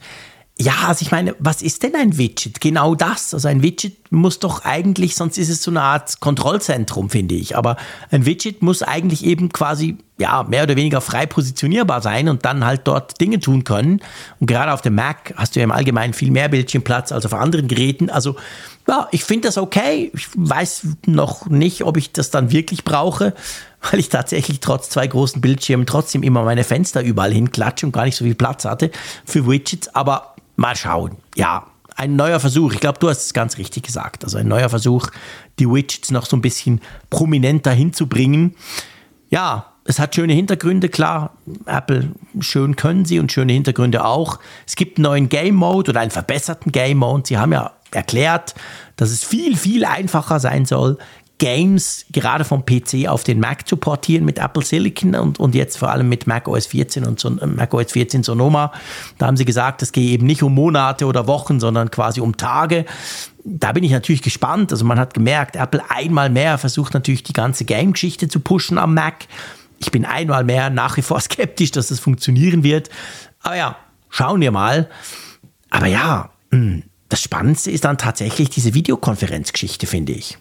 ja, 0.62 0.74
also 0.88 1.04
ich 1.04 1.12
meine, 1.12 1.36
was 1.40 1.62
ist 1.62 1.84
denn 1.84 1.96
ein 1.96 2.18
Widget? 2.18 2.60
Genau 2.60 2.94
das. 2.94 3.34
Also 3.34 3.48
ein 3.48 3.64
Widget 3.64 4.12
muss 4.12 4.40
doch 4.40 4.66
eigentlich, 4.66 5.16
sonst 5.16 5.38
ist 5.38 5.48
es 5.48 5.64
so 5.64 5.72
eine 5.72 5.82
Art 5.82 6.20
Kontrollzentrum, 6.20 7.10
finde 7.10 7.36
ich. 7.36 7.56
Aber 7.56 7.78
ein 8.12 8.26
Widget 8.26 8.62
muss 8.62 8.84
eigentlich 8.84 9.24
eben 9.24 9.54
quasi, 9.54 9.98
ja, 10.18 10.44
mehr 10.44 10.64
oder 10.64 10.76
weniger 10.76 11.00
frei 11.00 11.26
positionierbar 11.28 12.02
sein 12.02 12.28
und 12.28 12.44
dann 12.44 12.66
halt 12.66 12.82
dort 12.84 13.22
Dinge 13.22 13.40
tun 13.40 13.64
können. 13.64 14.02
Und 14.42 14.48
gerade 14.48 14.74
auf 14.74 14.82
dem 14.82 14.96
Mac 14.96 15.34
hast 15.38 15.56
du 15.56 15.62
ja 15.62 15.64
im 15.64 15.72
Allgemeinen 15.72 16.12
viel 16.12 16.30
mehr 16.30 16.50
Bildschirmplatz 16.50 17.14
als 17.14 17.26
auf 17.26 17.34
anderen 17.34 17.70
Geräten. 17.70 18.10
Also, 18.10 18.36
ja, 18.86 19.08
ich 19.12 19.24
finde 19.24 19.48
das 19.48 19.58
okay. 19.58 20.12
Ich 20.14 20.28
weiß 20.36 20.88
noch 21.06 21.46
nicht, 21.46 21.86
ob 21.86 21.96
ich 21.96 22.12
das 22.12 22.32
dann 22.32 22.52
wirklich 22.52 22.84
brauche, 22.84 23.34
weil 23.90 24.02
ich 24.02 24.10
tatsächlich 24.10 24.60
trotz 24.60 24.90
zwei 24.90 25.08
großen 25.08 25.40
Bildschirmen 25.40 25.86
trotzdem 25.86 26.22
immer 26.22 26.44
meine 26.44 26.66
Fenster 26.66 27.02
überall 27.02 27.32
hinklatsche 27.32 27.86
und 27.86 27.94
gar 27.94 28.04
nicht 28.04 28.18
so 28.18 28.26
viel 28.26 28.36
Platz 28.36 28.66
hatte 28.66 28.92
für 29.24 29.48
Widgets. 29.48 29.96
Aber 29.96 30.36
Mal 30.60 30.76
schauen. 30.76 31.16
Ja, 31.38 31.68
ein 31.96 32.18
neuer 32.18 32.42
Versuch. 32.42 32.74
Ich 32.74 32.82
glaube, 32.82 33.00
du 33.00 33.08
hast 33.08 33.26
es 33.26 33.34
ganz 33.34 33.58
richtig 33.58 33.84
gesagt. 33.84 34.26
Also 34.26 34.38
ein 34.38 34.48
neuer 34.50 34.68
Versuch, 34.68 35.08
die 35.58 35.70
Widgets 35.70 36.12
noch 36.12 36.26
so 36.26 36.36
ein 36.36 36.42
bisschen 36.42 36.82
prominenter 37.10 37.72
hinzubringen. 37.72 38.56
Ja, 39.30 39.68
es 39.86 40.00
hat 40.00 40.16
schöne 40.16 40.34
Hintergründe, 40.34 40.90
klar. 40.90 41.32
Apple, 41.66 42.12
schön 42.42 42.76
können 42.76 43.06
sie 43.06 43.20
und 43.20 43.32
schöne 43.32 43.54
Hintergründe 43.54 44.04
auch. 44.04 44.40
Es 44.68 44.76
gibt 44.76 44.98
einen 44.98 45.04
neuen 45.04 45.30
Game 45.30 45.56
Mode 45.56 45.92
oder 45.92 46.02
einen 46.02 46.12
verbesserten 46.12 46.74
Game 46.74 46.98
Mode. 46.98 47.24
Sie 47.26 47.38
haben 47.38 47.54
ja 47.54 47.72
erklärt, 47.92 48.54
dass 48.98 49.12
es 49.12 49.24
viel, 49.24 49.56
viel 49.56 49.86
einfacher 49.86 50.42
sein 50.42 50.66
soll, 50.66 50.98
Games 51.40 52.06
gerade 52.12 52.44
vom 52.44 52.66
PC 52.66 53.08
auf 53.08 53.24
den 53.24 53.40
Mac 53.40 53.68
zu 53.68 53.78
portieren 53.78 54.26
mit 54.26 54.38
Apple 54.38 54.64
Silicon 54.64 55.16
und, 55.16 55.40
und 55.40 55.56
jetzt 55.56 55.78
vor 55.78 55.90
allem 55.90 56.08
mit 56.08 56.28
Mac 56.28 56.48
OS 56.48 56.68
14 56.68 57.06
und 57.06 57.20
so, 57.20 57.32
Mac 57.32 57.74
OS 57.74 57.94
14 57.94 58.24
Sonoma. 58.24 58.72
Da 59.18 59.26
haben 59.26 59.38
sie 59.38 59.46
gesagt, 59.46 59.82
es 59.82 59.92
gehe 59.92 60.12
eben 60.12 60.28
nicht 60.28 60.44
um 60.44 60.54
Monate 60.54 61.06
oder 61.06 61.26
Wochen, 61.26 61.60
sondern 61.60 61.90
quasi 61.90 62.22
um 62.22 62.38
Tage. 62.38 62.86
Da 63.44 63.72
bin 63.72 63.84
ich 63.84 63.92
natürlich 63.92 64.22
gespannt. 64.22 64.72
Also 64.72 64.86
man 64.86 65.00
hat 65.00 65.14
gemerkt, 65.14 65.56
Apple 65.56 65.82
einmal 65.90 66.30
mehr 66.30 66.58
versucht 66.58 66.94
natürlich 66.94 67.24
die 67.24 67.34
ganze 67.34 67.66
Game-Geschichte 67.66 68.28
zu 68.28 68.42
pushen 68.42 68.78
am 68.78 68.94
Mac. 68.94 69.26
Ich 69.80 69.92
bin 69.92 70.06
einmal 70.06 70.44
mehr 70.44 70.70
nach 70.70 70.98
wie 70.98 71.02
vor 71.02 71.20
skeptisch, 71.22 71.72
dass 71.72 71.88
das 71.88 72.00
funktionieren 72.00 72.64
wird. 72.64 72.90
Aber 73.42 73.56
ja, 73.56 73.78
schauen 74.10 74.42
wir 74.42 74.52
mal. 74.52 74.90
Aber 75.70 75.88
ja, 75.88 76.32
hm, 76.52 76.84
das 77.08 77.24
Spannendste 77.24 77.72
ist 77.72 77.86
dann 77.86 77.98
tatsächlich 77.98 78.50
diese 78.50 78.74
Videokonferenzgeschichte, 78.74 79.88
finde 79.88 80.12
ich. 80.12 80.38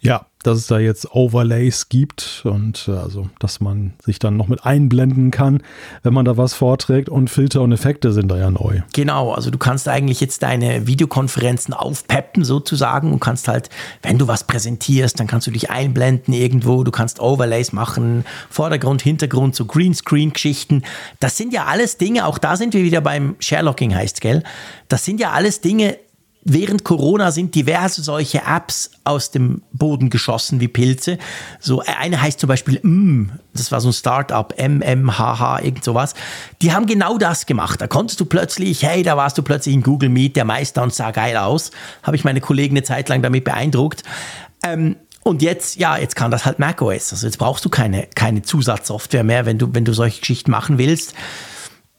Ja, 0.00 0.26
dass 0.42 0.58
es 0.58 0.66
da 0.68 0.78
jetzt 0.78 1.14
Overlays 1.14 1.88
gibt 1.88 2.42
und 2.44 2.86
äh, 2.88 2.92
also, 2.92 3.28
dass 3.40 3.60
man 3.60 3.94
sich 4.04 4.18
dann 4.18 4.36
noch 4.36 4.48
mit 4.48 4.64
einblenden 4.64 5.30
kann, 5.30 5.62
wenn 6.02 6.14
man 6.14 6.24
da 6.24 6.36
was 6.36 6.54
vorträgt 6.54 7.08
und 7.08 7.28
Filter 7.28 7.60
und 7.60 7.72
Effekte 7.72 8.12
sind 8.12 8.28
da 8.28 8.38
ja 8.38 8.50
neu. 8.50 8.80
Genau, 8.94 9.32
also 9.32 9.50
du 9.50 9.58
kannst 9.58 9.88
eigentlich 9.88 10.20
jetzt 10.20 10.42
deine 10.42 10.86
Videokonferenzen 10.86 11.74
aufpeppen 11.74 12.44
sozusagen 12.44 13.12
und 13.12 13.20
kannst 13.20 13.48
halt, 13.48 13.68
wenn 14.02 14.18
du 14.18 14.28
was 14.28 14.44
präsentierst, 14.44 15.18
dann 15.18 15.26
kannst 15.26 15.46
du 15.48 15.50
dich 15.50 15.70
einblenden 15.70 16.32
irgendwo, 16.32 16.84
du 16.84 16.92
kannst 16.92 17.20
Overlays 17.20 17.72
machen, 17.72 18.24
Vordergrund, 18.48 19.02
Hintergrund, 19.02 19.56
so 19.56 19.64
Greenscreen-Geschichten. 19.64 20.82
Das 21.18 21.36
sind 21.36 21.52
ja 21.52 21.64
alles 21.64 21.98
Dinge, 21.98 22.26
auch 22.26 22.38
da 22.38 22.56
sind 22.56 22.74
wir 22.74 22.84
wieder 22.84 23.00
beim 23.00 23.34
Sherlocking 23.40 23.94
heißt, 23.94 24.20
gell? 24.20 24.42
Das 24.86 25.04
sind 25.04 25.20
ja 25.20 25.32
alles 25.32 25.60
Dinge, 25.60 25.96
während 26.48 26.84
Corona 26.84 27.30
sind 27.30 27.54
diverse 27.54 28.02
solche 28.02 28.42
Apps 28.46 28.90
aus 29.04 29.30
dem 29.30 29.62
Boden 29.72 30.10
geschossen 30.10 30.60
wie 30.60 30.68
Pilze. 30.68 31.18
So 31.60 31.82
eine 31.86 32.20
heißt 32.20 32.40
zum 32.40 32.48
Beispiel 32.48 32.80
M, 32.82 33.32
das 33.52 33.70
war 33.70 33.80
so 33.80 33.90
ein 33.90 33.92
Startup, 33.92 34.52
MMHH, 34.58 35.60
irgend 35.62 35.84
sowas. 35.84 36.14
Die 36.62 36.72
haben 36.72 36.86
genau 36.86 37.18
das 37.18 37.46
gemacht. 37.46 37.80
Da 37.80 37.86
konntest 37.86 38.18
du 38.20 38.24
plötzlich, 38.24 38.82
hey, 38.82 39.02
da 39.02 39.16
warst 39.16 39.36
du 39.38 39.42
plötzlich 39.42 39.74
in 39.74 39.82
Google 39.82 40.08
Meet, 40.08 40.36
der 40.36 40.44
Meister 40.44 40.82
und 40.82 40.94
sah 40.94 41.10
geil 41.10 41.36
aus. 41.36 41.70
Habe 42.02 42.16
ich 42.16 42.24
meine 42.24 42.40
Kollegen 42.40 42.76
eine 42.76 42.82
Zeit 42.82 43.08
lang 43.08 43.22
damit 43.22 43.44
beeindruckt. 43.44 44.02
Ähm, 44.62 44.96
und 45.22 45.42
jetzt, 45.42 45.76
ja, 45.76 45.98
jetzt 45.98 46.16
kann 46.16 46.30
das 46.30 46.46
halt 46.46 46.58
macOS. 46.58 47.12
Also 47.12 47.26
jetzt 47.26 47.38
brauchst 47.38 47.64
du 47.64 47.68
keine, 47.68 48.06
keine 48.14 48.42
Zusatzsoftware 48.42 49.24
mehr, 49.24 49.44
wenn 49.44 49.58
du, 49.58 49.74
wenn 49.74 49.84
du 49.84 49.92
solche 49.92 50.20
Geschichten 50.20 50.50
machen 50.50 50.78
willst 50.78 51.14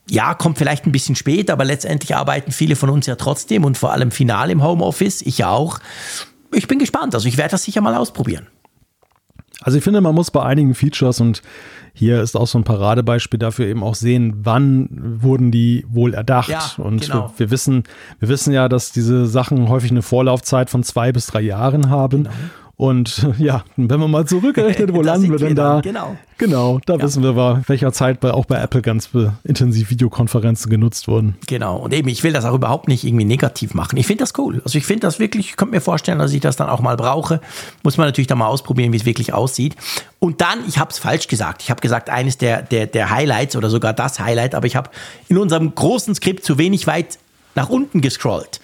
ja, 0.10 0.34
kommt 0.34 0.58
vielleicht 0.58 0.86
ein 0.86 0.92
bisschen 0.92 1.16
spät, 1.16 1.50
aber 1.50 1.66
letztendlich 1.66 2.16
arbeiten 2.16 2.52
viele 2.52 2.76
von 2.76 2.90
uns 2.90 3.06
ja 3.06 3.16
trotzdem 3.16 3.64
und 3.64 3.78
vor 3.78 3.92
allem 3.92 4.12
final 4.12 4.50
im 4.50 4.64
Homeoffice, 4.64 5.22
ich 5.22 5.46
auch. 5.46 5.80
Ich 6.52 6.68
bin 6.68 6.80
gespannt, 6.80 7.14
also 7.14 7.28
ich 7.28 7.38
werde 7.38 7.52
das 7.52 7.64
sicher 7.64 7.82
mal 7.82 7.96
ausprobieren. 7.96 8.48
Also 9.62 9.78
ich 9.78 9.84
finde, 9.84 10.02
man 10.02 10.16
muss 10.16 10.32
bei 10.32 10.42
einigen 10.42 10.74
Features 10.74 11.20
und 11.20 11.42
hier 11.94 12.22
ist 12.22 12.38
auch 12.38 12.48
so 12.48 12.58
ein 12.58 12.64
Paradebeispiel 12.64 13.40
dafür 13.40 13.68
eben 13.68 13.84
auch 13.84 13.96
sehen, 13.96 14.40
wann 14.44 14.88
wurden 15.22 15.52
die 15.52 15.86
wohl 15.90 16.14
erdacht. 16.14 16.50
Ja, 16.50 16.72
und 16.78 17.02
genau. 17.02 17.34
wir, 17.36 17.40
wir, 17.40 17.52
wissen, 17.52 17.84
wir 18.20 18.30
wissen 18.30 18.54
ja, 18.54 18.70
dass 18.70 18.94
diese 18.94 19.28
Sachen 19.28 19.68
häufig 19.68 19.92
eine 19.92 20.02
Vorlaufzeit 20.02 20.70
von 20.70 20.84
zwei 20.84 21.12
bis 21.12 21.28
drei 21.28 21.42
Jahren 21.42 21.90
haben. 21.90 22.24
Genau. 22.24 22.36
Und 22.80 23.28
ja, 23.40 23.66
wenn 23.76 24.00
man 24.00 24.10
mal 24.10 24.26
zurückrechnet, 24.26 24.94
wo 24.94 25.02
landen 25.04 25.30
wir 25.30 25.38
denn 25.38 25.54
da? 25.54 25.82
Genau. 25.82 26.16
Genau, 26.38 26.80
da 26.86 26.96
ja. 26.96 27.02
wissen 27.02 27.22
wir, 27.22 27.34
bei 27.34 27.62
welcher 27.68 27.92
Zeit 27.92 28.22
bei, 28.22 28.32
auch 28.32 28.46
bei 28.46 28.56
Apple 28.56 28.82
ganz 28.82 29.10
intensiv 29.44 29.90
Videokonferenzen 29.90 30.72
genutzt 30.72 31.10
wurden. 31.10 31.36
Genau, 31.46 31.76
und 31.76 31.94
eben, 31.94 32.08
ich 32.08 32.24
will 32.24 32.32
das 32.32 32.46
auch 32.46 32.54
überhaupt 32.54 32.88
nicht 32.88 33.04
irgendwie 33.04 33.26
negativ 33.26 33.74
machen. 33.74 33.98
Ich 33.98 34.08
finde 34.08 34.24
das 34.24 34.32
cool. 34.38 34.62
Also 34.64 34.78
ich 34.78 34.86
finde 34.86 35.02
das 35.02 35.20
wirklich, 35.20 35.50
ich 35.50 35.58
könnte 35.58 35.76
mir 35.76 35.82
vorstellen, 35.82 36.20
dass 36.20 36.32
ich 36.32 36.40
das 36.40 36.56
dann 36.56 36.70
auch 36.70 36.80
mal 36.80 36.96
brauche. 36.96 37.42
Muss 37.84 37.98
man 37.98 38.08
natürlich 38.08 38.28
dann 38.28 38.38
mal 38.38 38.48
ausprobieren, 38.48 38.94
wie 38.94 38.98
es 38.98 39.06
wirklich 39.06 39.34
aussieht. 39.34 39.76
Und 40.20 40.40
dann, 40.40 40.60
ich 40.66 40.78
habe 40.78 40.92
es 40.92 41.00
falsch 41.00 41.28
gesagt. 41.28 41.62
Ich 41.62 41.70
habe 41.70 41.82
gesagt, 41.82 42.10
eines 42.10 42.38
der, 42.38 42.62
der, 42.62 42.88
der 42.88 43.10
Highlights 43.10 43.58
oder 43.58 43.70
sogar 43.70 43.92
das 43.92 44.22
Highlight, 44.22 44.56
aber 44.56 44.68
ich 44.68 44.78
habe 44.78 44.90
in 45.28 45.38
unserem 45.38 45.76
großen 45.76 46.16
Skript 46.16 46.46
zu 46.46 46.58
wenig 46.58 46.88
weit 46.88 47.20
nach 47.56 47.68
unten 47.68 48.00
gescrollt 48.00 48.62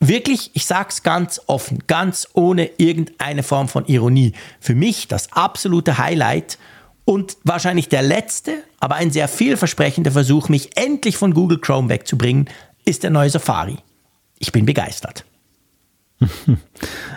wirklich, 0.00 0.50
ich 0.54 0.66
sag's 0.66 1.02
ganz 1.02 1.40
offen, 1.46 1.84
ganz 1.86 2.28
ohne 2.34 2.70
irgendeine 2.78 3.42
Form 3.42 3.68
von 3.68 3.86
Ironie, 3.86 4.32
für 4.60 4.74
mich 4.74 5.08
das 5.08 5.32
absolute 5.32 5.98
Highlight 5.98 6.58
und 7.04 7.36
wahrscheinlich 7.44 7.88
der 7.88 8.02
letzte, 8.02 8.62
aber 8.80 8.96
ein 8.96 9.10
sehr 9.10 9.28
vielversprechender 9.28 10.10
Versuch, 10.10 10.48
mich 10.48 10.76
endlich 10.76 11.16
von 11.16 11.34
Google 11.34 11.58
Chrome 11.58 11.88
wegzubringen, 11.88 12.48
ist 12.84 13.02
der 13.02 13.10
neue 13.10 13.30
Safari. 13.30 13.78
Ich 14.38 14.52
bin 14.52 14.66
begeistert. 14.66 15.24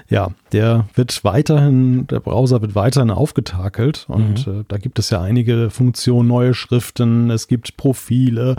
Ja, 0.09 0.31
der 0.51 0.89
wird 0.95 1.23
weiterhin, 1.23 2.05
der 2.07 2.19
Browser 2.19 2.61
wird 2.61 2.75
weiterhin 2.75 3.11
aufgetakelt 3.11 4.05
und 4.09 4.45
mhm. 4.45 4.59
äh, 4.59 4.63
da 4.67 4.77
gibt 4.77 4.99
es 4.99 5.09
ja 5.09 5.21
einige 5.21 5.69
Funktionen, 5.69 6.27
neue 6.27 6.53
Schriften, 6.53 7.29
es 7.29 7.47
gibt 7.47 7.77
Profile, 7.77 8.57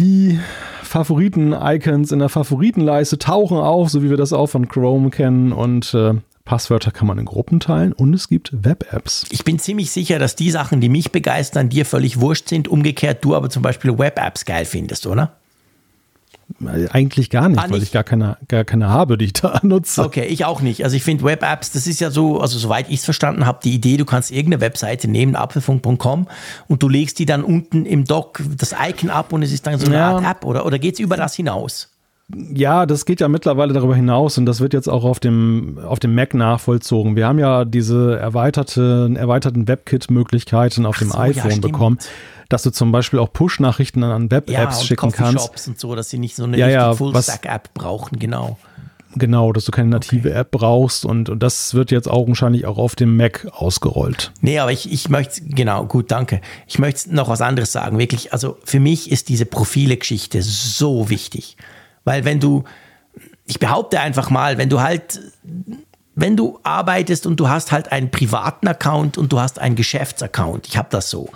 die 0.00 0.40
Favoriten-Icons 0.82 2.10
in 2.10 2.18
der 2.20 2.30
Favoritenleiste 2.30 3.18
tauchen 3.18 3.58
auf, 3.58 3.90
so 3.90 4.02
wie 4.02 4.10
wir 4.10 4.16
das 4.16 4.32
auch 4.32 4.46
von 4.46 4.66
Chrome 4.66 5.10
kennen 5.10 5.52
und 5.52 5.94
äh, 5.94 6.14
Passwörter 6.44 6.90
kann 6.90 7.06
man 7.06 7.18
in 7.18 7.26
Gruppen 7.26 7.60
teilen 7.60 7.92
und 7.92 8.14
es 8.14 8.28
gibt 8.28 8.50
Web-Apps. 8.52 9.26
Ich 9.30 9.44
bin 9.44 9.58
ziemlich 9.58 9.90
sicher, 9.90 10.18
dass 10.18 10.34
die 10.34 10.50
Sachen, 10.50 10.80
die 10.80 10.88
mich 10.88 11.12
begeistern, 11.12 11.68
dir 11.68 11.84
völlig 11.84 12.18
wurscht 12.18 12.48
sind. 12.48 12.66
Umgekehrt 12.66 13.24
du 13.24 13.36
aber 13.36 13.50
zum 13.50 13.62
Beispiel 13.62 13.98
Web-Apps 13.98 14.46
geil 14.46 14.64
findest, 14.64 15.06
oder? 15.06 15.36
Eigentlich 16.90 17.30
gar 17.30 17.48
nicht, 17.48 17.58
ah, 17.58 17.62
nicht, 17.62 17.72
weil 17.72 17.82
ich 17.82 17.92
gar 17.92 18.04
keine, 18.04 18.36
gar 18.48 18.64
keine 18.64 18.88
habe, 18.88 19.16
die 19.16 19.26
ich 19.26 19.32
da 19.34 19.60
nutze. 19.62 20.04
Okay, 20.04 20.26
ich 20.26 20.44
auch 20.44 20.60
nicht. 20.60 20.84
Also 20.84 20.96
ich 20.96 21.02
finde 21.02 21.24
Web-Apps, 21.24 21.72
das 21.72 21.86
ist 21.86 22.00
ja 22.00 22.10
so, 22.10 22.40
also 22.40 22.58
soweit 22.58 22.88
ich 22.88 22.96
es 22.96 23.04
verstanden 23.04 23.46
habe, 23.46 23.60
die 23.62 23.72
Idee, 23.72 23.96
du 23.96 24.04
kannst 24.04 24.30
irgendeine 24.30 24.60
Webseite 24.60 25.08
nehmen, 25.08 25.36
apfelfunk.com 25.36 26.26
und 26.68 26.82
du 26.82 26.88
legst 26.88 27.18
die 27.18 27.26
dann 27.26 27.44
unten 27.44 27.86
im 27.86 28.04
Dock 28.04 28.42
das 28.56 28.72
Icon 28.72 29.10
ab 29.10 29.32
und 29.32 29.42
es 29.42 29.52
ist 29.52 29.66
dann 29.66 29.78
so 29.78 29.86
eine 29.86 29.96
ja. 29.96 30.16
Art 30.16 30.24
App 30.24 30.44
oder, 30.44 30.66
oder 30.66 30.78
geht 30.78 30.94
es 30.94 31.00
über 31.00 31.16
das 31.16 31.34
hinaus? 31.34 31.88
Ja, 32.52 32.86
das 32.86 33.06
geht 33.06 33.20
ja 33.20 33.28
mittlerweile 33.28 33.72
darüber 33.72 33.96
hinaus 33.96 34.38
und 34.38 34.46
das 34.46 34.60
wird 34.60 34.72
jetzt 34.72 34.88
auch 34.88 35.04
auf 35.04 35.18
dem, 35.18 35.78
auf 35.84 35.98
dem 35.98 36.14
Mac 36.14 36.34
nachvollzogen. 36.34 37.16
Wir 37.16 37.26
haben 37.26 37.38
ja 37.38 37.64
diese 37.64 38.18
erweiterte, 38.18 39.10
erweiterten 39.16 39.66
WebKit-Möglichkeiten 39.66 40.86
auf 40.86 40.96
Ach 40.96 41.00
dem 41.00 41.10
so, 41.10 41.18
iPhone 41.18 41.50
ja, 41.50 41.58
bekommen 41.58 41.98
dass 42.50 42.64
du 42.64 42.70
zum 42.70 42.92
Beispiel 42.92 43.18
auch 43.18 43.32
Push-Nachrichten 43.32 44.02
an 44.04 44.30
Web-Apps 44.30 44.80
ja, 44.80 44.84
schicken 44.84 45.12
kannst. 45.12 45.68
und 45.68 45.80
so, 45.80 45.94
dass 45.94 46.10
sie 46.10 46.18
nicht 46.18 46.36
so 46.36 46.44
eine 46.44 46.58
ja, 46.58 46.68
ja, 46.68 46.94
Full-Stack-App 46.94 47.72
brauchen, 47.72 48.18
genau. 48.18 48.58
Genau, 49.16 49.52
dass 49.52 49.64
du 49.64 49.72
keine 49.72 49.88
native 49.88 50.28
okay. 50.28 50.38
App 50.38 50.50
brauchst 50.50 51.04
und, 51.04 51.28
und 51.30 51.42
das 51.42 51.74
wird 51.74 51.90
jetzt 51.90 52.08
augenscheinlich 52.08 52.66
auch 52.66 52.78
auf 52.78 52.94
dem 52.94 53.16
Mac 53.16 53.46
ausgerollt. 53.52 54.32
Nee, 54.40 54.58
aber 54.58 54.72
ich, 54.72 54.90
ich 54.92 55.08
möchte, 55.08 55.42
genau, 55.42 55.84
gut, 55.84 56.10
danke. 56.10 56.40
Ich 56.66 56.78
möchte 56.78 57.12
noch 57.14 57.28
was 57.28 57.40
anderes 57.40 57.72
sagen, 57.72 57.98
wirklich. 57.98 58.32
Also 58.32 58.58
für 58.64 58.78
mich 58.78 59.10
ist 59.10 59.28
diese 59.28 59.46
Profile-Geschichte 59.46 60.42
so 60.42 61.08
wichtig. 61.08 61.56
Weil 62.04 62.24
wenn 62.24 62.38
du, 62.38 62.64
ich 63.46 63.58
behaupte 63.58 63.98
einfach 64.00 64.30
mal, 64.30 64.58
wenn 64.58 64.68
du 64.68 64.80
halt, 64.80 65.20
wenn 66.14 66.36
du 66.36 66.60
arbeitest 66.62 67.26
und 67.26 67.38
du 67.40 67.48
hast 67.48 67.72
halt 67.72 67.90
einen 67.90 68.12
privaten 68.12 68.68
Account 68.68 69.18
und 69.18 69.32
du 69.32 69.40
hast 69.40 69.58
einen 69.58 69.74
Geschäftsaccount, 69.74 70.68
ich 70.68 70.76
habe 70.76 70.88
das 70.90 71.10
so, 71.10 71.30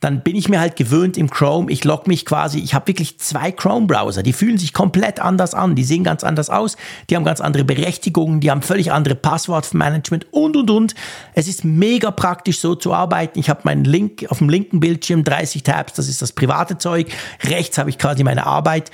dann 0.00 0.22
bin 0.22 0.34
ich 0.34 0.48
mir 0.48 0.60
halt 0.60 0.76
gewöhnt 0.76 1.18
im 1.18 1.30
Chrome, 1.30 1.70
ich 1.70 1.84
log 1.84 2.06
mich 2.06 2.24
quasi, 2.24 2.58
ich 2.58 2.74
habe 2.74 2.88
wirklich 2.88 3.18
zwei 3.18 3.52
Chrome-Browser, 3.52 4.22
die 4.22 4.32
fühlen 4.32 4.56
sich 4.56 4.72
komplett 4.72 5.20
anders 5.20 5.54
an, 5.54 5.74
die 5.74 5.84
sehen 5.84 6.04
ganz 6.04 6.24
anders 6.24 6.48
aus, 6.48 6.76
die 7.08 7.16
haben 7.16 7.24
ganz 7.24 7.40
andere 7.40 7.64
Berechtigungen, 7.64 8.40
die 8.40 8.50
haben 8.50 8.62
völlig 8.62 8.92
andere 8.92 9.14
Passwortmanagement 9.14 10.26
und, 10.32 10.56
und, 10.56 10.70
und. 10.70 10.94
Es 11.34 11.48
ist 11.48 11.64
mega 11.64 12.10
praktisch 12.10 12.60
so 12.60 12.74
zu 12.74 12.94
arbeiten. 12.94 13.38
Ich 13.38 13.50
habe 13.50 13.60
meinen 13.64 13.84
Link 13.84 14.26
auf 14.30 14.38
dem 14.38 14.48
linken 14.48 14.80
Bildschirm 14.80 15.22
30 15.22 15.62
Tabs, 15.62 15.92
das 15.92 16.08
ist 16.08 16.22
das 16.22 16.32
private 16.32 16.78
Zeug, 16.78 17.08
rechts 17.44 17.76
habe 17.76 17.90
ich 17.90 17.98
quasi 17.98 18.24
meine 18.24 18.46
Arbeit 18.46 18.90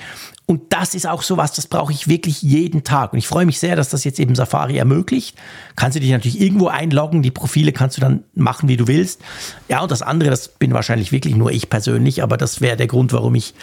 und 0.49 0.71
das 0.71 0.95
ist 0.95 1.05
auch 1.05 1.23
sowas, 1.23 1.51
das 1.51 1.67
brauche 1.67 1.91
ich 1.91 2.07
wirklich 2.07 2.41
jeden 2.41 2.85
Tag. 2.85 3.11
Und 3.11 3.19
ich 3.19 3.27
freue 3.27 3.45
mich 3.45 3.59
sehr, 3.59 3.75
dass 3.75 3.89
das 3.89 4.05
jetzt 4.05 4.17
eben 4.17 4.33
Safari 4.33 4.77
ermöglicht. 4.77 5.37
Kannst 5.75 5.97
du 5.97 5.99
dich 5.99 6.09
natürlich 6.09 6.39
irgendwo 6.39 6.69
einloggen, 6.69 7.21
die 7.21 7.31
Profile 7.31 7.73
kannst 7.73 7.97
du 7.97 8.01
dann 8.01 8.23
machen, 8.33 8.69
wie 8.69 8.77
du 8.77 8.87
willst. 8.87 9.19
Ja, 9.67 9.81
und 9.81 9.91
das 9.91 10.01
andere, 10.01 10.29
das 10.29 10.47
bin 10.47 10.71
wahrscheinlich 10.71 11.11
wirklich 11.11 11.35
nur 11.35 11.51
ich 11.51 11.69
persönlich, 11.69 12.23
aber 12.23 12.37
das 12.37 12.61
wäre 12.61 12.77
der 12.77 12.87
Grund, 12.87 13.11
warum 13.11 13.35
ich, 13.35 13.55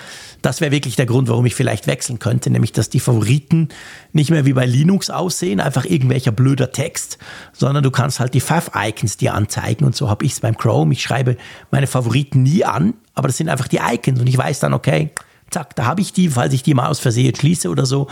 das 0.42 0.60
wäre 0.60 0.72
wirklich 0.72 0.94
der 0.94 1.06
Grund, 1.06 1.30
warum 1.30 1.46
ich 1.46 1.54
vielleicht 1.54 1.86
wechseln 1.86 2.18
könnte, 2.18 2.50
nämlich, 2.50 2.72
dass 2.72 2.90
die 2.90 3.00
Favoriten 3.00 3.70
nicht 4.12 4.30
mehr 4.30 4.44
wie 4.44 4.52
bei 4.52 4.66
Linux 4.66 5.08
aussehen, 5.08 5.60
einfach 5.60 5.86
irgendwelcher 5.86 6.32
blöder 6.32 6.70
Text, 6.70 7.16
sondern 7.54 7.82
du 7.82 7.90
kannst 7.90 8.20
halt 8.20 8.34
die 8.34 8.40
Fav-Icons 8.40 9.16
dir 9.16 9.32
anzeigen 9.32 9.86
und 9.86 9.96
so 9.96 10.10
habe 10.10 10.26
ich 10.26 10.32
es 10.32 10.40
beim 10.40 10.58
Chrome. 10.58 10.92
Ich 10.92 11.00
schreibe 11.00 11.38
meine 11.70 11.86
Favoriten 11.86 12.42
nie 12.42 12.62
an, 12.62 12.92
aber 13.14 13.28
das 13.28 13.38
sind 13.38 13.48
einfach 13.48 13.68
die 13.68 13.78
Icons 13.78 14.20
und 14.20 14.26
ich 14.26 14.36
weiß 14.36 14.60
dann, 14.60 14.74
okay, 14.74 15.10
zack, 15.54 15.74
da 15.76 15.86
habe 15.86 16.00
ich 16.00 16.12
die, 16.12 16.28
falls 16.28 16.52
ich 16.52 16.62
die 16.62 16.74
mal 16.74 16.88
aus 16.88 17.00
Versehen 17.00 17.34
schließe 17.34 17.70
oder 17.70 17.86
so. 17.86 18.08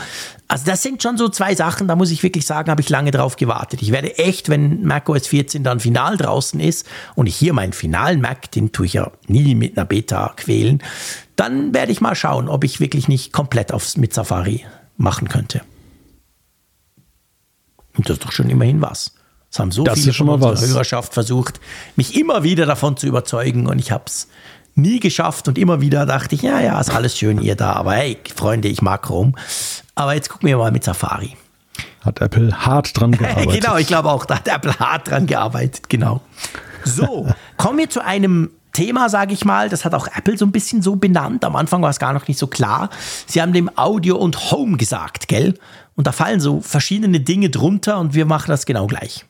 Also 0.49 0.65
das 0.65 0.83
sind 0.83 1.03
schon 1.03 1.19
so 1.19 1.29
zwei 1.29 1.55
Sachen, 1.55 1.89
da 1.89 1.97
muss 1.97 2.11
ich 2.11 2.23
wirklich 2.23 2.47
sagen, 2.47 2.71
habe 2.71 2.81
ich 2.81 2.89
lange 2.89 3.11
drauf 3.11 3.37
gewartet. 3.37 3.83
Ich 3.83 3.93
werde 3.93 4.17
echt, 4.19 4.49
wenn 4.49 4.85
macOS 4.85 5.27
14 5.27 5.63
dann 5.63 5.81
final 5.81 6.17
draußen 6.17 6.61
ist 6.61 6.87
und 7.15 7.27
ich 7.27 7.37
hier 7.37 7.53
meinen 7.53 7.73
finalen 7.73 8.21
Mac, 8.21 8.51
den 8.53 8.73
tue 8.73 8.87
ich 8.87 8.95
ja 8.95 9.11
nie 9.27 9.55
mit 9.55 9.77
einer 9.77 9.85
Beta 9.85 10.33
quälen, 10.37 10.83
dann 11.37 11.75
werde 11.75 11.93
ich 11.93 12.01
mal 12.01 12.15
schauen, 12.15 12.49
ob 12.49 12.65
ich 12.65 12.81
wirklich 12.81 13.09
nicht 13.09 13.33
komplett 13.33 13.73
aufs, 13.73 13.97
mit 13.97 14.15
Safari 14.15 14.65
machen 14.97 15.29
könnte. 15.29 15.63
Und 17.97 18.09
das 18.09 18.17
ist 18.19 18.25
doch 18.25 18.33
schon 18.33 18.49
immerhin 18.49 18.81
was. 18.81 19.15
Es 19.51 19.59
haben 19.59 19.71
so 19.71 19.85
Das 19.85 20.01
viele 20.01 20.15
von 20.15 20.27
mal 20.27 20.35
unserer 20.35 20.53
was. 20.53 20.67
Hörerschaft 20.67 21.13
versucht, 21.13 21.61
mich 21.97 22.17
immer 22.19 22.43
wieder 22.43 22.65
davon 22.65 22.97
zu 22.97 23.07
überzeugen 23.07 23.67
und 23.67 23.79
ich 23.79 23.93
habe 23.93 24.05
es 24.07 24.29
nie 24.75 25.01
geschafft 25.01 25.49
und 25.49 25.59
immer 25.59 25.81
wieder 25.81 26.07
dachte 26.07 26.35
ich, 26.35 26.43
ja, 26.43 26.61
ja, 26.61 26.81
ist 26.81 26.91
alles 26.91 27.17
schön 27.17 27.41
ihr 27.41 27.57
da, 27.57 27.73
aber 27.75 27.95
hey, 27.95 28.19
Freunde, 28.35 28.69
ich 28.69 28.83
mag 28.83 29.03
Chrome. 29.03 29.33
Aber 29.95 30.15
jetzt 30.15 30.31
gucken 30.31 30.49
wir 30.49 30.57
mal 30.57 30.73
mit 30.73 30.85
Safari. 30.85 31.37
Hat 32.05 32.21
Apple 32.21 32.67
hart 32.67 32.99
dran 32.99 33.13
gearbeitet. 33.19 33.61
Genau, 33.61 33.77
ich 33.77 33.87
glaube 33.87 34.11
auch, 34.11 34.25
da 34.25 34.37
hat 34.37 34.49
Apple 34.49 34.79
hart 34.79 35.11
dran 35.11 35.27
gearbeitet, 35.27 35.89
genau. 35.89 36.21
So, 36.85 37.29
kommen 37.57 37.79
wir 37.79 37.91
zu 37.91 38.05
einem 38.05 38.51
Thema, 38.73 39.11
sage 39.11 39.35
ich 39.35 39.45
mal, 39.45 39.69
das 39.69 39.85
hat 39.85 39.95
auch 39.95 40.09
Apple 40.09 40.39
so 40.39 40.47
ein 40.47 40.53
bisschen 40.53 40.81
so 40.83 40.97
benannt. 40.97 41.45
Am 41.45 41.57
Anfang 41.57 41.83
war 41.83 41.91
es 41.91 41.99
gar 41.99 42.13
noch 42.15 42.27
nicht 42.27 42.39
so 42.39 42.47
klar. 42.47 42.89
Sie 43.27 43.43
haben 43.43 43.53
dem 43.53 43.71
Audio 43.77 44.17
und 44.17 44.51
Home 44.51 44.79
gesagt, 44.79 45.29
gell? 45.29 45.59
Und 45.95 46.07
da 46.07 46.13
fallen 46.13 46.41
so 46.41 46.63
verschiedene 46.63 47.21
Dinge 47.21 47.51
drunter 47.51 47.99
und 47.99 48.15
wir 48.15 48.25
machen 48.25 48.49
das 48.49 48.65
genau 48.65 48.87
gleich. 48.87 49.27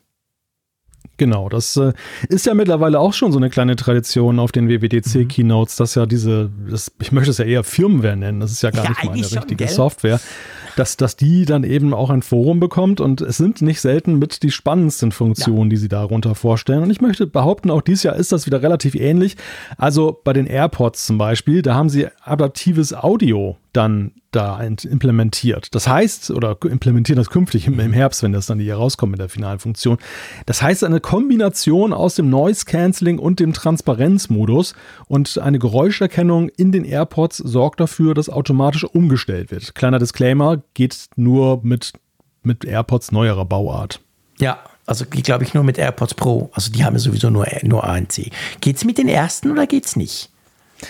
Genau, 1.19 1.49
das 1.49 1.77
äh, 1.77 1.93
ist 2.29 2.47
ja 2.47 2.55
mittlerweile 2.55 2.99
auch 2.99 3.13
schon 3.13 3.33
so 3.33 3.39
eine 3.39 3.51
kleine 3.51 3.77
Tradition 3.77 4.39
auf 4.39 4.51
den 4.51 4.65
Mhm. 4.65 4.71
WWDC-Keynotes, 4.83 5.77
dass 5.77 5.95
ja 5.95 6.07
diese, 6.07 6.51
das, 6.69 6.91
ich 7.01 7.13
möchte 7.13 7.31
es 7.31 7.39
ja 7.39 7.45
eher 7.45 7.65
Firmware 7.65 8.17
nennen, 8.17 8.41
das 8.41 8.51
ist 8.51 8.63
ja 8.63 8.71
gar 8.71 8.85
Ja, 8.85 8.91
nicht 8.91 9.05
mal 9.05 9.13
eine 9.13 9.25
schon, 9.25 9.39
richtige 9.39 9.65
gell? 9.67 9.73
Software, 9.75 10.21
dass, 10.77 10.97
dass 10.97 11.17
die 11.17 11.45
dann 11.45 11.65
eben 11.65 11.93
auch 11.93 12.09
ein 12.11 12.23
Forum 12.23 12.59
bekommt 12.59 13.01
und 13.01 13.21
es 13.21 13.37
sind 13.37 13.61
nicht 13.63 13.81
selten 13.83 14.19
mit 14.19 14.43
die 14.43 14.51
spannendsten 14.51 15.13
Funktionen, 15.13 15.69
die 15.71 15.77
sie 15.77 15.89
darunter 15.89 16.35
vorstellen. 16.35 16.83
Und 16.83 16.91
ich 16.91 17.01
möchte 17.03 17.27
behaupten, 17.27 17.71
auch 17.71 17.83
dieses 17.83 18.05
Jahr 18.05 18.17
ist 18.17 18.33
das 18.33 18.47
wieder 18.47 18.63
relativ 18.63 18.95
ähnlich. 18.95 19.37
Also 19.77 20.19
bei 20.25 20.33
den 20.33 20.47
AirPods 20.47 21.07
zum 21.07 21.19
Beispiel, 21.19 21.61
da 21.63 21.75
haben 21.75 21.91
sie 21.91 22.07
adaptives 22.25 22.95
Audio 22.95 23.59
dann 23.73 24.13
da 24.33 24.61
ent- 24.63 24.85
implementiert. 24.85 25.75
Das 25.75 25.89
heißt, 25.89 26.31
oder 26.31 26.57
implementieren 26.69 27.17
das 27.17 27.31
künftig 27.31 27.67
im, 27.67 27.79
im 27.81 27.93
Herbst, 27.93 28.23
wenn 28.23 28.33
das 28.33 28.47
dann 28.47 28.59
hier 28.59 28.77
rauskommt 28.77 29.11
mit 29.13 29.21
der 29.21 29.29
finalen 29.29 29.59
Funktion. 29.59 29.99
Das 30.47 30.63
heißt, 30.63 30.85
eine 30.85 31.01
Kombination 31.01 31.93
aus 31.93 32.15
dem 32.15 32.29
Noise 32.31 32.65
Cancelling 32.65 33.19
und 33.19 33.41
dem 33.41 33.53
Transparenzmodus 33.53 34.75
und 35.09 35.39
eine 35.39 35.59
Geräuscherkennung 35.59 36.49
in 36.51 36.73
den 36.73 36.85
AirPods 36.85 37.39
sorgt 37.39 37.81
dafür, 37.81 38.15
dass 38.15 38.29
automatisch 38.29 38.85
umgestellt 38.85 39.51
wird. 39.51 39.75
Kleiner 39.75 39.99
Disclaimer, 39.99 40.63
geht 40.75 41.07
nur 41.17 41.61
mit, 41.63 41.93
mit 42.43 42.65
AirPods 42.65 43.13
neuerer 43.13 43.45
Bauart. 43.45 44.01
Ja, 44.39 44.59
also 44.87 45.05
die 45.05 45.23
glaube 45.23 45.45
ich 45.45 45.55
nur 45.55 45.63
mit 45.65 45.79
AirPods 45.79 46.15
Pro. 46.15 46.51
Also 46.55 46.73
die 46.73 46.85
haben 46.85 46.95
ja 46.95 46.99
sowieso 47.01 47.31
nur, 47.31 47.47
nur 47.63 47.85
ANC. 47.85 48.31
Geht's 48.61 48.85
mit 48.85 48.99
den 48.99 49.09
ersten 49.09 49.51
oder 49.51 49.67
geht's 49.67 49.97
nicht? 49.97 50.31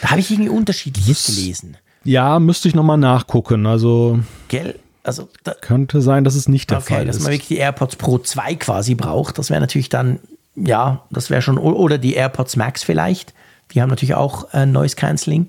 Da 0.00 0.10
habe 0.10 0.20
ich 0.20 0.30
irgendwie 0.30 0.48
unterschiedliches 0.50 1.26
gelesen. 1.26 1.76
Ja, 2.04 2.38
müsste 2.38 2.68
ich 2.68 2.74
nochmal 2.74 2.98
nachgucken. 2.98 3.66
Also 3.66 4.20
Gell? 4.48 4.78
Also 5.04 5.28
da, 5.42 5.54
könnte 5.54 6.00
sein, 6.00 6.22
dass 6.24 6.34
es 6.34 6.48
nicht 6.48 6.70
der 6.70 6.78
okay, 6.78 6.94
Fall 6.94 7.06
dass 7.06 7.16
ist. 7.16 7.22
man 7.22 7.32
wirklich 7.32 7.48
die 7.48 7.56
AirPods 7.56 7.96
Pro 7.96 8.18
2 8.18 8.54
quasi 8.56 8.94
braucht. 8.94 9.38
Das 9.38 9.50
wäre 9.50 9.60
natürlich 9.60 9.88
dann, 9.88 10.20
ja, 10.54 11.02
das 11.10 11.28
wäre 11.28 11.42
schon, 11.42 11.58
oder 11.58 11.98
die 11.98 12.14
AirPods 12.14 12.56
Max 12.56 12.84
vielleicht. 12.84 13.34
Die 13.72 13.82
haben 13.82 13.88
natürlich 13.88 14.14
auch 14.14 14.52
äh, 14.52 14.66
Noise 14.66 14.96
Cancelling. 14.96 15.48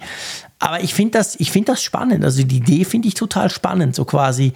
Aber 0.60 0.82
ich 0.82 0.94
finde 0.94 1.18
das, 1.20 1.36
ich 1.40 1.52
finde 1.52 1.74
das 1.74 1.84
spannend. 1.84 2.24
Also 2.24 2.44
die 2.44 2.58
Idee 2.58 2.86
finde 2.86 3.08
ich 3.08 3.14
total 3.14 3.50
spannend. 3.50 3.96
So 3.96 4.06
quasi, 4.06 4.54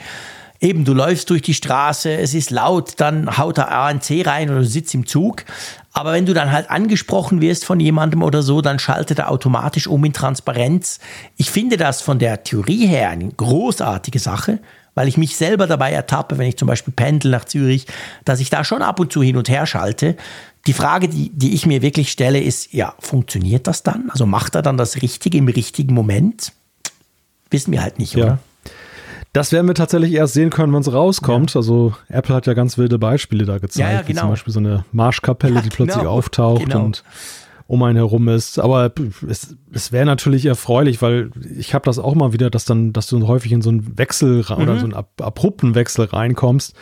eben, 0.59 0.85
du 0.85 0.93
läufst 0.93 1.29
durch 1.29 1.41
die 1.41 1.53
Straße, 1.53 2.11
es 2.11 2.33
ist 2.33 2.49
laut, 2.49 2.93
dann 2.97 3.37
haut 3.37 3.57
der 3.57 3.71
ANC 3.71 4.25
rein 4.25 4.49
oder 4.49 4.59
du 4.59 4.65
sitzt 4.65 4.95
im 4.95 5.05
Zug. 5.05 5.43
Aber 5.97 6.13
wenn 6.13 6.27
du 6.27 6.35
dann 6.35 6.51
halt 6.51 6.69
angesprochen 6.69 7.41
wirst 7.41 7.65
von 7.65 7.79
jemandem 7.79 8.21
oder 8.21 8.43
so, 8.43 8.61
dann 8.61 8.77
schaltet 8.77 9.17
er 9.17 9.31
automatisch 9.31 9.87
um 9.87 10.05
in 10.05 10.13
Transparenz. 10.13 10.99
Ich 11.37 11.49
finde 11.49 11.75
das 11.75 12.03
von 12.03 12.19
der 12.19 12.43
Theorie 12.43 12.85
her 12.85 13.09
eine 13.09 13.29
großartige 13.29 14.19
Sache, 14.19 14.59
weil 14.93 15.07
ich 15.07 15.17
mich 15.17 15.35
selber 15.35 15.65
dabei 15.65 15.91
ertappe, 15.91 16.37
wenn 16.37 16.47
ich 16.47 16.55
zum 16.55 16.67
Beispiel 16.67 16.93
pendel 16.95 17.31
nach 17.31 17.45
Zürich, 17.45 17.87
dass 18.25 18.39
ich 18.39 18.51
da 18.51 18.63
schon 18.63 18.83
ab 18.83 18.99
und 18.99 19.11
zu 19.11 19.23
hin 19.23 19.37
und 19.37 19.49
her 19.49 19.65
schalte. 19.65 20.15
Die 20.67 20.73
Frage, 20.73 21.09
die, 21.09 21.29
die 21.29 21.55
ich 21.55 21.65
mir 21.65 21.81
wirklich 21.81 22.11
stelle, 22.11 22.41
ist, 22.41 22.73
ja, 22.73 22.93
funktioniert 22.99 23.65
das 23.65 23.81
dann? 23.81 24.11
Also 24.11 24.27
macht 24.27 24.53
er 24.53 24.61
dann 24.61 24.77
das 24.77 25.01
Richtige 25.01 25.39
im 25.39 25.47
richtigen 25.47 25.95
Moment? 25.95 26.51
Wissen 27.49 27.71
wir 27.71 27.81
halt 27.81 27.97
nicht, 27.97 28.13
Ja. 28.13 28.23
oder? 28.23 28.39
Das 29.33 29.51
werden 29.51 29.67
wir 29.67 29.75
tatsächlich 29.75 30.13
erst 30.13 30.33
sehen 30.33 30.49
können, 30.49 30.73
wenn 30.73 30.81
es 30.81 30.91
rauskommt. 30.91 31.55
Also 31.55 31.93
Apple 32.09 32.33
hat 32.33 32.47
ja 32.47 32.53
ganz 32.53 32.77
wilde 32.77 32.97
Beispiele 32.97 33.45
da 33.45 33.57
gezeigt, 33.59 33.77
Ja, 33.89 33.91
ja, 34.01 34.01
wie 34.07 34.11
genau. 34.13 34.21
zum 34.21 34.29
Beispiel 34.31 34.53
so 34.53 34.59
eine 34.59 34.85
Marschkapelle, 34.91 35.61
die 35.61 35.69
plötzlich 35.69 35.99
genau, 35.99 36.11
auftaucht 36.11 36.63
genau. 36.63 36.85
und 36.85 37.03
um 37.67 37.83
einen 37.83 37.97
herum 37.97 38.29
ist. 38.29 38.57
Aber 38.59 38.91
es, 39.27 39.55
es 39.73 39.91
wäre 39.91 40.05
natürlich 40.05 40.45
erfreulich, 40.45 41.01
weil 41.01 41.31
ich 41.57 41.73
habe 41.73 41.85
das 41.85 41.99
auch 41.99 42.15
mal 42.15 42.31
wieder, 42.33 42.49
dass 42.49 42.65
dann, 42.65 42.93
dass 42.93 43.07
du 43.07 43.27
häufig 43.27 43.51
in 43.51 43.61
so 43.61 43.69
einen 43.69 43.97
Wechsel 43.97 44.43
Mhm. 44.49 44.63
oder 44.63 44.77
so 44.79 44.85
einen 44.85 44.93
ab, 44.93 45.09
abrupten 45.21 45.75
Wechsel 45.75 46.05
reinkommst. 46.05 46.73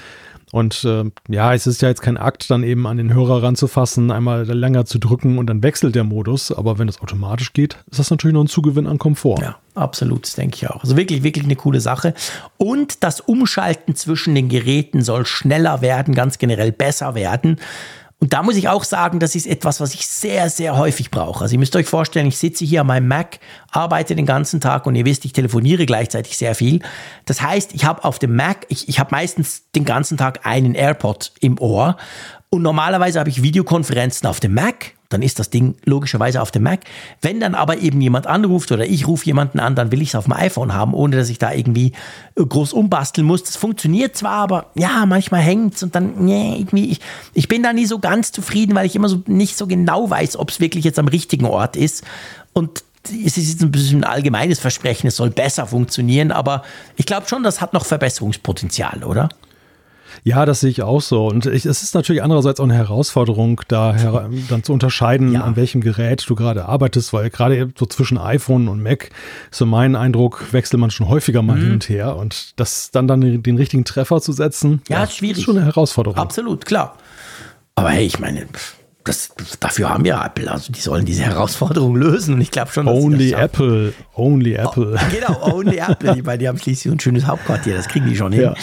Und 0.55 0.85
äh, 0.85 1.03
ja, 1.27 1.53
es 1.53 1.67
ist 1.67 1.81
ja 1.81 1.89
jetzt 1.89 2.01
kein 2.01 2.15
Akt, 2.15 2.49
dann 2.49 2.63
eben 2.63 2.87
an 2.87 2.95
den 2.95 3.13
Hörer 3.13 3.43
ranzufassen, 3.43 4.09
einmal 4.09 4.45
länger 4.45 4.85
zu 4.85 4.99
drücken 4.99 5.37
und 5.37 5.47
dann 5.47 5.61
wechselt 5.63 5.95
der 5.95 6.05
Modus. 6.05 6.49
Aber 6.49 6.79
wenn 6.79 6.87
das 6.87 7.01
automatisch 7.01 7.51
geht, 7.51 7.75
ist 7.91 7.99
das 7.99 8.09
natürlich 8.09 8.35
noch 8.35 8.45
ein 8.45 8.47
Zugewinn 8.47 8.87
an 8.87 8.97
Komfort. 8.97 9.41
Ja, 9.41 9.57
absolut, 9.73 10.23
das 10.23 10.35
denke 10.35 10.55
ich 10.55 10.69
auch. 10.69 10.81
Also 10.81 10.95
wirklich, 10.95 11.23
wirklich 11.23 11.43
eine 11.43 11.57
coole 11.57 11.81
Sache. 11.81 12.13
Und 12.55 13.03
das 13.03 13.19
Umschalten 13.19 13.95
zwischen 13.95 14.33
den 14.33 14.47
Geräten 14.47 15.01
soll 15.01 15.25
schneller 15.25 15.81
werden, 15.81 16.15
ganz 16.15 16.37
generell 16.37 16.71
besser 16.71 17.15
werden. 17.15 17.59
Und 18.19 18.33
da 18.33 18.43
muss 18.43 18.55
ich 18.55 18.69
auch 18.69 18.85
sagen, 18.85 19.19
das 19.19 19.35
ist 19.35 19.45
etwas, 19.45 19.81
was 19.81 19.93
ich 19.93 20.07
sehr, 20.07 20.49
sehr 20.49 20.77
häufig 20.77 21.11
brauche. 21.11 21.43
Also 21.43 21.53
ihr 21.53 21.59
müsst 21.59 21.75
euch 21.75 21.85
vorstellen, 21.85 22.27
ich 22.27 22.37
sitze 22.37 22.63
hier 22.63 22.81
an 22.81 22.87
meinem 22.87 23.07
Mac, 23.07 23.39
arbeite 23.71 24.15
den 24.15 24.25
ganzen 24.25 24.61
Tag 24.61 24.85
und 24.85 24.95
ihr 24.95 25.05
wisst, 25.05 25.25
ich 25.25 25.33
telefoniere 25.33 25.85
gleichzeitig 25.85 26.37
sehr 26.37 26.55
viel. 26.55 26.79
Das 27.25 27.41
heißt, 27.41 27.75
ich 27.75 27.83
habe 27.83 28.03
auf 28.05 28.17
dem 28.17 28.35
Mac, 28.35 28.65
ich, 28.69 28.87
ich 28.87 28.99
habe 28.99 29.09
meistens 29.11 29.69
den 29.75 29.83
ganzen 29.83 30.17
Tag 30.17 30.45
einen 30.45 30.75
AirPod 30.75 31.33
im 31.41 31.59
Ohr 31.59 31.97
und 32.55 32.61
normalerweise 32.61 33.19
habe 33.19 33.29
ich 33.29 33.43
Videokonferenzen 33.43 34.27
auf 34.27 34.39
dem 34.39 34.53
Mac. 34.53 34.93
Dann 35.09 35.21
ist 35.21 35.39
das 35.39 35.49
Ding 35.49 35.75
logischerweise 35.85 36.41
auf 36.41 36.51
dem 36.51 36.63
Mac. 36.63 36.81
Wenn 37.21 37.39
dann 37.39 37.53
aber 37.53 37.77
eben 37.77 38.01
jemand 38.01 38.27
anruft 38.27 38.71
oder 38.71 38.85
ich 38.85 39.07
rufe 39.07 39.25
jemanden 39.25 39.59
an, 39.59 39.75
dann 39.75 39.91
will 39.91 40.01
ich 40.01 40.09
es 40.09 40.15
auf 40.15 40.23
dem 40.23 40.33
iPhone 40.33 40.73
haben, 40.73 40.93
ohne 40.93 41.15
dass 41.15 41.29
ich 41.29 41.37
da 41.37 41.51
irgendwie 41.53 41.91
äh, 42.35 42.43
groß 42.43 42.73
umbasteln 42.73 43.27
muss. 43.27 43.43
Das 43.43 43.55
funktioniert 43.55 44.15
zwar, 44.15 44.37
aber 44.37 44.71
ja, 44.75 45.05
manchmal 45.05 45.41
hängt's 45.41 45.83
und 45.83 45.95
dann, 45.95 46.25
nee, 46.25 46.55
irgendwie, 46.57 46.91
ich, 46.91 47.01
ich 47.33 47.47
bin 47.47 47.61
da 47.61 47.71
nie 47.71 47.85
so 47.85 47.99
ganz 47.99 48.31
zufrieden, 48.31 48.73
weil 48.75 48.85
ich 48.87 48.95
immer 48.95 49.09
so 49.09 49.21
nicht 49.27 49.57
so 49.57 49.67
genau 49.67 50.09
weiß, 50.09 50.37
ob 50.37 50.49
es 50.49 50.59
wirklich 50.59 50.85
jetzt 50.85 50.97
am 50.97 51.07
richtigen 51.07 51.45
Ort 51.45 51.75
ist. 51.75 52.03
Und 52.53 52.83
es 53.09 53.37
ist 53.37 53.49
jetzt 53.49 53.61
ein 53.61 53.71
bisschen 53.71 53.99
ein 53.99 54.09
allgemeines 54.09 54.59
Versprechen, 54.59 55.07
es 55.07 55.17
soll 55.17 55.29
besser 55.29 55.67
funktionieren, 55.67 56.31
aber 56.31 56.63
ich 56.95 57.05
glaube 57.05 57.27
schon, 57.27 57.43
das 57.43 57.61
hat 57.61 57.73
noch 57.73 57.85
Verbesserungspotenzial, 57.85 59.03
oder? 59.03 59.29
Ja, 60.23 60.45
das 60.45 60.59
sehe 60.61 60.69
ich 60.69 60.81
auch 60.81 61.01
so. 61.01 61.27
Und 61.27 61.45
ich, 61.45 61.65
es 61.65 61.83
ist 61.83 61.93
natürlich 61.95 62.23
andererseits 62.23 62.59
auch 62.59 62.63
eine 62.65 62.73
Herausforderung, 62.75 63.61
da 63.67 63.93
her, 63.95 64.29
dann 64.49 64.63
zu 64.63 64.73
unterscheiden, 64.73 65.33
Ja. 65.33 65.41
an 65.41 65.55
welchem 65.55 65.81
Gerät 65.81 66.23
du 66.27 66.35
gerade 66.35 66.65
arbeitest, 66.65 67.13
weil 67.13 67.29
gerade 67.29 67.71
so 67.77 67.85
zwischen 67.85 68.17
iPhone 68.17 68.67
und 68.67 68.81
Mac, 68.81 69.09
so 69.51 69.65
mein 69.65 69.95
Eindruck, 69.95 70.51
wechselt 70.51 70.79
man 70.79 70.91
schon 70.91 71.09
häufiger 71.09 71.41
mal 71.41 71.57
Mhm. 71.57 71.61
hin 71.63 71.71
und 71.73 71.89
her. 71.89 72.15
Und 72.15 72.59
das 72.59 72.91
dann 72.91 73.07
dann 73.07 73.21
den, 73.21 73.57
richtigen 73.57 73.85
Treffer 73.85 74.21
zu 74.21 74.31
setzen, 74.31 74.81
Ja, 74.89 75.03
ist 75.03 75.17
schwierig. 75.17 75.37
ist 75.37 75.43
schon 75.43 75.57
eine 75.57 75.65
Herausforderung. 75.65 76.17
Absolut, 76.19 76.65
klar. 76.65 76.97
Aber 77.75 77.89
hey, 77.89 78.05
ich 78.05 78.19
meine, 78.19 78.45
das, 79.03 79.29
dafür 79.59 79.89
haben 79.89 80.03
wir 80.03 80.19
Apple. 80.25 80.49
Also 80.49 80.71
die 80.73 80.79
sollen 80.79 81.05
diese 81.05 81.23
Herausforderung 81.23 81.95
lösen. 81.97 82.33
Und 82.35 82.41
ich 82.41 82.49
glaube 82.51 82.71
schon, 82.71 82.85
dass 82.87 82.95
Only 82.95 83.31
das. 83.31 83.41
Apple, 83.41 83.93
only 84.15 84.53
Apple. 84.55 84.97
Genau, 85.11 85.53
only 85.53 85.77
Apple. 85.87 86.15
Ich 86.17 86.23
meine, 86.23 86.37
die 86.39 86.47
haben 86.47 86.57
schließlich 86.57 86.91
ein 86.91 86.99
schönes 86.99 87.27
Hauptquartier. 87.27 87.75
Das 87.75 87.87
kriegen 87.87 88.07
die 88.07 88.15
schon 88.15 88.31
hin. 88.31 88.41
Ja, 88.43 88.53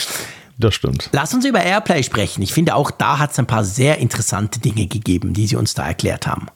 das 0.58 0.74
stimmt. 0.74 1.08
Lass 1.12 1.34
uns 1.34 1.44
über 1.44 1.62
Airplay 1.62 2.02
sprechen. 2.02 2.42
Ich 2.42 2.52
finde, 2.52 2.74
auch 2.74 2.90
da 2.90 3.18
hat 3.18 3.32
es 3.32 3.38
ein 3.38 3.46
paar 3.46 3.64
sehr 3.64 3.98
interessante 3.98 4.60
Dinge 4.60 4.86
gegeben, 4.86 5.32
die 5.32 5.46
sie 5.46 5.56
uns 5.56 5.74
da 5.74 5.86
erklärt 5.86 6.26
haben. 6.26 6.46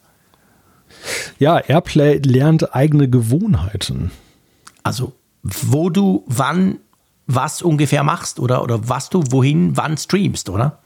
Ja, 1.39 1.59
Airplay 1.59 2.17
lernt 2.17 2.75
eigene 2.75 3.09
Gewohnheiten. 3.09 4.11
Also, 4.83 5.13
wo 5.43 5.89
du 5.89 6.23
wann 6.27 6.79
was 7.27 7.61
ungefähr 7.61 8.03
machst 8.03 8.39
oder, 8.39 8.63
oder 8.63 8.87
was 8.87 9.09
du 9.09 9.23
wohin 9.29 9.75
wann 9.75 9.97
streamst, 9.97 10.49
oder? 10.49 10.79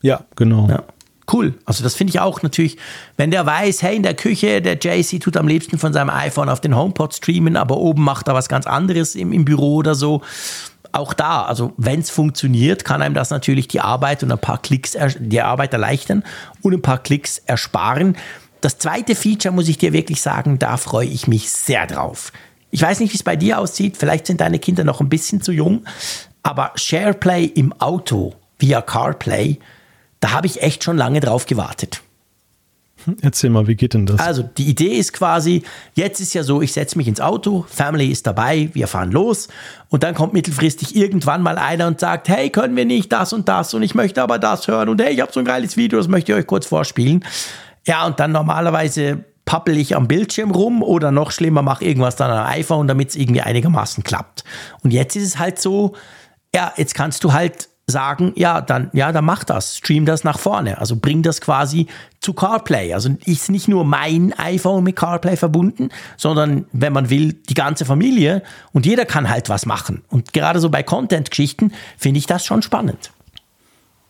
Ja, 0.00 0.24
genau. 0.34 0.68
Ja. 0.68 0.82
Cool. 1.30 1.54
Also 1.66 1.84
das 1.84 1.94
finde 1.94 2.12
ich 2.12 2.20
auch 2.20 2.42
natürlich, 2.42 2.78
wenn 3.18 3.30
der 3.30 3.44
weiß, 3.44 3.82
hey, 3.82 3.96
in 3.96 4.02
der 4.02 4.14
Küche, 4.14 4.62
der 4.62 4.78
JC 4.78 5.20
tut 5.20 5.36
am 5.36 5.46
liebsten 5.46 5.78
von 5.78 5.92
seinem 5.92 6.08
iPhone 6.08 6.48
auf 6.48 6.62
den 6.62 6.74
HomePod 6.74 7.14
streamen, 7.14 7.56
aber 7.56 7.76
oben 7.76 8.02
macht 8.02 8.28
er 8.28 8.34
was 8.34 8.48
ganz 8.48 8.66
anderes 8.66 9.14
im, 9.14 9.32
im 9.32 9.44
Büro 9.44 9.76
oder 9.76 9.94
so. 9.94 10.22
Auch 10.92 11.12
da, 11.12 11.44
also 11.44 11.72
wenn 11.76 12.00
es 12.00 12.10
funktioniert, 12.10 12.84
kann 12.84 13.02
einem 13.02 13.14
das 13.14 13.30
natürlich 13.30 13.68
die 13.68 13.80
Arbeit 13.80 14.22
und 14.22 14.32
ein 14.32 14.38
paar 14.38 14.60
Klicks, 14.60 14.96
die 15.18 15.40
Arbeit 15.40 15.72
erleichtern 15.72 16.24
und 16.62 16.72
ein 16.72 16.82
paar 16.82 16.98
Klicks 16.98 17.38
ersparen. 17.38 18.16
Das 18.60 18.78
zweite 18.78 19.14
Feature, 19.14 19.54
muss 19.54 19.68
ich 19.68 19.78
dir 19.78 19.92
wirklich 19.92 20.20
sagen, 20.20 20.58
da 20.58 20.76
freue 20.76 21.06
ich 21.06 21.28
mich 21.28 21.50
sehr 21.50 21.86
drauf. 21.86 22.32
Ich 22.70 22.82
weiß 22.82 23.00
nicht, 23.00 23.12
wie 23.12 23.16
es 23.16 23.22
bei 23.22 23.36
dir 23.36 23.58
aussieht, 23.58 23.96
vielleicht 23.96 24.26
sind 24.26 24.40
deine 24.40 24.58
Kinder 24.58 24.84
noch 24.84 25.00
ein 25.00 25.08
bisschen 25.08 25.40
zu 25.40 25.52
jung, 25.52 25.84
aber 26.42 26.72
SharePlay 26.74 27.44
im 27.44 27.72
Auto 27.80 28.34
via 28.58 28.82
CarPlay, 28.82 29.58
da 30.20 30.32
habe 30.32 30.46
ich 30.46 30.62
echt 30.62 30.84
schon 30.84 30.96
lange 30.96 31.20
drauf 31.20 31.46
gewartet. 31.46 32.02
Erzähl 33.22 33.50
mal, 33.50 33.66
wie 33.66 33.74
geht 33.74 33.94
denn 33.94 34.06
das? 34.06 34.20
Also 34.20 34.42
die 34.42 34.68
Idee 34.68 34.96
ist 34.96 35.12
quasi, 35.12 35.62
jetzt 35.94 36.20
ist 36.20 36.34
ja 36.34 36.42
so, 36.42 36.62
ich 36.62 36.72
setze 36.72 36.96
mich 36.98 37.08
ins 37.08 37.20
Auto, 37.20 37.64
Family 37.68 38.10
ist 38.10 38.26
dabei, 38.26 38.70
wir 38.72 38.86
fahren 38.86 39.10
los 39.12 39.48
und 39.88 40.02
dann 40.02 40.14
kommt 40.14 40.32
mittelfristig 40.32 40.96
irgendwann 40.96 41.42
mal 41.42 41.58
einer 41.58 41.86
und 41.86 42.00
sagt, 42.00 42.28
hey, 42.28 42.50
können 42.50 42.76
wir 42.76 42.84
nicht 42.84 43.12
das 43.12 43.32
und 43.32 43.48
das 43.48 43.74
und 43.74 43.82
ich 43.82 43.94
möchte 43.94 44.22
aber 44.22 44.38
das 44.38 44.68
hören 44.68 44.88
und 44.88 45.00
hey, 45.00 45.12
ich 45.12 45.20
habe 45.20 45.32
so 45.32 45.40
ein 45.40 45.46
geiles 45.46 45.76
Video, 45.76 45.98
das 45.98 46.08
möchte 46.08 46.32
ich 46.32 46.38
euch 46.38 46.46
kurz 46.46 46.66
vorspielen. 46.66 47.24
Ja, 47.86 48.06
und 48.06 48.20
dann 48.20 48.32
normalerweise 48.32 49.24
pappel 49.44 49.78
ich 49.78 49.96
am 49.96 50.08
Bildschirm 50.08 50.50
rum 50.50 50.82
oder 50.82 51.10
noch 51.10 51.30
schlimmer, 51.30 51.62
mache 51.62 51.84
irgendwas 51.84 52.16
dann 52.16 52.30
am 52.30 52.46
iPhone, 52.46 52.86
damit 52.86 53.10
es 53.10 53.16
irgendwie 53.16 53.40
einigermaßen 53.40 54.04
klappt. 54.04 54.44
Und 54.82 54.92
jetzt 54.92 55.16
ist 55.16 55.24
es 55.24 55.38
halt 55.38 55.58
so, 55.58 55.94
ja, 56.54 56.72
jetzt 56.76 56.94
kannst 56.94 57.24
du 57.24 57.32
halt 57.32 57.68
sagen, 57.90 58.32
ja, 58.36 58.60
dann, 58.60 58.90
ja, 58.92 59.12
dann 59.12 59.24
mach 59.24 59.44
das, 59.44 59.78
stream 59.78 60.04
das 60.04 60.22
nach 60.22 60.38
vorne. 60.38 60.78
Also 60.78 60.96
bring 60.96 61.22
das 61.22 61.40
quasi 61.40 61.86
zu 62.20 62.34
CarPlay. 62.34 62.92
Also 62.92 63.16
ist 63.24 63.50
nicht 63.50 63.66
nur 63.66 63.84
mein 63.84 64.32
iPhone 64.38 64.84
mit 64.84 64.96
CarPlay 64.96 65.36
verbunden, 65.36 65.88
sondern 66.16 66.66
wenn 66.72 66.92
man 66.92 67.10
will, 67.10 67.32
die 67.32 67.54
ganze 67.54 67.84
Familie 67.84 68.42
und 68.72 68.86
jeder 68.86 69.06
kann 69.06 69.28
halt 69.28 69.48
was 69.48 69.66
machen. 69.66 70.02
Und 70.08 70.32
gerade 70.32 70.60
so 70.60 70.68
bei 70.68 70.82
Content-Geschichten 70.82 71.72
finde 71.96 72.18
ich 72.18 72.26
das 72.26 72.44
schon 72.44 72.62
spannend. 72.62 73.10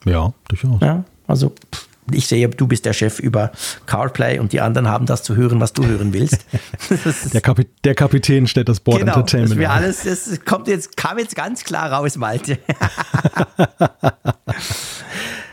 Ja, 0.04 0.32
durchaus. 0.48 0.80
Ja, 0.80 1.04
also 1.26 1.50
pff, 1.50 1.87
ich 2.12 2.26
sehe, 2.26 2.48
du 2.48 2.66
bist 2.66 2.84
der 2.84 2.92
Chef 2.92 3.18
über 3.18 3.52
CarPlay 3.86 4.38
und 4.38 4.52
die 4.52 4.60
anderen 4.60 4.88
haben 4.88 5.06
das 5.06 5.22
zu 5.22 5.36
hören, 5.36 5.60
was 5.60 5.72
du 5.72 5.84
hören 5.84 6.12
willst. 6.12 6.44
der, 7.32 7.40
Kapi 7.40 7.66
der, 7.84 7.94
Kapitän 7.94 8.46
stellt 8.46 8.68
das 8.68 8.80
Board 8.80 9.00
genau, 9.00 9.14
Entertainment. 9.14 9.60
Das, 9.60 9.70
alles, 9.70 10.02
das 10.04 10.44
kommt 10.44 10.68
jetzt, 10.68 10.96
kam 10.96 11.18
jetzt 11.18 11.36
ganz 11.36 11.64
klar 11.64 11.92
raus, 11.92 12.16
Malte. 12.16 12.58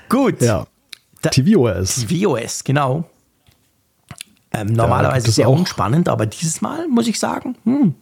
Gut. 0.09 0.41
Ja. 0.41 0.67
TVOS. 1.21 2.05
TVOS, 2.05 2.63
genau. 2.63 3.09
Ähm, 4.53 4.67
normalerweise 4.67 5.31
sehr 5.31 5.49
auch 5.49 5.57
unspannend, 5.57 6.07
aber 6.07 6.25
dieses 6.25 6.61
Mal 6.61 6.87
muss 6.87 7.07
ich 7.07 7.19
sagen, 7.19 7.57
hm, 7.65 7.95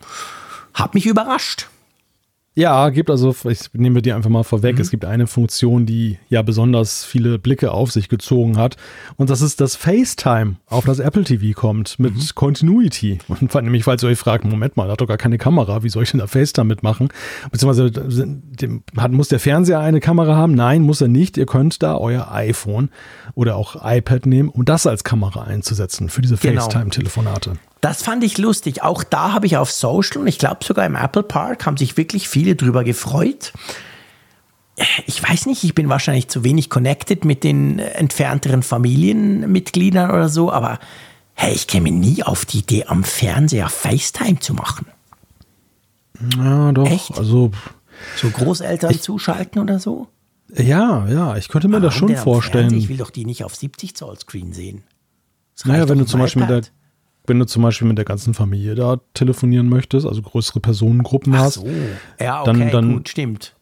hat 0.73 0.93
mich 0.93 1.05
überrascht. 1.05 1.67
Ja, 2.55 2.89
gibt 2.89 3.09
also, 3.09 3.35
ich 3.49 3.73
nehme 3.73 4.03
dir 4.03 4.15
einfach 4.15 4.29
mal 4.29 4.43
vorweg, 4.43 4.75
mhm. 4.75 4.81
es 4.81 4.91
gibt 4.91 5.05
eine 5.05 5.25
Funktion, 5.25 5.87
die 5.87 6.19
ja 6.29 6.43
besonders 6.43 7.03
viele 7.03 7.39
Blicke 7.39 7.71
auf 7.71 7.91
sich 7.91 8.09
gezogen 8.09 8.57
hat. 8.57 8.77
Und 9.15 9.31
das 9.31 9.41
ist, 9.41 9.59
dass 9.59 9.75
FaceTime 9.75 10.57
auf 10.67 10.85
das 10.85 10.99
Apple 10.99 11.23
TV 11.23 11.59
kommt 11.59 11.97
mit 11.97 12.15
mhm. 12.15 12.21
Continuity. 12.35 13.17
Und 13.27 13.53
nämlich, 13.55 13.83
falls 13.85 14.03
ihr 14.03 14.09
euch 14.09 14.19
fragt, 14.19 14.45
Moment 14.45 14.77
mal, 14.77 14.91
hat 14.91 15.01
doch 15.01 15.07
gar 15.07 15.17
keine 15.17 15.39
Kamera, 15.39 15.81
wie 15.81 15.89
soll 15.89 16.03
ich 16.03 16.11
denn 16.11 16.19
da 16.19 16.27
FaceTime 16.27 16.67
mitmachen? 16.67 17.09
Beziehungsweise 17.51 17.91
hat, 18.97 19.11
muss 19.11 19.29
der 19.29 19.39
Fernseher 19.39 19.79
eine 19.79 19.99
Kamera 19.99 20.35
haben? 20.35 20.53
Nein, 20.53 20.83
muss 20.83 21.01
er 21.01 21.07
nicht. 21.07 21.37
Ihr 21.37 21.47
könnt 21.47 21.81
da 21.81 21.97
euer 21.97 22.31
iPhone 22.31 22.89
oder 23.33 23.55
auch 23.55 23.77
iPad 23.83 24.27
nehmen, 24.27 24.49
um 24.49 24.63
das 24.63 24.85
als 24.85 25.03
Kamera 25.03 25.43
einzusetzen 25.43 26.07
für 26.07 26.21
diese 26.21 26.37
genau. 26.37 26.61
FaceTime-Telefonate. 26.61 27.53
Das 27.83 28.01
fand 28.01 28.23
ich 28.23 28.37
lustig. 28.37 28.81
Auch 28.81 29.03
da 29.03 29.33
habe 29.33 29.45
ich 29.45 29.57
auf 29.57 29.69
Social 29.69 30.21
und 30.21 30.27
ich 30.27 30.39
glaube 30.39 30.63
sogar 30.63 30.85
im 30.85 30.95
Apple 30.95 31.21
Park 31.21 31.65
haben 31.65 31.75
sich 31.75 31.97
wirklich 31.97 32.29
viele 32.29 32.55
drüber 32.55 32.85
gefreut. 32.85 33.51
Ich 35.05 35.21
weiß 35.21 35.47
nicht, 35.47 35.65
ich 35.65 35.75
bin 35.75 35.89
wahrscheinlich 35.89 36.29
zu 36.29 36.45
wenig 36.45 36.69
connected 36.69 37.25
mit 37.25 37.43
den 37.43 37.79
entfernteren 37.79 38.63
Familienmitgliedern 38.63 40.11
oder 40.11 40.29
so, 40.29 40.49
aber 40.49 40.79
hey, 41.33 41.53
ich 41.53 41.67
käme 41.67 41.91
nie 41.91 42.23
auf 42.23 42.45
die 42.45 42.59
Idee, 42.59 42.85
am 42.85 43.03
Fernseher 43.03 43.67
FaceTime 43.67 44.39
zu 44.39 44.53
machen. 44.53 44.85
Ja, 46.37 46.71
doch. 46.71 46.89
Echt? 46.89 47.17
Also 47.17 47.51
so 48.15 48.29
Großeltern 48.29 48.91
ich, 48.91 49.01
zuschalten 49.01 49.61
oder 49.61 49.79
so? 49.79 50.07
Ja, 50.55 51.05
ja, 51.09 51.35
ich 51.35 51.49
könnte 51.49 51.67
mir 51.67 51.77
aber 51.77 51.87
das 51.87 51.95
schon 51.95 52.15
vorstellen. 52.15 52.73
Ich 52.73 52.87
will 52.87 52.97
doch 52.97 53.09
die 53.09 53.25
nicht 53.25 53.43
auf 53.43 53.57
70 53.57 53.93
Zoll 53.93 54.17
Screen 54.17 54.53
sehen. 54.53 54.83
Naja, 55.65 55.89
wenn 55.89 55.99
du 55.99 56.05
zum 56.05 56.21
Beispiel 56.21 56.43
mit 56.43 56.49
der 56.49 56.61
wenn 57.25 57.39
du 57.39 57.45
zum 57.45 57.63
Beispiel 57.63 57.87
mit 57.87 57.97
der 57.97 58.05
ganzen 58.05 58.33
Familie 58.33 58.75
da 58.75 58.99
telefonieren 59.13 59.69
möchtest, 59.69 60.05
also 60.05 60.21
größere 60.21 60.59
Personengruppen 60.59 61.33
Ach 61.35 61.39
hast, 61.39 61.55
so. 61.55 61.67
ja, 62.19 62.41
okay, 62.41 62.51
dann, 62.51 62.71
dann 62.71 62.93
gut, 62.93 63.09
stimmt. 63.09 63.55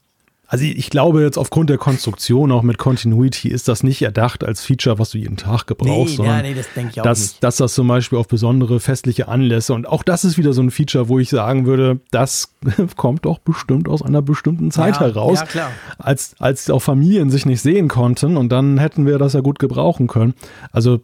Also 0.51 0.65
ich 0.65 0.89
glaube 0.89 1.21
jetzt 1.21 1.37
aufgrund 1.37 1.69
der 1.69 1.77
Konstruktion, 1.77 2.51
auch 2.51 2.61
mit 2.61 2.77
Continuity, 2.77 3.47
ist 3.47 3.69
das 3.69 3.83
nicht 3.83 4.01
erdacht 4.01 4.43
als 4.43 4.59
Feature, 4.59 4.99
was 4.99 5.11
du 5.11 5.17
jeden 5.17 5.37
Tag 5.37 5.65
gebrauchst, 5.65 6.09
nee, 6.11 6.15
sondern 6.17 6.35
ja, 6.35 6.41
nee, 6.41 6.53
das 6.53 6.67
denke 6.75 6.91
ich 6.91 6.99
auch 6.99 7.05
dass, 7.05 7.19
nicht. 7.21 7.43
dass 7.43 7.55
das 7.55 7.73
zum 7.73 7.87
Beispiel 7.87 8.17
auf 8.17 8.27
besondere 8.27 8.81
festliche 8.81 9.29
Anlässe 9.29 9.73
und 9.73 9.87
auch 9.87 10.03
das 10.03 10.25
ist 10.25 10.37
wieder 10.37 10.51
so 10.51 10.61
ein 10.61 10.69
Feature, 10.69 11.07
wo 11.07 11.19
ich 11.19 11.29
sagen 11.29 11.65
würde, 11.65 12.01
das 12.11 12.53
kommt 12.97 13.23
doch 13.23 13.39
bestimmt 13.39 13.87
aus 13.87 14.01
einer 14.01 14.21
bestimmten 14.21 14.71
Zeit 14.71 14.95
ja, 14.95 15.03
heraus, 15.03 15.39
ja, 15.39 15.45
klar. 15.45 15.71
Als, 15.97 16.35
als 16.39 16.69
auch 16.69 16.81
Familien 16.81 17.29
sich 17.29 17.45
nicht 17.45 17.61
sehen 17.61 17.87
konnten 17.87 18.35
und 18.35 18.49
dann 18.49 18.77
hätten 18.77 19.05
wir 19.05 19.19
das 19.19 19.31
ja 19.31 19.39
gut 19.39 19.57
gebrauchen 19.57 20.07
können. 20.07 20.33
Also 20.73 20.99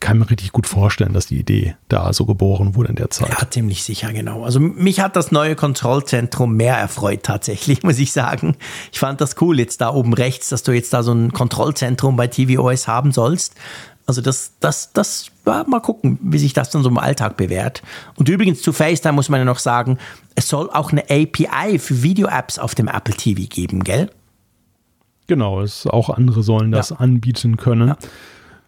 kann 0.00 0.18
mir 0.18 0.28
richtig 0.28 0.52
gut 0.52 0.66
vorstellen, 0.66 1.14
dass 1.14 1.26
die 1.26 1.38
Idee 1.38 1.76
da 1.88 2.12
so 2.12 2.26
geboren 2.26 2.74
wurde 2.74 2.90
in 2.90 2.96
der 2.96 3.10
Zeit. 3.10 3.30
Ja, 3.30 3.50
ziemlich 3.50 3.84
sicher, 3.84 4.12
genau. 4.12 4.44
Also 4.44 4.60
mich 4.60 5.00
hat 5.00 5.16
das 5.16 5.32
neue 5.32 5.54
Kontrollzentrum 5.54 6.54
mehr 6.56 6.76
erfreut 6.76 7.22
tatsächlich, 7.22 7.82
muss 7.82 7.98
ich 7.98 8.12
sagen. 8.12 8.56
Ich 8.92 8.98
fand 8.98 9.20
das 9.20 9.40
cool 9.40 9.58
jetzt 9.58 9.80
da 9.80 9.92
oben 9.92 10.14
rechts, 10.14 10.48
dass 10.48 10.62
du 10.62 10.72
jetzt 10.72 10.92
da 10.92 11.02
so 11.02 11.12
ein 11.12 11.32
Kontrollzentrum 11.32 12.16
bei 12.16 12.26
tvOS 12.26 12.88
haben 12.88 13.12
sollst. 13.12 13.54
Also 14.06 14.20
das, 14.20 14.52
das, 14.60 14.92
das, 14.92 15.26
ja, 15.46 15.64
mal 15.66 15.80
gucken, 15.80 16.18
wie 16.22 16.38
sich 16.38 16.52
das 16.52 16.70
dann 16.70 16.82
so 16.82 16.88
im 16.88 16.98
Alltag 16.98 17.36
bewährt. 17.36 17.82
Und 18.14 18.28
übrigens 18.28 18.62
zu 18.62 18.72
FaceTime 18.72 19.14
muss 19.14 19.28
man 19.28 19.40
ja 19.40 19.44
noch 19.44 19.58
sagen, 19.58 19.98
es 20.36 20.48
soll 20.48 20.70
auch 20.70 20.92
eine 20.92 21.02
API 21.10 21.78
für 21.78 22.02
Video-Apps 22.02 22.60
auf 22.60 22.76
dem 22.76 22.86
Apple 22.86 23.14
TV 23.14 23.42
geben, 23.48 23.82
gell? 23.82 24.10
Genau, 25.26 25.60
es, 25.60 25.88
auch 25.88 26.10
andere 26.10 26.44
sollen 26.44 26.70
das 26.70 26.90
ja. 26.90 26.96
anbieten 26.96 27.56
können. 27.56 27.88
Ja. 27.88 27.96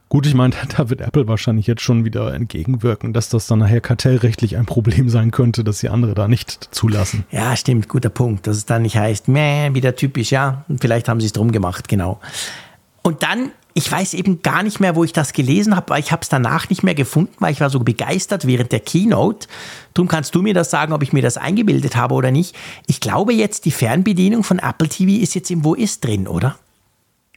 Gut, 0.09 0.27
ich 0.27 0.35
meine, 0.35 0.55
da 0.77 0.89
wird 0.89 1.01
Apple 1.01 1.29
wahrscheinlich 1.29 1.67
jetzt 1.67 1.83
schon 1.83 2.05
wieder 2.05 2.33
entgegenwirken, 2.33 3.13
dass 3.13 3.29
das 3.29 3.47
dann 3.47 3.59
nachher 3.59 3.81
kartellrechtlich 3.81 4.57
ein 4.57 4.67
Problem 4.67 5.09
sein 5.09 5.31
könnte, 5.31 5.65
dass 5.65 5.81
die 5.81 5.89
andere 5.89 6.15
da 6.15 6.29
nicht 6.29 6.69
zulassen. 6.75 7.25
Ja, 7.31 7.57
stimmt, 7.57 7.89
guter 7.89 8.09
Punkt. 8.09 8.47
Dass 8.47 8.57
es 8.57 8.67
dann 8.67 8.83
nicht 8.83 8.97
heißt, 8.97 9.29
meh, 9.29 9.75
wieder 9.75 9.95
typisch, 9.97 10.31
ja. 10.31 10.65
Vielleicht 10.81 11.09
haben 11.09 11.21
sie 11.21 11.27
es 11.27 11.33
drum 11.33 11.53
gemacht, 11.53 11.89
genau. 11.89 12.21
Und 13.03 13.23
dann, 13.23 13.53
ich 13.75 13.91
weiß 13.91 14.15
eben 14.15 14.43
gar 14.43 14.63
nicht 14.63 14.81
mehr, 14.81 14.97
wo 14.97 15.05
ich 15.05 15.13
das 15.13 15.33
gelesen 15.33 15.77
habe, 15.77 15.91
weil 15.91 16.01
ich 16.01 16.11
habe 16.11 16.23
es 16.23 16.29
danach 16.29 16.69
nicht 16.69 16.83
mehr 16.83 16.95
gefunden, 16.95 17.35
weil 17.39 17.53
ich 17.53 17.61
war 17.61 17.71
so 17.71 17.81
begeistert 17.81 18.47
während 18.47 18.73
der 18.73 18.81
Keynote. 18.81 19.47
Darum 19.95 20.09
kannst 20.09 20.35
du 20.35 20.43
mir 20.43 20.55
das 20.55 20.71
sagen, 20.71 20.93
ob 20.93 21.03
ich 21.03 21.13
mir 21.13 21.23
das 21.23 21.37
eingebildet 21.37 21.97
habe 21.97 22.15
oder 22.15 22.31
nicht. 22.31 22.57
Ich 22.87 23.01
glaube 23.01 23.35
jetzt, 23.35 23.67
die 23.67 23.71
Fernbedienung 23.71 24.43
von 24.43 24.59
Apple 24.59 24.89
TV 24.89 25.23
ist 25.23 25.35
jetzt 25.35 25.51
im 25.51 25.65
Wo 25.65 25.75
ist 25.75 26.05
drin, 26.05 26.27
oder? 26.27 26.59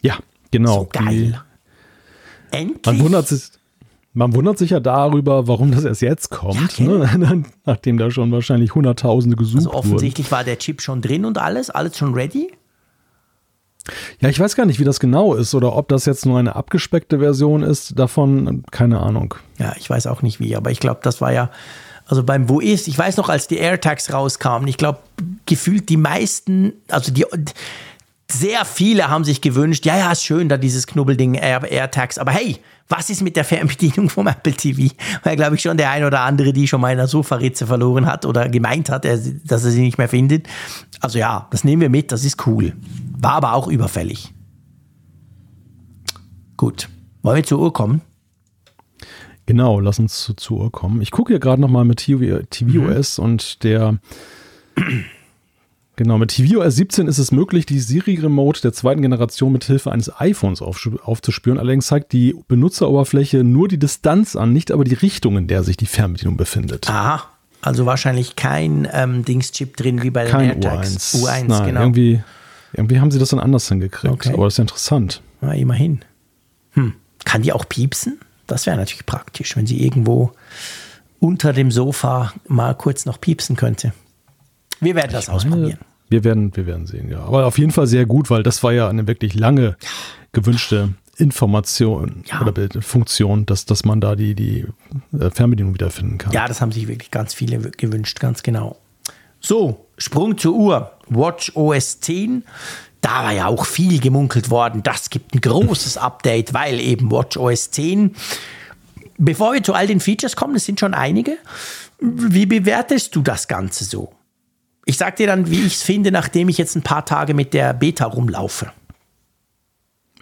Ja, 0.02 0.18
genau. 0.52 0.80
So 0.80 0.90
geil. 0.92 1.40
Die 1.44 1.51
Endlich? 2.52 2.86
Man 2.86 3.00
wundert 3.00 3.28
sich, 3.28 3.42
man 4.14 4.36
wundert 4.36 4.58
sich 4.58 4.72
ja 4.72 4.80
darüber, 4.80 5.48
warum 5.48 5.72
das 5.72 5.84
erst 5.84 6.02
jetzt 6.02 6.30
kommt, 6.30 6.80
ja, 6.80 7.18
ne? 7.18 7.44
nachdem 7.66 7.98
da 7.98 8.12
schon 8.12 8.32
wahrscheinlich 8.32 8.76
Hunderttausende 8.76 9.38
gesucht 9.38 9.66
wurden. 9.66 9.68
Also 9.68 9.78
offensichtlich 9.78 10.28
wurden. 10.28 10.38
war 10.38 10.44
der 10.44 10.60
Chip 10.60 10.82
schon 10.82 11.02
drin 11.02 11.26
und 11.26 11.38
alles, 11.38 11.70
alles 11.70 11.98
schon 11.98 12.14
ready? 12.14 12.52
Ja, 14.20 14.30
ich 14.30 14.40
weiß 14.40 14.56
gar 14.56 14.66
nicht, 14.66 14.80
wie 14.80 14.84
das 14.84 15.00
genau 15.00 15.34
ist 15.34 15.56
oder 15.56 15.76
ob 15.76 15.88
das 15.88 16.06
jetzt 16.06 16.26
nur 16.26 16.38
eine 16.38 16.56
abgespeckte 16.56 17.20
Version 17.20 17.64
ist 17.64 17.98
davon, 17.98 18.64
keine 18.72 19.00
Ahnung. 19.00 19.34
Ja, 19.58 19.74
ich 19.78 19.90
weiß 19.90 20.08
auch 20.08 20.22
nicht 20.22 20.40
wie, 20.40 20.56
aber 20.56 20.72
ich 20.72 20.80
glaube, 20.80 21.00
das 21.04 21.22
war 21.22 21.34
ja, 21.34 21.50
also 22.06 22.24
beim 22.24 22.50
Wo 22.50 22.60
ist, 22.60 22.88
ich 22.88 22.98
weiß 22.98 23.18
noch, 23.18 23.30
als 23.30 23.48
die 23.48 23.58
AirTags 23.58 24.14
rauskamen, 24.14 24.68
ich 24.68 24.78
glaube, 24.78 25.00
gefühlt 25.46 25.90
die 25.90 25.98
meisten, 25.98 26.74
also 26.90 27.12
die, 27.12 27.26
sehr 28.32 28.66
viele 28.66 29.10
haben 29.10 29.24
sich 29.24 29.42
gewünscht, 29.42 29.86
ja, 29.86 29.98
ja, 29.98 30.12
ist 30.12 30.24
schön, 30.24 30.50
da 30.50 30.58
dieses 30.58 30.88
Knubbelding 30.88 31.36
Air, 31.36 31.70
AirTags, 31.70 32.18
aber 32.18 32.32
hey, 32.32 32.58
was 32.88 33.10
ist 33.10 33.22
mit 33.22 33.36
der 33.36 33.46
Fernbedienung 33.46 34.10
vom 34.10 34.28
Apple 34.28 34.54
TV? 34.54 34.94
Weil, 35.24 35.36
glaube 35.38 35.56
ich, 35.56 35.62
schon 35.62 35.78
der 35.78 35.92
ein 35.92 36.04
oder 36.04 36.22
andere, 36.22 36.52
die 36.52 36.68
schon 36.68 36.82
mal 36.82 36.92
in 36.92 36.98
der 36.98 37.08
Sofaritze 37.08 37.66
verloren 37.66 38.06
hat 38.06 38.26
oder 38.26 38.50
gemeint 38.50 38.90
hat, 38.90 39.06
dass 39.06 39.26
er 39.50 39.72
sie 39.72 39.82
nicht 39.82 39.98
mehr 39.98 40.10
findet. 40.10 40.48
Also 41.00 41.18
ja, 41.18 41.48
das 41.52 41.64
nehmen 41.64 41.82
wir 41.82 41.90
mit, 41.90 42.12
das 42.12 42.26
ist 42.26 42.46
cool. 42.46 42.74
War 43.18 43.34
aber 43.34 43.54
auch 43.54 43.68
überfällig. 43.68 44.34
Gut, 46.58 46.90
wollen 47.22 47.38
wir 47.38 47.44
zur 47.44 47.60
Uhr 47.60 47.74
kommen? 47.74 48.02
Genau, 49.46 49.80
lass 49.80 49.98
uns 49.98 50.22
zu, 50.22 50.34
zur 50.34 50.60
Uhr 50.60 50.72
kommen. 50.72 51.02
Ich 51.02 51.12
gucke 51.12 51.34
hier 51.34 51.40
gerade 51.40 51.62
nochmal 51.62 51.86
mit 51.86 52.00
tvOS 52.00 53.18
mhm. 53.18 53.24
und 53.24 53.64
der 53.64 54.00
Genau, 55.98 56.18
mit 56.18 56.32
tvOS 56.32 56.76
17 56.78 57.08
ist 57.08 57.18
es 57.18 57.32
möglich, 57.32 57.66
die 57.66 57.80
Siri-Remote 57.80 58.62
der 58.62 58.74
zweiten 58.74 59.02
Generation 59.02 59.52
mit 59.52 59.66
Hilfe 59.66 59.92
eines 59.92 60.12
iPhones 60.20 60.62
auf, 60.62 60.90
aufzuspüren. 61.04 61.60
Allerdings 61.60 61.88
zeigt 61.88 62.14
die 62.14 62.36
Benutzeroberfläche 62.48 63.44
nur 63.44 63.68
die 63.68 63.78
Distanz 63.78 64.36
an, 64.36 64.54
nicht 64.54 64.72
aber 64.72 64.84
die 64.84 64.94
Richtung, 64.94 65.38
in 65.38 65.48
der 65.48 65.64
sich 65.64 65.78
die 65.78 65.86
Fernbedienung 65.86 66.38
befindet. 66.38 66.90
Aha, 66.90 67.24
also 67.62 67.86
wahrscheinlich 67.86 68.36
kein 68.36 68.88
ähm, 68.92 69.26
Dingschip 69.26 69.76
drin 69.76 70.02
wie 70.02 70.10
bei 70.10 70.24
den 70.24 70.32
kein 70.32 70.50
AirTags. 70.50 71.14
U1, 71.16 71.24
U1 71.24 71.44
Nein, 71.48 71.66
genau. 71.66 71.82
Irgendwie, 71.82 72.24
irgendwie 72.74 73.00
haben 73.00 73.12
sie 73.12 73.20
das 73.20 73.30
dann 73.30 73.40
anders 73.40 73.68
hingekriegt, 73.68 74.14
okay. 74.14 74.34
aber 74.34 74.46
das 74.46 74.54
ist 74.54 74.58
ja 74.58 74.64
interessant. 74.64 75.22
Na, 75.42 75.54
immerhin. 75.54 76.00
Hm. 76.72 76.94
Kann 77.26 77.42
die 77.42 77.52
auch 77.52 77.68
piepsen? 77.68 78.20
Das 78.48 78.66
wäre 78.66 78.78
natürlich 78.78 79.06
praktisch, 79.06 79.56
wenn 79.56 79.68
sie 79.68 79.84
irgendwo 79.84 80.32
unter 81.20 81.54
dem 81.54 81.70
Sofa 81.70 82.34
mal 82.48 82.74
kurz 82.76 83.06
noch 83.06 83.22
piepsen 83.22 83.56
könnte. 83.56 83.94
Wir 84.82 84.96
werden 84.96 85.12
das 85.14 85.30
ausprobieren. 85.30 85.80
Wir 86.10 86.26
werden, 86.26 86.56
wir 86.56 86.66
werden 86.66 86.88
sehen, 86.88 87.10
ja. 87.10 87.20
Aber 87.20 87.46
auf 87.46 87.58
jeden 87.58 87.72
Fall 87.72 87.88
sehr 87.88 88.06
gut, 88.06 88.30
weil 88.30 88.44
das 88.44 88.64
war 88.64 88.74
ja 88.74 88.90
eine 88.90 89.08
wirklich 89.08 89.34
lange 89.34 89.78
gewünschte 90.34 90.90
Information 91.16 92.24
ja. 92.26 92.42
oder 92.42 92.54
Funktion, 92.82 93.46
dass, 93.46 93.66
dass 93.66 93.86
man 93.86 94.02
da 94.02 94.16
die, 94.16 94.36
die 94.36 94.66
äh, 95.18 95.30
Fernbedienung 95.30 95.74
wiederfinden 95.74 96.18
kann. 96.18 96.34
Ja, 96.34 96.48
das 96.48 96.60
haben 96.60 96.72
sich 96.72 96.88
wirklich 96.88 97.12
ganz 97.12 97.34
viele 97.34 97.60
gewünscht, 97.60 98.20
ganz 98.20 98.44
genau. 98.44 98.78
So, 99.40 99.86
Sprung 99.98 100.38
zur 100.38 100.56
Uhr. 100.56 100.92
Watch 101.08 101.56
OS 101.56 102.00
10. 102.02 102.44
Da 103.02 103.24
war 103.24 103.32
ja 103.32 103.48
auch 103.48 103.66
viel 103.66 104.00
gemunkelt 104.00 104.50
worden. 104.50 104.84
Das 104.84 105.10
gibt 105.10 105.34
ein 105.34 105.42
großes 105.42 105.98
Update, 105.98 106.54
weil 106.54 106.80
eben 106.80 107.12
Watch 107.12 107.38
OS 107.38 107.72
10. 107.72 108.16
Bevor 109.18 109.54
wir 109.54 109.64
zu 109.64 109.74
all 109.74 109.88
den 109.88 110.00
Features 110.00 110.36
kommen, 110.36 110.56
es 110.56 110.66
sind 110.66 110.80
schon 110.80 110.94
einige. 110.94 111.38
Wie 112.00 112.46
bewertest 112.46 113.16
du 113.16 113.22
das 113.22 113.48
Ganze 113.48 113.86
so? 113.86 114.12
Ich 114.86 114.98
sag 114.98 115.16
dir 115.16 115.28
dann, 115.28 115.50
wie 115.50 115.62
ich 115.62 115.76
es 115.76 115.84
finde, 115.84 116.12
nachdem 116.12 116.50
ich 116.50 116.58
jetzt 116.58 116.76
ein 116.76 116.82
paar 116.82 117.06
Tage 117.06 117.34
mit 117.34 117.54
der 117.54 117.74
Beta 117.74 118.06
rumlaufe. 118.06 118.72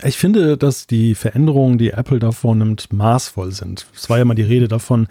Ich 0.03 0.18
finde, 0.18 0.57
dass 0.57 0.88
die 0.88 1.15
Veränderungen, 1.15 1.77
die 1.77 1.91
Apple 1.91 2.19
da 2.19 2.31
vornimmt, 2.31 2.91
maßvoll 2.94 3.52
sind. 3.52 3.86
Es 3.94 4.10
war 4.10 4.18
ja 4.18 4.26
mal 4.26 4.36
die 4.36 4.44
Rede 4.44 4.68
davon, 4.68 5.07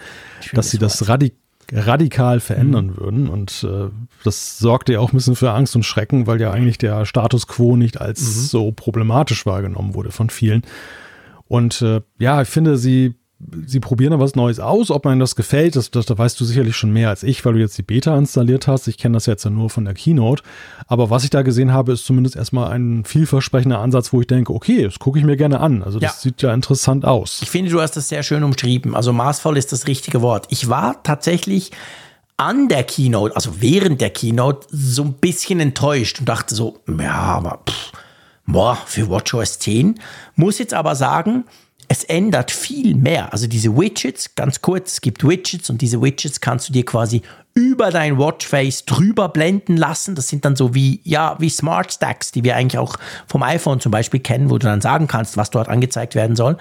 dass 0.52 0.70
sie 0.70 0.78
das 0.78 1.08
radik 1.08 1.34
radikal 1.70 2.40
verändern 2.40 2.86
mhm. 2.86 2.96
würden. 2.96 3.28
Und 3.28 3.62
äh, 3.68 3.90
das 4.24 4.58
sorgte 4.58 4.94
ja 4.94 5.00
auch 5.00 5.12
ein 5.12 5.16
bisschen 5.16 5.36
für 5.36 5.52
Angst 5.52 5.76
und 5.76 5.84
Schrecken, 5.84 6.26
weil 6.26 6.40
ja 6.40 6.50
eigentlich 6.50 6.78
der 6.78 7.04
Status 7.04 7.46
quo 7.46 7.76
nicht 7.76 8.00
als 8.00 8.20
mhm. 8.20 8.40
so 8.46 8.72
problematisch 8.72 9.44
wahrgenommen 9.44 9.94
wurde 9.94 10.10
von 10.10 10.30
vielen. 10.30 10.62
Und 11.46 11.82
äh, 11.82 12.00
ja, 12.18 12.40
ich 12.40 12.48
finde, 12.48 12.78
sie 12.78 13.14
sie 13.66 13.78
probieren 13.80 14.10
da 14.10 14.20
was 14.20 14.34
Neues 14.34 14.58
aus. 14.58 14.90
Ob 14.90 15.04
man 15.04 15.18
das 15.18 15.36
gefällt, 15.36 15.76
das, 15.76 15.90
das, 15.90 16.06
da 16.06 16.18
weißt 16.18 16.38
du 16.40 16.44
sicherlich 16.44 16.76
schon 16.76 16.92
mehr 16.92 17.08
als 17.08 17.22
ich, 17.22 17.44
weil 17.44 17.54
du 17.54 17.60
jetzt 17.60 17.78
die 17.78 17.82
Beta 17.82 18.16
installiert 18.16 18.66
hast. 18.66 18.88
Ich 18.88 18.98
kenne 18.98 19.14
das 19.14 19.26
jetzt 19.26 19.44
ja 19.44 19.50
nur 19.50 19.70
von 19.70 19.84
der 19.84 19.94
Keynote. 19.94 20.42
Aber 20.86 21.10
was 21.10 21.24
ich 21.24 21.30
da 21.30 21.42
gesehen 21.42 21.72
habe, 21.72 21.92
ist 21.92 22.04
zumindest 22.04 22.36
erstmal 22.36 22.72
ein 22.72 23.04
vielversprechender 23.04 23.78
Ansatz, 23.78 24.12
wo 24.12 24.20
ich 24.20 24.26
denke, 24.26 24.52
okay, 24.52 24.82
das 24.82 24.98
gucke 24.98 25.18
ich 25.18 25.24
mir 25.24 25.36
gerne 25.36 25.60
an. 25.60 25.82
Also 25.82 26.00
das 26.00 26.16
ja. 26.16 26.20
sieht 26.20 26.42
ja 26.42 26.52
interessant 26.52 27.04
aus. 27.04 27.40
Ich 27.42 27.50
finde, 27.50 27.70
du 27.70 27.80
hast 27.80 27.96
das 27.96 28.08
sehr 28.08 28.22
schön 28.22 28.42
umschrieben. 28.42 28.96
Also 28.96 29.12
maßvoll 29.12 29.56
ist 29.56 29.72
das 29.72 29.86
richtige 29.86 30.20
Wort. 30.20 30.46
Ich 30.50 30.68
war 30.68 31.02
tatsächlich 31.02 31.70
an 32.36 32.68
der 32.68 32.84
Keynote, 32.84 33.34
also 33.34 33.60
während 33.60 34.00
der 34.00 34.10
Keynote, 34.10 34.66
so 34.70 35.02
ein 35.02 35.14
bisschen 35.14 35.60
enttäuscht 35.60 36.20
und 36.20 36.28
dachte 36.28 36.54
so, 36.54 36.78
ja, 36.86 37.12
aber 37.12 37.60
pff, 37.68 37.92
boah, 38.46 38.78
für 38.86 39.08
WatchOS 39.08 39.58
10. 39.58 40.00
Muss 40.36 40.58
jetzt 40.58 40.74
aber 40.74 40.94
sagen, 40.94 41.44
es 41.88 42.04
ändert 42.04 42.50
viel 42.50 42.94
mehr. 42.94 43.32
Also 43.32 43.46
diese 43.46 43.74
Widgets, 43.76 44.34
ganz 44.34 44.60
kurz, 44.60 44.92
es 44.92 45.00
gibt 45.00 45.26
Widgets 45.26 45.70
und 45.70 45.80
diese 45.80 46.02
Widgets 46.02 46.40
kannst 46.40 46.68
du 46.68 46.72
dir 46.72 46.84
quasi 46.84 47.22
über 47.54 47.90
dein 47.90 48.18
Watchface 48.18 48.84
drüber 48.84 49.30
blenden 49.30 49.76
lassen. 49.76 50.14
Das 50.14 50.28
sind 50.28 50.44
dann 50.44 50.54
so 50.54 50.74
wie, 50.74 51.00
ja, 51.04 51.36
wie 51.40 51.48
Smart 51.48 51.92
Stacks, 51.92 52.30
die 52.30 52.44
wir 52.44 52.56
eigentlich 52.56 52.78
auch 52.78 52.96
vom 53.26 53.42
iPhone 53.42 53.80
zum 53.80 53.90
Beispiel 53.90 54.20
kennen, 54.20 54.50
wo 54.50 54.58
du 54.58 54.66
dann 54.66 54.80
sagen 54.82 55.08
kannst, 55.08 55.36
was 55.36 55.50
dort 55.50 55.68
angezeigt 55.68 56.14
werden 56.14 56.36
soll. 56.36 56.58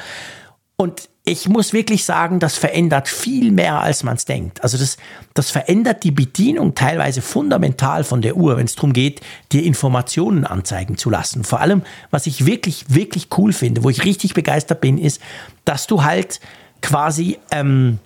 Und 0.77 1.09
ich 1.27 1.49
muss 1.49 1.73
wirklich 1.73 2.05
sagen, 2.05 2.39
das 2.39 2.55
verändert 2.55 3.09
viel 3.09 3.51
mehr, 3.51 3.81
als 3.81 4.03
man 4.03 4.15
es 4.15 4.23
denkt. 4.23 4.63
Also 4.63 4.77
das, 4.77 4.95
das 5.33 5.51
verändert 5.51 6.03
die 6.03 6.11
Bedienung 6.11 6.73
teilweise 6.73 7.21
fundamental 7.21 8.05
von 8.05 8.21
der 8.21 8.37
Uhr, 8.37 8.55
wenn 8.55 8.65
es 8.65 8.75
darum 8.75 8.93
geht, 8.93 9.19
dir 9.51 9.63
Informationen 9.63 10.45
anzeigen 10.45 10.97
zu 10.97 11.09
lassen. 11.09 11.43
Vor 11.43 11.59
allem, 11.59 11.81
was 12.11 12.27
ich 12.27 12.45
wirklich, 12.45 12.85
wirklich 12.87 13.27
cool 13.37 13.51
finde, 13.51 13.83
wo 13.83 13.89
ich 13.89 14.05
richtig 14.05 14.35
begeistert 14.35 14.79
bin, 14.79 14.97
ist, 14.97 15.21
dass 15.65 15.85
du 15.85 16.05
halt 16.05 16.39
quasi, 16.81 17.37
ähm, 17.51 17.99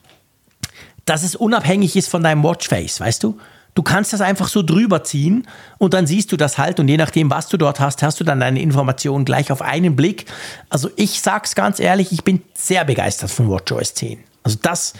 dass 1.05 1.21
es 1.21 1.35
unabhängig 1.35 1.95
ist 1.95 2.09
von 2.09 2.23
deinem 2.23 2.43
Watchface, 2.43 2.99
weißt 2.99 3.23
du? 3.23 3.37
Du 3.73 3.83
kannst 3.83 4.11
das 4.11 4.19
einfach 4.19 4.49
so 4.49 4.63
drüber 4.63 5.03
ziehen 5.03 5.47
und 5.77 5.93
dann 5.93 6.05
siehst 6.05 6.31
du 6.31 6.37
das 6.37 6.57
halt 6.57 6.79
und 6.79 6.89
je 6.89 6.97
nachdem, 6.97 7.29
was 7.29 7.47
du 7.47 7.57
dort 7.57 7.79
hast, 7.79 8.03
hast 8.03 8.19
du 8.19 8.25
dann 8.25 8.41
deine 8.41 8.61
Informationen 8.61 9.23
gleich 9.23 9.51
auf 9.51 9.61
einen 9.61 9.95
Blick. 9.95 10.25
Also 10.69 10.89
ich 10.97 11.21
sag's 11.21 11.55
ganz 11.55 11.79
ehrlich, 11.79 12.11
ich 12.11 12.23
bin 12.23 12.41
sehr 12.53 12.83
begeistert 12.83 13.31
von 13.31 13.49
WatchOS 13.49 13.93
10. 13.93 14.19
Also 14.43 14.57
das, 14.61 14.93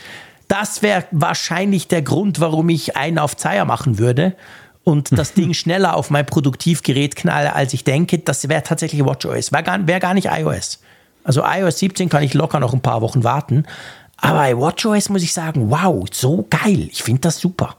das 0.48 0.82
wäre 0.82 1.04
wahrscheinlich 1.12 1.90
der 1.90 2.02
Grund, 2.02 2.40
warum 2.40 2.70
ich 2.70 2.96
einen 2.96 3.20
auf 3.20 3.36
Zeier 3.36 3.66
machen 3.66 4.00
würde 4.00 4.36
und 4.86 5.18
das 5.18 5.34
Ding 5.36 5.54
schneller 5.54 5.96
auf 5.96 6.10
mein 6.10 6.26
Produktivgerät 6.26 7.18
knalle, 7.18 7.54
als 7.54 7.74
ich 7.74 7.84
denke. 7.84 8.20
Das 8.20 8.48
wäre 8.48 8.64
tatsächlich 8.64 9.04
WatchOS. 9.04 9.52
Wäre 9.52 9.64
gar, 9.64 9.86
wär 9.86 10.00
gar 10.00 10.14
nicht 10.14 10.30
iOS. 10.32 10.80
Also 11.26 11.44
iOS 11.46 11.80
17 11.80 12.08
kann 12.08 12.24
ich 12.24 12.34
locker 12.34 12.62
noch 12.62 12.74
ein 12.74 12.82
paar 12.82 13.02
Wochen 13.02 13.26
warten. 13.26 13.66
Aber 14.18 14.38
bei 14.38 14.58
WatchOS 14.58 15.10
muss 15.10 15.24
ich 15.24 15.34
sagen, 15.34 15.70
wow, 15.72 16.06
so 16.12 16.48
geil. 16.50 16.88
Ich 16.92 17.04
finde 17.04 17.22
das 17.22 17.40
super. 17.40 17.76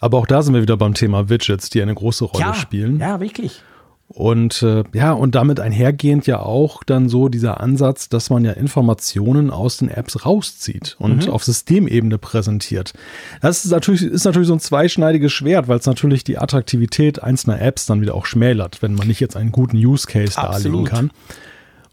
Aber 0.00 0.18
auch 0.18 0.26
da 0.26 0.42
sind 0.42 0.54
wir 0.54 0.62
wieder 0.62 0.76
beim 0.76 0.94
Thema 0.94 1.28
Widgets, 1.28 1.70
die 1.70 1.82
eine 1.82 1.94
große 1.94 2.24
Rolle 2.24 2.44
ja, 2.44 2.54
spielen. 2.54 2.98
Ja, 3.00 3.20
wirklich. 3.20 3.62
Und 4.08 4.62
äh, 4.62 4.84
ja, 4.92 5.12
und 5.12 5.34
damit 5.34 5.58
einhergehend 5.58 6.28
ja 6.28 6.38
auch 6.38 6.84
dann 6.84 7.08
so 7.08 7.28
dieser 7.28 7.60
Ansatz, 7.60 8.08
dass 8.08 8.30
man 8.30 8.44
ja 8.44 8.52
Informationen 8.52 9.50
aus 9.50 9.78
den 9.78 9.88
Apps 9.88 10.24
rauszieht 10.24 10.96
und 11.00 11.26
mhm. 11.26 11.32
auf 11.32 11.42
Systemebene 11.42 12.16
präsentiert. 12.16 12.92
Das 13.40 13.64
ist 13.64 13.72
natürlich, 13.72 14.02
ist 14.02 14.24
natürlich 14.24 14.46
so 14.46 14.54
ein 14.54 14.60
zweischneidiges 14.60 15.32
Schwert, 15.32 15.66
weil 15.66 15.78
es 15.78 15.86
natürlich 15.86 16.22
die 16.22 16.38
Attraktivität 16.38 17.20
einzelner 17.22 17.60
Apps 17.60 17.86
dann 17.86 18.00
wieder 18.00 18.14
auch 18.14 18.26
schmälert, 18.26 18.80
wenn 18.80 18.94
man 18.94 19.08
nicht 19.08 19.20
jetzt 19.20 19.36
einen 19.36 19.50
guten 19.50 19.76
Use 19.76 20.06
Case 20.06 20.38
Absolut. 20.38 20.54
darlegen 20.54 20.84
kann. 20.84 21.10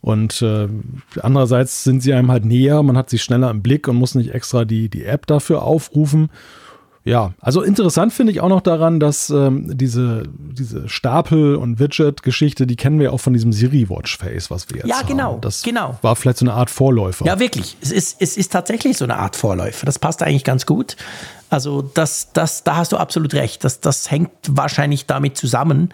Und 0.02 0.42
äh, 0.44 0.68
andererseits 1.20 1.84
sind 1.84 2.04
sie 2.04 2.14
einem 2.14 2.30
halt 2.30 2.46
näher, 2.46 2.84
man 2.84 2.98
hat 2.98 3.10
sie 3.10 3.20
schneller 3.20 3.50
im 3.50 3.64
Blick 3.64 3.88
und 3.88 3.96
muss 3.96 4.14
nicht 4.14 4.36
extra 4.36 4.66
die, 4.66 4.88
die 4.90 5.06
App 5.06 5.26
dafür 5.26 5.64
aufrufen. 5.64 6.30
Ja, 7.06 7.34
also 7.42 7.62
interessant 7.62 8.14
finde 8.14 8.32
ich 8.32 8.40
auch 8.40 8.48
noch 8.48 8.62
daran, 8.62 9.02
dass 9.02 9.30
ähm, 9.30 9.78
diese, 9.78 10.24
diese 10.38 10.88
Stapel- 10.88 11.58
und 11.58 11.78
Widget-Geschichte, 11.78 12.66
die 12.66 12.78
kennen 12.78 12.98
wir 12.98 13.12
auch 13.12 13.20
von 13.20 13.34
diesem 13.34 13.52
Siri-Watch-Face, 13.52 14.50
was 14.50 14.70
wir 14.70 14.78
jetzt 14.78 14.88
ja, 14.88 15.02
genau, 15.02 15.34
haben. 15.34 15.42
Das 15.42 15.64
genau. 15.64 15.98
war 16.02 16.16
vielleicht 16.16 16.38
so 16.38 16.46
eine 16.46 16.54
Art 16.54 16.70
Vorläufer. 16.70 17.26
Ja, 17.26 17.40
wirklich. 17.40 17.76
Es 17.82 17.92
ist, 17.92 18.22
es 18.22 18.38
ist 18.38 18.54
tatsächlich 18.54 18.98
so 18.98 19.04
eine 19.04 19.18
Art 19.18 19.36
Vorläufer. 19.36 19.86
Das 19.86 20.00
passt 20.00 20.24
eigentlich 20.24 20.46
ganz 20.46 20.66
gut. 20.66 20.96
Also 21.50 21.82
das, 21.82 22.32
das, 22.32 22.64
da 22.64 22.78
hast 22.78 22.94
du 22.94 22.98
absolut 22.98 23.34
recht. 23.34 23.66
Das, 23.66 23.82
das 23.82 24.10
hängt 24.10 24.32
wahrscheinlich 24.48 25.06
damit 25.06 25.36
zusammen. 25.36 25.90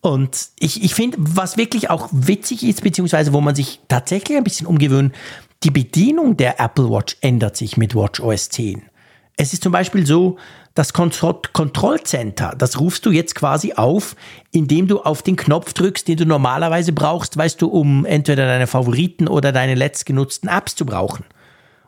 Und 0.00 0.48
ich, 0.58 0.82
ich 0.82 0.94
finde, 0.94 1.18
was 1.20 1.58
wirklich 1.58 1.90
auch 1.90 2.08
witzig 2.12 2.62
ist, 2.62 2.82
beziehungsweise 2.82 3.34
wo 3.34 3.42
man 3.42 3.54
sich 3.54 3.80
tatsächlich 3.88 4.38
ein 4.38 4.44
bisschen 4.44 4.66
umgewöhnt, 4.66 5.14
die 5.64 5.70
Bedienung 5.70 6.36
der 6.36 6.60
Apple 6.60 6.88
Watch 6.90 7.18
ändert 7.20 7.56
sich 7.56 7.76
mit 7.76 7.94
Watch 7.94 8.20
OS 8.20 8.48
10. 8.48 8.82
Es 9.36 9.52
ist 9.52 9.62
zum 9.62 9.72
Beispiel 9.72 10.06
so, 10.06 10.38
das 10.74 10.94
Kontrollcenter, 10.94 12.54
das 12.56 12.80
rufst 12.80 13.04
du 13.04 13.10
jetzt 13.10 13.34
quasi 13.34 13.74
auf, 13.74 14.16
indem 14.50 14.88
du 14.88 15.00
auf 15.00 15.22
den 15.22 15.36
Knopf 15.36 15.74
drückst, 15.74 16.08
den 16.08 16.16
du 16.16 16.26
normalerweise 16.26 16.92
brauchst, 16.92 17.36
weißt 17.36 17.60
du, 17.60 17.68
um 17.68 18.06
entweder 18.06 18.46
deine 18.46 18.66
Favoriten 18.66 19.28
oder 19.28 19.52
deine 19.52 19.74
letztgenutzten 19.74 20.48
Apps 20.48 20.74
zu 20.74 20.86
brauchen. 20.86 21.24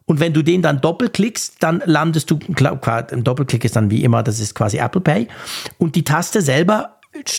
Und 0.05 0.21
wenn 0.21 0.33
du 0.33 0.43
den 0.43 0.63
dann 0.63 0.81
doppelklickst, 0.81 1.57
dann 1.63 1.83
landest 1.85 2.31
du, 2.31 2.39
ein 2.49 3.25
Doppelklick 3.25 3.65
ist 3.65 3.77
dann 3.77 3.91
wie 3.91 4.05
immer, 4.05 4.23
das 4.23 4.41
ist 4.41 4.55
quasi 4.55 4.79
Apple 4.79 5.03
Pay. 5.03 5.29
Und 5.77 5.97
die 5.97 6.05
Taste 6.05 6.41
selber 6.41 6.98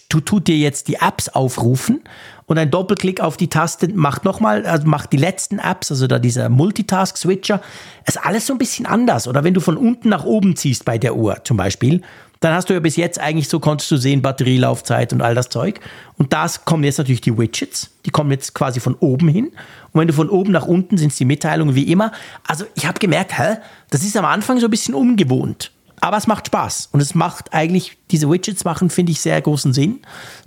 tut 0.09 0.47
dir 0.47 0.57
jetzt 0.57 0.87
die 0.87 0.95
Apps 0.95 1.29
aufrufen 1.29 2.01
und 2.45 2.57
ein 2.57 2.71
Doppelklick 2.71 3.21
auf 3.21 3.37
die 3.37 3.47
Taste 3.47 3.87
macht 3.93 4.25
nochmal, 4.25 4.65
also 4.65 4.87
macht 4.87 5.13
die 5.13 5.17
letzten 5.17 5.59
Apps, 5.59 5.91
also 5.91 6.07
da 6.07 6.17
dieser 6.19 6.49
Multitask-Switcher, 6.49 7.61
ist 8.07 8.25
alles 8.25 8.47
so 8.47 8.53
ein 8.53 8.57
bisschen 8.57 8.85
anders. 8.85 9.27
Oder 9.27 9.43
wenn 9.43 9.53
du 9.53 9.61
von 9.61 9.77
unten 9.77 10.09
nach 10.09 10.25
oben 10.25 10.55
ziehst 10.55 10.85
bei 10.85 10.97
der 10.97 11.15
Uhr 11.15 11.43
zum 11.43 11.57
Beispiel, 11.57 12.01
dann 12.39 12.53
hast 12.53 12.69
du 12.69 12.73
ja 12.73 12.79
bis 12.79 12.95
jetzt 12.95 13.19
eigentlich 13.19 13.49
so, 13.49 13.59
konntest 13.59 13.91
du 13.91 13.97
sehen, 13.97 14.21
Batterielaufzeit 14.21 15.11
und 15.11 15.21
all 15.21 15.35
das 15.35 15.49
Zeug. 15.49 15.79
Und 16.17 16.31
das 16.31 16.63
kommen 16.65 16.83
jetzt 16.83 16.97
natürlich 16.97 17.21
die 17.21 17.37
Widgets, 17.37 17.91
die 18.05 18.11
kommen 18.11 18.31
jetzt 18.31 18.53
quasi 18.53 18.79
von 18.79 18.95
oben 18.95 19.27
hin. 19.27 19.51
Und 19.91 20.01
wenn 20.01 20.07
du 20.07 20.13
von 20.13 20.29
oben 20.29 20.51
nach 20.51 20.65
unten 20.65 20.97
sind 20.97 21.11
es 21.11 21.17
die 21.17 21.25
Mitteilungen 21.25 21.75
wie 21.75 21.91
immer. 21.91 22.11
Also 22.47 22.65
ich 22.75 22.85
habe 22.85 22.97
gemerkt, 22.99 23.37
hä, 23.37 23.57
das 23.89 24.03
ist 24.03 24.15
am 24.15 24.25
Anfang 24.25 24.59
so 24.59 24.67
ein 24.67 24.71
bisschen 24.71 24.95
ungewohnt. 24.95 25.71
Aber 26.01 26.17
es 26.17 26.27
macht 26.27 26.47
Spaß 26.47 26.89
und 26.91 27.01
es 27.01 27.15
macht 27.15 27.53
eigentlich, 27.53 27.97
diese 28.11 28.29
Widgets 28.29 28.63
machen, 28.63 28.89
finde 28.89 29.11
ich, 29.11 29.21
sehr 29.21 29.41
großen 29.41 29.73
Sinn. 29.73 29.99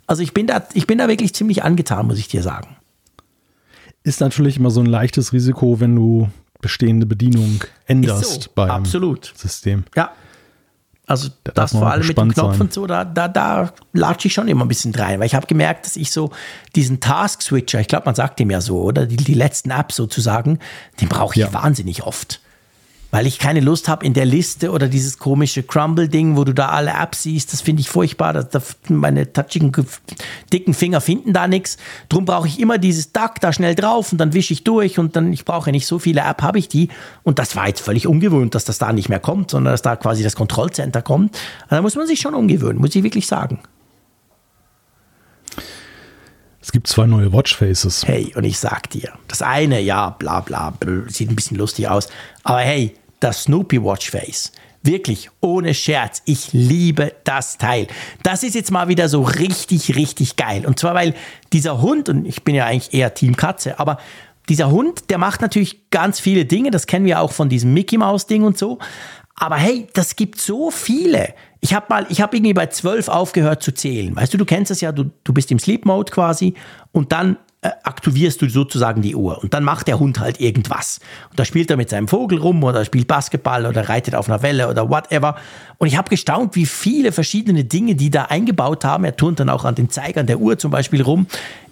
Also 0.07 0.23
ich 0.23 0.35
bin 0.35 0.47
da, 0.47 0.66
ich 0.74 0.87
bin 0.87 0.99
da 0.99 1.09
wirklich 1.09 1.35
ziemlich 1.35 1.62
angetan, 1.62 2.07
muss 2.07 2.19
ich 2.19 2.29
dir 2.29 2.43
sagen. 2.43 2.77
Ist 4.03 4.20
natürlich 4.20 4.57
immer 4.57 4.70
so 4.70 4.81
ein 4.81 4.87
leichtes 4.87 5.33
Risiko, 5.33 5.81
wenn 5.81 5.95
du 5.95 6.29
bestehende 6.61 7.07
Bedienung 7.07 7.62
änderst 7.87 8.43
so, 8.45 8.51
beim 8.55 8.70
absolut. 8.70 9.33
System. 9.37 9.85
Ja. 9.97 10.12
Also 11.07 11.29
da 11.45 11.53
das 11.53 11.73
vor 11.73 11.91
allem 11.91 12.07
mit 12.07 12.16
dem 12.16 12.33
Knopf 12.33 12.53
sein. 12.53 12.61
und 12.61 12.73
so, 12.73 12.87
da, 12.87 13.05
da, 13.05 13.29
da 13.29 13.73
latsche 13.93 14.29
ich 14.29 14.35
schon 14.35 14.49
immer 14.49 14.65
ein 14.65 14.69
bisschen 14.69 14.95
rein, 14.95 15.19
weil 15.19 15.27
ich 15.27 15.35
habe 15.35 15.47
gemerkt, 15.47 15.85
dass 15.85 15.97
ich 15.97 16.12
so 16.12 16.31
diesen 16.77 17.01
Task-Switcher, 17.01 17.81
ich 17.81 17.89
glaube, 17.89 18.07
man 18.07 18.15
sagt 18.15 18.39
dem 18.39 18.51
ja 18.51 18.61
so, 18.61 18.81
oder 18.81 19.07
die, 19.07 19.16
die 19.16 19.35
letzten 19.35 19.70
Apps 19.73 19.97
sozusagen, 19.97 20.61
den 21.01 21.09
brauche 21.09 21.35
ich 21.35 21.41
ja. 21.41 21.53
wahnsinnig 21.53 22.05
oft 22.05 22.41
weil 23.13 23.27
ich 23.27 23.39
keine 23.39 23.61
Lust 23.61 23.89
habe 23.89 24.07
in 24.07 24.15
der 24.15 24.25
Liste 24.25 24.73
oder 24.73 24.89
dieses 24.89 25.19
komische 25.19 25.63
Crumble-Ding, 25.63 26.37
wo 26.39 26.45
du 26.45 26.55
da 26.55 26.71
alle 26.71 26.93
Apps 26.93 27.25
siehst, 27.25 27.53
das 27.53 27.61
finde 27.61 27.83
ich 27.83 27.91
furchtbar. 27.91 28.33
Das, 28.33 28.49
das, 28.49 28.77
meine 28.89 29.31
touchigen, 29.31 29.71
dicken 30.51 30.73
Finger 30.73 31.03
finden 31.03 31.35
da 31.35 31.47
nichts. 31.47 31.77
Drum 32.09 32.25
brauche 32.25 32.49
ich 32.49 32.59
immer 32.59 32.79
dieses 32.79 33.13
Duck 33.13 33.35
da 33.41 33.53
schnell 33.53 33.75
drauf 33.75 34.13
und 34.13 34.19
dann 34.19 34.33
wische 34.33 34.55
ich 34.55 34.65
durch 34.65 34.99
und 34.99 35.15
dann, 35.15 35.31
ich 35.31 35.45
brauche 35.45 35.67
ja 35.67 35.73
nicht 35.73 35.87
so 35.87 35.99
viele 35.99 36.23
Apps, 36.23 36.43
habe 36.43 36.59
ich 36.59 36.69
die. 36.69 36.89
Und 37.23 37.39
das 37.39 37.55
war 37.55 37.69
jetzt 37.69 37.83
völlig 37.83 38.07
ungewohnt, 38.07 38.55
dass 38.55 38.65
das 38.65 38.79
da 38.79 38.95
nicht 38.95 39.11
mehr 39.11 39.21
kommt, 39.21 39.51
sondern 39.51 39.75
dass 39.75 39.83
da 39.83 39.95
quasi 39.97 40.23
das 40.23 40.35
Kontrollcenter 40.35 41.03
kommt. 41.03 41.37
Also 41.65 41.77
da 41.77 41.83
muss 41.83 41.95
man 41.95 42.07
sich 42.07 42.19
schon 42.19 42.35
umgewöhnen, 42.35 42.81
muss 42.81 42.95
ich 42.95 43.03
wirklich 43.03 43.27
sagen. 43.27 43.61
Es 46.63 46.73
gibt 46.73 46.87
zwei 46.87 47.07
neue 47.07 47.31
Watchfaces. 47.33 48.07
Hey, 48.07 48.33
und 48.37 48.45
ich 48.45 48.59
sag 48.59 48.89
dir, 48.89 49.13
das 49.29 49.43
eine, 49.43 49.81
ja, 49.81 50.11
bla 50.11 50.41
bla, 50.41 50.71
bla 50.71 51.03
sieht 51.09 51.29
ein 51.29 51.37
bisschen 51.37 51.59
lustig 51.59 51.89
aus. 51.89 52.09
Aber 52.45 52.61
hey, 52.61 52.95
das 53.23 53.44
Snoopy 53.44 53.82
Watchface. 53.82 54.53
Wirklich, 54.82 55.31
ohne 55.40 55.74
Scherz, 55.74 56.23
ich 56.24 56.53
liebe 56.53 57.15
das 57.23 57.57
Teil. 57.57 57.86
Das 58.24 58.43
ist 58.43 58.57
jetzt 58.57 58.73
mal 58.73 58.89
wieder 58.89 59.09
so 59.09 59.23
richtig, 59.23 59.94
richtig 59.94 60.35
geil. 60.35 60.66
Und 60.66 60.81
zwar, 60.81 60.94
weil 60.94 61.15
dieser 61.53 61.81
Hund, 61.81 62.09
und 62.09 62.27
ich 62.27 62.43
bin 62.43 62.57
ja 62.57 62.66
eigentlich 62.66 62.93
eher 62.93 63.15
Team 63.15 63.36
Katze, 63.36 63.78
aber 63.78 63.99
dieser 64.49 64.73
Hund, 64.73 65.09
der 65.09 65.19
macht 65.19 65.40
natürlich 65.40 65.89
ganz 65.90 66.19
viele 66.19 66.47
Dinge, 66.47 66.73
das 66.73 66.89
kennen 66.89 67.07
wir 67.07 67.20
auch 67.20 67.31
von 67.31 67.49
diesem 67.49 67.73
Mickey 67.73 67.97
Mouse 67.97 68.27
Ding 68.27 68.43
und 68.43 68.59
so. 68.59 68.81
Aber 69.36 69.57
hey, 69.57 69.86
das 69.94 70.16
gibt 70.16 70.40
so 70.40 70.73
viele. 70.73 71.32
Ich 71.61 71.74
habe 71.74 71.86
mal, 71.89 72.07
ich 72.09 72.20
habe 72.20 72.36
irgendwie 72.36 72.53
bei 72.53 72.66
zwölf 72.66 73.09
aufgehört 73.09 73.62
zu 73.62 73.73
zählen. 73.73 74.15
Weißt 74.16 74.35
du, 74.35 74.39
du 74.39 74.44
kennst 74.44 74.73
es 74.73 74.81
ja, 74.81 74.90
du, 74.90 75.11
du 75.23 75.32
bist 75.32 75.53
im 75.53 75.61
Sleep 75.61 75.86
Mode 75.86 76.11
quasi 76.11 76.55
und 76.90 77.12
dann 77.12 77.36
aktivierst 77.63 78.43
du 78.43 78.49
sozusagen 78.49 79.03
die 79.03 79.15
Uhr 79.15 79.41
und 79.41 79.55
dann 79.55 79.63
macht 79.63 79.87
der 79.87 80.01
Hund 80.01 80.19
halt 80.19 80.41
irgendwas. 80.41 80.99
Und 81.31 81.39
da 81.39 81.45
spielt 81.45 81.71
er 81.71 81.77
mit 81.77 81.91
seinem 81.91 82.09
Vogel 82.09 82.39
rum 82.39 82.63
oder 82.65 82.85
spielt 82.85 83.07
Basketball 83.07 83.67
oder 83.67 83.89
reitet 83.89 84.17
auf 84.17 84.29
einer 84.29 84.43
Welle 84.43 84.69
oder 84.69 84.91
whatever. 84.91 85.37
Und 85.79 85.87
ich 85.87 85.97
habe 85.97 86.11
gestaunt, 86.11 86.57
wie 86.57 86.67
viele 86.67 87.13
verschiedene 87.13 87.65
Dinge 87.65 87.95
die 87.95 88.11
da 88.11 88.25
eingebaut 88.25 88.85
haben. 88.85 89.05
Er 89.05 89.17
turnt 89.17 89.39
dann 89.39 89.49
auch 89.49 89.65
an 89.65 89.77
den 89.77 89.91
Zeigern 89.91 90.27
der 90.27 90.41
Uhr 90.41 90.59
zum 90.59 90.73
Beispiel 90.73 91.03
rum. 91.03 91.29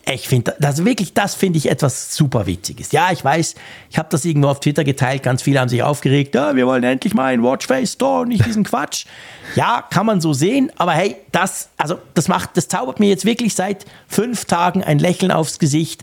Ich 0.08 0.28
finde 0.28 0.56
das 0.58 0.84
wirklich, 0.84 1.12
das 1.12 1.34
finde 1.34 1.58
ich 1.58 1.70
etwas 1.70 2.14
super 2.16 2.46
Witziges. 2.46 2.90
Ja, 2.92 3.12
ich 3.12 3.24
weiß, 3.24 3.54
ich 3.90 3.98
habe 3.98 4.08
das 4.10 4.24
irgendwo 4.24 4.48
auf 4.48 4.60
Twitter 4.60 4.82
geteilt, 4.82 5.22
ganz 5.22 5.42
viele 5.42 5.60
haben 5.60 5.68
sich 5.68 5.82
aufgeregt, 5.82 6.34
ja, 6.34 6.56
wir 6.56 6.66
wollen 6.66 6.82
endlich 6.82 7.14
mal 7.14 7.26
einen 7.26 7.42
Watchface 7.42 7.92
Store 7.92 8.22
und 8.22 8.28
nicht 8.28 8.44
diesen 8.46 8.64
Quatsch. 8.64 9.06
Ja, 9.54 9.84
kann 9.88 10.06
man 10.06 10.20
so 10.20 10.32
sehen, 10.32 10.72
aber 10.76 10.92
hey, 10.92 11.16
das, 11.32 11.68
also 11.76 11.98
das 12.14 12.28
macht, 12.28 12.56
das 12.56 12.68
zaubert 12.68 12.98
mir 12.98 13.08
jetzt 13.08 13.24
wirklich 13.24 13.54
seit 13.54 13.84
fünf 14.08 14.46
Tagen 14.46 14.82
ein 14.82 14.98
Lächeln 14.98 15.30
aufs 15.30 15.58
Gesicht. 15.58 16.02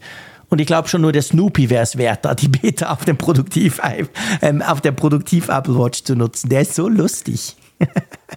Und 0.50 0.62
ich 0.62 0.68
glaube 0.68 0.88
schon 0.88 1.02
nur 1.02 1.12
der 1.12 1.24
Snoopy 1.24 1.70
wäre 1.70 1.84
es 1.84 1.98
wert, 1.98 2.24
da 2.24 2.34
die 2.34 2.48
Beta 2.48 2.92
auf 2.94 3.04
dem 3.04 3.18
Produktiv, 3.18 3.82
ähm, 4.42 4.62
auf 4.62 4.80
der 4.80 4.94
Produktiv 4.94 5.50
Apple 5.50 5.78
Watch 5.78 6.04
zu 6.04 6.16
nutzen. 6.16 6.50
Der 6.50 6.62
ist 6.62 6.76
so 6.76 6.88
lustig 6.88 7.58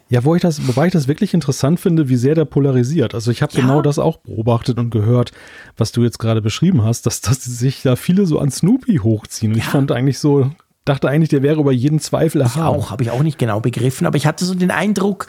ja, 0.09 0.25
wo 0.25 0.35
ich 0.35 0.43
das, 0.43 0.67
wobei 0.67 0.87
ich 0.87 0.93
das 0.93 1.09
wirklich 1.09 1.35
interessant 1.35 1.81
finde, 1.81 2.09
wie 2.09 2.17
sehr 2.17 2.35
der 2.35 2.45
polarisiert. 2.45 3.15
Also 3.15 3.31
ich 3.31 3.43
habe 3.43 3.53
ja. 3.55 3.61
genau 3.61 3.83
das 3.83 3.99
auch 3.99 4.19
beobachtet 4.19 4.79
und 4.79 4.91
gehört, 4.91 5.33
was 5.77 5.93
du 5.93 6.03
jetzt 6.03 6.19
gerade 6.19 6.43
beschrieben 6.43 6.85
hast, 6.85 7.07
dass, 7.07 7.21
dass 7.21 7.45
sich 7.45 7.83
da 7.83 7.97
viele 7.97 8.27
so 8.27 8.39
an 8.39 8.51
Snoopy 8.51 8.99
hochziehen. 8.99 9.53
Und 9.53 9.59
ja. 9.59 9.65
ich 9.65 9.71
fand 9.71 9.93
eigentlich 9.93 10.19
so, 10.19 10.51
dachte 10.85 11.09
eigentlich, 11.09 11.31
der 11.31 11.43
wäre 11.43 11.61
über 11.61 11.73
jeden 11.73 12.01
Zweifel 12.01 12.41
erhaben. 12.41 12.79
Ich 12.79 12.85
auch, 12.85 12.91
habe 12.91 13.03
ich 13.03 13.11
auch 13.11 13.23
nicht 13.23 13.39
genau 13.39 13.61
begriffen, 13.61 14.07
aber 14.07 14.17
ich 14.17 14.27
hatte 14.27 14.45
so 14.45 14.55
den 14.55 14.71
Eindruck, 14.71 15.27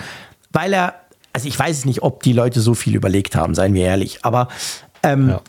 weil 0.51 0.73
er, 0.73 0.95
also 1.33 1.47
ich 1.47 1.57
weiß 1.57 1.85
nicht, 1.85 2.01
ob 2.01 2.23
die 2.23 2.33
Leute 2.33 2.61
so 2.61 2.73
viel 2.73 2.95
überlegt 2.95 3.35
haben, 3.35 3.55
seien 3.55 3.73
wir 3.73 3.85
ehrlich, 3.85 4.19
aber 4.23 4.47
ähm, 5.03 5.29
ja 5.29 5.41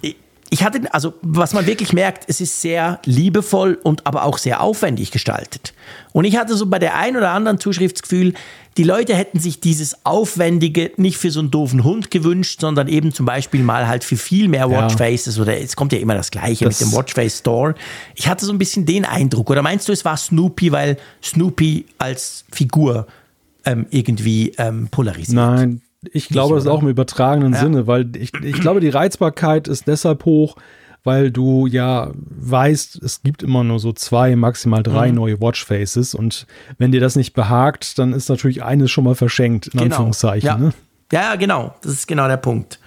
ich 0.52 0.62
hatte, 0.62 0.82
also 0.92 1.14
was 1.22 1.54
man 1.54 1.64
wirklich 1.64 1.94
merkt, 1.94 2.24
es 2.28 2.42
ist 2.42 2.60
sehr 2.60 3.00
liebevoll 3.06 3.78
und 3.82 4.06
aber 4.06 4.24
auch 4.24 4.36
sehr 4.36 4.60
aufwendig 4.60 5.10
gestaltet. 5.10 5.72
Und 6.12 6.26
ich 6.26 6.36
hatte 6.36 6.54
so 6.56 6.66
bei 6.66 6.78
der 6.78 6.94
einen 6.94 7.16
oder 7.16 7.30
anderen 7.30 7.58
Zuschriftsgefühl, 7.58 8.34
die 8.76 8.84
Leute 8.84 9.16
hätten 9.16 9.40
sich 9.40 9.60
dieses 9.60 10.04
Aufwendige 10.04 10.92
nicht 10.98 11.16
für 11.16 11.30
so 11.30 11.40
einen 11.40 11.50
doofen 11.50 11.84
Hund 11.84 12.10
gewünscht, 12.10 12.60
sondern 12.60 12.88
eben 12.88 13.14
zum 13.14 13.24
Beispiel 13.24 13.62
mal 13.62 13.88
halt 13.88 14.04
für 14.04 14.18
viel 14.18 14.46
mehr 14.48 14.70
Watchfaces 14.70 15.36
ja. 15.36 15.42
oder 15.42 15.58
es 15.58 15.74
kommt 15.74 15.94
ja 15.94 15.98
immer 15.98 16.14
das 16.14 16.30
Gleiche 16.30 16.66
das 16.66 16.78
mit 16.78 16.86
dem 16.86 16.94
Watchface 16.94 17.38
Store. 17.38 17.74
Ich 18.14 18.28
hatte 18.28 18.44
so 18.44 18.52
ein 18.52 18.58
bisschen 18.58 18.84
den 18.84 19.06
Eindruck. 19.06 19.48
Oder 19.48 19.62
meinst 19.62 19.88
du, 19.88 19.92
es 19.92 20.04
war 20.04 20.18
Snoopy, 20.18 20.70
weil 20.70 20.98
Snoopy 21.22 21.86
als 21.96 22.44
Figur 22.52 23.06
ähm, 23.64 23.86
irgendwie 23.88 24.52
ähm, 24.58 24.88
polarisiert? 24.90 25.34
Nein, 25.34 25.80
ich 26.10 26.28
glaube, 26.28 26.54
das 26.56 26.64
ist 26.64 26.70
auch 26.70 26.82
im 26.82 26.88
übertragenen 26.88 27.52
ja. 27.52 27.60
Sinne, 27.60 27.86
weil 27.86 28.16
ich, 28.16 28.32
ich 28.34 28.60
glaube, 28.60 28.80
die 28.80 28.88
Reizbarkeit 28.88 29.68
ist 29.68 29.86
deshalb 29.86 30.24
hoch, 30.24 30.56
weil 31.04 31.30
du 31.30 31.66
ja 31.66 32.10
weißt, 32.14 33.02
es 33.02 33.22
gibt 33.22 33.42
immer 33.42 33.64
nur 33.64 33.78
so 33.78 33.92
zwei, 33.92 34.36
maximal 34.36 34.82
drei 34.82 35.08
mhm. 35.08 35.16
neue 35.16 35.40
Watchfaces 35.40 36.14
und 36.14 36.46
wenn 36.78 36.92
dir 36.92 37.00
das 37.00 37.16
nicht 37.16 37.34
behagt, 37.34 37.98
dann 37.98 38.12
ist 38.12 38.28
natürlich 38.28 38.62
eines 38.62 38.90
schon 38.90 39.04
mal 39.04 39.14
verschenkt, 39.14 39.66
in 39.66 39.72
genau. 39.72 39.84
Anführungszeichen. 39.84 40.46
Ja. 40.46 40.56
Ne? 40.58 40.72
ja, 41.12 41.36
genau, 41.36 41.74
das 41.82 41.92
ist 41.92 42.08
genau 42.08 42.28
der 42.28 42.36
Punkt. 42.36 42.78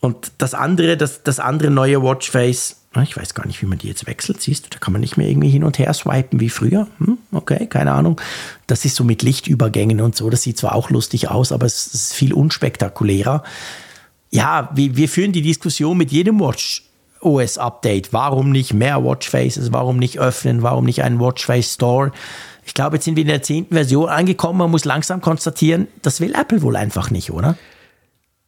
Und 0.00 0.32
das 0.38 0.54
andere, 0.54 0.96
das, 0.96 1.22
das 1.22 1.38
andere 1.38 1.70
neue 1.70 2.02
Watchface, 2.02 2.81
ich 3.00 3.16
weiß 3.16 3.34
gar 3.34 3.46
nicht, 3.46 3.62
wie 3.62 3.66
man 3.66 3.78
die 3.78 3.88
jetzt 3.88 4.06
wechselt, 4.06 4.42
siehst 4.42 4.66
du, 4.66 4.70
da 4.70 4.78
kann 4.78 4.92
man 4.92 5.00
nicht 5.00 5.16
mehr 5.16 5.28
irgendwie 5.28 5.48
hin 5.48 5.64
und 5.64 5.78
her 5.78 5.92
swipen 5.94 6.40
wie 6.40 6.50
früher. 6.50 6.86
Hm, 6.98 7.16
okay, 7.32 7.66
keine 7.66 7.92
Ahnung. 7.92 8.20
Das 8.66 8.84
ist 8.84 8.96
so 8.96 9.04
mit 9.04 9.22
Lichtübergängen 9.22 10.00
und 10.00 10.14
so, 10.14 10.28
das 10.28 10.42
sieht 10.42 10.58
zwar 10.58 10.74
auch 10.74 10.90
lustig 10.90 11.30
aus, 11.30 11.52
aber 11.52 11.64
es 11.64 11.86
ist 11.86 12.12
viel 12.12 12.34
unspektakulärer. 12.34 13.42
Ja, 14.30 14.70
wir, 14.74 14.96
wir 14.96 15.08
führen 15.08 15.32
die 15.32 15.42
Diskussion 15.42 15.96
mit 15.96 16.12
jedem 16.12 16.40
Watch 16.40 16.84
OS 17.20 17.56
Update. 17.56 18.12
Warum 18.12 18.50
nicht 18.50 18.74
mehr 18.74 19.02
Watchfaces? 19.04 19.72
Warum 19.72 19.98
nicht 19.98 20.18
öffnen? 20.18 20.62
Warum 20.62 20.84
nicht 20.84 21.02
einen 21.02 21.20
Watchface 21.20 21.74
Store? 21.74 22.12
Ich 22.64 22.74
glaube, 22.74 22.96
jetzt 22.96 23.04
sind 23.04 23.16
wir 23.16 23.22
in 23.22 23.28
der 23.28 23.42
zehnten 23.42 23.74
Version 23.74 24.08
angekommen. 24.08 24.58
Man 24.58 24.70
muss 24.70 24.84
langsam 24.84 25.20
konstatieren, 25.20 25.88
das 26.02 26.20
will 26.20 26.34
Apple 26.34 26.62
wohl 26.62 26.76
einfach 26.76 27.10
nicht, 27.10 27.30
oder? 27.30 27.56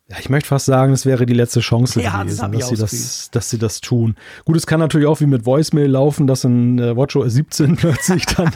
Ja, 0.09 0.19
ich 0.19 0.29
möchte 0.29 0.49
fast 0.49 0.67
sagen, 0.67 0.93
es 0.93 1.07
wäre 1.07 1.25
die 1.25 1.33
letzte 1.33 1.61
Chance 1.61 2.03
ja, 2.03 2.23
gewesen, 2.23 2.53
das 2.53 2.61
dass, 2.61 2.69
sie 2.69 2.77
das, 2.77 3.31
dass 3.31 3.51
sie 3.51 3.59
das 3.59 3.81
tun. 3.81 4.17
Gut, 4.45 4.57
es 4.57 4.67
kann 4.67 4.79
natürlich 4.79 5.07
auch 5.07 5.21
wie 5.21 5.27
mit 5.27 5.47
Voicemail 5.47 5.91
laufen, 5.91 6.27
dass 6.27 6.45
in 6.45 6.79
äh, 6.79 6.95
WatchOS 6.95 7.33
17 7.33 7.77
plötzlich 7.77 8.27
dann 8.27 8.51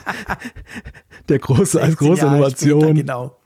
der 1.29 1.39
große 1.39 1.81
als 1.81 1.97
große 1.97 2.27
Innovation 2.27 2.95
genau. 2.95 3.37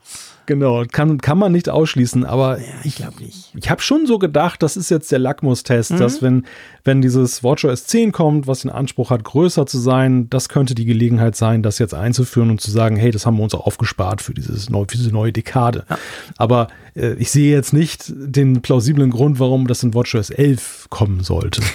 Genau, 0.45 0.83
kann, 0.91 1.19
kann 1.19 1.37
man 1.37 1.51
nicht 1.51 1.69
ausschließen, 1.69 2.25
aber 2.25 2.59
ja, 2.59 2.65
ich 2.83 2.95
glaube 2.95 3.23
nicht. 3.23 3.51
Ich 3.55 3.69
habe 3.69 3.81
schon 3.81 4.05
so 4.05 4.19
gedacht, 4.19 4.61
das 4.61 4.75
ist 4.75 4.89
jetzt 4.89 5.11
der 5.11 5.19
Lackmustest, 5.19 5.91
mhm. 5.91 5.97
dass 5.97 6.21
wenn, 6.21 6.45
wenn 6.83 7.01
dieses 7.01 7.43
WatchOS 7.43 7.85
10 7.85 8.11
kommt, 8.11 8.45
was 8.45 8.61
den 8.61 8.71
Anspruch 8.71 9.09
hat, 9.09 9.23
größer 9.23 9.65
zu 9.65 9.79
sein, 9.79 10.29
das 10.29 10.49
könnte 10.49 10.75
die 10.75 10.85
Gelegenheit 10.85 11.35
sein, 11.35 11.63
das 11.63 11.79
jetzt 11.79 11.93
einzuführen 11.93 12.49
und 12.49 12.59
zu 12.59 12.71
sagen, 12.71 12.97
hey, 12.97 13.11
das 13.11 13.25
haben 13.25 13.37
wir 13.37 13.43
uns 13.43 13.55
auch 13.55 13.65
aufgespart 13.65 14.21
für, 14.21 14.33
dieses 14.33 14.69
neu, 14.69 14.85
für 14.87 14.97
diese 14.97 15.11
neue 15.11 15.31
Dekade. 15.31 15.85
Ja. 15.89 15.97
Aber 16.37 16.67
äh, 16.95 17.13
ich 17.13 17.31
sehe 17.31 17.53
jetzt 17.53 17.71
nicht 17.71 18.11
den 18.13 18.61
plausiblen 18.61 19.11
Grund, 19.11 19.39
warum 19.39 19.67
das 19.67 19.81
in 19.83 19.93
WatchOS 19.93 20.29
11 20.29 20.87
kommen 20.89 21.23
sollte. 21.23 21.61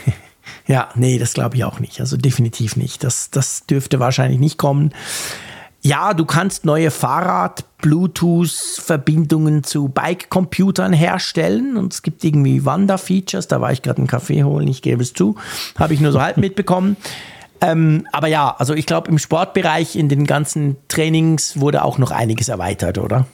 Ja, 0.67 0.91
nee, 0.95 1.19
das 1.19 1.33
glaube 1.33 1.57
ich 1.57 1.65
auch 1.65 1.81
nicht. 1.81 2.01
Also 2.01 2.17
definitiv 2.17 2.77
nicht. 2.77 3.03
Das, 3.03 3.31
das 3.31 3.65
dürfte 3.67 4.01
wahrscheinlich 4.01 4.39
nicht 4.39 4.59
kommen. 4.59 4.93
Ja, 5.81 6.13
du 6.13 6.25
kannst 6.25 6.65
neue 6.65 6.91
Fahrrad-Bluetooth-Verbindungen 6.91 9.63
zu 9.63 9.87
Bike-Computern 9.89 10.93
herstellen 10.93 11.77
und 11.77 11.93
es 11.93 12.03
gibt 12.03 12.25
irgendwie 12.25 12.65
Wander-Features. 12.65 13.47
Da 13.47 13.61
war 13.61 13.71
ich 13.71 13.83
gerade 13.83 13.99
einen 13.99 14.09
Kaffee 14.09 14.43
holen, 14.43 14.67
ich 14.67 14.83
gebe 14.83 15.03
es 15.03 15.13
zu. 15.13 15.37
Habe 15.79 15.95
ich 15.95 16.01
nur 16.01 16.11
so 16.11 16.21
halb 16.21 16.37
mitbekommen. 16.39 16.97
Ähm, 17.61 18.07
aber 18.13 18.29
ja, 18.29 18.55
also 18.59 18.75
ich 18.75 18.87
glaube, 18.87 19.09
im 19.09 19.19
Sportbereich, 19.19 19.97
in 19.97 20.09
den 20.09 20.27
ganzen 20.27 20.77
Trainings 20.89 21.61
wurde 21.61 21.85
auch 21.85 21.99
noch 21.99 22.11
einiges 22.11 22.49
erweitert, 22.49 22.99
oder? 22.99 23.27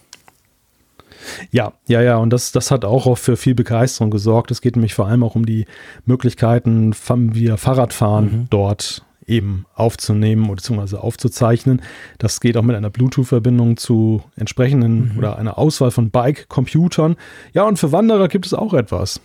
Ja, 1.51 1.73
ja, 1.87 2.03
ja, 2.03 2.19
und 2.19 2.31
das, 2.31 2.53
das 2.53 2.71
hat 2.71 2.85
auch 2.85 3.17
für 3.17 3.37
viel 3.37 3.55
Begeisterung 3.55 4.11
gesorgt. 4.11 4.51
Es 4.51 4.61
geht 4.61 4.77
nämlich 4.77 4.95
vor 4.95 5.07
allem 5.07 5.23
auch 5.23 5.35
um 5.35 5.47
die 5.47 5.67
Möglichkeiten, 6.05 6.95
via 6.95 7.57
Fahrradfahren 7.57 8.25
mhm. 8.25 8.47
dort 8.51 9.05
eben 9.27 9.67
aufzunehmen 9.75 10.49
bzw. 10.49 10.97
aufzuzeichnen. 10.97 11.83
Das 12.19 12.41
geht 12.41 12.57
auch 12.57 12.63
mit 12.63 12.77
einer 12.77 12.91
Bluetooth-Verbindung 12.91 13.77
zu 13.77 14.23
entsprechenden 14.37 15.13
mhm. 15.13 15.19
oder 15.19 15.39
einer 15.39 15.59
Auswahl 15.59 15.91
von 15.91 16.11
Bike-Computern. 16.11 17.17
Ja, 17.53 17.65
und 17.65 17.79
für 17.79 17.93
Wanderer 17.93 18.29
gibt 18.29 18.47
es 18.47 18.55
auch 18.55 18.75
etwas. 18.75 19.21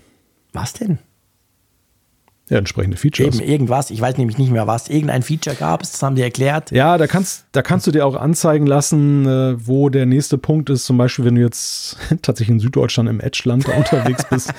Was 0.54 0.74
denn? 0.74 1.00
Ja, 2.50 2.58
entsprechende 2.58 2.98
Features. 2.98 3.40
Eben 3.40 3.48
irgendwas, 3.48 3.92
ich 3.92 4.02
weiß 4.02 4.18
nämlich 4.18 4.40
nicht 4.40 4.52
mehr 4.52 4.66
was. 4.66 4.90
Irgendein 4.90 5.22
Feature 5.22 5.56
gab 5.56 5.84
es, 5.84 5.92
das 5.92 6.02
haben 6.02 6.16
die 6.16 6.24
erklärt. 6.24 6.72
Ja, 6.72 6.98
da 6.98 7.06
kannst, 7.06 7.46
da 7.52 7.62
kannst 7.62 7.86
du 7.86 7.92
dir 7.92 8.08
auch 8.08 8.16
anzeigen 8.16 8.66
lassen, 8.66 9.28
äh, 9.28 9.68
wo 9.68 9.90
der 9.90 10.08
nächste 10.08 10.40
Punkt 10.40 10.72
ist. 10.72 10.86
Zum 10.86 10.98
Beispiel, 10.98 11.26
wenn 11.26 11.36
du 11.36 11.42
jetzt 11.42 11.98
tatsächlich 12.24 12.56
in 12.56 12.60
Süddeutschland 12.60 13.08
im 13.08 13.20
Edgeland 13.20 13.70
unterwegs 13.78 14.26
bist, 14.28 14.52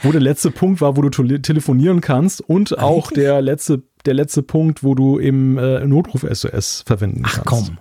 wo 0.00 0.10
der 0.10 0.20
letzte 0.20 0.50
Punkt 0.50 0.80
war, 0.80 0.96
wo 0.96 1.02
du 1.02 1.38
telefonieren 1.38 2.00
kannst 2.00 2.40
und 2.40 2.76
auch 2.78 3.12
der 3.12 3.40
letzte 3.40 3.82
der 4.06 4.14
letzte 4.14 4.42
Punkt, 4.42 4.82
wo 4.82 4.94
du 4.94 5.20
eben 5.20 5.58
äh, 5.58 5.86
Notruf-SOS 5.86 6.84
verwenden 6.86 7.22
Ach, 7.24 7.34
kannst. 7.34 7.46
komm. 7.46 7.78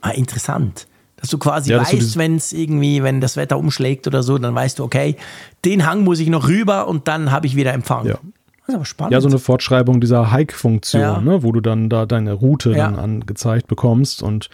Ah, 0.00 0.10
interessant. 0.10 0.86
Dass 1.16 1.30
du 1.30 1.38
quasi 1.38 1.70
ja, 1.70 1.80
weißt, 1.80 2.18
wenn 2.18 2.36
es 2.36 2.52
irgendwie, 2.52 3.02
wenn 3.02 3.20
das 3.20 3.36
Wetter 3.36 3.56
umschlägt 3.56 4.06
oder 4.06 4.22
so, 4.22 4.36
dann 4.36 4.54
weißt 4.54 4.78
du, 4.78 4.84
okay, 4.84 5.16
den 5.64 5.86
Hang 5.86 6.04
muss 6.04 6.20
ich 6.20 6.28
noch 6.28 6.48
rüber 6.48 6.86
und 6.86 7.08
dann 7.08 7.30
habe 7.30 7.46
ich 7.46 7.56
wieder 7.56 7.72
Empfang. 7.72 8.06
Ja. 8.06 8.18
Das 8.66 8.68
ist 8.68 8.74
aber 8.76 8.84
spannend. 8.84 9.12
Ja, 9.12 9.20
so 9.20 9.28
eine 9.28 9.38
Fortschreibung 9.38 10.00
dieser 10.00 10.32
Hike-Funktion, 10.32 11.02
ja. 11.02 11.20
ne, 11.20 11.42
wo 11.42 11.52
du 11.52 11.60
dann 11.60 11.90
da 11.90 12.06
deine 12.06 12.32
Route 12.32 12.70
ja. 12.70 12.90
dann 12.90 12.98
angezeigt 12.98 13.66
bekommst. 13.68 14.22
Und 14.22 14.48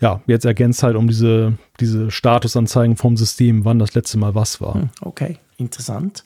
ja, 0.00 0.20
jetzt 0.26 0.44
ergänzt 0.44 0.82
halt 0.82 0.96
um 0.96 1.08
diese, 1.08 1.54
diese 1.80 2.10
Statusanzeigen 2.10 2.96
vom 2.96 3.16
System, 3.16 3.64
wann 3.64 3.78
das 3.78 3.94
letzte 3.94 4.18
Mal 4.18 4.34
was 4.34 4.60
war. 4.60 4.74
Hm, 4.74 4.90
okay, 5.00 5.38
interessant. 5.56 6.24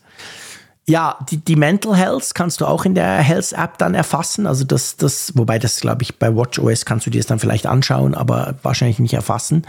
Ja, 0.89 1.19
die, 1.31 1.37
die 1.37 1.57
Mental 1.57 1.95
Health 1.95 2.35
kannst 2.35 2.63
du 2.63 2.67
auch 2.67 2.87
in 2.87 2.95
der 2.95 3.19
Health 3.19 3.53
App 3.53 3.77
dann 3.77 3.95
erfassen. 3.95 4.47
Also 4.47 4.65
das, 4.65 4.97
das, 4.97 5.33
wobei 5.37 5.59
das, 5.59 5.81
glaube 5.81 6.03
ich, 6.03 6.19
bei 6.19 6.35
WatchOS 6.35 6.87
kannst 6.87 7.05
du 7.05 7.11
dir 7.11 7.19
das 7.19 7.27
dann 7.27 7.39
vielleicht 7.39 7.67
anschauen, 7.67 8.15
aber 8.15 8.55
wahrscheinlich 8.63 8.99
nicht 8.99 9.13
erfassen. 9.13 9.67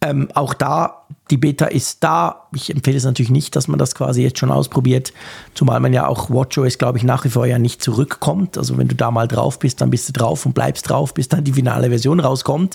Ähm, 0.00 0.28
auch 0.32 0.54
da, 0.54 1.02
die 1.30 1.36
Beta 1.36 1.66
ist 1.66 2.02
da. 2.02 2.46
Ich 2.54 2.70
empfehle 2.70 2.96
es 2.96 3.04
natürlich 3.04 3.30
nicht, 3.30 3.56
dass 3.56 3.68
man 3.68 3.78
das 3.78 3.94
quasi 3.94 4.22
jetzt 4.22 4.38
schon 4.38 4.50
ausprobiert, 4.50 5.12
zumal 5.52 5.80
man 5.80 5.92
ja 5.92 6.06
auch 6.06 6.30
WatchOS, 6.30 6.78
glaube 6.78 6.96
ich, 6.96 7.04
nach 7.04 7.26
wie 7.26 7.30
vor 7.30 7.44
ja 7.44 7.58
nicht 7.58 7.82
zurückkommt. 7.82 8.56
Also 8.56 8.78
wenn 8.78 8.88
du 8.88 8.94
da 8.94 9.10
mal 9.10 9.28
drauf 9.28 9.58
bist, 9.58 9.82
dann 9.82 9.90
bist 9.90 10.08
du 10.08 10.14
drauf 10.14 10.46
und 10.46 10.54
bleibst 10.54 10.88
drauf, 10.88 11.12
bis 11.12 11.28
dann 11.28 11.44
die 11.44 11.52
finale 11.52 11.90
Version 11.90 12.20
rauskommt. 12.20 12.74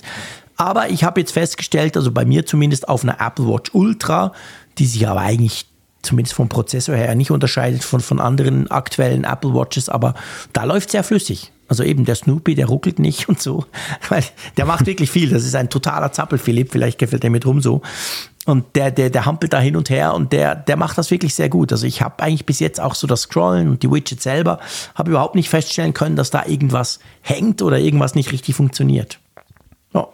Aber 0.56 0.90
ich 0.90 1.02
habe 1.02 1.18
jetzt 1.18 1.32
festgestellt, 1.32 1.96
also 1.96 2.12
bei 2.12 2.24
mir 2.24 2.46
zumindest 2.46 2.88
auf 2.88 3.02
einer 3.02 3.20
Apple 3.20 3.48
Watch 3.48 3.74
Ultra, 3.74 4.32
die 4.78 4.86
sich 4.86 5.08
aber 5.08 5.22
eigentlich 5.22 5.71
zumindest 6.02 6.34
vom 6.34 6.48
Prozessor 6.48 6.96
her 6.96 7.14
nicht 7.14 7.30
unterscheidet 7.30 7.84
von, 7.84 8.00
von 8.00 8.20
anderen 8.20 8.70
aktuellen 8.70 9.24
Apple 9.24 9.54
Watches, 9.54 9.88
aber 9.88 10.14
da 10.52 10.64
läuft 10.64 10.90
sehr 10.90 11.04
flüssig. 11.04 11.52
Also 11.68 11.84
eben 11.84 12.04
der 12.04 12.16
Snoopy, 12.16 12.54
der 12.54 12.66
ruckelt 12.66 12.98
nicht 12.98 13.28
und 13.30 13.40
so. 13.40 13.64
Weil 14.08 14.24
der 14.56 14.66
macht 14.66 14.86
wirklich 14.86 15.10
viel. 15.10 15.30
Das 15.30 15.44
ist 15.44 15.54
ein 15.54 15.70
totaler 15.70 16.12
Zappel-Philipp. 16.12 16.70
Vielleicht 16.70 16.98
gefällt 16.98 17.24
er 17.24 17.30
mir 17.30 17.40
drum 17.40 17.62
so. 17.62 17.80
Und 18.44 18.64
der, 18.74 18.90
der, 18.90 19.08
der 19.08 19.24
hampelt 19.24 19.52
da 19.52 19.60
hin 19.60 19.76
und 19.76 19.88
her 19.88 20.14
und 20.14 20.32
der, 20.32 20.56
der 20.56 20.76
macht 20.76 20.98
das 20.98 21.10
wirklich 21.10 21.34
sehr 21.34 21.48
gut. 21.48 21.72
Also 21.72 21.86
ich 21.86 22.02
habe 22.02 22.22
eigentlich 22.22 22.44
bis 22.44 22.58
jetzt 22.58 22.80
auch 22.80 22.94
so 22.94 23.06
das 23.06 23.22
Scrollen 23.22 23.70
und 23.70 23.82
die 23.82 23.90
Widgets 23.90 24.24
selber, 24.24 24.58
habe 24.96 25.10
überhaupt 25.10 25.36
nicht 25.36 25.48
feststellen 25.48 25.94
können, 25.94 26.16
dass 26.16 26.30
da 26.30 26.44
irgendwas 26.44 26.98
hängt 27.22 27.62
oder 27.62 27.78
irgendwas 27.78 28.16
nicht 28.16 28.32
richtig 28.32 28.56
funktioniert. 28.56 29.20
Ja, 29.94 30.08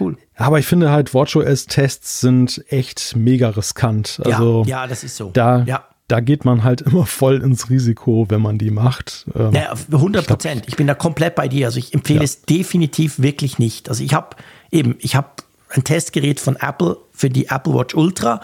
cool. 0.00 0.16
Aber 0.36 0.58
ich 0.58 0.66
finde 0.66 0.90
halt, 0.90 1.14
WatchOS-Tests 1.14 2.20
sind 2.20 2.64
echt 2.68 3.14
mega 3.16 3.50
riskant. 3.50 4.20
Also 4.24 4.64
ja, 4.66 4.82
ja, 4.82 4.86
das 4.86 5.04
ist 5.04 5.16
so. 5.16 5.30
Da, 5.32 5.62
ja 5.64 5.84
da 6.08 6.20
geht 6.20 6.44
man 6.44 6.64
halt 6.64 6.80
immer 6.82 7.06
voll 7.06 7.42
ins 7.42 7.70
Risiko, 7.70 8.26
wenn 8.28 8.40
man 8.40 8.58
die 8.58 8.70
macht. 8.70 9.26
Ähm, 9.34 9.52
ja, 9.52 9.72
100 9.90 10.26
Prozent. 10.26 10.62
Ich, 10.62 10.68
ich, 10.68 10.76
bin 10.76 10.86
da 10.86 10.94
komplett 10.94 11.34
bei 11.34 11.48
dir. 11.48 11.66
Also 11.66 11.78
ich 11.78 11.94
empfehle 11.94 12.20
ja. 12.20 12.24
es 12.24 12.42
definitiv 12.42 13.20
wirklich 13.20 13.58
nicht. 13.58 13.88
Also 13.88 14.04
ich 14.04 14.14
habe 14.14 14.36
eben, 14.70 14.96
ich 15.00 15.16
habe 15.16 15.28
ein 15.70 15.84
Testgerät 15.84 16.40
von 16.40 16.56
Apple 16.56 16.98
für 17.12 17.30
die 17.30 17.46
Apple 17.46 17.74
Watch 17.74 17.94
Ultra. 17.94 18.40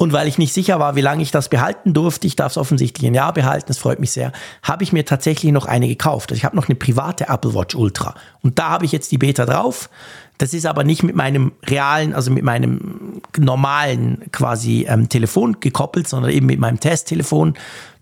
Und 0.00 0.14
weil 0.14 0.28
ich 0.28 0.38
nicht 0.38 0.54
sicher 0.54 0.80
war, 0.80 0.96
wie 0.96 1.02
lange 1.02 1.22
ich 1.22 1.30
das 1.30 1.50
behalten 1.50 1.92
durfte, 1.92 2.26
ich 2.26 2.34
darf 2.34 2.52
es 2.52 2.56
offensichtlich 2.56 3.06
ein 3.06 3.12
Jahr 3.12 3.34
behalten, 3.34 3.66
das 3.68 3.76
freut 3.76 4.00
mich 4.00 4.12
sehr, 4.12 4.32
habe 4.62 4.82
ich 4.82 4.94
mir 4.94 5.04
tatsächlich 5.04 5.52
noch 5.52 5.66
eine 5.66 5.88
gekauft. 5.88 6.30
Also 6.30 6.38
ich 6.38 6.46
habe 6.46 6.56
noch 6.56 6.70
eine 6.70 6.74
private 6.74 7.28
Apple 7.28 7.52
Watch 7.52 7.74
Ultra. 7.74 8.14
Und 8.40 8.58
da 8.58 8.70
habe 8.70 8.86
ich 8.86 8.92
jetzt 8.92 9.12
die 9.12 9.18
Beta 9.18 9.44
drauf. 9.44 9.90
Das 10.38 10.54
ist 10.54 10.64
aber 10.64 10.84
nicht 10.84 11.02
mit 11.02 11.16
meinem 11.16 11.52
realen, 11.66 12.14
also 12.14 12.30
mit 12.30 12.44
meinem 12.44 13.20
normalen 13.36 14.22
quasi 14.32 14.86
ähm, 14.88 15.10
Telefon 15.10 15.60
gekoppelt, 15.60 16.08
sondern 16.08 16.32
eben 16.32 16.46
mit 16.46 16.60
meinem 16.60 16.80
Testtelefon. 16.80 17.52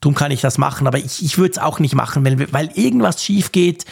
Darum 0.01 0.15
kann 0.15 0.31
ich 0.31 0.41
das 0.41 0.57
machen, 0.57 0.87
aber 0.87 0.99
ich, 0.99 1.25
ich 1.25 1.37
würde 1.37 1.51
es 1.51 1.59
auch 1.59 1.81
nicht 1.81 1.97
machen, 1.97 2.25
weil, 2.25 2.53
weil 2.53 2.71
irgendwas 2.75 3.25
schief 3.25 3.51
geht. 3.51 3.87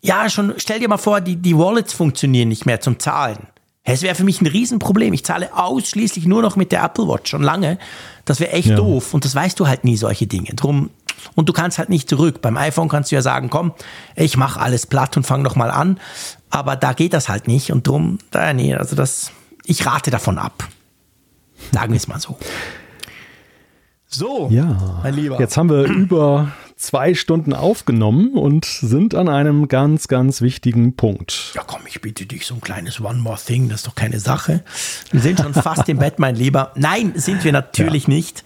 Ja, 0.00 0.30
schon, 0.30 0.54
stell 0.58 0.78
dir 0.78 0.88
mal 0.88 0.96
vor, 0.96 1.20
die, 1.20 1.34
die 1.34 1.58
Wallets 1.58 1.92
funktionieren 1.92 2.50
nicht 2.50 2.66
mehr 2.66 2.80
zum 2.80 3.00
Zahlen. 3.00 3.48
Es 3.90 4.02
wäre 4.02 4.14
für 4.14 4.24
mich 4.24 4.42
ein 4.42 4.46
Riesenproblem. 4.46 5.14
Ich 5.14 5.24
zahle 5.24 5.56
ausschließlich 5.56 6.26
nur 6.26 6.42
noch 6.42 6.56
mit 6.56 6.72
der 6.72 6.82
Apple 6.84 7.08
Watch, 7.08 7.30
schon 7.30 7.42
lange. 7.42 7.78
Das 8.26 8.38
wäre 8.38 8.52
echt 8.52 8.68
ja. 8.68 8.76
doof. 8.76 9.14
Und 9.14 9.24
das 9.24 9.34
weißt 9.34 9.58
du 9.58 9.66
halt 9.66 9.84
nie, 9.84 9.96
solche 9.96 10.26
Dinge. 10.26 10.52
Drum, 10.54 10.90
und 11.34 11.48
du 11.48 11.54
kannst 11.54 11.78
halt 11.78 11.88
nicht 11.88 12.06
zurück. 12.06 12.42
Beim 12.42 12.58
iPhone 12.58 12.88
kannst 12.88 13.10
du 13.10 13.16
ja 13.16 13.22
sagen, 13.22 13.48
komm, 13.48 13.72
ich 14.14 14.36
mache 14.36 14.60
alles 14.60 14.86
platt 14.86 15.16
und 15.16 15.24
fang 15.24 15.42
doch 15.42 15.56
mal 15.56 15.70
an. 15.70 15.98
Aber 16.50 16.76
da 16.76 16.92
geht 16.92 17.14
das 17.14 17.30
halt 17.30 17.48
nicht 17.48 17.72
und 17.72 17.86
drum, 17.86 18.18
da, 18.30 18.52
nee, 18.52 18.74
also 18.74 18.94
das, 18.94 19.32
ich 19.64 19.86
rate 19.86 20.10
davon 20.10 20.36
ab. 20.36 20.68
Sagen 21.72 21.92
wir 21.94 21.96
es 21.96 22.08
mal 22.08 22.20
so. 22.20 22.36
So, 24.06 24.48
ja, 24.50 25.00
mein 25.02 25.14
Lieber. 25.14 25.40
Jetzt 25.40 25.56
haben 25.56 25.70
wir 25.70 25.84
über 25.84 26.52
zwei 26.78 27.14
Stunden 27.14 27.52
aufgenommen 27.52 28.34
und 28.34 28.64
sind 28.64 29.14
an 29.14 29.28
einem 29.28 29.68
ganz, 29.68 30.08
ganz 30.08 30.40
wichtigen 30.40 30.94
Punkt. 30.94 31.52
Ja, 31.54 31.62
komm, 31.66 31.82
ich 31.86 32.00
bitte 32.00 32.24
dich, 32.24 32.46
so 32.46 32.54
ein 32.54 32.60
kleines 32.60 33.00
One 33.00 33.18
More 33.18 33.38
Thing, 33.44 33.68
das 33.68 33.80
ist 33.80 33.86
doch 33.86 33.94
keine 33.94 34.20
Sache. 34.20 34.62
Wir 35.10 35.20
sind 35.20 35.40
schon 35.40 35.54
fast 35.54 35.88
im 35.88 35.98
Bett, 35.98 36.18
mein 36.18 36.36
Lieber. 36.36 36.72
Nein, 36.76 37.12
sind 37.16 37.44
wir 37.44 37.52
natürlich 37.52 38.04
ja. 38.04 38.14
nicht. 38.14 38.44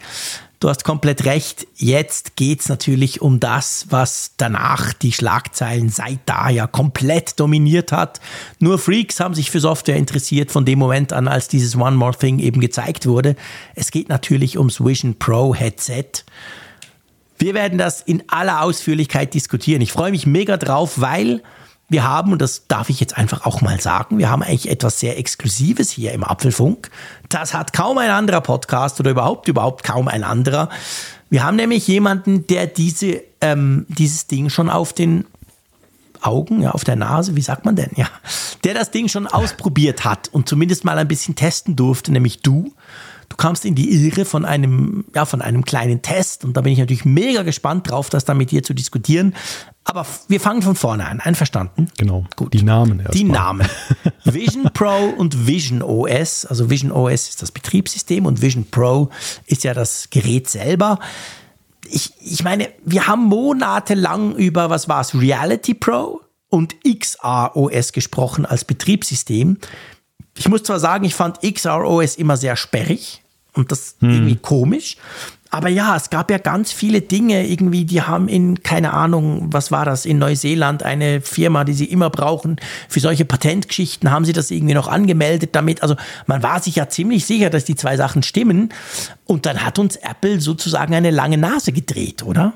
Du 0.60 0.68
hast 0.68 0.84
komplett 0.84 1.24
recht. 1.24 1.66
Jetzt 1.74 2.36
geht's 2.36 2.68
natürlich 2.68 3.20
um 3.20 3.40
das, 3.40 3.86
was 3.90 4.34
danach 4.36 4.92
die 4.92 5.10
Schlagzeilen 5.12 5.88
seit 5.88 6.20
da 6.24 6.50
ja 6.50 6.68
komplett 6.68 7.40
dominiert 7.40 7.90
hat. 7.90 8.20
Nur 8.60 8.78
Freaks 8.78 9.18
haben 9.18 9.34
sich 9.34 9.50
für 9.50 9.58
Software 9.58 9.96
interessiert 9.96 10.52
von 10.52 10.64
dem 10.64 10.78
Moment 10.78 11.12
an, 11.12 11.26
als 11.26 11.48
dieses 11.48 11.74
One 11.74 11.96
More 11.96 12.16
Thing 12.16 12.38
eben 12.38 12.60
gezeigt 12.60 13.06
wurde. 13.06 13.34
Es 13.74 13.90
geht 13.90 14.08
natürlich 14.08 14.56
ums 14.56 14.80
Vision 14.82 15.18
Pro 15.18 15.52
Headset. 15.52 16.22
Wir 17.42 17.54
werden 17.54 17.76
das 17.76 18.02
in 18.02 18.22
aller 18.28 18.62
Ausführlichkeit 18.62 19.34
diskutieren. 19.34 19.82
Ich 19.82 19.90
freue 19.90 20.12
mich 20.12 20.26
mega 20.26 20.56
drauf, 20.56 21.00
weil 21.00 21.42
wir 21.88 22.04
haben, 22.04 22.30
und 22.30 22.40
das 22.40 22.68
darf 22.68 22.88
ich 22.88 23.00
jetzt 23.00 23.18
einfach 23.18 23.44
auch 23.44 23.60
mal 23.60 23.80
sagen, 23.80 24.18
wir 24.18 24.30
haben 24.30 24.44
eigentlich 24.44 24.70
etwas 24.70 25.00
sehr 25.00 25.18
Exklusives 25.18 25.90
hier 25.90 26.12
im 26.12 26.22
Apfelfunk. 26.22 26.88
Das 27.28 27.52
hat 27.52 27.72
kaum 27.72 27.98
ein 27.98 28.10
anderer 28.10 28.42
Podcast 28.42 29.00
oder 29.00 29.10
überhaupt, 29.10 29.48
überhaupt 29.48 29.82
kaum 29.82 30.06
ein 30.06 30.22
anderer. 30.22 30.68
Wir 31.30 31.42
haben 31.42 31.56
nämlich 31.56 31.88
jemanden, 31.88 32.46
der 32.46 32.68
diese, 32.68 33.22
ähm, 33.40 33.86
dieses 33.88 34.28
Ding 34.28 34.48
schon 34.48 34.70
auf 34.70 34.92
den 34.92 35.24
Augen, 36.20 36.62
ja, 36.62 36.70
auf 36.70 36.84
der 36.84 36.94
Nase, 36.94 37.34
wie 37.34 37.42
sagt 37.42 37.64
man 37.64 37.74
denn, 37.74 37.90
ja, 37.96 38.06
der 38.62 38.74
das 38.74 38.92
Ding 38.92 39.08
schon 39.08 39.26
ausprobiert 39.26 40.04
hat 40.04 40.28
und 40.28 40.48
zumindest 40.48 40.84
mal 40.84 40.96
ein 40.96 41.08
bisschen 41.08 41.34
testen 41.34 41.74
durfte, 41.74 42.12
nämlich 42.12 42.40
du. 42.40 42.72
Du 43.32 43.36
kamst 43.36 43.64
in 43.64 43.74
die 43.74 43.90
Irre 43.90 44.26
von 44.26 44.44
einem, 44.44 45.06
ja, 45.14 45.24
von 45.24 45.40
einem 45.40 45.64
kleinen 45.64 46.02
Test 46.02 46.44
und 46.44 46.54
da 46.54 46.60
bin 46.60 46.74
ich 46.74 46.78
natürlich 46.78 47.06
mega 47.06 47.44
gespannt 47.44 47.90
drauf, 47.90 48.10
das 48.10 48.26
dann 48.26 48.36
mit 48.36 48.50
dir 48.50 48.62
zu 48.62 48.74
diskutieren. 48.74 49.34
Aber 49.84 50.04
wir 50.28 50.38
fangen 50.38 50.60
von 50.60 50.76
vorne 50.76 51.06
an. 51.06 51.18
Einverstanden? 51.18 51.88
Genau. 51.96 52.26
Gut. 52.36 52.52
Die 52.52 52.62
Namen 52.62 53.00
erstmal. 53.00 53.16
Die 53.16 53.24
Namen. 53.24 53.68
Vision 54.24 54.68
Pro 54.74 55.14
und 55.16 55.46
Vision 55.46 55.80
OS. 55.80 56.44
Also 56.44 56.68
Vision 56.68 56.92
OS 56.92 57.30
ist 57.30 57.40
das 57.40 57.50
Betriebssystem 57.52 58.26
und 58.26 58.42
Vision 58.42 58.66
Pro 58.70 59.08
ist 59.46 59.64
ja 59.64 59.72
das 59.72 60.10
Gerät 60.10 60.50
selber. 60.50 60.98
Ich, 61.88 62.12
ich 62.20 62.44
meine, 62.44 62.68
wir 62.84 63.06
haben 63.06 63.24
monatelang 63.24 64.34
über, 64.34 64.68
was 64.68 64.90
war 64.90 65.00
es, 65.00 65.14
Reality 65.14 65.72
Pro 65.72 66.20
und 66.50 66.74
XR 66.84 67.56
OS 67.56 67.92
gesprochen 67.92 68.44
als 68.44 68.66
Betriebssystem. 68.66 69.56
Ich 70.36 70.50
muss 70.50 70.64
zwar 70.64 70.78
sagen, 70.78 71.06
ich 71.06 71.14
fand 71.14 71.40
XR 71.40 71.86
OS 71.86 72.16
immer 72.16 72.36
sehr 72.36 72.56
sperrig 72.56 73.21
und 73.54 73.72
das 73.72 73.96
hm. 74.00 74.10
irgendwie 74.10 74.36
komisch. 74.36 74.96
Aber 75.50 75.68
ja, 75.68 75.94
es 75.96 76.08
gab 76.08 76.30
ja 76.30 76.38
ganz 76.38 76.72
viele 76.72 77.02
Dinge 77.02 77.46
irgendwie, 77.46 77.84
die 77.84 78.00
haben 78.00 78.26
in, 78.26 78.62
keine 78.62 78.94
Ahnung, 78.94 79.48
was 79.50 79.70
war 79.70 79.84
das, 79.84 80.06
in 80.06 80.18
Neuseeland 80.18 80.82
eine 80.82 81.20
Firma, 81.20 81.64
die 81.64 81.74
sie 81.74 81.84
immer 81.84 82.08
brauchen 82.08 82.56
für 82.88 83.00
solche 83.00 83.26
Patentgeschichten, 83.26 84.10
haben 84.10 84.24
sie 84.24 84.32
das 84.32 84.50
irgendwie 84.50 84.72
noch 84.72 84.88
angemeldet 84.88 85.50
damit. 85.52 85.82
Also 85.82 85.94
man 86.26 86.42
war 86.42 86.62
sich 86.62 86.76
ja 86.76 86.88
ziemlich 86.88 87.26
sicher, 87.26 87.50
dass 87.50 87.66
die 87.66 87.74
zwei 87.74 87.98
Sachen 87.98 88.22
stimmen. 88.22 88.70
Und 89.26 89.44
dann 89.44 89.62
hat 89.62 89.78
uns 89.78 89.96
Apple 89.96 90.40
sozusagen 90.40 90.94
eine 90.94 91.10
lange 91.10 91.36
Nase 91.36 91.72
gedreht, 91.72 92.22
oder? 92.22 92.54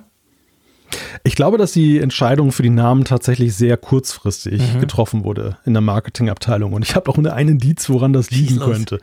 Ich 1.23 1.37
glaube, 1.37 1.59
dass 1.59 1.73
die 1.73 1.99
Entscheidung 1.99 2.51
für 2.51 2.63
die 2.63 2.71
Namen 2.71 3.05
tatsächlich 3.05 3.55
sehr 3.55 3.77
kurzfristig 3.77 4.63
mhm. 4.75 4.81
getroffen 4.81 5.23
wurde 5.23 5.59
in 5.67 5.75
der 5.75 5.83
Marketingabteilung. 5.83 6.73
Und 6.73 6.83
ich 6.83 6.97
habe 6.97 7.11
auch 7.11 7.19
einen 7.19 7.49
Indiz, 7.49 7.91
woran 7.91 8.15
das 8.15 8.31
liegen 8.31 8.59
könnte. 8.59 9.01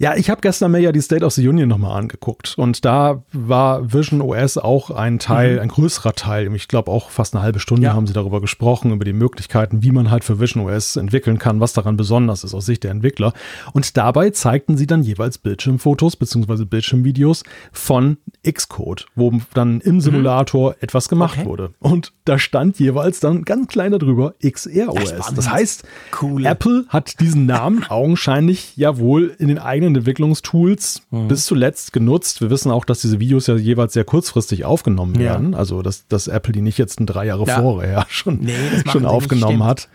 Ja, 0.00 0.14
ich 0.14 0.30
habe 0.30 0.40
gestern 0.40 0.70
mir 0.70 0.78
ja 0.78 0.92
die 0.92 1.00
State 1.00 1.24
of 1.24 1.32
the 1.32 1.46
Union 1.46 1.68
nochmal 1.68 1.98
angeguckt 1.98 2.54
und 2.56 2.84
da 2.84 3.24
war 3.32 3.92
Vision 3.92 4.20
OS 4.20 4.56
auch 4.56 4.90
ein 4.90 5.18
Teil, 5.18 5.54
mhm. 5.54 5.60
ein 5.62 5.68
größerer 5.68 6.12
Teil. 6.12 6.54
Ich 6.54 6.68
glaube 6.68 6.90
auch 6.92 7.10
fast 7.10 7.34
eine 7.34 7.42
halbe 7.42 7.58
Stunde 7.58 7.82
ja. 7.82 7.94
haben 7.94 8.06
sie 8.06 8.12
darüber 8.12 8.40
gesprochen, 8.40 8.92
über 8.92 9.04
die 9.04 9.12
Möglichkeiten, 9.12 9.82
wie 9.82 9.90
man 9.90 10.12
halt 10.12 10.22
für 10.22 10.38
Vision 10.38 10.64
OS 10.64 10.94
entwickeln 10.94 11.40
kann, 11.40 11.58
was 11.58 11.72
daran 11.72 11.96
besonders 11.96 12.44
ist 12.44 12.54
aus 12.54 12.66
Sicht 12.66 12.84
der 12.84 12.92
Entwickler. 12.92 13.32
Und 13.72 13.96
dabei 13.96 14.30
zeigten 14.30 14.76
sie 14.76 14.86
dann 14.86 15.02
jeweils 15.02 15.38
Bildschirmfotos 15.38 16.14
bzw. 16.14 16.64
Bildschirmvideos 16.64 17.42
von 17.72 18.18
Xcode, 18.48 19.06
wo 19.16 19.32
dann 19.54 19.80
im 19.80 19.96
mhm. 19.96 20.00
Simulator 20.00 20.70
mhm. 20.70 20.76
etwas 20.80 21.08
gemacht 21.08 21.38
okay. 21.38 21.48
wurde. 21.48 21.70
Und 21.80 22.12
da 22.24 22.38
stand 22.38 22.78
jeweils 22.78 23.18
dann 23.18 23.44
ganz 23.44 23.66
klein 23.66 23.90
darüber 23.90 24.34
XR 24.40 24.92
OS. 24.92 25.34
Das 25.34 25.50
heißt, 25.50 25.82
cool. 26.22 26.46
Apple 26.46 26.84
hat 26.88 27.18
diesen 27.18 27.46
Namen 27.46 27.84
augenscheinlich 27.88 28.76
ja 28.76 28.98
wohl 28.98 29.34
in 29.38 29.48
den 29.48 29.58
eigenen 29.58 29.87
Entwicklungstools 29.96 31.02
mhm. 31.10 31.28
bis 31.28 31.46
zuletzt 31.46 31.92
genutzt. 31.92 32.40
Wir 32.40 32.50
wissen 32.50 32.70
auch, 32.70 32.84
dass 32.84 33.00
diese 33.00 33.20
Videos 33.20 33.46
ja 33.46 33.56
jeweils 33.56 33.92
sehr 33.92 34.04
kurzfristig 34.04 34.64
aufgenommen 34.64 35.14
ja. 35.14 35.20
werden. 35.20 35.54
Also, 35.54 35.82
dass, 35.82 36.06
dass 36.08 36.28
Apple 36.28 36.52
die 36.52 36.62
nicht 36.62 36.78
jetzt 36.78 37.00
ein 37.00 37.06
drei 37.06 37.26
Jahre 37.26 37.46
ja. 37.46 37.60
vorher 37.60 38.06
schon, 38.08 38.40
nee, 38.40 38.52
schon 38.90 39.06
aufgenommen 39.06 39.64
hat. 39.64 39.88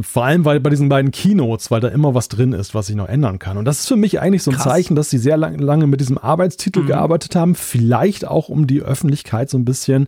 Vor 0.00 0.24
allem 0.24 0.44
weil 0.44 0.60
bei 0.60 0.70
diesen 0.70 0.88
beiden 0.88 1.10
Keynotes, 1.10 1.70
weil 1.72 1.80
da 1.80 1.88
immer 1.88 2.14
was 2.14 2.28
drin 2.28 2.52
ist, 2.52 2.74
was 2.74 2.86
sich 2.86 2.94
noch 2.96 3.08
ändern 3.08 3.40
kann. 3.40 3.58
Und 3.58 3.64
das 3.64 3.80
ist 3.80 3.88
für 3.88 3.96
mich 3.96 4.20
eigentlich 4.20 4.44
so 4.44 4.52
ein 4.52 4.54
Krass. 4.54 4.64
Zeichen, 4.64 4.94
dass 4.94 5.10
sie 5.10 5.18
sehr 5.18 5.36
lang, 5.36 5.58
lange 5.58 5.88
mit 5.88 6.00
diesem 6.00 6.16
Arbeitstitel 6.16 6.82
mhm. 6.82 6.86
gearbeitet 6.86 7.34
haben. 7.34 7.56
Vielleicht 7.56 8.26
auch, 8.26 8.48
um 8.48 8.68
die 8.68 8.82
Öffentlichkeit 8.82 9.50
so 9.50 9.58
ein 9.58 9.64
bisschen 9.64 10.06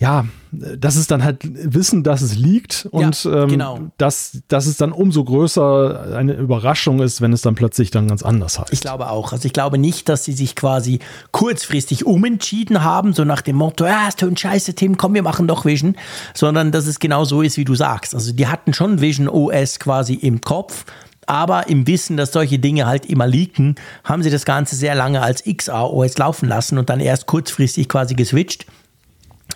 ja, 0.00 0.24
das 0.50 0.96
ist 0.96 1.10
dann 1.10 1.22
halt 1.22 1.42
Wissen, 1.42 2.02
dass 2.02 2.22
es 2.22 2.34
liegt 2.34 2.88
und 2.90 3.22
ja, 3.24 3.44
genau. 3.44 3.76
ähm, 3.76 3.92
dass, 3.98 4.38
dass 4.48 4.64
es 4.64 4.78
dann 4.78 4.92
umso 4.92 5.22
größer 5.22 6.16
eine 6.16 6.32
Überraschung 6.32 7.02
ist, 7.02 7.20
wenn 7.20 7.34
es 7.34 7.42
dann 7.42 7.54
plötzlich 7.54 7.90
dann 7.90 8.08
ganz 8.08 8.22
anders 8.22 8.58
heißt. 8.58 8.72
Ich 8.72 8.80
glaube 8.80 9.10
auch. 9.10 9.32
Also 9.32 9.44
ich 9.44 9.52
glaube 9.52 9.76
nicht, 9.76 10.08
dass 10.08 10.24
sie 10.24 10.32
sich 10.32 10.56
quasi 10.56 11.00
kurzfristig 11.32 12.06
umentschieden 12.06 12.82
haben, 12.82 13.12
so 13.12 13.26
nach 13.26 13.42
dem 13.42 13.56
Motto, 13.56 13.84
ja, 13.84 14.08
ist 14.08 14.22
ein 14.22 14.38
scheiße 14.38 14.72
Tim, 14.72 14.96
komm, 14.96 15.12
wir 15.12 15.22
machen 15.22 15.46
doch 15.46 15.66
Vision, 15.66 15.94
sondern 16.32 16.72
dass 16.72 16.86
es 16.86 16.98
genau 16.98 17.24
so 17.24 17.42
ist, 17.42 17.58
wie 17.58 17.66
du 17.66 17.74
sagst. 17.74 18.14
Also 18.14 18.32
die 18.32 18.46
hatten 18.46 18.72
schon 18.72 19.02
Vision 19.02 19.28
OS 19.28 19.78
quasi 19.80 20.14
im 20.14 20.40
Kopf, 20.40 20.86
aber 21.26 21.68
im 21.68 21.86
Wissen, 21.86 22.16
dass 22.16 22.32
solche 22.32 22.58
Dinge 22.58 22.86
halt 22.86 23.04
immer 23.04 23.26
leaken, 23.26 23.74
haben 24.04 24.22
sie 24.22 24.30
das 24.30 24.46
Ganze 24.46 24.76
sehr 24.76 24.94
lange 24.94 25.20
als 25.20 25.44
XR-OS 25.44 26.16
laufen 26.16 26.48
lassen 26.48 26.78
und 26.78 26.88
dann 26.88 27.00
erst 27.00 27.26
kurzfristig 27.26 27.86
quasi 27.86 28.14
geswitcht. 28.14 28.64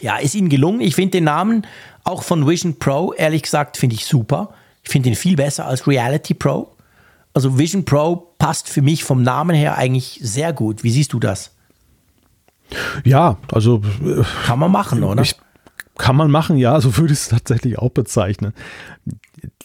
Ja, 0.04 0.18
ist 0.18 0.34
ihnen 0.34 0.50
gelungen. 0.50 0.82
Ich 0.82 0.96
finde 0.96 1.12
den 1.12 1.24
Namen 1.24 1.66
auch 2.04 2.24
von 2.24 2.46
Vision 2.46 2.78
Pro, 2.78 3.14
ehrlich 3.14 3.42
gesagt, 3.42 3.78
finde 3.78 3.96
ich 3.96 4.04
super. 4.04 4.52
Ich 4.82 4.90
finde 4.90 5.08
ihn 5.08 5.14
viel 5.14 5.34
besser 5.34 5.64
als 5.64 5.86
Reality 5.86 6.34
Pro. 6.34 6.76
Also 7.32 7.56
Vision 7.56 7.86
Pro 7.86 8.34
passt 8.38 8.68
für 8.68 8.82
mich 8.82 9.02
vom 9.02 9.22
Namen 9.22 9.56
her 9.56 9.78
eigentlich 9.78 10.20
sehr 10.22 10.52
gut. 10.52 10.84
Wie 10.84 10.90
siehst 10.90 11.14
du 11.14 11.20
das? 11.20 11.52
Ja, 13.02 13.38
also 13.50 13.80
kann 14.44 14.58
man 14.58 14.70
machen, 14.70 15.04
oder? 15.04 15.22
Ich, 15.22 15.36
kann 15.96 16.16
man 16.16 16.30
machen, 16.30 16.58
ja, 16.58 16.78
so 16.82 16.98
würde 16.98 17.14
ich 17.14 17.20
es 17.20 17.28
tatsächlich 17.28 17.78
auch 17.78 17.90
bezeichnen 17.90 18.52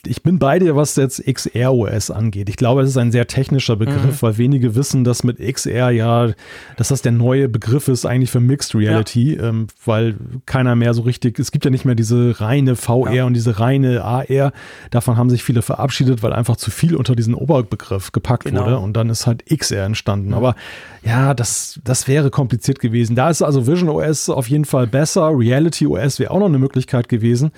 ich 0.05 0.23
bin 0.23 0.39
bei 0.39 0.59
dir, 0.59 0.75
was 0.75 0.95
jetzt 0.95 1.23
XR-OS 1.25 2.11
angeht. 2.11 2.49
Ich 2.49 2.55
glaube, 2.55 2.81
es 2.81 2.89
ist 2.89 2.97
ein 2.97 3.11
sehr 3.11 3.27
technischer 3.27 3.75
Begriff, 3.75 4.03
mhm. 4.03 4.21
weil 4.21 4.37
wenige 4.37 4.75
wissen, 4.75 5.03
dass 5.03 5.23
mit 5.23 5.39
XR 5.39 5.89
ja, 5.89 6.29
dass 6.77 6.89
das 6.89 7.01
der 7.01 7.11
neue 7.11 7.49
Begriff 7.49 7.87
ist 7.87 8.05
eigentlich 8.05 8.31
für 8.31 8.39
Mixed 8.39 8.75
Reality, 8.75 9.35
ja. 9.35 9.49
ähm, 9.49 9.67
weil 9.85 10.15
keiner 10.45 10.75
mehr 10.75 10.93
so 10.93 11.01
richtig, 11.01 11.39
es 11.39 11.51
gibt 11.51 11.65
ja 11.65 11.71
nicht 11.71 11.85
mehr 11.85 11.95
diese 11.95 12.39
reine 12.39 12.75
VR 12.75 13.13
ja. 13.13 13.25
und 13.25 13.33
diese 13.33 13.59
reine 13.59 14.03
AR. 14.03 14.51
Davon 14.91 15.17
haben 15.17 15.29
sich 15.29 15.43
viele 15.43 15.61
verabschiedet, 15.61 16.23
weil 16.23 16.33
einfach 16.33 16.55
zu 16.55 16.71
viel 16.71 16.95
unter 16.95 17.15
diesen 17.15 17.33
Oberbegriff 17.33 18.11
gepackt 18.11 18.45
genau. 18.45 18.65
wurde 18.65 18.79
und 18.79 18.93
dann 18.93 19.09
ist 19.09 19.27
halt 19.27 19.45
XR 19.45 19.85
entstanden. 19.85 20.29
Mhm. 20.29 20.35
Aber 20.35 20.55
ja, 21.03 21.33
das, 21.33 21.79
das 21.83 22.07
wäre 22.07 22.29
kompliziert 22.29 22.79
gewesen. 22.79 23.15
Da 23.15 23.29
ist 23.29 23.41
also 23.41 23.67
Vision 23.67 23.89
OS 23.89 24.29
auf 24.29 24.49
jeden 24.49 24.65
Fall 24.65 24.87
besser. 24.87 25.31
Reality 25.33 25.87
OS 25.87 26.19
wäre 26.19 26.31
auch 26.31 26.39
noch 26.39 26.47
eine 26.47 26.59
Möglichkeit 26.59 27.09
gewesen 27.09 27.51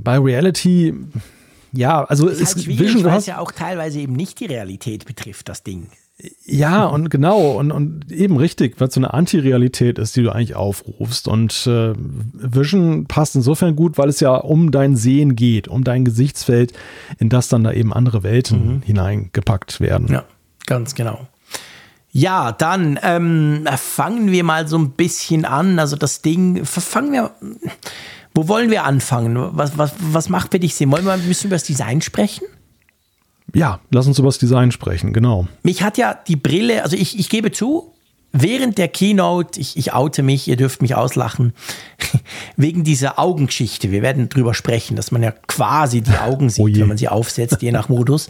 bei 0.00 0.18
Reality, 0.18 0.94
ja, 1.72 2.04
also 2.04 2.28
ist, 2.28 2.40
ist 2.40 2.56
halt 2.56 2.66
Vision, 2.66 3.04
weil 3.04 3.18
es 3.18 3.26
ja 3.26 3.38
auch 3.38 3.52
teilweise 3.52 4.00
eben 4.00 4.14
nicht 4.14 4.40
die 4.40 4.46
Realität 4.46 5.04
betrifft, 5.04 5.48
das 5.48 5.62
Ding. 5.62 5.88
Ja, 6.44 6.86
und 6.86 7.10
genau, 7.10 7.52
und, 7.52 7.70
und 7.70 8.10
eben 8.10 8.38
richtig, 8.38 8.80
weil 8.80 8.88
es 8.88 8.94
so 8.94 9.00
eine 9.00 9.14
Anti-Realität 9.14 10.00
ist, 10.00 10.16
die 10.16 10.22
du 10.22 10.30
eigentlich 10.30 10.56
aufrufst. 10.56 11.28
Und 11.28 11.64
äh, 11.68 11.92
Vision 11.94 13.06
passt 13.06 13.36
insofern 13.36 13.76
gut, 13.76 13.98
weil 13.98 14.08
es 14.08 14.18
ja 14.18 14.34
um 14.34 14.72
dein 14.72 14.96
Sehen 14.96 15.36
geht, 15.36 15.68
um 15.68 15.84
dein 15.84 16.04
Gesichtsfeld, 16.04 16.72
in 17.18 17.28
das 17.28 17.48
dann 17.48 17.62
da 17.62 17.72
eben 17.72 17.92
andere 17.92 18.24
Welten 18.24 18.76
mhm. 18.76 18.82
hineingepackt 18.82 19.80
werden. 19.80 20.08
Ja, 20.08 20.24
ganz 20.66 20.96
genau. 20.96 21.28
Ja, 22.10 22.50
dann 22.50 22.98
ähm, 23.02 23.68
fangen 23.76 24.32
wir 24.32 24.42
mal 24.42 24.66
so 24.66 24.76
ein 24.76 24.90
bisschen 24.90 25.44
an. 25.44 25.78
Also 25.78 25.94
das 25.94 26.20
Ding, 26.20 26.64
fangen 26.64 27.12
wir 27.12 27.30
wo 28.38 28.46
wollen 28.46 28.70
wir 28.70 28.84
anfangen? 28.84 29.36
Was, 29.52 29.76
was, 29.78 29.94
was 29.98 30.28
macht 30.28 30.52
für 30.52 30.60
dich 30.60 30.76
Sinn? 30.76 30.92
Wollen 30.92 31.04
wir 31.04 31.12
ein 31.12 31.22
bisschen 31.22 31.48
über 31.48 31.56
das 31.56 31.64
Design 31.64 32.00
sprechen? 32.00 32.44
Ja, 33.52 33.80
lass 33.90 34.06
uns 34.06 34.20
über 34.20 34.28
das 34.28 34.38
Design 34.38 34.70
sprechen, 34.70 35.12
genau. 35.12 35.48
Mich 35.64 35.82
hat 35.82 35.98
ja 35.98 36.14
die 36.14 36.36
Brille, 36.36 36.84
also 36.84 36.96
ich, 36.96 37.18
ich 37.18 37.30
gebe 37.30 37.50
zu, 37.50 37.94
während 38.30 38.78
der 38.78 38.86
Keynote, 38.86 39.58
ich, 39.58 39.76
ich 39.76 39.92
oute 39.92 40.22
mich, 40.22 40.46
ihr 40.46 40.54
dürft 40.54 40.82
mich 40.82 40.94
auslachen, 40.94 41.52
wegen 42.56 42.84
dieser 42.84 43.18
Augengeschichte. 43.18 43.90
Wir 43.90 44.02
werden 44.02 44.28
drüber 44.28 44.54
sprechen, 44.54 44.94
dass 44.94 45.10
man 45.10 45.24
ja 45.24 45.32
quasi 45.32 46.00
die 46.02 46.16
Augen 46.16 46.48
sieht, 46.48 46.76
oh 46.76 46.80
wenn 46.80 46.86
man 46.86 46.96
sie 46.96 47.08
aufsetzt, 47.08 47.60
je 47.60 47.72
nach 47.72 47.88
Modus. 47.88 48.28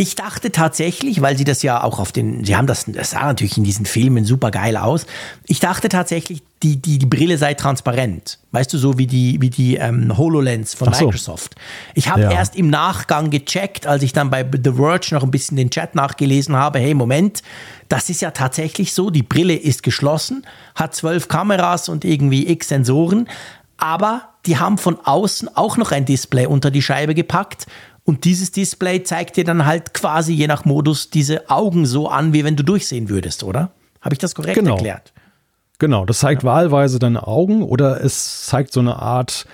Ich 0.00 0.16
dachte 0.16 0.50
tatsächlich, 0.50 1.20
weil 1.20 1.36
sie 1.36 1.44
das 1.44 1.62
ja 1.62 1.82
auch 1.82 1.98
auf 1.98 2.10
den, 2.10 2.42
sie 2.42 2.56
haben 2.56 2.66
das, 2.66 2.86
das 2.86 3.10
sah 3.10 3.26
natürlich 3.26 3.58
in 3.58 3.64
diesen 3.64 3.84
Filmen 3.84 4.24
super 4.24 4.50
geil 4.50 4.78
aus. 4.78 5.04
Ich 5.46 5.60
dachte 5.60 5.90
tatsächlich, 5.90 6.42
die, 6.62 6.80
die, 6.80 6.98
die 6.98 7.04
Brille 7.04 7.36
sei 7.36 7.52
transparent. 7.52 8.38
Weißt 8.52 8.72
du, 8.72 8.78
so 8.78 8.96
wie 8.96 9.06
die, 9.06 9.42
wie 9.42 9.50
die 9.50 9.76
ähm, 9.76 10.16
HoloLens 10.16 10.72
von 10.72 10.90
so. 10.94 11.04
Microsoft. 11.04 11.54
Ich 11.94 12.08
habe 12.08 12.22
ja. 12.22 12.30
erst 12.30 12.56
im 12.56 12.70
Nachgang 12.70 13.28
gecheckt, 13.28 13.86
als 13.86 14.02
ich 14.02 14.14
dann 14.14 14.30
bei 14.30 14.42
The 14.50 14.72
Verge 14.72 15.08
noch 15.10 15.22
ein 15.22 15.30
bisschen 15.30 15.58
den 15.58 15.68
Chat 15.68 15.94
nachgelesen 15.94 16.56
habe, 16.56 16.78
hey, 16.78 16.94
Moment, 16.94 17.42
das 17.90 18.08
ist 18.08 18.22
ja 18.22 18.30
tatsächlich 18.30 18.94
so, 18.94 19.10
die 19.10 19.22
Brille 19.22 19.54
ist 19.54 19.82
geschlossen, 19.82 20.46
hat 20.74 20.94
zwölf 20.94 21.28
Kameras 21.28 21.90
und 21.90 22.06
irgendwie 22.06 22.48
x 22.48 22.68
Sensoren, 22.68 23.28
aber 23.76 24.30
die 24.46 24.58
haben 24.58 24.78
von 24.78 24.98
außen 25.04 25.54
auch 25.56 25.76
noch 25.76 25.92
ein 25.92 26.06
Display 26.06 26.46
unter 26.46 26.70
die 26.70 26.80
Scheibe 26.80 27.14
gepackt 27.14 27.66
und 28.04 28.24
dieses 28.24 28.50
Display 28.52 29.02
zeigt 29.02 29.36
dir 29.36 29.44
dann 29.44 29.66
halt 29.66 29.94
quasi 29.94 30.32
je 30.32 30.46
nach 30.46 30.64
Modus 30.64 31.10
diese 31.10 31.50
Augen 31.50 31.86
so 31.86 32.08
an, 32.08 32.32
wie 32.32 32.44
wenn 32.44 32.56
du 32.56 32.64
durchsehen 32.64 33.08
würdest, 33.08 33.44
oder? 33.44 33.72
Habe 34.00 34.14
ich 34.14 34.18
das 34.18 34.34
korrekt 34.34 34.56
genau. 34.56 34.76
erklärt? 34.76 35.12
Genau, 35.78 36.04
das 36.04 36.20
zeigt 36.20 36.42
ja. 36.42 36.48
wahlweise 36.48 36.98
deine 36.98 37.26
Augen 37.26 37.62
oder 37.62 38.02
es 38.02 38.46
zeigt 38.46 38.72
so 38.72 38.80
eine 38.80 38.96
Art 38.96 39.46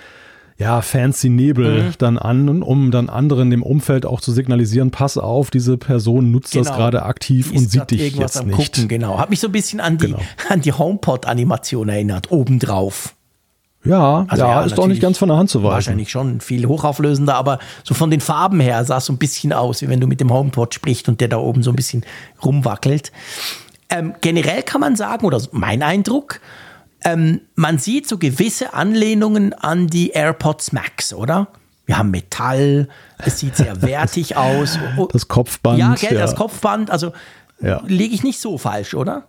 ja, 0.58 0.80
fancy 0.80 1.28
Nebel 1.28 1.82
mhm. 1.82 1.92
dann 1.98 2.18
an, 2.18 2.62
um 2.62 2.90
dann 2.90 3.10
anderen 3.10 3.52
im 3.52 3.62
Umfeld 3.62 4.06
auch 4.06 4.20
zu 4.20 4.32
signalisieren, 4.32 4.90
pass 4.90 5.18
auf, 5.18 5.50
diese 5.50 5.76
Person 5.76 6.30
nutzt 6.30 6.52
genau. 6.52 6.64
das 6.64 6.74
gerade 6.74 7.02
aktiv 7.02 7.52
und 7.52 7.70
sieht 7.70 7.90
dich 7.90 8.16
jetzt 8.16 8.44
nicht. 8.44 8.56
Gucken, 8.56 8.88
genau. 8.88 9.18
Hat 9.18 9.28
mich 9.28 9.40
so 9.40 9.48
ein 9.48 9.52
bisschen 9.52 9.80
an 9.80 9.98
die, 9.98 10.06
genau. 10.06 10.20
die 10.56 10.72
HomePod-Animation 10.72 11.88
erinnert, 11.90 12.32
obendrauf. 12.32 13.15
Ja, 13.86 14.26
also 14.28 14.44
ja, 14.44 14.50
ja 14.50 14.62
ist 14.62 14.76
doch 14.76 14.86
nicht 14.86 15.00
ganz 15.00 15.18
von 15.18 15.28
der 15.28 15.38
Hand 15.38 15.50
zu 15.50 15.62
weisen. 15.62 15.72
Wahrscheinlich 15.72 16.10
schon 16.10 16.40
viel 16.40 16.66
hochauflösender, 16.66 17.34
aber 17.34 17.58
so 17.84 17.94
von 17.94 18.10
den 18.10 18.20
Farben 18.20 18.60
her 18.60 18.84
sah 18.84 18.98
es 18.98 19.06
so 19.06 19.12
ein 19.12 19.18
bisschen 19.18 19.52
aus, 19.52 19.82
wie 19.82 19.88
wenn 19.88 20.00
du 20.00 20.06
mit 20.06 20.20
dem 20.20 20.32
HomePod 20.32 20.74
sprichst 20.74 21.08
und 21.08 21.20
der 21.20 21.28
da 21.28 21.38
oben 21.38 21.62
so 21.62 21.70
ein 21.70 21.76
bisschen 21.76 22.04
rumwackelt. 22.44 23.12
Ähm, 23.88 24.14
generell 24.20 24.62
kann 24.62 24.80
man 24.80 24.96
sagen, 24.96 25.24
oder 25.24 25.40
mein 25.52 25.82
Eindruck, 25.82 26.40
ähm, 27.04 27.40
man 27.54 27.78
sieht 27.78 28.08
so 28.08 28.18
gewisse 28.18 28.74
Anlehnungen 28.74 29.52
an 29.52 29.86
die 29.86 30.10
AirPods 30.10 30.72
Max, 30.72 31.14
oder? 31.14 31.48
Wir 31.84 31.98
haben 31.98 32.10
Metall, 32.10 32.88
es 33.18 33.38
sieht 33.38 33.56
sehr 33.56 33.80
wertig 33.82 34.36
aus. 34.36 34.78
Das 35.12 35.28
Kopfband. 35.28 35.78
Ja, 35.78 35.94
gell, 35.94 36.14
ja. 36.14 36.20
das 36.20 36.34
Kopfband. 36.34 36.90
Also 36.90 37.12
ja. 37.60 37.80
liege 37.86 38.14
ich 38.14 38.24
nicht 38.24 38.40
so 38.40 38.58
falsch, 38.58 38.94
oder? 38.94 39.28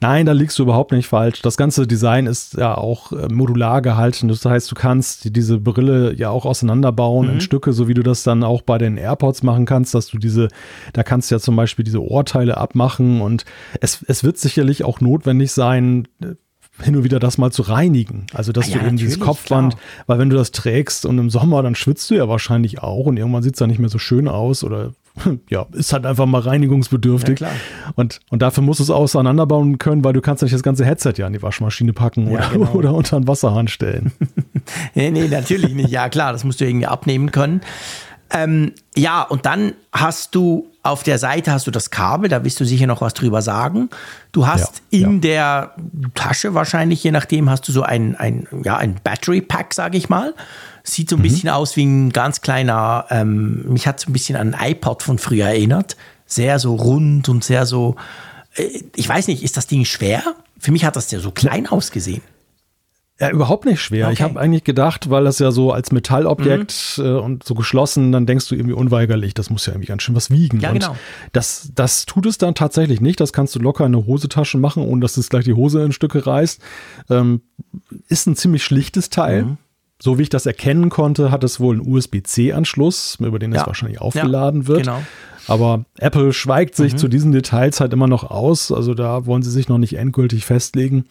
Nein, 0.00 0.26
da 0.26 0.32
liegst 0.32 0.58
du 0.58 0.62
überhaupt 0.62 0.92
nicht 0.92 1.08
falsch. 1.08 1.42
Das 1.42 1.56
ganze 1.56 1.86
Design 1.86 2.26
ist 2.26 2.54
ja 2.54 2.76
auch 2.76 3.12
äh, 3.12 3.28
modular 3.32 3.82
gehalten. 3.82 4.28
Das 4.28 4.44
heißt, 4.44 4.70
du 4.70 4.74
kannst 4.74 5.34
diese 5.36 5.58
Brille 5.58 6.14
ja 6.14 6.30
auch 6.30 6.44
auseinanderbauen 6.44 7.26
mhm. 7.26 7.34
in 7.34 7.40
Stücke, 7.40 7.72
so 7.72 7.88
wie 7.88 7.94
du 7.94 8.02
das 8.02 8.22
dann 8.22 8.44
auch 8.44 8.62
bei 8.62 8.78
den 8.78 8.96
AirPods 8.96 9.42
machen 9.42 9.66
kannst, 9.66 9.94
dass 9.94 10.06
du 10.06 10.18
diese, 10.18 10.48
da 10.92 11.02
kannst 11.02 11.30
du 11.30 11.34
ja 11.34 11.40
zum 11.40 11.56
Beispiel 11.56 11.84
diese 11.84 12.02
Ohrteile 12.02 12.56
abmachen 12.56 13.20
und 13.20 13.44
es, 13.80 14.04
es 14.06 14.22
wird 14.22 14.38
sicherlich 14.38 14.84
auch 14.84 15.00
notwendig 15.00 15.52
sein, 15.52 16.06
äh, 16.22 16.34
hin 16.82 16.94
und 16.94 17.04
wieder 17.04 17.18
das 17.18 17.38
mal 17.38 17.50
zu 17.50 17.62
reinigen. 17.62 18.26
Also, 18.34 18.52
dass 18.52 18.66
ah, 18.66 18.72
ja, 18.72 18.78
du 18.78 18.86
eben 18.86 18.96
dieses 18.98 19.18
Kopfband, 19.18 19.74
klar. 19.74 19.84
weil 20.06 20.18
wenn 20.18 20.30
du 20.30 20.36
das 20.36 20.50
trägst 20.50 21.06
und 21.06 21.18
im 21.18 21.30
Sommer, 21.30 21.62
dann 21.62 21.74
schwitzt 21.74 22.10
du 22.10 22.14
ja 22.14 22.28
wahrscheinlich 22.28 22.82
auch 22.82 23.06
und 23.06 23.16
irgendwann 23.16 23.42
sieht 23.42 23.54
es 23.54 23.58
dann 23.58 23.70
nicht 23.70 23.78
mehr 23.78 23.88
so 23.88 23.98
schön 23.98 24.28
aus 24.28 24.62
oder 24.62 24.92
ja, 25.50 25.66
ist 25.72 25.92
halt 25.92 26.06
einfach 26.06 26.26
mal 26.26 26.40
reinigungsbedürftig. 26.40 27.40
Ja, 27.40 27.48
und, 27.94 28.20
und 28.30 28.42
dafür 28.42 28.62
musst 28.62 28.80
du 28.80 28.84
es 28.84 28.90
auseinanderbauen 28.90 29.78
können, 29.78 30.04
weil 30.04 30.12
du 30.12 30.20
kannst 30.20 30.42
nicht 30.42 30.54
das 30.54 30.62
ganze 30.62 30.84
Headset 30.84 31.14
ja 31.16 31.26
in 31.26 31.32
die 31.32 31.42
Waschmaschine 31.42 31.92
packen 31.92 32.30
ja, 32.30 32.38
oder, 32.38 32.48
genau. 32.50 32.70
oder 32.74 32.94
unter 32.94 33.16
einen 33.16 33.28
Wasserhahn 33.28 33.68
stellen. 33.68 34.12
nee, 34.94 35.10
nee, 35.10 35.28
natürlich 35.28 35.74
nicht. 35.74 35.90
Ja, 35.90 36.08
klar, 36.08 36.32
das 36.32 36.44
musst 36.44 36.60
du 36.60 36.66
irgendwie 36.66 36.86
abnehmen 36.86 37.32
können. 37.32 37.60
Ähm, 38.30 38.72
ja, 38.96 39.22
und 39.22 39.46
dann 39.46 39.74
hast 39.92 40.34
du 40.34 40.68
auf 40.82 41.02
der 41.02 41.18
Seite 41.18 41.52
hast 41.52 41.66
du 41.66 41.70
das 41.70 41.90
Kabel, 41.90 42.28
da 42.28 42.44
wirst 42.44 42.58
du 42.60 42.64
sicher 42.64 42.86
noch 42.86 43.00
was 43.00 43.14
drüber 43.14 43.42
sagen. 43.42 43.88
Du 44.32 44.46
hast 44.46 44.82
ja, 44.90 45.06
in 45.06 45.14
ja. 45.14 45.18
der 45.20 45.74
Tasche 46.14 46.54
wahrscheinlich, 46.54 47.02
je 47.02 47.10
nachdem, 47.10 47.50
hast 47.50 47.66
du 47.68 47.72
so 47.72 47.82
ein, 47.82 48.16
ein, 48.16 48.46
ja, 48.64 48.76
ein 48.76 48.96
Battery 49.02 49.40
Pack, 49.40 49.74
sage 49.74 49.96
ich 49.96 50.08
mal. 50.08 50.34
Sieht 50.88 51.10
so 51.10 51.16
ein 51.16 51.18
mhm. 51.18 51.24
bisschen 51.24 51.48
aus 51.48 51.76
wie 51.76 51.84
ein 51.84 52.10
ganz 52.10 52.40
kleiner, 52.40 53.06
ähm, 53.10 53.64
mich 53.72 53.86
hat 53.86 53.98
so 53.98 54.08
ein 54.08 54.12
bisschen 54.12 54.36
an 54.36 54.54
ein 54.54 54.70
iPod 54.70 55.02
von 55.02 55.18
früher 55.18 55.46
erinnert. 55.46 55.96
Sehr 56.26 56.58
so 56.58 56.74
rund 56.76 57.28
und 57.28 57.42
sehr 57.42 57.66
so, 57.66 57.96
äh, 58.54 58.82
ich 58.94 59.08
weiß 59.08 59.26
nicht, 59.28 59.42
ist 59.42 59.56
das 59.56 59.66
Ding 59.66 59.84
schwer? 59.84 60.22
Für 60.58 60.70
mich 60.70 60.84
hat 60.84 60.96
das 60.96 61.10
ja 61.10 61.18
so 61.18 61.32
klein 61.32 61.66
ausgesehen. 61.66 62.22
Ja, 63.18 63.30
überhaupt 63.30 63.64
nicht 63.64 63.80
schwer. 63.80 64.06
Okay. 64.06 64.12
Ich 64.12 64.22
habe 64.22 64.38
eigentlich 64.38 64.62
gedacht, 64.62 65.08
weil 65.08 65.24
das 65.24 65.38
ja 65.38 65.50
so 65.50 65.72
als 65.72 65.90
Metallobjekt 65.90 66.98
mhm. 66.98 67.04
äh, 67.04 67.08
und 67.18 67.44
so 67.44 67.54
geschlossen, 67.54 68.12
dann 68.12 68.26
denkst 68.26 68.46
du 68.48 68.54
irgendwie 68.54 68.74
unweigerlich, 68.74 69.32
das 69.32 69.48
muss 69.48 69.64
ja 69.64 69.72
irgendwie 69.72 69.88
ganz 69.88 70.02
schön 70.02 70.14
was 70.14 70.30
wiegen. 70.30 70.60
Ja, 70.60 70.68
und 70.68 70.80
genau. 70.80 70.96
Das, 71.32 71.70
das 71.74 72.04
tut 72.04 72.26
es 72.26 72.36
dann 72.36 72.54
tatsächlich 72.54 73.00
nicht. 73.00 73.18
Das 73.18 73.32
kannst 73.32 73.54
du 73.54 73.58
locker 73.58 73.86
in 73.86 73.94
eine 73.94 74.06
Hosetasche 74.06 74.58
machen, 74.58 74.82
ohne 74.82 75.00
dass 75.00 75.16
es 75.16 75.30
gleich 75.30 75.44
die 75.44 75.54
Hose 75.54 75.82
in 75.82 75.92
Stücke 75.92 76.26
reißt. 76.26 76.60
Ähm, 77.08 77.40
ist 78.08 78.26
ein 78.26 78.36
ziemlich 78.36 78.62
schlichtes 78.62 79.08
Teil. 79.08 79.44
Mhm. 79.44 79.58
So 79.98 80.18
wie 80.18 80.22
ich 80.22 80.28
das 80.28 80.46
erkennen 80.46 80.90
konnte, 80.90 81.30
hat 81.30 81.42
es 81.42 81.58
wohl 81.58 81.76
einen 81.76 81.86
USB-C-Anschluss, 81.86 83.18
über 83.20 83.38
den 83.38 83.52
ja. 83.52 83.62
es 83.62 83.66
wahrscheinlich 83.66 84.00
aufgeladen 84.00 84.62
ja, 84.62 84.68
wird. 84.68 84.78
Genau. 84.80 85.02
Aber 85.48 85.84
Apple 85.98 86.32
schweigt 86.32 86.74
sich 86.74 86.94
mhm. 86.94 86.98
zu 86.98 87.08
diesen 87.08 87.32
Details 87.32 87.80
halt 87.80 87.92
immer 87.92 88.08
noch 88.08 88.30
aus. 88.30 88.72
Also 88.72 88.94
da 88.94 89.26
wollen 89.26 89.42
sie 89.42 89.50
sich 89.50 89.68
noch 89.68 89.78
nicht 89.78 89.94
endgültig 89.94 90.44
festlegen. 90.44 91.04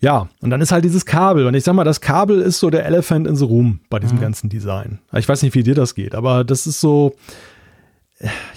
Ja, 0.00 0.28
und 0.40 0.50
dann 0.50 0.62
ist 0.62 0.72
halt 0.72 0.84
dieses 0.84 1.04
Kabel. 1.04 1.46
Und 1.46 1.54
ich 1.54 1.62
sag 1.62 1.74
mal, 1.74 1.84
das 1.84 2.00
Kabel 2.00 2.40
ist 2.40 2.58
so 2.58 2.70
der 2.70 2.86
Elephant 2.86 3.26
in 3.26 3.36
the 3.36 3.44
Room 3.44 3.80
bei 3.90 3.98
diesem 3.98 4.16
mhm. 4.16 4.22
ganzen 4.22 4.48
Design. 4.48 4.98
Ich 5.14 5.28
weiß 5.28 5.42
nicht, 5.42 5.54
wie 5.54 5.62
dir 5.62 5.74
das 5.74 5.94
geht, 5.94 6.14
aber 6.14 6.42
das 6.42 6.66
ist 6.66 6.80
so. 6.80 7.14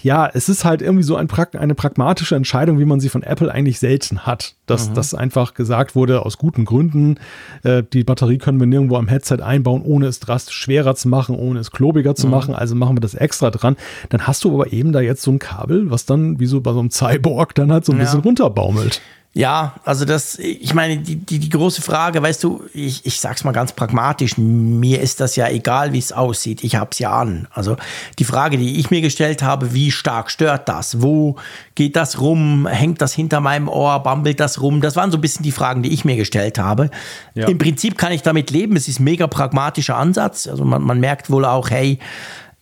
Ja, 0.01 0.29
es 0.33 0.49
ist 0.49 0.65
halt 0.65 0.81
irgendwie 0.81 1.03
so 1.03 1.15
ein, 1.15 1.29
eine 1.53 1.75
pragmatische 1.75 2.35
Entscheidung, 2.35 2.79
wie 2.79 2.85
man 2.85 2.99
sie 2.99 3.07
von 3.07 3.23
Apple 3.23 3.51
eigentlich 3.51 3.79
selten 3.79 4.25
hat. 4.25 4.55
Dass 4.65 4.89
mhm. 4.89 4.93
das 4.95 5.13
einfach 5.13 5.53
gesagt 5.53 5.95
wurde, 5.95 6.25
aus 6.25 6.37
guten 6.37 6.65
Gründen, 6.65 7.15
äh, 7.63 7.81
die 7.81 8.03
Batterie 8.03 8.37
können 8.37 8.59
wir 8.59 8.67
nirgendwo 8.67 8.97
am 8.97 9.07
Headset 9.07 9.41
einbauen, 9.41 9.81
ohne 9.81 10.07
es 10.07 10.19
drastisch 10.19 10.55
schwerer 10.55 10.95
zu 10.95 11.07
machen, 11.07 11.35
ohne 11.35 11.59
es 11.59 11.71
klobiger 11.71 12.13
zu 12.15 12.27
mhm. 12.27 12.31
machen, 12.31 12.55
also 12.55 12.75
machen 12.75 12.97
wir 12.97 13.01
das 13.01 13.13
extra 13.13 13.51
dran. 13.51 13.77
Dann 14.09 14.27
hast 14.27 14.43
du 14.43 14.53
aber 14.53 14.73
eben 14.73 14.91
da 14.91 14.99
jetzt 14.99 15.21
so 15.21 15.31
ein 15.31 15.39
Kabel, 15.39 15.89
was 15.89 16.05
dann 16.05 16.39
wie 16.39 16.45
so 16.45 16.59
bei 16.59 16.73
so 16.73 16.79
einem 16.79 16.91
Cyborg 16.91 17.55
dann 17.55 17.71
halt 17.71 17.85
so 17.85 17.93
ein 17.93 17.97
ja. 17.97 18.03
bisschen 18.03 18.19
runterbaumelt. 18.19 19.01
Ja, 19.35 19.73
also 19.83 20.05
das, 20.05 20.37
ich 20.37 20.75
meine, 20.75 20.97
die, 20.97 21.15
die, 21.15 21.39
die 21.39 21.49
große 21.49 21.81
Frage, 21.81 22.21
weißt 22.21 22.43
du, 22.43 22.65
ich, 22.71 23.03
ich 23.03 23.19
sag's 23.19 23.43
mal 23.43 23.51
ganz 23.51 23.71
pragmatisch, 23.71 24.37
mir 24.37 25.01
ist 25.01 25.19
das 25.19 25.35
ja 25.35 25.49
egal, 25.49 25.91
wie 25.91 25.97
es 25.97 26.11
aussieht, 26.11 26.63
ich 26.63 26.75
hab's 26.75 26.99
ja 26.99 27.11
an. 27.11 27.47
Also 27.51 27.75
die 28.19 28.25
Frage, 28.25 28.59
die 28.59 28.79
ich 28.79 28.91
mir 28.91 29.01
gestellt 29.01 29.41
habe, 29.41 29.73
wie 29.73 29.89
stark 29.89 30.29
stört 30.29 30.69
das? 30.69 31.01
Wo 31.01 31.37
geht 31.73 31.95
das 31.95 32.21
rum? 32.21 32.67
Hängt 32.67 33.01
das 33.01 33.15
hinter 33.15 33.39
meinem 33.39 33.69
Ohr? 33.69 34.03
Bambelt 34.03 34.39
das 34.39 34.61
rum? 34.61 34.81
Das 34.81 34.95
waren 34.95 35.09
so 35.09 35.17
ein 35.17 35.21
bisschen 35.21 35.41
die 35.41 35.51
Fragen, 35.51 35.81
die 35.81 35.91
ich 35.91 36.05
mir 36.05 36.15
gestellt 36.15 36.59
habe. 36.59 36.91
Ja. 37.33 37.47
Im 37.47 37.57
Prinzip 37.57 37.97
kann 37.97 38.11
ich 38.11 38.21
damit 38.21 38.51
leben, 38.51 38.75
es 38.75 38.87
ist 38.87 38.99
ein 38.99 39.05
mega 39.05 39.25
pragmatischer 39.25 39.97
Ansatz. 39.97 40.45
Also 40.45 40.63
man, 40.63 40.83
man 40.83 40.99
merkt 40.99 41.31
wohl 41.31 41.45
auch, 41.45 41.71
hey, 41.71 41.97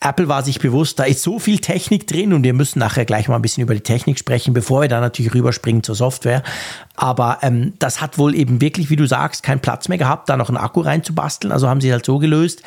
Apple 0.04 0.28
war 0.28 0.44
sich 0.44 0.60
bewusst, 0.60 0.98
da 0.98 1.04
ist 1.04 1.22
so 1.22 1.38
viel 1.38 1.60
Technik 1.60 2.08
drin 2.08 2.34
und 2.34 2.44
wir 2.44 2.56
müssen 2.56 2.80
nachher 2.80 3.06
gleich 3.06 3.28
mal 3.28 3.36
ein 3.36 3.42
bisschen 3.44 3.62
über 3.62 3.76
die 3.76 3.82
Technik 3.82 4.18
sprechen, 4.18 4.52
bevor 4.52 4.82
wir 4.82 4.88
dann 4.88 5.02
natürlich 5.02 5.34
rüberspringen 5.34 5.84
zur 5.84 5.94
Software. 5.94 6.42
Aber 6.96 7.38
ähm, 7.44 7.74
das 7.78 8.02
hat 8.02 8.18
wohl 8.18 8.34
eben 8.34 8.62
wirklich, 8.62 8.90
wie 8.90 8.96
du 8.96 9.06
sagst, 9.06 9.44
keinen 9.44 9.60
Platz 9.60 9.90
mehr 9.90 10.00
gehabt, 10.00 10.28
da 10.28 10.38
noch 10.38 10.50
einen 10.50 10.58
Akku 10.58 10.82
reinzubasteln. 10.82 11.54
Also 11.54 11.70
haben 11.70 11.82
sie 11.82 11.92
halt 11.92 12.04
so 12.04 12.18
gelöst. 12.18 12.64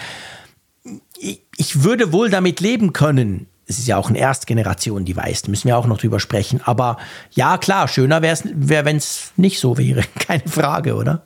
Ich, 1.18 1.42
ich 1.56 1.82
würde 1.82 2.12
wohl 2.12 2.30
damit 2.30 2.60
leben 2.60 2.92
können. 2.92 3.48
Es 3.66 3.78
ist 3.78 3.88
ja 3.88 3.96
auch 3.96 4.10
ein 4.10 4.14
Erstgeneration-Device, 4.14 5.48
müssen 5.48 5.66
wir 5.66 5.76
auch 5.76 5.86
noch 5.86 5.98
drüber 5.98 6.20
sprechen. 6.20 6.60
Aber 6.64 6.98
ja, 7.32 7.58
klar, 7.58 7.88
schöner 7.88 8.22
wäre 8.22 8.34
es, 8.34 8.44
wär, 8.54 8.84
wenn 8.84 8.98
es 8.98 9.32
nicht 9.36 9.58
so 9.58 9.76
wäre. 9.76 10.02
Keine 10.20 10.46
Frage, 10.46 10.94
oder? 10.94 11.22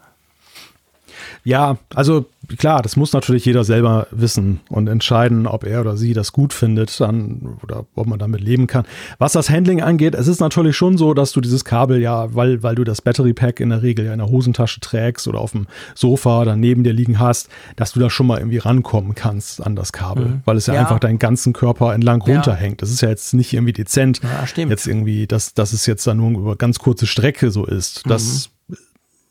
Ja, 1.49 1.79
also 1.95 2.27
klar, 2.59 2.83
das 2.83 2.97
muss 2.97 3.15
natürlich 3.15 3.47
jeder 3.47 3.65
selber 3.65 4.07
wissen 4.11 4.61
und 4.69 4.87
entscheiden, 4.87 5.47
ob 5.47 5.65
er 5.65 5.81
oder 5.81 5.97
sie 5.97 6.13
das 6.13 6.33
gut 6.33 6.53
findet 6.53 7.01
dann, 7.01 7.57
oder 7.63 7.87
ob 7.95 8.07
man 8.07 8.19
damit 8.19 8.43
leben 8.43 8.67
kann. 8.67 8.85
Was 9.17 9.33
das 9.33 9.49
Handling 9.49 9.81
angeht, 9.81 10.15
es 10.15 10.29
ist 10.29 10.41
natürlich 10.41 10.77
schon 10.77 10.99
so, 10.99 11.15
dass 11.15 11.33
du 11.33 11.41
dieses 11.41 11.65
Kabel 11.65 12.03
ja, 12.03 12.35
weil, 12.35 12.63
weil 12.63 12.75
du 12.75 12.85
das 12.85 13.01
Battery 13.01 13.33
Pack 13.33 13.61
in 13.61 13.71
der 13.71 13.83
Regel 13.83 14.05
ja 14.05 14.13
in 14.13 14.19
der 14.19 14.29
Hosentasche 14.29 14.81
trägst 14.81 15.27
oder 15.27 15.41
auf 15.41 15.53
dem 15.53 15.69
Sofa 15.95 16.43
oder 16.43 16.55
neben 16.55 16.85
dir 16.85 16.93
liegen 16.93 17.19
hast, 17.19 17.49
dass 17.77 17.93
du 17.93 18.01
da 18.01 18.11
schon 18.11 18.27
mal 18.27 18.37
irgendwie 18.37 18.59
rankommen 18.59 19.15
kannst 19.15 19.65
an 19.65 19.75
das 19.75 19.95
Kabel, 19.95 20.27
mhm. 20.27 20.43
weil 20.45 20.59
es 20.59 20.67
ja, 20.67 20.75
ja, 20.75 20.81
einfach 20.81 20.99
deinen 20.99 21.19
ganzen 21.19 21.55
Körper 21.55 21.95
entlang 21.95 22.23
ja. 22.27 22.35
runterhängt. 22.35 22.83
Das 22.83 22.91
ist 22.91 23.01
ja 23.01 23.09
jetzt 23.09 23.33
nicht 23.33 23.55
irgendwie 23.55 23.73
dezent, 23.73 24.21
ja, 24.23 24.67
jetzt 24.69 24.87
irgendwie, 24.87 25.27
dass, 25.27 25.55
dass 25.55 25.73
es 25.73 25.87
jetzt 25.87 26.07
dann 26.07 26.19
nur 26.19 26.29
über 26.39 26.57
ganz 26.57 26.79
kurze 26.79 27.07
Strecke 27.07 27.51
so 27.51 27.65
ist. 27.65 28.03
Das 28.05 28.51
mhm 28.51 28.58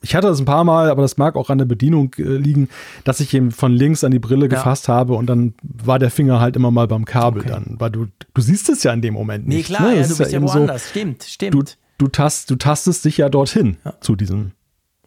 ich 0.00 0.14
hatte 0.14 0.28
das 0.28 0.38
ein 0.38 0.44
paar 0.44 0.64
Mal, 0.64 0.90
aber 0.90 1.02
das 1.02 1.16
mag 1.16 1.36
auch 1.36 1.50
an 1.50 1.58
der 1.58 1.64
Bedienung 1.64 2.14
äh, 2.18 2.22
liegen, 2.22 2.68
dass 3.04 3.20
ich 3.20 3.34
eben 3.34 3.50
von 3.50 3.72
links 3.72 4.04
an 4.04 4.12
die 4.12 4.18
Brille 4.18 4.42
ja. 4.42 4.48
gefasst 4.48 4.88
habe 4.88 5.14
und 5.14 5.26
dann 5.26 5.54
war 5.62 5.98
der 5.98 6.10
Finger 6.10 6.40
halt 6.40 6.56
immer 6.56 6.70
mal 6.70 6.86
beim 6.86 7.04
Kabel 7.04 7.42
okay. 7.42 7.50
dann, 7.50 7.76
weil 7.78 7.90
du, 7.90 8.06
du 8.34 8.40
siehst 8.40 8.68
es 8.68 8.82
ja 8.82 8.92
in 8.92 9.02
dem 9.02 9.14
Moment 9.14 9.48
nicht. 9.48 9.70
Nee, 9.70 9.76
klar, 9.76 9.90
ne? 9.90 10.00
ja, 10.00 10.06
du 10.06 10.16
bist 10.16 10.32
ja 10.32 10.40
woanders, 10.40 10.84
so, 10.84 10.90
stimmt, 10.90 11.24
stimmt. 11.24 11.54
Du, 11.54 11.62
du, 11.98 12.08
tast, 12.08 12.50
du 12.50 12.56
tastest 12.56 13.04
dich 13.04 13.16
ja 13.18 13.28
dorthin 13.28 13.76
ja. 13.84 13.94
zu 14.00 14.14
diesem. 14.14 14.52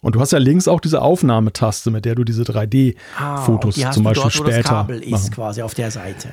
Und 0.01 0.15
du 0.15 0.19
hast 0.19 0.31
ja 0.31 0.39
links 0.39 0.67
auch 0.67 0.79
diese 0.79 1.01
Aufnahmetaste, 1.01 1.91
mit 1.91 2.05
der 2.05 2.15
du 2.15 2.23
diese 2.23 2.41
3D-Fotos 2.41 3.83
ah, 3.83 3.91
zum 3.91 4.03
Beispiel 4.03 4.23
dort, 4.23 4.33
später. 4.33 4.47
Wo 4.47 4.61
das 4.61 4.65
Kabel 4.65 5.03
ist 5.03 5.11
machen. 5.11 5.31
quasi 5.31 5.61
auf 5.61 5.75
der 5.75 5.91
Seite. 5.91 6.29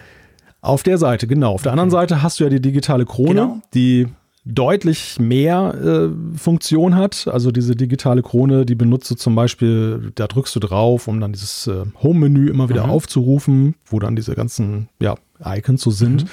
Auf 0.63 0.83
der 0.83 0.97
Seite, 0.97 1.27
genau. 1.27 1.53
Auf 1.53 1.63
der 1.63 1.73
anderen 1.73 1.91
Seite 1.91 2.23
hast 2.23 2.41
du 2.41 2.45
ja 2.45 2.51
die 2.51 2.63
digitale 2.63 3.05
Krone, 3.05 3.35
genau. 3.35 3.61
die 3.75 4.09
deutlich 4.49 5.21
mehr 5.21 5.75
äh, 5.75 6.39
Funktion 6.39 6.97
hat. 6.97 7.29
Also 7.29 7.51
diese 7.51 7.77
digitale 7.77 8.23
Krone, 8.23 8.65
die 8.65 8.75
benutzt 8.75 9.11
du 9.11 9.15
zum 9.15 9.35
Beispiel, 9.35 10.11
da 10.15 10.27
drückst 10.27 10.57
du 10.57 10.61
drauf, 10.61 11.07
um 11.07 11.21
dann 11.21 11.33
dieses 11.33 11.67
äh, 11.67 11.85
Home-Menü 12.03 12.49
immer 12.49 12.71
wieder 12.71 12.85
mhm. 12.85 12.91
aufzurufen, 12.91 13.75
wo 13.85 13.99
dann 13.99 14.17
diese 14.17 14.35
ganzen 14.35 14.89
ja, 15.01 15.17
Icons 15.45 15.83
so 15.83 15.91
sind. 15.91 16.25
Mhm. 16.25 16.29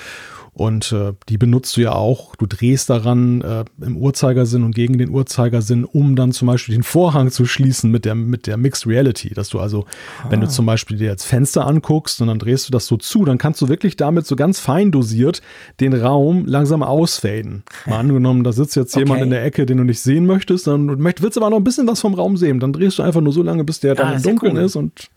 Und 0.56 0.93
äh, 0.93 1.11
die 1.27 1.38
benutzt 1.38 1.75
du 1.75 1.82
ja 1.82 1.92
auch. 1.92 2.38
Du 2.38 2.45
drehst 2.45 2.90
daran 2.90 3.42
äh, 3.42 3.66
im 3.82 3.98
Uhrzeigersinn 3.98 4.64
und 4.64 4.74
gegen 4.74 4.98
den 4.98 5.09
Uhrzeigersinn, 5.09 5.84
um 5.84 6.16
dann 6.16 6.32
zum 6.32 6.48
Beispiel 6.48 6.75
den 6.75 6.84
Vorhang 6.84 7.30
zu 7.30 7.45
schließen 7.45 7.92
mit 7.92 8.06
der, 8.06 8.16
mit 8.16 8.48
der 8.48 8.56
Mixed 8.56 8.88
Reality. 8.88 9.34
Dass 9.34 9.50
du 9.50 9.59
also, 9.59 9.85
ah. 10.24 10.27
wenn 10.30 10.40
du 10.40 10.48
ah. 10.48 10.50
zum 10.50 10.66
Beispiel 10.66 10.98
dir 10.98 11.08
jetzt 11.09 11.25
Fenster 11.25 11.67
anguckst 11.67 12.22
und 12.22 12.27
dann 12.27 12.40
drehst 12.40 12.69
du 12.69 12.72
das 12.72 12.88
so 12.88 12.95
zu, 12.95 13.25
dann 13.25 13.38
kannst 13.38 13.61
du 13.61 13.67
wirklich 13.67 13.98
damit 13.98 14.25
so 14.27 14.38
ganz 14.38 14.61
fein 14.61 14.93
dosiert 14.93 15.42
den 15.82 15.93
Raum 15.93 16.45
langsam 16.45 16.84
ausfaden. 16.84 17.64
Mal 17.85 18.00
angenommen, 18.00 18.45
da 18.45 18.53
sitzt 18.53 18.77
jetzt 18.77 18.95
okay. 18.95 19.03
jemand 19.03 19.24
in 19.24 19.32
der 19.32 19.43
Ecke, 19.43 19.66
den 19.66 19.77
du 19.77 19.84
nicht 19.84 20.00
sehen 20.00 20.25
möchtest, 20.25 20.67
dann 20.67 21.03
willst 21.03 21.35
du 21.35 21.42
aber 21.42 21.50
noch 21.50 21.58
ein 21.58 21.66
bisschen 21.66 21.85
was 21.85 22.00
vom 22.00 22.14
Raum 22.14 22.38
sehen. 22.38 22.61
Dann 22.61 22.72
drehst 22.72 22.98
du 22.98 23.03
einfach 23.03 23.19
nur 23.19 23.34
so 23.34 23.43
lange, 23.43 23.66
bis 23.66 23.82
der 23.82 23.92
ah, 23.92 23.95
dann 23.95 24.16
im 24.16 24.24
Dunkeln 24.24 24.56
cool. 24.56 24.64
ist 24.64 24.77
und 24.77 25.09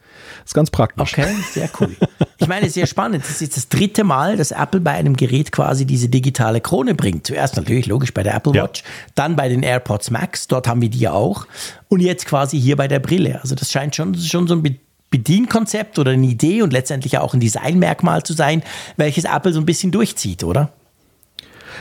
ist 0.48 0.54
ganz 0.54 0.70
praktisch. 0.70 1.12
Okay, 1.12 1.34
sehr 1.52 1.68
cool. 1.78 1.94
Ich 2.38 2.48
meine, 2.48 2.70
sehr 2.70 2.86
spannend. 2.86 3.22
Das 3.24 3.32
ist 3.32 3.40
jetzt 3.40 3.56
das 3.56 3.68
dritte 3.68 4.02
Mal, 4.02 4.36
dass 4.36 4.50
Apple 4.50 4.80
bei 4.80 4.92
einem 4.92 5.14
Gerät 5.14 5.52
quasi 5.52 5.84
diese 5.84 6.08
digitale 6.08 6.60
Krone 6.60 6.94
bringt. 6.94 7.26
Zuerst 7.26 7.56
natürlich 7.56 7.86
logisch 7.86 8.14
bei 8.14 8.22
der 8.22 8.34
Apple 8.34 8.54
Watch, 8.54 8.80
ja. 8.82 8.88
dann 9.14 9.36
bei 9.36 9.48
den 9.48 9.62
AirPods 9.62 10.10
Max, 10.10 10.48
dort 10.48 10.66
haben 10.66 10.80
wir 10.80 10.88
die 10.88 11.00
ja 11.00 11.12
auch. 11.12 11.46
Und 11.88 12.00
jetzt 12.00 12.26
quasi 12.26 12.58
hier 12.60 12.76
bei 12.76 12.88
der 12.88 12.98
Brille. 12.98 13.40
Also 13.42 13.54
das 13.54 13.70
scheint 13.70 13.94
schon, 13.94 14.14
schon 14.14 14.48
so 14.48 14.54
ein 14.54 14.78
Bedienkonzept 15.10 15.98
oder 15.98 16.12
eine 16.12 16.26
Idee 16.26 16.62
und 16.62 16.72
letztendlich 16.72 17.18
auch 17.18 17.34
ein 17.34 17.40
Designmerkmal 17.40 18.22
zu 18.22 18.32
sein, 18.32 18.62
welches 18.96 19.24
Apple 19.24 19.52
so 19.52 19.60
ein 19.60 19.66
bisschen 19.66 19.90
durchzieht, 19.90 20.44
oder? 20.44 20.70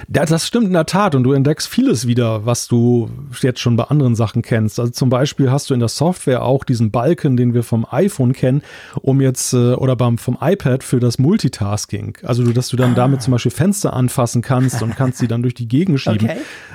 Das 0.08 0.46
stimmt 0.46 0.68
in 0.68 0.74
der 0.74 0.86
Tat 0.86 1.16
und 1.16 1.24
du 1.24 1.34
entdeckst 1.34 1.68
vieles 1.68 2.08
wieder, 2.08 2.46
was 2.46 2.68
du 2.68 3.10
jetzt 3.42 3.60
schon 3.60 3.76
bei 3.76 3.86
anderen 3.86 4.16
Sachen 4.16 4.42
kennst. 4.42 4.80
Also 4.80 4.92
zum 4.92 5.10
Beispiel 5.10 5.52
hast 5.52 5.70
du 5.70 5.74
in 5.74 5.80
der 5.80 5.90
Software 5.90 6.44
auch 6.44 6.64
diesen 6.64 6.92
Balken, 6.92 7.38
den 7.38 7.54
wir 7.54 7.64
vom 7.64 7.86
iPhone 7.90 8.34
kennen, 8.34 8.62
um 9.02 9.22
jetzt 9.22 9.54
äh, 9.54 9.74
oder 9.74 9.96
beim 9.96 10.18
vom 10.18 10.38
iPad 10.40 10.84
für 10.84 11.00
das 11.00 11.20
Multitasking. 11.20 12.18
Also 12.24 12.44
dass 12.52 12.70
du 12.70 12.78
dann 12.78 12.92
ah. 12.92 12.96
damit 12.96 13.22
zum 13.22 13.32
Beispiel 13.32 13.52
Fenster 13.52 13.94
anfassen 13.94 14.42
kannst 14.42 14.82
und 14.82 14.96
kannst 14.96 15.20
sie 15.20 15.28
dann 15.28 15.42
durch 15.42 15.54
die 15.54 15.68
Gegend 15.68 16.00
schieben. 16.00 16.30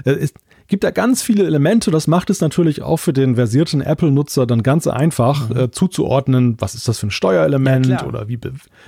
Okay. 0.04 0.28
Gibt 0.72 0.84
da 0.84 0.90
ganz 0.90 1.22
viele 1.22 1.44
Elemente. 1.44 1.90
Das 1.90 2.06
macht 2.06 2.30
es 2.30 2.40
natürlich 2.40 2.80
auch 2.80 2.96
für 2.96 3.12
den 3.12 3.34
versierten 3.34 3.82
Apple-Nutzer 3.82 4.46
dann 4.46 4.62
ganz 4.62 4.86
einfach 4.86 5.50
mhm. 5.50 5.56
äh, 5.58 5.70
zuzuordnen, 5.70 6.56
was 6.60 6.74
ist 6.74 6.88
das 6.88 6.98
für 6.98 7.08
ein 7.08 7.10
Steuerelement 7.10 7.88
ja, 7.88 8.06
oder 8.06 8.26
wie, 8.26 8.38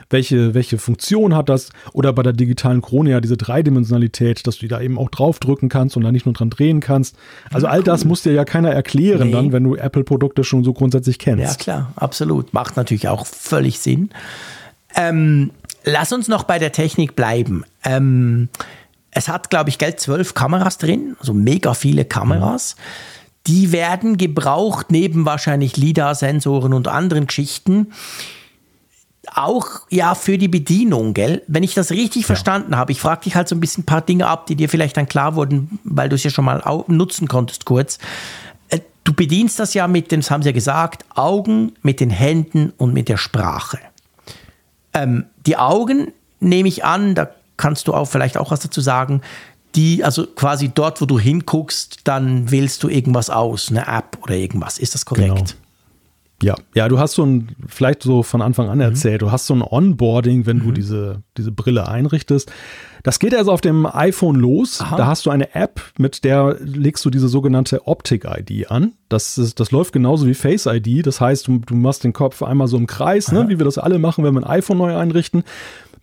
welche, 0.08 0.54
welche 0.54 0.78
Funktion 0.78 1.36
hat 1.36 1.50
das. 1.50 1.68
Oder 1.92 2.14
bei 2.14 2.22
der 2.22 2.32
digitalen 2.32 2.80
Krone 2.80 3.10
ja 3.10 3.20
diese 3.20 3.36
Dreidimensionalität, 3.36 4.46
dass 4.46 4.60
du 4.60 4.66
da 4.66 4.80
eben 4.80 4.96
auch 4.96 5.10
draufdrücken 5.10 5.68
kannst 5.68 5.94
und 5.98 6.04
da 6.04 6.10
nicht 6.10 6.24
nur 6.24 6.32
dran 6.32 6.48
drehen 6.48 6.80
kannst. 6.80 7.16
Also 7.52 7.66
all 7.66 7.82
das 7.82 8.06
muss 8.06 8.22
dir 8.22 8.32
ja 8.32 8.46
keiner 8.46 8.70
erklären 8.70 9.26
nee. 9.26 9.32
dann, 9.34 9.52
wenn 9.52 9.64
du 9.64 9.74
Apple-Produkte 9.74 10.42
schon 10.42 10.64
so 10.64 10.72
grundsätzlich 10.72 11.18
kennst. 11.18 11.44
Ja 11.44 11.54
klar, 11.54 11.92
absolut. 11.96 12.54
Macht 12.54 12.78
natürlich 12.78 13.08
auch 13.08 13.26
völlig 13.26 13.78
Sinn. 13.78 14.08
Ähm, 14.96 15.50
lass 15.84 16.14
uns 16.14 16.28
noch 16.28 16.44
bei 16.44 16.58
der 16.58 16.72
Technik 16.72 17.14
bleiben. 17.14 17.62
Ähm, 17.84 18.48
es 19.14 19.28
hat, 19.28 19.48
glaube 19.48 19.70
ich, 19.70 19.78
Geld 19.78 20.00
zwölf 20.00 20.34
Kameras 20.34 20.78
drin, 20.78 21.16
also 21.20 21.32
mega 21.32 21.72
viele 21.74 22.04
Kameras. 22.04 22.76
Die 23.46 23.72
werden 23.72 24.16
gebraucht 24.16 24.86
neben 24.90 25.24
wahrscheinlich 25.24 25.76
LIDAR-Sensoren 25.76 26.74
und 26.74 26.88
anderen 26.88 27.26
Geschichten. 27.26 27.92
Auch 29.32 29.66
ja 29.90 30.14
für 30.14 30.36
die 30.36 30.48
Bedienung, 30.48 31.14
gell? 31.14 31.42
Wenn 31.46 31.62
ich 31.62 31.74
das 31.74 31.90
richtig 31.90 32.22
ja. 32.22 32.26
verstanden 32.26 32.76
habe, 32.76 32.92
ich 32.92 33.00
frage 33.00 33.22
dich 33.22 33.36
halt 33.36 33.48
so 33.48 33.54
ein 33.54 33.60
bisschen 33.60 33.82
ein 33.82 33.86
paar 33.86 34.02
Dinge 34.02 34.26
ab, 34.26 34.46
die 34.46 34.56
dir 34.56 34.68
vielleicht 34.68 34.96
dann 34.96 35.08
klar 35.08 35.36
wurden, 35.36 35.78
weil 35.84 36.08
du 36.08 36.16
es 36.16 36.24
ja 36.24 36.30
schon 36.30 36.44
mal 36.44 36.62
nutzen 36.88 37.28
konntest 37.28 37.64
kurz. 37.64 37.98
Äh, 38.68 38.80
du 39.04 39.12
bedienst 39.12 39.58
das 39.58 39.74
ja 39.74 39.86
mit 39.86 40.10
den, 40.10 40.20
das 40.20 40.30
haben 40.30 40.42
sie 40.42 40.48
ja 40.48 40.54
gesagt, 40.54 41.04
Augen, 41.14 41.72
mit 41.82 42.00
den 42.00 42.10
Händen 42.10 42.72
und 42.76 42.92
mit 42.92 43.08
der 43.08 43.16
Sprache. 43.16 43.78
Ähm, 44.92 45.26
die 45.46 45.56
Augen 45.56 46.12
nehme 46.40 46.68
ich 46.68 46.84
an, 46.84 47.14
da 47.14 47.28
kannst 47.56 47.88
du 47.88 47.94
auch 47.94 48.06
vielleicht 48.06 48.36
auch 48.36 48.50
was 48.50 48.60
dazu 48.60 48.80
sagen. 48.80 49.20
Die, 49.74 50.04
also 50.04 50.26
quasi 50.26 50.70
dort, 50.72 51.00
wo 51.00 51.06
du 51.06 51.18
hinguckst, 51.18 52.00
dann 52.04 52.50
wählst 52.50 52.82
du 52.82 52.88
irgendwas 52.88 53.28
aus, 53.28 53.70
eine 53.70 53.88
App 53.88 54.18
oder 54.22 54.34
irgendwas. 54.34 54.78
Ist 54.78 54.94
das 54.94 55.04
korrekt? 55.04 55.34
Genau. 55.34 55.64
Ja, 56.42 56.56
ja, 56.74 56.88
du 56.88 56.98
hast 56.98 57.12
so 57.12 57.24
ein, 57.24 57.56
vielleicht 57.66 58.02
so 58.02 58.22
von 58.22 58.42
Anfang 58.42 58.68
an 58.68 58.78
mhm. 58.78 58.82
erzählt, 58.82 59.22
mhm. 59.22 59.26
du 59.26 59.32
hast 59.32 59.46
so 59.46 59.54
ein 59.54 59.62
Onboarding, 59.62 60.46
wenn 60.46 60.58
mhm. 60.58 60.62
du 60.64 60.72
diese, 60.72 61.22
diese 61.36 61.52
Brille 61.52 61.88
einrichtest. 61.88 62.52
Das 63.02 63.18
geht 63.18 63.34
also 63.34 63.52
auf 63.52 63.60
dem 63.60 63.86
iPhone 63.86 64.36
los. 64.36 64.80
Aha. 64.80 64.96
Da 64.96 65.06
hast 65.06 65.26
du 65.26 65.30
eine 65.30 65.54
App, 65.54 65.80
mit 65.98 66.24
der 66.24 66.56
legst 66.60 67.04
du 67.04 67.10
diese 67.10 67.28
sogenannte 67.28 67.86
Optic-ID 67.86 68.70
an. 68.70 68.92
Das, 69.08 69.38
ist, 69.38 69.60
das 69.60 69.70
läuft 69.70 69.92
genauso 69.92 70.26
wie 70.26 70.34
Face 70.34 70.66
ID. 70.66 71.06
Das 71.06 71.20
heißt, 71.20 71.46
du, 71.46 71.58
du 71.58 71.74
machst 71.74 72.04
den 72.04 72.14
Kopf 72.14 72.42
einmal 72.42 72.66
so 72.66 72.76
im 72.76 72.86
Kreis, 72.86 73.30
ne, 73.30 73.48
wie 73.48 73.58
wir 73.58 73.64
das 73.64 73.78
alle 73.78 73.98
machen, 73.98 74.24
wenn 74.24 74.34
wir 74.34 74.40
ein 74.40 74.50
iPhone 74.50 74.78
neu 74.78 74.96
einrichten. 74.96 75.44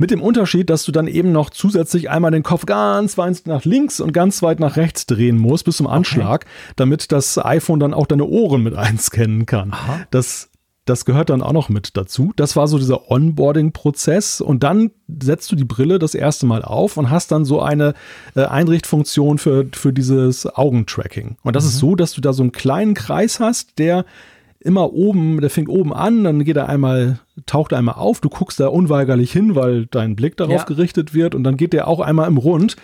Mit 0.01 0.09
dem 0.09 0.23
Unterschied, 0.23 0.71
dass 0.71 0.83
du 0.83 0.91
dann 0.91 1.05
eben 1.05 1.31
noch 1.31 1.51
zusätzlich 1.51 2.09
einmal 2.09 2.31
den 2.31 2.41
Kopf 2.41 2.65
ganz 2.65 3.19
weit 3.19 3.45
nach 3.45 3.65
links 3.65 3.99
und 3.99 4.13
ganz 4.13 4.41
weit 4.41 4.59
nach 4.59 4.75
rechts 4.75 5.05
drehen 5.05 5.37
musst 5.37 5.63
bis 5.65 5.77
zum 5.77 5.85
Anschlag, 5.85 6.45
okay. 6.45 6.73
damit 6.75 7.11
das 7.11 7.37
iPhone 7.37 7.79
dann 7.79 7.93
auch 7.93 8.07
deine 8.07 8.25
Ohren 8.25 8.63
mit 8.63 8.73
einscannen 8.75 9.45
kann. 9.45 9.73
Aha. 9.73 9.99
Das 10.09 10.49
das 10.85 11.05
gehört 11.05 11.29
dann 11.29 11.43
auch 11.43 11.53
noch 11.53 11.69
mit 11.69 11.95
dazu. 11.97 12.33
Das 12.35 12.55
war 12.55 12.67
so 12.67 12.79
dieser 12.79 13.11
Onboarding-Prozess 13.11 14.41
und 14.41 14.63
dann 14.63 14.89
setzt 15.21 15.51
du 15.51 15.55
die 15.55 15.65
Brille 15.65 15.99
das 15.99 16.15
erste 16.15 16.47
Mal 16.47 16.63
auf 16.63 16.97
und 16.97 17.11
hast 17.11 17.31
dann 17.31 17.45
so 17.45 17.61
eine 17.61 17.93
äh, 18.35 18.45
Einrichtfunktion 18.45 19.37
für, 19.37 19.67
für 19.71 19.93
dieses 19.93 20.47
Augentracking. 20.47 21.37
Und 21.43 21.55
das 21.55 21.65
mhm. 21.65 21.69
ist 21.69 21.77
so, 21.77 21.95
dass 21.95 22.13
du 22.13 22.21
da 22.21 22.33
so 22.33 22.41
einen 22.41 22.51
kleinen 22.51 22.95
Kreis 22.95 23.39
hast, 23.39 23.77
der 23.77 24.05
immer 24.61 24.93
oben, 24.93 25.41
der 25.41 25.49
fängt 25.49 25.69
oben 25.69 25.93
an, 25.93 26.23
dann 26.23 26.43
geht 26.43 26.55
er 26.55 26.69
einmal, 26.69 27.19
taucht 27.45 27.71
er 27.71 27.79
einmal 27.79 27.95
auf, 27.95 28.21
du 28.21 28.29
guckst 28.29 28.59
da 28.59 28.67
unweigerlich 28.67 29.31
hin, 29.31 29.55
weil 29.55 29.87
dein 29.87 30.15
Blick 30.15 30.37
darauf 30.37 30.61
ja. 30.61 30.63
gerichtet 30.63 31.13
wird 31.13 31.35
und 31.35 31.43
dann 31.43 31.57
geht 31.57 31.73
der 31.73 31.87
auch 31.87 31.99
einmal 31.99 32.27
im 32.27 32.37
Rund. 32.37 32.75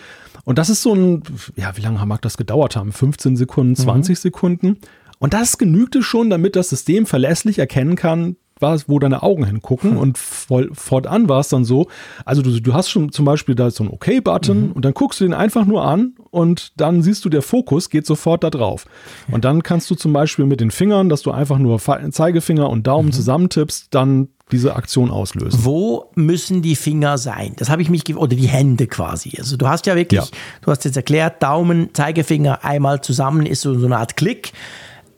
Und 0.44 0.58
das 0.58 0.70
ist 0.70 0.82
so 0.82 0.94
ein, 0.94 1.22
ja, 1.56 1.76
wie 1.76 1.82
lange 1.82 2.04
mag 2.06 2.22
das 2.22 2.36
gedauert 2.36 2.76
haben? 2.76 2.92
15 2.92 3.36
Sekunden, 3.36 3.76
20 3.76 4.16
mhm. 4.16 4.20
Sekunden. 4.20 4.76
Und 5.18 5.34
das 5.34 5.58
genügte 5.58 6.02
schon, 6.02 6.30
damit 6.30 6.56
das 6.56 6.68
System 6.68 7.06
verlässlich 7.06 7.58
erkennen 7.58 7.96
kann, 7.96 8.36
was, 8.60 8.88
wo 8.88 8.98
deine 8.98 9.22
Augen 9.22 9.44
hingucken. 9.44 9.92
Hm. 9.92 9.96
Und 9.96 10.18
voll, 10.18 10.70
fortan 10.72 11.28
war 11.28 11.40
es 11.40 11.48
dann 11.48 11.64
so, 11.64 11.86
also 12.24 12.42
du, 12.42 12.60
du 12.60 12.74
hast 12.74 12.90
schon 12.90 13.12
zum 13.12 13.24
Beispiel 13.24 13.54
da 13.54 13.70
so 13.70 13.84
einen 13.84 13.92
OK-Button 13.92 14.68
mhm. 14.68 14.72
und 14.72 14.84
dann 14.84 14.94
guckst 14.94 15.20
du 15.20 15.24
den 15.24 15.34
einfach 15.34 15.64
nur 15.64 15.84
an 15.84 16.14
und 16.30 16.72
dann 16.76 17.02
siehst 17.02 17.24
du, 17.24 17.28
der 17.28 17.42
Fokus 17.42 17.90
geht 17.90 18.06
sofort 18.06 18.44
da 18.44 18.50
drauf. 18.50 18.86
Und 19.30 19.44
dann 19.44 19.62
kannst 19.62 19.90
du 19.90 19.94
zum 19.94 20.12
Beispiel 20.12 20.46
mit 20.46 20.60
den 20.60 20.70
Fingern, 20.70 21.08
dass 21.08 21.22
du 21.22 21.30
einfach 21.30 21.58
nur 21.58 21.78
Zeigefinger 21.78 22.68
und 22.70 22.86
Daumen 22.86 23.08
mhm. 23.08 23.12
zusammentippst, 23.12 23.88
dann 23.90 24.28
diese 24.50 24.76
Aktion 24.76 25.10
auslösen. 25.10 25.60
Wo 25.62 26.10
müssen 26.14 26.62
die 26.62 26.76
Finger 26.76 27.18
sein? 27.18 27.52
Das 27.56 27.68
habe 27.68 27.82
ich 27.82 27.90
mich 27.90 28.16
oder 28.16 28.34
die 28.34 28.48
Hände 28.48 28.86
quasi. 28.86 29.34
Also 29.38 29.56
du 29.56 29.68
hast 29.68 29.86
ja 29.86 29.94
wirklich, 29.96 30.20
ja. 30.20 30.26
du 30.62 30.70
hast 30.70 30.84
jetzt 30.84 30.96
erklärt, 30.96 31.42
Daumen, 31.42 31.90
Zeigefinger 31.92 32.64
einmal 32.64 33.02
zusammen 33.02 33.46
ist 33.46 33.60
so, 33.60 33.78
so 33.78 33.86
eine 33.86 33.98
Art 33.98 34.16
Klick. 34.16 34.52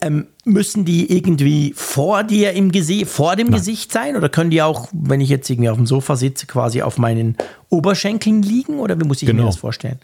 Ähm, 0.01 0.27
müssen 0.53 0.85
die 0.85 1.15
irgendwie 1.15 1.73
vor 1.77 2.25
dir 2.25 2.53
im 2.53 2.73
Gesicht, 2.73 3.09
vor 3.09 3.37
dem 3.37 3.49
Nein. 3.49 3.59
Gesicht 3.59 3.93
sein? 3.93 4.17
Oder 4.17 4.29
können 4.29 4.51
die 4.51 4.63
auch, 4.63 4.89
wenn 4.93 5.21
ich 5.21 5.29
jetzt 5.29 5.49
irgendwie 5.49 5.71
auf 5.71 5.77
dem 5.77 5.87
Sofa 5.87 6.17
sitze, 6.17 6.47
quasi 6.47 6.83
auf 6.83 6.99
meinen 6.99 7.37
Oberschenkeln 7.69 8.43
liegen? 8.43 8.79
Oder 8.79 9.01
wie 9.01 9.05
muss 9.05 9.23
ich 9.23 9.27
genau. 9.27 9.43
mir 9.43 9.49
das 9.49 9.57
vorstellen? 9.57 9.99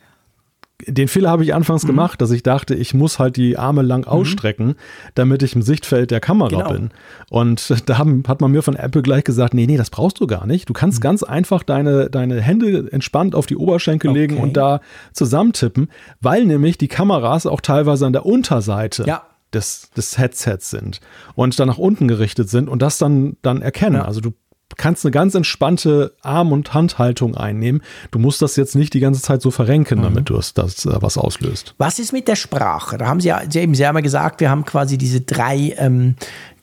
Den 0.87 1.09
Fehler 1.09 1.31
habe 1.31 1.43
ich 1.43 1.55
anfangs 1.55 1.85
mhm. 1.85 1.89
gemacht, 1.89 2.21
dass 2.21 2.31
ich 2.31 2.43
dachte, 2.43 2.75
ich 2.75 2.93
muss 2.93 3.19
halt 3.19 3.37
die 3.37 3.57
Arme 3.57 3.81
lang 3.81 4.03
mhm. 4.03 4.09
ausstrecken, 4.09 4.75
damit 5.15 5.43
ich 5.43 5.55
im 5.55 5.63
Sichtfeld 5.63 6.11
der 6.11 6.21
Kamera 6.21 6.49
genau. 6.51 6.73
bin. 6.73 6.91
Und 7.31 7.89
da 7.89 7.97
haben, 7.97 8.23
hat 8.29 8.43
man 8.43 8.53
mir 8.53 8.63
von 8.63 8.77
Apple 8.77 9.01
gleich 9.01 9.25
gesagt, 9.25 9.55
nee, 9.55 9.67
nee, 9.67 9.79
das 9.79 9.89
brauchst 9.89 10.21
du 10.21 10.27
gar 10.27 10.47
nicht. 10.47 10.69
Du 10.69 10.75
kannst 10.75 10.99
mhm. 10.99 11.03
ganz 11.03 11.23
einfach 11.23 11.63
deine, 11.63 12.11
deine 12.11 12.43
Hände 12.43 12.93
entspannt 12.93 13.35
auf 13.35 13.47
die 13.47 13.57
Oberschenkel 13.57 14.11
okay. 14.11 14.21
legen 14.21 14.37
und 14.37 14.57
da 14.57 14.81
zusammentippen, 15.13 15.89
weil 16.21 16.45
nämlich 16.45 16.77
die 16.77 16.89
Kameras 16.89 17.47
auch 17.47 17.63
teilweise 17.63 18.05
an 18.07 18.13
der 18.13 18.27
Unterseite 18.27 19.05
ja 19.07 19.23
des, 19.53 19.91
des 19.97 20.19
Headsets 20.19 20.71
sind 20.71 21.01
und 21.35 21.59
dann 21.59 21.69
nach 21.69 21.79
unten 21.79 22.09
gerichtet 22.09 22.51
sind 22.51 22.69
und 22.69 22.83
das 22.83 22.99
dann, 22.99 23.37
dann 23.43 23.63
erkennen. 23.63 23.97
Ja. 23.97 24.05
Also 24.05 24.21
du 24.21 24.33
kannst 24.77 25.05
eine 25.05 25.13
ganz 25.13 25.35
entspannte 25.35 26.15
Arm- 26.23 26.53
und 26.53 26.75
Handhaltung 26.75 27.37
einnehmen. 27.37 27.83
Du 28.11 28.19
musst 28.19 28.43
das 28.43 28.57
jetzt 28.57 28.75
nicht 28.75 28.95
die 28.95 29.01
ganze 29.01 29.23
Zeit 29.23 29.43
so 29.43 29.51
verrenken, 29.51 30.01
mhm. 30.01 30.05
damit 30.05 30.29
du 30.29 30.37
es 30.37 30.55
das 30.55 30.85
äh, 30.85 31.01
was 31.01 31.17
auslöst. 31.17 31.75
Was 31.79 31.99
ist 31.99 32.13
mit 32.13 32.29
der 32.29 32.37
Sprache? 32.37 32.99
Da 32.99 33.07
haben 33.07 33.21
Sie 33.21 33.29
ja, 33.29 33.43
Sie 33.49 33.63
haben 33.63 33.75
ja 33.75 34.01
gesagt, 34.01 34.41
wir 34.41 34.51
haben 34.51 34.65
quasi 34.65 34.99
diese 34.99 35.21
drei 35.21 35.75
ähm, 35.79 36.17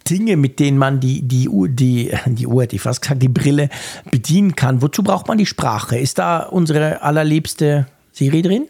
Dinge, 0.10 0.36
mit 0.36 0.60
denen 0.60 0.78
man 0.78 1.00
die, 1.00 1.22
die, 1.28 1.50
die, 1.70 2.12
die 2.26 2.48
Uhr, 2.48 2.68
die 2.68 2.80
fast 2.80 3.02
gesagt, 3.02 3.22
die 3.22 3.30
Brille 3.30 3.70
bedienen 4.12 4.56
kann. 4.56 4.82
Wozu 4.82 5.04
braucht 5.04 5.28
man 5.28 5.38
die 5.38 5.46
Sprache? 5.46 5.98
Ist 5.98 6.20
da 6.20 6.44
unsere 6.44 7.02
allerliebste 7.02 7.88
Siri 8.12 8.42
drin? 8.42 8.68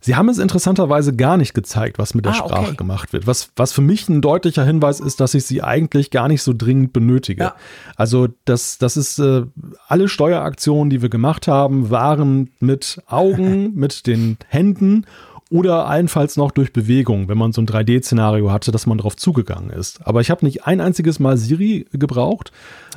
Sie 0.00 0.16
haben 0.16 0.28
es 0.28 0.38
interessanterweise 0.38 1.14
gar 1.14 1.36
nicht 1.36 1.54
gezeigt, 1.54 1.98
was 1.98 2.14
mit 2.14 2.24
der 2.24 2.32
ah, 2.32 2.36
Sprache 2.36 2.66
okay. 2.68 2.76
gemacht 2.76 3.12
wird. 3.12 3.26
Was, 3.26 3.50
was 3.56 3.72
für 3.72 3.82
mich 3.82 4.08
ein 4.08 4.22
deutlicher 4.22 4.64
Hinweis 4.64 5.00
ist, 5.00 5.20
dass 5.20 5.34
ich 5.34 5.44
sie 5.44 5.62
eigentlich 5.62 6.10
gar 6.10 6.28
nicht 6.28 6.42
so 6.42 6.52
dringend 6.56 6.92
benötige. 6.92 7.44
Ja. 7.44 7.54
Also 7.96 8.28
das, 8.44 8.78
das 8.78 8.96
ist 8.96 9.18
äh, 9.18 9.42
alle 9.88 10.08
Steueraktionen, 10.08 10.90
die 10.90 11.02
wir 11.02 11.10
gemacht 11.10 11.48
haben, 11.48 11.90
waren 11.90 12.50
mit 12.60 13.02
Augen, 13.06 13.74
mit 13.74 14.06
den 14.06 14.38
Händen 14.48 15.04
oder 15.50 15.86
allenfalls 15.86 16.36
noch 16.36 16.52
durch 16.52 16.72
Bewegung, 16.72 17.28
wenn 17.28 17.36
man 17.36 17.52
so 17.52 17.60
ein 17.60 17.66
3D-Szenario 17.66 18.52
hatte, 18.52 18.70
dass 18.70 18.86
man 18.86 18.98
darauf 18.98 19.16
zugegangen 19.16 19.70
ist. 19.70 20.00
Aber 20.06 20.20
ich 20.20 20.30
habe 20.30 20.44
nicht 20.44 20.64
ein 20.64 20.80
einziges 20.80 21.18
Mal 21.18 21.36
Siri 21.36 21.86
gebraucht. 21.92 22.52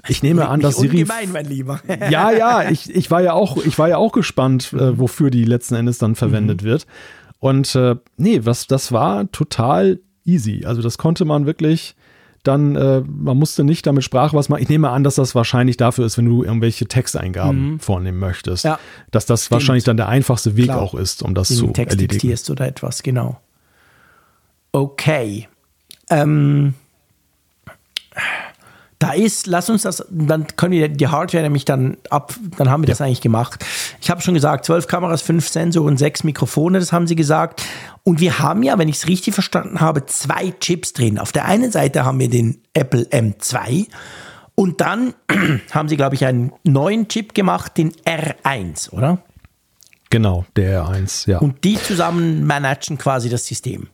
Ich 0.07 0.21
nehme 0.21 0.47
an, 0.47 0.59
dass 0.59 0.77
Siri. 0.77 1.01
Ungemein, 1.01 1.31
mein 1.31 1.45
Lieber. 1.45 1.81
ja, 2.11 2.31
ja, 2.31 2.69
ich, 2.69 2.93
ich, 2.93 3.09
war 3.09 3.21
ja 3.21 3.33
auch, 3.33 3.57
ich 3.57 3.77
war 3.79 3.89
ja 3.89 3.97
auch 3.97 4.11
gespannt, 4.11 4.71
äh, 4.73 4.97
wofür 4.99 5.31
die 5.31 5.45
letzten 5.45 5.73
Endes 5.73 5.97
dann 5.97 6.13
verwendet 6.13 6.61
mhm. 6.61 6.65
wird. 6.67 6.85
Und 7.39 7.73
äh, 7.73 7.95
nee, 8.17 8.41
was, 8.43 8.67
das 8.67 8.91
war 8.91 9.29
total 9.31 9.99
easy. 10.23 10.63
Also 10.65 10.83
das 10.83 10.99
konnte 10.99 11.25
man 11.25 11.47
wirklich 11.47 11.95
dann, 12.43 12.75
äh, 12.75 13.01
man 13.01 13.37
musste 13.37 13.63
nicht 13.63 13.87
damit 13.87 14.03
Sprache 14.03 14.35
was 14.35 14.49
machen. 14.49 14.61
Ich 14.61 14.69
nehme 14.69 14.89
an, 14.89 15.03
dass 15.03 15.15
das 15.15 15.33
wahrscheinlich 15.33 15.77
dafür 15.77 16.05
ist, 16.05 16.17
wenn 16.17 16.25
du 16.25 16.43
irgendwelche 16.43 16.85
Texteingaben 16.85 17.71
mhm. 17.71 17.79
vornehmen 17.79 18.19
möchtest. 18.19 18.65
Ja. 18.65 18.79
Dass 19.11 19.25
das 19.25 19.45
Stimmt. 19.45 19.51
wahrscheinlich 19.53 19.85
dann 19.85 19.97
der 19.97 20.09
einfachste 20.09 20.57
Weg 20.57 20.65
Klar. 20.65 20.81
auch 20.81 20.93
ist, 20.93 21.23
um 21.23 21.33
das 21.33 21.47
Den 21.47 21.57
zu 21.57 21.67
Text 21.67 21.95
erledigen. 21.95 22.19
diktierst 22.19 22.49
oder 22.49 22.67
etwas, 22.67 23.01
genau. 23.01 23.39
Okay. 24.73 25.47
Ähm, 26.09 26.73
da 29.03 29.11
ist, 29.11 29.47
lass 29.47 29.69
uns 29.69 29.81
das, 29.81 30.05
dann 30.09 30.47
können 30.55 30.71
wir 30.71 30.87
die 30.87 31.07
Hardware 31.09 31.43
nämlich 31.43 31.65
dann 31.65 31.97
ab, 32.09 32.33
dann 32.57 32.69
haben 32.69 32.83
wir 32.83 32.87
ja. 32.87 32.93
das 32.93 33.01
eigentlich 33.01 33.19
gemacht. 33.19 33.65
Ich 33.99 34.09
habe 34.09 34.21
schon 34.21 34.33
gesagt, 34.33 34.63
zwölf 34.63 34.87
Kameras, 34.87 35.21
fünf 35.21 35.49
Sensoren, 35.49 35.97
sechs 35.97 36.23
Mikrofone, 36.23 36.79
das 36.79 36.93
haben 36.93 37.05
sie 37.05 37.15
gesagt. 37.15 37.61
Und 38.03 38.21
wir 38.21 38.39
haben 38.39 38.63
ja, 38.63 38.77
wenn 38.77 38.87
ich 38.87 38.95
es 38.95 39.07
richtig 39.09 39.33
verstanden 39.33 39.81
habe, 39.81 40.05
zwei 40.05 40.53
Chips 40.57 40.93
drin. 40.93 41.19
Auf 41.19 41.33
der 41.33 41.43
einen 41.45 41.69
Seite 41.69 42.05
haben 42.05 42.17
wir 42.17 42.29
den 42.29 42.61
Apple 42.73 43.03
M2 43.03 43.87
und 44.55 44.79
dann 44.79 45.13
haben 45.71 45.89
sie, 45.89 45.97
glaube 45.97 46.15
ich, 46.15 46.25
einen 46.25 46.53
neuen 46.63 47.09
Chip 47.09 47.33
gemacht, 47.33 47.77
den 47.77 47.91
R1, 48.05 48.91
oder? 48.91 49.17
Genau, 50.11 50.45
der 50.55 50.85
R1, 50.85 51.29
ja. 51.29 51.39
Und 51.39 51.65
die 51.65 51.75
zusammen 51.75 52.45
managen 52.45 52.97
quasi 52.97 53.27
das 53.27 53.45
System. 53.45 53.89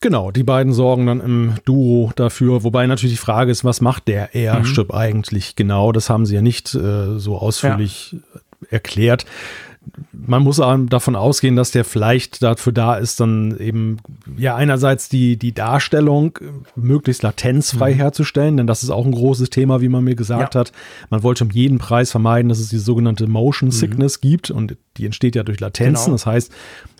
Genau, 0.00 0.30
die 0.30 0.44
beiden 0.44 0.72
sorgen 0.72 1.06
dann 1.06 1.20
im 1.20 1.54
Duo 1.64 2.12
dafür, 2.14 2.62
wobei 2.62 2.86
natürlich 2.86 3.14
die 3.14 3.20
Frage 3.20 3.50
ist, 3.50 3.64
was 3.64 3.80
macht 3.80 4.06
der 4.06 4.34
Airship 4.34 4.90
mhm. 4.90 4.98
eigentlich 4.98 5.56
genau? 5.56 5.90
Das 5.90 6.08
haben 6.08 6.24
sie 6.24 6.36
ja 6.36 6.42
nicht 6.42 6.74
äh, 6.74 7.18
so 7.18 7.36
ausführlich 7.36 8.12
ja. 8.12 8.18
erklärt 8.70 9.26
man 10.12 10.42
muss 10.42 10.56
davon 10.56 11.16
ausgehen, 11.16 11.56
dass 11.56 11.70
der 11.70 11.84
vielleicht 11.84 12.42
dafür 12.42 12.72
da 12.72 12.96
ist, 12.96 13.20
dann 13.20 13.58
eben 13.58 13.98
ja 14.36 14.56
einerseits 14.56 15.08
die, 15.08 15.36
die 15.36 15.52
Darstellung 15.52 16.38
möglichst 16.76 17.22
latenzfrei 17.22 17.94
mhm. 17.94 17.96
herzustellen, 17.96 18.56
denn 18.56 18.66
das 18.66 18.82
ist 18.82 18.90
auch 18.90 19.04
ein 19.04 19.12
großes 19.12 19.50
Thema, 19.50 19.80
wie 19.80 19.88
man 19.88 20.04
mir 20.04 20.14
gesagt 20.14 20.54
ja. 20.54 20.60
hat. 20.60 20.72
Man 21.10 21.22
wollte 21.22 21.44
um 21.44 21.50
jeden 21.50 21.78
Preis 21.78 22.10
vermeiden, 22.10 22.48
dass 22.48 22.58
es 22.58 22.68
die 22.68 22.78
sogenannte 22.78 23.26
Motion 23.26 23.68
mhm. 23.68 23.72
Sickness 23.72 24.18
mhm. 24.18 24.28
gibt 24.28 24.50
und 24.50 24.76
die 24.96 25.06
entsteht 25.06 25.36
ja 25.36 25.42
durch 25.42 25.60
Latenzen. 25.60 26.06
Genau. 26.06 26.14
Das 26.14 26.26
heißt, 26.26 26.52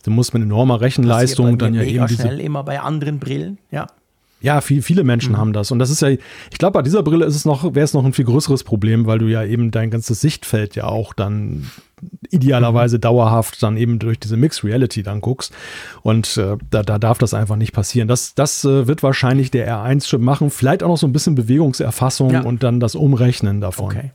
du 0.04 0.10
musst 0.10 0.34
mit 0.34 0.42
enormer 0.42 0.80
Rechenleistung 0.80 1.58
dann 1.58 1.74
ja 1.74 1.82
eben 1.82 2.06
diese 2.06 2.22
schnell 2.22 2.40
immer 2.40 2.64
bei 2.64 2.80
anderen 2.80 3.18
Brillen, 3.18 3.58
ja. 3.70 3.86
Ja, 4.40 4.60
viel, 4.60 4.82
viele 4.82 5.02
Menschen 5.02 5.32
mhm. 5.32 5.38
haben 5.38 5.52
das. 5.52 5.72
Und 5.72 5.80
das 5.80 5.90
ist 5.90 6.00
ja, 6.00 6.08
ich 6.08 6.58
glaube, 6.58 6.74
bei 6.74 6.82
dieser 6.82 7.02
Brille 7.02 7.24
ist 7.24 7.34
es 7.34 7.44
noch, 7.44 7.74
wäre 7.74 7.84
es 7.84 7.92
noch 7.92 8.04
ein 8.04 8.12
viel 8.12 8.24
größeres 8.24 8.62
Problem, 8.62 9.06
weil 9.06 9.18
du 9.18 9.26
ja 9.26 9.44
eben 9.44 9.72
dein 9.72 9.90
ganzes 9.90 10.20
Sichtfeld 10.20 10.76
ja 10.76 10.84
auch 10.84 11.12
dann 11.12 11.68
idealerweise 12.30 12.98
dauerhaft 12.98 13.62
dann 13.62 13.76
eben 13.76 13.98
durch 13.98 14.18
diese 14.18 14.36
Mixed 14.36 14.64
Reality 14.64 15.02
dann 15.02 15.20
guckst. 15.20 15.52
Und 16.02 16.36
äh, 16.36 16.56
da, 16.70 16.82
da 16.82 16.98
darf 16.98 17.18
das 17.18 17.34
einfach 17.34 17.56
nicht 17.56 17.72
passieren. 17.72 18.08
Das, 18.08 18.34
das 18.34 18.64
äh, 18.64 18.86
wird 18.86 19.02
wahrscheinlich 19.02 19.50
der 19.50 19.68
R1-Chip 19.68 20.20
machen. 20.20 20.50
Vielleicht 20.50 20.82
auch 20.82 20.88
noch 20.88 20.98
so 20.98 21.06
ein 21.06 21.12
bisschen 21.12 21.34
Bewegungserfassung 21.34 22.30
ja. 22.30 22.40
und 22.42 22.62
dann 22.62 22.80
das 22.80 22.94
Umrechnen 22.94 23.60
davon. 23.60 23.96
Okay. 23.96 24.10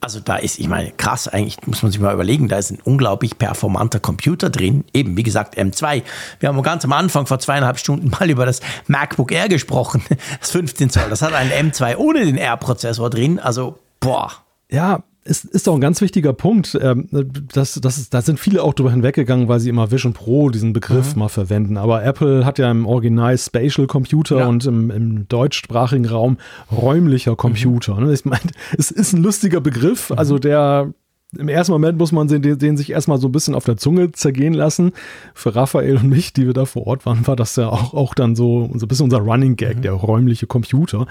Also 0.00 0.18
da 0.18 0.36
ist, 0.36 0.58
ich 0.58 0.68
meine, 0.68 0.90
krass, 0.90 1.28
eigentlich 1.28 1.64
muss 1.64 1.84
man 1.84 1.92
sich 1.92 2.00
mal 2.00 2.12
überlegen, 2.12 2.48
da 2.48 2.58
ist 2.58 2.72
ein 2.72 2.80
unglaublich 2.82 3.38
performanter 3.38 4.00
Computer 4.00 4.50
drin. 4.50 4.84
Eben, 4.92 5.16
wie 5.16 5.22
gesagt, 5.22 5.56
M2. 5.56 6.02
Wir 6.40 6.48
haben 6.48 6.60
ganz 6.62 6.84
am 6.84 6.92
Anfang 6.92 7.26
vor 7.26 7.38
zweieinhalb 7.38 7.78
Stunden 7.78 8.10
mal 8.10 8.28
über 8.28 8.44
das 8.44 8.60
MacBook 8.88 9.30
Air 9.30 9.48
gesprochen. 9.48 10.02
Das 10.40 10.50
15 10.50 10.90
Zoll. 10.90 11.08
Das 11.08 11.22
hat 11.22 11.34
einen 11.34 11.70
M2 11.70 11.96
ohne 11.96 12.24
den 12.24 12.36
R-Prozessor 12.36 13.10
drin. 13.10 13.38
Also, 13.38 13.78
boah. 14.00 14.32
Ja, 14.70 15.02
ist, 15.24 15.44
ist 15.44 15.68
auch 15.68 15.74
ein 15.74 15.80
ganz 15.80 16.00
wichtiger 16.00 16.32
Punkt. 16.32 16.78
Ähm, 16.80 17.08
das, 17.52 17.74
das 17.74 18.10
da 18.10 18.22
sind 18.22 18.40
viele 18.40 18.62
auch 18.62 18.74
drüber 18.74 18.90
hinweggegangen, 18.90 19.48
weil 19.48 19.60
sie 19.60 19.68
immer 19.68 19.90
Vision 19.90 20.12
Pro 20.12 20.50
diesen 20.50 20.72
Begriff 20.72 21.14
mhm. 21.14 21.20
mal 21.20 21.28
verwenden. 21.28 21.76
Aber 21.76 22.02
Apple 22.04 22.44
hat 22.44 22.58
ja 22.58 22.70
im 22.70 22.86
Original 22.86 23.36
Spatial 23.38 23.86
Computer 23.86 24.38
ja. 24.38 24.46
und 24.48 24.66
im, 24.66 24.90
im, 24.90 25.28
deutschsprachigen 25.28 26.06
Raum 26.06 26.38
räumlicher 26.70 27.36
Computer. 27.36 28.00
Mhm. 28.00 28.12
Ich 28.12 28.24
meine, 28.24 28.50
es 28.76 28.90
ist 28.90 29.12
ein 29.12 29.22
lustiger 29.22 29.60
Begriff. 29.60 30.10
Mhm. 30.10 30.18
Also 30.18 30.38
der 30.38 30.92
im 31.38 31.48
ersten 31.48 31.72
Moment 31.72 31.96
muss 31.96 32.12
man 32.12 32.28
den, 32.28 32.58
den, 32.58 32.76
sich 32.76 32.90
erstmal 32.90 33.18
so 33.18 33.28
ein 33.28 33.32
bisschen 33.32 33.54
auf 33.54 33.64
der 33.64 33.78
Zunge 33.78 34.12
zergehen 34.12 34.52
lassen. 34.52 34.92
Für 35.32 35.54
Raphael 35.54 35.96
und 35.96 36.10
mich, 36.10 36.34
die 36.34 36.46
wir 36.46 36.52
da 36.52 36.66
vor 36.66 36.86
Ort 36.86 37.06
waren, 37.06 37.26
war 37.26 37.36
das 37.36 37.56
ja 37.56 37.68
auch, 37.68 37.94
auch 37.94 38.14
dann 38.14 38.36
so, 38.36 38.68
so 38.74 38.84
ein 38.84 38.88
bisschen 38.88 39.04
unser 39.04 39.18
Running 39.18 39.56
Gag, 39.56 39.78
mhm. 39.78 39.82
der 39.82 39.92
räumliche 39.92 40.46
Computer. 40.46 41.06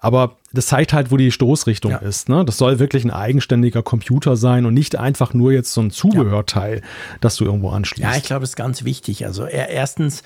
Aber 0.00 0.36
das 0.52 0.66
zeigt 0.66 0.94
halt, 0.94 1.10
wo 1.10 1.18
die 1.18 1.30
Stoßrichtung 1.30 1.92
ja. 1.92 1.98
ist. 1.98 2.28
Ne? 2.30 2.44
Das 2.44 2.56
soll 2.56 2.78
wirklich 2.78 3.04
ein 3.04 3.10
eigenständiger 3.10 3.82
Computer 3.82 4.36
sein 4.36 4.64
und 4.64 4.72
nicht 4.72 4.96
einfach 4.96 5.34
nur 5.34 5.52
jetzt 5.52 5.74
so 5.74 5.82
ein 5.82 5.90
Zubehörteil, 5.90 6.76
ja. 6.76 6.82
das 7.20 7.36
du 7.36 7.44
irgendwo 7.44 7.68
anschließt. 7.68 8.10
Ja, 8.10 8.16
ich 8.16 8.24
glaube, 8.24 8.40
das 8.40 8.50
ist 8.50 8.56
ganz 8.56 8.84
wichtig. 8.84 9.26
Also 9.26 9.44
erstens, 9.44 10.22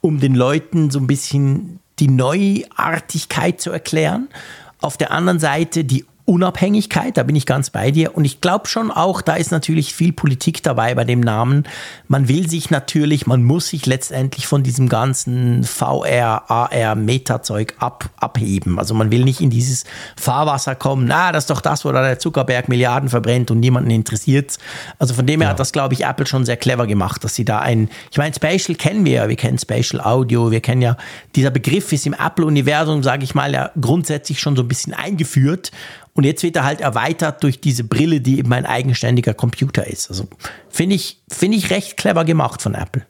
um 0.00 0.18
den 0.18 0.34
Leuten 0.34 0.90
so 0.90 0.98
ein 0.98 1.06
bisschen 1.06 1.80
die 1.98 2.08
Neuartigkeit 2.08 3.60
zu 3.60 3.70
erklären. 3.70 4.28
Auf 4.80 4.96
der 4.96 5.10
anderen 5.10 5.40
Seite 5.40 5.84
die 5.84 6.06
Unabhängigkeit, 6.28 7.16
da 7.16 7.22
bin 7.22 7.34
ich 7.36 7.46
ganz 7.46 7.70
bei 7.70 7.90
dir. 7.90 8.14
Und 8.14 8.26
ich 8.26 8.42
glaube 8.42 8.68
schon 8.68 8.90
auch, 8.90 9.22
da 9.22 9.36
ist 9.36 9.50
natürlich 9.50 9.94
viel 9.94 10.12
Politik 10.12 10.62
dabei 10.62 10.94
bei 10.94 11.04
dem 11.04 11.20
Namen. 11.20 11.64
Man 12.06 12.28
will 12.28 12.50
sich 12.50 12.68
natürlich, 12.68 13.26
man 13.26 13.42
muss 13.42 13.68
sich 13.68 13.86
letztendlich 13.86 14.46
von 14.46 14.62
diesem 14.62 14.90
ganzen 14.90 15.64
VR, 15.64 16.50
AR, 16.50 16.96
Meta-Zeug 16.96 17.76
ab, 17.78 18.10
abheben. 18.18 18.78
Also 18.78 18.92
man 18.92 19.10
will 19.10 19.24
nicht 19.24 19.40
in 19.40 19.48
dieses 19.48 19.84
Fahrwasser 20.16 20.74
kommen, 20.74 21.06
na, 21.06 21.32
das 21.32 21.44
ist 21.44 21.50
doch 21.50 21.62
das, 21.62 21.86
wo 21.86 21.92
da 21.92 22.02
der 22.02 22.18
Zuckerberg 22.18 22.68
Milliarden 22.68 23.08
verbrennt 23.08 23.50
und 23.50 23.60
niemanden 23.60 23.90
interessiert. 23.90 24.58
Also 24.98 25.14
von 25.14 25.24
dem 25.24 25.40
her 25.40 25.48
ja. 25.48 25.50
hat 25.52 25.60
das, 25.60 25.72
glaube 25.72 25.94
ich, 25.94 26.04
Apple 26.04 26.26
schon 26.26 26.44
sehr 26.44 26.58
clever 26.58 26.86
gemacht, 26.86 27.24
dass 27.24 27.36
sie 27.36 27.46
da 27.46 27.60
ein, 27.60 27.88
ich 28.10 28.18
meine, 28.18 28.34
Spatial 28.34 28.76
kennen 28.76 29.06
wir 29.06 29.12
ja, 29.12 29.28
wir 29.30 29.36
kennen 29.36 29.56
Spatial 29.56 30.02
Audio, 30.02 30.50
wir 30.50 30.60
kennen 30.60 30.82
ja, 30.82 30.98
dieser 31.36 31.50
Begriff 31.50 31.90
ist 31.90 32.06
im 32.06 32.12
Apple-Universum, 32.12 33.02
sage 33.02 33.24
ich 33.24 33.34
mal, 33.34 33.54
ja 33.54 33.70
grundsätzlich 33.80 34.40
schon 34.40 34.56
so 34.56 34.62
ein 34.62 34.68
bisschen 34.68 34.92
eingeführt. 34.92 35.72
Und 36.18 36.24
jetzt 36.24 36.42
wird 36.42 36.56
er 36.56 36.64
halt 36.64 36.80
erweitert 36.80 37.44
durch 37.44 37.60
diese 37.60 37.84
Brille, 37.84 38.20
die 38.20 38.40
eben 38.40 38.52
ein 38.52 38.66
eigenständiger 38.66 39.34
Computer 39.34 39.86
ist. 39.86 40.10
Also 40.10 40.26
finde 40.68 40.96
ich, 40.96 41.22
finde 41.30 41.56
ich 41.56 41.70
recht 41.70 41.96
clever 41.96 42.24
gemacht 42.24 42.60
von 42.60 42.74
Apple. 42.74 43.06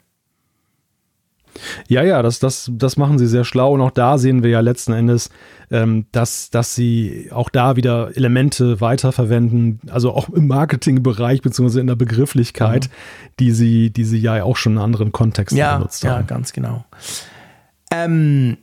Ja, 1.87 2.03
ja, 2.03 2.21
das, 2.21 2.39
das, 2.39 2.71
das 2.71 2.99
machen 2.99 3.17
sie 3.19 3.27
sehr 3.27 3.47
schlau. 3.47 3.73
Und 3.73 3.81
auch 3.81 3.93
da 3.93 4.19
sehen 4.19 4.43
wir 4.43 4.51
ja 4.51 4.61
letzten 4.61 4.93
Endes, 4.93 5.31
ähm, 5.71 6.05
dass, 6.13 6.51
dass 6.51 6.75
sie 6.75 7.31
auch 7.33 7.49
da 7.49 7.77
wieder 7.77 8.15
Elemente 8.15 8.83
weiterverwenden, 8.83 9.81
also 9.89 10.13
auch 10.13 10.29
im 10.29 10.47
Marketingbereich 10.47 11.41
beziehungsweise 11.41 11.81
in 11.81 11.87
der 11.87 11.97
Begrifflichkeit, 11.97 12.89
mhm. 12.89 13.33
die, 13.41 13.53
sie, 13.53 13.91
die 13.91 14.05
sie 14.05 14.19
ja 14.19 14.43
auch 14.43 14.59
schon 14.59 14.75
in 14.75 14.81
anderen 14.81 15.13
Kontexten 15.13 15.57
ja, 15.57 15.79
benutzt 15.79 16.05
haben. 16.05 16.11
Ja, 16.11 16.21
ganz 16.27 16.53
genau. 16.53 16.85
Ähm, 17.91 18.59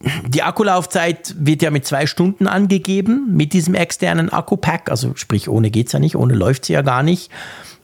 die 0.00 0.42
Akkulaufzeit 0.42 1.34
wird 1.38 1.62
ja 1.62 1.70
mit 1.70 1.84
zwei 1.86 2.06
Stunden 2.06 2.46
angegeben 2.46 3.34
mit 3.34 3.52
diesem 3.52 3.74
externen 3.74 4.32
Akku-Pack. 4.32 4.90
Also 4.90 5.12
sprich, 5.16 5.48
ohne 5.48 5.70
geht 5.70 5.88
es 5.88 5.92
ja 5.92 5.98
nicht, 5.98 6.14
ohne 6.16 6.34
läuft 6.34 6.66
sie 6.66 6.74
ja 6.74 6.82
gar 6.82 7.02
nicht. 7.02 7.30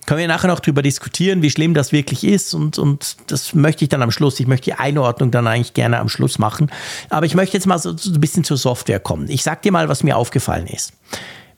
Können 0.07 0.21
wir 0.21 0.29
nachher 0.29 0.49
noch 0.49 0.61
darüber 0.61 0.83
diskutieren, 0.83 1.43
wie 1.43 1.51
schlimm 1.51 1.75
das 1.75 1.91
wirklich 1.91 2.25
ist. 2.25 2.55
Und, 2.55 2.79
und 2.79 3.17
das 3.29 3.55
möchte 3.55 3.85
ich 3.85 3.89
dann 3.89 4.03
am 4.03 4.11
Schluss. 4.11 4.39
Ich 4.39 4.47
möchte 4.47 4.67
die 4.67 4.75
Einordnung 4.75 5.31
dann 5.31 5.47
eigentlich 5.47 5.75
gerne 5.75 5.99
am 5.99 6.09
Schluss 6.09 6.39
machen. 6.39 6.71
Aber 7.09 7.27
ich 7.27 7.35
möchte 7.35 7.57
jetzt 7.57 7.67
mal 7.67 7.79
so 7.79 7.91
ein 7.91 8.21
bisschen 8.21 8.45
zur 8.45 8.59
Software 8.59 9.01
kommen. 9.01 9.29
Ich 9.29 9.43
sag 9.43 9.63
dir 9.63 9.73
mal, 9.73 9.89
was 9.89 10.03
mir 10.05 10.17
aufgefallen 10.17 10.67
ist. 10.67 10.93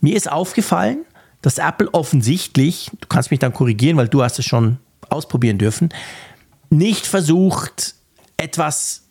Mir 0.01 0.17
ist 0.17 0.31
aufgefallen, 0.31 1.05
dass 1.43 1.59
Apple 1.59 1.93
offensichtlich, 1.93 2.91
du 3.01 3.09
kannst 3.09 3.31
mich 3.31 3.41
dann 3.41 3.53
korrigieren, 3.53 3.97
weil 3.97 4.09
du 4.09 4.23
hast 4.23 4.39
es 4.39 4.47
schon 4.47 4.79
ausprobieren 5.11 5.59
dürfen, 5.59 5.91
nicht 6.71 7.07
versucht, 7.07 7.95
etwas 8.37 9.06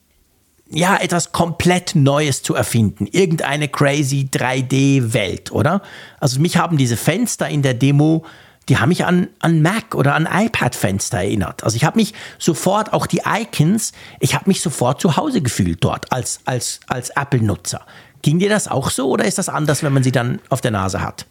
ja, 0.69 0.97
etwas 0.97 1.31
komplett 1.31 1.95
Neues 1.95 2.41
zu 2.41 2.55
erfinden. 2.55 3.07
Irgendeine 3.11 3.67
crazy 3.67 4.29
3D-Welt, 4.31 5.51
oder? 5.51 5.81
Also 6.19 6.39
mich 6.39 6.57
haben 6.57 6.77
diese 6.77 6.97
Fenster 6.97 7.47
in 7.47 7.61
der 7.61 7.75
Demo, 7.75 8.25
die 8.67 8.77
haben 8.77 8.89
mich 8.89 9.05
an, 9.05 9.27
an 9.39 9.61
Mac 9.61 9.93
oder 9.93 10.15
an 10.15 10.27
iPad-Fenster 10.31 11.19
erinnert. 11.19 11.63
Also 11.63 11.75
ich 11.75 11.83
habe 11.83 11.99
mich 11.99 12.13
sofort, 12.39 12.93
auch 12.93 13.05
die 13.05 13.21
Icons, 13.25 13.91
ich 14.19 14.33
habe 14.33 14.45
mich 14.47 14.61
sofort 14.61 14.99
zu 14.99 15.17
Hause 15.17 15.41
gefühlt 15.41 15.83
dort 15.83 16.11
als, 16.11 16.39
als, 16.45 16.79
als 16.87 17.11
Apple-Nutzer. 17.11 17.81
Ging 18.23 18.39
dir 18.39 18.49
das 18.49 18.67
auch 18.67 18.89
so 18.89 19.11
oder 19.11 19.25
ist 19.25 19.37
das 19.37 19.49
anders, 19.49 19.83
wenn 19.83 19.93
man 19.93 20.01
sie 20.01 20.11
dann 20.11 20.39
auf 20.49 20.61
der 20.61 20.71
Nase 20.71 21.01
hat? 21.01 21.27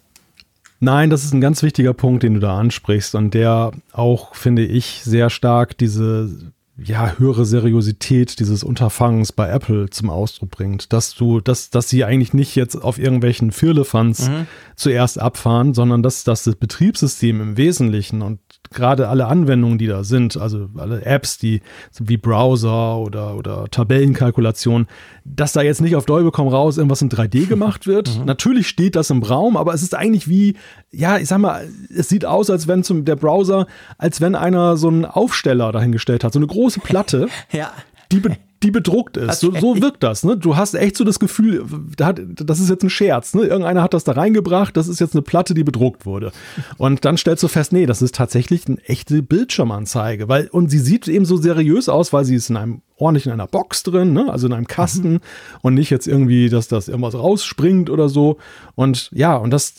Nein, 0.78 1.10
das 1.10 1.24
ist 1.24 1.32
ein 1.32 1.40
ganz 1.40 1.62
wichtiger 1.62 1.94
Punkt, 1.94 2.22
den 2.22 2.34
du 2.34 2.40
da 2.40 2.56
ansprichst 2.58 3.14
und 3.14 3.34
der 3.34 3.72
auch, 3.92 4.34
finde 4.34 4.64
ich, 4.64 5.00
sehr 5.02 5.30
stark 5.30 5.76
diese 5.78 6.52
ja, 6.76 7.14
höhere 7.18 7.44
Seriosität 7.44 8.40
dieses 8.40 8.64
Unterfangens 8.64 9.30
bei 9.30 9.48
Apple 9.48 9.90
zum 9.90 10.10
Ausdruck 10.10 10.50
bringt. 10.50 10.92
Dass 10.92 11.14
du, 11.14 11.40
dass, 11.40 11.70
dass 11.70 11.88
sie 11.88 12.04
eigentlich 12.04 12.34
nicht 12.34 12.56
jetzt 12.56 12.74
auf 12.74 12.98
irgendwelchen 12.98 13.52
Firlefanz 13.52 14.28
mhm. 14.28 14.46
zuerst 14.74 15.20
abfahren, 15.20 15.72
sondern 15.72 16.02
dass, 16.02 16.24
dass 16.24 16.42
das 16.42 16.56
Betriebssystem 16.56 17.40
im 17.40 17.56
Wesentlichen 17.56 18.22
und 18.22 18.40
gerade 18.70 19.08
alle 19.08 19.26
Anwendungen, 19.26 19.78
die 19.78 19.86
da 19.86 20.02
sind, 20.02 20.36
also 20.36 20.68
alle 20.76 21.04
Apps, 21.04 21.38
die 21.38 21.60
wie 21.98 22.16
Browser 22.16 22.98
oder, 22.98 23.36
oder 23.36 23.68
Tabellenkalkulation, 23.70 24.86
dass 25.24 25.52
da 25.52 25.62
jetzt 25.62 25.80
nicht 25.80 25.96
auf 25.96 26.06
Dolby 26.06 26.30
komm 26.32 26.48
raus 26.48 26.76
irgendwas 26.76 27.00
in 27.00 27.08
3D 27.08 27.46
gemacht 27.48 27.86
wird. 27.86 28.18
Mhm. 28.18 28.24
Natürlich 28.24 28.66
steht 28.66 28.96
das 28.96 29.10
im 29.10 29.22
Raum, 29.22 29.56
aber 29.56 29.72
es 29.74 29.82
ist 29.82 29.94
eigentlich 29.94 30.28
wie, 30.28 30.56
ja, 30.90 31.18
ich 31.18 31.28
sag 31.28 31.38
mal, 31.38 31.68
es 31.96 32.08
sieht 32.08 32.24
aus, 32.24 32.50
als 32.50 32.66
wenn 32.66 32.82
zum, 32.82 33.04
der 33.04 33.16
Browser, 33.16 33.66
als 33.96 34.20
wenn 34.20 34.34
einer 34.34 34.76
so 34.76 34.88
einen 34.88 35.04
Aufsteller 35.04 35.70
dahingestellt 35.70 36.24
hat, 36.24 36.32
so 36.32 36.40
eine 36.40 36.48
große 36.48 36.63
Platte, 36.70 37.28
ja. 37.52 37.72
die, 38.10 38.22
die 38.64 38.70
bedruckt 38.70 39.16
ist. 39.16 39.44
Okay. 39.44 39.60
So, 39.60 39.74
so, 39.74 39.82
wirkt 39.82 40.02
das. 40.02 40.24
Ne? 40.24 40.36
Du 40.36 40.56
hast 40.56 40.74
echt 40.74 40.96
so 40.96 41.04
das 41.04 41.20
Gefühl, 41.20 41.64
das 41.96 42.60
ist 42.60 42.70
jetzt 42.70 42.82
ein 42.82 42.90
Scherz. 42.90 43.34
Ne? 43.34 43.42
Irgendeiner 43.42 43.82
hat 43.82 43.94
das 43.94 44.04
da 44.04 44.12
reingebracht, 44.12 44.76
das 44.76 44.88
ist 44.88 45.00
jetzt 45.00 45.14
eine 45.14 45.22
Platte, 45.22 45.52
die 45.54 45.64
bedruckt 45.64 46.06
wurde. 46.06 46.32
Und 46.78 47.04
dann 47.04 47.18
stellst 47.18 47.42
du 47.42 47.48
fest, 47.48 47.72
nee, 47.72 47.86
das 47.86 48.00
ist 48.00 48.14
tatsächlich 48.14 48.66
eine 48.66 48.78
echte 48.86 49.22
Bildschirmanzeige. 49.22 50.28
Weil, 50.28 50.48
und 50.48 50.70
sie 50.70 50.78
sieht 50.78 51.06
eben 51.08 51.26
so 51.26 51.36
seriös 51.36 51.88
aus, 51.88 52.12
weil 52.12 52.24
sie 52.24 52.36
ist 52.36 52.48
in 52.48 52.56
einem 52.56 52.82
ordentlich 52.96 53.26
in 53.26 53.32
einer 53.32 53.46
Box 53.46 53.82
drin, 53.82 54.12
ne? 54.12 54.30
also 54.30 54.46
in 54.46 54.52
einem 54.52 54.66
Kasten 54.66 55.14
mhm. 55.14 55.20
und 55.62 55.74
nicht 55.74 55.90
jetzt 55.90 56.06
irgendwie, 56.06 56.48
dass 56.48 56.68
das 56.68 56.88
irgendwas 56.88 57.14
rausspringt 57.14 57.90
oder 57.90 58.08
so. 58.08 58.38
Und 58.76 59.10
ja, 59.12 59.36
und 59.36 59.50
das 59.50 59.74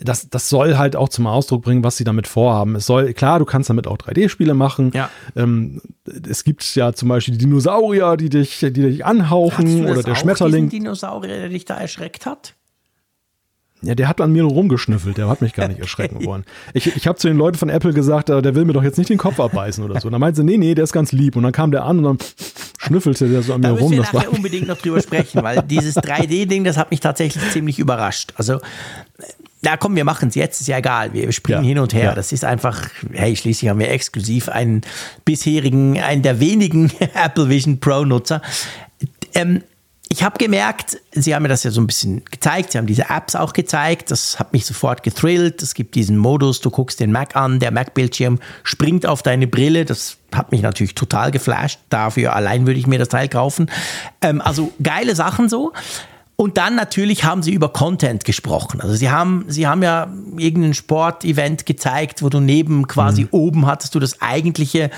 das, 0.00 0.28
das 0.28 0.48
soll 0.48 0.76
halt 0.76 0.96
auch 0.96 1.08
zum 1.08 1.26
Ausdruck 1.26 1.62
bringen, 1.62 1.82
was 1.84 1.96
sie 1.96 2.04
damit 2.04 2.26
vorhaben. 2.26 2.76
Es 2.76 2.86
soll, 2.86 3.12
klar, 3.14 3.38
du 3.38 3.44
kannst 3.44 3.70
damit 3.70 3.86
auch 3.86 3.96
3D-Spiele 3.96 4.54
machen. 4.54 4.92
Ja. 4.94 5.10
Ähm, 5.36 5.80
es 6.28 6.44
gibt 6.44 6.74
ja 6.74 6.92
zum 6.92 7.08
Beispiel 7.08 7.36
die 7.36 7.44
Dinosaurier, 7.44 8.16
die 8.16 8.28
dich, 8.28 8.60
die 8.60 8.72
dich 8.72 9.04
anhauchen 9.04 9.86
oder 9.86 10.02
der 10.02 10.14
Schmetterling. 10.14 10.68
Dinosaurier, 10.68 11.36
der 11.36 11.48
dich 11.48 11.64
da 11.64 11.76
erschreckt 11.76 12.26
hat? 12.26 12.54
Ja, 13.82 13.94
der 13.94 14.08
hat 14.08 14.20
an 14.20 14.32
mir 14.32 14.42
nur 14.42 14.52
rumgeschnüffelt, 14.52 15.18
der 15.18 15.28
hat 15.28 15.40
mich 15.40 15.54
gar 15.54 15.68
nicht 15.68 15.78
erschrecken 15.78 16.24
wollen. 16.24 16.44
Ich, 16.74 16.96
ich 16.96 17.06
habe 17.06 17.16
zu 17.18 17.28
den 17.28 17.36
Leuten 17.36 17.58
von 17.58 17.68
Apple 17.68 17.92
gesagt, 17.92 18.28
äh, 18.28 18.42
der 18.42 18.54
will 18.56 18.64
mir 18.64 18.72
doch 18.72 18.82
jetzt 18.82 18.98
nicht 18.98 19.08
den 19.08 19.18
Kopf 19.18 19.38
abbeißen 19.38 19.84
oder 19.84 20.00
so. 20.00 20.08
Und 20.08 20.12
dann 20.12 20.20
meinte 20.20 20.40
sie, 20.40 20.44
nee, 20.44 20.56
nee, 20.56 20.74
der 20.74 20.84
ist 20.84 20.92
ganz 20.92 21.12
lieb. 21.12 21.36
Und 21.36 21.44
dann 21.44 21.52
kam 21.52 21.70
der 21.70 21.84
an 21.84 21.98
und 21.98 22.04
dann 22.04 22.18
schnüffelte 22.78 23.28
der 23.28 23.42
so 23.42 23.54
an 23.54 23.62
da 23.62 23.72
mir 23.72 23.78
rum. 23.78 23.92
Wir 23.92 24.02
das 24.02 24.12
war 24.12 24.28
unbedingt 24.32 24.66
noch 24.66 24.78
drüber 24.78 25.00
sprechen, 25.00 25.42
weil 25.42 25.62
dieses 25.68 25.96
3D-Ding, 25.96 26.64
das 26.64 26.76
hat 26.76 26.90
mich 26.90 27.00
tatsächlich 27.00 27.50
ziemlich 27.52 27.78
überrascht. 27.78 28.32
Also 28.36 28.58
na 29.62 29.76
komm, 29.76 29.96
wir 29.96 30.04
machen 30.04 30.28
es 30.28 30.34
jetzt, 30.34 30.60
ist 30.60 30.68
ja 30.68 30.78
egal. 30.78 31.12
Wir 31.12 31.30
springen 31.32 31.64
ja, 31.64 31.68
hin 31.68 31.78
und 31.78 31.92
her. 31.92 32.04
Ja. 32.04 32.14
Das 32.14 32.32
ist 32.32 32.44
einfach, 32.44 32.88
hey, 33.12 33.34
schließlich 33.34 33.68
haben 33.68 33.80
wir 33.80 33.90
exklusiv 33.90 34.48
einen 34.48 34.82
bisherigen, 35.24 36.00
einen 36.00 36.22
der 36.22 36.40
wenigen 36.40 36.90
Apple 37.14 37.48
Vision 37.48 37.80
Pro 37.80 38.04
Nutzer. 38.04 38.40
Ähm, 39.34 39.62
ich 40.10 40.22
habe 40.22 40.38
gemerkt, 40.38 40.98
Sie 41.12 41.34
haben 41.34 41.42
mir 41.42 41.48
das 41.48 41.64
ja 41.64 41.70
so 41.70 41.80
ein 41.80 41.86
bisschen 41.86 42.24
gezeigt, 42.30 42.72
Sie 42.72 42.78
haben 42.78 42.86
diese 42.86 43.10
Apps 43.10 43.36
auch 43.36 43.52
gezeigt, 43.52 44.10
das 44.10 44.38
hat 44.38 44.52
mich 44.52 44.64
sofort 44.64 45.02
getrillt. 45.02 45.62
Es 45.62 45.74
gibt 45.74 45.94
diesen 45.94 46.16
Modus, 46.16 46.60
du 46.60 46.70
guckst 46.70 47.00
den 47.00 47.12
Mac 47.12 47.36
an, 47.36 47.60
der 47.60 47.70
Mac-Bildschirm 47.70 48.38
springt 48.62 49.06
auf 49.06 49.22
deine 49.22 49.46
Brille, 49.46 49.84
das 49.84 50.16
hat 50.32 50.50
mich 50.50 50.62
natürlich 50.62 50.94
total 50.94 51.30
geflasht. 51.30 51.80
Dafür 51.90 52.34
allein 52.34 52.66
würde 52.66 52.80
ich 52.80 52.86
mir 52.86 52.98
das 52.98 53.08
Teil 53.08 53.28
kaufen. 53.28 53.70
Ähm, 54.22 54.40
also 54.40 54.72
geile 54.82 55.14
Sachen 55.14 55.48
so. 55.48 55.72
Und 56.40 56.56
dann 56.56 56.76
natürlich 56.76 57.24
haben 57.24 57.42
sie 57.42 57.52
über 57.52 57.68
Content 57.68 58.24
gesprochen. 58.24 58.80
Also 58.80 58.94
sie 58.94 59.10
haben, 59.10 59.46
sie 59.48 59.66
haben 59.66 59.82
ja 59.82 60.08
irgendein 60.36 60.72
Sportevent 60.72 61.66
gezeigt, 61.66 62.22
wo 62.22 62.28
du 62.28 62.38
neben 62.38 62.86
quasi 62.86 63.22
mhm. 63.22 63.28
oben 63.32 63.66
hattest 63.66 63.96
du 63.96 63.98
das 63.98 64.22
eigentliche, 64.22 64.90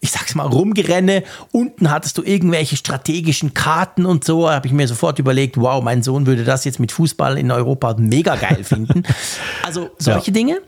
ich 0.00 0.10
sag's 0.10 0.34
mal, 0.34 0.46
Rumgerenne. 0.46 1.24
Unten 1.52 1.90
hattest 1.90 2.18
du 2.18 2.22
irgendwelche 2.22 2.76
strategischen 2.76 3.54
Karten 3.54 4.06
und 4.06 4.24
so. 4.24 4.46
Da 4.46 4.54
habe 4.54 4.66
ich 4.66 4.72
mir 4.72 4.86
sofort 4.86 5.18
überlegt, 5.18 5.56
wow, 5.56 5.82
mein 5.82 6.02
Sohn 6.02 6.26
würde 6.26 6.44
das 6.44 6.64
jetzt 6.64 6.78
mit 6.78 6.92
Fußball 6.92 7.38
in 7.38 7.50
Europa 7.50 7.96
mega 7.98 8.36
geil 8.36 8.62
finden. 8.64 9.02
also 9.64 9.90
solche 9.98 10.30
ja. 10.30 10.34
Dinge. 10.34 10.60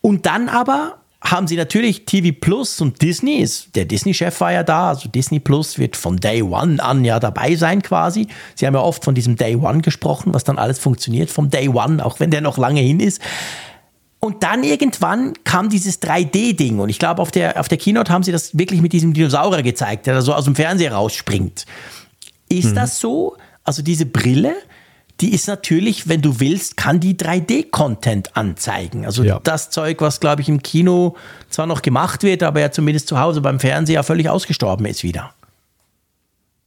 Und 0.00 0.26
dann 0.26 0.48
aber 0.48 0.98
haben 1.20 1.48
sie 1.48 1.56
natürlich 1.56 2.04
TV 2.04 2.36
Plus 2.38 2.80
und 2.80 3.02
Disney. 3.02 3.36
Ist, 3.36 3.74
der 3.74 3.84
Disney-Chef 3.84 4.40
war 4.40 4.52
ja 4.52 4.62
da. 4.62 4.90
Also 4.90 5.08
Disney 5.08 5.40
Plus 5.40 5.78
wird 5.78 5.96
von 5.96 6.18
Day 6.18 6.42
One 6.42 6.82
an 6.82 7.04
ja 7.04 7.18
dabei 7.18 7.56
sein 7.56 7.82
quasi. 7.82 8.28
Sie 8.54 8.66
haben 8.66 8.74
ja 8.74 8.80
oft 8.80 9.04
von 9.04 9.14
diesem 9.14 9.36
Day 9.36 9.56
One 9.56 9.80
gesprochen, 9.80 10.32
was 10.34 10.44
dann 10.44 10.58
alles 10.58 10.78
funktioniert 10.78 11.30
vom 11.30 11.50
Day 11.50 11.68
One, 11.68 12.04
auch 12.04 12.20
wenn 12.20 12.30
der 12.30 12.40
noch 12.40 12.58
lange 12.58 12.80
hin 12.80 13.00
ist. 13.00 13.20
Und 14.18 14.42
dann 14.42 14.64
irgendwann 14.64 15.34
kam 15.44 15.68
dieses 15.68 16.00
3D-Ding. 16.02 16.78
Und 16.78 16.88
ich 16.88 16.98
glaube, 16.98 17.22
auf 17.22 17.30
der, 17.30 17.60
auf 17.60 17.68
der 17.68 17.78
Keynote 17.78 18.12
haben 18.12 18.22
sie 18.22 18.32
das 18.32 18.56
wirklich 18.58 18.80
mit 18.80 18.92
diesem 18.92 19.12
Dinosaurier 19.12 19.62
gezeigt, 19.62 20.06
der 20.06 20.14
da 20.14 20.22
so 20.22 20.34
aus 20.34 20.44
dem 20.44 20.54
Fernseher 20.54 20.92
rausspringt. 20.92 21.66
Ist 22.48 22.70
mhm. 22.70 22.74
das 22.74 22.98
so? 22.98 23.36
Also 23.62 23.82
diese 23.82 24.06
Brille, 24.06 24.54
die 25.20 25.32
ist 25.32 25.48
natürlich, 25.48 26.08
wenn 26.08 26.22
du 26.22 26.40
willst, 26.40 26.76
kann 26.76 27.00
die 27.00 27.14
3D-Content 27.14 28.36
anzeigen. 28.36 29.04
Also 29.04 29.22
ja. 29.22 29.40
das 29.42 29.70
Zeug, 29.70 30.00
was, 30.00 30.20
glaube 30.20 30.42
ich, 30.42 30.48
im 30.48 30.62
Kino 30.62 31.16
zwar 31.48 31.66
noch 31.66 31.82
gemacht 31.82 32.22
wird, 32.22 32.42
aber 32.42 32.60
ja 32.60 32.70
zumindest 32.70 33.08
zu 33.08 33.18
Hause 33.18 33.40
beim 33.40 33.60
Fernseher 33.60 34.02
völlig 34.02 34.28
ausgestorben 34.28 34.86
ist 34.86 35.02
wieder. 35.02 35.32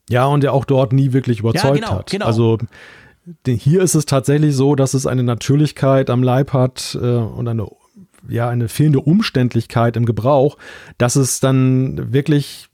Ja, 0.09 0.25
und 0.25 0.41
der 0.41 0.53
auch 0.53 0.65
dort 0.65 0.91
nie 0.91 1.13
wirklich 1.13 1.39
überzeugt 1.39 1.63
ja, 1.63 1.71
genau, 1.85 1.99
hat. 1.99 2.09
Genau. 2.09 2.25
Also 2.25 2.57
hier 3.45 3.82
ist 3.82 3.95
es 3.95 4.06
tatsächlich 4.06 4.56
so, 4.56 4.75
dass 4.75 4.93
es 4.93 5.06
eine 5.06 5.24
Natürlichkeit 5.24 6.09
am 6.09 6.24
Leib 6.24 6.53
hat 6.53 6.98
äh, 7.01 7.06
und 7.06 7.48
eine 7.48 7.67
ja 8.27 8.49
eine 8.49 8.67
fehlende 8.67 8.99
Umständlichkeit 8.99 9.95
im 9.95 10.06
Gebrauch, 10.06 10.58
dass 10.98 11.16
es 11.16 11.40
dann 11.40 12.14
wirklich 12.14 12.69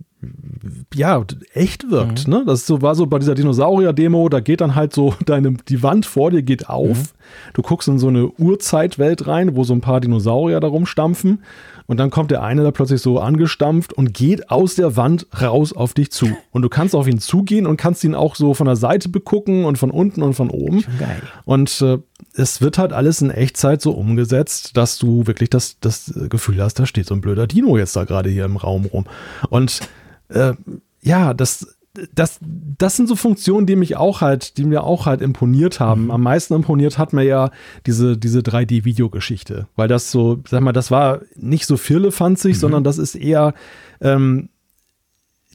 ja, 0.93 1.23
echt 1.53 1.91
wirkt. 1.91 2.27
Mhm. 2.27 2.33
Ne? 2.33 2.43
Das 2.45 2.65
so, 2.65 2.81
war 2.81 2.95
so 2.95 3.05
bei 3.05 3.19
dieser 3.19 3.35
Dinosaurier-Demo, 3.35 4.29
da 4.29 4.39
geht 4.39 4.61
dann 4.61 4.75
halt 4.75 4.93
so 4.93 5.13
deine, 5.25 5.55
die 5.67 5.83
Wand 5.83 6.05
vor 6.05 6.31
dir 6.31 6.41
geht 6.41 6.69
auf. 6.69 6.97
Mhm. 6.97 7.07
Du 7.53 7.61
guckst 7.61 7.87
in 7.87 7.99
so 7.99 8.07
eine 8.07 8.27
Urzeitwelt 8.27 9.27
rein, 9.27 9.55
wo 9.55 9.63
so 9.63 9.73
ein 9.73 9.81
paar 9.81 10.01
Dinosaurier 10.01 10.59
da 10.59 10.67
rumstampfen. 10.67 11.43
Und 11.87 11.97
dann 11.97 12.09
kommt 12.09 12.31
der 12.31 12.41
eine 12.41 12.63
da 12.63 12.71
plötzlich 12.71 13.01
so 13.01 13.19
angestampft 13.19 13.93
und 13.93 14.13
geht 14.13 14.49
aus 14.49 14.75
der 14.75 14.95
Wand 14.95 15.27
raus 15.39 15.73
auf 15.73 15.93
dich 15.93 16.11
zu. 16.11 16.27
Und 16.51 16.61
du 16.61 16.69
kannst 16.69 16.95
auf 16.95 17.07
ihn 17.07 17.19
zugehen 17.19 17.67
und 17.67 17.77
kannst 17.77 18.03
ihn 18.03 18.15
auch 18.15 18.35
so 18.35 18.53
von 18.53 18.65
der 18.65 18.77
Seite 18.77 19.09
begucken 19.09 19.65
und 19.65 19.77
von 19.77 19.91
unten 19.91 20.23
und 20.23 20.33
von 20.33 20.49
oben. 20.49 20.81
Schon 20.81 20.97
geil. 20.97 21.21
Und 21.43 21.81
äh, 21.81 21.97
es 22.33 22.61
wird 22.61 22.77
halt 22.77 22.93
alles 22.93 23.21
in 23.21 23.29
Echtzeit 23.29 23.81
so 23.81 23.91
umgesetzt, 23.91 24.77
dass 24.77 24.97
du 24.97 25.27
wirklich 25.27 25.49
das, 25.49 25.77
das 25.81 26.13
Gefühl 26.29 26.61
hast, 26.61 26.79
da 26.79 26.85
steht 26.85 27.07
so 27.07 27.13
ein 27.13 27.21
blöder 27.21 27.45
Dino 27.45 27.77
jetzt 27.77 27.95
da 27.95 28.05
gerade 28.05 28.29
hier 28.29 28.45
im 28.45 28.55
Raum 28.55 28.85
rum. 28.85 29.05
Und 29.49 29.81
äh, 30.29 30.53
ja, 31.01 31.33
das, 31.33 31.74
das, 32.13 32.39
das 32.41 32.97
sind 32.97 33.07
so 33.07 33.15
Funktionen, 33.15 33.65
die 33.65 33.75
mich 33.75 33.95
auch 33.95 34.21
halt, 34.21 34.57
die 34.57 34.65
mir 34.65 34.83
auch 34.83 35.05
halt 35.05 35.21
imponiert 35.21 35.79
haben. 35.79 36.05
Mhm. 36.05 36.11
Am 36.11 36.21
meisten 36.21 36.53
imponiert 36.53 36.97
hat 36.97 37.13
mir 37.13 37.23
ja 37.23 37.51
diese, 37.85 38.17
diese 38.17 38.39
3D-Videogeschichte, 38.39 39.67
weil 39.75 39.87
das 39.87 40.11
so, 40.11 40.41
sag 40.47 40.61
mal, 40.61 40.73
das 40.73 40.91
war 40.91 41.21
nicht 41.35 41.65
so 41.65 41.77
firlefanzig, 41.77 42.55
mhm. 42.55 42.59
sondern 42.59 42.83
das 42.83 42.97
ist 42.97 43.15
eher, 43.15 43.53
ähm, 44.01 44.49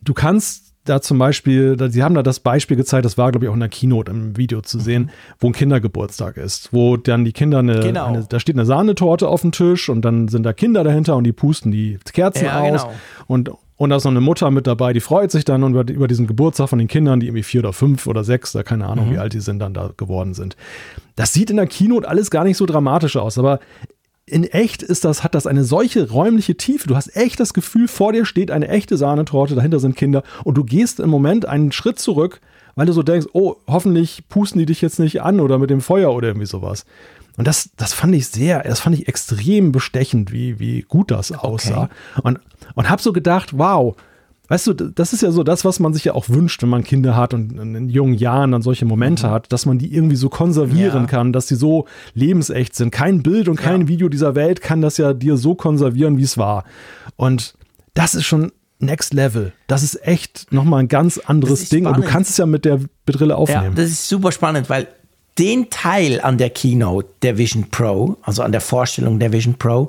du 0.03 0.15
kannst 0.15 0.71
da 0.85 1.01
zum 1.01 1.19
Beispiel, 1.19 1.77
da, 1.77 1.91
sie 1.91 2.03
haben 2.03 2.15
da 2.15 2.23
das 2.23 2.41
Beispiel 2.41 2.77
gezeigt, 2.77 3.05
das 3.05 3.19
war, 3.19 3.31
glaube 3.31 3.45
ich, 3.45 3.51
auch 3.51 3.55
in 3.55 3.61
der 3.61 3.69
Keynote 3.69 4.11
im 4.11 4.37
Video 4.37 4.63
zu 4.63 4.81
sehen, 4.81 5.11
wo 5.39 5.49
ein 5.49 5.53
Kindergeburtstag 5.53 6.37
ist, 6.39 6.73
wo 6.73 6.97
dann 6.97 7.25
die 7.25 7.33
Kinder 7.33 7.59
eine, 7.59 7.81
genau. 7.81 8.07
eine 8.07 8.25
da 8.27 8.41
steht 8.41 8.57
eine 8.57 8.65
Sahnetorte 8.65 9.29
auf 9.29 9.43
dem 9.43 9.53
Tisch 9.53 9.89
und 9.89 10.03
dann 10.03 10.29
sind 10.29 10.45
da 10.45 10.53
Kinder 10.53 10.83
dahinter 10.83 11.17
und 11.17 11.25
die 11.25 11.33
pusten 11.33 11.71
die 11.71 11.99
Kerzen 12.13 12.47
ja, 12.47 12.61
aus 12.61 12.83
genau. 12.83 12.95
und 13.27 13.51
und 13.81 13.89
da 13.89 13.97
ist 13.97 14.05
noch 14.05 14.11
eine 14.11 14.21
Mutter 14.21 14.51
mit 14.51 14.67
dabei, 14.67 14.93
die 14.93 15.01
freut 15.01 15.31
sich 15.31 15.47
dann 15.47 15.63
über, 15.63 15.91
über 15.91 16.07
diesen 16.07 16.27
Geburtstag 16.27 16.69
von 16.69 16.79
den 16.79 16.87
Kindern, 16.87 17.19
die 17.19 17.29
irgendwie 17.29 17.43
vier 17.43 17.61
oder 17.61 17.73
fünf 17.73 18.07
oder 18.07 18.25
sechs, 18.25 18.53
da 18.53 18.63
keine 18.63 18.87
Ahnung, 18.87 19.09
mhm. 19.09 19.13
wie 19.15 19.19
alt 19.19 19.33
die 19.33 19.41
sind, 19.41 19.59
dann 19.59 19.73
da 19.73 19.91
geworden 19.97 20.35
sind. 20.35 20.55
Das 21.17 21.33
sieht 21.33 21.49
in 21.49 21.57
der 21.57 21.67
Keynote 21.67 22.07
alles 22.07 22.31
gar 22.31 22.45
nicht 22.45 22.59
so 22.59 22.67
dramatisch 22.67 23.17
aus, 23.17 23.39
aber 23.39 23.59
in 24.27 24.45
echt 24.45 24.83
ist 24.83 25.07
das, 25.07 25.25
hat 25.25 25.35
das 25.35 25.47
eine 25.47 25.65
solche 25.65 26.11
räumliche 26.11 26.59
Tiefe. 26.59 26.89
Du 26.89 26.95
hast 26.95 27.17
echt 27.17 27.41
das 27.41 27.55
Gefühl, 27.55 27.89
vor 27.89 28.13
dir 28.13 28.27
steht 28.27 28.51
eine 28.51 28.69
echte 28.69 28.99
Sahnetorte, 28.99 29.55
dahinter 29.55 29.81
sind 29.81 29.97
Kinder 29.97 30.25
und 30.45 30.59
du 30.59 30.65
gehst 30.65 31.01
im 31.01 31.09
Moment 31.09 31.47
einen 31.47 31.73
Schritt 31.73 31.99
zurück, 31.99 32.43
weil 32.75 32.85
du 32.85 32.93
so 32.93 33.03
denkst, 33.03 33.29
oh, 33.33 33.57
hoffentlich 33.67 34.29
pusten 34.29 34.59
die 34.59 34.67
dich 34.67 34.83
jetzt 34.83 34.99
nicht 34.99 35.23
an 35.23 35.41
oder 35.41 35.57
mit 35.57 35.71
dem 35.71 35.81
Feuer 35.81 36.13
oder 36.13 36.29
irgendwie 36.29 36.47
sowas. 36.47 36.85
Und 37.41 37.47
das, 37.47 37.71
das 37.79 37.95
fand 37.95 38.15
ich 38.15 38.29
sehr, 38.29 38.63
das 38.65 38.81
fand 38.81 38.99
ich 38.99 39.09
extrem 39.09 39.73
bestechend, 39.73 40.31
wie, 40.31 40.59
wie 40.59 40.83
gut 40.83 41.11
das 41.11 41.33
aussah. 41.33 41.85
Okay. 41.85 42.21
Und, 42.23 42.39
und 42.75 42.91
habe 42.91 43.01
so 43.01 43.15
gedacht, 43.15 43.57
wow, 43.57 43.97
weißt 44.49 44.67
du, 44.67 44.75
das 44.75 45.15
ist 45.15 45.23
ja 45.23 45.31
so 45.31 45.43
das, 45.43 45.65
was 45.65 45.81
man 45.81 45.95
sich 45.95 46.05
ja 46.05 46.13
auch 46.13 46.29
wünscht, 46.29 46.61
wenn 46.61 46.69
man 46.69 46.85
Kinder 46.85 47.17
hat 47.17 47.33
und 47.33 47.59
in 47.59 47.89
jungen 47.89 48.13
Jahren 48.13 48.53
dann 48.53 48.61
solche 48.61 48.85
Momente 48.85 49.29
mhm. 49.29 49.31
hat, 49.31 49.53
dass 49.55 49.65
man 49.65 49.79
die 49.79 49.91
irgendwie 49.91 50.17
so 50.17 50.29
konservieren 50.29 51.05
ja. 51.05 51.07
kann, 51.07 51.33
dass 51.33 51.49
sie 51.49 51.55
so 51.55 51.87
lebensecht 52.13 52.77
sind. 52.77 52.91
Kein 52.91 53.23
Bild 53.23 53.49
und 53.49 53.57
kein 53.57 53.81
ja. 53.81 53.89
Video 53.89 54.11
dieser 54.11 54.35
Welt 54.35 54.61
kann 54.61 54.83
das 54.83 54.99
ja 54.99 55.15
dir 55.15 55.39
so 55.39 55.55
konservieren, 55.55 56.19
wie 56.19 56.25
es 56.25 56.37
war. 56.37 56.65
Und 57.17 57.55
das 57.95 58.15
ist 58.15 58.27
schon 58.27 58.53
Next 58.81 59.15
Level. 59.15 59.55
Das 59.67 59.83
ist 59.83 60.07
echt 60.07 60.53
nochmal 60.53 60.81
ein 60.81 60.89
ganz 60.89 61.17
anderes 61.17 61.71
Ding. 61.71 61.85
Spannend. 61.85 62.01
Und 62.01 62.05
du 62.05 62.11
kannst 62.11 62.33
es 62.33 62.37
ja 62.37 62.45
mit 62.45 62.67
der 62.67 62.81
Brille 63.07 63.35
aufnehmen. 63.35 63.65
Ja, 63.65 63.83
das 63.83 63.87
ist 63.87 64.09
super 64.09 64.31
spannend, 64.31 64.69
weil 64.69 64.89
den 65.41 65.71
Teil 65.71 66.21
an 66.21 66.37
der 66.37 66.51
Keynote 66.51 67.09
der 67.23 67.39
Vision 67.39 67.71
Pro, 67.71 68.17
also 68.23 68.43
an 68.43 68.53
der 68.53 68.61
Vorstellung 68.61 69.19
der 69.19 69.33
Vision 69.33 69.55
Pro, 69.55 69.89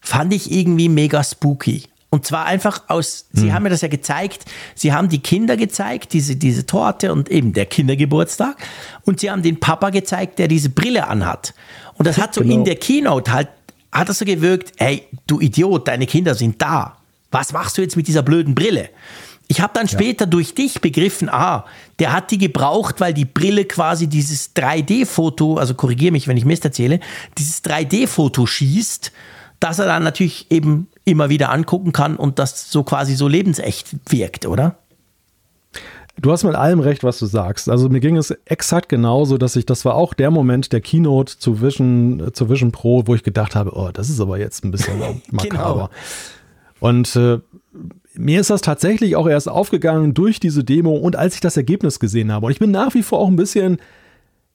fand 0.00 0.32
ich 0.32 0.52
irgendwie 0.52 0.88
mega 0.88 1.24
spooky. 1.24 1.82
Und 2.10 2.24
zwar 2.24 2.46
einfach 2.46 2.84
aus, 2.86 3.26
mhm. 3.32 3.40
Sie 3.40 3.52
haben 3.52 3.64
mir 3.64 3.70
das 3.70 3.80
ja 3.80 3.88
gezeigt, 3.88 4.44
Sie 4.76 4.92
haben 4.92 5.08
die 5.08 5.18
Kinder 5.18 5.56
gezeigt, 5.56 6.12
diese, 6.12 6.36
diese 6.36 6.64
Torte 6.64 7.12
und 7.12 7.28
eben 7.28 7.52
der 7.52 7.66
Kindergeburtstag. 7.66 8.56
Und 9.04 9.18
Sie 9.18 9.32
haben 9.32 9.42
den 9.42 9.58
Papa 9.58 9.90
gezeigt, 9.90 10.38
der 10.38 10.46
diese 10.46 10.70
Brille 10.70 11.08
anhat. 11.08 11.54
Und 11.98 12.06
das 12.06 12.18
hat 12.18 12.32
so 12.32 12.42
genau. 12.42 12.54
in 12.54 12.64
der 12.64 12.76
Keynote 12.76 13.32
halt, 13.32 13.48
hat 13.90 14.08
das 14.08 14.20
so 14.20 14.24
gewirkt, 14.24 14.74
hey, 14.76 15.02
du 15.26 15.40
Idiot, 15.40 15.88
deine 15.88 16.06
Kinder 16.06 16.36
sind 16.36 16.62
da. 16.62 16.98
Was 17.32 17.52
machst 17.52 17.76
du 17.78 17.82
jetzt 17.82 17.96
mit 17.96 18.06
dieser 18.06 18.22
blöden 18.22 18.54
Brille? 18.54 18.90
Ich 19.46 19.60
habe 19.60 19.72
dann 19.74 19.88
später 19.88 20.24
ja. 20.24 20.30
durch 20.30 20.54
dich 20.54 20.80
begriffen, 20.80 21.28
ah, 21.28 21.66
der 21.98 22.12
hat 22.12 22.30
die 22.30 22.38
gebraucht, 22.38 23.00
weil 23.00 23.12
die 23.12 23.26
Brille 23.26 23.66
quasi 23.66 24.06
dieses 24.06 24.56
3D-Foto, 24.56 25.58
also 25.58 25.74
korrigiere 25.74 26.12
mich, 26.12 26.28
wenn 26.28 26.36
ich 26.36 26.44
Mist 26.44 26.64
erzähle, 26.64 27.00
dieses 27.36 27.62
3D-Foto 27.62 28.46
schießt, 28.46 29.12
das 29.60 29.78
er 29.78 29.86
dann 29.86 30.02
natürlich 30.02 30.50
eben 30.50 30.88
immer 31.04 31.28
wieder 31.28 31.50
angucken 31.50 31.92
kann 31.92 32.16
und 32.16 32.38
das 32.38 32.70
so 32.70 32.82
quasi 32.84 33.14
so 33.14 33.28
lebensecht 33.28 33.96
wirkt, 34.08 34.46
oder? 34.46 34.76
Du 36.20 36.30
hast 36.30 36.44
mit 36.44 36.54
allem 36.54 36.80
recht, 36.80 37.02
was 37.02 37.18
du 37.18 37.26
sagst. 37.26 37.68
Also 37.68 37.88
mir 37.88 38.00
ging 38.00 38.16
es 38.16 38.30
exakt 38.44 38.88
genauso, 38.88 39.36
dass 39.36 39.56
ich, 39.56 39.66
das 39.66 39.84
war 39.84 39.96
auch 39.96 40.14
der 40.14 40.30
Moment 40.30 40.72
der 40.72 40.80
Keynote 40.80 41.38
zu 41.38 41.60
Vision, 41.60 42.30
zu 42.32 42.48
Vision 42.48 42.72
Pro, 42.72 43.06
wo 43.06 43.14
ich 43.14 43.24
gedacht 43.24 43.56
habe, 43.56 43.72
oh, 43.74 43.90
das 43.92 44.08
ist 44.08 44.20
aber 44.20 44.38
jetzt 44.38 44.64
ein 44.64 44.70
bisschen 44.70 45.22
makaber. 45.30 45.50
Genau. 45.50 45.90
Und 46.80 47.16
äh, 47.16 47.40
mir 48.16 48.40
ist 48.40 48.50
das 48.50 48.60
tatsächlich 48.60 49.16
auch 49.16 49.26
erst 49.26 49.48
aufgegangen 49.48 50.14
durch 50.14 50.40
diese 50.40 50.64
Demo 50.64 50.92
und 50.92 51.16
als 51.16 51.34
ich 51.34 51.40
das 51.40 51.56
Ergebnis 51.56 52.00
gesehen 52.00 52.32
habe. 52.32 52.46
Und 52.46 52.52
ich 52.52 52.58
bin 52.58 52.70
nach 52.70 52.94
wie 52.94 53.02
vor 53.02 53.18
auch 53.18 53.28
ein 53.28 53.36
bisschen, 53.36 53.78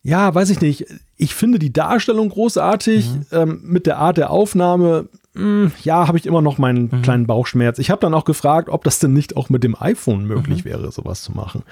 ja, 0.02 0.34
weiß 0.34 0.50
ich 0.50 0.62
nicht, 0.62 0.86
ich 1.18 1.36
finde 1.36 1.60
die 1.60 1.74
Darstellung 1.74 2.30
großartig 2.30 3.10
mhm. 3.10 3.26
ähm, 3.32 3.62
mit 3.64 3.86
der 3.86 3.98
Art 3.98 4.18
der 4.18 4.32
Aufnahme. 4.32 5.10
Mh, 5.34 5.44
hm, 5.44 5.72
ja, 5.84 6.08
habe 6.08 6.18
ich 6.18 6.26
immer 6.26 6.42
noch 6.42 6.58
meinen 6.58 6.90
mhm. 6.92 7.02
kleinen 7.02 7.28
Bauchschmerz. 7.28 7.80
Ich 7.80 7.90
habe 7.90 8.02
dann 8.02 8.14
auch 8.14 8.26
gefragt, 8.26 8.70
ob 8.70 8.84
das 8.84 9.00
denn 9.00 9.14
nicht 9.14 9.38
auch 9.38 9.50
mit 9.50 9.64
dem 9.64 9.76
iPhone 9.80 10.26
möglich 10.26 10.66
mhm. 10.66 10.70
wäre, 10.70 10.92
sowas 10.92 11.22
zu 11.22 11.32
machen 11.32 11.64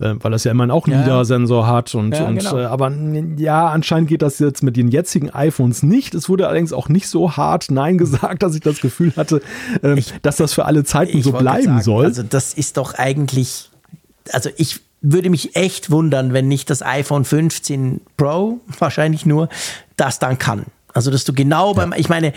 äh, 0.00 0.14
weil 0.18 0.30
das 0.30 0.44
ja 0.44 0.50
immerhin 0.50 0.70
auch 0.70 0.86
einen 0.86 0.96
ja, 0.96 1.02
LIDAR-Sensor 1.02 1.66
hat 1.66 1.94
und, 1.94 2.14
ja, 2.14 2.26
und 2.26 2.38
genau. 2.38 2.58
äh, 2.58 2.64
aber 2.64 2.92
ja, 3.36 3.68
anscheinend 3.68 4.08
geht 4.08 4.22
das 4.22 4.38
jetzt 4.38 4.62
mit 4.62 4.76
den 4.76 4.88
jetzigen 4.88 5.30
iPhones 5.30 5.82
nicht. 5.82 6.14
Es 6.14 6.28
wurde 6.28 6.46
allerdings 6.48 6.72
auch 6.72 6.88
nicht 6.88 7.08
so 7.08 7.36
hart 7.36 7.70
Nein 7.70 7.98
gesagt, 7.98 8.42
dass 8.42 8.54
ich 8.54 8.60
das 8.60 8.80
Gefühl 8.80 9.12
hatte, 9.16 9.40
äh, 9.82 9.98
ich, 9.98 10.14
dass 10.22 10.36
das 10.36 10.52
für 10.52 10.64
alle 10.64 10.84
Zeiten 10.84 11.22
so 11.22 11.32
bleiben 11.32 11.64
sagen, 11.64 11.82
soll. 11.82 12.04
Also 12.06 12.22
das 12.22 12.54
ist 12.54 12.76
doch 12.76 12.94
eigentlich, 12.94 13.70
also 14.32 14.50
ich 14.56 14.80
würde 15.00 15.28
mich 15.28 15.54
echt 15.54 15.90
wundern, 15.90 16.32
wenn 16.32 16.48
nicht 16.48 16.70
das 16.70 16.82
iPhone 16.82 17.24
15 17.24 18.00
Pro, 18.16 18.60
wahrscheinlich 18.78 19.26
nur, 19.26 19.48
das 19.96 20.18
dann 20.18 20.38
kann. 20.38 20.66
Also, 20.94 21.10
dass 21.10 21.24
du 21.24 21.32
genau 21.32 21.68
ja. 21.68 21.72
beim, 21.74 21.94
ich 21.96 22.08
meine, 22.08 22.32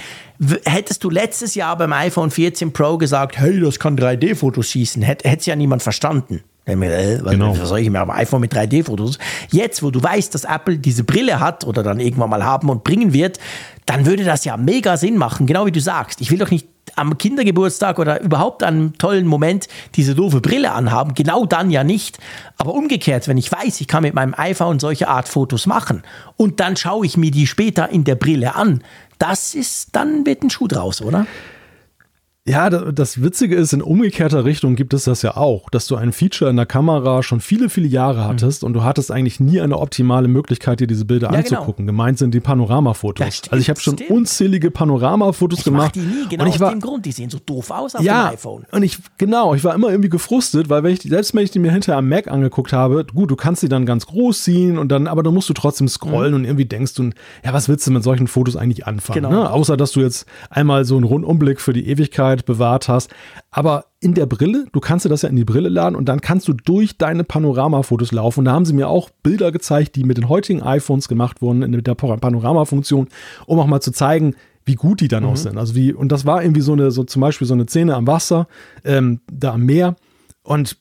hättest 0.66 1.03
du 1.03 1.11
letztes 1.11 1.53
Jahr 1.53 1.77
beim 1.77 1.94
iPhone 1.94 2.32
14 2.32 2.74
Pro 2.74 2.98
gesagt, 2.98 3.38
hey, 3.38 3.60
das 3.60 3.80
kann 3.80 3.98
3D-Fotos 3.98 4.68
schießen, 4.68 5.03
hätte 5.03 5.26
es 5.26 5.45
ja 5.45 5.56
niemand 5.56 5.84
verstanden. 5.84 6.42
Äh, 6.68 7.20
genau. 7.24 7.58
Was 7.58 7.70
soll 7.70 7.80
ich 7.80 7.90
mir 7.90 8.02
am 8.02 8.12
iPhone 8.12 8.42
mit 8.42 8.54
3D-Fotos? 8.54 9.18
Jetzt, 9.52 9.82
wo 9.82 9.90
du 9.90 10.04
weißt, 10.04 10.34
dass 10.34 10.44
Apple 10.44 10.78
diese 10.78 11.04
Brille 11.04 11.40
hat 11.40 11.66
oder 11.66 11.82
dann 11.82 12.00
irgendwann 12.00 12.30
mal 12.30 12.44
haben 12.44 12.70
und 12.70 12.84
bringen 12.84 13.14
wird, 13.14 13.40
dann 13.86 14.06
würde 14.06 14.26
das 14.26 14.44
ja 14.44 14.58
mega 14.58 14.98
Sinn 14.98 15.18
machen, 15.18 15.48
genau 15.48 15.66
wie 15.66 15.72
du 15.72 15.80
sagst. 15.80 16.20
Ich 16.20 16.30
will 16.30 16.38
doch 16.38 16.52
nicht 16.52 16.68
am 16.96 17.18
Kindergeburtstag 17.18 18.00
oder 18.00 18.22
überhaupt 18.22 18.64
an 18.64 18.76
einem 18.76 18.98
tollen 18.98 19.28
Moment 19.28 19.68
diese 19.96 20.16
doofe 20.16 20.42
Brille 20.42 20.72
anhaben. 20.72 21.14
Genau 21.14 21.46
dann 21.46 21.70
ja 21.72 21.84
nicht. 21.84 22.18
Aber 22.58 22.74
umgekehrt, 22.74 23.28
wenn 23.28 23.38
ich 23.38 23.52
weiß, 23.52 23.80
ich 23.82 23.88
kann 23.88 24.04
mit 24.04 24.14
meinem 24.14 24.34
iPhone 24.36 24.80
solche 24.80 25.08
Art 25.08 25.30
Fotos 25.30 25.68
machen 25.68 26.04
und 26.36 26.60
dann 26.60 26.76
schaue 26.76 27.06
ich 27.06 27.18
mir 27.18 27.32
die 27.32 27.48
später 27.48 27.90
in 27.90 28.04
der 28.04 28.16
Brille 28.16 28.56
an, 28.56 28.84
das 29.20 29.56
ist, 29.56 29.96
dann 29.96 30.26
wird 30.26 30.44
ein 30.44 30.50
Schuh 30.50 30.68
draus, 30.68 31.02
oder? 31.02 31.26
Ja, 32.48 32.69
das 32.69 33.22
Witzige 33.22 33.56
ist, 33.56 33.74
in 33.74 33.82
umgekehrter 33.82 34.45
Richtung 34.45 34.76
gibt 34.77 34.93
es 34.93 35.03
das 35.03 35.22
ja 35.22 35.35
auch, 35.35 35.69
dass 35.69 35.85
du 35.88 35.98
ein 35.98 36.14
Feature 36.14 36.50
in 36.50 36.56
der 36.56 36.66
Kamera 36.66 37.22
schon 37.22 37.42
viele, 37.42 37.69
viele 37.69 37.88
Jahre 37.88 38.22
mhm. 38.22 38.27
hattest 38.27 38.61
mhm. 38.61 38.67
und 38.67 38.74
du 38.74 38.84
hattest 38.84 39.11
eigentlich 39.11 39.42
nie 39.42 39.59
eine 39.59 39.77
optimale 39.77 40.30
Möglichkeit, 40.30 40.80
dir 40.80 40.88
diese 40.88 41.03
Bilder 41.03 41.27
ja, 41.34 41.42
genau. 41.42 41.58
anzugucken. 41.58 41.85
Genau. 41.85 41.98
Gemeint 41.98 42.19
sind 42.19 42.34
die 42.34 42.40
Panoramafotos. 42.40 43.42
Also 43.50 43.61
ich 43.61 43.69
habe 43.69 43.80
schon 43.82 43.98
stimmt. 43.98 44.11
unzählige 44.11 44.72
Panoramafotos 44.72 45.59
ich 45.59 45.66
gemacht. 45.66 45.95
Die 45.95 46.00
nie, 46.00 46.27
genau 46.30 46.45
und 46.45 46.50
ich 46.50 46.59
war, 46.59 46.67
aus 46.67 46.74
dem 46.74 46.80
Grund, 46.80 47.06
die 47.06 47.11
sehen 47.11 47.30
so 47.30 47.40
doof 47.45 47.69
aus 47.69 47.95
auf 47.95 48.01
ja, 48.01 48.30
dem 48.30 48.34
iPhone. 48.35 48.66
Und 48.72 48.84
ich, 48.84 48.98
genau, 49.17 49.53
ich 49.53 49.64
war 49.66 49.76
immer 49.76 49.90
irgendwie 49.90 50.09
gefrustet, 50.09 50.69
weil 50.69 50.84
wenn 50.84 50.93
ich, 50.93 51.01
selbst 51.01 51.35
wenn 51.35 51.43
ich 51.43 51.51
die 51.51 51.59
mir 51.59 51.74
hinterher 51.74 51.98
am 51.98 52.08
Mac 52.08 52.30
angeguckt 52.30 52.72
habe, 52.72 53.06
gut, 53.14 53.30
du 53.30 53.35
kannst 53.35 53.61
die 53.61 53.69
dann 53.69 53.85
ganz 53.85 54.06
groß 54.06 54.43
ziehen 54.43 54.77
und 54.77 54.90
dann, 54.90 55.08
aber 55.08 55.22
dann 55.22 55.34
musst 55.34 55.50
du 55.50 55.53
trotzdem 55.53 55.90
scrollen 55.90 56.32
mhm. 56.32 56.40
und 56.40 56.45
irgendwie 56.45 56.66
denkst 56.66 56.93
du, 56.93 57.09
ja, 57.43 57.51
was 57.51 57.67
willst 57.67 57.85
du 57.88 57.92
mit 57.92 58.03
solchen 58.03 58.27
Fotos 58.27 58.56
eigentlich 58.56 58.88
anfangen? 58.88 59.24
Genau. 59.24 59.32
Ne? 59.32 59.51
Außer, 59.51 59.76
dass 59.76 59.92
du 59.92 60.00
jetzt 60.00 60.26
einmal 60.50 60.85
so 60.85 60.95
einen 60.95 61.03
Rundumblick 61.03 61.59
für 61.59 61.74
die 61.74 61.88
Ewigkeit 61.90 62.37
Möglichkeit 62.38 62.46
bewahrt 62.46 62.88
hast. 62.88 63.10
Aber 63.52 63.86
in 64.00 64.14
der 64.14 64.26
Brille, 64.26 64.66
du 64.72 64.80
kannst 64.80 65.06
dir 65.06 65.10
das 65.10 65.24
ja 65.24 65.30
in 65.30 65.36
die 65.36 65.46
Brille 65.46 65.70
laden 65.70 65.96
und 65.96 66.06
dann 66.06 66.22
kannst 66.22 66.48
du 66.48 66.54
durch 66.54 66.98
deine 66.98 67.24
Panoramafotos 67.24 68.12
laufen. 68.12 68.40
Und 68.40 68.46
da 68.46 68.52
haben 68.52 68.66
sie 68.66 68.74
mir 68.74 68.88
auch 68.88 69.10
Bilder 69.24 69.52
gezeigt, 69.52 69.96
die 69.96 70.04
mit 70.04 70.18
den 70.18 70.30
heutigen 70.30 70.62
iPhones 70.62 71.08
gemacht 71.08 71.42
wurden, 71.42 71.60
mit 71.60 71.88
der 71.88 71.96
Panoramafunktion, 71.96 73.08
um 73.46 73.60
auch 73.60 73.68
mal 73.68 73.82
zu 73.82 73.92
zeigen, 73.92 74.36
wie 74.66 74.76
gut 74.76 75.00
die 75.00 75.08
dann 75.08 75.24
mhm. 75.24 75.30
aussehen. 75.30 75.58
Also 75.58 75.76
wie, 75.76 75.94
und 75.94 76.12
das 76.12 76.26
war 76.26 76.44
irgendwie 76.44 76.62
so 76.62 76.74
eine, 76.74 76.92
so 76.92 77.04
zum 77.04 77.22
Beispiel 77.22 77.48
so 77.48 77.54
eine 77.54 77.66
Szene 77.66 77.96
am 77.96 78.06
Wasser, 78.06 78.48
ähm, 78.84 79.22
da 79.32 79.54
am 79.54 79.66
Meer. 79.66 79.96
Und 80.44 80.78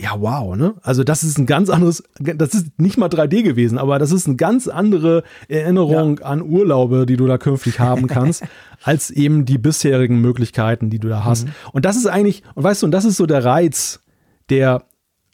ja, 0.00 0.12
wow, 0.20 0.54
ne? 0.54 0.74
Also 0.82 1.02
das 1.02 1.24
ist 1.24 1.38
ein 1.38 1.46
ganz 1.46 1.70
anderes, 1.70 2.04
das 2.20 2.54
ist 2.54 2.78
nicht 2.78 2.98
mal 2.98 3.08
3D 3.08 3.42
gewesen, 3.42 3.78
aber 3.78 3.98
das 3.98 4.12
ist 4.12 4.28
eine 4.28 4.36
ganz 4.36 4.68
andere 4.68 5.24
Erinnerung 5.48 6.18
ja. 6.20 6.26
an 6.26 6.40
Urlaube, 6.40 7.04
die 7.04 7.16
du 7.16 7.26
da 7.26 7.36
künftig 7.36 7.80
haben 7.80 8.06
kannst, 8.06 8.44
als 8.84 9.10
eben 9.10 9.44
die 9.44 9.58
bisherigen 9.58 10.20
Möglichkeiten, 10.20 10.88
die 10.88 11.00
du 11.00 11.08
da 11.08 11.24
hast. 11.24 11.46
Mhm. 11.46 11.52
Und 11.72 11.84
das 11.84 11.96
ist 11.96 12.06
eigentlich, 12.06 12.44
und 12.54 12.62
weißt 12.62 12.82
du, 12.82 12.86
und 12.86 12.92
das 12.92 13.04
ist 13.04 13.16
so 13.16 13.26
der 13.26 13.44
Reiz, 13.44 14.00
der, 14.50 14.84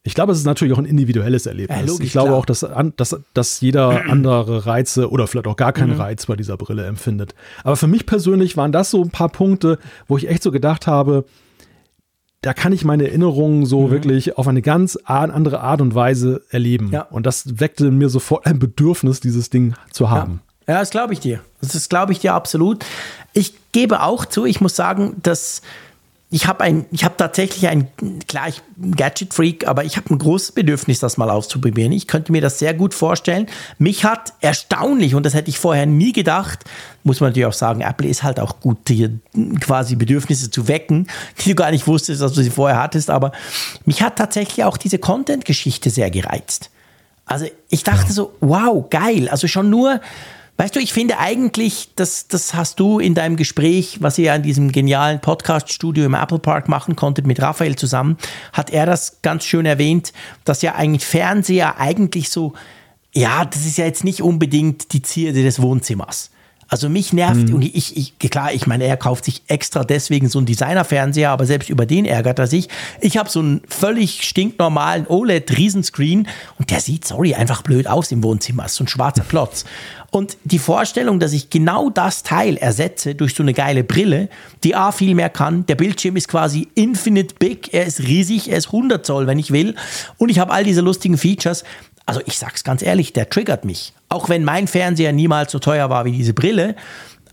ich 0.03 0.15
glaube, 0.15 0.33
es 0.33 0.39
ist 0.39 0.47
natürlich 0.47 0.73
auch 0.73 0.79
ein 0.79 0.87
individuelles 0.87 1.45
Erlebnis. 1.45 1.79
Ja, 1.79 1.85
logisch, 1.85 2.07
ich 2.07 2.13
glaube 2.13 2.29
klar. 2.29 2.39
auch, 2.39 2.47
dass, 2.47 2.67
dass, 2.97 3.21
dass 3.35 3.61
jeder 3.61 4.05
andere 4.09 4.65
Reize 4.65 5.11
oder 5.11 5.27
vielleicht 5.27 5.47
auch 5.47 5.57
gar 5.57 5.75
keinen 5.75 5.93
mhm. 5.93 6.01
Reiz 6.01 6.25
bei 6.25 6.37
dieser 6.37 6.57
Brille 6.57 6.87
empfindet. 6.87 7.35
Aber 7.65 7.77
für 7.77 7.87
mich 7.87 8.07
persönlich 8.07 8.57
waren 8.57 8.73
das 8.73 8.91
so 8.91 9.03
ein 9.03 9.11
paar 9.11 9.29
Punkte, 9.29 9.79
wo 10.09 10.17
ich 10.17 10.27
echt 10.27 10.43
so 10.43 10.51
gedacht 10.51 10.87
habe, 10.87 11.27
da 12.45 12.53
kann 12.53 12.75
ich 12.75 12.85
meine 12.85 13.07
Erinnerungen 13.07 13.65
so 13.65 13.87
mhm. 13.87 13.91
wirklich 13.91 14.37
auf 14.37 14.47
eine 14.47 14.61
ganz 14.61 14.99
andere 15.07 15.61
Art 15.61 15.81
und 15.81 15.95
Weise 15.95 16.43
erleben. 16.51 16.91
Ja. 16.93 17.03
Und 17.03 17.25
das 17.25 17.59
weckte 17.59 17.87
in 17.87 17.97
mir 17.97 18.11
sofort 18.11 18.45
ein 18.45 18.59
Bedürfnis, 18.59 19.21
dieses 19.21 19.49
Ding 19.49 19.75
zu 19.91 20.11
haben. 20.11 20.43
Ja, 20.67 20.75
ja 20.75 20.81
das 20.81 20.91
glaube 20.91 21.15
ich 21.15 21.21
dir. 21.21 21.41
Das 21.63 21.89
glaube 21.89 22.13
ich 22.13 22.19
dir 22.19 22.35
absolut. 22.35 22.85
Ich 23.33 23.55
gebe 23.73 24.03
auch 24.03 24.27
zu, 24.27 24.45
ich 24.45 24.61
muss 24.61 24.77
sagen, 24.77 25.17
dass 25.23 25.63
ich 26.35 26.49
habe 26.49 26.65
ein, 26.65 26.85
ich 26.91 27.05
habe 27.05 27.17
tatsächlich 27.17 27.69
ein, 27.69 27.87
klar, 28.27 28.49
ich 28.49 28.61
Gadget-Freak, 28.77 29.69
aber 29.69 29.85
ich 29.85 29.97
habe 29.97 30.13
ein 30.13 30.19
großes 30.19 30.51
Bedürfnis, 30.51 30.99
das 30.99 31.17
mal 31.17 31.31
auszuprobieren. 31.31 31.93
Ich 31.93 32.09
könnte 32.09 32.33
mir 32.33 32.41
das 32.41 32.59
sehr 32.59 32.75
gut 32.75 32.93
vorstellen. 32.93 33.47
Mich 33.79 34.05
hat 34.05 34.33
erstaunlich, 34.41 35.15
und 35.15 35.25
das 35.25 35.35
hätte 35.35 35.49
ich 35.49 35.61
vorher 35.61 35.87
nie 35.87 36.13
gedacht, 36.13 36.65
muss 37.05 37.21
man 37.21 37.31
natürlich 37.31 37.47
auch 37.47 37.53
sagen, 37.53 37.83
Apple 37.83 38.09
ist 38.09 38.25
halt 38.25 38.41
auch 38.41 38.59
gut, 38.59 38.79
hier 38.89 39.13
quasi 39.61 39.95
Bedürfnisse 39.95 40.51
zu 40.51 40.67
wecken, 40.67 41.07
die 41.39 41.51
du 41.51 41.55
gar 41.55 41.71
nicht 41.71 41.87
wusstest, 41.87 42.21
dass 42.21 42.33
du 42.33 42.43
sie 42.43 42.51
vorher 42.51 42.83
hattest, 42.83 43.11
aber 43.11 43.31
mich 43.85 44.03
hat 44.03 44.17
tatsächlich 44.17 44.65
auch 44.65 44.77
diese 44.77 44.99
Content-Geschichte 44.99 45.89
sehr 45.89 46.11
gereizt. 46.11 46.69
Also 47.27 47.47
ich 47.69 47.85
dachte 47.85 48.13
so, 48.13 48.35
wow, 48.41 48.85
geil. 48.91 49.29
Also 49.29 49.47
schon 49.47 49.71
nur, 49.71 50.01
Weißt 50.57 50.77
du, 50.77 50.79
ich 50.79 50.93
finde 50.93 51.19
eigentlich, 51.19 51.91
das, 51.97 52.29
das 52.29 52.55
hast 52.55 52.79
du 52.79 53.01
in 53.01 53.15
deinem 53.15 53.37
Gespräch, 53.37 53.99
was 54.01 54.19
ihr 54.19 54.27
ja 54.27 54.37
in 54.37 54.43
diesem 54.43 54.71
genialen 54.71 55.21
Podcast-Studio 55.21 56.05
im 56.05 56.15
Apple 56.15 56.39
Park 56.39 56.69
machen 56.69 56.95
konntet 56.95 57.27
mit 57.27 57.43
Raphael 57.43 57.75
zusammen, 57.75 58.17
hat 58.53 58.71
er 58.71 58.87
das 58.87 59.21
ganz 59.23 59.45
schön 59.45 59.67
erwähnt, 59.67 60.13
dass 60.45 60.63
ja 60.63 60.77
eigentlich 60.77 61.05
Fernseher 61.05 61.81
eigentlich 61.81 62.29
so, 62.29 62.53
ja, 63.13 63.45
das 63.45 63.67
ist 63.67 63.79
ja 63.79 63.85
jetzt 63.85 64.05
nicht 64.05 64.23
unbedingt 64.23 64.93
die 64.93 65.03
Zierde 65.03 65.43
des 65.43 65.61
Wohnzimmers. 65.61 66.31
Also 66.69 66.89
mich 66.89 67.13
nervt, 67.13 67.49
mhm. 67.49 67.57
und 67.57 67.63
ich, 67.63 67.97
ich, 67.97 68.19
klar, 68.31 68.53
ich 68.53 68.67
meine, 68.67 68.85
er 68.85 68.97
kauft 68.97 69.25
sich 69.27 69.43
extra 69.49 69.85
deswegen 69.85 70.29
so 70.29 70.39
einen 70.39 70.47
Designer-Fernseher, 70.47 71.31
aber 71.31 71.47
selbst 71.47 71.69
über 71.69 71.85
den 71.85 72.05
ärgert 72.05 72.39
er 72.39 72.47
sich. 72.47 72.69
Ich 73.01 73.17
habe 73.17 73.29
so 73.29 73.41
einen 73.41 73.61
völlig 73.69 74.25
stinknormalen 74.25 75.07
OLED-Riesenscreen 75.07 76.27
und 76.59 76.71
der 76.71 76.81
sieht, 76.81 77.05
sorry, 77.05 77.35
einfach 77.35 77.63
blöd 77.63 77.87
aus 77.87 78.11
im 78.13 78.23
Wohnzimmer. 78.23 78.69
So 78.69 78.85
ein 78.85 78.89
schwarzer 78.89 79.25
Klotz. 79.25 79.65
Und 80.15 80.37
die 80.45 80.61
Vorstellung, 80.61 81.19
dass 81.19 81.33
ich 81.33 81.51
genau 81.51 81.91
das 81.91 82.23
Teil 82.23 82.57
ersetze 82.57 83.17
durch 83.17 83.35
so 83.35 83.43
eine 83.43 83.53
geile 83.53 83.83
Brille, 83.83 84.29
die 84.63 84.77
A 84.77 84.93
viel 84.93 85.17
mehr 85.17 85.29
kann, 85.29 85.67
der 85.67 85.75
Bildschirm 85.75 86.15
ist 86.15 86.29
quasi 86.29 86.69
infinite 86.77 87.35
big, 87.37 87.75
er 87.75 87.85
ist 87.85 87.99
riesig, 87.99 88.49
er 88.49 88.59
ist 88.59 88.67
100 88.67 89.05
Zoll, 89.05 89.27
wenn 89.27 89.41
ich 89.41 89.51
will, 89.51 89.75
und 90.17 90.29
ich 90.29 90.39
habe 90.39 90.53
all 90.53 90.63
diese 90.63 90.83
lustigen 90.83 91.19
Features. 91.19 91.65
Also 92.07 92.21
ich 92.27 92.39
sag's 92.39 92.63
ganz 92.63 92.81
ehrlich, 92.83 93.13
der 93.13 93.29
triggert 93.29 93.65
mich. 93.65 93.93
Auch 94.09 94.29
wenn 94.29 94.45
mein 94.45 94.69
Fernseher 94.69 95.13
niemals 95.13 95.51
so 95.51 95.59
teuer 95.59 95.91
war 95.91 96.05
wie 96.05 96.13
diese 96.13 96.33
Brille, 96.33 96.77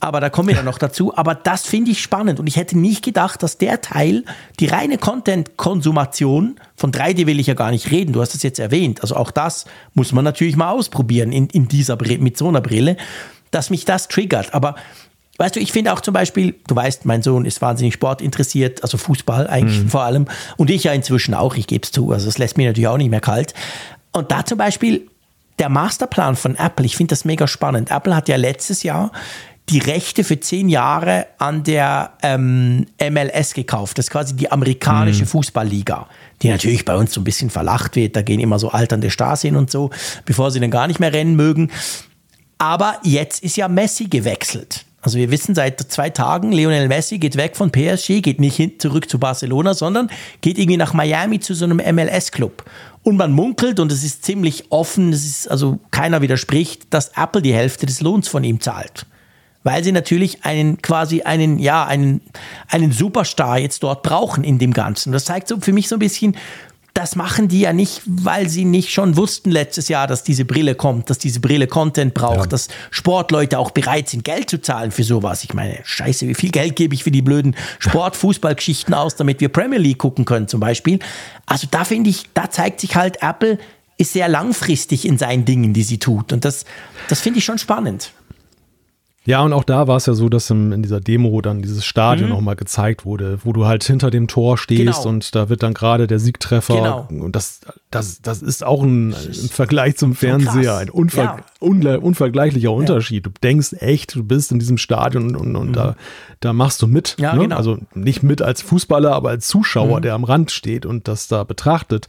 aber 0.01 0.19
da 0.19 0.30
kommen 0.30 0.49
wir 0.49 0.55
dann 0.55 0.65
noch 0.65 0.80
dazu. 0.80 1.15
Aber 1.15 1.35
das 1.35 1.65
finde 1.65 1.91
ich 1.91 2.01
spannend 2.01 2.39
und 2.39 2.47
ich 2.47 2.57
hätte 2.57 2.77
nicht 2.77 3.05
gedacht, 3.05 3.41
dass 3.43 3.57
der 3.57 3.81
Teil, 3.81 4.25
die 4.59 4.65
reine 4.65 4.97
Content-Konsumation, 4.97 6.59
von 6.75 6.91
3D 6.91 7.27
will 7.27 7.39
ich 7.39 7.47
ja 7.47 7.53
gar 7.53 7.71
nicht 7.71 7.91
reden, 7.91 8.11
du 8.11 8.21
hast 8.21 8.35
es 8.35 8.43
jetzt 8.43 8.59
erwähnt, 8.59 9.01
also 9.01 9.15
auch 9.15 9.31
das 9.31 9.65
muss 9.93 10.11
man 10.11 10.25
natürlich 10.25 10.57
mal 10.57 10.71
ausprobieren 10.71 11.31
in, 11.31 11.47
in 11.47 11.67
dieser 11.67 11.97
mit 12.19 12.38
so 12.38 12.47
einer 12.47 12.61
Brille, 12.61 12.97
dass 13.51 13.69
mich 13.69 13.85
das 13.85 14.07
triggert. 14.07 14.53
Aber 14.53 14.75
Weißt 15.38 15.55
du, 15.55 15.59
ich 15.59 15.71
finde 15.71 15.91
auch 15.91 16.01
zum 16.01 16.13
Beispiel, 16.13 16.53
du 16.67 16.75
weißt, 16.75 17.05
mein 17.05 17.23
Sohn 17.23 17.45
ist 17.45 17.63
wahnsinnig 17.63 17.95
sportinteressiert, 17.95 18.83
also 18.83 18.99
Fußball 18.99 19.47
eigentlich 19.47 19.85
mhm. 19.85 19.89
vor 19.89 20.03
allem. 20.03 20.27
Und 20.55 20.69
ich 20.69 20.83
ja 20.83 20.93
inzwischen 20.93 21.33
auch, 21.33 21.55
ich 21.55 21.65
gebe 21.65 21.83
es 21.83 21.91
zu. 21.91 22.11
Also 22.11 22.27
es 22.27 22.38
lässt 22.38 22.57
mich 22.57 22.67
natürlich 22.67 22.88
auch 22.88 22.97
nicht 22.97 23.09
mehr 23.09 23.21
kalt. 23.21 23.55
Und 24.11 24.31
da 24.31 24.45
zum 24.45 24.59
Beispiel 24.59 25.09
der 25.57 25.69
Masterplan 25.69 26.35
von 26.35 26.55
Apple, 26.55 26.85
ich 26.85 26.95
finde 26.95 27.13
das 27.13 27.25
mega 27.25 27.47
spannend. 27.47 27.89
Apple 27.89 28.15
hat 28.15 28.30
ja 28.30 28.35
letztes 28.35 28.83
Jahr 28.83 29.11
die 29.69 29.80
Rechte 29.80 30.23
für 30.23 30.40
zehn 30.40 30.69
Jahre 30.69 31.27
an 31.38 31.64
der 31.64 32.14
ähm, 32.23 32.85
MLS 32.99 33.53
gekauft. 33.53 33.98
Das 33.98 34.06
ist 34.06 34.11
quasi 34.11 34.35
die 34.35 34.51
amerikanische 34.51 35.23
mhm. 35.23 35.27
Fußballliga, 35.27 36.07
die 36.41 36.49
natürlich 36.49 36.83
bei 36.83 36.95
uns 36.95 37.14
so 37.14 37.22
ein 37.22 37.23
bisschen 37.23 37.49
verlacht 37.49 37.95
wird. 37.95 38.15
Da 38.15 38.22
gehen 38.22 38.40
immer 38.40 38.59
so 38.59 38.69
alternde 38.69 39.09
Stars 39.09 39.41
hin 39.41 39.56
und 39.56 39.72
so, 39.72 39.90
bevor 40.25 40.51
sie 40.51 40.59
dann 40.59 40.72
gar 40.72 40.88
nicht 40.88 40.99
mehr 40.99 41.14
rennen 41.14 41.35
mögen. 41.35 41.72
Aber 42.57 42.99
jetzt 43.03 43.43
ist 43.43 43.56
ja 43.56 43.67
Messi 43.67 44.06
gewechselt. 44.06 44.85
Also 45.01 45.17
wir 45.17 45.31
wissen 45.31 45.56
seit 45.56 45.80
zwei 45.80 46.11
Tagen, 46.11 46.51
Lionel 46.51 46.88
Messi 46.88 47.17
geht 47.17 47.35
weg 47.35 47.56
von 47.56 47.72
PSG, 47.72 48.22
geht 48.22 48.40
nicht 48.40 48.56
hin, 48.56 48.73
zurück 48.77 49.09
zu 49.09 49.17
Barcelona, 49.17 49.73
sondern 49.73 50.11
geht 50.41 50.59
irgendwie 50.59 50.77
nach 50.77 50.93
Miami 50.93 51.40
zu 51.40 51.56
so 51.56 51.65
einem 51.65 51.77
MLS-Club. 51.77 52.64
Und 53.01 53.17
man 53.17 53.31
munkelt, 53.31 53.80
und 53.80 53.91
es 53.91 54.03
ist 54.03 54.23
ziemlich 54.23 54.65
offen, 54.69 55.11
es 55.11 55.25
ist, 55.25 55.49
also 55.49 55.80
keiner 55.90 56.22
widerspricht, 56.22 56.93
dass 56.93 57.14
Apple 57.15 57.41
die 57.41 57.53
Hälfte 57.53 57.88
des 57.88 58.01
Lohns 58.01 58.27
von 58.27 58.43
ihm 58.43 58.59
zahlt 58.59 59.07
weil 59.64 59.83
sie 59.83 59.91
natürlich 59.91 60.43
einen 60.43 60.81
quasi 60.81 61.22
einen 61.22 61.59
ja 61.59 61.85
einen 61.85 62.22
einen 62.67 62.91
Superstar 62.91 63.59
jetzt 63.59 63.83
dort 63.83 64.03
brauchen 64.03 64.43
in 64.43 64.59
dem 64.59 64.73
Ganzen. 64.73 65.11
Das 65.11 65.25
zeigt 65.25 65.48
so 65.48 65.59
für 65.59 65.73
mich 65.73 65.88
so 65.88 65.95
ein 65.95 65.99
bisschen, 65.99 66.35
das 66.93 67.15
machen 67.15 67.48
die 67.48 67.61
ja 67.61 67.72
nicht, 67.72 68.01
weil 68.06 68.49
sie 68.49 68.65
nicht 68.65 68.91
schon 68.91 69.15
wussten 69.15 69.49
letztes 69.49 69.88
Jahr, 69.88 70.07
dass 70.07 70.23
diese 70.23 70.43
Brille 70.43 70.75
kommt, 70.75 71.09
dass 71.09 71.19
diese 71.19 71.40
Brille 71.40 71.67
Content 71.67 72.14
braucht, 72.14 72.38
ja. 72.38 72.48
dass 72.48 72.67
Sportleute 72.90 73.59
auch 73.59 73.72
bereit 73.72 74.09
sind, 74.09 74.25
Geld 74.25 74.49
zu 74.49 74.61
zahlen 74.61 74.91
für 74.91 75.03
sowas. 75.03 75.43
Ich 75.43 75.53
meine, 75.53 75.80
scheiße, 75.83 76.27
wie 76.27 76.35
viel 76.35 76.51
Geld 76.51 76.75
gebe 76.75 76.93
ich 76.93 77.03
für 77.03 77.11
die 77.11 77.22
blöden 77.22 77.56
Sport-Fußballgeschichten 77.80 78.93
aus, 78.93 79.15
damit 79.15 79.40
wir 79.40 79.49
Premier 79.49 79.80
League 79.80 79.99
gucken 79.99 80.25
können 80.25 80.49
zum 80.49 80.59
Beispiel. 80.59 80.99
Also 81.45 81.67
da 81.72 81.85
finde 81.85 82.09
ich, 82.09 82.25
da 82.33 82.49
zeigt 82.49 82.81
sich 82.81 82.95
halt, 82.95 83.22
Apple 83.22 83.57
ist 83.98 84.14
sehr 84.14 84.27
langfristig 84.27 85.06
in 85.06 85.17
seinen 85.17 85.45
Dingen, 85.45 85.73
die 85.73 85.83
sie 85.83 85.99
tut. 85.99 86.33
Und 86.33 86.43
das, 86.43 86.65
das 87.07 87.22
finde 87.22 87.40
ich 87.40 87.45
schon 87.45 87.57
spannend. 87.57 88.11
Ja, 89.24 89.43
und 89.43 89.53
auch 89.53 89.64
da 89.64 89.88
war 89.88 89.98
es 89.98 90.08
ja 90.08 90.14
so, 90.14 90.30
dass 90.30 90.50
in, 90.50 90.72
in 90.72 90.82
dieser 90.82 91.00
Demo 91.00 91.41
dann 91.41 91.61
dieses 91.61 91.85
Stadion 91.85 92.30
mhm. 92.30 92.35
nochmal 92.35 92.56
gezeigt 92.56 93.06
wurde, 93.06 93.40
wo 93.43 93.53
du 93.53 93.67
halt 93.67 93.83
hinter 93.83 94.09
dem 94.09 94.27
Tor 94.27 94.58
stehst 94.58 95.03
genau. 95.03 95.09
und 95.09 95.35
da 95.35 95.48
wird 95.48 95.61
dann 95.61 95.75
gerade 95.75 96.08
der 96.08 96.17
Siegtreffer. 96.17 96.75
Genau. 96.75 97.08
Und 97.24 97.35
das, 97.35 97.61
das, 97.91 98.24
das 98.24 98.41
ist 98.41 98.64
auch 98.64 98.82
ein, 98.82 99.14
im 99.14 99.50
Vergleich 99.50 99.95
zum 99.98 100.16
Fernseher 100.16 100.77
ein 100.77 100.90
unver, 100.90 101.24
ja. 101.24 101.38
unle, 101.59 102.00
unvergleichlicher 102.00 102.69
ja. 102.69 102.75
Unterschied. 102.75 103.27
Du 103.27 103.30
denkst 103.43 103.74
echt, 103.74 104.16
du 104.16 104.24
bist 104.24 104.51
in 104.51 104.58
diesem 104.58 104.80
Stadion 104.80 105.35
und, 105.35 105.35
und, 105.35 105.56
und 105.56 105.67
mhm. 105.69 105.74
da, 105.74 105.95
da 106.40 106.51
machst 106.51 106.82
du 106.82 106.88
mit. 106.88 107.16
Ja, 107.19 107.35
ne? 107.35 107.43
genau. 107.43 107.58
Also 107.58 107.77
nicht 107.93 108.24
mit 108.24 108.41
als 108.41 108.64
Fußballer, 108.64 109.14
aber 109.14 109.30
als 109.30 109.48
Zuschauer, 109.48 110.00
mhm. 110.00 110.01
der 110.01 110.16
am 110.16 110.24
Rand 110.24 110.50
steht 110.50 110.88
und 110.88 111.08
das 111.08 111.27
da 111.27 111.43
betrachtet. 111.43 112.08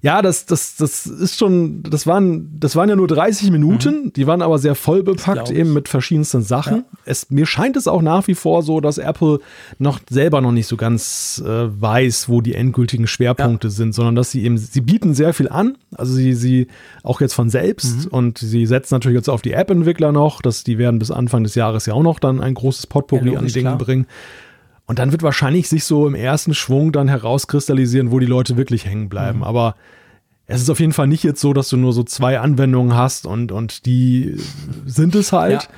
Ja, 0.00 0.22
das, 0.22 0.46
das, 0.46 0.76
das 0.76 1.06
ist 1.06 1.38
schon, 1.38 1.82
das 1.82 2.06
waren, 2.06 2.58
das 2.58 2.76
waren 2.76 2.88
ja 2.88 2.96
nur 2.96 3.08
30 3.08 3.50
Minuten, 3.50 4.04
mhm. 4.04 4.12
die 4.12 4.26
waren 4.26 4.42
aber 4.42 4.58
sehr 4.58 4.74
voll 4.74 5.02
bepackt, 5.02 5.50
eben 5.50 5.72
mit 5.72 5.88
verschiedensten 5.88 6.42
Sachen. 6.42 6.76
Ja. 6.76 6.98
Es, 7.04 7.30
mir 7.30 7.46
scheint 7.46 7.76
es 7.76 7.88
auch 7.88 8.02
nach 8.02 8.26
wie 8.28 8.34
vor 8.34 8.62
so, 8.62 8.80
dass 8.80 8.98
Apple 8.98 9.40
noch 9.78 10.00
selber 10.08 10.40
noch 10.40 10.52
nicht 10.52 10.66
so 10.66 10.76
ganz 10.76 11.42
äh, 11.44 11.48
weiß, 11.48 12.28
wo 12.28 12.40
die 12.40 12.54
endgültigen 12.54 13.06
Schwerpunkte 13.06 13.68
ja. 13.68 13.72
sind, 13.72 13.94
sondern 13.94 14.14
dass 14.14 14.30
sie 14.30 14.44
eben, 14.44 14.58
sie 14.58 14.80
bieten 14.80 15.14
sehr 15.14 15.34
viel 15.34 15.48
an, 15.48 15.76
also 15.96 16.12
sie, 16.12 16.34
sie 16.34 16.68
auch 17.02 17.20
jetzt 17.20 17.34
von 17.34 17.50
selbst 17.50 18.06
mhm. 18.06 18.10
und 18.10 18.38
sie 18.38 18.66
setzen 18.66 18.94
natürlich 18.94 19.16
jetzt 19.16 19.28
auf 19.28 19.42
die 19.42 19.52
App-Entwickler 19.52 20.12
noch, 20.12 20.42
dass 20.42 20.64
die 20.64 20.78
werden 20.78 20.98
bis 20.98 21.10
Anfang 21.10 21.42
des 21.42 21.54
Jahres 21.54 21.86
ja 21.86 21.94
auch 21.94 22.02
noch 22.02 22.18
dann 22.20 22.40
ein 22.40 22.54
großes 22.54 22.86
Potpourri 22.86 23.32
ja, 23.32 23.38
an 23.38 23.46
Dingen 23.46 23.62
klar. 23.62 23.78
bringen. 23.78 24.06
Und 24.88 24.98
dann 24.98 25.12
wird 25.12 25.22
wahrscheinlich 25.22 25.68
sich 25.68 25.84
so 25.84 26.06
im 26.06 26.14
ersten 26.14 26.54
Schwung 26.54 26.92
dann 26.92 27.08
herauskristallisieren, 27.08 28.10
wo 28.10 28.18
die 28.18 28.26
Leute 28.26 28.56
wirklich 28.56 28.86
hängen 28.86 29.10
bleiben. 29.10 29.38
Mhm. 29.38 29.44
Aber 29.44 29.76
es 30.46 30.62
ist 30.62 30.70
auf 30.70 30.80
jeden 30.80 30.94
Fall 30.94 31.06
nicht 31.06 31.22
jetzt 31.22 31.42
so, 31.42 31.52
dass 31.52 31.68
du 31.68 31.76
nur 31.76 31.92
so 31.92 32.02
zwei 32.02 32.40
Anwendungen 32.40 32.96
hast 32.96 33.26
und, 33.26 33.52
und 33.52 33.84
die 33.84 34.40
sind 34.86 35.14
es 35.14 35.30
halt, 35.30 35.64
ja. 35.64 35.68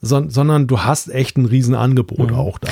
so, 0.00 0.28
sondern 0.30 0.66
du 0.66 0.80
hast 0.80 1.10
echt 1.10 1.36
ein 1.36 1.44
Riesenangebot 1.44 2.30
mhm. 2.30 2.36
auch 2.36 2.58
da. 2.58 2.70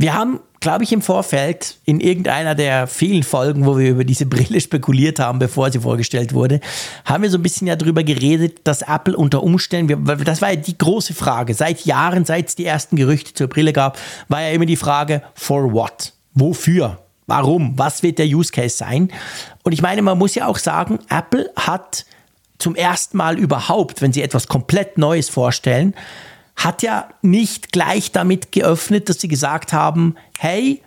Wir 0.00 0.14
haben, 0.14 0.38
glaube 0.60 0.84
ich, 0.84 0.92
im 0.92 1.02
Vorfeld 1.02 1.78
in 1.84 1.98
irgendeiner 1.98 2.54
der 2.54 2.86
vielen 2.86 3.24
Folgen, 3.24 3.66
wo 3.66 3.76
wir 3.76 3.90
über 3.90 4.04
diese 4.04 4.26
Brille 4.26 4.60
spekuliert 4.60 5.18
haben, 5.18 5.40
bevor 5.40 5.72
sie 5.72 5.80
vorgestellt 5.80 6.32
wurde, 6.32 6.60
haben 7.04 7.24
wir 7.24 7.30
so 7.30 7.36
ein 7.36 7.42
bisschen 7.42 7.66
ja 7.66 7.74
darüber 7.74 8.04
geredet, 8.04 8.60
dass 8.62 8.82
Apple 8.82 9.16
unter 9.16 9.42
Umständen, 9.42 10.04
das 10.24 10.40
war 10.40 10.50
ja 10.50 10.56
die 10.56 10.78
große 10.78 11.14
Frage, 11.14 11.52
seit 11.52 11.84
Jahren, 11.84 12.24
seit 12.24 12.46
es 12.48 12.54
die 12.54 12.64
ersten 12.64 12.94
Gerüchte 12.94 13.34
zur 13.34 13.48
Brille 13.48 13.72
gab, 13.72 13.98
war 14.28 14.40
ja 14.40 14.50
immer 14.50 14.66
die 14.66 14.76
Frage, 14.76 15.22
for 15.34 15.72
what? 15.72 16.12
Wofür? 16.32 17.00
Warum? 17.26 17.76
Was 17.76 18.04
wird 18.04 18.18
der 18.18 18.26
Use 18.26 18.52
Case 18.52 18.76
sein? 18.76 19.10
Und 19.64 19.72
ich 19.72 19.82
meine, 19.82 20.00
man 20.02 20.16
muss 20.16 20.36
ja 20.36 20.46
auch 20.46 20.58
sagen, 20.58 21.00
Apple 21.10 21.50
hat 21.56 22.06
zum 22.58 22.76
ersten 22.76 23.16
Mal 23.16 23.36
überhaupt, 23.36 24.00
wenn 24.00 24.12
sie 24.12 24.22
etwas 24.22 24.46
komplett 24.46 24.96
Neues 24.96 25.28
vorstellen, 25.28 25.94
hat 26.58 26.82
ja 26.82 27.08
nicht 27.22 27.72
gleich 27.72 28.12
damit 28.12 28.52
geöffnet, 28.52 29.08
dass 29.08 29.20
sie 29.20 29.28
gesagt 29.28 29.72
haben, 29.72 30.16
hey, 30.38 30.82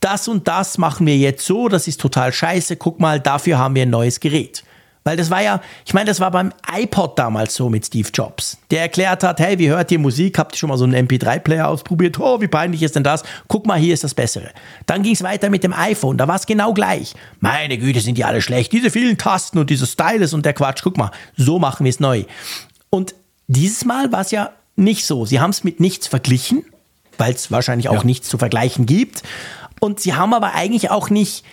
das 0.00 0.28
und 0.28 0.46
das 0.46 0.78
machen 0.78 1.06
wir 1.06 1.16
jetzt 1.16 1.44
so, 1.44 1.68
das 1.68 1.88
ist 1.88 2.00
total 2.00 2.32
scheiße, 2.32 2.76
guck 2.76 3.00
mal, 3.00 3.18
dafür 3.18 3.58
haben 3.58 3.74
wir 3.74 3.82
ein 3.82 3.90
neues 3.90 4.20
Gerät. 4.20 4.62
Weil 5.04 5.16
das 5.16 5.30
war 5.30 5.40
ja, 5.40 5.60
ich 5.86 5.94
meine, 5.94 6.06
das 6.06 6.18
war 6.18 6.32
beim 6.32 6.52
iPod 6.76 7.16
damals 7.16 7.54
so 7.54 7.70
mit 7.70 7.86
Steve 7.86 8.08
Jobs. 8.12 8.58
Der 8.72 8.80
erklärt 8.80 9.22
hat, 9.22 9.38
hey, 9.38 9.56
wie 9.56 9.68
hört 9.68 9.92
ihr 9.92 10.00
Musik? 10.00 10.36
Habt 10.36 10.54
ihr 10.54 10.58
schon 10.58 10.68
mal 10.68 10.76
so 10.76 10.84
einen 10.84 11.06
MP3-Player 11.06 11.68
ausprobiert? 11.68 12.18
Oh, 12.18 12.40
wie 12.40 12.48
peinlich 12.48 12.82
ist 12.82 12.96
denn 12.96 13.04
das? 13.04 13.22
Guck 13.46 13.66
mal, 13.66 13.78
hier 13.78 13.94
ist 13.94 14.02
das 14.02 14.14
Bessere. 14.14 14.50
Dann 14.84 15.04
ging 15.04 15.12
es 15.14 15.22
weiter 15.22 15.48
mit 15.48 15.62
dem 15.62 15.72
iPhone, 15.72 16.18
da 16.18 16.26
war 16.26 16.34
es 16.34 16.44
genau 16.44 16.74
gleich. 16.74 17.14
Meine 17.38 17.78
Güte, 17.78 18.00
sind 18.00 18.18
die 18.18 18.24
alle 18.24 18.42
schlecht. 18.42 18.72
Diese 18.72 18.90
vielen 18.90 19.16
Tasten 19.16 19.58
und 19.58 19.70
diese 19.70 19.86
Stylus 19.86 20.34
und 20.34 20.44
der 20.44 20.54
Quatsch. 20.54 20.82
Guck 20.82 20.98
mal, 20.98 21.12
so 21.36 21.60
machen 21.60 21.84
wir 21.84 21.90
es 21.90 22.00
neu. 22.00 22.24
Und 22.90 23.14
dieses 23.46 23.84
Mal 23.84 24.10
war 24.10 24.22
es 24.22 24.32
ja 24.32 24.50
nicht 24.76 25.06
so. 25.06 25.26
Sie 25.26 25.40
haben 25.40 25.50
es 25.50 25.64
mit 25.64 25.80
nichts 25.80 26.06
verglichen, 26.06 26.64
weil 27.18 27.32
es 27.32 27.50
wahrscheinlich 27.50 27.88
auch 27.88 27.94
ja. 27.94 28.04
nichts 28.04 28.28
zu 28.28 28.38
vergleichen 28.38 28.86
gibt. 28.86 29.22
Und 29.80 30.00
sie 30.00 30.14
haben 30.14 30.34
aber 30.34 30.54
eigentlich 30.54 30.90
auch 30.90 31.10
nicht 31.10 31.44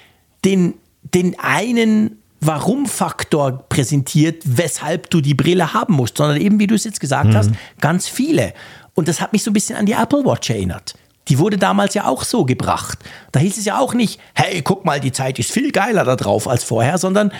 den, 0.45 0.75
den 1.01 1.39
einen 1.39 2.19
Warum-Faktor 2.41 3.65
präsentiert, 3.69 4.43
weshalb 4.45 5.09
du 5.09 5.21
die 5.21 5.33
Brille 5.33 5.73
haben 5.73 5.93
musst, 5.93 6.17
sondern 6.17 6.39
eben, 6.39 6.59
wie 6.59 6.67
du 6.67 6.75
es 6.75 6.83
jetzt 6.83 6.99
gesagt 6.99 7.29
mhm. 7.29 7.35
hast, 7.35 7.51
ganz 7.79 8.07
viele. 8.07 8.53
Und 8.93 9.07
das 9.07 9.21
hat 9.21 9.33
mich 9.33 9.43
so 9.43 9.51
ein 9.51 9.53
bisschen 9.53 9.77
an 9.77 9.85
die 9.85 9.93
Apple 9.93 10.25
Watch 10.25 10.49
erinnert. 10.49 10.95
Die 11.29 11.39
wurde 11.39 11.57
damals 11.57 11.93
ja 11.93 12.05
auch 12.05 12.23
so 12.23 12.43
gebracht. 12.43 12.99
Da 13.31 13.39
hieß 13.39 13.57
es 13.57 13.65
ja 13.65 13.79
auch 13.79 13.93
nicht, 13.93 14.19
hey, 14.33 14.61
guck 14.61 14.83
mal, 14.83 14.99
die 14.99 15.13
Zeit 15.13 15.39
ist 15.39 15.51
viel 15.51 15.71
geiler 15.71 16.03
da 16.03 16.17
drauf 16.17 16.49
als 16.49 16.65
vorher, 16.65 16.97
sondern 16.97 17.31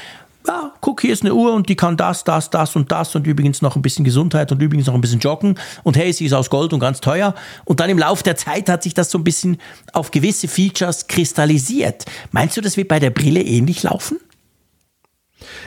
ja, 0.48 0.74
guck, 0.82 1.02
hier 1.02 1.14
ist 1.14 1.24
eine 1.24 1.34
Uhr 1.34 1.54
und 1.54 1.70
die 1.70 1.76
kann 1.76 1.98
das, 1.98 2.24
das, 2.24 2.50
das 2.50 2.76
und 2.76 2.92
das 2.92 3.16
und 3.16 3.26
übrigens 3.28 3.62
noch 3.62 3.76
ein 3.76 3.82
bisschen 3.82 4.04
Gesundheit 4.04 4.52
und 4.52 4.62
übrigens 4.62 4.88
noch 4.88 4.94
ein 4.94 5.02
bisschen 5.02 5.20
joggen 5.20 5.58
und 5.84 5.96
hey, 5.96 6.12
sie 6.12 6.26
ist 6.26 6.34
aus 6.34 6.50
Gold 6.50 6.74
und 6.74 6.80
ganz 6.80 7.02
teuer. 7.02 7.34
Und 7.66 7.80
dann 7.80 7.90
im 7.90 7.98
Laufe 7.98 8.24
der 8.24 8.36
Zeit 8.36 8.70
hat 8.70 8.84
sich 8.84 8.94
das 8.94 9.10
so 9.10 9.18
ein 9.18 9.24
bisschen 9.24 9.58
auf 9.94 10.12
gewisse 10.12 10.48
Features 10.48 11.08
kristallisiert. 11.08 12.06
Meinst 12.32 12.58
du, 12.58 12.62
das 12.62 12.78
wird 12.78 12.88
bei 12.88 13.00
der 13.00 13.10
Brille 13.10 13.42
ähnlich 13.42 13.84
laufen? 13.84 14.20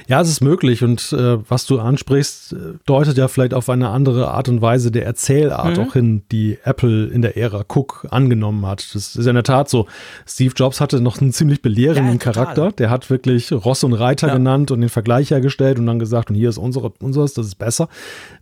Ja, 0.09 0.21
es 0.21 0.29
ist 0.29 0.41
möglich 0.41 0.83
und 0.83 1.13
äh, 1.13 1.39
was 1.49 1.67
du 1.67 1.79
ansprichst, 1.79 2.53
äh, 2.53 2.57
deutet 2.87 3.17
ja 3.17 3.29
vielleicht 3.29 3.55
auf 3.55 3.69
eine 3.69 3.91
andere 3.91 4.29
Art 4.29 4.49
und 4.49 4.63
Weise 4.63 4.91
der 4.91 5.07
Erzählart 5.07 5.77
mhm. 5.77 5.85
auch 5.85 5.93
hin, 5.93 6.23
die 6.33 6.59
Apple 6.65 7.07
in 7.07 7.23
der 7.23 7.37
Ära 7.37 7.65
Cook 7.69 8.07
angenommen 8.11 8.67
hat. 8.67 8.95
Das 8.95 9.17
ist 9.17 9.27
in 9.27 9.35
der 9.35 9.45
Tat 9.45 9.69
so. 9.69 9.87
Steve 10.27 10.55
Jobs 10.57 10.81
hatte 10.81 11.01
noch 11.01 11.21
einen 11.21 11.33
ziemlich 11.33 11.63
belehrenden 11.63 12.15
ja, 12.15 12.19
Charakter. 12.19 12.73
Der 12.73 12.91
hat 12.91 13.11
wirklich 13.11 13.53
Ross 13.53 13.85
und 13.85 13.93
Reiter 13.93 14.29
ja. 14.29 14.35
genannt 14.35 14.71
und 14.71 14.81
den 14.81 14.91
Vergleich 14.91 15.31
hergestellt 15.31 15.79
und 15.79 15.87
dann 15.87 15.99
gesagt, 15.99 16.31
und 16.31 16.37
hier 16.37 16.49
ist 16.49 16.59
unsere, 16.59 16.93
unseres, 17.01 17.35
das 17.35 17.47
ist 17.47 17.57
besser. 17.57 17.89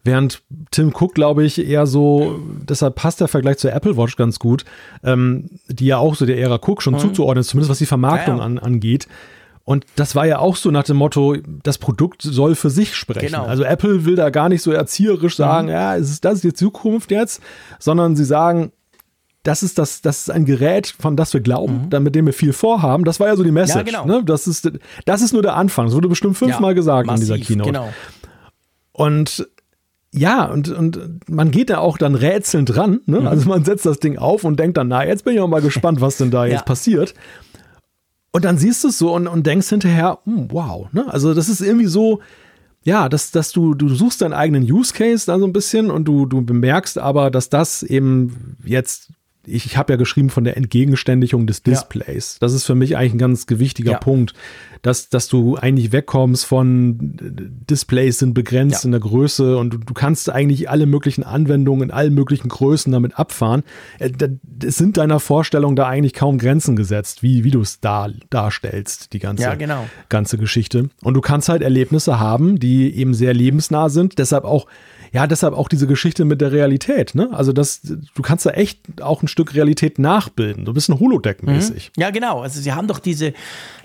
Während 0.03 0.43
Tim 0.71 0.93
Cook, 0.95 1.15
glaube 1.15 1.45
ich, 1.45 1.65
eher 1.67 1.87
so, 1.87 2.41
deshalb 2.69 2.97
passt 2.97 3.21
der 3.21 3.29
Vergleich 3.29 3.59
zur 3.59 3.73
Apple 3.73 3.97
Watch 3.97 4.17
ganz 4.17 4.39
gut, 4.39 4.65
ähm, 5.03 5.51
die 5.69 5.87
ja 5.87 5.99
auch 5.99 6.15
so 6.15 6.27
der 6.27 6.39
Ära 6.39 6.57
Cook 6.57 6.83
schon 6.83 6.95
mhm. 6.95 6.99
zuzuordnen, 6.99 7.45
zumindest 7.45 7.71
was 7.71 7.79
die 7.79 7.87
Vermarktung 7.87 8.39
ja, 8.39 8.45
An, 8.45 8.59
angeht. 8.59 9.09
Und 9.65 9.87
das 9.97 10.15
war 10.15 10.27
ja 10.27 10.39
auch 10.41 10.57
so 10.57 10.71
nach 10.71 10.85
dem 10.85 10.99
Motto, 10.99 11.37
das 11.63 11.79
Produkt 11.79 12.21
soll 12.23 12.55
für 12.55 12.69
sich 12.69 12.95
sprechen. 12.95 13.29
Genau. 13.29 13.45
Also 13.45 13.65
Apple 13.65 14.05
will 14.05 14.15
da 14.15 14.29
gar 14.29 14.51
nicht 14.51 14.63
so 14.63 14.73
erzieherisch 14.73 15.37
sagen, 15.37 15.69
mhm. 15.69 15.73
ja, 15.73 15.95
ist, 15.95 16.25
das 16.25 16.35
ist 16.35 16.45
die 16.45 16.53
Zukunft 16.53 17.11
jetzt, 17.11 17.41
sondern 17.79 18.15
sie 18.15 18.25
sagen, 18.25 18.73
das 19.43 19.63
ist 19.63 19.79
das, 19.79 20.03
das 20.03 20.21
ist 20.21 20.31
ein 20.31 20.45
Gerät, 20.45 20.95
von 20.99 21.17
das 21.17 21.33
wir 21.33 21.41
glauben, 21.41 21.89
mhm. 21.91 22.03
mit 22.03 22.15
dem 22.15 22.27
wir 22.27 22.33
viel 22.33 22.53
vorhaben. 22.53 23.05
Das 23.05 23.21
war 23.21 23.29
ja 23.29 23.37
so 23.37 23.45
die 23.45 23.53
Message. 23.53 23.93
Ja, 23.93 24.03
genau. 24.03 24.19
ne? 24.19 24.25
das, 24.25 24.47
ist, 24.47 24.71
das 25.07 25.23
ist 25.23 25.33
nur 25.33 25.43
der 25.43 25.55
Anfang. 25.55 25.87
Das 25.87 25.95
wurde 25.95 26.09
bestimmt 26.09 26.37
fünfmal 26.37 26.73
ja, 26.73 26.75
gesagt 26.75 27.07
massiv, 27.07 27.29
in 27.29 27.35
dieser 27.35 27.47
Keynote. 27.47 27.71
Genau. 27.71 27.89
Und 28.93 29.49
ja, 30.13 30.45
und, 30.45 30.69
und 30.69 31.29
man 31.29 31.51
geht 31.51 31.71
da 31.71 31.79
auch 31.79 31.99
dann 31.99 32.15
rätselnd 32.15 32.75
dran. 32.75 33.01
Ne? 33.07 33.21
Mhm. 33.21 33.27
Also 33.27 33.49
man 33.49 33.65
setzt 33.65 33.85
das 33.85 33.99
Ding 33.99 34.17
auf 34.17 34.45
und 34.45 34.61
denkt 34.61 34.77
dann, 34.77 34.89
na, 34.89 35.05
jetzt 35.05 35.25
bin 35.25 35.35
ich 35.35 35.41
auch 35.41 35.49
mal 35.49 35.61
gespannt, 35.61 36.01
was 36.01 36.19
denn 36.19 36.31
da 36.31 36.45
ja. 36.47 36.53
jetzt 36.53 36.67
passiert. 36.67 37.15
Und 38.35 38.45
dann 38.45 38.59
siehst 38.59 38.83
du 38.83 38.89
es 38.89 38.99
so 38.99 39.15
und, 39.15 39.29
und 39.29 39.47
denkst 39.47 39.69
hinterher, 39.69 40.19
hm, 40.25 40.49
wow, 40.51 40.93
ne? 40.93 41.07
Also 41.07 41.35
das 41.35 41.49
ist 41.49 41.61
irgendwie 41.61 41.87
so, 41.87 42.19
ja, 42.83 43.09
dass, 43.09 43.31
dass 43.31 43.53
du, 43.53 43.75
du 43.75 43.89
suchst 43.89 44.23
deinen 44.23 44.33
eigenen 44.33 44.65
Use 44.65 44.93
Case 44.93 45.25
da 45.27 45.39
so 45.39 45.47
ein 45.47 45.53
bisschen 45.53 45.89
und 45.89 46.07
du, 46.07 46.27
du 46.27 46.43
bemerkst 46.43 46.99
aber, 46.99 47.31
dass 47.31 47.49
das 47.49 47.85
eben 47.85 48.57
jetzt 48.65 49.13
ich, 49.47 49.67
ich 49.67 49.77
habe 49.77 49.93
ja 49.93 49.97
geschrieben 49.97 50.31
von 50.31 50.45
der 50.45 50.57
Entgegenständigung 50.57 51.47
des 51.47 51.63
Displays. 51.63 52.35
Ja. 52.35 52.47
Das 52.47 52.53
ist 52.53 52.65
für 52.65 52.75
mich 52.75 52.97
eigentlich 52.97 53.15
ein 53.15 53.19
ganz 53.19 53.47
gewichtiger 53.47 53.93
ja. 53.93 53.99
Punkt, 53.99 54.35
dass, 54.83 55.09
dass 55.09 55.29
du 55.29 55.57
eigentlich 55.57 55.93
wegkommst 55.93 56.45
von 56.45 56.99
Displays 57.71 58.19
sind 58.19 58.35
begrenzt 58.35 58.85
ja. 58.85 58.89
in 58.89 58.93
der 58.93 59.01
Größe 59.01 59.57
und 59.57 59.71
du, 59.71 59.79
du, 59.79 59.95
kannst 59.95 60.31
eigentlich 60.31 60.69
alle 60.69 60.87
möglichen 60.87 61.25
Anwendungen 61.25 61.89
in 61.89 61.91
allen 61.91 62.13
möglichen 62.15 62.49
Größen 62.49 62.93
damit 62.93 63.19
abfahren. 63.19 63.63
Äh, 63.99 64.11
es 64.63 64.77
sind 64.77 64.99
deiner 64.99 65.21
Vorstellung 65.21 65.75
da 65.75 65.87
eigentlich 65.87 66.13
kaum 66.13 66.39
Grenzen 66.39 66.77
gesetzt, 66.77 67.23
wie, 67.23 67.45
wie 67.45 67.51
du 67.51 67.61
es 67.61 67.81
da 67.81 68.09
darstellst, 68.29 69.13
die 69.15 69.21
ganze, 69.21 69.57
genau. 69.57 69.87
ganze 70.09 70.37
Geschichte. 70.37 70.91
Und 71.03 71.15
du 71.15 71.21
kannst 71.21 71.49
halt 71.49 71.63
Erlebnisse 71.63 72.21
haben, 72.21 72.59
die 72.59 72.95
eben 72.95 73.15
sehr 73.15 73.33
lebensnah 73.33 73.89
sind, 73.89 74.19
deshalb 74.19 74.45
auch 74.45 74.67
ja, 75.15 75.29
deshalb 75.29 75.55
auch 75.55 75.69
diese 75.69 75.87
Geschichte 75.87 76.25
mit 76.25 76.41
der 76.41 76.51
Realität, 76.51 77.15
ne? 77.15 77.29
Also 77.31 77.53
das, 77.53 77.83
du 77.83 78.21
kannst 78.21 78.47
da 78.47 78.51
echt 78.51 79.01
auch 79.01 79.23
ein 79.23 79.29
Stück 79.29 79.55
Realität 79.55 80.01
nachbilden. 80.01 80.65
Du 80.65 80.75
bist 80.75 80.89
ein 80.89 80.99
Holodeck-mäßig. 80.99 81.93
Mhm. 81.95 82.03
Ja, 82.03 82.11
genau. 82.11 82.41
Also 82.41 82.61
sie 82.61 82.73
haben 82.73 82.89
doch 82.89 82.99
diese, 82.99 83.33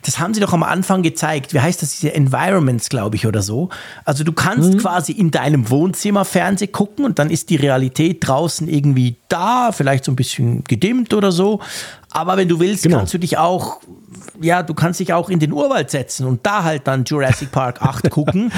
das 0.02 0.18
haben 0.18 0.34
sie 0.34 0.40
doch 0.40 0.54
am 0.54 0.64
Anfang 0.64 1.04
gezeigt. 1.04 1.54
Wie 1.54 1.60
heißt 1.60 1.84
das? 1.84 1.92
Diese 1.92 2.16
Environments, 2.16 2.90
glaube 2.90 3.16
ich, 3.16 3.28
oder 3.28 3.44
so. 3.44 3.70
Also 4.06 4.24
du 4.24 4.34
kannst 4.34 4.74
mhm. 4.74 4.78
quasi 4.80 5.12
in 5.12 5.30
deinem 5.30 5.70
Wohnzimmer 5.70 6.26
Fernseh 6.26 6.66
gucken 6.66 7.06
und 7.06 7.20
dann 7.20 7.30
ist 7.30 7.52
die 7.52 7.58
Realität 7.58 8.28
draußen 8.28 8.68
irgendwie 8.68 9.16
da, 9.28 9.72
vielleicht 9.72 10.06
so 10.06 10.12
ein 10.12 10.16
bisschen 10.16 10.64
gedimmt 10.64 11.14
oder 11.14 11.32
so. 11.32 11.60
Aber 12.10 12.38
wenn 12.38 12.48
du 12.48 12.60
willst, 12.60 12.82
genau. 12.82 12.98
kannst 12.98 13.14
du 13.14 13.20
dich 13.20 13.38
auch, 13.38 13.82
ja, 14.42 14.64
du 14.64 14.74
kannst 14.74 15.00
dich 15.00 15.14
auch 15.14 15.30
in 15.30 15.38
den 15.38 15.54
Urwald 15.54 15.92
setzen 15.92 16.26
und 16.26 16.44
da 16.44 16.64
halt 16.64 16.88
dann 16.88 17.04
Jurassic 17.04 17.52
Park 17.52 17.84
8 17.84 18.10
gucken. 18.10 18.52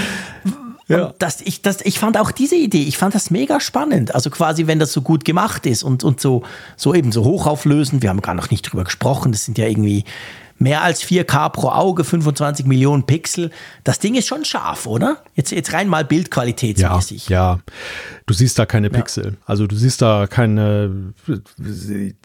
Ja. 0.88 1.06
Und 1.06 1.16
das, 1.20 1.42
ich, 1.42 1.62
das, 1.62 1.82
ich 1.82 2.00
fand 2.00 2.18
auch 2.18 2.32
diese 2.32 2.56
Idee, 2.56 2.84
ich 2.84 2.98
fand 2.98 3.16
das 3.16 3.32
mega 3.32 3.60
spannend. 3.60 4.14
Also 4.14 4.30
quasi, 4.30 4.68
wenn 4.68 4.80
das 4.80 4.92
so 4.92 5.02
gut 5.02 5.26
gemacht 5.26 5.66
ist 5.66 5.84
und, 5.84 6.04
und 6.04 6.20
so, 6.20 6.44
so 6.76 6.94
eben 6.94 7.12
so 7.12 7.24
hochauflösend, 7.24 8.02
wir 8.02 8.10
haben 8.10 8.22
gar 8.22 8.36
noch 8.36 8.50
nicht 8.50 8.64
drüber 8.64 8.84
gesprochen, 8.84 9.32
das 9.32 9.46
sind 9.46 9.58
ja 9.58 9.68
irgendwie 9.68 10.04
mehr 10.62 10.84
als 10.84 11.04
4K 11.04 11.50
pro 11.50 11.70
Auge, 11.70 12.04
25 12.04 12.66
Millionen 12.66 13.06
Pixel. 13.06 13.50
Das 13.84 14.00
Ding 14.00 14.16
ist 14.16 14.28
schon 14.28 14.46
scharf, 14.46 14.86
oder? 14.86 15.18
Jetzt, 15.36 15.52
jetzt 15.52 15.74
rein 15.74 15.88
mal 15.88 16.06
bildqualitätsmäßig. 16.06 17.30
Ja, 17.30 17.56
ja. 17.56 17.60
Du 18.28 18.34
siehst 18.34 18.60
da 18.60 18.66
keine 18.66 18.90
Pixel. 18.90 19.26
Ja. 19.26 19.38
Also 19.46 19.68
du 19.68 19.76
siehst 19.76 20.02
da 20.02 20.28
keine. 20.28 21.14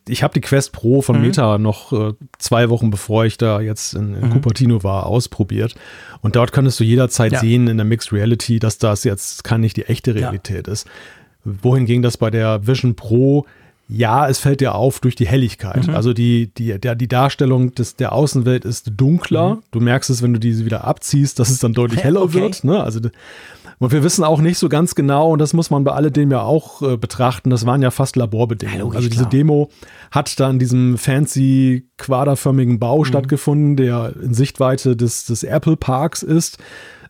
Ich 0.07 0.23
habe 0.23 0.35
die 0.35 0.43
Quest 0.43 0.73
Pro 0.73 1.03
von 1.03 1.17
mhm. 1.17 1.23
Meta 1.23 1.59
noch 1.59 1.93
äh, 1.93 2.13
zwei 2.39 2.69
Wochen 2.69 2.91
bevor 2.91 3.25
ich 3.25 3.39
da 3.39 3.61
jetzt 3.61 3.95
in, 3.95 4.15
in 4.15 4.29
mhm. 4.29 4.31
Cupertino 4.35 4.83
war, 4.85 5.07
ausprobiert. 5.07 5.75
Und 6.21 6.37
dort 6.37 6.53
könntest 6.53 6.79
du 6.79 6.85
jederzeit 6.85 7.33
ja. 7.33 7.41
sehen 7.41 7.67
in 7.69 7.79
der 7.79 7.87
Mixed 7.87 8.13
Reality, 8.13 8.59
dass 8.59 8.79
das 8.79 9.05
jetzt 9.05 9.45
kann 9.45 9.63
nicht 9.63 9.77
die 9.77 9.87
echte 9.87 10.15
Realität 10.15 10.69
ist. 10.69 10.87
Wohin 11.45 11.87
ging 11.87 12.03
das 12.03 12.17
bei 12.17 12.31
der 12.31 12.67
Vision 12.67 12.97
Pro? 12.97 13.47
Ja, 13.89 14.29
es 14.29 14.39
fällt 14.39 14.61
dir 14.61 14.75
auf 14.75 15.01
durch 15.01 15.15
die 15.15 15.27
Helligkeit. 15.27 15.87
Mhm. 15.87 15.95
Also 15.95 16.13
die, 16.13 16.53
die, 16.53 16.79
der, 16.79 16.95
die 16.97 17.09
Darstellung 17.09 17.75
des, 17.75 17.95
der 17.97 18.13
Außenwelt 18.13 18.65
ist 18.65 18.91
dunkler. 18.97 19.57
Mhm. 19.57 19.63
Du 19.71 19.81
merkst 19.81 20.11
es, 20.11 20.23
wenn 20.23 20.33
du 20.33 20.41
diese 20.41 20.65
wieder 20.65 20.85
abziehst, 20.85 21.39
dass 21.39 21.51
es 21.51 21.61
dann 21.61 21.73
deutlich 21.73 22.03
heller 22.03 22.23
okay. 22.23 22.35
wird. 22.35 22.65
Ne? 22.65 22.83
Also, 22.83 23.01
und 23.79 23.93
wir 23.93 24.03
wissen 24.03 24.25
auch 24.25 24.41
nicht 24.41 24.59
so 24.59 24.69
ganz 24.69 24.95
genau, 24.95 25.31
und 25.33 25.39
das 25.39 25.53
muss 25.53 25.71
man 25.71 25.85
bei 25.85 25.93
alledem 25.93 26.31
ja 26.31 26.41
auch 26.41 26.81
äh, 26.83 26.97
betrachten, 26.97 27.51
das 27.51 27.67
waren 27.67 27.83
ja 27.83 27.91
fast 27.91 28.17
Laborbedingungen. 28.17 28.79
Ja, 28.79 28.85
logisch, 28.85 28.97
also 28.97 29.09
diese 29.09 29.23
klar. 29.23 29.31
Demo 29.31 29.71
hat 30.11 30.41
da 30.41 30.49
in 30.49 30.59
diesem 30.59 30.97
fancy 30.97 31.89
quaderförmigen 31.99 32.79
Bau 32.79 33.01
mhm. 33.01 33.05
stattgefunden, 33.05 33.77
der 33.77 34.15
in 34.21 34.35
Sichtweite 34.35 34.97
des, 34.97 35.27
des 35.27 35.43
Apple 35.43 35.77
Parks 35.77 36.23
ist. 36.23 36.59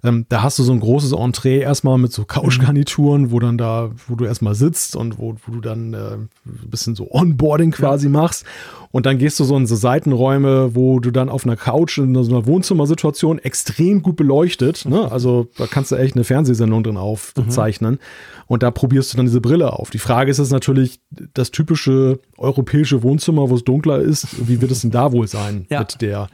Ähm, 0.04 0.26
da 0.28 0.42
hast 0.42 0.58
du 0.58 0.62
so 0.62 0.72
ein 0.72 0.80
großes 0.80 1.12
Entree 1.12 1.60
erstmal 1.60 1.98
mit 1.98 2.12
so 2.12 2.24
Couchgarnituren, 2.24 3.30
wo 3.30 3.40
dann 3.40 3.58
da, 3.58 3.90
wo 4.06 4.14
du 4.14 4.24
erstmal 4.24 4.54
sitzt 4.54 4.96
und 4.96 5.18
wo, 5.18 5.36
wo 5.46 5.52
du 5.52 5.60
dann 5.60 5.94
äh, 5.94 5.96
ein 5.96 6.28
bisschen 6.70 6.94
so 6.94 7.10
Onboarding 7.10 7.70
quasi 7.70 8.06
ja. 8.06 8.12
machst. 8.12 8.44
Und 8.92 9.04
dann 9.04 9.18
gehst 9.18 9.38
du 9.40 9.44
so 9.44 9.56
in 9.56 9.66
so 9.66 9.74
Seitenräume, 9.76 10.74
wo 10.74 11.00
du 11.00 11.10
dann 11.10 11.28
auf 11.28 11.44
einer 11.44 11.56
Couch 11.56 11.98
in 11.98 12.14
so 12.14 12.30
einer 12.30 12.46
Wohnzimmersituation 12.46 13.38
extrem 13.38 14.02
gut 14.02 14.16
beleuchtet, 14.16 14.86
ne? 14.86 15.10
also 15.12 15.48
da 15.58 15.66
kannst 15.66 15.92
du 15.92 15.96
echt 15.96 16.14
eine 16.14 16.24
Fernsehsendung 16.24 16.82
drin 16.82 16.96
aufzeichnen. 16.96 17.94
Mhm. 17.94 17.98
Und 18.46 18.62
da 18.62 18.70
probierst 18.70 19.12
du 19.12 19.16
dann 19.16 19.26
diese 19.26 19.40
Brille 19.40 19.72
auf. 19.72 19.90
Die 19.90 19.98
Frage 19.98 20.30
ist 20.30 20.38
jetzt 20.38 20.52
natürlich, 20.52 21.00
das 21.34 21.50
typische 21.50 22.20
europäische 22.38 23.02
Wohnzimmer, 23.02 23.50
wo 23.50 23.56
es 23.56 23.64
dunkler 23.64 23.98
ist, 23.98 24.48
wie 24.48 24.60
wird 24.60 24.70
es 24.70 24.80
denn 24.80 24.92
da 24.92 25.12
wohl 25.12 25.26
sein 25.26 25.66
ja. 25.68 25.80
mit 25.80 26.00
der 26.00 26.28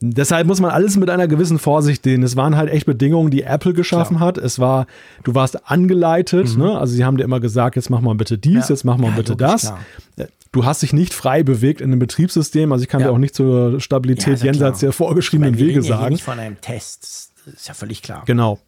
Deshalb 0.00 0.46
muss 0.46 0.60
man 0.60 0.70
alles 0.70 0.96
mit 0.96 1.08
einer 1.08 1.28
gewissen 1.28 1.58
Vorsicht 1.58 2.04
sehen. 2.04 2.22
Es 2.22 2.36
waren 2.36 2.56
halt 2.56 2.70
echt 2.70 2.86
Bedingungen, 2.86 3.30
die 3.30 3.42
Apple 3.42 3.72
geschaffen 3.72 4.16
Klar. 4.16 4.28
hat. 4.28 4.38
Es 4.38 4.58
war, 4.58 4.86
du 5.22 5.34
warst 5.34 5.70
angeleitet, 5.70 6.56
mhm. 6.56 6.62
ne? 6.62 6.78
Also 6.78 6.94
sie 6.94 7.04
haben 7.04 7.16
dir 7.16 7.24
immer 7.24 7.40
gesagt, 7.40 7.76
jetzt 7.76 7.90
mach 7.90 8.00
mal 8.00 8.14
bitte 8.14 8.36
dies, 8.36 8.68
ja. 8.68 8.74
jetzt 8.74 8.84
mach 8.84 8.98
mal 8.98 9.10
ja, 9.10 9.16
bitte 9.16 9.32
logisch, 9.32 9.46
das. 9.46 9.62
Klar. 9.62 10.28
Du 10.52 10.64
hast 10.64 10.82
dich 10.82 10.92
nicht 10.92 11.14
frei 11.14 11.42
bewegt 11.42 11.80
in 11.80 11.90
einem 11.90 11.98
Betriebssystem, 11.98 12.70
also 12.70 12.82
ich 12.82 12.88
kann 12.88 13.00
ja. 13.00 13.08
dir 13.08 13.12
auch 13.12 13.18
nicht 13.18 13.34
zur 13.34 13.80
Stabilität 13.80 14.40
jenseits 14.42 14.80
der 14.80 14.92
vorgeschriebenen 14.92 15.58
Wege 15.58 15.82
sagen. 15.82 16.12
Nicht 16.12 16.22
von 16.22 16.38
einem 16.38 16.60
Test, 16.60 17.32
das 17.44 17.54
ist 17.54 17.68
ja 17.68 17.74
völlig 17.74 18.02
klar. 18.02 18.22
Genau. 18.26 18.60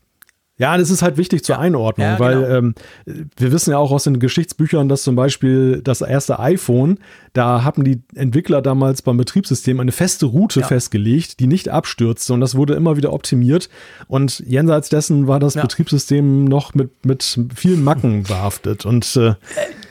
Ja, 0.58 0.78
das 0.78 0.88
ist 0.88 1.02
halt 1.02 1.18
wichtig 1.18 1.44
zur 1.44 1.58
Einordnung, 1.58 2.06
ja, 2.06 2.18
weil 2.18 2.40
genau. 2.40 2.54
ähm, 2.54 2.74
wir 3.36 3.52
wissen 3.52 3.72
ja 3.72 3.78
auch 3.78 3.90
aus 3.90 4.04
den 4.04 4.18
Geschichtsbüchern, 4.18 4.88
dass 4.88 5.02
zum 5.02 5.14
Beispiel 5.14 5.82
das 5.84 6.00
erste 6.00 6.38
iPhone, 6.38 6.98
da 7.34 7.62
hatten 7.62 7.84
die 7.84 8.02
Entwickler 8.14 8.62
damals 8.62 9.02
beim 9.02 9.18
Betriebssystem 9.18 9.78
eine 9.80 9.92
feste 9.92 10.24
Route 10.24 10.60
ja. 10.60 10.66
festgelegt, 10.66 11.40
die 11.40 11.46
nicht 11.46 11.68
abstürzte 11.68 12.32
und 12.32 12.40
das 12.40 12.54
wurde 12.54 12.72
immer 12.72 12.96
wieder 12.96 13.12
optimiert 13.12 13.68
und 14.08 14.42
jenseits 14.46 14.88
dessen 14.88 15.26
war 15.26 15.40
das 15.40 15.54
ja. 15.54 15.62
Betriebssystem 15.62 16.44
noch 16.44 16.72
mit, 16.72 17.04
mit 17.04 17.38
vielen 17.54 17.84
Macken 17.84 18.22
behaftet 18.22 18.86
und 18.86 19.14
äh, 19.16 19.34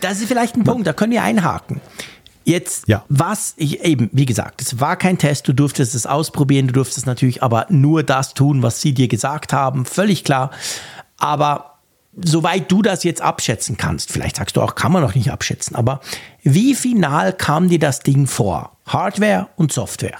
das 0.02 0.20
ist 0.20 0.28
vielleicht 0.28 0.56
ein 0.56 0.64
Punkt, 0.64 0.88
da 0.88 0.94
können 0.94 1.12
wir 1.12 1.22
einhaken. 1.22 1.80
Jetzt, 2.46 2.88
ja. 2.88 3.04
was, 3.10 3.56
ich, 3.58 3.84
eben, 3.84 4.10
wie 4.14 4.28
gesagt, 4.28 4.62
es 4.62 4.80
war 4.80 4.98
kein 4.98 5.18
Test, 5.18 5.48
du 5.48 5.54
durftest 5.54 5.96
es 5.96 6.06
ausprobieren, 6.06 6.68
du 6.68 6.74
durftest 6.74 7.08
natürlich 7.08 7.42
aber 7.42 7.66
nur 7.70 8.04
das 8.04 8.36
tun, 8.36 8.62
was 8.62 8.82
sie 8.82 8.94
dir 8.94 9.08
gesagt 9.08 9.52
haben, 9.52 9.84
völlig 9.84 10.24
klar. 10.24 10.52
Aber 11.18 11.80
soweit 12.16 12.72
du 12.72 12.84
das 12.84 13.04
jetzt 13.04 13.22
abschätzen 13.22 13.78
kannst, 13.78 14.12
vielleicht 14.12 14.36
sagst 14.36 14.56
du 14.58 14.62
auch, 14.62 14.76
kann 14.76 14.92
man 14.92 15.02
noch 15.02 15.16
nicht 15.16 15.32
abschätzen, 15.32 15.76
aber 15.76 16.02
wie 16.44 16.76
final 16.76 17.34
kam 17.34 17.68
dir 17.68 17.80
das 17.80 18.02
Ding 18.02 18.28
vor? 18.28 18.78
Hardware 18.86 19.48
und 19.56 19.74
Software? 19.74 20.20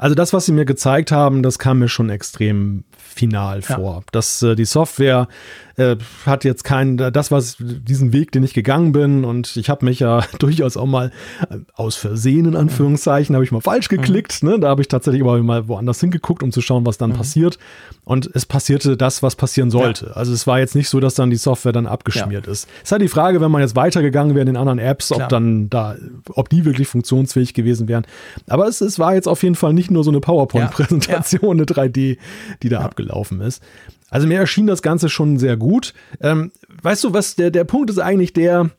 Also 0.00 0.14
das, 0.14 0.32
was 0.32 0.46
sie 0.46 0.52
mir 0.52 0.64
gezeigt 0.64 1.12
haben, 1.12 1.42
das 1.42 1.58
kam 1.58 1.78
mir 1.78 1.88
schon 1.90 2.08
extrem 2.08 2.84
final 2.96 3.60
ja. 3.68 3.76
vor. 3.76 4.02
Dass 4.12 4.42
äh, 4.42 4.56
die 4.56 4.64
Software 4.64 5.28
äh, 5.76 5.96
hat 6.24 6.44
jetzt 6.44 6.64
keinen, 6.64 6.96
das 6.96 7.30
war 7.30 7.42
diesen 7.58 8.12
Weg, 8.14 8.32
den 8.32 8.42
ich 8.42 8.54
gegangen 8.54 8.92
bin 8.92 9.24
und 9.24 9.56
ich 9.56 9.68
habe 9.68 9.84
mich 9.84 10.00
ja 10.00 10.22
durchaus 10.38 10.78
auch 10.78 10.86
mal 10.86 11.10
äh, 11.50 11.56
aus 11.74 11.96
Versehen 11.96 12.46
in 12.46 12.56
Anführungszeichen, 12.56 13.34
habe 13.34 13.44
ich 13.44 13.52
mal 13.52 13.60
falsch 13.60 13.88
geklickt. 13.88 14.42
Mhm. 14.42 14.48
Ne? 14.48 14.60
Da 14.60 14.68
habe 14.68 14.80
ich 14.80 14.88
tatsächlich 14.88 15.22
aber 15.22 15.36
mal 15.42 15.68
woanders 15.68 16.00
hingeguckt, 16.00 16.42
um 16.42 16.50
zu 16.50 16.62
schauen, 16.62 16.86
was 16.86 16.96
dann 16.96 17.10
mhm. 17.10 17.16
passiert. 17.16 17.58
Und 18.04 18.30
es 18.32 18.46
passierte 18.46 18.96
das, 18.96 19.22
was 19.22 19.36
passieren 19.36 19.70
sollte. 19.70 20.06
Ja. 20.06 20.12
Also 20.12 20.32
es 20.32 20.46
war 20.46 20.58
jetzt 20.58 20.74
nicht 20.74 20.88
so, 20.88 21.00
dass 21.00 21.14
dann 21.14 21.28
die 21.28 21.36
Software 21.36 21.72
dann 21.72 21.86
abgeschmiert 21.86 22.46
ja. 22.46 22.52
ist. 22.52 22.68
Es 22.78 22.84
ist 22.84 22.92
halt 22.92 23.02
die 23.02 23.08
Frage, 23.08 23.42
wenn 23.42 23.50
man 23.50 23.60
jetzt 23.60 23.76
weitergegangen 23.76 24.34
wäre 24.34 24.42
in 24.42 24.46
den 24.46 24.56
anderen 24.56 24.78
Apps, 24.78 25.08
Klar. 25.08 25.24
ob 25.24 25.28
dann 25.28 25.68
da, 25.68 25.96
ob 26.30 26.48
die 26.48 26.64
wirklich 26.64 26.88
funktionsfähig 26.88 27.52
gewesen 27.52 27.86
wären. 27.86 28.06
Aber 28.48 28.66
es, 28.66 28.80
es 28.80 28.98
war 28.98 29.14
jetzt 29.14 29.28
auf 29.28 29.42
jeden 29.42 29.56
Fall 29.56 29.74
nicht 29.74 29.89
nur 29.90 30.04
so 30.04 30.10
eine 30.10 30.20
PowerPoint-Präsentation, 30.20 31.58
eine 31.58 31.64
3D, 31.64 32.18
die 32.62 32.68
da 32.68 32.80
abgelaufen 32.80 33.40
ist. 33.40 33.62
Also 34.10 34.26
mir 34.26 34.38
erschien 34.38 34.66
das 34.66 34.82
Ganze 34.82 35.08
schon 35.08 35.38
sehr 35.38 35.56
gut. 35.56 35.94
Ähm, 36.20 36.52
weißt 36.82 37.04
du, 37.04 37.12
was 37.12 37.36
der, 37.36 37.50
der 37.50 37.64
Punkt 37.64 37.90
ist 37.90 37.98
eigentlich 37.98 38.32
der, 38.32 38.70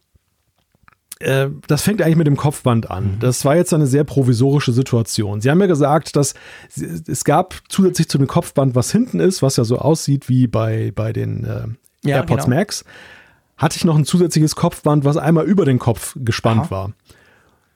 äh, 1.19 1.48
das 1.67 1.81
fängt 1.81 2.01
eigentlich 2.01 2.17
mit 2.17 2.27
dem 2.27 2.38
Kopfband 2.38 2.91
an. 2.91 3.03
Mhm. 3.03 3.19
Das 3.19 3.45
war 3.45 3.56
jetzt 3.56 3.73
eine 3.73 3.88
sehr 3.88 4.03
provisorische 4.03 4.73
Situation. 4.73 5.41
Sie 5.41 5.49
haben 5.49 5.61
ja 5.61 5.67
gesagt, 5.67 6.15
dass 6.15 6.33
es 6.75 7.23
gab 7.23 7.56
zusätzlich 7.69 8.09
zu 8.09 8.17
dem 8.17 8.27
Kopfband, 8.27 8.75
was 8.75 8.91
hinten 8.91 9.19
ist, 9.19 9.41
was 9.41 9.57
ja 9.57 9.64
so 9.64 9.77
aussieht 9.77 10.30
wie 10.30 10.48
bei, 10.48 10.91
bei 10.93 11.14
den 11.14 11.45
äh, 11.45 11.67
ja, 12.03 12.17
AirPods 12.17 12.45
genau. 12.45 12.57
Max, 12.57 12.83
hatte 13.57 13.77
ich 13.77 13.85
noch 13.85 13.95
ein 13.95 14.06
zusätzliches 14.06 14.56
Kopfband, 14.56 15.06
was 15.06 15.17
einmal 15.17 15.45
über 15.45 15.65
den 15.65 15.80
Kopf 15.80 16.17
gespannt 16.19 16.61
Aha. 16.61 16.72
war. 16.72 16.93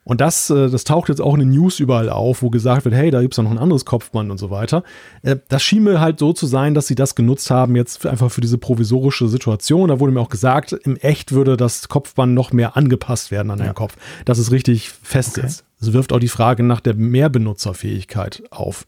Und 0.06 0.20
das, 0.20 0.50
äh, 0.50 0.70
das 0.70 0.84
taucht 0.84 1.08
jetzt 1.08 1.20
auch 1.20 1.34
in 1.34 1.40
den 1.40 1.50
News 1.50 1.80
überall 1.80 2.10
auf, 2.10 2.40
wo 2.42 2.48
gesagt 2.48 2.84
wird, 2.84 2.94
hey, 2.94 3.10
da 3.10 3.22
gibt 3.22 3.34
es 3.34 3.42
noch 3.42 3.50
ein 3.50 3.58
anderes 3.58 3.84
Kopfband 3.84 4.30
und 4.30 4.38
so 4.38 4.50
weiter. 4.50 4.84
Äh, 5.22 5.38
das 5.48 5.64
schien 5.64 5.82
mir 5.82 6.00
halt 6.00 6.20
so 6.20 6.32
zu 6.32 6.46
sein, 6.46 6.74
dass 6.74 6.86
sie 6.86 6.94
das 6.94 7.16
genutzt 7.16 7.50
haben, 7.50 7.74
jetzt 7.74 8.06
einfach 8.06 8.30
für 8.30 8.40
diese 8.40 8.56
provisorische 8.56 9.26
Situation. 9.26 9.88
Da 9.88 9.98
wurde 9.98 10.12
mir 10.12 10.20
auch 10.20 10.28
gesagt, 10.28 10.72
im 10.72 10.94
Echt 10.94 11.32
würde 11.32 11.56
das 11.56 11.88
Kopfband 11.88 12.34
noch 12.34 12.52
mehr 12.52 12.76
angepasst 12.76 13.32
werden 13.32 13.50
an 13.50 13.58
den 13.58 13.66
ja. 13.66 13.72
Kopf, 13.72 13.96
dass 14.24 14.38
es 14.38 14.52
richtig 14.52 14.90
fest 14.90 15.38
okay. 15.38 15.48
ist. 15.48 15.64
Es 15.80 15.92
wirft 15.92 16.12
auch 16.12 16.20
die 16.20 16.28
Frage 16.28 16.62
nach 16.62 16.78
der 16.78 16.94
Mehrbenutzerfähigkeit 16.94 18.44
auf. 18.50 18.86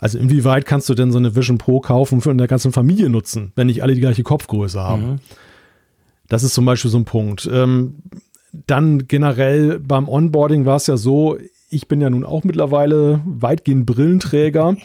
Also 0.00 0.18
inwieweit 0.18 0.66
kannst 0.66 0.88
du 0.88 0.94
denn 0.94 1.12
so 1.12 1.18
eine 1.18 1.36
Vision 1.36 1.58
Pro 1.58 1.78
kaufen 1.78 2.20
für 2.20 2.30
eine 2.30 2.48
ganze 2.48 2.72
Familie 2.72 3.08
nutzen, 3.08 3.52
wenn 3.54 3.68
nicht 3.68 3.84
alle 3.84 3.94
die 3.94 4.00
gleiche 4.00 4.24
Kopfgröße 4.24 4.80
haben? 4.80 5.10
Mhm. 5.10 5.18
Das 6.28 6.42
ist 6.42 6.54
zum 6.54 6.64
Beispiel 6.64 6.90
so 6.90 6.98
ein 6.98 7.04
Punkt. 7.04 7.48
Ähm, 7.50 7.98
dann 8.66 9.08
generell 9.08 9.78
beim 9.78 10.08
Onboarding 10.08 10.64
war 10.66 10.76
es 10.76 10.86
ja 10.86 10.96
so, 10.96 11.38
ich 11.70 11.88
bin 11.88 12.00
ja 12.00 12.10
nun 12.10 12.24
auch 12.24 12.44
mittlerweile 12.44 13.20
weitgehend 13.24 13.86
Brillenträger. 13.86 14.76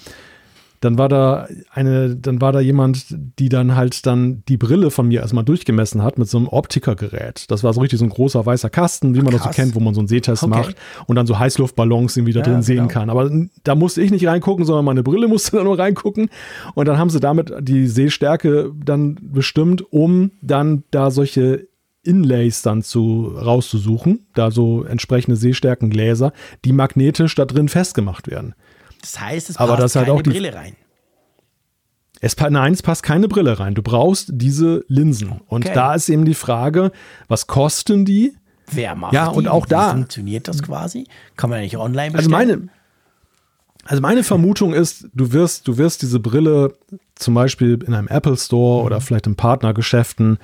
Dann 0.82 0.98
war 0.98 1.09
da 1.09 1.48
eine, 1.69 2.16
dann 2.16 2.41
war 2.41 2.51
da 2.51 2.59
jemand, 2.59 3.06
die 3.38 3.50
dann 3.50 3.75
halt 3.75 4.08
dann 4.08 4.41
die 4.48 4.58
Brille 4.58 4.90
von 4.90 5.08
mir 5.08 5.22
erstmal 5.22 5.43
durchgemessen 5.43 6.01
hat 6.01 6.17
mit 6.17 6.27
so 6.27 6.40
einem 6.40 6.48
Optikergerät. 6.48 7.51
Das 7.51 7.64
war 7.64 7.72
so 7.72 7.82
richtig 7.82 8.00
so 8.00 8.06
ein 8.06 8.09
großer 8.09 8.43
weißer 8.43 8.72
Kasten, 8.72 9.14
wie 9.14 9.19
man 9.19 9.27
Krass. 9.27 9.43
das 9.43 9.56
so 9.56 9.61
kennt, 9.61 9.75
wo 9.75 9.80
man 9.80 9.93
so 9.93 10.01
einen 10.01 10.08
Sehtest 10.08 10.41
okay. 10.41 10.50
macht 10.50 10.75
und 11.06 11.17
dann 11.17 11.27
so 11.27 11.38
Heißluftballons 11.38 12.17
irgendwie 12.17 12.33
da 12.33 12.40
ja, 12.40 12.48
drin 12.48 12.64
sehen 12.64 12.77
genau. 12.77 12.90
kann. 12.90 13.09
Aber 13.11 13.30
da 13.64 13.75
musste 13.75 14.01
ich 14.01 14.09
nicht 14.09 14.25
reingucken, 14.25 14.66
sondern 14.66 14.85
meine 14.85 15.03
Brille 15.03 15.27
musste 15.27 15.51
da 15.58 15.64
nur 15.64 15.77
reingucken. 15.77 16.30
Und 16.74 16.88
dann 16.88 16.98
haben 16.98 17.11
sie 17.11 17.19
damit 17.19 17.53
die 17.59 17.85
Sehstärke 17.85 18.72
dann 18.83 19.19
bestimmt, 19.22 19.85
um 19.93 20.32
dann 20.41 20.83
da 20.90 21.11
solche 21.11 21.67
Inlays 22.03 22.61
dann 22.61 22.81
zu 22.81 23.33
rauszusuchen, 23.35 24.27
da 24.33 24.51
so 24.51 24.83
entsprechende 24.83 25.38
Sehstärkengläser, 25.38 26.33
die 26.65 26.73
magnetisch 26.73 27.35
da 27.35 27.45
drin 27.45 27.69
festgemacht 27.69 28.30
werden. 28.30 28.55
Das 29.01 29.19
heißt, 29.19 29.49
es 29.49 29.57
Aber 29.57 29.77
passt 29.77 29.95
halt 29.95 30.07
keine 30.07 30.23
die, 30.23 30.30
Brille 30.30 30.53
rein. 30.53 30.75
Es, 32.19 32.38
nein, 32.38 32.73
es 32.73 32.83
passt 32.83 33.03
keine 33.03 33.27
Brille 33.27 33.59
rein. 33.59 33.73
Du 33.73 33.81
brauchst 33.81 34.30
diese 34.33 34.85
Linsen. 34.88 35.31
Okay. 35.31 35.41
Und 35.47 35.67
da 35.67 35.95
ist 35.95 36.07
eben 36.07 36.25
die 36.25 36.35
Frage, 36.35 36.91
was 37.27 37.47
kosten 37.47 38.05
die? 38.05 38.35
Wer 38.71 38.95
macht 38.95 39.13
ja, 39.13 39.27
und 39.27 39.45
die? 39.45 39.49
auch 39.49 39.65
da. 39.65 39.89
Wie 39.89 39.97
funktioniert 39.97 40.47
das 40.47 40.61
quasi? 40.61 41.07
Kann 41.35 41.49
man 41.49 41.59
ja 41.59 41.63
nicht 41.63 41.77
online 41.77 42.11
bestellen? 42.11 42.33
Also 42.33 42.47
meine, 42.51 42.69
also 43.85 44.01
meine 44.01 44.23
Vermutung 44.23 44.73
ist, 44.73 45.07
du 45.13 45.33
wirst, 45.33 45.67
du 45.67 45.77
wirst 45.77 46.03
diese 46.03 46.19
Brille 46.19 46.75
zum 47.15 47.33
Beispiel 47.33 47.83
in 47.85 47.93
einem 47.93 48.07
Apple 48.07 48.38
Store 48.38 48.83
oder 48.83 49.01
vielleicht 49.01 49.25
in 49.25 49.35
Partnergeschäften 49.35 50.38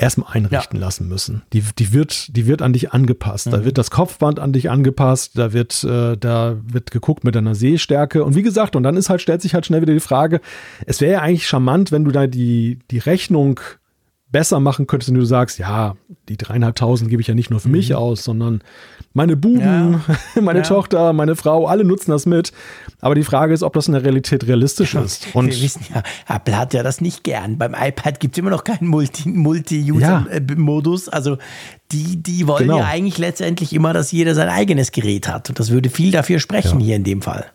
erstmal 0.00 0.32
einrichten 0.32 0.78
ja. 0.78 0.86
lassen 0.86 1.08
müssen. 1.08 1.42
Die, 1.52 1.62
die, 1.78 1.92
wird, 1.92 2.36
die 2.36 2.46
wird 2.46 2.62
an 2.62 2.72
dich 2.72 2.92
angepasst. 2.92 3.46
Mhm. 3.46 3.50
Da 3.50 3.64
wird 3.64 3.78
das 3.78 3.90
Kopfband 3.90 4.38
an 4.38 4.52
dich 4.52 4.70
angepasst, 4.70 5.38
da 5.38 5.52
wird, 5.52 5.84
äh, 5.84 6.16
da 6.16 6.56
wird 6.64 6.90
geguckt 6.90 7.22
mit 7.22 7.34
deiner 7.34 7.54
Sehstärke. 7.54 8.24
Und 8.24 8.34
wie 8.34 8.42
gesagt, 8.42 8.76
und 8.76 8.82
dann 8.82 8.96
ist 8.96 9.10
halt, 9.10 9.20
stellt 9.20 9.42
sich 9.42 9.54
halt 9.54 9.66
schnell 9.66 9.82
wieder 9.82 9.92
die 9.92 10.00
Frage, 10.00 10.40
es 10.86 11.00
wäre 11.00 11.12
ja 11.12 11.20
eigentlich 11.20 11.46
charmant, 11.46 11.92
wenn 11.92 12.04
du 12.04 12.10
da 12.10 12.26
die, 12.26 12.78
die 12.90 12.98
Rechnung 12.98 13.60
besser 14.30 14.60
machen 14.60 14.86
könntest, 14.86 15.10
wenn 15.10 15.18
du 15.18 15.26
sagst, 15.26 15.58
ja, 15.58 15.96
die 16.28 16.36
dreieinhalbtausend 16.36 17.10
gebe 17.10 17.20
ich 17.20 17.28
ja 17.28 17.34
nicht 17.34 17.50
nur 17.50 17.60
für 17.60 17.68
mhm. 17.68 17.74
mich 17.74 17.94
aus, 17.94 18.24
sondern 18.24 18.62
meine 19.12 19.36
Buben, 19.36 19.60
ja. 19.60 20.00
meine 20.40 20.60
ja. 20.60 20.64
Tochter, 20.64 21.12
meine 21.12 21.34
Frau, 21.34 21.66
alle 21.66 21.84
nutzen 21.84 22.12
das 22.12 22.26
mit. 22.26 22.52
Aber 23.00 23.14
die 23.14 23.24
Frage 23.24 23.52
ist, 23.52 23.62
ob 23.62 23.72
das 23.72 23.88
in 23.88 23.94
der 23.94 24.04
Realität 24.04 24.46
realistisch 24.46 24.94
ist. 24.94 25.28
Und 25.34 25.50
Wir 25.50 25.62
wissen 25.62 25.84
ja, 25.92 26.02
Apple 26.28 26.56
hat 26.56 26.74
ja 26.74 26.82
das 26.82 27.00
nicht 27.00 27.24
gern. 27.24 27.58
Beim 27.58 27.74
iPad 27.74 28.20
gibt 28.20 28.34
es 28.34 28.38
immer 28.38 28.50
noch 28.50 28.62
keinen 28.62 28.86
Multi-User-Modus. 28.86 31.06
Ja. 31.06 31.12
Also 31.12 31.38
die, 31.90 32.22
die 32.22 32.46
wollen 32.46 32.68
genau. 32.68 32.78
ja 32.78 32.86
eigentlich 32.86 33.18
letztendlich 33.18 33.72
immer, 33.72 33.92
dass 33.92 34.12
jeder 34.12 34.34
sein 34.34 34.48
eigenes 34.48 34.92
Gerät 34.92 35.28
hat. 35.28 35.48
Und 35.48 35.58
das 35.58 35.70
würde 35.70 35.90
viel 35.90 36.12
dafür 36.12 36.38
sprechen 36.38 36.78
hier 36.78 36.96
in 36.96 37.04
dem 37.04 37.22
Fall. 37.22 37.46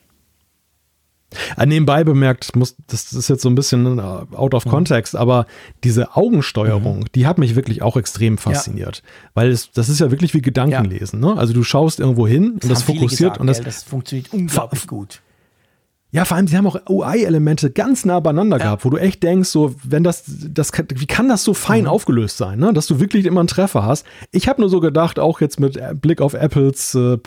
Äh, 1.57 1.65
nebenbei 1.65 2.03
bemerkt, 2.03 2.55
muss, 2.55 2.75
das 2.87 3.13
ist 3.13 3.29
jetzt 3.29 3.41
so 3.41 3.49
ein 3.49 3.55
bisschen 3.55 3.99
äh, 3.99 4.01
out 4.01 4.53
of 4.53 4.65
mhm. 4.65 4.69
context, 4.69 5.15
aber 5.15 5.45
diese 5.83 6.15
Augensteuerung, 6.15 6.99
mhm. 6.99 7.05
die 7.15 7.27
hat 7.27 7.37
mich 7.37 7.55
wirklich 7.55 7.81
auch 7.81 7.97
extrem 7.97 8.37
fasziniert. 8.37 9.01
Ja. 9.03 9.29
Weil 9.33 9.49
es, 9.49 9.71
das 9.71 9.89
ist 9.89 9.99
ja 9.99 10.11
wirklich 10.11 10.33
wie 10.33 10.41
Gedankenlesen. 10.41 11.21
Ja. 11.21 11.33
Ne? 11.33 11.39
Also 11.39 11.53
du 11.53 11.63
schaust 11.63 11.99
irgendwo 11.99 12.27
hin 12.27 12.53
das 12.55 12.63
und 12.63 12.71
das 12.71 12.83
fokussiert 12.83 13.09
gesagt, 13.09 13.39
und 13.39 13.47
das, 13.47 13.61
das 13.61 13.83
funktioniert 13.83 14.31
unglaublich 14.33 14.87
gut. 14.87 15.21
Ja, 16.15 16.23
vor 16.23 16.37
allem, 16.37 16.47
sie 16.47 16.55
haben 16.55 16.65
auch 16.65 16.79
UI-Elemente 16.87 17.71
ganz 17.71 18.05
nah 18.05 18.21
beieinander 18.21 18.55
ja. 18.55 18.63
gehabt, 18.63 18.85
wo 18.85 18.89
du 18.89 18.95
echt 18.95 19.21
denkst, 19.21 19.49
so, 19.49 19.75
wenn 19.83 20.01
das, 20.01 20.23
das 20.25 20.71
wie 20.95 21.07
kann 21.07 21.27
das 21.27 21.43
so 21.43 21.53
fein 21.53 21.81
mhm. 21.81 21.89
aufgelöst 21.89 22.37
sein, 22.37 22.57
ne? 22.57 22.71
dass 22.71 22.87
du 22.87 23.01
wirklich 23.01 23.25
immer 23.25 23.41
einen 23.41 23.49
Treffer 23.49 23.83
hast. 23.83 24.05
Ich 24.31 24.47
habe 24.47 24.61
nur 24.61 24.69
so 24.69 24.79
gedacht, 24.79 25.19
auch 25.19 25.41
jetzt 25.41 25.59
mit 25.59 25.77
Blick 25.99 26.21
auf 26.21 26.33
Apples 26.33 26.95
äh, 26.95 27.17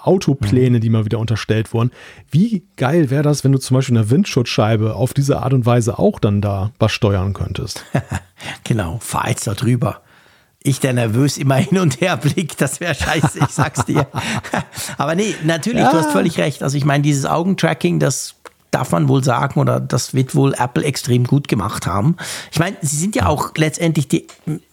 Autopläne, 0.00 0.76
mhm. 0.76 0.80
die 0.80 0.90
mal 0.90 1.04
wieder 1.04 1.18
unterstellt 1.18 1.74
wurden, 1.74 1.90
wie 2.30 2.62
geil 2.76 3.10
wäre 3.10 3.24
das, 3.24 3.42
wenn 3.42 3.50
du 3.50 3.58
zum 3.58 3.78
Beispiel 3.78 3.98
eine 3.98 4.10
Windschutzscheibe 4.10 4.94
auf 4.94 5.12
diese 5.12 5.42
Art 5.42 5.52
und 5.52 5.66
Weise 5.66 5.98
auch 5.98 6.20
dann 6.20 6.40
da 6.40 6.70
was 6.78 6.92
steuern 6.92 7.32
könntest. 7.32 7.84
genau, 8.62 8.98
fahr 9.00 9.28
jetzt 9.28 9.48
da 9.48 9.54
drüber 9.54 10.02
ich 10.66 10.80
der 10.80 10.92
nervös 10.92 11.38
immer 11.38 11.56
hin 11.56 11.78
und 11.78 12.00
her 12.00 12.16
blickt, 12.16 12.60
das 12.60 12.80
wäre 12.80 12.94
scheiße, 12.94 13.38
ich 13.38 13.50
sag's 13.50 13.84
dir. 13.84 14.06
Aber 14.98 15.14
nee, 15.14 15.34
natürlich, 15.44 15.80
ja. 15.80 15.92
du 15.92 15.98
hast 15.98 16.10
völlig 16.10 16.38
recht. 16.38 16.62
Also 16.62 16.76
ich 16.76 16.84
meine, 16.84 17.02
dieses 17.02 17.24
Augentracking, 17.24 18.00
das 18.00 18.35
darf 18.76 18.92
man 18.92 19.08
wohl 19.08 19.24
sagen, 19.24 19.58
oder 19.58 19.80
das 19.80 20.12
wird 20.12 20.34
wohl 20.34 20.52
Apple 20.52 20.84
extrem 20.84 21.24
gut 21.24 21.48
gemacht 21.48 21.86
haben. 21.86 22.16
Ich 22.52 22.58
meine, 22.58 22.76
sie 22.82 22.96
sind 22.96 23.16
ja 23.16 23.26
auch 23.26 23.52
letztendlich 23.56 24.06
die, 24.06 24.26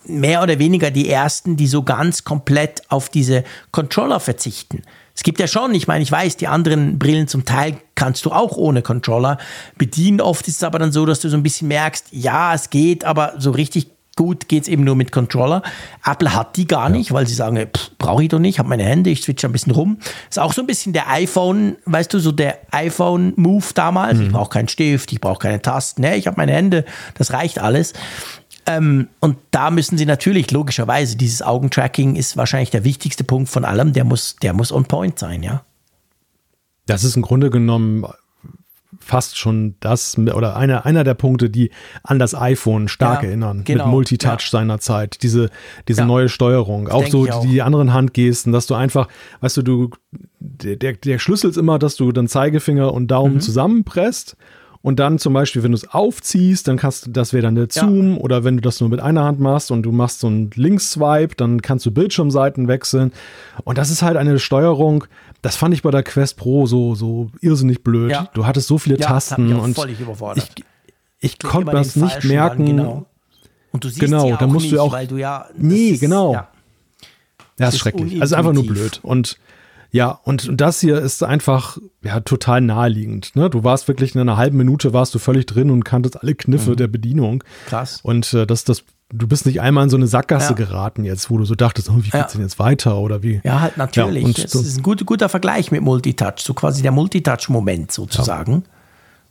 mehr 0.06 0.43
oder 0.43 0.59
weniger 0.59 0.91
die 0.91 1.09
ersten, 1.09 1.56
die 1.56 1.67
so 1.67 1.83
ganz 1.83 2.25
komplett 2.25 2.82
auf 2.91 3.07
diese 3.07 3.45
Controller 3.72 4.19
verzichten. 4.19 4.82
Es 5.15 5.23
gibt 5.23 5.40
ja 5.40 5.48
schon, 5.48 5.73
ich 5.73 5.88
meine, 5.88 6.03
ich 6.03 6.11
weiß, 6.11 6.35
die 6.35 6.48
anderen 6.48 6.99
Brillen 6.99 7.30
zum 7.30 7.45
Teil 7.45 7.77
kannst 7.95 8.25
du 8.25 8.32
auch 8.32 8.57
ohne 8.57 8.82
Controller 8.82 9.38
bedienen. 9.77 10.19
Oft 10.19 10.49
ist 10.49 10.57
es 10.57 10.64
aber 10.64 10.80
dann 10.80 10.91
so, 10.91 11.06
dass 11.06 11.22
du 11.22 11.30
so 11.30 11.38
ein 11.38 11.43
bisschen 11.43 11.69
merkst, 11.69 12.07
ja, 12.11 12.53
es 12.53 12.69
geht, 12.69 13.06
aber 13.06 13.35
so 13.38 13.51
richtig 13.51 13.90
gut 14.16 14.48
geht 14.48 14.64
es 14.64 14.69
eben 14.69 14.83
nur 14.83 14.95
mit 14.95 15.11
Controller. 15.11 15.64
Apple 16.06 16.33
hat 16.33 16.56
die 16.56 16.67
gar 16.67 16.90
nicht, 16.90 17.11
weil 17.11 17.27
sie 17.27 17.33
sagen, 17.33 17.67
brauche 17.98 18.24
ich 18.24 18.30
doch 18.30 18.40
nicht, 18.40 18.59
habe 18.59 18.69
meine 18.69 18.83
Hände, 18.83 19.09
ich 19.09 19.22
switche 19.22 19.48
ein 19.48 19.51
bisschen 19.51 19.74
rum. 19.74 19.98
Ist 20.30 20.40
auch 20.40 20.53
so 20.53 20.61
ein 20.61 20.67
bisschen 20.67 20.93
der 20.93 21.09
iPhone, 21.09 21.77
weißt 21.85 22.14
du, 22.14 22.19
so 22.19 22.32
der 22.32 22.59
iPhone-Move 22.72 23.66
damals. 23.74 24.19
Mhm. 24.19 24.25
Ich 24.25 24.32
brauche 24.32 24.50
keinen 24.50 24.67
Stift, 24.67 25.11
ich 25.11 25.22
brauche 25.22 25.40
keine 25.40 25.61
Tasten, 25.61 26.01
nee, 26.01 26.16
ich 26.16 26.27
habe 26.27 26.38
meine 26.38 26.53
Hände, 26.53 26.85
das 27.16 27.33
reicht 27.33 27.59
alles. 27.59 27.93
Ähm, 28.66 29.09
und 29.19 29.38
da 29.51 29.72
müssen 29.72 29.98
sie 29.98 30.06
natürlich, 30.06 30.51
logischerweise, 30.51 31.17
dieses 31.17 31.42
Augentracking 31.42 32.16
ist 32.16 32.38
wahrscheinlich 32.38 32.69
der 32.69 32.83
wichtigste 32.83 33.24
Punkt 33.24 33.50
von 33.50 33.66
allem, 33.66 33.93
der 33.93 34.06
muss, 34.06 34.38
der 34.42 34.53
muss 34.53 34.72
on 34.72 34.85
point 34.85 35.19
sein, 35.19 35.43
ja. 35.43 35.64
Das 36.85 37.03
ist 37.03 37.16
im 37.16 37.22
Grunde 37.22 37.50
genommen 37.50 38.06
fast 39.03 39.38
schon 39.38 39.75
das 39.80 40.17
oder 40.17 40.56
einer, 40.56 40.85
einer 40.85 41.03
der 41.03 41.14
Punkte, 41.14 41.49
die 41.49 41.72
an 42.03 42.19
das 42.19 42.35
iPhone 42.35 42.88
stark 42.88 43.23
ja, 43.23 43.30
erinnern, 43.30 43.64
genau, 43.64 43.85
mit 43.85 43.91
Multitouch 43.91 44.41
ja. 44.41 44.49
seiner 44.49 44.80
Zeit, 44.80 45.23
diese, 45.23 45.49
diese 45.88 46.01
ja. 46.01 46.07
neue 46.07 46.30
Steuerung, 46.30 46.88
auch 46.88 47.07
so 47.07 47.27
auch. 47.30 47.45
die 47.45 47.61
anderen 47.61 47.93
Handgesten, 47.93 48.53
dass 48.53 48.67
du 48.67 48.75
einfach, 48.75 49.07
weißt 49.41 49.57
du, 49.57 49.61
du, 49.61 49.90
der, 50.40 50.93
der 50.93 51.19
Schlüssel 51.19 51.49
ist 51.49 51.57
immer, 51.57 51.80
dass 51.80 51.95
du 51.95 52.11
dann 52.11 52.27
Zeigefinger 52.27 52.93
und 52.93 53.07
Daumen 53.07 53.35
mhm. 53.35 53.41
zusammenpresst 53.41 54.38
und 54.83 54.99
dann 54.99 55.17
zum 55.17 55.32
Beispiel, 55.32 55.64
wenn 55.64 55.72
du 55.72 55.77
es 55.77 55.90
aufziehst, 55.90 56.67
dann 56.67 56.75
kannst 56.75 57.07
du, 57.07 57.11
das 57.11 57.32
wäre 57.32 57.43
dann 57.43 57.56
der 57.56 57.67
Zoom. 57.69 58.17
Oder 58.17 58.43
wenn 58.43 58.57
du 58.57 58.61
das 58.61 58.82
nur 58.82 58.90
mit 58.90 58.99
einer 58.99 59.23
Hand 59.23 59.40
machst 59.40 59.72
und 59.72 59.83
du 59.83 59.93
machst 59.93 60.19
so 60.19 60.27
einen 60.27 60.51
Links-Swipe, 60.53 61.35
dann 61.38 61.61
kannst 61.61 61.85
du 61.85 61.91
Bildschirmseiten 61.91 62.67
wechseln. 62.67 63.14
Und 63.64 63.77
das 63.77 63.90
ist 63.90 64.01
halt 64.01 64.17
eine 64.17 64.40
Steuerung, 64.40 65.06
das 65.43 65.57
fand 65.57 65.73
ich 65.73 65.81
bei 65.81 65.91
der 65.91 66.03
Quest 66.03 66.38
Pro 66.38 66.65
so, 66.65 66.95
so 66.95 67.30
irrsinnig 67.41 67.83
blöd. 67.83 68.11
Ja. 68.11 68.30
Du 68.33 68.47
hattest 68.47 68.67
so 68.67 68.77
viele 68.77 68.97
ja, 68.97 69.07
Tasten 69.07 69.49
das 69.49 69.59
und 69.59 69.75
völlig 69.75 69.99
überfordert. 69.99 70.49
ich, 71.19 71.33
ich 71.33 71.39
konnte 71.39 71.73
das 71.73 71.97
nicht 71.97 72.23
merken. 72.23 72.61
An, 72.61 72.67
genau. 72.67 73.05
Und 73.72 73.83
du 73.83 73.89
siehst 73.89 73.99
genau, 73.99 74.30
ja 74.30 74.38
dann 74.38 74.51
musst 74.53 74.63
nicht, 74.63 74.75
du 74.75 74.80
auch, 74.80 74.93
weil 74.93 75.05
du 75.05 75.17
ja. 75.17 75.47
Nee, 75.57 75.89
ist, 75.89 75.99
genau. 75.99 76.33
Ja. 76.33 76.47
Ja, 77.59 77.67
ist, 77.67 77.73
ist 77.73 77.80
schrecklich. 77.81 78.22
Also 78.22 78.35
einfach 78.35 78.53
nur 78.53 78.65
blöd. 78.65 79.01
Und 79.03 79.38
ja, 79.91 80.17
und 80.23 80.49
das 80.53 80.80
hier 80.80 80.99
ist 80.99 81.22
einfach 81.23 81.77
ja 82.01 82.22
total 82.22 82.61
naheliegend. 82.61 83.35
Ne? 83.35 83.49
Du 83.49 83.65
warst 83.65 83.89
wirklich 83.89 84.15
in 84.15 84.22
einer 84.22 84.38
halben 84.38 84.57
Minute 84.57 84.93
warst 84.93 85.13
du 85.13 85.19
völlig 85.19 85.45
drin 85.45 85.72
und 85.72 85.83
kanntest 85.83 86.22
alle 86.22 86.35
Kniffe 86.35 86.72
mhm. 86.72 86.75
der 86.77 86.88
Bedienung. 86.88 87.43
Krass. 87.67 87.99
Und 88.01 88.33
äh, 88.33 88.47
das, 88.47 88.63
das, 88.63 88.85
du 89.14 89.27
bist 89.27 89.45
nicht 89.45 89.61
einmal 89.61 89.85
in 89.85 89.90
so 89.90 89.98
eine 89.98 90.08
Sackgasse 90.08 90.50
ja. 90.50 90.56
geraten 90.56 91.06
jetzt, 91.06 91.30
wo 91.30 91.38
du 91.38 91.45
so 91.45 91.56
dachtest, 91.56 91.90
oh, 91.90 91.98
wie 91.98 92.01
geht's 92.01 92.14
ja. 92.14 92.27
denn 92.27 92.42
jetzt 92.42 92.59
weiter 92.59 92.98
oder 92.98 93.22
wie? 93.22 93.42
Ja, 93.43 93.61
halt 93.61 93.77
natürlich. 93.77 94.24
Ja, 94.24 94.27
und 94.27 94.43
das 94.43 94.56
ist 94.56 94.77
ein 94.77 94.83
guter, 94.83 95.06
guter 95.06 95.30
Vergleich 95.30 95.72
mit 95.72 95.82
Multitouch, 95.82 96.40
so 96.40 96.53
quasi 96.53 96.82
der 96.82 96.92
Multitouch-Moment 96.92 97.92
sozusagen. 97.92 98.64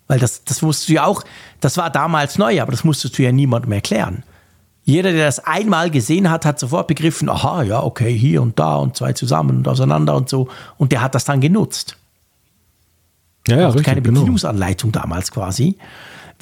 Weil 0.07 0.21
das, 0.21 0.45
das 0.45 0.63
musst 0.63 0.89
du 0.89 0.95
ja 0.95 1.05
auch, 1.05 1.25
das 1.61 1.77
war 1.77 1.91
damals 1.91 2.39
neu, 2.39 2.61
aber 2.63 2.71
das 2.71 2.85
musstest 2.85 3.19
du 3.19 3.23
ja 3.23 3.33
niemandem 3.33 3.73
erklären. 3.73 4.23
Jeder, 4.85 5.13
der 5.13 5.27
das 5.27 5.41
einmal 5.41 5.91
gesehen 5.91 6.31
hat, 6.31 6.45
hat 6.45 6.59
sofort 6.59 6.89
begriffen, 6.89 7.29
aha, 7.29 7.63
ja, 7.63 7.83
okay, 7.83 8.17
hier 8.17 8.43
und 8.43 8.59
da 8.59 8.77
und 8.77 8.97
zwei 8.97 9.13
zusammen 9.13 9.59
und 9.59 9.69
auseinander 9.69 10.17
und 10.17 10.29
so. 10.29 10.49
Und 10.77 10.93
der 10.93 11.03
hat 11.03 11.15
das 11.15 11.25
dann 11.25 11.41
genutzt. 11.41 11.97
Ja, 13.49 13.59
ja, 13.59 13.67
richtig, 13.67 13.85
keine 13.85 14.03
genau. 14.03 14.21
Bedienungsanleitung 14.21 14.93
genau. 14.93 15.03
damals 15.03 15.31
quasi. 15.31 15.77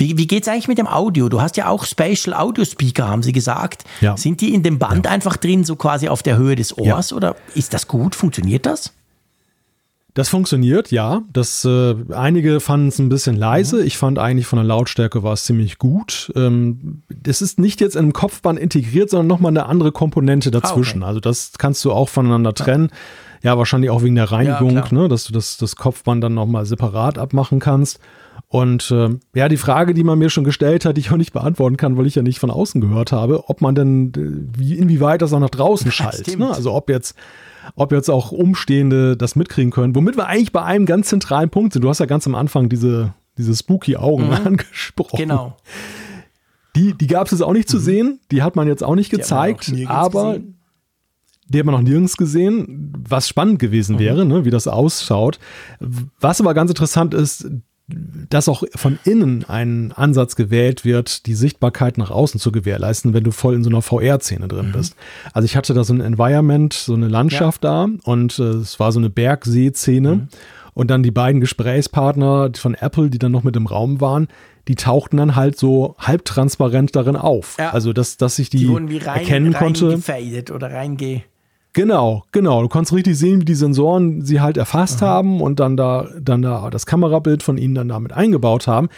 Wie, 0.01 0.17
wie 0.17 0.27
geht 0.27 0.45
es 0.45 0.49
eigentlich 0.49 0.67
mit 0.67 0.79
dem 0.79 0.89
Audio? 0.89 1.29
Du 1.29 1.43
hast 1.43 1.59
ja 1.59 1.69
auch 1.69 1.85
Spatial 1.85 2.35
Audio 2.35 2.65
Speaker, 2.65 3.07
haben 3.07 3.23
sie 3.23 3.33
gesagt. 3.33 3.85
Ja. 4.01 4.17
Sind 4.17 4.41
die 4.41 4.55
in 4.55 4.63
dem 4.63 4.79
Band 4.79 5.05
ja. 5.05 5.13
einfach 5.13 5.37
drin, 5.37 5.63
so 5.63 5.77
quasi 5.77 6.09
auf 6.09 6.23
der 6.23 6.39
Höhe 6.39 6.57
des 6.57 6.77
Ohrs? 6.77 7.11
Ja. 7.11 7.17
Oder 7.19 7.37
ist 7.55 7.75
das 7.75 7.87
gut? 7.87 8.15
Funktioniert 8.15 8.65
das? 8.65 8.95
Das 10.15 10.31
funktioniert, 10.31 10.91
ja. 10.91 11.21
Das, 11.33 11.67
äh, 11.67 11.95
einige 12.15 12.61
fanden 12.61 12.89
es 12.89 12.99
ein 12.99 13.11
bisschen 13.11 13.37
leise. 13.37 13.77
Mhm. 13.77 13.87
Ich 13.87 13.99
fand 13.99 14.19
eigentlich 14.19 14.47
von 14.47 14.57
der 14.57 14.65
Lautstärke 14.65 15.23
war 15.23 15.35
es 15.35 15.45
ziemlich 15.45 15.77
gut. 15.77 16.33
Ähm, 16.35 17.03
das 17.11 17.43
ist 17.43 17.59
nicht 17.59 17.83
jetzt 17.83 17.95
in 17.95 18.05
einem 18.05 18.13
Kopfband 18.15 18.59
integriert, 18.59 19.11
sondern 19.11 19.27
nochmal 19.27 19.51
eine 19.51 19.67
andere 19.67 19.93
Komponente 19.93 20.51
dazwischen. 20.51 21.03
Ah, 21.03 21.07
okay. 21.07 21.09
Also 21.09 21.21
das 21.21 21.53
kannst 21.59 21.85
du 21.85 21.93
auch 21.93 22.09
voneinander 22.09 22.55
trennen. 22.55 22.89
Ja, 23.43 23.53
ja 23.53 23.59
wahrscheinlich 23.59 23.91
auch 23.91 24.03
wegen 24.03 24.15
der 24.15 24.33
Reinigung, 24.33 24.75
ja, 24.75 24.85
ne, 24.91 25.09
dass 25.09 25.25
du 25.25 25.33
das, 25.35 25.59
das 25.59 25.77
Kopfband 25.77 26.25
dann 26.25 26.33
nochmal 26.33 26.65
separat 26.65 27.19
abmachen 27.19 27.61
kannst. 27.61 28.01
Und 28.49 28.91
äh, 28.91 29.11
ja, 29.35 29.49
die 29.49 29.57
Frage, 29.57 29.95
die 29.95 30.05
man 30.05 30.19
mir 30.19 30.31
schon 30.31 30.45
gestellt 30.45 30.85
hat, 30.85 30.97
die 30.97 31.01
ich 31.01 31.13
auch 31.13 31.17
nicht 31.17 31.33
beantworten 31.33 31.77
kann, 31.77 31.97
weil 31.97 32.07
ich 32.07 32.15
ja 32.15 32.23
nicht 32.23 32.39
von 32.39 32.51
außen 32.51 32.81
gehört 32.81 33.13
habe, 33.13 33.49
ob 33.49 33.61
man 33.61 33.75
denn, 33.75 34.13
äh, 34.17 34.59
wie, 34.59 34.75
inwieweit 34.75 35.23
das 35.23 35.33
auch 35.33 35.41
nach 35.41 35.51
draußen 35.51 35.91
schallt. 35.93 36.39
Ne? 36.39 36.51
Also 36.51 36.73
ob 36.73 36.89
jetzt 36.89 37.15
ob 37.77 37.93
jetzt 37.93 38.09
auch 38.09 38.33
Umstehende 38.33 39.17
das 39.17 39.37
mitkriegen 39.37 39.71
können. 39.71 39.95
Womit 39.95 40.17
wir 40.17 40.27
eigentlich 40.27 40.53
bei 40.53 40.63
einem 40.63 40.87
ganz 40.87 41.09
zentralen 41.09 41.51
Punkt 41.51 41.73
sind. 41.73 41.83
Du 41.83 41.89
hast 41.89 42.01
ja 42.01 42.07
ganz 42.07 42.27
am 42.27 42.35
Anfang 42.35 42.69
diese, 42.69 43.15
diese 43.39 43.55
spooky 43.55 43.97
Augen 43.97 44.27
mhm. 44.27 44.33
angesprochen. 44.33 45.19
Genau. 45.19 45.57
Die, 46.77 46.95
die 46.95 47.07
gab 47.07 47.27
es 47.27 47.33
jetzt 47.33 47.43
auch 47.43 47.53
nicht 47.53 47.69
zu 47.69 47.79
mhm. 47.79 47.83
sehen. 47.83 48.21
Die 48.31 48.43
hat 48.43 48.57
man 48.57 48.69
jetzt 48.69 48.83
auch 48.83 48.95
nicht 48.95 49.11
gezeigt. 49.11 49.73
aber 49.87 50.35
gesehen. 50.35 50.59
die 51.49 51.59
hat 51.59 51.67
man 51.67 51.75
noch 51.75 51.83
nirgends 51.83 52.17
gesehen, 52.17 52.93
was 53.09 53.29
spannend 53.29 53.59
gewesen 53.59 53.97
mhm. 53.97 54.01
wäre, 54.01 54.25
ne, 54.25 54.45
wie 54.45 54.51
das 54.51 54.67
ausschaut. 54.69 55.39
Was 56.21 56.41
aber 56.41 56.55
ganz 56.55 56.71
interessant 56.71 57.15
ist, 57.15 57.51
dass 58.29 58.49
auch 58.49 58.65
von 58.75 58.99
innen 59.05 59.45
ein 59.49 59.93
Ansatz 59.93 60.37
gewählt 60.37 60.85
wird, 60.85 61.27
die 61.27 61.35
Sichtbarkeit 61.35 61.99
nach 61.99 62.11
außen 62.11 62.41
zu 62.41 62.53
gewährleisten, 62.53 63.15
wenn 63.15 63.25
du 63.25 63.31
voll 63.31 63.55
in 63.55 63.65
so 63.65 63.71
einer 63.71 63.83
VR-Szene 63.83 64.49
drin 64.49 64.69
mhm. 64.69 64.73
bist. 64.73 64.97
Also 65.33 65.47
ich 65.47 65.57
hatte 65.57 65.75
da 65.75 65.85
so 65.85 65.95
ein 65.95 66.01
Environment, 66.01 66.73
so 66.73 66.95
eine 66.95 67.09
Landschaft 67.09 67.65
ja. 67.65 67.87
da 67.87 67.93
und 68.05 68.39
äh, 68.39 68.43
es 68.43 68.81
war 68.81 68.93
so 68.93 68.99
eine 68.99 69.11
Bergsee-Szene. 69.11 70.15
Mhm. 70.15 70.29
Und 70.73 70.89
dann 70.89 71.03
die 71.03 71.11
beiden 71.11 71.41
Gesprächspartner 71.41 72.53
von 72.55 72.75
Apple, 72.75 73.11
die 73.11 73.19
dann 73.19 73.33
noch 73.33 73.43
mit 73.43 73.57
im 73.57 73.67
Raum 73.67 74.01
waren, 74.01 74.29
die 74.69 74.77
tauchten 74.77 75.17
dann 75.17 75.35
halt 75.35 75.59
so 75.59 75.97
halbtransparent 75.99 76.95
darin 76.95 77.17
auf. 77.17 77.57
Ja. 77.59 77.71
Also, 77.71 77.93
dass, 77.93 78.17
dass 78.19 78.39
ich 78.39 78.51
die, 78.51 78.59
die 78.59 78.89
wie 78.89 78.99
rein, 78.99 79.21
erkennen 79.21 79.53
konnte. 79.53 80.01
oder 80.55 80.71
reinge 80.71 81.23
Genau, 81.73 82.25
genau. 82.33 82.63
Du 82.63 82.69
konntest 82.69 82.93
richtig 82.93 83.17
sehen, 83.17 83.41
wie 83.41 83.45
die 83.45 83.55
Sensoren 83.55 84.25
sie 84.25 84.41
halt 84.41 84.57
erfasst 84.57 85.03
Aha. 85.03 85.11
haben 85.11 85.41
und 85.41 85.61
dann 85.61 85.77
da, 85.77 86.09
dann 86.21 86.43
da 86.43 86.71
das 86.71 86.87
Kamerabild 86.87 87.43
von 87.43 87.59
ihnen 87.59 87.75
dann 87.75 87.89
damit 87.89 88.13
eingebaut 88.13 88.67
haben. 88.67 88.89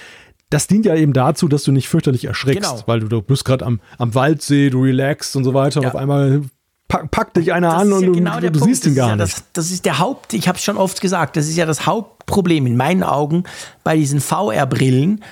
Das 0.48 0.66
dient 0.66 0.86
ja 0.86 0.94
eben 0.94 1.12
dazu, 1.12 1.48
dass 1.48 1.64
du 1.64 1.72
nicht 1.72 1.88
fürchterlich 1.88 2.24
erschrickst, 2.24 2.70
genau. 2.70 2.82
weil 2.86 3.00
du, 3.00 3.08
du 3.08 3.22
bist 3.22 3.44
gerade 3.44 3.64
am, 3.64 3.80
am 3.98 4.14
Waldsee, 4.14 4.70
du 4.70 4.82
relaxst 4.82 5.36
und 5.36 5.44
so 5.44 5.54
weiter. 5.54 5.80
Ja. 5.80 5.88
Und 5.88 5.94
auf 5.94 6.00
einmal 6.00 6.42
pack, 6.88 7.10
packt 7.10 7.36
dich 7.36 7.52
einer 7.52 7.70
das 7.70 7.82
an 7.82 7.92
und 7.92 8.04
ja 8.04 8.10
genau 8.10 8.40
du, 8.40 8.50
du 8.50 8.64
siehst 8.64 8.86
ihn 8.86 8.94
gar 8.94 9.10
ja 9.10 9.16
nicht. 9.16 9.36
Das, 9.36 9.44
das, 9.52 9.70
ist 9.70 9.84
der 9.84 9.98
Haupt, 9.98 10.34
ich 10.34 10.48
habe 10.48 10.58
es 10.58 10.64
schon 10.64 10.76
oft 10.76 11.00
gesagt, 11.00 11.36
das 11.36 11.48
ist 11.48 11.56
ja 11.56 11.66
das 11.66 11.86
Hauptproblem 11.86 12.66
in 12.66 12.76
meinen 12.76 13.02
Augen 13.02 13.44
bei 13.82 13.96
diesen 13.96 14.20
VR-Brillen, 14.20 15.22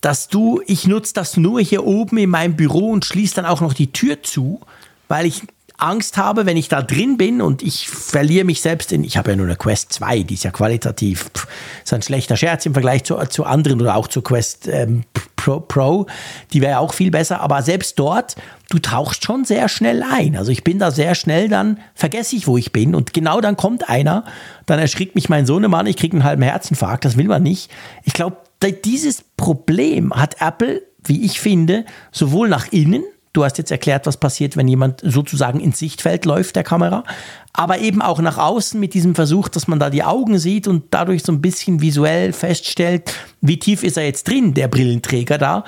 dass 0.00 0.28
du, 0.28 0.60
ich 0.66 0.86
nutze 0.86 1.14
das 1.14 1.36
nur 1.36 1.60
hier 1.60 1.84
oben 1.84 2.18
in 2.18 2.30
meinem 2.30 2.56
Büro 2.56 2.90
und 2.90 3.04
schließe 3.04 3.36
dann 3.36 3.46
auch 3.46 3.60
noch 3.60 3.72
die 3.72 3.92
Tür 3.92 4.22
zu, 4.22 4.60
weil 5.08 5.26
ich 5.26 5.42
Angst 5.78 6.16
habe, 6.16 6.46
wenn 6.46 6.56
ich 6.56 6.68
da 6.68 6.82
drin 6.82 7.16
bin 7.16 7.42
und 7.42 7.62
ich 7.62 7.88
verliere 7.88 8.44
mich 8.44 8.60
selbst 8.60 8.92
in, 8.92 9.04
ich 9.04 9.16
habe 9.16 9.30
ja 9.30 9.36
nur 9.36 9.46
eine 9.46 9.56
Quest 9.56 9.92
2, 9.92 10.22
die 10.22 10.34
ist 10.34 10.44
ja 10.44 10.50
qualitativ, 10.50 11.30
pff, 11.34 11.46
ist 11.84 11.92
ein 11.92 12.02
schlechter 12.02 12.36
Scherz 12.36 12.64
im 12.66 12.72
Vergleich 12.72 13.04
zu, 13.04 13.16
zu 13.28 13.44
anderen 13.44 13.80
oder 13.80 13.96
auch 13.96 14.08
zur 14.08 14.24
Quest 14.24 14.68
ähm, 14.68 15.04
Pro, 15.36 15.60
Pro, 15.60 16.06
die 16.52 16.60
wäre 16.60 16.78
auch 16.78 16.94
viel 16.94 17.10
besser, 17.10 17.40
aber 17.40 17.62
selbst 17.62 17.98
dort, 17.98 18.36
du 18.70 18.78
tauchst 18.78 19.24
schon 19.24 19.44
sehr 19.44 19.68
schnell 19.68 20.02
ein. 20.02 20.36
Also 20.36 20.50
ich 20.50 20.64
bin 20.64 20.78
da 20.78 20.90
sehr 20.90 21.14
schnell, 21.14 21.48
dann 21.48 21.78
vergesse 21.94 22.36
ich, 22.36 22.46
wo 22.46 22.56
ich 22.56 22.72
bin 22.72 22.94
und 22.94 23.12
genau 23.12 23.40
dann 23.40 23.56
kommt 23.56 23.88
einer, 23.88 24.24
dann 24.64 24.78
erschrickt 24.78 25.14
mich 25.14 25.28
mein 25.28 25.46
Sohnemann, 25.46 25.86
ich 25.86 25.96
kriege 25.96 26.14
einen 26.14 26.24
halben 26.24 26.42
Herzinfarkt, 26.42 27.04
das 27.04 27.16
will 27.16 27.28
man 27.28 27.42
nicht. 27.42 27.70
Ich 28.04 28.12
glaube, 28.12 28.38
dieses 28.84 29.22
Problem 29.36 30.12
hat 30.14 30.40
Apple, 30.40 30.82
wie 31.04 31.24
ich 31.24 31.38
finde, 31.38 31.84
sowohl 32.10 32.48
nach 32.48 32.72
innen, 32.72 33.04
Du 33.36 33.44
hast 33.44 33.58
jetzt 33.58 33.70
erklärt, 33.70 34.06
was 34.06 34.16
passiert, 34.16 34.56
wenn 34.56 34.66
jemand 34.66 35.02
sozusagen 35.04 35.60
ins 35.60 35.78
Sichtfeld 35.78 36.24
läuft 36.24 36.56
der 36.56 36.64
Kamera, 36.64 37.04
aber 37.52 37.80
eben 37.80 38.00
auch 38.00 38.18
nach 38.22 38.38
außen 38.38 38.80
mit 38.80 38.94
diesem 38.94 39.14
Versuch, 39.14 39.50
dass 39.50 39.68
man 39.68 39.78
da 39.78 39.90
die 39.90 40.02
Augen 40.02 40.38
sieht 40.38 40.66
und 40.66 40.84
dadurch 40.92 41.22
so 41.22 41.32
ein 41.32 41.42
bisschen 41.42 41.82
visuell 41.82 42.32
feststellt, 42.32 43.12
wie 43.42 43.58
tief 43.58 43.82
ist 43.82 43.98
er 43.98 44.06
jetzt 44.06 44.26
drin, 44.26 44.54
der 44.54 44.68
Brillenträger 44.68 45.36
da. 45.36 45.64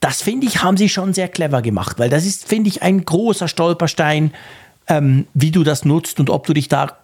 Das 0.00 0.22
finde 0.22 0.46
ich, 0.46 0.62
haben 0.62 0.78
sie 0.78 0.88
schon 0.88 1.12
sehr 1.12 1.28
clever 1.28 1.60
gemacht, 1.60 1.98
weil 1.98 2.08
das 2.08 2.24
ist, 2.24 2.48
finde 2.48 2.70
ich, 2.70 2.82
ein 2.82 3.04
großer 3.04 3.48
Stolperstein, 3.48 4.32
ähm, 4.86 5.26
wie 5.34 5.50
du 5.50 5.62
das 5.62 5.84
nutzt 5.84 6.20
und 6.20 6.30
ob 6.30 6.46
du 6.46 6.54
dich 6.54 6.68
da 6.68 6.96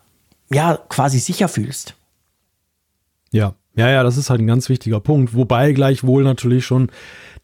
ja 0.51 0.78
quasi 0.89 1.19
sicher 1.19 1.49
fühlst. 1.49 1.93
Ja, 3.33 3.53
ja, 3.75 3.91
ja, 3.91 4.03
das 4.03 4.17
ist 4.17 4.31
halt 4.31 4.41
ein 4.41 4.47
ganz 4.47 4.70
wichtiger 4.70 5.01
Punkt, 5.01 5.35
wobei 5.35 5.73
gleichwohl 5.73 6.25
natürlich 6.25 6.65
schon 6.65 6.89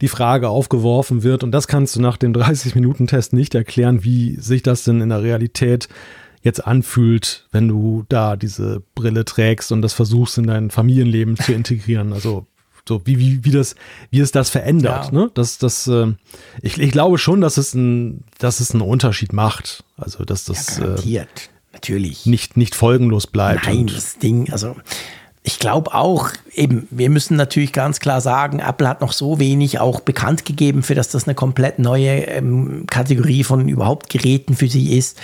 die 0.02 0.08
Frage 0.08 0.48
aufgeworfen 0.48 1.22
wird, 1.22 1.44
und 1.44 1.52
das 1.52 1.68
kannst 1.68 1.96
du 1.96 2.00
nach 2.02 2.16
dem 2.16 2.34
30-Minuten-Test 2.34 3.32
nicht 3.32 3.54
erklären, 3.54 4.04
wie 4.04 4.36
sich 4.36 4.62
das 4.62 4.82
denn 4.84 5.00
in 5.00 5.08
der 5.08 5.22
Realität 5.22 5.88
jetzt 6.42 6.66
anfühlt, 6.66 7.46
wenn 7.52 7.68
du 7.68 8.04
da 8.08 8.34
diese 8.36 8.82
Brille 8.96 9.24
trägst 9.24 9.70
und 9.70 9.80
das 9.80 9.92
versuchst 9.92 10.38
in 10.38 10.48
dein 10.48 10.70
Familienleben 10.70 11.36
zu 11.36 11.52
integrieren. 11.54 12.12
Also 12.12 12.46
so 12.86 13.00
wie, 13.04 13.20
wie, 13.20 13.44
wie, 13.44 13.52
das, 13.52 13.76
wie 14.10 14.18
es 14.18 14.32
das 14.32 14.50
verändert. 14.50 15.06
Ja. 15.06 15.12
Ne? 15.12 15.30
Das, 15.34 15.58
das, 15.58 15.86
äh, 15.86 16.08
ich, 16.62 16.78
ich 16.78 16.90
glaube 16.90 17.16
schon, 17.16 17.40
dass 17.40 17.56
es, 17.56 17.72
ein, 17.74 18.24
dass 18.40 18.58
es 18.58 18.72
einen 18.72 18.80
Unterschied 18.80 19.32
macht. 19.32 19.84
Also 19.96 20.24
dass 20.24 20.46
das 20.46 20.78
ja, 20.78 20.86
garantiert. 20.86 21.28
Äh, 21.28 21.74
natürlich 21.74 22.26
nicht, 22.26 22.56
nicht 22.56 22.74
folgenlos 22.74 23.28
bleibt. 23.28 23.66
Nein, 23.66 23.86
das 23.86 24.18
Ding, 24.18 24.50
also 24.50 24.74
ich 25.44 25.58
glaube 25.58 25.92
auch, 25.92 26.30
eben, 26.54 26.86
wir 26.90 27.10
müssen 27.10 27.36
natürlich 27.36 27.72
ganz 27.72 27.98
klar 27.98 28.20
sagen, 28.20 28.60
Apple 28.60 28.88
hat 28.88 29.00
noch 29.00 29.12
so 29.12 29.40
wenig 29.40 29.80
auch 29.80 30.00
bekannt 30.00 30.44
gegeben, 30.44 30.84
für 30.84 30.94
dass 30.94 31.08
das 31.08 31.24
eine 31.24 31.34
komplett 31.34 31.80
neue 31.80 32.26
ähm, 32.26 32.86
Kategorie 32.88 33.42
von 33.42 33.68
überhaupt 33.68 34.08
Geräten 34.08 34.54
für 34.54 34.68
sie 34.68 34.96
ist. 34.96 35.20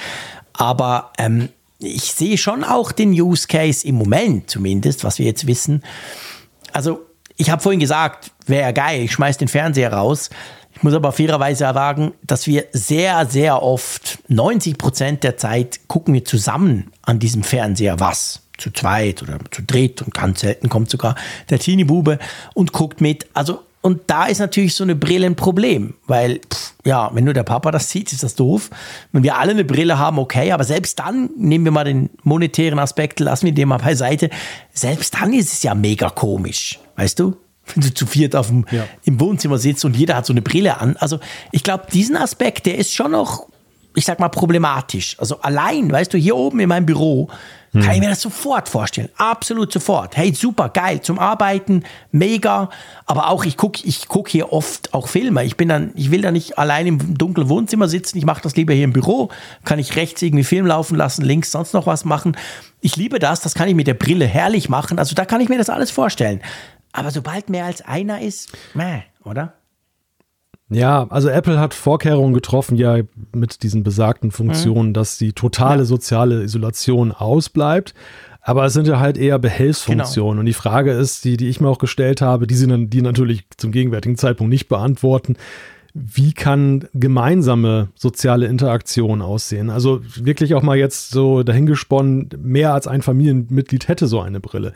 Aber 0.52 1.12
ähm, 1.18 1.50
ich 1.78 2.12
sehe 2.14 2.36
schon 2.36 2.64
auch 2.64 2.90
den 2.90 3.10
Use 3.10 3.46
Case 3.46 3.86
im 3.86 3.94
Moment 3.94 4.50
zumindest, 4.50 5.04
was 5.04 5.20
wir 5.20 5.26
jetzt 5.26 5.46
wissen. 5.46 5.84
Also, 6.72 7.00
ich 7.36 7.50
habe 7.50 7.62
vorhin 7.62 7.78
gesagt, 7.78 8.32
wäre 8.46 8.72
geil, 8.72 9.02
ich 9.02 9.12
schmeiß 9.12 9.38
den 9.38 9.46
Fernseher 9.46 9.92
raus. 9.92 10.30
Ich 10.74 10.82
muss 10.82 10.94
aber 10.94 11.12
fairerweise 11.12 11.58
sagen, 11.58 12.12
dass 12.24 12.48
wir 12.48 12.64
sehr, 12.72 13.26
sehr 13.26 13.62
oft, 13.62 14.18
90 14.26 14.78
Prozent 14.78 15.22
der 15.22 15.36
Zeit, 15.36 15.80
gucken 15.86 16.14
wir 16.14 16.24
zusammen 16.24 16.90
an 17.02 17.20
diesem 17.20 17.44
Fernseher 17.44 18.00
was 18.00 18.47
zu 18.58 18.70
zweit 18.72 19.22
oder 19.22 19.38
zu 19.50 19.62
dritt 19.62 20.02
und 20.02 20.12
ganz 20.12 20.40
selten 20.40 20.68
kommt 20.68 20.90
sogar 20.90 21.14
der 21.48 21.58
Teenie-Bube 21.58 22.18
und 22.54 22.72
guckt 22.72 23.00
mit. 23.00 23.26
Also, 23.32 23.60
und 23.80 24.02
da 24.08 24.26
ist 24.26 24.40
natürlich 24.40 24.74
so 24.74 24.84
eine 24.84 24.96
Brille 24.96 25.26
ein 25.26 25.36
Problem, 25.36 25.94
weil, 26.06 26.40
pff, 26.40 26.74
ja, 26.84 27.10
wenn 27.14 27.24
nur 27.24 27.34
der 27.34 27.44
Papa 27.44 27.70
das 27.70 27.88
sieht, 27.88 28.12
ist 28.12 28.22
das 28.22 28.34
doof. 28.34 28.70
Wenn 29.12 29.22
wir 29.22 29.38
alle 29.38 29.52
eine 29.52 29.64
Brille 29.64 29.98
haben, 29.98 30.18
okay, 30.18 30.52
aber 30.52 30.64
selbst 30.64 30.98
dann, 30.98 31.30
nehmen 31.36 31.64
wir 31.64 31.72
mal 31.72 31.84
den 31.84 32.10
monetären 32.24 32.78
Aspekt, 32.78 33.20
lassen 33.20 33.46
wir 33.46 33.52
den 33.52 33.68
mal 33.68 33.78
beiseite, 33.78 34.30
selbst 34.72 35.14
dann 35.14 35.32
ist 35.32 35.52
es 35.52 35.62
ja 35.62 35.74
mega 35.74 36.10
komisch, 36.10 36.80
weißt 36.96 37.20
du? 37.20 37.36
Wenn 37.66 37.82
du 37.82 37.94
zu 37.94 38.06
viert 38.06 38.34
auf 38.34 38.48
dem, 38.48 38.64
ja. 38.70 38.86
im 39.04 39.20
Wohnzimmer 39.20 39.58
sitzt 39.58 39.84
und 39.84 39.96
jeder 39.96 40.16
hat 40.16 40.26
so 40.26 40.32
eine 40.32 40.42
Brille 40.42 40.80
an. 40.80 40.96
Also, 40.96 41.20
ich 41.52 41.62
glaube, 41.62 41.84
diesen 41.92 42.16
Aspekt, 42.16 42.66
der 42.66 42.78
ist 42.78 42.94
schon 42.94 43.12
noch, 43.12 43.46
ich 43.98 44.04
sag 44.04 44.20
mal, 44.20 44.28
problematisch. 44.28 45.16
Also 45.18 45.40
allein, 45.40 45.90
weißt 45.90 46.14
du, 46.14 46.18
hier 46.18 46.36
oben 46.36 46.60
in 46.60 46.68
meinem 46.68 46.86
Büro, 46.86 47.28
hm. 47.72 47.82
Kann 47.82 47.94
ich 47.94 48.00
mir 48.00 48.08
das 48.08 48.22
sofort 48.22 48.68
vorstellen. 48.68 49.10
Absolut 49.16 49.72
sofort. 49.72 50.16
Hey, 50.16 50.32
super, 50.32 50.70
geil, 50.70 51.02
zum 51.02 51.18
Arbeiten, 51.18 51.82
mega. 52.10 52.70
Aber 53.04 53.28
auch, 53.28 53.44
ich 53.44 53.56
gucke 53.56 53.80
ich 53.84 54.08
guck 54.08 54.28
hier 54.28 54.52
oft 54.52 54.94
auch 54.94 55.08
Filme. 55.08 55.44
Ich 55.44 55.56
bin 55.56 55.68
dann, 55.68 55.92
ich 55.94 56.10
will 56.10 56.22
da 56.22 56.30
nicht 56.30 56.58
allein 56.58 56.86
im 56.86 57.18
dunklen 57.18 57.48
Wohnzimmer 57.48 57.88
sitzen. 57.88 58.16
Ich 58.16 58.24
mache 58.24 58.42
das 58.42 58.56
lieber 58.56 58.72
hier 58.72 58.84
im 58.84 58.92
Büro. 58.92 59.28
Kann 59.64 59.78
ich 59.78 59.96
rechts 59.96 60.22
irgendwie 60.22 60.44
Film 60.44 60.66
laufen 60.66 60.96
lassen, 60.96 61.22
links 61.24 61.50
sonst 61.50 61.74
noch 61.74 61.86
was 61.86 62.04
machen. 62.04 62.36
Ich 62.80 62.96
liebe 62.96 63.18
das. 63.18 63.40
Das 63.40 63.54
kann 63.54 63.68
ich 63.68 63.74
mit 63.74 63.86
der 63.86 63.94
Brille 63.94 64.26
herrlich 64.26 64.68
machen. 64.68 64.98
Also 64.98 65.14
da 65.14 65.24
kann 65.24 65.40
ich 65.40 65.50
mir 65.50 65.58
das 65.58 65.68
alles 65.68 65.90
vorstellen. 65.90 66.40
Aber 66.92 67.10
sobald 67.10 67.50
mehr 67.50 67.66
als 67.66 67.82
einer 67.82 68.22
ist, 68.22 68.50
meh, 68.72 69.02
oder? 69.24 69.52
Ja, 70.70 71.06
also 71.08 71.28
Apple 71.28 71.58
hat 71.58 71.72
Vorkehrungen 71.72 72.34
getroffen, 72.34 72.76
ja, 72.76 72.98
mit 73.34 73.62
diesen 73.62 73.82
besagten 73.82 74.30
Funktionen, 74.30 74.90
mhm. 74.90 74.94
dass 74.94 75.16
die 75.16 75.32
totale 75.32 75.84
soziale 75.84 76.42
Isolation 76.42 77.12
ausbleibt. 77.12 77.94
Aber 78.42 78.64
es 78.64 78.72
sind 78.72 78.86
ja 78.86 78.98
halt 78.98 79.18
eher 79.18 79.38
Behelfsfunktionen. 79.38 80.32
Genau. 80.32 80.40
Und 80.40 80.46
die 80.46 80.52
Frage 80.54 80.92
ist, 80.92 81.24
die, 81.24 81.36
die 81.36 81.48
ich 81.48 81.60
mir 81.60 81.68
auch 81.68 81.78
gestellt 81.78 82.22
habe, 82.22 82.46
die 82.46 82.54
sie 82.54 82.86
die 82.86 83.02
natürlich 83.02 83.44
zum 83.56 83.72
gegenwärtigen 83.72 84.16
Zeitpunkt 84.16 84.50
nicht 84.50 84.68
beantworten. 84.68 85.36
Wie 85.94 86.32
kann 86.32 86.86
gemeinsame 86.94 87.88
soziale 87.94 88.46
Interaktion 88.46 89.20
aussehen? 89.20 89.68
Also 89.68 90.00
wirklich 90.16 90.54
auch 90.54 90.62
mal 90.62 90.76
jetzt 90.76 91.10
so 91.10 91.42
dahingesponnen, 91.42 92.30
mehr 92.38 92.72
als 92.72 92.86
ein 92.86 93.02
Familienmitglied 93.02 93.88
hätte 93.88 94.06
so 94.06 94.20
eine 94.20 94.40
Brille. 94.40 94.72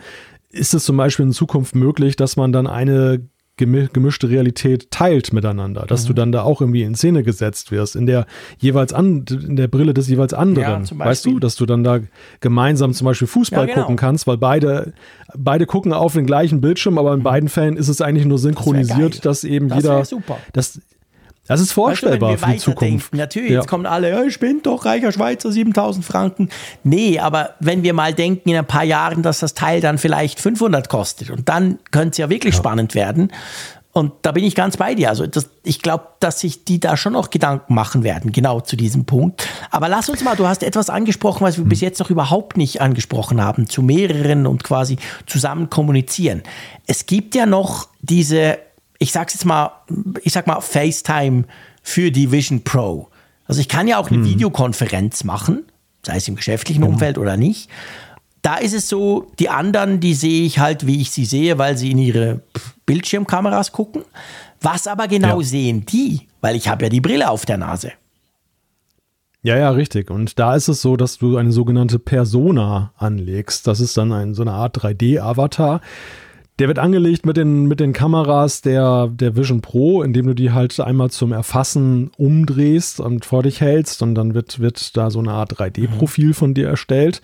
Ist 0.50 0.74
es 0.74 0.84
zum 0.84 0.96
Beispiel 0.96 1.26
in 1.26 1.32
Zukunft 1.32 1.74
möglich, 1.74 2.16
dass 2.16 2.36
man 2.36 2.52
dann 2.52 2.66
eine 2.66 3.22
gemischte 3.56 4.30
Realität 4.30 4.90
teilt 4.90 5.32
miteinander, 5.32 5.84
dass 5.86 6.04
mhm. 6.04 6.08
du 6.08 6.12
dann 6.14 6.32
da 6.32 6.42
auch 6.42 6.60
irgendwie 6.60 6.82
in 6.82 6.94
Szene 6.94 7.22
gesetzt 7.22 7.70
wirst, 7.70 7.96
in 7.96 8.06
der 8.06 8.26
jeweils 8.58 8.92
an, 8.92 9.24
in 9.30 9.56
der 9.56 9.68
Brille 9.68 9.94
des 9.94 10.08
jeweils 10.08 10.32
anderen. 10.32 10.84
Ja, 10.84 10.98
weißt 10.98 11.26
du, 11.26 11.38
dass 11.38 11.56
du 11.56 11.66
dann 11.66 11.84
da 11.84 12.00
gemeinsam 12.40 12.94
zum 12.94 13.04
Beispiel 13.04 13.28
Fußball 13.28 13.68
ja, 13.68 13.74
genau. 13.74 13.82
gucken 13.82 13.96
kannst, 13.96 14.26
weil 14.26 14.38
beide, 14.38 14.94
beide 15.36 15.66
gucken 15.66 15.92
auf 15.92 16.14
den 16.14 16.26
gleichen 16.26 16.60
Bildschirm, 16.60 16.96
aber 16.98 17.12
in 17.12 17.20
mhm. 17.20 17.24
beiden 17.24 17.48
Fällen 17.48 17.76
ist 17.76 17.88
es 17.88 18.00
eigentlich 18.00 18.26
nur 18.26 18.38
synchronisiert, 18.38 19.16
das 19.16 19.42
dass 19.42 19.44
eben 19.44 19.68
das 19.68 19.82
jeder, 19.82 20.04
super. 20.04 20.38
dass 20.52 20.80
das 21.46 21.60
ist 21.60 21.72
vorstellbar 21.72 22.30
weißt 22.30 22.42
du, 22.42 22.46
für 22.46 22.52
die 22.52 22.58
Zukunft. 22.58 23.14
Natürlich, 23.14 23.50
ja. 23.50 23.60
jetzt 23.60 23.68
kommen 23.68 23.86
alle, 23.86 24.10
ja, 24.10 24.22
ich 24.22 24.38
bin 24.38 24.62
doch 24.62 24.84
reicher 24.84 25.10
Schweizer, 25.10 25.50
7000 25.50 26.04
Franken. 26.04 26.48
Nee, 26.84 27.18
aber 27.18 27.54
wenn 27.58 27.82
wir 27.82 27.94
mal 27.94 28.14
denken 28.14 28.50
in 28.50 28.56
ein 28.56 28.66
paar 28.66 28.84
Jahren, 28.84 29.22
dass 29.22 29.40
das 29.40 29.54
Teil 29.54 29.80
dann 29.80 29.98
vielleicht 29.98 30.40
500 30.40 30.88
kostet 30.88 31.30
und 31.30 31.48
dann 31.48 31.78
könnte 31.90 32.10
es 32.10 32.18
ja 32.18 32.30
wirklich 32.30 32.54
ja. 32.54 32.60
spannend 32.60 32.94
werden. 32.94 33.32
Und 33.94 34.12
da 34.22 34.32
bin 34.32 34.42
ich 34.42 34.54
ganz 34.54 34.78
bei 34.78 34.94
dir. 34.94 35.10
Also 35.10 35.26
das, 35.26 35.50
ich 35.64 35.82
glaube, 35.82 36.06
dass 36.18 36.40
sich 36.40 36.64
die 36.64 36.80
da 36.80 36.96
schon 36.96 37.12
noch 37.12 37.28
Gedanken 37.28 37.74
machen 37.74 38.04
werden, 38.04 38.32
genau 38.32 38.60
zu 38.60 38.74
diesem 38.74 39.04
Punkt. 39.04 39.46
Aber 39.70 39.90
lass 39.90 40.08
uns 40.08 40.24
mal, 40.24 40.34
du 40.34 40.46
hast 40.46 40.62
etwas 40.62 40.88
angesprochen, 40.88 41.44
was 41.44 41.58
wir 41.58 41.64
hm. 41.64 41.68
bis 41.68 41.82
jetzt 41.82 42.00
noch 42.00 42.08
überhaupt 42.08 42.56
nicht 42.56 42.80
angesprochen 42.80 43.42
haben, 43.42 43.68
zu 43.68 43.82
mehreren 43.82 44.46
und 44.46 44.64
quasi 44.64 44.96
zusammen 45.26 45.68
kommunizieren. 45.68 46.42
Es 46.86 47.04
gibt 47.04 47.34
ja 47.34 47.44
noch 47.44 47.88
diese 48.00 48.58
ich 49.02 49.12
sag's 49.12 49.34
jetzt 49.34 49.44
mal, 49.44 49.72
ich 50.22 50.32
sag 50.32 50.46
mal 50.46 50.60
FaceTime 50.60 51.44
für 51.82 52.12
die 52.12 52.30
Vision 52.30 52.62
Pro. 52.62 53.08
Also 53.46 53.60
ich 53.60 53.68
kann 53.68 53.88
ja 53.88 53.98
auch 53.98 54.08
eine 54.08 54.18
hm. 54.18 54.24
Videokonferenz 54.24 55.24
machen, 55.24 55.64
sei 56.06 56.16
es 56.16 56.28
im 56.28 56.36
geschäftlichen 56.36 56.82
genau. 56.82 56.94
Umfeld 56.94 57.18
oder 57.18 57.36
nicht. 57.36 57.68
Da 58.42 58.56
ist 58.56 58.74
es 58.74 58.88
so, 58.88 59.30
die 59.38 59.48
anderen, 59.48 60.00
die 60.00 60.14
sehe 60.14 60.44
ich 60.44 60.58
halt, 60.58 60.86
wie 60.86 61.00
ich 61.00 61.10
sie 61.10 61.24
sehe, 61.24 61.58
weil 61.58 61.76
sie 61.76 61.90
in 61.90 61.98
ihre 61.98 62.40
Bildschirmkameras 62.86 63.72
gucken. 63.72 64.02
Was 64.60 64.86
aber 64.86 65.08
genau 65.08 65.40
ja. 65.40 65.46
sehen 65.46 65.84
die? 65.86 66.28
Weil 66.40 66.56
ich 66.56 66.68
habe 66.68 66.84
ja 66.84 66.88
die 66.88 67.00
Brille 67.00 67.28
auf 67.30 67.44
der 67.44 67.58
Nase. 67.58 67.92
Ja, 69.42 69.56
ja, 69.56 69.70
richtig. 69.70 70.10
Und 70.10 70.38
da 70.38 70.54
ist 70.54 70.68
es 70.68 70.80
so, 70.80 70.96
dass 70.96 71.18
du 71.18 71.36
eine 71.36 71.50
sogenannte 71.50 71.98
Persona 71.98 72.92
anlegst. 72.96 73.66
Das 73.66 73.80
ist 73.80 73.96
dann 73.96 74.12
ein, 74.12 74.34
so 74.34 74.42
eine 74.42 74.52
Art 74.52 74.78
3D-Avatar. 74.78 75.80
Der 76.62 76.68
wird 76.68 76.78
angelegt 76.78 77.26
mit 77.26 77.36
den, 77.36 77.64
mit 77.64 77.80
den 77.80 77.92
Kameras 77.92 78.60
der, 78.60 79.08
der 79.08 79.34
Vision 79.34 79.62
Pro, 79.62 80.00
indem 80.00 80.28
du 80.28 80.32
die 80.32 80.52
halt 80.52 80.78
einmal 80.78 81.10
zum 81.10 81.32
Erfassen 81.32 82.12
umdrehst 82.16 83.00
und 83.00 83.24
vor 83.24 83.42
dich 83.42 83.60
hältst 83.60 84.00
und 84.00 84.14
dann 84.14 84.34
wird, 84.34 84.60
wird 84.60 84.96
da 84.96 85.10
so 85.10 85.18
eine 85.18 85.32
Art 85.32 85.54
3D-Profil 85.54 86.34
von 86.34 86.54
dir 86.54 86.68
erstellt. 86.68 87.20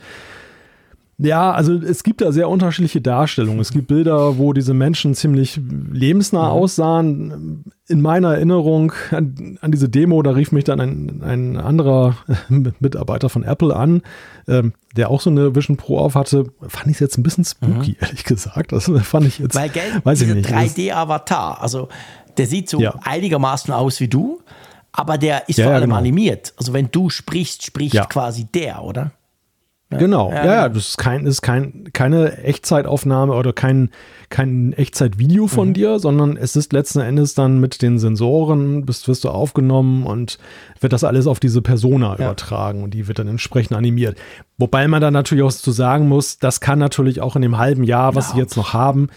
Ja, 1.18 1.52
also 1.52 1.74
es 1.74 2.02
gibt 2.02 2.20
da 2.20 2.32
sehr 2.32 2.48
unterschiedliche 2.48 3.00
Darstellungen. 3.00 3.60
Es 3.60 3.70
gibt 3.70 3.86
Bilder, 3.86 4.38
wo 4.38 4.52
diese 4.52 4.74
Menschen 4.74 5.14
ziemlich 5.14 5.60
lebensnah 5.92 6.46
mhm. 6.46 6.50
aussahen. 6.50 7.64
In 7.86 8.00
meiner 8.00 8.34
Erinnerung 8.34 8.92
an, 9.12 9.56
an, 9.60 9.70
diese 9.70 9.88
Demo, 9.88 10.20
da 10.22 10.32
rief 10.32 10.50
mich 10.50 10.64
dann 10.64 10.80
ein, 10.80 11.22
ein 11.22 11.56
anderer 11.56 12.16
Mitarbeiter 12.48 13.28
von 13.28 13.44
Apple 13.44 13.74
an, 13.74 14.02
ähm, 14.48 14.72
der 14.98 15.10
auch 15.10 15.20
so 15.20 15.30
eine 15.30 15.54
Vision 15.54 15.76
Pro 15.76 15.98
auf 15.98 16.14
hatte. 16.14 16.44
Fand 16.66 16.88
ich 16.88 16.94
es 16.94 17.00
jetzt 17.00 17.16
ein 17.16 17.22
bisschen 17.22 17.44
spooky, 17.44 17.92
mhm. 17.92 17.96
ehrlich 18.00 18.24
gesagt. 18.24 18.72
Das 18.72 18.90
fand 19.02 19.26
ich 19.26 19.38
jetzt. 19.38 19.54
Weil, 19.54 19.70
gell, 19.70 20.00
weiß 20.04 20.20
ich 20.22 20.34
nicht. 20.34 20.48
3D-Avatar, 20.50 21.62
also 21.62 21.88
der 22.36 22.46
sieht 22.46 22.68
so 22.68 22.80
ja. 22.80 22.94
einigermaßen 23.02 23.72
aus 23.72 24.00
wie 24.00 24.08
du, 24.08 24.40
aber 24.92 25.16
der 25.16 25.48
ist 25.48 25.58
ja, 25.58 25.66
vor 25.66 25.74
allem 25.74 25.84
genau. 25.84 25.96
animiert. 25.96 26.52
Also 26.56 26.72
wenn 26.72 26.90
du 26.90 27.10
sprichst, 27.10 27.64
spricht 27.64 28.08
quasi 28.10 28.44
der, 28.44 28.82
oder? 28.82 29.12
Genau, 29.90 30.30
ja, 30.30 30.44
ja, 30.44 30.54
ja, 30.54 30.68
das 30.68 30.88
ist, 30.88 30.98
kein, 30.98 31.24
ist 31.24 31.40
kein, 31.40 31.84
keine 31.94 32.36
Echtzeitaufnahme 32.38 33.32
oder 33.32 33.54
kein, 33.54 33.88
kein 34.28 34.74
Echtzeitvideo 34.74 35.46
von 35.46 35.68
mhm. 35.68 35.74
dir, 35.74 35.98
sondern 35.98 36.36
es 36.36 36.56
ist 36.56 36.74
letzten 36.74 37.00
Endes 37.00 37.32
dann 37.32 37.58
mit 37.58 37.80
den 37.80 37.98
Sensoren, 37.98 38.84
bist, 38.84 39.08
wirst 39.08 39.24
du 39.24 39.30
aufgenommen 39.30 40.04
und 40.04 40.38
wird 40.80 40.92
das 40.92 41.04
alles 41.04 41.26
auf 41.26 41.40
diese 41.40 41.62
Persona 41.62 42.16
ja. 42.18 42.26
übertragen 42.26 42.82
und 42.82 42.92
die 42.92 43.08
wird 43.08 43.18
dann 43.18 43.28
entsprechend 43.28 43.78
animiert. 43.78 44.18
Wobei 44.58 44.88
man 44.88 45.00
dann 45.00 45.14
natürlich 45.14 45.42
auch 45.42 45.52
zu 45.52 45.70
sagen 45.70 46.06
muss, 46.06 46.38
das 46.38 46.60
kann 46.60 46.78
natürlich 46.78 47.22
auch 47.22 47.34
in 47.34 47.40
dem 47.40 47.56
halben 47.56 47.82
Jahr, 47.82 48.14
was 48.14 48.32
sie 48.32 48.38
jetzt 48.38 48.58
noch 48.58 48.74
haben, 48.74 49.08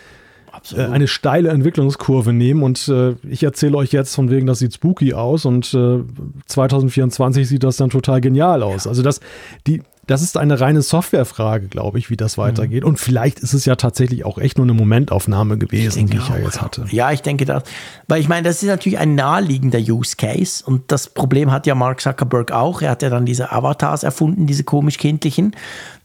Absolut. 0.52 0.86
Äh, 0.86 0.92
eine 0.92 1.08
steile 1.08 1.50
Entwicklungskurve 1.50 2.34
nehmen 2.34 2.62
und 2.62 2.88
äh, 2.90 3.16
ich 3.28 3.44
erzähle 3.44 3.78
euch 3.78 3.92
jetzt 3.92 4.14
von 4.14 4.30
wegen, 4.30 4.48
das 4.48 4.60
sieht 4.60 4.74
spooky 4.74 5.14
aus 5.14 5.46
und 5.46 5.74
äh, 5.74 6.00
2024 6.46 7.48
sieht 7.48 7.64
das 7.64 7.78
dann 7.78 7.90
total 7.90 8.20
genial 8.20 8.62
aus. 8.62 8.86
Ja. 8.86 8.90
Also 8.90 9.02
das, 9.02 9.22
die, 9.66 9.82
das 10.08 10.22
ist 10.22 10.38
eine 10.38 10.60
reine 10.60 10.82
Softwarefrage, 10.82 11.68
glaube 11.68 12.00
ich, 12.00 12.10
wie 12.10 12.18
das 12.18 12.38
mhm. 12.38 12.42
weitergeht. 12.42 12.84
Mhm. 12.84 12.90
Und 12.90 13.00
vielleicht 13.00 13.40
ist 13.40 13.54
es 13.54 13.66
ja 13.66 13.76
tatsächlich 13.76 14.26
auch 14.26 14.38
echt 14.38 14.58
nur 14.58 14.66
eine 14.66 14.74
Momentaufnahme 14.74 15.58
gewesen, 15.58 16.08
die 16.08 16.18
ich 16.18 16.28
ja 16.28 16.38
jetzt 16.38 16.62
hatte. 16.62 16.86
Ja, 16.90 17.12
ich 17.12 17.22
denke 17.22 17.46
das. 17.46 17.64
Weil 18.08 18.20
ich 18.20 18.28
meine, 18.28 18.48
das 18.48 18.62
ist 18.62 18.68
natürlich 18.68 19.00
ein 19.00 19.16
naheliegender 19.16 19.80
Use 19.80 20.16
Case. 20.16 20.64
Und 20.66 20.92
das 20.92 21.10
Problem 21.10 21.52
hat 21.52 21.68
ja 21.68 21.76
Mark 21.76 22.02
Zuckerberg 22.02 22.52
auch. 22.52 22.82
Er 22.82 22.92
hat 22.92 23.04
ja 23.04 23.10
dann 23.10 23.26
diese 23.26 23.52
Avatars 23.52 24.04
erfunden, 24.04 24.48
diese 24.48 24.64
komisch-kindlichen, 24.64 25.56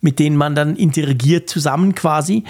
mit 0.01 0.19
denen 0.19 0.37
man 0.37 0.55
dann 0.55 0.77
interagiert 0.77 1.49
zusammen 1.49 1.95
quasi. 1.95 2.45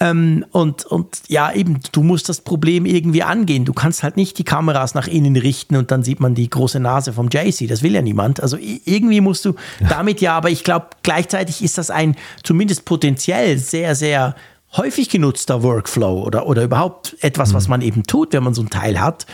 Ähm, 0.00 0.44
und, 0.50 0.84
und 0.86 1.22
ja, 1.28 1.52
eben, 1.52 1.80
du 1.92 2.02
musst 2.02 2.28
das 2.28 2.40
Problem 2.40 2.86
irgendwie 2.86 3.22
angehen. 3.22 3.64
Du 3.64 3.72
kannst 3.72 4.02
halt 4.02 4.16
nicht 4.16 4.38
die 4.38 4.44
Kameras 4.44 4.94
nach 4.94 5.06
innen 5.06 5.36
richten 5.36 5.76
und 5.76 5.90
dann 5.90 6.02
sieht 6.02 6.18
man 6.18 6.34
die 6.34 6.48
große 6.48 6.80
Nase 6.80 7.12
vom 7.12 7.28
JC. 7.28 7.68
Das 7.68 7.82
will 7.82 7.94
ja 7.94 8.02
niemand. 8.02 8.42
Also 8.42 8.56
irgendwie 8.58 9.20
musst 9.20 9.44
du 9.44 9.54
damit 9.88 10.20
ja, 10.20 10.36
aber 10.36 10.50
ich 10.50 10.64
glaube, 10.64 10.86
gleichzeitig 11.02 11.62
ist 11.62 11.78
das 11.78 11.90
ein 11.90 12.16
zumindest 12.42 12.84
potenziell 12.84 13.58
sehr, 13.58 13.94
sehr 13.94 14.34
häufig 14.76 15.10
genutzter 15.10 15.62
Workflow 15.62 16.22
oder, 16.22 16.46
oder 16.46 16.62
überhaupt 16.64 17.16
etwas, 17.20 17.52
was 17.52 17.66
mhm. 17.66 17.70
man 17.70 17.82
eben 17.82 18.02
tut, 18.04 18.32
wenn 18.32 18.42
man 18.42 18.54
so 18.54 18.62
ein 18.62 18.70
Teil 18.70 19.00
hat. 19.00 19.26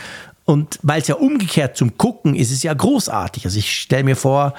Und 0.45 0.79
weil 0.83 1.03
es 1.03 1.09
ja 1.09 1.15
umgekehrt 1.15 1.77
zum 1.77 1.99
Gucken 1.99 2.35
ist 2.35 2.51
es 2.51 2.63
ja 2.63 2.73
großartig. 2.73 3.45
Also 3.45 3.59
ich 3.59 3.71
stelle 3.71 4.05
mir 4.05 4.17
vor, 4.17 4.55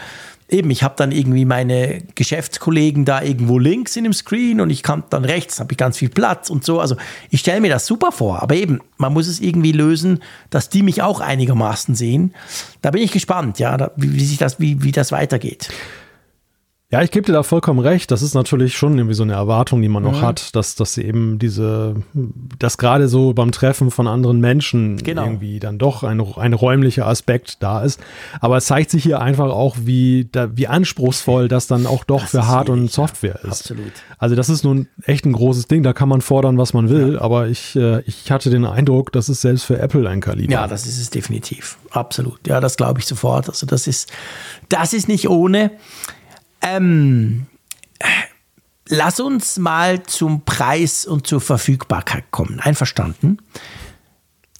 eben, 0.50 0.70
ich 0.72 0.84
habe 0.84 0.96
dann 0.98 1.12
irgendwie 1.12 1.46
meine 1.46 2.02
Geschäftskollegen 2.16 3.06
da 3.06 3.22
irgendwo 3.22 3.60
links 3.60 3.96
in 3.96 4.04
dem 4.04 4.14
Screen 4.14 4.60
und 4.60 4.70
ich 4.70 4.84
kann 4.84 5.04
dann 5.10 5.24
rechts, 5.24 5.60
habe 5.60 5.72
ich 5.72 5.78
ganz 5.78 5.98
viel 5.98 6.10
Platz 6.10 6.50
und 6.50 6.66
so. 6.66 6.80
Also 6.80 6.96
ich 7.30 7.42
stelle 7.42 7.62
mir 7.62 7.70
das 7.70 7.86
super 7.86 8.12
vor, 8.12 8.42
aber 8.42 8.56
eben, 8.56 8.80
man 8.98 9.14
muss 9.14 9.28
es 9.28 9.40
irgendwie 9.40 9.72
lösen, 9.72 10.22
dass 10.50 10.70
die 10.70 10.84
mich 10.84 11.02
auch 11.02 11.22
einigermaßen 11.22 11.96
sehen. 11.96 12.34
Da 12.82 12.92
bin 12.92 13.02
ich 13.02 13.12
gespannt, 13.12 13.60
ja, 13.60 13.92
wie, 13.96 14.14
wie, 14.14 14.26
sich 14.26 14.38
das, 14.38 14.60
wie, 14.60 14.84
wie 14.84 14.92
das 14.92 15.12
weitergeht. 15.12 15.70
Ja, 16.92 17.04
ich 17.04 17.12
gebe 17.12 17.24
dir 17.24 17.34
da 17.34 17.44
vollkommen 17.44 17.80
recht. 17.80 18.10
Das 18.10 18.24
ist 18.24 18.34
natürlich 18.34 18.76
schon 18.76 18.98
irgendwie 18.98 19.14
so 19.14 19.22
eine 19.22 19.34
Erwartung, 19.34 19.80
die 19.80 19.90
man 19.90 20.02
noch 20.02 20.22
mhm. 20.22 20.26
hat, 20.26 20.56
dass, 20.56 20.74
dass 20.74 20.98
eben 20.98 21.38
diese, 21.38 21.98
dass 22.58 22.80
gerade 22.80 23.08
so 23.08 23.34
beim 23.34 23.52
Treffen 23.52 23.92
von 23.92 24.08
anderen 24.08 24.40
Menschen 24.40 24.98
genau. 24.98 25.24
irgendwie 25.24 25.60
dann 25.60 25.78
doch 25.78 26.02
ein, 26.02 26.20
ein 26.20 26.54
räumlicher 26.54 27.06
Aspekt 27.06 27.62
da 27.62 27.84
ist. 27.84 28.00
Aber 28.42 28.58
es 28.58 28.66
zeigt 28.66 28.90
sich 28.90 29.04
hier 29.04 29.22
einfach 29.22 29.52
auch, 29.52 29.78
wie, 29.82 30.30
da, 30.32 30.58
wie 30.58 30.68
anspruchsvoll 30.68 31.48
das 31.48 31.68
dann 31.68 31.86
auch 31.86 32.04
doch 32.04 32.22
das 32.22 32.32
für 32.32 32.48
Hard- 32.48 32.70
und 32.70 32.90
Software 32.90 33.40
ja, 33.44 33.50
ist. 33.50 33.70
Absolut. 33.70 33.94
Also 34.18 34.36
das 34.36 34.50
ist 34.50 34.64
nun 34.64 34.88
echt 35.04 35.26
ein 35.26 35.34
großes 35.34 35.68
Ding. 35.68 35.84
Da 35.84 35.94
kann 35.94 36.10
man 36.10 36.22
fordern, 36.22 36.58
was 36.58 36.74
man 36.74 36.90
will. 36.90 37.14
Ja. 37.14 37.22
Aber 37.22 37.50
ich, 37.50 37.76
äh, 37.76 38.02
ich 38.08 38.32
hatte 38.32 38.50
den 38.50 38.66
Eindruck, 38.66 39.12
das 39.12 39.30
ist 39.30 39.42
selbst 39.42 39.66
für 39.66 39.78
Apple 39.78 40.10
ein 40.10 40.22
Kaliber. 40.22 40.52
Ja, 40.52 40.68
das 40.68 40.88
ist 40.88 41.00
es 41.00 41.12
definitiv. 41.12 41.78
Absolut. 41.92 42.48
Ja, 42.48 42.60
das 42.60 42.78
glaube 42.78 43.00
ich 43.00 43.06
sofort. 43.06 43.48
Also 43.48 43.68
das 43.68 43.86
ist, 43.86 44.12
das 44.70 44.94
ist 44.94 45.08
nicht 45.08 45.30
ohne. 45.30 45.70
Ähm, 46.62 47.48
lass 48.88 49.20
uns 49.20 49.58
mal 49.58 50.04
zum 50.04 50.46
Preis 50.46 51.06
und 51.06 51.28
zur 51.28 51.42
Verfügbarkeit 51.42 52.32
kommen. 52.32 52.60
Einverstanden? 52.60 53.38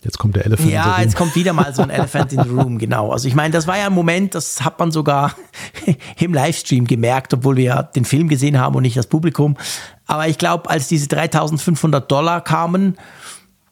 Jetzt 0.02 0.18
kommt 0.18 0.38
der 0.38 0.46
Elefant. 0.46 0.72
Ja, 0.72 1.02
jetzt 1.02 1.18
kommt 1.18 1.36
wieder 1.36 1.52
mal 1.52 1.74
so 1.74 1.82
ein 1.82 1.90
Elephant 1.90 2.32
in 2.32 2.42
the 2.42 2.50
Room, 2.50 2.78
genau. 2.78 3.12
Also 3.12 3.28
ich 3.28 3.36
meine, 3.36 3.52
das 3.52 3.68
war 3.68 3.78
ja 3.78 3.88
ein 3.88 3.94
Moment, 3.94 4.34
das 4.34 4.64
hat 4.64 4.80
man 4.80 4.92
sogar 4.92 5.36
im 6.18 6.34
Livestream 6.34 6.86
gemerkt, 6.86 7.34
obwohl 7.34 7.58
wir 7.58 7.64
ja 7.64 7.84
den 7.84 8.06
Film 8.06 8.30
gesehen 8.30 8.60
haben 8.60 8.76
und 8.76 8.84
nicht 8.84 8.96
das 8.96 9.08
Publikum. 9.08 9.58
Aber 10.06 10.28
ich 10.28 10.38
glaube, 10.38 10.70
als 10.70 10.88
diese 10.88 11.08
3500 11.08 12.10
Dollar 12.10 12.42
kamen, 12.42 12.98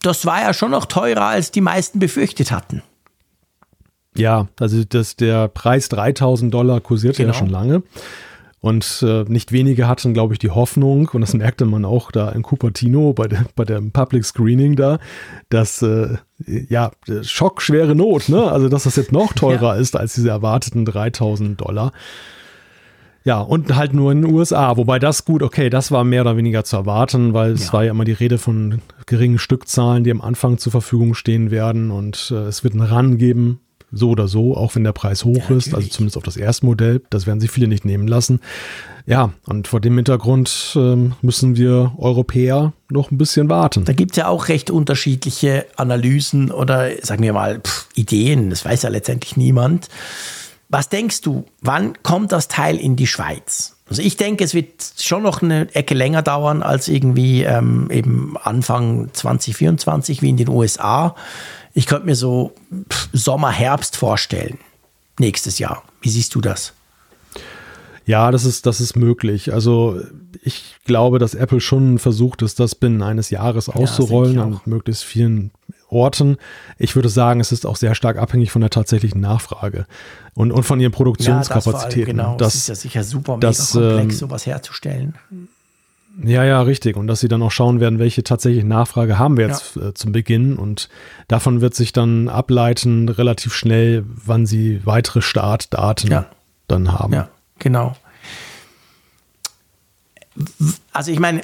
das 0.02 0.26
war 0.26 0.42
ja 0.42 0.54
schon 0.54 0.72
noch 0.72 0.86
teurer, 0.86 1.28
als 1.28 1.52
die 1.52 1.62
meisten 1.62 2.00
befürchtet 2.00 2.52
hatten. 2.52 2.84
Ja, 4.18 4.48
also 4.60 4.84
das, 4.84 5.16
der 5.16 5.48
Preis 5.48 5.90
3000 5.90 6.54
Dollar 6.54 6.82
kursierte 6.82 7.24
genau. 7.24 7.34
ja 7.34 7.40
schon 7.40 7.50
lange. 7.50 7.84
Und 8.60 9.04
äh, 9.08 9.24
nicht 9.28 9.52
wenige 9.52 9.88
hatten, 9.88 10.14
glaube 10.14 10.34
ich, 10.34 10.40
die 10.40 10.50
Hoffnung, 10.50 11.10
und 11.14 11.22
das 11.22 11.34
merkte 11.36 11.66
man 11.66 11.86
auch 11.86 12.12
da 12.12 12.30
in 12.30 12.42
Cupertino 12.42 13.14
bei, 13.14 13.28
der, 13.28 13.46
bei 13.56 13.66
dem 13.66 13.92
Public 13.92 14.26
Screening 14.26 14.76
da, 14.76 14.98
dass, 15.50 15.82
äh, 15.84 16.18
ja, 16.46 16.92
Schock, 17.22 17.62
schwere 17.62 17.94
Not, 17.94 18.30
ne? 18.30 18.52
Also, 18.52 18.68
dass 18.68 18.84
das 18.84 18.96
jetzt 18.96 19.12
noch 19.12 19.34
teurer 19.34 19.76
ja. 19.76 19.82
ist 19.82 19.96
als 19.96 20.16
diese 20.16 20.30
erwarteten 20.30 20.86
3000 20.86 21.62
Dollar. 21.62 21.92
Ja, 23.24 23.42
und 23.42 23.76
halt 23.76 23.94
nur 23.94 24.12
in 24.12 24.24
den 24.24 24.34
USA. 24.34 24.76
Wobei 24.78 25.00
das 25.00 25.26
gut, 25.26 25.44
okay, 25.44 25.70
das 25.70 25.92
war 25.92 26.04
mehr 26.04 26.22
oder 26.22 26.38
weniger 26.38 26.64
zu 26.64 26.78
erwarten, 26.78 27.34
weil 27.34 27.52
es 27.52 27.68
ja. 27.68 27.74
war 27.74 27.84
ja 27.84 27.92
immer 27.92 28.06
die 28.06 28.14
Rede 28.14 28.38
von 28.38 28.82
geringen 29.06 29.38
Stückzahlen, 29.38 30.04
die 30.04 30.12
am 30.12 30.22
Anfang 30.22 30.58
zur 30.58 30.72
Verfügung 30.72 31.14
stehen 31.14 31.52
werden. 31.52 31.92
Und 31.92 32.32
äh, 32.32 32.46
es 32.46 32.64
wird 32.64 32.74
einen 32.74 32.90
Run 32.90 33.18
geben 33.18 33.60
so 33.92 34.10
oder 34.10 34.28
so, 34.28 34.56
auch 34.56 34.76
wenn 34.76 34.84
der 34.84 34.92
Preis 34.92 35.24
hoch 35.24 35.50
ja, 35.50 35.56
ist, 35.56 35.74
also 35.74 35.88
zumindest 35.88 36.18
auf 36.18 36.24
das 36.24 36.38
erste 36.38 36.66
Modell. 36.66 37.02
Das 37.10 37.26
werden 37.26 37.40
sich 37.40 37.52
viele 37.52 37.68
nicht 37.68 37.86
nehmen 37.86 38.08
lassen. 38.08 38.42
Ja, 39.06 39.32
und 39.46 39.70
vor 39.70 39.80
dem 39.80 39.96
Hintergrund 39.96 40.74
ähm, 40.76 41.14
müssen 41.22 41.56
wir 41.56 41.94
Europäer 41.98 42.74
noch 42.90 43.10
ein 43.10 43.18
bisschen 43.18 43.50
warten. 43.50 43.86
Da 43.86 43.94
gibt 43.94 44.12
es 44.12 44.18
ja 44.18 44.28
auch 44.28 44.50
recht 44.50 44.70
unterschiedliche 44.70 45.66
Analysen 45.78 46.52
oder 46.52 46.90
sagen 47.02 47.24
wir 47.24 47.32
mal 47.32 47.62
pff, 47.62 47.88
Ideen. 47.96 48.50
Das 48.50 48.66
weiß 48.66 48.82
ja 48.82 48.90
letztendlich 48.90 49.38
niemand. 49.38 49.88
Was 50.68 50.90
denkst 50.90 51.22
du, 51.22 51.46
wann 51.62 52.04
kommt 52.04 52.34
das 52.34 52.50
Teil 52.50 52.76
in 52.76 52.98
die 52.98 53.08
Schweiz? 53.08 53.78
Also 53.90 54.02
ich 54.02 54.18
denke, 54.18 54.44
es 54.44 54.54
wird 54.54 54.94
schon 54.98 55.24
noch 55.24 55.42
eine 55.42 55.74
Ecke 55.74 55.94
länger 55.94 56.22
dauern 56.22 56.62
als 56.62 56.90
irgendwie 56.90 57.44
ähm, 57.44 57.88
eben 57.90 58.36
Anfang 58.44 59.10
2024 59.14 60.22
wie 60.22 60.30
in 60.30 60.36
den 60.36 60.50
USA. 60.50 61.16
Ich 61.78 61.86
könnte 61.86 62.08
mir 62.08 62.16
so 62.16 62.56
Sommer, 63.14 63.52
Herbst 63.52 63.98
vorstellen. 63.98 64.58
Nächstes 65.20 65.60
Jahr. 65.60 65.84
Wie 66.02 66.10
siehst 66.10 66.34
du 66.34 66.42
das? 66.42 66.74
Ja, 68.04 68.32
das 68.32 68.46
ist, 68.46 68.66
das 68.66 68.82
ist 68.82 68.96
möglich. 68.96 69.54
Also 69.54 70.02
ich 70.42 70.78
glaube, 70.86 71.20
dass 71.20 71.36
Apple 71.36 71.62
schon 71.62 72.00
versucht 72.00 72.42
ist, 72.42 72.60
das 72.60 72.74
binnen 72.74 73.04
eines 73.04 73.30
Jahres 73.30 73.70
auszurollen 73.70 74.36
ja, 74.38 74.44
an 74.44 74.62
möglichst 74.66 75.04
vielen 75.04 75.52
Orten. 75.88 76.38
Ich 76.80 76.96
würde 76.96 77.10
sagen, 77.10 77.42
es 77.42 77.52
ist 77.52 77.64
auch 77.68 77.76
sehr 77.76 77.94
stark 77.94 78.18
abhängig 78.18 78.50
von 78.50 78.62
der 78.62 78.72
tatsächlichen 78.72 79.22
Nachfrage 79.22 79.86
und, 80.34 80.52
und 80.52 80.64
von 80.64 80.80
ihren 80.80 80.92
Produktionskapazitäten. 80.92 82.18
Ja, 82.18 82.24
das, 82.24 82.26
genau. 82.26 82.38
das, 82.38 82.54
das 82.54 82.56
ist 82.56 82.70
ja 82.70 82.76
sicher 82.76 83.04
super 83.04 83.36
mega 83.36 83.50
das, 83.50 83.74
komplex, 83.74 84.16
ähm, 84.16 84.18
sowas 84.18 84.48
herzustellen. 84.48 85.14
Ja, 86.24 86.44
ja, 86.44 86.62
richtig. 86.62 86.98
Und 86.98 87.08
dass 87.08 87.20
sie 87.20 87.28
dann 87.28 87.44
auch 87.44 87.52
schauen 87.52 87.80
werden, 87.80 88.00
welche 88.00 88.24
tatsächliche 88.24 88.66
Nachfrage 88.66 89.20
haben 89.20 89.38
wir 89.38 89.48
jetzt 89.48 89.76
ja. 89.76 89.90
äh, 89.90 89.94
zum 89.94 90.12
Beginn. 90.12 90.58
Und 90.58 90.90
davon 91.28 91.62
wird 91.62 91.76
sich 91.76 91.94
dann 91.94 92.28
ableiten 92.28 93.10
relativ 93.10 93.54
schnell, 93.54 94.04
wann 94.08 94.46
sie 94.46 94.82
weitere 94.86 95.22
Startdaten 95.22 96.10
ja. 96.10 96.26
dann 96.68 96.92
haben. 96.92 97.14
Ja, 97.14 97.30
genau. 97.60 97.96
Also 100.92 101.12
ich 101.12 101.20
meine, 101.20 101.42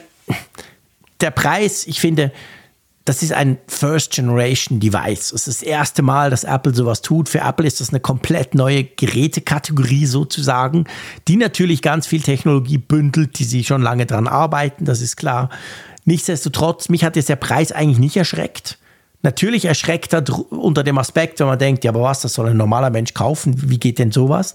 der 1.22 1.32
Preis, 1.32 1.86
ich 1.86 2.00
finde, 2.00 2.32
das 3.06 3.22
ist 3.22 3.34
ein 3.34 3.58
First-Generation-Device. 3.68 5.34
Es 5.34 5.48
ist 5.48 5.62
das 5.62 5.64
erste 5.64 6.02
Mal, 6.02 6.30
dass 6.30 6.46
Apple 6.46 6.74
sowas 6.74 7.02
tut. 7.02 7.28
Für 7.28 7.40
Apple 7.40 7.68
ist 7.68 7.82
das 7.82 7.90
eine 7.90 8.00
komplett 8.00 8.56
neue 8.56 8.86
Gerätekategorie 8.86 10.06
sozusagen, 10.06 10.86
die 11.28 11.36
natürlich 11.36 11.82
ganz 11.82 12.08
viel 12.08 12.22
Technologie 12.22 12.78
bündelt, 12.78 13.40
die 13.40 13.44
sie 13.44 13.66
schon 13.66 13.82
lange 13.82 14.06
dran 14.06 14.28
arbeiten, 14.28 14.86
das 14.86 15.02
ist 15.02 15.18
klar. 15.18 15.50
Nichtsdestotrotz, 16.06 16.90
mich 16.90 17.04
hat 17.04 17.16
jetzt 17.18 17.30
der 17.30 17.36
Preis 17.36 17.72
eigentlich 17.72 18.00
nicht 18.00 18.16
erschreckt. 18.16 18.78
Natürlich 19.22 19.66
erschreckt 19.66 20.14
er 20.14 20.24
unter 20.52 20.84
dem 20.84 20.98
Aspekt, 20.98 21.40
wenn 21.40 21.48
man 21.48 21.60
denkt, 21.60 21.84
ja, 21.84 21.92
aber 21.92 22.02
was, 22.02 22.22
das 22.22 22.34
soll 22.34 22.50
ein 22.50 22.58
normaler 22.58 22.90
Mensch 22.90 23.14
kaufen, 23.14 23.70
wie 23.70 23.80
geht 23.80 24.00
denn 24.00 24.12
sowas? 24.12 24.54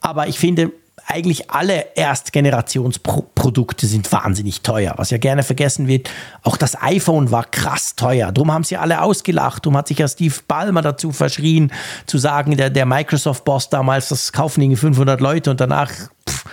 Aber 0.00 0.28
ich 0.28 0.38
finde, 0.38 0.70
eigentlich 1.06 1.50
alle 1.50 1.96
Erstgenerationsprodukte 1.96 3.86
sind 3.86 4.10
wahnsinnig 4.12 4.62
teuer. 4.62 4.94
Was 4.96 5.10
ja 5.10 5.18
gerne 5.18 5.42
vergessen 5.42 5.86
wird, 5.86 6.10
auch 6.42 6.56
das 6.56 6.80
iPhone 6.80 7.30
war 7.30 7.44
krass 7.44 7.96
teuer. 7.96 8.32
Darum 8.32 8.52
haben 8.52 8.64
sie 8.64 8.76
alle 8.76 9.02
ausgelacht. 9.02 9.66
Darum 9.66 9.76
hat 9.76 9.88
sich 9.88 9.98
ja 9.98 10.08
Steve 10.08 10.34
Ballmer 10.46 10.82
dazu 10.82 11.12
verschrien, 11.12 11.72
zu 12.06 12.18
sagen, 12.18 12.56
der, 12.56 12.70
der 12.70 12.86
Microsoft-Boss 12.86 13.70
damals, 13.70 14.08
das 14.08 14.32
kaufen 14.32 14.62
irgendwie 14.62 14.80
500 14.80 15.20
Leute 15.20 15.50
und 15.50 15.60
danach, 15.60 15.90
pff, 16.28 16.44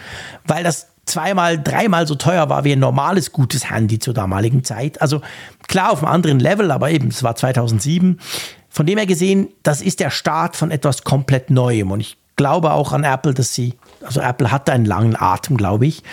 weil 0.46 0.64
das 0.64 0.88
zweimal, 1.06 1.62
dreimal 1.62 2.08
so 2.08 2.16
teuer 2.16 2.50
war 2.50 2.64
wie 2.64 2.74
ein 2.74 2.80
normales 2.80 3.32
gutes 3.32 3.70
Handy 3.70 4.00
zur 4.00 4.14
damaligen 4.14 4.64
Zeit. 4.64 5.02
Also 5.02 5.22
klar 5.68 5.92
auf 5.92 6.04
einem 6.04 6.14
anderen 6.14 6.40
Level, 6.40 6.72
aber 6.72 6.92
eben, 6.92 7.10
es 7.10 7.24
war 7.24 7.36
2007. 7.36 8.20
Von 8.70 8.86
dem 8.86 8.98
her 8.98 9.08
gesehen, 9.08 9.50
das 9.64 9.82
ist 9.82 10.00
der 10.00 10.12
Start 10.12 10.56
von 10.56 10.72
etwas 10.72 11.04
komplett 11.04 11.50
Neuem. 11.50 11.92
Und 11.92 12.02
ich 12.02 12.18
glaube 12.40 12.72
auch 12.72 12.94
an 12.94 13.04
Apple, 13.04 13.34
dass 13.34 13.54
sie 13.54 13.74
also 14.02 14.22
Apple 14.22 14.50
hat 14.50 14.70
einen 14.70 14.86
langen 14.86 15.18
Atem, 15.20 15.58
glaube 15.58 15.86
ich. 15.86 16.04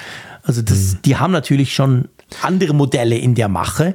Also 0.42 0.60
das, 0.60 0.94
mhm. 0.94 1.02
die 1.04 1.16
haben 1.16 1.32
natürlich 1.32 1.72
schon 1.72 2.08
andere 2.42 2.74
Modelle 2.74 3.16
in 3.16 3.36
der 3.36 3.48
Mache. 3.48 3.94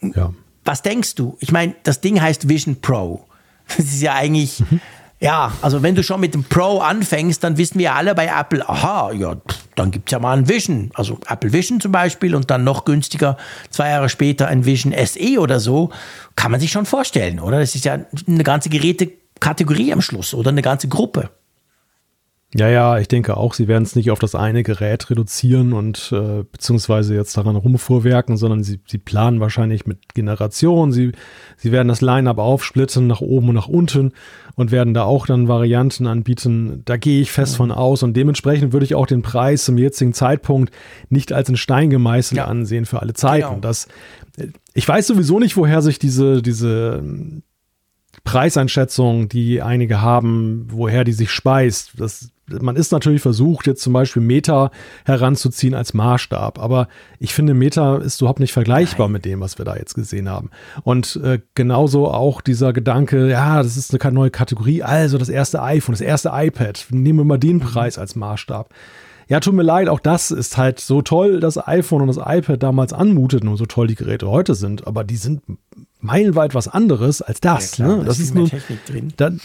Ja. 0.00 0.32
Was 0.64 0.80
denkst 0.80 1.16
du? 1.16 1.36
Ich 1.40 1.52
meine, 1.52 1.74
das 1.82 2.00
Ding 2.00 2.20
heißt 2.20 2.48
Vision 2.48 2.80
Pro. 2.80 3.24
Das 3.76 3.84
ist 3.84 4.00
ja 4.00 4.14
eigentlich, 4.14 4.60
mhm. 4.60 4.80
ja, 5.20 5.52
also 5.60 5.82
wenn 5.82 5.94
du 5.94 6.02
schon 6.02 6.20
mit 6.20 6.32
dem 6.32 6.44
Pro 6.44 6.78
anfängst, 6.78 7.44
dann 7.44 7.58
wissen 7.58 7.78
wir 7.78 7.94
alle 7.94 8.14
bei 8.14 8.28
Apple, 8.28 8.66
aha, 8.66 9.12
ja, 9.12 9.36
dann 9.74 9.90
gibt 9.90 10.08
es 10.08 10.12
ja 10.12 10.18
mal 10.18 10.38
ein 10.38 10.48
Vision. 10.48 10.90
Also 10.94 11.18
Apple 11.28 11.52
Vision 11.52 11.78
zum 11.78 11.92
Beispiel 11.92 12.34
und 12.34 12.50
dann 12.50 12.64
noch 12.64 12.86
günstiger, 12.86 13.36
zwei 13.68 13.90
Jahre 13.90 14.08
später 14.08 14.48
ein 14.48 14.64
Vision 14.64 14.94
SE 15.04 15.38
oder 15.38 15.60
so. 15.60 15.90
Kann 16.34 16.50
man 16.50 16.60
sich 16.60 16.72
schon 16.72 16.86
vorstellen, 16.86 17.40
oder? 17.40 17.60
Das 17.60 17.74
ist 17.74 17.84
ja 17.84 17.98
eine 18.26 18.44
ganze 18.44 18.70
Gerätekategorie 19.38 19.92
am 19.92 20.00
Schluss 20.00 20.34
oder 20.34 20.50
eine 20.50 20.62
ganze 20.62 20.88
Gruppe. 20.88 21.30
Ja, 22.54 22.66
ja, 22.70 22.98
ich 22.98 23.08
denke 23.08 23.36
auch, 23.36 23.52
sie 23.52 23.68
werden 23.68 23.82
es 23.82 23.94
nicht 23.94 24.10
auf 24.10 24.20
das 24.20 24.34
eine 24.34 24.62
Gerät 24.62 25.10
reduzieren 25.10 25.74
und 25.74 26.10
äh, 26.12 26.44
beziehungsweise 26.50 27.14
jetzt 27.14 27.36
daran 27.36 27.56
rumvorwerken, 27.56 28.38
sondern 28.38 28.62
sie, 28.62 28.80
sie 28.86 28.96
planen 28.96 29.38
wahrscheinlich 29.38 29.84
mit 29.84 30.14
Generationen. 30.14 30.90
Sie, 30.90 31.12
sie 31.58 31.72
werden 31.72 31.88
das 31.88 32.00
Line-up 32.00 32.38
aufsplitten 32.38 33.06
nach 33.06 33.20
oben 33.20 33.50
und 33.50 33.54
nach 33.54 33.68
unten 33.68 34.14
und 34.54 34.70
werden 34.70 34.94
da 34.94 35.02
auch 35.02 35.26
dann 35.26 35.46
Varianten 35.46 36.06
anbieten. 36.06 36.80
Da 36.86 36.96
gehe 36.96 37.20
ich 37.20 37.32
fest 37.32 37.54
von 37.54 37.70
aus 37.70 38.02
und 38.02 38.16
dementsprechend 38.16 38.72
würde 38.72 38.86
ich 38.86 38.94
auch 38.94 39.06
den 39.06 39.20
Preis 39.20 39.66
zum 39.66 39.76
jetzigen 39.76 40.14
Zeitpunkt 40.14 40.72
nicht 41.10 41.34
als 41.34 41.50
in 41.50 41.58
Stein 41.58 41.90
gemeißelt 41.90 42.38
ja. 42.38 42.46
ansehen 42.46 42.86
für 42.86 43.02
alle 43.02 43.12
Zeiten. 43.12 43.46
Genau. 43.46 43.60
Das, 43.60 43.88
ich 44.72 44.88
weiß 44.88 45.06
sowieso 45.06 45.38
nicht, 45.38 45.58
woher 45.58 45.82
sich 45.82 45.98
diese, 45.98 46.40
diese 46.40 47.02
Preiseinschätzung, 48.24 49.28
die 49.28 49.62
einige 49.62 50.00
haben, 50.00 50.66
woher 50.70 51.04
die 51.04 51.12
sich 51.12 51.30
speist. 51.30 51.92
Das, 51.96 52.30
man 52.46 52.76
ist 52.76 52.92
natürlich 52.92 53.22
versucht, 53.22 53.66
jetzt 53.66 53.82
zum 53.82 53.92
Beispiel 53.92 54.22
Meta 54.22 54.70
heranzuziehen 55.04 55.74
als 55.74 55.94
Maßstab, 55.94 56.58
aber 56.58 56.88
ich 57.18 57.34
finde, 57.34 57.54
Meta 57.54 57.98
ist 57.98 58.20
überhaupt 58.20 58.40
nicht 58.40 58.52
vergleichbar 58.52 59.08
Nein. 59.08 59.12
mit 59.12 59.24
dem, 59.24 59.40
was 59.40 59.58
wir 59.58 59.64
da 59.64 59.76
jetzt 59.76 59.94
gesehen 59.94 60.28
haben. 60.28 60.50
Und 60.82 61.20
äh, 61.22 61.40
genauso 61.54 62.08
auch 62.08 62.40
dieser 62.40 62.72
Gedanke, 62.72 63.28
ja, 63.28 63.62
das 63.62 63.76
ist 63.76 63.94
eine 63.94 64.14
neue 64.14 64.30
Kategorie, 64.30 64.82
also 64.82 65.18
das 65.18 65.28
erste 65.28 65.62
iPhone, 65.62 65.92
das 65.92 66.00
erste 66.00 66.30
iPad, 66.32 66.86
nehmen 66.90 67.20
wir 67.20 67.24
mal 67.24 67.38
den 67.38 67.60
Preis 67.60 67.98
als 67.98 68.16
Maßstab. 68.16 68.72
Ja, 69.28 69.40
tut 69.40 69.54
mir 69.54 69.62
leid, 69.62 69.88
auch 69.88 70.00
das 70.00 70.30
ist 70.30 70.56
halt 70.56 70.80
so 70.80 71.02
toll, 71.02 71.40
das 71.40 71.58
iPhone 71.68 72.02
und 72.02 72.08
das 72.08 72.16
iPad 72.16 72.62
damals 72.62 72.94
anmuteten 72.94 73.48
und 73.48 73.56
so 73.58 73.66
toll 73.66 73.86
die 73.86 73.94
Geräte 73.94 74.28
heute 74.28 74.54
sind, 74.54 74.86
aber 74.86 75.04
die 75.04 75.16
sind 75.16 75.42
meilenweit 76.00 76.54
was 76.54 76.66
anderes 76.66 77.20
als 77.20 77.40
das. 77.40 77.76
Ja, 77.76 77.84
klar, 77.84 77.88
ne? 77.88 78.04
Das, 78.04 78.16
das 78.16 78.20
ist 78.20 78.34
nur, 78.34 78.48
Technik 78.48 78.84
drin. 78.86 79.12
Dann, 79.16 79.40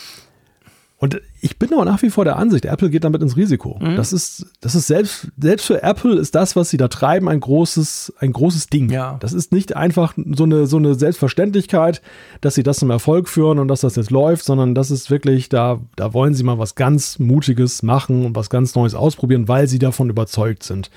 und 0.98 1.22
ich 1.44 1.60
bin 1.60 1.74
auch 1.74 1.84
nach 1.84 2.02
wie 2.02 2.10
vor 2.10 2.24
der 2.24 2.38
Ansicht, 2.38 2.64
Apple 2.64 2.90
geht 2.90 3.04
damit 3.04 3.22
ins 3.22 3.36
Risiko. 3.36 3.78
Mhm. 3.82 3.98
Das 3.98 4.14
ist, 4.14 4.46
das 4.62 4.76
ist 4.76 4.88
selbst, 4.88 5.28
selbst 5.38 5.66
für 5.66 5.84
Apple 5.84 6.16
ist 6.16 6.36
das, 6.36 6.56
was 6.56 6.70
sie 6.70 6.78
da 6.78 6.88
treiben, 6.88 7.28
ein 7.28 7.42
großes, 7.42 8.14
ein 8.20 8.32
großes 8.32 8.68
Ding. 8.68 8.90
Ja. 8.90 9.18
Das 9.20 9.34
ist 9.34 9.52
nicht 9.52 9.76
einfach 9.76 10.14
so 10.16 10.46
eine, 10.46 10.68
so 10.68 10.78
eine 10.78 10.96
Selbstverständlichkeit, 10.96 12.02
dass 12.40 12.56
sie 12.56 12.64
das 12.64 12.80
zum 12.80 12.90
Erfolg 12.92 13.28
führen 13.28 13.60
und 13.60 13.68
dass 13.68 13.82
das 13.82 13.98
jetzt 13.98 14.10
läuft, 14.10 14.46
sondern 14.46 14.74
das 14.74 14.90
ist 14.90 15.12
wirklich, 15.12 15.50
da, 15.50 15.82
da 15.98 16.14
wollen 16.14 16.34
sie 16.34 16.44
mal 16.44 16.60
was 16.60 16.76
ganz 16.76 17.20
Mutiges 17.20 17.84
machen 17.84 18.26
und 18.26 18.38
was 18.38 18.50
ganz 18.50 18.74
Neues 18.76 18.96
ausprobieren, 18.96 19.50
weil 19.50 19.68
sie 19.68 19.80
davon 19.80 20.10
überzeugt 20.10 20.64
sind. 20.64 20.92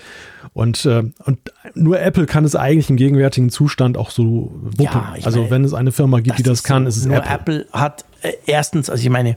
Und, 0.54 0.84
äh, 0.84 1.02
und 1.24 1.38
nur 1.74 2.00
Apple 2.00 2.26
kann 2.26 2.44
es 2.44 2.54
eigentlich 2.54 2.88
im 2.88 2.96
gegenwärtigen 2.96 3.50
Zustand 3.50 3.98
auch 3.98 4.10
so 4.10 4.52
wuppen. 4.62 4.84
Ja, 4.84 5.16
also 5.24 5.40
meine, 5.40 5.50
wenn 5.50 5.64
es 5.64 5.74
eine 5.74 5.90
Firma 5.90 6.20
gibt, 6.20 6.38
die 6.38 6.44
das 6.44 6.62
kann, 6.62 6.84
so, 6.84 6.88
ist 6.90 6.96
es 6.98 7.06
nur 7.06 7.16
Apple. 7.16 7.32
Apple 7.34 7.66
hat 7.72 8.04
äh, 8.22 8.32
erstens, 8.46 8.88
also 8.88 9.02
ich 9.02 9.10
meine, 9.10 9.36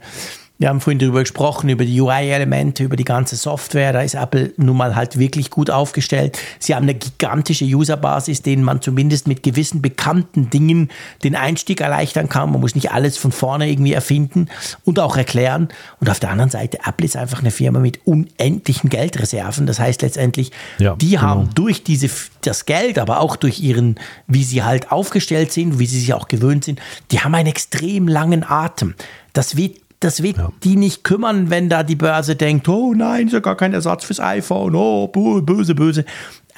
wir 0.59 0.67
haben 0.67 0.81
vorhin 0.81 0.98
darüber 0.99 1.21
gesprochen, 1.21 1.69
über 1.69 1.85
die 1.85 1.99
UI-Elemente, 1.99 2.83
über 2.83 2.95
die 2.95 3.03
ganze 3.03 3.35
Software. 3.35 3.93
Da 3.93 4.01
ist 4.01 4.13
Apple 4.13 4.53
nun 4.57 4.77
mal 4.77 4.95
halt 4.95 5.17
wirklich 5.17 5.49
gut 5.49 5.69
aufgestellt. 5.69 6.37
Sie 6.59 6.75
haben 6.75 6.83
eine 6.83 6.95
gigantische 6.95 7.65
Userbasis, 7.65 8.41
denen 8.41 8.63
man 8.63 8.81
zumindest 8.81 9.27
mit 9.27 9.41
gewissen 9.43 9.81
bekannten 9.81 10.49
Dingen 10.49 10.89
den 11.23 11.35
Einstieg 11.35 11.81
erleichtern 11.81 12.29
kann. 12.29 12.51
Man 12.51 12.61
muss 12.61 12.75
nicht 12.75 12.91
alles 12.91 13.17
von 13.17 13.31
vorne 13.31 13.69
irgendwie 13.69 13.93
erfinden 13.93 14.47
und 14.85 14.99
auch 14.99 15.17
erklären. 15.17 15.69
Und 15.99 16.09
auf 16.09 16.19
der 16.19 16.29
anderen 16.29 16.51
Seite, 16.51 16.79
Apple 16.85 17.05
ist 17.05 17.15
einfach 17.15 17.39
eine 17.39 17.51
Firma 17.51 17.79
mit 17.79 18.05
unendlichen 18.05 18.89
Geldreserven. 18.89 19.65
Das 19.65 19.79
heißt 19.79 20.01
letztendlich, 20.01 20.51
ja, 20.77 20.95
die 20.95 21.11
genau. 21.11 21.21
haben 21.21 21.49
durch 21.55 21.83
diese, 21.83 22.09
das 22.41 22.65
Geld, 22.65 22.99
aber 22.99 23.19
auch 23.19 23.35
durch 23.35 23.59
ihren, 23.59 23.95
wie 24.27 24.43
sie 24.43 24.63
halt 24.63 24.91
aufgestellt 24.91 25.51
sind, 25.51 25.79
wie 25.79 25.85
sie 25.85 25.99
sich 25.99 26.13
auch 26.13 26.27
gewöhnt 26.27 26.65
sind, 26.65 26.79
die 27.11 27.19
haben 27.19 27.33
einen 27.35 27.47
extrem 27.49 28.07
langen 28.07 28.43
Atem. 28.43 28.95
Das 29.33 29.55
wird 29.55 29.77
das 29.99 30.23
wird 30.23 30.37
ja. 30.37 30.51
die 30.63 30.75
nicht 30.75 31.03
kümmern, 31.03 31.49
wenn 31.49 31.69
da 31.69 31.83
die 31.83 31.95
Börse 31.95 32.35
denkt, 32.35 32.67
oh 32.69 32.93
nein, 32.93 33.27
ist 33.27 33.33
ja 33.33 33.39
gar 33.39 33.57
kein 33.57 33.73
Ersatz 33.73 34.05
fürs 34.05 34.19
iPhone, 34.19 34.75
oh 34.75 35.07
böse, 35.07 35.75
böse. 35.75 36.05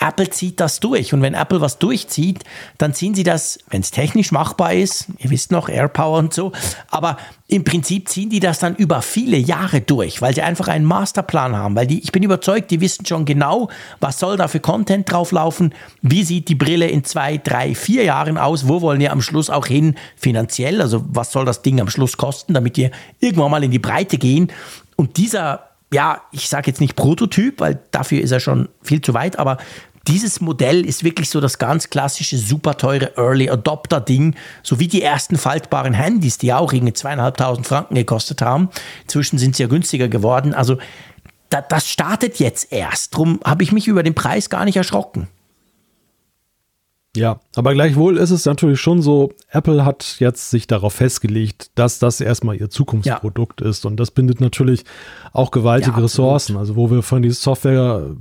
Apple 0.01 0.29
zieht 0.29 0.59
das 0.59 0.79
durch. 0.79 1.13
Und 1.13 1.21
wenn 1.21 1.33
Apple 1.33 1.61
was 1.61 1.77
durchzieht, 1.77 2.43
dann 2.77 2.93
ziehen 2.93 3.13
sie 3.13 3.23
das, 3.23 3.59
wenn 3.69 3.81
es 3.81 3.91
technisch 3.91 4.31
machbar 4.31 4.73
ist, 4.73 5.07
ihr 5.19 5.29
wisst 5.29 5.51
noch, 5.51 5.69
AirPower 5.69 6.17
und 6.17 6.33
so, 6.33 6.51
aber 6.89 7.17
im 7.47 7.63
Prinzip 7.63 8.09
ziehen 8.09 8.29
die 8.29 8.39
das 8.39 8.59
dann 8.59 8.75
über 8.75 9.01
viele 9.01 9.37
Jahre 9.37 9.81
durch, 9.81 10.21
weil 10.21 10.33
sie 10.33 10.41
einfach 10.41 10.69
einen 10.69 10.85
Masterplan 10.85 11.55
haben. 11.55 11.75
Weil 11.75 11.85
die, 11.85 11.99
ich 11.99 12.11
bin 12.11 12.23
überzeugt, 12.23 12.71
die 12.71 12.81
wissen 12.81 13.05
schon 13.05 13.25
genau, 13.25 13.69
was 13.99 14.19
soll 14.19 14.37
da 14.37 14.47
für 14.47 14.59
Content 14.59 15.11
drauflaufen, 15.11 15.73
wie 16.01 16.23
sieht 16.23 16.49
die 16.49 16.55
Brille 16.55 16.87
in 16.87 17.03
zwei, 17.03 17.37
drei, 17.37 17.75
vier 17.75 18.03
Jahren 18.03 18.37
aus, 18.37 18.67
wo 18.67 18.81
wollen 18.81 18.99
wir 18.99 19.11
am 19.11 19.21
Schluss 19.21 19.49
auch 19.49 19.67
hin 19.67 19.95
finanziell, 20.15 20.81
also 20.81 21.03
was 21.09 21.31
soll 21.31 21.45
das 21.45 21.61
Ding 21.61 21.79
am 21.79 21.89
Schluss 21.89 22.17
kosten, 22.17 22.53
damit 22.53 22.77
wir 22.77 22.91
irgendwann 23.19 23.51
mal 23.51 23.63
in 23.63 23.71
die 23.71 23.79
Breite 23.79 24.17
gehen. 24.17 24.51
Und 24.95 25.17
dieser 25.17 25.71
ja, 25.93 26.21
ich 26.31 26.47
sage 26.47 26.67
jetzt 26.67 26.79
nicht 26.79 26.95
Prototyp, 26.95 27.59
weil 27.59 27.79
dafür 27.91 28.21
ist 28.21 28.31
er 28.31 28.39
schon 28.39 28.69
viel 28.81 29.01
zu 29.01 29.13
weit, 29.13 29.37
aber 29.37 29.57
dieses 30.07 30.41
Modell 30.41 30.85
ist 30.85 31.03
wirklich 31.03 31.29
so 31.29 31.39
das 31.39 31.59
ganz 31.59 31.89
klassische, 31.89 32.37
super 32.37 32.77
teure 32.77 33.17
Early 33.17 33.49
Adopter 33.49 34.01
Ding, 34.01 34.35
so 34.63 34.79
wie 34.79 34.87
die 34.87 35.01
ersten 35.01 35.37
faltbaren 35.37 35.93
Handys, 35.93 36.37
die 36.37 36.53
auch 36.53 36.73
irgendwie 36.73 36.93
zweieinhalbtausend 36.93 37.67
Franken 37.67 37.95
gekostet 37.95 38.41
haben. 38.41 38.69
Inzwischen 39.03 39.37
sind 39.37 39.55
sie 39.55 39.63
ja 39.63 39.69
günstiger 39.69 40.07
geworden. 40.07 40.53
Also 40.53 40.77
da, 41.49 41.61
das 41.61 41.87
startet 41.87 42.39
jetzt 42.39 42.71
erst. 42.71 43.15
Drum 43.15 43.39
habe 43.45 43.63
ich 43.63 43.71
mich 43.71 43.87
über 43.87 44.03
den 44.03 44.15
Preis 44.15 44.49
gar 44.49 44.65
nicht 44.65 44.77
erschrocken. 44.77 45.27
Ja, 47.15 47.41
aber 47.55 47.73
gleichwohl 47.73 48.17
ist 48.17 48.31
es 48.31 48.45
natürlich 48.45 48.79
schon 48.79 49.01
so, 49.01 49.33
Apple 49.49 49.83
hat 49.83 50.15
jetzt 50.19 50.49
sich 50.49 50.65
darauf 50.65 50.93
festgelegt, 50.93 51.71
dass 51.75 51.99
das 51.99 52.21
erstmal 52.21 52.55
ihr 52.55 52.69
Zukunftsprodukt 52.69 53.59
ja. 53.59 53.67
ist. 53.67 53.85
Und 53.85 53.97
das 53.97 54.11
bindet 54.11 54.39
natürlich 54.39 54.85
auch 55.33 55.51
gewaltige 55.51 55.97
ja, 55.97 56.03
Ressourcen. 56.03 56.55
Also 56.55 56.77
wo 56.77 56.89
wir 56.89 57.03
von 57.03 57.21
dieser 57.21 57.35
Software 57.35 58.15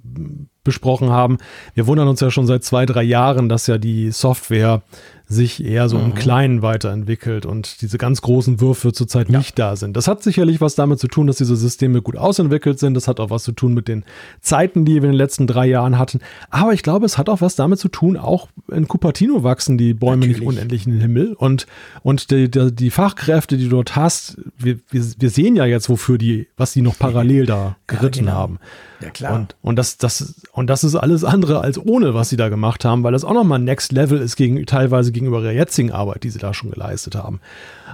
besprochen 0.64 1.10
haben. 1.10 1.39
Wir 1.74 1.86
wundern 1.86 2.08
uns 2.08 2.20
ja 2.20 2.30
schon 2.30 2.47
seit 2.47 2.64
zwei, 2.64 2.86
drei 2.86 3.02
Jahren, 3.02 3.48
dass 3.48 3.66
ja 3.66 3.78
die 3.78 4.10
Software 4.10 4.82
sich 5.30 5.64
eher 5.64 5.89
so 5.89 5.97
mhm. 5.97 6.06
im 6.06 6.14
Kleinen 6.14 6.60
weiterentwickelt 6.60 7.47
und 7.47 7.82
diese 7.82 7.98
ganz 7.98 8.20
großen 8.20 8.60
Würfe 8.60 8.92
zurzeit 8.92 9.30
ja. 9.30 9.39
nicht 9.39 9.58
da 9.58 9.76
sind. 9.76 9.97
Das 9.97 10.08
hat 10.08 10.24
sicherlich 10.24 10.60
was 10.60 10.74
damit 10.74 10.98
zu 10.98 11.06
tun, 11.06 11.28
dass 11.28 11.36
diese 11.36 11.55
Systeme 11.55 12.02
gut 12.02 12.16
ausentwickelt 12.16 12.80
sind. 12.80 12.94
Das 12.94 13.06
hat 13.06 13.20
auch 13.20 13.30
was 13.30 13.44
zu 13.44 13.52
tun 13.52 13.72
mit 13.72 13.86
den 13.86 14.05
Zeiten, 14.40 14.84
die 14.84 14.94
wir 14.94 15.05
in 15.05 15.12
den 15.12 15.14
letzten 15.14 15.47
drei 15.47 15.66
Jahren 15.66 15.98
hatten. 15.98 16.18
Aber 16.50 16.72
ich 16.72 16.82
glaube, 16.82 17.06
es 17.06 17.16
hat 17.16 17.28
auch 17.28 17.40
was 17.40 17.55
damit 17.55 17.78
zu 17.78 17.89
tun, 17.89 18.16
auch 18.16 18.48
in 18.72 18.89
Cupertino 18.89 19.44
wachsen 19.44 19.78
die 19.78 19.94
Bäume 19.94 20.26
Natürlich. 20.26 20.40
nicht 20.40 20.48
unendlich 20.48 20.86
in 20.86 20.92
den 20.94 21.00
Himmel 21.00 21.32
und, 21.34 21.66
und 22.02 22.32
die, 22.32 22.50
die, 22.50 22.72
die 22.72 22.90
Fachkräfte, 22.90 23.56
die 23.56 23.64
du 23.64 23.70
dort 23.70 23.94
hast, 23.94 24.36
wir, 24.58 24.78
wir, 24.90 25.05
wir 25.16 25.30
sehen 25.30 25.55
ja 25.55 25.64
jetzt, 25.64 25.89
wofür 25.89 26.18
die, 26.18 26.48
was 26.56 26.72
die 26.72 26.82
noch 26.82 26.98
parallel 26.98 27.47
da 27.47 27.76
geritten 27.86 28.26
ja, 28.26 28.32
genau. 28.32 28.32
haben. 28.32 28.58
Ja, 29.00 29.10
klar. 29.10 29.34
Und, 29.34 29.56
und, 29.62 29.76
das, 29.76 29.96
das, 29.96 30.42
und 30.52 30.68
das 30.68 30.84
ist 30.84 30.94
alles 30.94 31.24
andere 31.24 31.60
als 31.60 31.78
ohne, 31.78 32.14
was 32.14 32.28
sie 32.28 32.36
da 32.36 32.48
gemacht 32.48 32.84
haben, 32.84 33.02
weil 33.02 33.12
das 33.12 33.24
auch 33.24 33.32
nochmal 33.32 33.58
Next 33.58 33.92
Level 33.92 34.20
ist 34.20 34.36
gegen, 34.36 34.64
teilweise 34.66 35.12
gegenüber 35.12 35.40
ihrer 35.40 35.52
jetzigen 35.52 35.90
Arbeit, 35.90 36.24
die 36.24 36.30
sie 36.30 36.38
da 36.38 36.52
schon 36.52 36.70
geleistet 36.70 37.14
haben. 37.14 37.40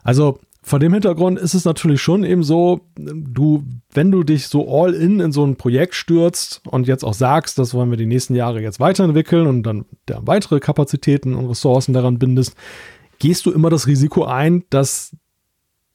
Also 0.02 0.40
vor 0.62 0.80
dem 0.80 0.92
Hintergrund 0.92 1.38
ist 1.38 1.54
es 1.54 1.64
natürlich 1.64 2.02
schon 2.02 2.24
eben 2.24 2.42
so, 2.42 2.80
du, 2.96 3.62
wenn 3.92 4.10
du 4.10 4.24
dich 4.24 4.48
so 4.48 4.68
all 4.68 4.94
in 4.94 5.20
in 5.20 5.30
so 5.30 5.44
ein 5.44 5.54
Projekt 5.54 5.94
stürzt 5.94 6.60
und 6.66 6.88
jetzt 6.88 7.04
auch 7.04 7.14
sagst, 7.14 7.60
das 7.60 7.72
wollen 7.72 7.90
wir 7.90 7.96
die 7.96 8.04
nächsten 8.04 8.34
Jahre 8.34 8.60
jetzt 8.60 8.80
weiterentwickeln 8.80 9.46
und 9.46 9.62
dann 9.62 9.84
weitere 10.08 10.58
Kapazitäten 10.58 11.34
und 11.36 11.46
Ressourcen 11.46 11.92
daran 11.92 12.18
bindest, 12.18 12.56
gehst 13.20 13.46
du 13.46 13.52
immer 13.52 13.70
das 13.70 13.86
Risiko 13.86 14.24
ein, 14.24 14.64
dass 14.68 15.14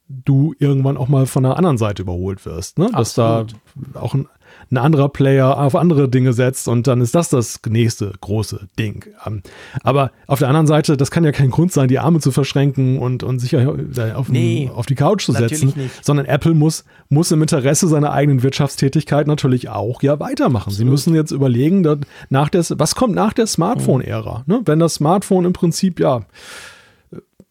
du 0.07 0.53
irgendwann 0.57 0.95
auch 0.95 1.09
mal 1.09 1.25
von 1.25 1.43
der 1.43 1.57
anderen 1.57 1.77
Seite 1.77 2.03
überholt 2.03 2.45
wirst. 2.45 2.79
Ne? 2.79 2.89
Dass 2.93 3.13
da 3.13 3.45
auch 3.93 4.13
ein, 4.13 4.29
ein 4.71 4.77
anderer 4.77 5.09
Player 5.09 5.57
auf 5.59 5.75
andere 5.75 6.07
Dinge 6.07 6.33
setzt 6.33 6.67
und 6.67 6.87
dann 6.87 7.01
ist 7.01 7.13
das 7.13 7.29
das 7.29 7.59
nächste 7.67 8.13
große 8.21 8.67
Ding. 8.79 9.05
Ähm, 9.25 9.41
aber 9.83 10.11
auf 10.27 10.39
der 10.39 10.47
anderen 10.47 10.67
Seite, 10.67 10.95
das 10.95 11.11
kann 11.11 11.23
ja 11.23 11.31
kein 11.31 11.51
Grund 11.51 11.73
sein, 11.73 11.89
die 11.89 11.99
Arme 11.99 12.19
zu 12.19 12.31
verschränken 12.31 12.97
und, 12.97 13.23
und 13.23 13.39
sich 13.39 13.55
auf, 13.57 14.29
nee, 14.29 14.69
auf 14.73 14.85
die 14.85 14.95
Couch 14.95 15.25
zu 15.25 15.33
setzen, 15.33 15.73
sondern 16.01 16.25
Apple 16.25 16.53
muss, 16.53 16.85
muss 17.09 17.31
im 17.31 17.41
Interesse 17.41 17.87
seiner 17.87 18.13
eigenen 18.13 18.43
Wirtschaftstätigkeit 18.43 19.27
natürlich 19.27 19.69
auch 19.69 20.01
ja 20.01 20.19
weitermachen. 20.19 20.69
Absolut. 20.69 20.77
Sie 20.77 20.85
müssen 20.85 21.15
jetzt 21.15 21.31
überlegen, 21.31 21.85
nach 22.29 22.49
des, 22.49 22.73
was 22.77 22.95
kommt 22.95 23.13
nach 23.13 23.33
der 23.33 23.47
Smartphone-Ära? 23.47 24.43
Ne? 24.45 24.61
Wenn 24.65 24.79
das 24.79 24.95
Smartphone 24.95 25.45
im 25.45 25.53
Prinzip 25.53 25.99
ja 25.99 26.21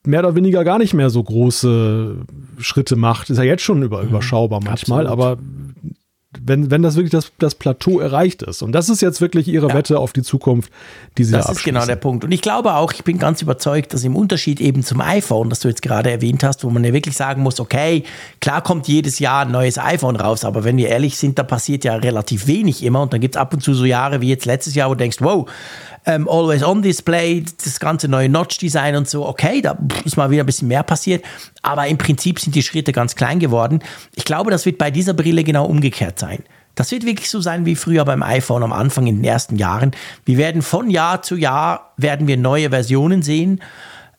mehr 0.05 0.21
oder 0.21 0.35
weniger 0.35 0.65
gar 0.65 0.79
nicht 0.79 0.95
mehr 0.95 1.11
so 1.11 1.23
große 1.23 2.17
Schritte 2.59 2.97
macht. 2.97 3.31
Ist 3.31 3.39
ja 3.39 3.45
jetzt 3.45 3.63
schon 3.63 3.83
über, 3.83 4.03
mhm. 4.03 4.09
überschaubar 4.09 4.61
manchmal, 4.65 5.07
Absolut. 5.07 5.27
aber 5.27 5.43
wenn, 6.39 6.71
wenn 6.71 6.83
das 6.83 6.95
wirklich 6.95 7.11
das, 7.11 7.33
das 7.39 7.57
Plateau 7.57 7.99
erreicht 7.99 8.43
ist. 8.43 8.63
Und 8.63 8.71
das 8.71 8.89
ist 8.89 9.03
jetzt 9.03 9.21
wirklich 9.21 9.49
ihre 9.49 9.69
ja. 9.69 9.75
Wette 9.75 9.99
auf 9.99 10.13
die 10.13 10.23
Zukunft, 10.23 10.71
die 11.19 11.25
sie 11.25 11.33
Das 11.33 11.47
da 11.47 11.53
ist 11.53 11.65
genau 11.65 11.85
der 11.85 11.97
Punkt. 11.97 12.25
Und 12.25 12.31
ich 12.31 12.41
glaube 12.41 12.75
auch, 12.75 12.93
ich 12.93 13.03
bin 13.03 13.19
ganz 13.19 13.43
überzeugt, 13.43 13.93
dass 13.93 14.05
im 14.05 14.15
Unterschied 14.15 14.61
eben 14.61 14.85
zum 14.85 15.01
iPhone, 15.01 15.51
das 15.51 15.59
du 15.59 15.69
jetzt 15.69 15.83
gerade 15.83 16.09
erwähnt 16.11 16.45
hast, 16.45 16.63
wo 16.63 16.71
man 16.71 16.85
ja 16.85 16.93
wirklich 16.93 17.17
sagen 17.17 17.43
muss, 17.43 17.59
okay, 17.59 18.05
klar 18.41 18.63
kommt 18.63 18.87
jedes 18.87 19.19
Jahr 19.19 19.45
ein 19.45 19.51
neues 19.51 19.77
iPhone 19.77 20.15
raus, 20.15 20.45
aber 20.45 20.63
wenn 20.63 20.77
wir 20.77 20.89
ehrlich 20.89 21.17
sind, 21.19 21.37
da 21.37 21.43
passiert 21.43 21.83
ja 21.83 21.97
relativ 21.97 22.47
wenig 22.47 22.85
immer. 22.85 23.03
Und 23.03 23.13
dann 23.13 23.21
gibt 23.21 23.35
es 23.35 23.41
ab 23.41 23.53
und 23.53 23.61
zu 23.61 23.75
so 23.75 23.85
Jahre 23.85 24.21
wie 24.21 24.29
jetzt 24.29 24.47
letztes 24.47 24.77
Jahr, 24.77 24.89
wo 24.89 24.95
du 24.95 24.99
denkst, 24.99 25.19
wow, 25.21 25.51
ähm, 26.07 26.29
Always-On-Display, 26.29 27.45
das 27.63 27.81
ganze 27.81 28.09
neue 28.09 28.29
Notch-Design 28.29 28.97
und 28.97 29.09
so. 29.09 29.27
Okay, 29.27 29.61
da 29.61 29.77
ist 30.05 30.17
mal 30.17 30.31
wieder 30.31 30.45
ein 30.45 30.47
bisschen 30.47 30.69
mehr 30.69 30.83
passiert, 30.83 31.25
aber 31.63 31.87
im 31.87 31.99
Prinzip 31.99 32.41
sind 32.41 32.55
die 32.55 32.63
Schritte 32.63 32.93
ganz 32.93 33.15
klein 33.17 33.39
geworden. 33.39 33.81
Ich 34.15 34.25
glaube, 34.25 34.51
das 34.51 34.67
wird 34.67 34.79
bei 34.79 34.91
dieser 34.91 35.15
Brille 35.15 35.45
genau 35.45 35.67
umgekehrt 35.67 36.19
sein. 36.19 36.43
Das 36.75 36.91
wird 36.93 37.05
wirklich 37.05 37.29
so 37.29 37.41
sein 37.41 37.67
wie 37.67 37.77
früher 37.77 38.05
beim 38.05 38.23
iPhone 38.23 38.63
am 38.63 38.73
Anfang 38.73 39.07
in 39.07 39.17
den 39.17 39.25
ersten 39.25 39.57
Jahren. 39.57 39.91
Wir 40.25 40.39
werden 40.39 40.63
von 40.63 40.89
Jahr 40.89 41.23
zu 41.23 41.37
Jahr 41.37 41.93
werden 41.97 42.27
wir 42.27 42.37
neue 42.37 42.71
Versionen 42.71 43.23
sehen. 43.23 43.61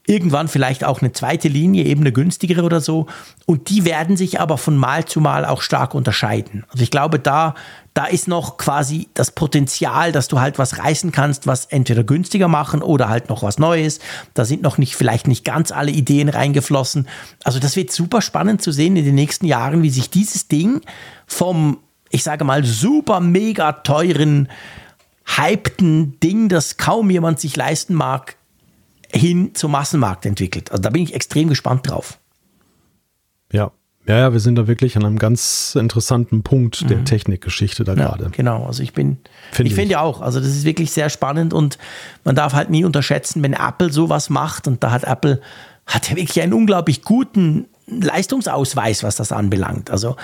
Irgendwann 0.08 0.48
vielleicht 0.48 0.84
auch 0.84 1.02
eine 1.02 1.12
zweite 1.12 1.48
Linie, 1.48 1.86
eben 1.86 2.02
eine 2.02 2.12
günstigere 2.12 2.64
oder 2.64 2.82
so. 2.82 3.06
Und 3.46 3.70
die 3.70 3.86
werden 3.86 4.18
sich 4.18 4.40
aber 4.40 4.58
von 4.58 4.76
Mal 4.76 5.06
zu 5.06 5.22
Mal 5.22 5.46
auch 5.46 5.62
stark 5.62 5.94
unterscheiden. 5.94 6.66
Also 6.70 6.84
ich 6.84 6.90
glaube, 6.90 7.20
da, 7.20 7.54
da 7.94 8.06
ist 8.06 8.28
noch 8.28 8.58
quasi 8.58 9.10
das 9.14 9.32
Potenzial, 9.32 10.12
dass 10.12 10.28
du 10.28 10.40
halt 10.40 10.58
was 10.58 10.80
reißen 10.80 11.12
kannst, 11.12 11.46
was 11.46 11.66
entweder 11.66 12.04
günstiger 12.04 12.48
machen 12.48 12.82
oder 12.82 13.10
halt 13.10 13.30
noch 13.30 13.44
was 13.44 13.60
Neues. 13.60 14.00
Da 14.34 14.44
sind 14.44 14.64
noch 14.64 14.80
nicht, 14.80 14.96
vielleicht 14.96 15.28
nicht 15.28 15.46
ganz 15.46 15.72
alle 15.72 15.92
Ideen 15.92 16.30
reingeflossen. 16.30 17.08
Also 17.44 17.60
das 17.60 17.76
wird 17.76 17.92
super 17.92 18.22
spannend 18.22 18.62
zu 18.64 18.72
sehen 18.72 18.96
in 18.96 19.06
den 19.06 19.16
nächsten 19.16 19.46
Jahren, 19.46 19.84
wie 19.84 19.92
sich 19.92 20.10
dieses 20.10 20.48
Ding 20.48 20.82
vom, 21.28 21.78
ich 22.10 22.24
sage 22.24 22.44
mal, 22.44 22.66
super 22.66 23.20
mega 23.20 23.72
teuren, 23.72 24.50
hypten 25.26 26.20
Ding, 26.22 26.50
das 26.50 26.78
kaum 26.78 27.12
jemand 27.12 27.40
sich 27.40 27.56
leisten 27.56 27.94
mag, 27.94 28.36
hin 29.14 29.52
zum 29.54 29.72
Massenmarkt 29.72 30.26
entwickelt. 30.26 30.72
Also 30.72 30.82
da 30.82 30.90
bin 30.90 31.04
ich 31.04 31.14
extrem 31.14 31.50
gespannt 31.50 31.90
drauf. 31.90 32.20
Ja. 33.52 33.72
Ja, 34.08 34.18
ja, 34.18 34.34
wir 34.34 34.40
sind 34.40 34.56
da 34.56 34.68
wirklich 34.68 34.98
an 34.98 35.06
einem 35.06 35.20
ganz 35.20 35.78
interessanten 35.80 36.42
Punkt 36.42 36.90
der 36.90 36.98
mhm. 36.98 37.06
Technikgeschichte 37.06 37.84
da 37.84 37.94
ja, 37.94 38.08
gerade. 38.08 38.32
Genau, 38.32 38.66
also 38.66 38.82
ich 38.82 38.94
bin, 38.94 39.20
find 39.52 39.68
ich, 39.68 39.74
ich 39.74 39.76
finde 39.76 39.92
ja 39.92 40.02
auch, 40.02 40.22
also 40.22 40.40
das 40.40 40.50
ist 40.50 40.64
wirklich 40.64 40.92
sehr 40.92 41.12
spannend 41.12 41.54
und 41.54 41.78
man 42.24 42.36
darf 42.36 42.54
halt 42.54 42.72
nie 42.72 42.84
unterschätzen, 42.84 43.44
wenn 43.44 43.54
Apple 43.54 43.94
sowas 43.94 44.32
macht 44.32 44.68
und 44.68 44.84
da 44.84 44.90
hat 44.90 45.04
Apple, 45.04 45.40
hat 45.86 46.10
ja 46.10 46.16
wirklich 46.16 46.42
einen 46.42 46.54
unglaublich 46.54 47.04
guten 47.04 47.68
Leistungsausweis, 47.88 49.04
was 49.04 49.18
das 49.18 49.32
anbelangt. 49.32 49.92
Also 49.92 50.16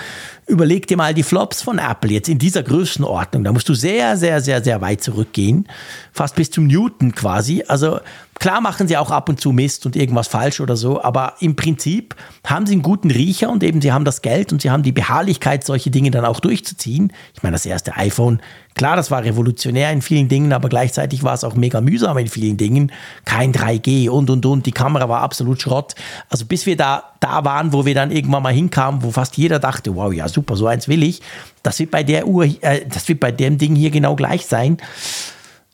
überleg 0.46 0.86
dir 0.86 0.96
mal 0.96 1.12
die 1.12 1.22
Flops 1.22 1.62
von 1.62 1.78
Apple 1.78 2.10
jetzt 2.10 2.28
in 2.28 2.38
dieser 2.38 2.62
Größenordnung. 2.62 3.44
Da 3.44 3.52
musst 3.52 3.68
du 3.68 3.74
sehr, 3.74 4.16
sehr, 4.16 4.40
sehr, 4.40 4.64
sehr 4.64 4.80
weit 4.80 5.02
zurückgehen. 5.02 5.68
Fast 6.12 6.34
bis 6.34 6.50
zum 6.50 6.66
Newton 6.66 7.14
quasi. 7.14 7.64
Also 7.68 8.00
Klar 8.38 8.60
machen 8.60 8.86
sie 8.86 8.96
auch 8.96 9.10
ab 9.10 9.28
und 9.28 9.40
zu 9.40 9.52
Mist 9.52 9.84
und 9.86 9.96
irgendwas 9.96 10.28
falsch 10.28 10.60
oder 10.60 10.76
so, 10.76 11.02
aber 11.02 11.34
im 11.40 11.56
Prinzip 11.56 12.14
haben 12.44 12.66
sie 12.66 12.74
einen 12.74 12.82
guten 12.82 13.10
Riecher 13.10 13.50
und 13.50 13.64
eben 13.64 13.80
sie 13.80 13.92
haben 13.92 14.04
das 14.04 14.22
Geld 14.22 14.52
und 14.52 14.62
sie 14.62 14.70
haben 14.70 14.82
die 14.82 14.92
Beharrlichkeit, 14.92 15.64
solche 15.64 15.90
Dinge 15.90 16.10
dann 16.10 16.24
auch 16.24 16.38
durchzuziehen. 16.38 17.12
Ich 17.34 17.42
meine, 17.42 17.54
das 17.54 17.66
erste 17.66 17.96
iPhone, 17.96 18.40
klar, 18.74 18.94
das 18.94 19.10
war 19.10 19.24
revolutionär 19.24 19.90
in 19.90 20.02
vielen 20.02 20.28
Dingen, 20.28 20.52
aber 20.52 20.68
gleichzeitig 20.68 21.24
war 21.24 21.34
es 21.34 21.42
auch 21.42 21.54
mega 21.54 21.80
mühsam 21.80 22.16
in 22.18 22.28
vielen 22.28 22.56
Dingen. 22.56 22.92
Kein 23.24 23.52
3G 23.52 24.08
und 24.08 24.30
und 24.30 24.46
und, 24.46 24.66
die 24.66 24.72
Kamera 24.72 25.08
war 25.08 25.20
absolut 25.20 25.60
Schrott. 25.60 25.96
Also 26.28 26.46
bis 26.46 26.64
wir 26.64 26.76
da, 26.76 27.14
da 27.18 27.44
waren, 27.44 27.72
wo 27.72 27.86
wir 27.86 27.94
dann 27.94 28.12
irgendwann 28.12 28.44
mal 28.44 28.52
hinkamen, 28.52 29.02
wo 29.02 29.10
fast 29.10 29.36
jeder 29.36 29.58
dachte, 29.58 29.96
wow, 29.96 30.12
ja 30.12 30.28
super, 30.28 30.54
so 30.54 30.68
eins 30.68 30.86
will 30.86 31.02
ich. 31.02 31.22
Das 31.64 31.80
wird 31.80 31.90
bei 31.90 32.04
der 32.04 32.28
Uhr, 32.28 32.44
äh, 32.44 32.86
das 32.88 33.08
wird 33.08 33.18
bei 33.18 33.32
dem 33.32 33.58
Ding 33.58 33.74
hier 33.74 33.90
genau 33.90 34.14
gleich 34.14 34.46
sein. 34.46 34.78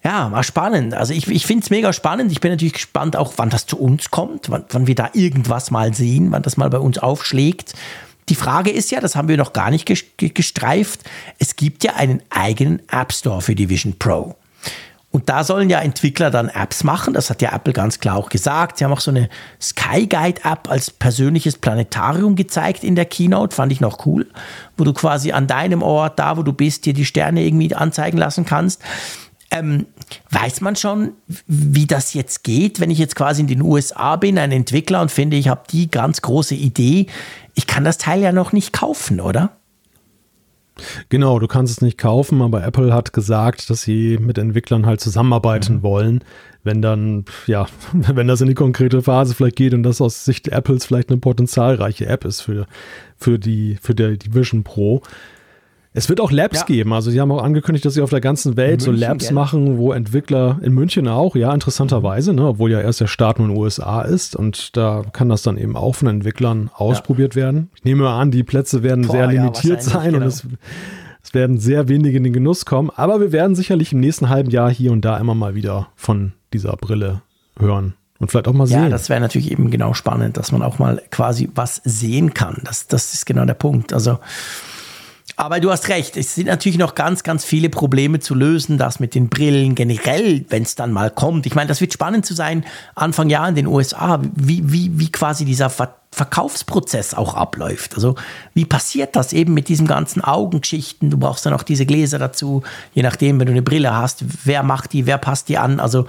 Ja, 0.05 0.31
war 0.31 0.43
spannend. 0.43 0.93
Also 0.93 1.15
ich, 1.15 1.27
ich 1.29 1.47
finde 1.47 1.65
es 1.65 1.71
mega 1.71 1.93
spannend. 1.95 2.31
Ich 2.31 2.41
bin 2.41 2.51
natürlich 2.51 2.75
gespannt 2.75 3.17
auch, 3.17 3.33
wann 3.37 3.49
das 3.49 3.67
zu 3.67 3.79
uns 3.79 4.11
kommt, 4.11 4.51
wann, 4.51 4.65
wann 4.69 4.87
wir 4.87 4.95
da 4.95 5.09
irgendwas 5.15 5.71
mal 5.71 5.95
sehen, 5.95 6.31
wann 6.31 6.43
das 6.43 6.59
mal 6.59 6.69
bei 6.69 6.79
uns 6.79 6.99
aufschlägt. 6.99 7.73
Die 8.29 8.35
Frage 8.35 8.71
ist 8.71 8.91
ja, 8.91 9.01
das 9.01 9.17
haben 9.17 9.29
wir 9.29 9.37
noch 9.37 9.53
gar 9.53 9.71
nicht 9.71 9.87
gestreift, 9.87 11.01
es 11.39 11.57
gibt 11.57 11.85
ja 11.85 11.95
einen 11.95 12.23
eigenen 12.31 12.81
App 12.91 13.13
Store 13.13 13.43
für 13.43 13.55
die 13.55 13.69
Vision 13.69 13.99
Pro. 13.99 14.37
Und 15.11 15.29
da 15.29 15.45
sollen 15.45 15.71
ja 15.71 15.79
Entwickler 15.79 16.33
dann 16.33 16.49
Apps 16.49 16.83
machen. 16.83 17.15
Das 17.15 17.31
hat 17.31 17.41
ja 17.41 17.55
Apple 17.55 17.73
ganz 17.73 18.01
klar 18.01 18.17
auch 18.17 18.31
gesagt. 18.31 18.79
Sie 18.79 18.85
haben 18.85 18.93
auch 18.93 19.01
so 19.01 19.13
eine 19.13 19.29
Skyguide-App 19.63 20.69
als 20.69 20.91
persönliches 20.91 21.57
Planetarium 21.59 22.35
gezeigt 22.35 22.83
in 22.83 22.97
der 22.97 23.05
Keynote. 23.05 23.55
Fand 23.55 23.71
ich 23.71 23.81
noch 23.81 24.07
cool. 24.07 24.27
Wo 24.77 24.83
du 24.83 24.93
quasi 24.93 25.31
an 25.31 25.47
deinem 25.47 25.83
Ort, 25.83 26.19
da 26.19 26.37
wo 26.37 26.43
du 26.43 26.53
bist, 26.53 26.85
dir 26.85 26.95
die 26.95 27.05
Sterne 27.05 27.45
irgendwie 27.45 27.73
anzeigen 27.73 28.19
lassen 28.19 28.45
kannst. 28.45 28.83
Ähm, 29.53 29.87
weiß 30.31 30.61
man 30.61 30.77
schon, 30.77 31.13
wie 31.47 31.87
das 31.87 32.15
jetzt 32.15 32.45
geht, 32.45 32.81
wenn 32.81 32.91
ich 32.91 32.99
jetzt 32.99 33.17
quasi 33.17 33.41
in 33.43 33.47
den 33.47 33.63
USA 33.63 34.17
bin, 34.17 34.39
ein 34.39 34.53
Entwickler 34.53 35.01
und 35.01 35.11
finde, 35.11 35.37
ich 35.37 35.49
habe 35.49 35.63
die 35.71 35.91
ganz 35.91 36.23
große 36.23 36.55
Idee. 36.55 37.07
Ich 37.55 37.67
kann 37.67 37.85
das 37.85 37.99
Teil 37.99 38.21
ja 38.21 38.33
noch 38.33 38.53
nicht 38.53 38.73
kaufen, 38.73 39.21
oder? 39.21 39.57
Genau, 41.09 41.39
du 41.39 41.47
kannst 41.47 41.73
es 41.73 41.83
nicht 41.83 41.99
kaufen, 41.99 42.43
aber 42.43 42.65
Apple 42.65 42.93
hat 42.93 43.13
gesagt, 43.13 43.71
dass 43.71 43.83
sie 43.83 44.19
mit 44.19 44.39
Entwicklern 44.39 44.87
halt 44.87 45.01
zusammenarbeiten 45.01 45.77
mhm. 45.77 45.83
wollen, 45.83 46.25
wenn 46.65 46.83
dann, 46.83 47.25
ja, 47.47 47.67
wenn 47.93 48.27
das 48.27 48.41
in 48.41 48.49
die 48.49 48.55
konkrete 48.55 49.03
Phase 49.03 49.35
vielleicht 49.35 49.57
geht 49.57 49.75
und 49.75 49.85
das 49.85 50.01
aus 50.01 50.25
Sicht 50.25 50.49
Apples 50.49 50.85
vielleicht 50.85 51.11
eine 51.11 51.19
potenzialreiche 51.19 52.07
App 52.07 52.25
ist 52.25 52.41
für, 52.41 52.67
für 53.17 53.39
die, 53.39 53.79
für 53.81 53.95
der, 53.95 54.17
die 54.17 54.35
Vision 54.35 54.65
Pro. 54.65 55.03
Es 55.97 56.09
wird 56.09 56.21
auch 56.21 56.33
Labs 56.33 56.59
ja. 56.59 56.65
geben. 56.65 56.93
Also 56.93 57.13
sie 57.13 57.21
haben 57.21 57.31
auch 57.31 57.43
angekündigt, 57.43 57.85
dass 57.85 57.95
sie 57.95 58.03
auf 58.03 58.11
der 58.11 58.21
ganzen 58.21 58.57
Welt 58.57 58.81
München, 58.81 58.97
so 58.97 59.01
Labs 59.01 59.27
gell? 59.27 59.33
machen, 59.33 59.79
wo 59.79 59.93
Entwickler 59.93 60.59
in 60.61 60.75
München 60.75 61.07
auch, 61.07 61.37
ja, 61.37 61.55
interessanterweise, 61.55 62.35
ne, 62.35 62.49
obwohl 62.49 62.73
ja 62.73 62.81
erst 62.81 63.01
der 63.01 63.07
Start 63.07 63.39
nur 63.39 63.49
in 63.49 63.55
den 63.55 63.63
USA 63.63 64.03
ist 64.03 64.35
und 64.35 64.77
da 64.77 65.05
kann 65.13 65.29
das 65.29 65.43
dann 65.43 65.57
eben 65.57 65.77
auch 65.77 65.95
von 65.95 66.09
Entwicklern 66.09 66.69
ausprobiert 66.75 67.37
ja. 67.37 67.43
werden. 67.43 67.71
Ich 67.77 67.85
nehme 67.85 68.03
mal 68.03 68.21
an, 68.21 68.33
die 68.33 68.43
Plätze 68.43 68.83
werden 68.83 69.07
Boah, 69.07 69.13
sehr 69.13 69.27
limitiert 69.29 69.85
ja, 69.85 69.89
sein 69.89 70.13
genau. 70.13 70.25
und 70.25 70.27
es, 70.27 70.45
es 71.23 71.33
werden 71.33 71.59
sehr 71.59 71.87
wenige 71.89 72.17
in 72.17 72.25
den 72.25 72.33
Genuss 72.33 72.67
kommen, 72.67 72.91
aber 72.97 73.21
wir 73.21 73.31
werden 73.31 73.55
sicherlich 73.55 73.93
im 73.93 74.01
nächsten 74.01 74.29
halben 74.29 74.51
Jahr 74.51 74.71
hier 74.71 74.91
und 74.91 75.05
da 75.05 75.17
immer 75.19 75.37
mal 75.37 75.55
wieder 75.55 75.87
von 75.95 76.33
dieser 76.53 76.73
Brille 76.73 77.23
hören. 77.57 77.95
Und 78.19 78.31
vielleicht 78.31 78.49
auch 78.49 78.53
mal 78.53 78.67
sehen. 78.67 78.85
Ja, 78.85 78.89
das 78.89 79.09
wäre 79.09 79.21
natürlich 79.21 79.51
eben 79.53 79.71
genau 79.71 79.93
spannend, 79.93 80.39
dass 80.39 80.51
man 80.51 80.63
auch 80.63 80.79
mal 80.79 81.03
quasi 81.11 81.51
was 81.55 81.81
sehen 81.85 82.33
kann. 82.33 82.63
Das, 82.65 82.87
das 82.87 83.13
ist 83.13 83.27
genau 83.27 83.45
der 83.45 83.55
Punkt. 83.55 83.93
Also 83.93 84.19
aber 85.37 85.61
du 85.61 85.71
hast 85.71 85.89
recht, 85.89 86.17
es 86.17 86.35
sind 86.35 86.47
natürlich 86.47 86.79
noch 86.79 86.95
ganz, 86.95 87.23
ganz 87.23 87.45
viele 87.45 87.69
Probleme 87.69 88.21
zu 88.21 88.35
lösen, 88.35 88.79
das 88.79 89.01
mit 89.01 89.15
den 89.15 89.29
Brillen 89.29 89.75
generell, 89.75 90.45
wenn 90.49 90.63
es 90.63 90.77
dann 90.77 90.93
mal 90.93 91.11
kommt. 91.11 91.47
Ich 91.47 91.55
meine, 91.55 91.69
das 91.69 91.81
wird 91.81 91.93
spannend 91.93 92.25
zu 92.25 92.35
sein, 92.35 92.65
Anfang 92.95 93.29
Jahr 93.29 93.49
in 93.49 93.55
den 93.55 93.67
USA, 93.67 94.21
wie, 94.35 94.63
wie, 94.71 94.99
wie 94.99 95.11
quasi 95.11 95.45
dieser 95.45 95.71
Ver 95.71 95.97
Verkaufsprozess 96.15 97.13
auch 97.13 97.35
abläuft. 97.35 97.97
Also 97.97 98.15
wie 98.55 98.65
passiert 98.65 99.17
das 99.17 99.33
eben 99.33 99.53
mit 99.53 99.67
diesen 99.67 99.89
ganzen 99.89 100.23
Augengeschichten? 100.23 101.11
Du 101.11 101.19
brauchst 101.19 101.45
dann 101.45 101.55
auch 101.55 101.65
diese 101.65 101.87
Gläser 101.87 102.21
dazu, 102.21 102.63
je 102.93 103.03
nachdem, 103.03 103.41
wenn 103.41 103.47
du 103.47 103.53
eine 103.53 103.63
Brille 103.63 103.97
hast, 103.97 104.25
wer 104.45 104.63
macht 104.63 104.93
die, 104.93 105.07
wer 105.07 105.19
passt 105.19 105.49
die 105.49 105.59
an. 105.59 105.81
Also 105.81 106.07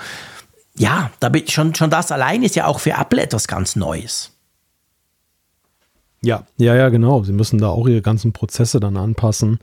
ja, 0.78 1.10
da 1.20 1.32
schon, 1.48 1.74
schon 1.74 1.90
das 1.90 2.12
allein 2.12 2.44
ist 2.44 2.56
ja 2.56 2.68
auch 2.68 2.80
für 2.80 2.92
Apple 2.92 3.20
etwas 3.20 3.48
ganz 3.48 3.76
Neues. 3.76 4.35
Ja, 6.22 6.46
ja, 6.58 6.76
ja, 6.76 6.90
genau. 6.90 7.24
Sie 7.24 7.34
müssen 7.34 7.60
da 7.60 7.70
auch 7.70 7.88
ihre 7.88 8.02
ganzen 8.02 8.34
Prozesse 8.34 8.80
dann 8.80 8.98
anpassen. 8.98 9.60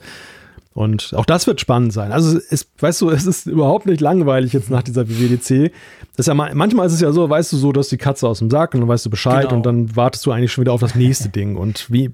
Und 0.75 1.13
auch 1.15 1.27
das 1.27 1.47
wird 1.47 1.61
spannend 1.61 1.93
sein. 1.93 2.13
Also, 2.13 2.39
es, 2.49 2.67
weißt 2.79 3.03
du, 3.03 3.11
es 3.11 3.27
ist 3.27 3.47
überhaupt 3.47 3.85
nicht 3.85 4.01
langweilig 4.01 4.55
jetzt 4.55 4.71
nach 4.71 4.83
dieser 4.83 5.09
WWDC. 5.09 5.71
Das 6.17 6.25
ist 6.25 6.27
ja 6.29 6.35
manchmal 6.35 6.87
ist 6.87 6.95
es 6.95 7.01
ja 7.01 7.13
so, 7.13 7.29
weißt 7.29 7.53
du 7.53 7.57
so, 7.59 7.73
dass 7.73 7.89
die 7.89 7.99
Katze 7.99 8.27
aus 8.27 8.39
dem 8.39 8.51
Sack 8.51 8.73
und 8.75 8.81
dann 8.81 8.89
weißt 8.89 9.05
du 9.05 9.11
Bescheid 9.11 9.45
genau. 9.45 9.57
und 9.57 9.67
dann 9.67 9.97
wartest 9.97 10.25
du 10.25 10.33
eigentlich 10.33 10.53
schon 10.53 10.63
wieder 10.63 10.73
auf 10.73 10.81
das 10.81 10.95
nächste 10.95 11.29
Ding. 11.31 11.57
Und 11.57 11.91
wie, 11.91 12.11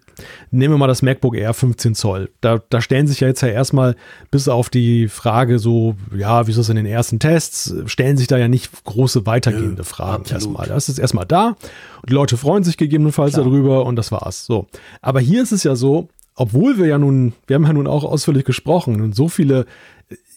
nehmen 0.51 0.75
wir 0.75 0.79
mal 0.79 0.89
das 0.89 1.03
MacBook 1.03 1.37
Air 1.37 1.55
15 1.55 1.95
Zoll. 1.95 2.31
Da, 2.41 2.61
da 2.69 2.81
stellen 2.81 3.07
sich 3.07 3.21
ja 3.21 3.29
jetzt 3.29 3.43
ja 3.43 3.49
erstmal 3.49 3.95
bis 4.31 4.49
auf 4.49 4.71
die 4.71 5.09
Frage 5.09 5.61
so, 5.61 5.95
ja, 6.17 6.47
wie 6.47 6.51
ist 6.51 6.59
das 6.59 6.69
in 6.69 6.77
den 6.77 6.87
ersten 6.87 7.21
Tests, 7.21 7.73
stellen 7.87 8.17
sich 8.17 8.27
da 8.27 8.39
ja 8.39 8.49
nicht 8.49 8.85
große 8.85 9.25
weitergehende 9.25 9.79
ja, 9.79 9.85
Fragen 9.85 10.23
absolut. 10.23 10.33
erstmal. 10.33 10.67
Das 10.67 10.89
ist 10.89 10.99
erstmal 10.99 11.27
da 11.27 11.49
und 11.49 12.11
die 12.11 12.15
Leute 12.15 12.37
freuen 12.37 12.65
sich 12.65 12.77
gegebenenfalls 12.77 13.35
Klar. 13.35 13.45
darüber 13.45 13.87
und 13.87 13.97
das 13.97 14.11
war's. 14.11 14.47
So. 14.47 14.67
Aber 15.01 15.21
hier 15.21 15.43
ist 15.43 15.53
es 15.53 15.63
ja 15.63 15.77
so, 15.77 16.09
obwohl 16.39 16.79
wir 16.79 16.87
ja 16.87 16.99
nun, 16.99 17.33
wir 17.49 17.57
haben 17.57 17.67
ja 17.67 17.73
nun 17.73 17.89
auch 17.89 18.05
ausführlich 18.05 18.45
gesprochen 18.45 19.01
und 19.01 19.15
so 19.15 19.29
viele 19.29 19.67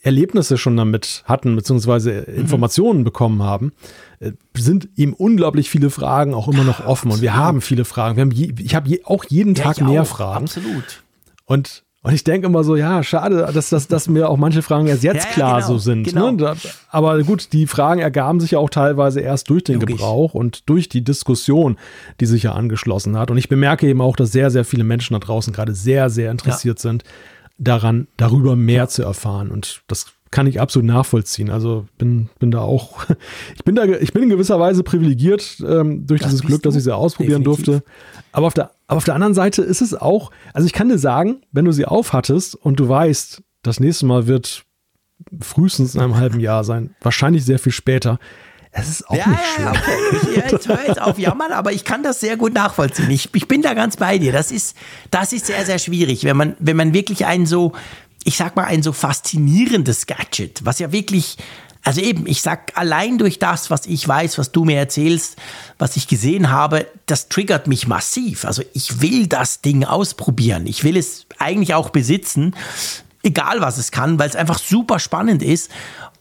Erlebnisse 0.01 0.57
schon 0.57 0.75
damit 0.75 1.23
hatten, 1.25 1.55
beziehungsweise 1.55 2.25
mhm. 2.27 2.35
Informationen 2.35 2.99
mhm. 3.01 3.03
bekommen 3.03 3.43
haben, 3.43 3.71
äh, 4.19 4.31
sind 4.57 4.89
ihm 4.95 5.13
unglaublich 5.13 5.69
viele 5.69 5.91
Fragen 5.91 6.33
auch 6.33 6.47
immer 6.47 6.63
noch 6.63 6.79
offen. 6.79 7.09
Absolut. 7.09 7.13
Und 7.13 7.21
wir 7.21 7.35
haben 7.35 7.61
viele 7.61 7.85
Fragen. 7.85 8.19
Haben 8.19 8.31
je, 8.31 8.51
ich 8.57 8.73
habe 8.73 8.89
je, 8.89 9.03
auch 9.03 9.25
jeden 9.25 9.53
ja, 9.53 9.63
Tag 9.63 9.81
mehr 9.81 10.01
auch. 10.01 10.07
Fragen. 10.07 10.45
Absolut. 10.45 11.03
Und 11.45 11.83
und 12.03 12.13
ich 12.13 12.23
denke 12.23 12.47
immer 12.47 12.63
so, 12.63 12.75
ja, 12.75 13.03
schade, 13.03 13.47
dass, 13.53 13.69
dass, 13.69 13.87
dass 13.87 14.07
mir 14.07 14.27
auch 14.27 14.37
manche 14.37 14.63
Fragen 14.63 14.87
erst 14.87 15.03
jetzt 15.03 15.25
ja, 15.25 15.31
klar 15.31 15.55
genau, 15.57 15.67
so 15.67 15.77
sind. 15.77 16.03
Genau. 16.05 16.31
Ne? 16.31 16.55
Aber 16.89 17.21
gut, 17.21 17.53
die 17.53 17.67
Fragen 17.67 18.01
ergaben 18.01 18.39
sich 18.39 18.51
ja 18.51 18.59
auch 18.59 18.71
teilweise 18.71 19.19
erst 19.19 19.51
durch 19.51 19.65
den 19.65 19.79
Logisch. 19.79 19.97
Gebrauch 19.97 20.33
und 20.33 20.67
durch 20.67 20.89
die 20.89 21.03
Diskussion, 21.03 21.77
die 22.19 22.25
sich 22.25 22.43
ja 22.43 22.53
angeschlossen 22.53 23.17
hat. 23.19 23.29
Und 23.29 23.37
ich 23.37 23.49
bemerke 23.49 23.87
eben 23.87 24.01
auch, 24.01 24.15
dass 24.15 24.31
sehr, 24.31 24.49
sehr 24.49 24.65
viele 24.65 24.83
Menschen 24.83 25.13
da 25.13 25.19
draußen 25.19 25.53
gerade 25.53 25.75
sehr, 25.75 26.09
sehr 26.09 26.31
interessiert 26.31 26.79
ja. 26.79 26.81
sind, 26.81 27.03
daran, 27.59 28.07
darüber 28.17 28.55
mehr 28.55 28.87
zu 28.87 29.03
erfahren. 29.03 29.51
Und 29.51 29.83
das 29.85 30.07
kann 30.31 30.47
ich 30.47 30.59
absolut 30.61 30.87
nachvollziehen. 30.87 31.49
Also 31.49 31.85
bin, 31.97 32.29
bin 32.39 32.51
da 32.51 32.61
auch, 32.61 33.05
ich 33.55 33.63
bin 33.63 33.75
da, 33.75 33.83
ich 33.85 34.13
bin 34.13 34.23
in 34.23 34.29
gewisser 34.29 34.59
Weise 34.59 34.83
privilegiert 34.83 35.61
ähm, 35.67 36.07
durch 36.07 36.21
das 36.21 36.31
dieses 36.31 36.45
Glück, 36.45 36.63
dass 36.63 36.75
ich 36.75 36.83
sie 36.83 36.95
ausprobieren 36.95 37.43
Definitiv. 37.43 37.65
durfte. 37.65 37.85
Aber 38.31 38.47
auf 38.47 38.53
der 38.53 38.71
aber 38.91 38.97
auf 38.97 39.05
der 39.05 39.15
anderen 39.15 39.33
Seite 39.33 39.61
ist 39.61 39.79
es 39.79 39.93
auch, 39.93 40.31
also 40.53 40.65
ich 40.65 40.73
kann 40.73 40.89
dir 40.89 40.97
sagen, 40.97 41.43
wenn 41.53 41.63
du 41.63 41.71
sie 41.71 41.85
aufhattest 41.85 42.55
und 42.55 42.77
du 42.77 42.89
weißt, 42.89 43.41
das 43.63 43.79
nächste 43.79 44.05
Mal 44.05 44.27
wird 44.27 44.65
frühestens 45.39 45.95
in 45.95 46.01
einem 46.01 46.17
halben 46.17 46.41
Jahr 46.41 46.65
sein, 46.65 46.93
wahrscheinlich 46.99 47.45
sehr 47.45 47.57
viel 47.57 47.71
später. 47.71 48.19
Es 48.73 48.89
ist 48.89 49.09
auch 49.09 49.15
ja, 49.15 49.27
nicht 49.29 49.39
schön. 49.55 49.63
Ja, 49.63 49.71
okay. 49.71 50.51
Ich, 50.51 50.53
ich 50.53 50.67
höre 50.67 50.87
jetzt 50.87 51.01
auf 51.01 51.19
Jammern, 51.19 51.53
aber 51.53 51.71
ich 51.71 51.85
kann 51.85 52.03
das 52.03 52.19
sehr 52.19 52.35
gut 52.35 52.53
nachvollziehen. 52.53 53.09
Ich, 53.11 53.29
ich 53.33 53.47
bin 53.47 53.61
da 53.61 53.73
ganz 53.73 53.95
bei 53.95 54.17
dir. 54.17 54.33
Das 54.33 54.51
ist, 54.51 54.75
das 55.09 55.31
ist 55.31 55.45
sehr, 55.45 55.65
sehr 55.65 55.79
schwierig, 55.79 56.25
wenn 56.25 56.35
man, 56.35 56.55
wenn 56.59 56.75
man 56.75 56.93
wirklich 56.93 57.25
ein 57.25 57.45
so, 57.45 57.71
ich 58.23 58.37
sag 58.37 58.55
mal, 58.55 58.65
ein 58.65 58.83
so 58.83 58.91
faszinierendes 58.93 60.05
Gadget, 60.05 60.63
was 60.65 60.79
ja 60.79 60.91
wirklich 60.91 61.37
Also 61.83 62.01
eben, 62.01 62.27
ich 62.27 62.43
sag 62.43 62.77
allein 62.77 63.17
durch 63.17 63.39
das, 63.39 63.71
was 63.71 63.87
ich 63.87 64.07
weiß, 64.07 64.37
was 64.37 64.51
du 64.51 64.65
mir 64.65 64.77
erzählst, 64.77 65.37
was 65.79 65.97
ich 65.97 66.07
gesehen 66.07 66.51
habe, 66.51 66.85
das 67.07 67.27
triggert 67.27 67.65
mich 67.65 67.87
massiv. 67.87 68.45
Also 68.45 68.61
ich 68.73 69.01
will 69.01 69.25
das 69.25 69.61
Ding 69.61 69.83
ausprobieren. 69.83 70.67
Ich 70.67 70.83
will 70.83 70.95
es 70.95 71.25
eigentlich 71.39 71.73
auch 71.73 71.89
besitzen, 71.89 72.55
egal 73.23 73.61
was 73.61 73.79
es 73.79 73.89
kann, 73.89 74.19
weil 74.19 74.29
es 74.29 74.35
einfach 74.35 74.59
super 74.59 74.99
spannend 74.99 75.41
ist. 75.41 75.71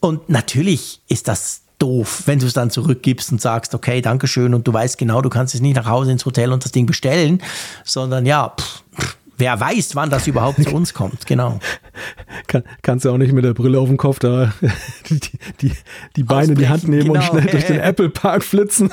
Und 0.01 0.31
natürlich 0.31 1.03
ist 1.09 1.29
das 1.29 1.61
doof, 1.79 2.23
wenn 2.25 2.39
du 2.39 2.47
es 2.47 2.55
dann 2.55 2.71
zurückgibst 2.71 3.31
und 3.33 3.41
sagst, 3.43 3.75
okay, 3.75 4.01
Dankeschön, 4.01 4.55
und 4.55 4.67
du 4.67 4.73
weißt 4.73 4.97
genau, 4.97 5.21
du 5.21 5.29
kannst 5.29 5.55
es 5.55 5.61
nicht 5.61 5.77
nach 5.77 5.87
Hause 5.87 6.13
ins 6.13 6.25
Hotel 6.25 6.53
und 6.53 6.65
das 6.65 6.73
Ding 6.73 6.87
bestellen, 6.87 7.43
sondern 7.85 8.25
ja, 8.25 8.55
pff, 8.59 9.17
wer 9.41 9.59
weiß, 9.59 9.97
wann 9.97 10.11
das 10.11 10.27
überhaupt 10.27 10.63
zu 10.63 10.71
uns 10.71 10.95
kommt, 10.95 11.27
genau. 11.27 11.59
Kann, 12.47 12.63
kannst 12.83 13.05
du 13.05 13.11
auch 13.11 13.17
nicht 13.19 13.33
mit 13.33 13.45
der 13.45 13.55
Brille 13.55 13.79
auf 13.79 13.89
dem 13.89 13.97
Kopf 13.97 14.19
da 14.19 14.53
die, 15.11 15.21
die, 15.61 15.73
die 16.17 16.23
Beine 16.23 16.53
in 16.53 16.59
die 16.59 16.69
Hand 16.69 16.87
nehmen 16.87 17.07
genau. 17.07 17.15
und 17.15 17.25
schnell 17.25 17.47
durch 17.47 17.67
den 17.67 17.81
Apple 17.81 18.11
Park 18.11 18.45
flitzen. 18.45 18.91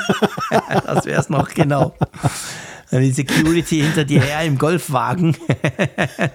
das 0.85 1.06
wäre 1.06 1.22
es 1.22 1.30
noch, 1.30 1.50
genau. 1.50 1.93
Die 2.92 3.11
Security 3.11 3.82
hinter 3.82 4.06
dir 4.06 4.22
her 4.22 4.43
im 4.43 4.58
Golfwagen. 4.58 5.35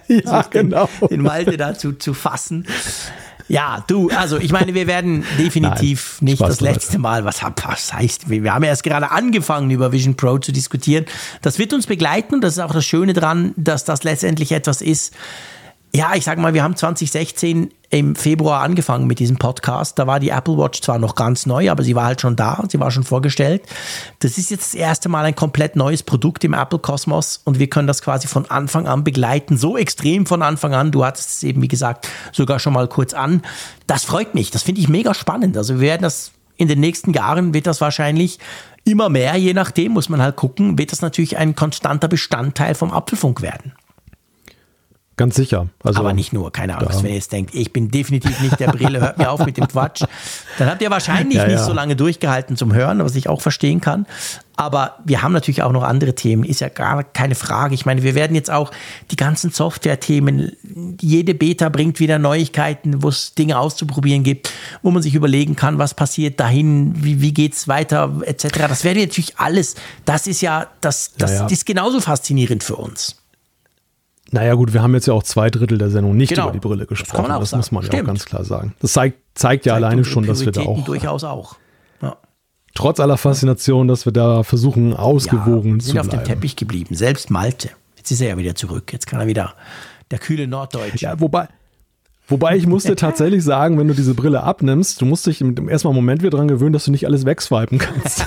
ja, 0.09 0.43
genau. 0.43 0.89
Den, 1.01 1.09
den 1.09 1.23
Malte 1.23 1.57
dazu 1.57 1.93
zu 1.93 2.13
fassen. 2.13 2.67
Ja, 3.49 3.85
du, 3.87 4.11
also 4.11 4.39
ich 4.39 4.53
meine, 4.53 4.75
wir 4.75 4.87
werden 4.87 5.25
definitiv 5.39 6.19
Nein, 6.21 6.25
nicht 6.27 6.39
Spaß 6.39 6.49
das 6.49 6.61
letzte 6.61 6.99
Mal, 6.99 7.25
was, 7.25 7.43
was 7.43 7.93
heißt, 7.93 8.31
wir, 8.31 8.43
wir 8.43 8.55
haben 8.55 8.65
ja 8.65 8.71
erst 8.71 8.85
gerade 8.85 9.11
angefangen, 9.11 9.71
über 9.71 9.93
Vision 9.93 10.17
Pro 10.17 10.39
zu 10.39 10.53
diskutieren. 10.53 11.05
Das 11.43 11.59
wird 11.59 11.73
uns 11.73 11.87
begleiten 11.87 12.35
und 12.35 12.41
das 12.43 12.55
ist 12.55 12.59
auch 12.61 12.73
das 12.73 12.85
Schöne 12.85 13.13
dran, 13.13 13.53
dass 13.57 13.85
das 13.85 14.05
letztendlich 14.05 14.53
etwas 14.53 14.81
ist, 14.81 15.15
ja, 15.95 16.15
ich 16.15 16.25
sag 16.25 16.39
mal, 16.39 16.55
wir 16.55 16.63
haben 16.63 16.75
2016 16.75 17.71
im 17.91 18.17
Februar 18.17 18.63
angefangen 18.63 19.07
mit 19.07 19.19
diesem 19.19 19.37
Podcast. 19.37 19.99
Da 19.99 20.07
war 20.07 20.19
die 20.19 20.31
Apple 20.31 20.57
Watch 20.57 20.81
zwar 20.81 20.99
noch 20.99 21.15
ganz 21.15 21.45
neu, 21.45 21.71
aber 21.71 21.83
sie 21.83 21.95
war 21.95 22.07
halt 22.07 22.23
schon 22.23 22.35
da, 22.35 22.65
sie 22.71 22.81
war 22.81 22.91
schon 22.91 23.05
vorgestellt. 23.05 23.63
Das 24.21 24.39
ist 24.39 24.51
jetzt 24.51 24.73
das 24.73 24.75
erste 24.75 25.11
Mal 25.11 25.27
ein 25.27 25.37
komplett 25.37 25.77
neues 25.77 26.03
Produkt 26.03 26.45
im 26.45 26.55
Apple-Kosmos 26.55 27.43
und 27.45 27.59
wir 27.59 27.69
können 27.69 27.87
das 27.87 28.01
quasi 28.01 28.27
von 28.27 28.51
Anfang 28.51 28.87
an 28.87 29.05
begleiten, 29.05 29.59
so 29.59 29.77
extrem 29.77 30.25
von 30.25 30.41
Anfang 30.41 30.73
an. 30.73 30.93
Du 30.93 31.05
hattest 31.05 31.29
es 31.29 31.43
eben, 31.43 31.61
wie 31.61 31.69
gesagt, 31.69 32.09
sogar 32.33 32.59
schon 32.59 32.73
mal 32.73 32.89
kurz 32.89 33.13
an. 33.13 33.43
Das 33.87 34.05
freut 34.05 34.35
mich, 34.35 34.51
das 34.51 34.63
finde 34.63 34.81
ich 34.81 34.89
mega 34.89 35.13
spannend. 35.13 35.59
Also 35.59 35.75
wir 35.75 35.83
werden 35.83 36.03
das 36.03 36.33
in 36.57 36.69
den 36.69 36.81
nächsten 36.81 37.13
Jahren, 37.13 37.53
wird 37.53 37.67
das 37.67 37.83
wahrscheinlich 37.83 38.39
immer 38.85 39.11
mehr, 39.11 39.37
je 39.37 39.53
nachdem, 39.53 39.93
muss 39.93 40.09
man 40.09 40.23
halt 40.23 40.37
gucken, 40.37 40.79
wird 40.79 40.93
das 40.93 41.03
natürlich 41.03 41.37
ein 41.37 41.55
konstanter 41.55 42.09
Bestandteil 42.09 42.75
vom 42.75 42.91
Apfelfunk 42.91 43.43
werden. 43.43 43.75
Ganz 45.17 45.35
sicher. 45.35 45.69
Also, 45.85 46.01
Aber 46.01 46.15
nicht 46.15 46.33
nur, 46.33 46.51
keine 46.53 46.79
Angst, 46.79 46.99
da. 46.99 47.03
wenn 47.03 47.11
ihr 47.11 47.17
jetzt 47.17 47.33
denkt, 47.33 47.55
ich 47.55 47.73
bin 47.73 47.91
definitiv 47.91 48.41
nicht 48.41 48.59
der 48.59 48.69
Brille, 48.69 49.01
hört 49.01 49.19
mir 49.19 49.31
auf 49.31 49.45
mit 49.45 49.59
dem 49.59 49.69
Quatsch. 49.69 50.03
Dann 50.59 50.71
habt 50.71 50.81
ihr 50.81 50.91
wahrscheinlich 50.91 51.37
ja, 51.37 51.47
nicht 51.47 51.59
ja. 51.59 51.65
so 51.65 51.75
lange 51.75 51.97
durchgehalten 51.97 52.57
zum 52.57 52.73
Hören, 52.73 52.99
was 53.05 53.15
ich 53.15 53.29
auch 53.29 53.43
verstehen 53.43 53.83
kann. 53.83 54.07
Aber 54.57 54.99
wir 55.05 55.23
haben 55.23 55.33
natürlich 55.33 55.63
auch 55.63 55.73
noch 55.73 55.83
andere 55.83 56.15
Themen, 56.15 56.45
ist 56.45 56.61
ja 56.61 56.69
gar 56.69 57.05
keine 57.05 57.35
Frage. 57.35 57.75
Ich 57.75 57.85
meine, 57.85 58.03
wir 58.03 58.15
werden 58.15 58.35
jetzt 58.35 58.51
auch 58.51 58.71
die 59.11 59.17
ganzen 59.17 59.51
Software-Themen, 59.51 60.53
jede 61.01 61.35
Beta 61.35 61.69
bringt 61.69 62.01
wieder 62.01 62.19
Neuigkeiten, 62.19 63.03
wo 63.03 63.09
es 63.09 63.35
Dinge 63.35 63.59
auszuprobieren 63.59 64.23
gibt, 64.23 64.51
wo 64.83 64.91
man 64.91 65.03
sich 65.03 65.15
überlegen 65.15 65.57
kann, 65.57 65.79
was 65.79 65.95
passiert 65.95 66.41
dahin, 66.41 66.95
wie, 67.03 67.21
wie 67.21 67.35
geht 67.35 67.55
es 67.55 67.69
weiter, 67.69 68.13
etc. 68.25 68.49
Das 68.69 68.85
werden 68.85 68.99
wir 68.99 69.07
natürlich 69.07 69.39
alles, 69.39 69.75
das 70.05 70.27
ist 70.27 70.41
ja, 70.41 70.69
das, 70.81 71.13
das 71.19 71.33
ja, 71.33 71.47
ist 71.47 71.67
genauso 71.67 72.01
faszinierend 72.01 72.63
für 72.63 72.77
uns. 72.77 73.22
Naja, 74.33 74.55
gut, 74.55 74.73
wir 74.73 74.83
haben 74.83 74.95
jetzt 74.95 75.07
ja 75.07 75.13
auch 75.13 75.23
zwei 75.23 75.51
Drittel 75.51 75.77
der 75.77 75.91
Sendung 75.91 76.17
nicht 76.17 76.31
genau. 76.31 76.45
über 76.45 76.53
die 76.53 76.59
Brille 76.59 76.87
gesprochen. 76.87 77.29
Das, 77.29 77.51
das 77.51 77.53
muss 77.53 77.71
man 77.71 77.83
Stimmt. 77.83 77.95
ja 77.95 78.03
auch 78.03 78.07
ganz 78.07 78.25
klar 78.25 78.45
sagen. 78.45 78.75
Das 78.81 78.95
zeigt, 78.95 79.19
zeigt 79.35 79.67
ja 79.67 79.75
zeigt 79.75 79.85
alleine 79.85 80.05
schon, 80.05 80.27
dass 80.27 80.45
wir 80.45 80.53
da 80.53 80.63
auch. 80.63 80.83
Durchaus 80.85 81.23
auch. 81.23 81.57
Ja. 82.01 82.17
Trotz 82.75 82.99
aller 82.99 83.19
Faszination, 83.19 83.89
dass 83.89 84.07
wir 84.07 84.13
da 84.13 84.43
versuchen, 84.43 84.95
ausgewogen 84.95 85.75
ja, 85.75 85.79
zu 85.81 85.87
sind 85.87 85.93
bleiben. 85.95 86.09
auf 86.09 86.15
dem 86.15 86.25
Teppich 86.25 86.57
geblieben. 86.57 86.95
Selbst 86.95 87.31
Malte. 87.31 87.71
Jetzt 87.99 88.11
ist 88.11 88.23
er 88.23 88.31
ja 88.31 88.39
wieder 88.39 88.55
zurück. 88.55 88.91
Jetzt 88.93 89.07
kann 89.07 89.21
er 89.21 89.27
wieder 89.27 89.55
der 90.11 90.19
kühle 90.19 90.47
Norddeutsche. 90.47 91.05
Ja, 91.05 91.21
wobei, 91.21 91.49
Wobei 92.29 92.57
ich 92.57 92.67
musste 92.67 92.95
tatsächlich 92.97 93.43
sagen, 93.43 93.79
wenn 93.79 93.89
du 93.89 93.95
diese 93.95 94.15
Brille 94.15 94.43
abnimmst, 94.43 95.01
du 95.01 95.07
musst 95.07 95.27
dich 95.27 95.41
im 95.41 95.69
ersten 95.69 95.89
Moment 95.89 96.23
wieder 96.23 96.31
daran 96.31 96.49
gewöhnen, 96.49 96.73
dass 96.73 96.85
du 96.85 96.91
nicht 96.91 97.05
alles 97.05 97.27
wegswipen 97.27 97.79
kannst. 97.79 98.25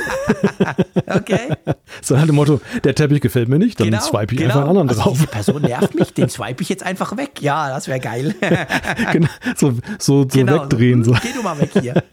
okay. 1.08 1.56
So 2.02 2.16
nach 2.16 2.26
dem 2.26 2.36
Motto, 2.36 2.60
der 2.84 2.94
Teppich 2.94 3.22
gefällt 3.22 3.48
mir 3.48 3.58
nicht, 3.58 3.80
dann 3.80 3.90
genau, 3.90 4.02
swipe 4.02 4.34
ich 4.34 4.42
genau. 4.42 4.50
einfach 4.50 4.60
einen 4.62 4.70
anderen 4.70 4.90
also 4.90 5.02
drauf. 5.02 5.14
Diese 5.14 5.28
Person 5.28 5.62
nervt 5.62 5.96
mich, 5.96 6.14
den 6.14 6.30
swipe 6.30 6.62
ich 6.62 6.70
jetzt 6.70 6.84
einfach 6.84 7.16
weg. 7.16 7.42
Ja, 7.42 7.70
das 7.70 7.88
wäre 7.88 8.00
geil. 8.00 8.36
genau, 9.12 9.30
so, 9.56 9.72
so, 9.98 10.24
so 10.24 10.28
genau. 10.28 10.64
wegdrehen. 10.64 11.04
So. 11.04 11.14
Geh 11.14 11.30
du 11.34 11.42
mal 11.42 11.60
weg 11.60 11.72
hier. 11.80 12.04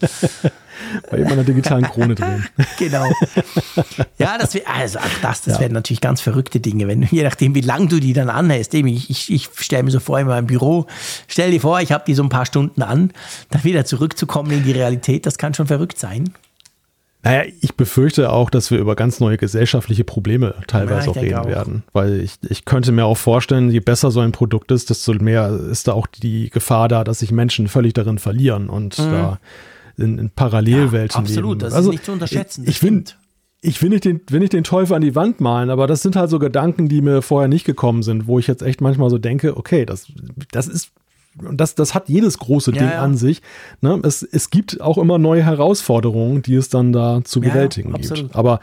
Bei 1.11 1.19
meiner 1.19 1.45
digitalen 1.45 1.85
Krone 1.85 2.15
drehen. 2.17 2.47
genau. 2.79 3.07
Ja, 4.19 4.39
das 4.39 4.55
wär, 4.55 4.63
also 4.69 4.99
auch 4.99 5.19
das, 5.23 5.43
das 5.43 5.55
ja. 5.55 5.61
werden 5.61 5.75
natürlich 5.75 6.01
ganz 6.01 6.21
verrückte 6.21 6.61
Dinge, 6.61 6.89
wenn 6.89 7.03
je 7.03 7.23
nachdem, 7.23 7.55
wie 7.55 7.61
lang 7.61 7.89
du 7.89 8.01
die 8.01 8.13
dann 8.13 8.29
anhältst. 8.29 8.75
Ich, 8.75 9.11
ich, 9.11 9.33
ich 9.33 9.49
stelle 9.57 9.83
mir 9.83 9.91
so 9.91 10.01
vor 10.01 10.19
in 10.19 10.27
meinem 10.27 10.47
Büro, 10.47 10.87
stell 11.29 11.51
dir 11.51 11.61
vor, 11.61 11.81
ich 11.81 11.93
habe 11.93 12.05
die 12.07 12.15
so 12.15 12.23
ein 12.23 12.29
paar 12.29 12.47
Stunden 12.47 12.83
an, 12.83 13.13
dann 13.51 13.65
wieder 13.65 13.85
zurückzukommen 13.85 14.51
in 14.51 14.65
die 14.65 14.73
Realität, 14.73 15.27
das 15.27 15.39
kann 15.39 15.55
schon 15.55 15.67
verrückt 15.67 15.99
sein. 15.99 16.33
Naja, 17.25 17.45
ich 17.61 17.77
befürchte 17.77 18.33
auch, 18.33 18.51
dass 18.51 18.73
wir 18.73 18.79
über 18.79 18.97
ganz 18.97 19.21
neue 19.21 19.37
gesellschaftliche 19.37 20.03
Probleme 20.03 20.55
teilweise 20.67 21.07
ja, 21.07 21.13
auch 21.13 21.17
reden 21.17 21.35
auch. 21.39 21.47
werden. 21.47 21.85
Weil 21.93 22.21
ich, 22.21 22.35
ich 22.49 22.65
könnte 22.65 22.91
mir 22.91 23.05
auch 23.05 23.17
vorstellen, 23.17 23.71
je 23.71 23.79
besser 23.79 24.11
so 24.11 24.19
ein 24.21 24.33
Produkt 24.33 24.73
ist, 24.73 24.91
desto 24.91 25.13
mehr 25.15 25.49
ist 25.71 25.87
da 25.87 25.93
auch 25.93 26.09
die 26.09 26.51
Gefahr 26.51 26.89
da, 26.89 27.05
dass 27.05 27.21
sich 27.21 27.31
Menschen 27.31 27.69
völlig 27.69 27.93
darin 27.93 28.19
verlieren 28.19 28.69
und 28.69 28.99
mhm. 28.99 29.13
da 29.13 29.39
in, 29.97 30.19
in 30.19 30.31
Parallelwelten 30.31 31.17
ja, 31.17 31.21
absolut, 31.21 31.51
leben. 31.51 31.59
das 31.61 31.75
also, 31.75 31.91
ist 31.91 31.95
nicht 31.95 32.05
zu 32.05 32.13
unterschätzen. 32.13 32.65
Ich, 32.67 32.79
finde, 32.79 33.13
ich 33.61 33.81
will 33.83 33.91
nicht, 33.91 34.05
den, 34.05 34.21
will 34.29 34.41
nicht 34.41 34.53
den 34.53 34.65
Teufel 34.65 34.95
an 34.95 35.03
die 35.03 35.15
Wand 35.15 35.41
malen, 35.41 35.71
aber 35.71 35.87
das 35.87 36.03
sind 36.03 36.17
halt 36.17 36.31
so 36.31 36.39
Gedanken, 36.39 36.89
die 36.89 37.01
mir 37.01 37.23
vorher 37.23 37.49
nicht 37.49 37.65
gekommen 37.65 38.03
sind, 38.03 38.27
wo 38.27 38.39
ich 38.39 38.47
jetzt 38.47 38.63
echt 38.63 38.81
manchmal 38.81 39.11
so 39.11 39.19
denke, 39.19 39.57
okay, 39.57 39.87
das, 39.87 40.13
das 40.51 40.67
ist, 40.69 40.91
das, 41.35 41.75
das 41.75 41.95
hat 41.95 42.09
jedes 42.09 42.39
große 42.39 42.73
ja, 42.73 42.79
Ding 42.79 42.91
ja. 42.91 43.03
an 43.03 43.17
sich. 43.17 43.41
Ne? 43.81 44.01
Es, 44.05 44.23
es 44.23 44.51
gibt 44.51 44.81
auch 44.81 44.99
immer 44.99 45.19
neue 45.19 45.43
Herausforderungen, 45.43 46.43
die 46.43 46.55
es 46.55 46.69
dann 46.69 46.93
da 46.93 47.23
zu 47.25 47.41
bewältigen 47.41 47.95
ja, 47.95 47.99
gibt. 47.99 48.35
Aber 48.35 48.61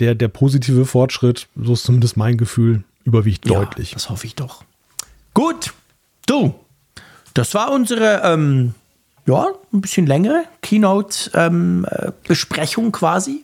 der, 0.00 0.14
der 0.14 0.28
positive 0.28 0.86
Fortschritt, 0.86 1.48
so 1.54 1.74
ist 1.74 1.84
zumindest 1.84 2.16
mein 2.16 2.36
Gefühl, 2.36 2.84
überwiegt 3.04 3.48
deutlich. 3.48 3.92
Das 3.92 4.10
hoffe 4.10 4.26
ich 4.26 4.34
doch. 4.34 4.64
Gut, 5.34 5.74
du, 6.26 6.54
das 7.34 7.54
war 7.54 7.72
unsere 7.72 8.22
ähm, 8.24 8.74
ja, 9.26 9.48
ein 9.72 9.80
bisschen 9.80 10.06
längere 10.06 10.44
Keynote-Besprechung 10.62 12.84
ähm, 12.84 12.92
quasi. 12.92 13.42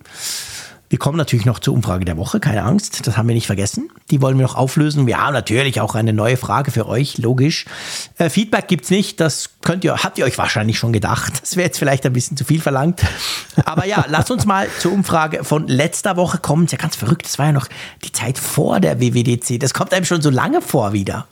Wir 0.90 0.98
kommen 0.98 1.16
natürlich 1.16 1.46
noch 1.46 1.60
zur 1.60 1.72
Umfrage 1.74 2.04
der 2.04 2.16
Woche, 2.16 2.40
keine 2.40 2.64
Angst, 2.64 3.06
das 3.06 3.16
haben 3.16 3.28
wir 3.28 3.36
nicht 3.36 3.46
vergessen. 3.46 3.92
Die 4.10 4.20
wollen 4.20 4.36
wir 4.36 4.42
noch 4.42 4.56
auflösen. 4.56 5.06
Wir 5.06 5.18
haben 5.18 5.34
natürlich 5.34 5.80
auch 5.80 5.94
eine 5.94 6.12
neue 6.12 6.36
Frage 6.36 6.72
für 6.72 6.88
euch, 6.88 7.18
logisch. 7.18 7.64
Äh, 8.18 8.28
Feedback 8.28 8.66
gibt's 8.66 8.90
nicht, 8.90 9.20
das 9.20 9.50
könnt 9.62 9.84
ihr, 9.84 10.02
habt 10.02 10.18
ihr 10.18 10.24
euch 10.24 10.36
wahrscheinlich 10.36 10.80
schon 10.80 10.92
gedacht. 10.92 11.42
Das 11.42 11.54
wäre 11.54 11.66
jetzt 11.66 11.78
vielleicht 11.78 12.04
ein 12.06 12.12
bisschen 12.12 12.36
zu 12.36 12.44
viel 12.44 12.60
verlangt. 12.60 13.02
Aber 13.64 13.86
ja, 13.86 14.04
lasst 14.08 14.32
uns 14.32 14.46
mal 14.46 14.66
zur 14.80 14.90
Umfrage 14.90 15.44
von 15.44 15.68
letzter 15.68 16.16
Woche 16.16 16.38
kommen. 16.38 16.64
ist 16.64 16.72
ja 16.72 16.78
ganz 16.78 16.96
verrückt, 16.96 17.24
das 17.24 17.38
war 17.38 17.46
ja 17.46 17.52
noch 17.52 17.68
die 18.02 18.10
Zeit 18.10 18.36
vor 18.36 18.80
der 18.80 19.00
WWDC. 19.00 19.60
Das 19.60 19.72
kommt 19.72 19.94
einem 19.94 20.04
schon 20.04 20.22
so 20.22 20.30
lange 20.30 20.60
vor 20.60 20.92
wieder. 20.92 21.28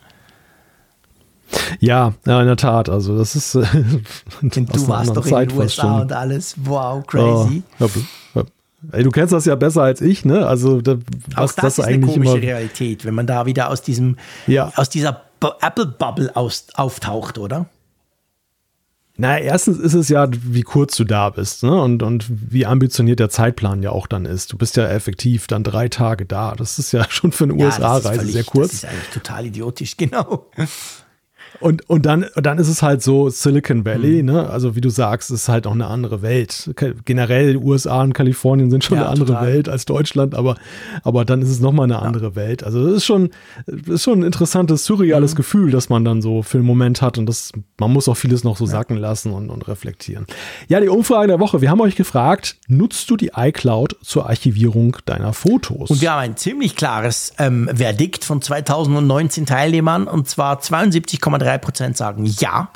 Ja, 1.80 2.14
ja, 2.26 2.40
in 2.40 2.46
der 2.46 2.56
Tat. 2.56 2.88
Also 2.88 3.16
das 3.16 3.36
ist. 3.36 3.54
Äh, 3.54 3.62
du 4.42 4.88
warst 4.88 5.16
doch 5.16 5.26
Zeit 5.26 5.50
in 5.50 5.56
den 5.56 5.58
USA 5.58 6.00
und 6.00 6.12
alles. 6.12 6.54
Wow, 6.64 7.06
crazy. 7.06 7.62
Oh, 7.80 7.86
ja, 8.34 8.44
Ey, 8.92 9.02
du 9.02 9.10
kennst 9.10 9.32
das 9.32 9.44
ja 9.44 9.56
besser 9.56 9.82
als 9.82 10.00
ich, 10.00 10.24
ne? 10.24 10.46
Also 10.46 10.80
da, 10.80 10.96
was 11.34 11.50
Auch 11.50 11.54
das, 11.54 11.54
das 11.56 11.78
ist 11.78 11.84
eigentlich 11.84 12.14
eine 12.14 12.24
komische 12.24 12.46
Realität, 12.46 13.04
wenn 13.04 13.14
man 13.14 13.26
da 13.26 13.44
wieder 13.44 13.70
aus 13.70 13.82
diesem, 13.82 14.16
ja. 14.46 14.72
aus 14.76 14.88
dieser 14.88 15.22
Apple 15.60 15.86
Bubble 15.86 16.34
aus, 16.36 16.66
auftaucht, 16.74 17.38
oder? 17.38 17.66
Na, 19.20 19.36
erstens 19.36 19.78
ist 19.78 19.94
es 19.94 20.08
ja, 20.08 20.28
wie 20.30 20.62
kurz 20.62 20.96
du 20.96 21.02
da 21.02 21.30
bist, 21.30 21.64
ne? 21.64 21.82
Und, 21.82 22.04
und 22.04 22.26
wie 22.28 22.66
ambitioniert 22.66 23.18
der 23.18 23.30
Zeitplan 23.30 23.82
ja 23.82 23.90
auch 23.90 24.06
dann 24.06 24.24
ist. 24.24 24.52
Du 24.52 24.56
bist 24.56 24.76
ja 24.76 24.88
effektiv 24.88 25.48
dann 25.48 25.64
drei 25.64 25.88
Tage 25.88 26.24
da. 26.24 26.54
Das 26.54 26.78
ist 26.78 26.92
ja 26.92 27.04
schon 27.10 27.32
für 27.32 27.44
eine 27.44 27.58
ja, 27.58 27.66
USA-Reise 27.66 28.26
sehr 28.26 28.44
kurz. 28.44 28.68
Das 28.68 28.74
ist 28.74 28.84
eigentlich 28.84 29.08
total 29.12 29.46
idiotisch, 29.46 29.96
genau. 29.96 30.46
Und, 31.60 31.88
und, 31.88 32.06
dann, 32.06 32.26
dann 32.36 32.58
ist 32.58 32.68
es 32.68 32.82
halt 32.82 33.02
so 33.02 33.30
Silicon 33.30 33.84
Valley, 33.84 34.22
mhm. 34.22 34.32
ne? 34.32 34.50
Also 34.50 34.76
wie 34.76 34.80
du 34.80 34.90
sagst, 34.90 35.30
ist 35.30 35.48
halt 35.48 35.66
auch 35.66 35.72
eine 35.72 35.86
andere 35.86 36.22
Welt. 36.22 36.70
Generell 37.04 37.56
USA 37.56 38.02
und 38.02 38.12
Kalifornien 38.12 38.70
sind 38.70 38.84
schon 38.84 38.98
ja, 38.98 39.04
eine 39.04 39.10
andere 39.10 39.32
total. 39.32 39.46
Welt 39.46 39.68
als 39.68 39.84
Deutschland, 39.84 40.34
aber, 40.34 40.56
aber 41.02 41.24
dann 41.24 41.42
ist 41.42 41.50
es 41.50 41.60
nochmal 41.60 41.84
eine 41.84 41.94
ja. 41.94 42.00
andere 42.00 42.36
Welt. 42.36 42.62
Also 42.62 42.84
das 42.84 42.98
ist 42.98 43.04
schon, 43.04 43.30
ist 43.66 44.04
schon 44.04 44.20
ein 44.20 44.22
interessantes, 44.24 44.84
surreales 44.84 45.32
mhm. 45.32 45.36
Gefühl, 45.36 45.70
das 45.70 45.88
man 45.88 46.04
dann 46.04 46.22
so 46.22 46.42
für 46.42 46.58
einen 46.58 46.66
Moment 46.66 47.02
hat 47.02 47.18
und 47.18 47.26
das, 47.26 47.52
man 47.78 47.92
muss 47.92 48.08
auch 48.08 48.16
vieles 48.16 48.44
noch 48.44 48.56
so 48.56 48.64
ja. 48.64 48.70
sacken 48.70 48.96
lassen 48.96 49.32
und, 49.32 49.50
und 49.50 49.66
reflektieren. 49.66 50.26
Ja, 50.68 50.80
die 50.80 50.88
Umfrage 50.88 51.28
der 51.28 51.40
Woche. 51.40 51.60
Wir 51.60 51.70
haben 51.70 51.80
euch 51.80 51.96
gefragt, 51.96 52.56
nutzt 52.68 53.10
du 53.10 53.16
die 53.16 53.32
iCloud 53.34 53.96
zur 54.02 54.28
Archivierung 54.28 54.96
deiner 55.06 55.32
Fotos? 55.32 55.90
Und 55.90 56.00
wir 56.00 56.12
haben 56.12 56.20
ein 56.20 56.36
ziemlich 56.36 56.76
klares 56.76 57.32
ähm, 57.38 57.68
Verdikt 57.74 58.24
von 58.24 58.40
2019 58.40 59.46
Teilnehmern 59.46 60.06
und 60.06 60.28
zwar 60.28 60.60
72,3 60.60 61.47
3% 61.48 61.96
sagen 61.96 62.24
ja, 62.24 62.70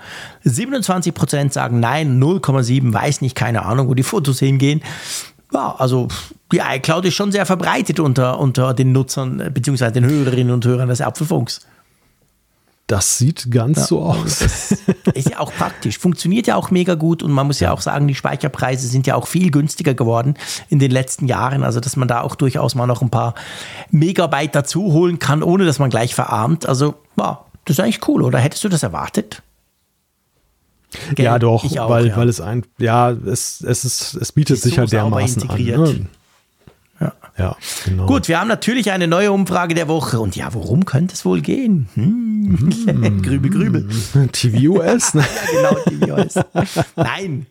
27% 0.44 1.52
sagen 1.52 1.80
nein, 1.80 2.22
0,7 2.22 2.92
weiß 2.92 3.20
nicht, 3.20 3.34
keine 3.34 3.64
Ahnung, 3.64 3.88
wo 3.88 3.94
die 3.94 4.02
Fotos 4.02 4.38
hingehen. 4.38 4.82
Ja, 5.52 5.74
also 5.78 6.08
die 6.50 6.60
iCloud 6.60 7.04
ist 7.04 7.14
schon 7.14 7.32
sehr 7.32 7.46
verbreitet 7.46 8.00
unter, 8.00 8.38
unter 8.38 8.74
den 8.74 8.92
Nutzern 8.92 9.50
bzw. 9.52 9.90
den 9.90 10.06
Hörerinnen 10.06 10.52
und 10.52 10.64
Hörern 10.64 10.88
des 10.88 11.00
Apfelfunks. 11.00 11.66
Das 12.92 13.16
sieht 13.16 13.50
ganz 13.50 13.78
ja, 13.78 13.84
so 13.84 14.02
aus. 14.02 14.42
ist 15.14 15.30
ja 15.30 15.38
auch 15.38 15.52
praktisch. 15.54 15.98
Funktioniert 15.98 16.46
ja 16.46 16.56
auch 16.56 16.70
mega 16.70 16.94
gut 16.94 17.22
und 17.22 17.30
man 17.30 17.46
muss 17.46 17.60
ja 17.60 17.72
auch 17.72 17.80
sagen, 17.80 18.06
die 18.08 18.14
Speicherpreise 18.14 18.86
sind 18.86 19.06
ja 19.06 19.14
auch 19.14 19.28
viel 19.28 19.50
günstiger 19.50 19.94
geworden 19.94 20.34
in 20.68 20.78
den 20.78 20.90
letzten 20.90 21.26
Jahren. 21.26 21.62
Also, 21.62 21.80
dass 21.80 21.96
man 21.96 22.08
da 22.08 22.20
auch 22.20 22.34
durchaus 22.34 22.74
mal 22.74 22.86
noch 22.86 23.00
ein 23.00 23.08
paar 23.08 23.34
Megabyte 23.90 24.54
dazu 24.54 24.92
holen 24.92 25.18
kann, 25.18 25.42
ohne 25.42 25.64
dass 25.64 25.78
man 25.78 25.90
gleich 25.90 26.14
verarmt. 26.14 26.66
Also, 26.66 26.94
wow, 27.16 27.38
das 27.64 27.78
ist 27.78 27.80
eigentlich 27.80 28.06
cool, 28.08 28.22
oder? 28.22 28.38
Hättest 28.38 28.64
du 28.64 28.68
das 28.68 28.82
erwartet? 28.82 29.42
Gell? 31.14 31.24
Ja, 31.24 31.38
doch, 31.38 31.64
auch, 31.64 31.88
weil, 31.88 32.08
ja. 32.08 32.16
weil 32.16 32.28
es 32.28 32.40
ein, 32.40 32.64
ja, 32.78 33.10
es, 33.10 33.62
es, 33.62 33.84
ist, 33.84 34.14
es 34.14 34.32
bietet 34.32 34.60
sich 34.60 34.74
so 34.74 34.80
halt 34.80 34.92
dermaßen 34.92 35.48
an. 35.48 35.62
Ne? 35.62 36.06
Ja. 37.00 37.12
ja, 37.38 37.56
genau. 37.84 38.06
Gut, 38.06 38.28
wir 38.28 38.38
haben 38.38 38.48
natürlich 38.48 38.90
eine 38.90 39.08
neue 39.08 39.32
Umfrage 39.32 39.74
der 39.74 39.88
Woche. 39.88 40.20
Und 40.20 40.36
ja, 40.36 40.52
worum 40.52 40.84
könnte 40.84 41.14
es 41.14 41.24
wohl 41.24 41.40
gehen? 41.40 41.88
Hm. 41.94 42.58
hm. 42.86 43.22
grübel, 43.22 43.50
grübel. 43.50 43.88
TVOS? 44.32 45.12
ja, 45.14 45.24
genau, 45.50 45.74
TVOS. 45.86 46.44
Nein. 46.96 47.46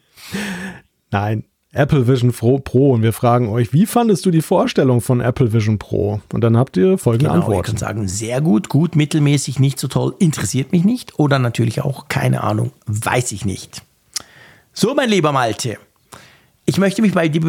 Nein. 1.10 1.44
Apple 1.74 2.06
Vision 2.06 2.34
Pro 2.34 2.92
und 2.92 3.02
wir 3.02 3.14
fragen 3.14 3.48
euch, 3.48 3.72
wie 3.72 3.86
fandest 3.86 4.26
du 4.26 4.32
die 4.32 4.42
Vorstellung 4.42 5.00
von 5.00 5.22
Apple 5.22 5.54
Vision 5.54 5.80
Pro? 5.80 6.20
Und 6.34 6.42
dann 6.42 6.58
habt 6.58 6.76
ihr 6.76 6.98
folgende 6.98 7.28
genau, 7.28 7.36
Antworten. 7.36 7.60
Ihr 7.60 7.64
könnt 7.64 7.80
sagen, 7.80 8.08
sehr 8.10 8.42
gut, 8.42 8.68
gut, 8.68 8.98
mittelmäßig, 8.98 9.60
nicht 9.60 9.80
so 9.80 9.88
toll, 9.88 10.14
interessiert 10.20 10.74
mich 10.74 10.84
nicht 10.84 11.18
oder 11.18 11.40
natürlich 11.40 11.82
auch 11.82 12.10
keine 12.10 12.44
Ahnung, 12.44 12.72
weiß 12.88 13.32
ich 13.32 13.46
nicht. 13.46 13.84
So, 14.74 14.94
mein 14.94 15.10
lieber 15.10 15.32
Malte, 15.32 15.78
ich 16.66 16.78
möchte 16.78 17.02
mich 17.02 17.14
bei 17.14 17.30
dir, 17.30 17.42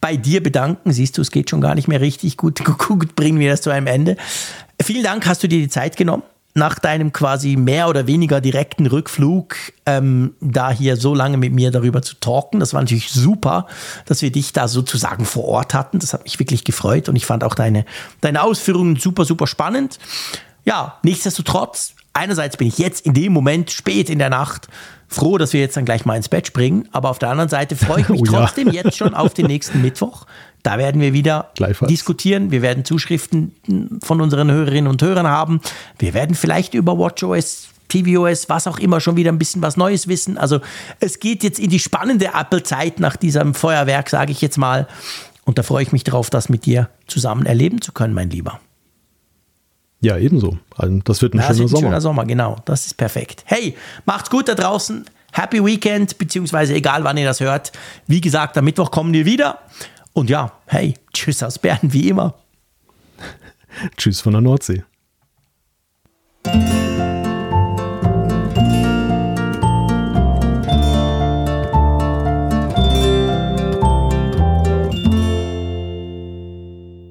bei 0.00 0.16
dir 0.16 0.42
bedanken. 0.42 0.92
Siehst 0.92 1.16
du, 1.16 1.22
es 1.22 1.30
geht 1.30 1.48
schon 1.48 1.62
gar 1.62 1.74
nicht 1.74 1.88
mehr 1.88 2.02
richtig 2.02 2.36
gut. 2.36 2.62
Gut, 2.64 3.16
bringen 3.16 3.38
wir 3.38 3.50
das 3.50 3.62
zu 3.62 3.70
einem 3.70 3.86
Ende. 3.86 4.16
Vielen 4.82 5.02
Dank, 5.02 5.26
hast 5.26 5.42
du 5.42 5.48
dir 5.48 5.60
die 5.60 5.68
Zeit 5.68 5.96
genommen 5.96 6.22
nach 6.54 6.78
deinem 6.78 7.12
quasi 7.12 7.56
mehr 7.56 7.88
oder 7.88 8.06
weniger 8.06 8.40
direkten 8.40 8.86
Rückflug 8.86 9.56
ähm, 9.86 10.34
da 10.40 10.70
hier 10.70 10.96
so 10.96 11.14
lange 11.14 11.36
mit 11.36 11.52
mir 11.52 11.70
darüber 11.70 12.02
zu 12.02 12.16
talken. 12.16 12.60
Das 12.60 12.74
war 12.74 12.80
natürlich 12.80 13.10
super, 13.10 13.66
dass 14.06 14.22
wir 14.22 14.32
dich 14.32 14.52
da 14.52 14.66
sozusagen 14.66 15.24
vor 15.24 15.44
Ort 15.44 15.74
hatten. 15.74 16.00
Das 16.00 16.12
hat 16.12 16.24
mich 16.24 16.38
wirklich 16.38 16.64
gefreut 16.64 17.08
und 17.08 17.16
ich 17.16 17.26
fand 17.26 17.44
auch 17.44 17.54
deine, 17.54 17.84
deine 18.20 18.42
Ausführungen 18.42 18.96
super, 18.96 19.24
super 19.24 19.46
spannend. 19.46 19.98
Ja, 20.64 20.98
nichtsdestotrotz, 21.02 21.94
einerseits 22.12 22.56
bin 22.56 22.68
ich 22.68 22.78
jetzt 22.78 23.06
in 23.06 23.14
dem 23.14 23.32
Moment 23.32 23.70
spät 23.70 24.10
in 24.10 24.18
der 24.18 24.30
Nacht 24.30 24.68
froh, 25.10 25.38
dass 25.38 25.52
wir 25.52 25.60
jetzt 25.60 25.76
dann 25.76 25.84
gleich 25.84 26.04
mal 26.04 26.16
ins 26.16 26.28
Bett 26.28 26.46
springen, 26.46 26.88
aber 26.92 27.10
auf 27.10 27.18
der 27.18 27.30
anderen 27.30 27.48
Seite 27.48 27.76
freue 27.76 28.02
ich 28.02 28.08
mich 28.10 28.20
oh, 28.22 28.26
trotzdem 28.26 28.68
ja. 28.68 28.84
jetzt 28.84 28.96
schon 28.96 29.14
auf 29.14 29.34
den 29.34 29.46
nächsten 29.46 29.82
Mittwoch. 29.82 30.26
Da 30.62 30.78
werden 30.78 31.00
wir 31.00 31.12
wieder 31.12 31.50
diskutieren. 31.88 32.50
Wir 32.50 32.62
werden 32.62 32.84
Zuschriften 32.84 34.00
von 34.02 34.20
unseren 34.20 34.50
Hörerinnen 34.50 34.90
und 34.90 35.02
Hörern 35.02 35.26
haben. 35.26 35.60
Wir 35.98 36.12
werden 36.12 36.36
vielleicht 36.36 36.74
über 36.74 36.98
WatchOS, 36.98 37.68
tvOS, 37.88 38.48
was 38.48 38.66
auch 38.66 38.78
immer 38.78 39.00
schon 39.00 39.16
wieder 39.16 39.32
ein 39.32 39.38
bisschen 39.38 39.62
was 39.62 39.76
Neues 39.76 40.08
wissen. 40.08 40.38
Also 40.38 40.60
es 41.00 41.18
geht 41.18 41.42
jetzt 41.42 41.58
in 41.58 41.70
die 41.70 41.78
spannende 41.78 42.30
Apple-Zeit 42.38 43.00
nach 43.00 43.16
diesem 43.16 43.54
Feuerwerk, 43.54 44.10
sage 44.10 44.32
ich 44.32 44.40
jetzt 44.40 44.58
mal. 44.58 44.86
Und 45.44 45.58
da 45.58 45.62
freue 45.62 45.82
ich 45.82 45.92
mich 45.92 46.04
darauf, 46.04 46.30
das 46.30 46.48
mit 46.48 46.66
dir 46.66 46.90
zusammen 47.06 47.46
erleben 47.46 47.80
zu 47.80 47.92
können, 47.92 48.14
mein 48.14 48.30
Lieber. 48.30 48.60
Ja, 50.00 50.16
ebenso. 50.16 50.58
Also 50.76 50.98
das 51.04 51.20
wird 51.22 51.34
ein, 51.34 51.38
ja, 51.38 51.46
schöner, 51.46 51.58
wird 51.58 51.72
ein 51.72 51.80
schöner 51.80 52.00
Sommer. 52.00 52.24
genau. 52.24 52.56
Das 52.64 52.86
ist 52.86 52.96
perfekt. 52.96 53.42
Hey, 53.46 53.76
macht's 54.06 54.30
gut 54.30 54.48
da 54.48 54.54
draußen. 54.54 55.04
Happy 55.32 55.64
Weekend, 55.64 56.18
beziehungsweise 56.18 56.74
egal 56.74 57.04
wann 57.04 57.16
ihr 57.16 57.26
das 57.26 57.40
hört. 57.40 57.72
Wie 58.06 58.20
gesagt, 58.20 58.56
am 58.58 58.64
Mittwoch 58.64 58.90
kommen 58.90 59.12
wir 59.12 59.26
wieder. 59.26 59.58
Und 60.12 60.30
ja, 60.30 60.52
hey, 60.66 60.94
tschüss 61.12 61.42
aus 61.42 61.58
Bern 61.58 61.78
wie 61.82 62.08
immer. 62.08 62.34
tschüss 63.96 64.20
von 64.20 64.32
der 64.32 64.40
Nordsee. 64.40 64.82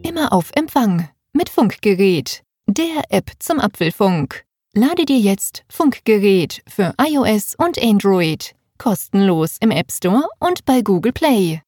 Immer 0.03 0.34
auf 0.34 0.52
Empfang 0.56 1.10
mit 1.34 1.50
Funkgerät 1.50 2.44
der 2.68 3.03
App 3.10 3.32
zum 3.40 3.60
Apfelfunk. 3.60 4.44
Lade 4.74 5.06
dir 5.06 5.18
jetzt 5.18 5.64
Funkgerät 5.69 6.61
für 6.68 6.94
iOS 7.02 7.56
und 7.56 7.82
Android 7.82 8.53
kostenlos 8.78 9.58
im 9.60 9.72
App 9.72 9.92
Store 9.92 10.28
und 10.40 10.66
bei 10.66 10.82
Google 10.82 11.11
Play. 11.11 11.61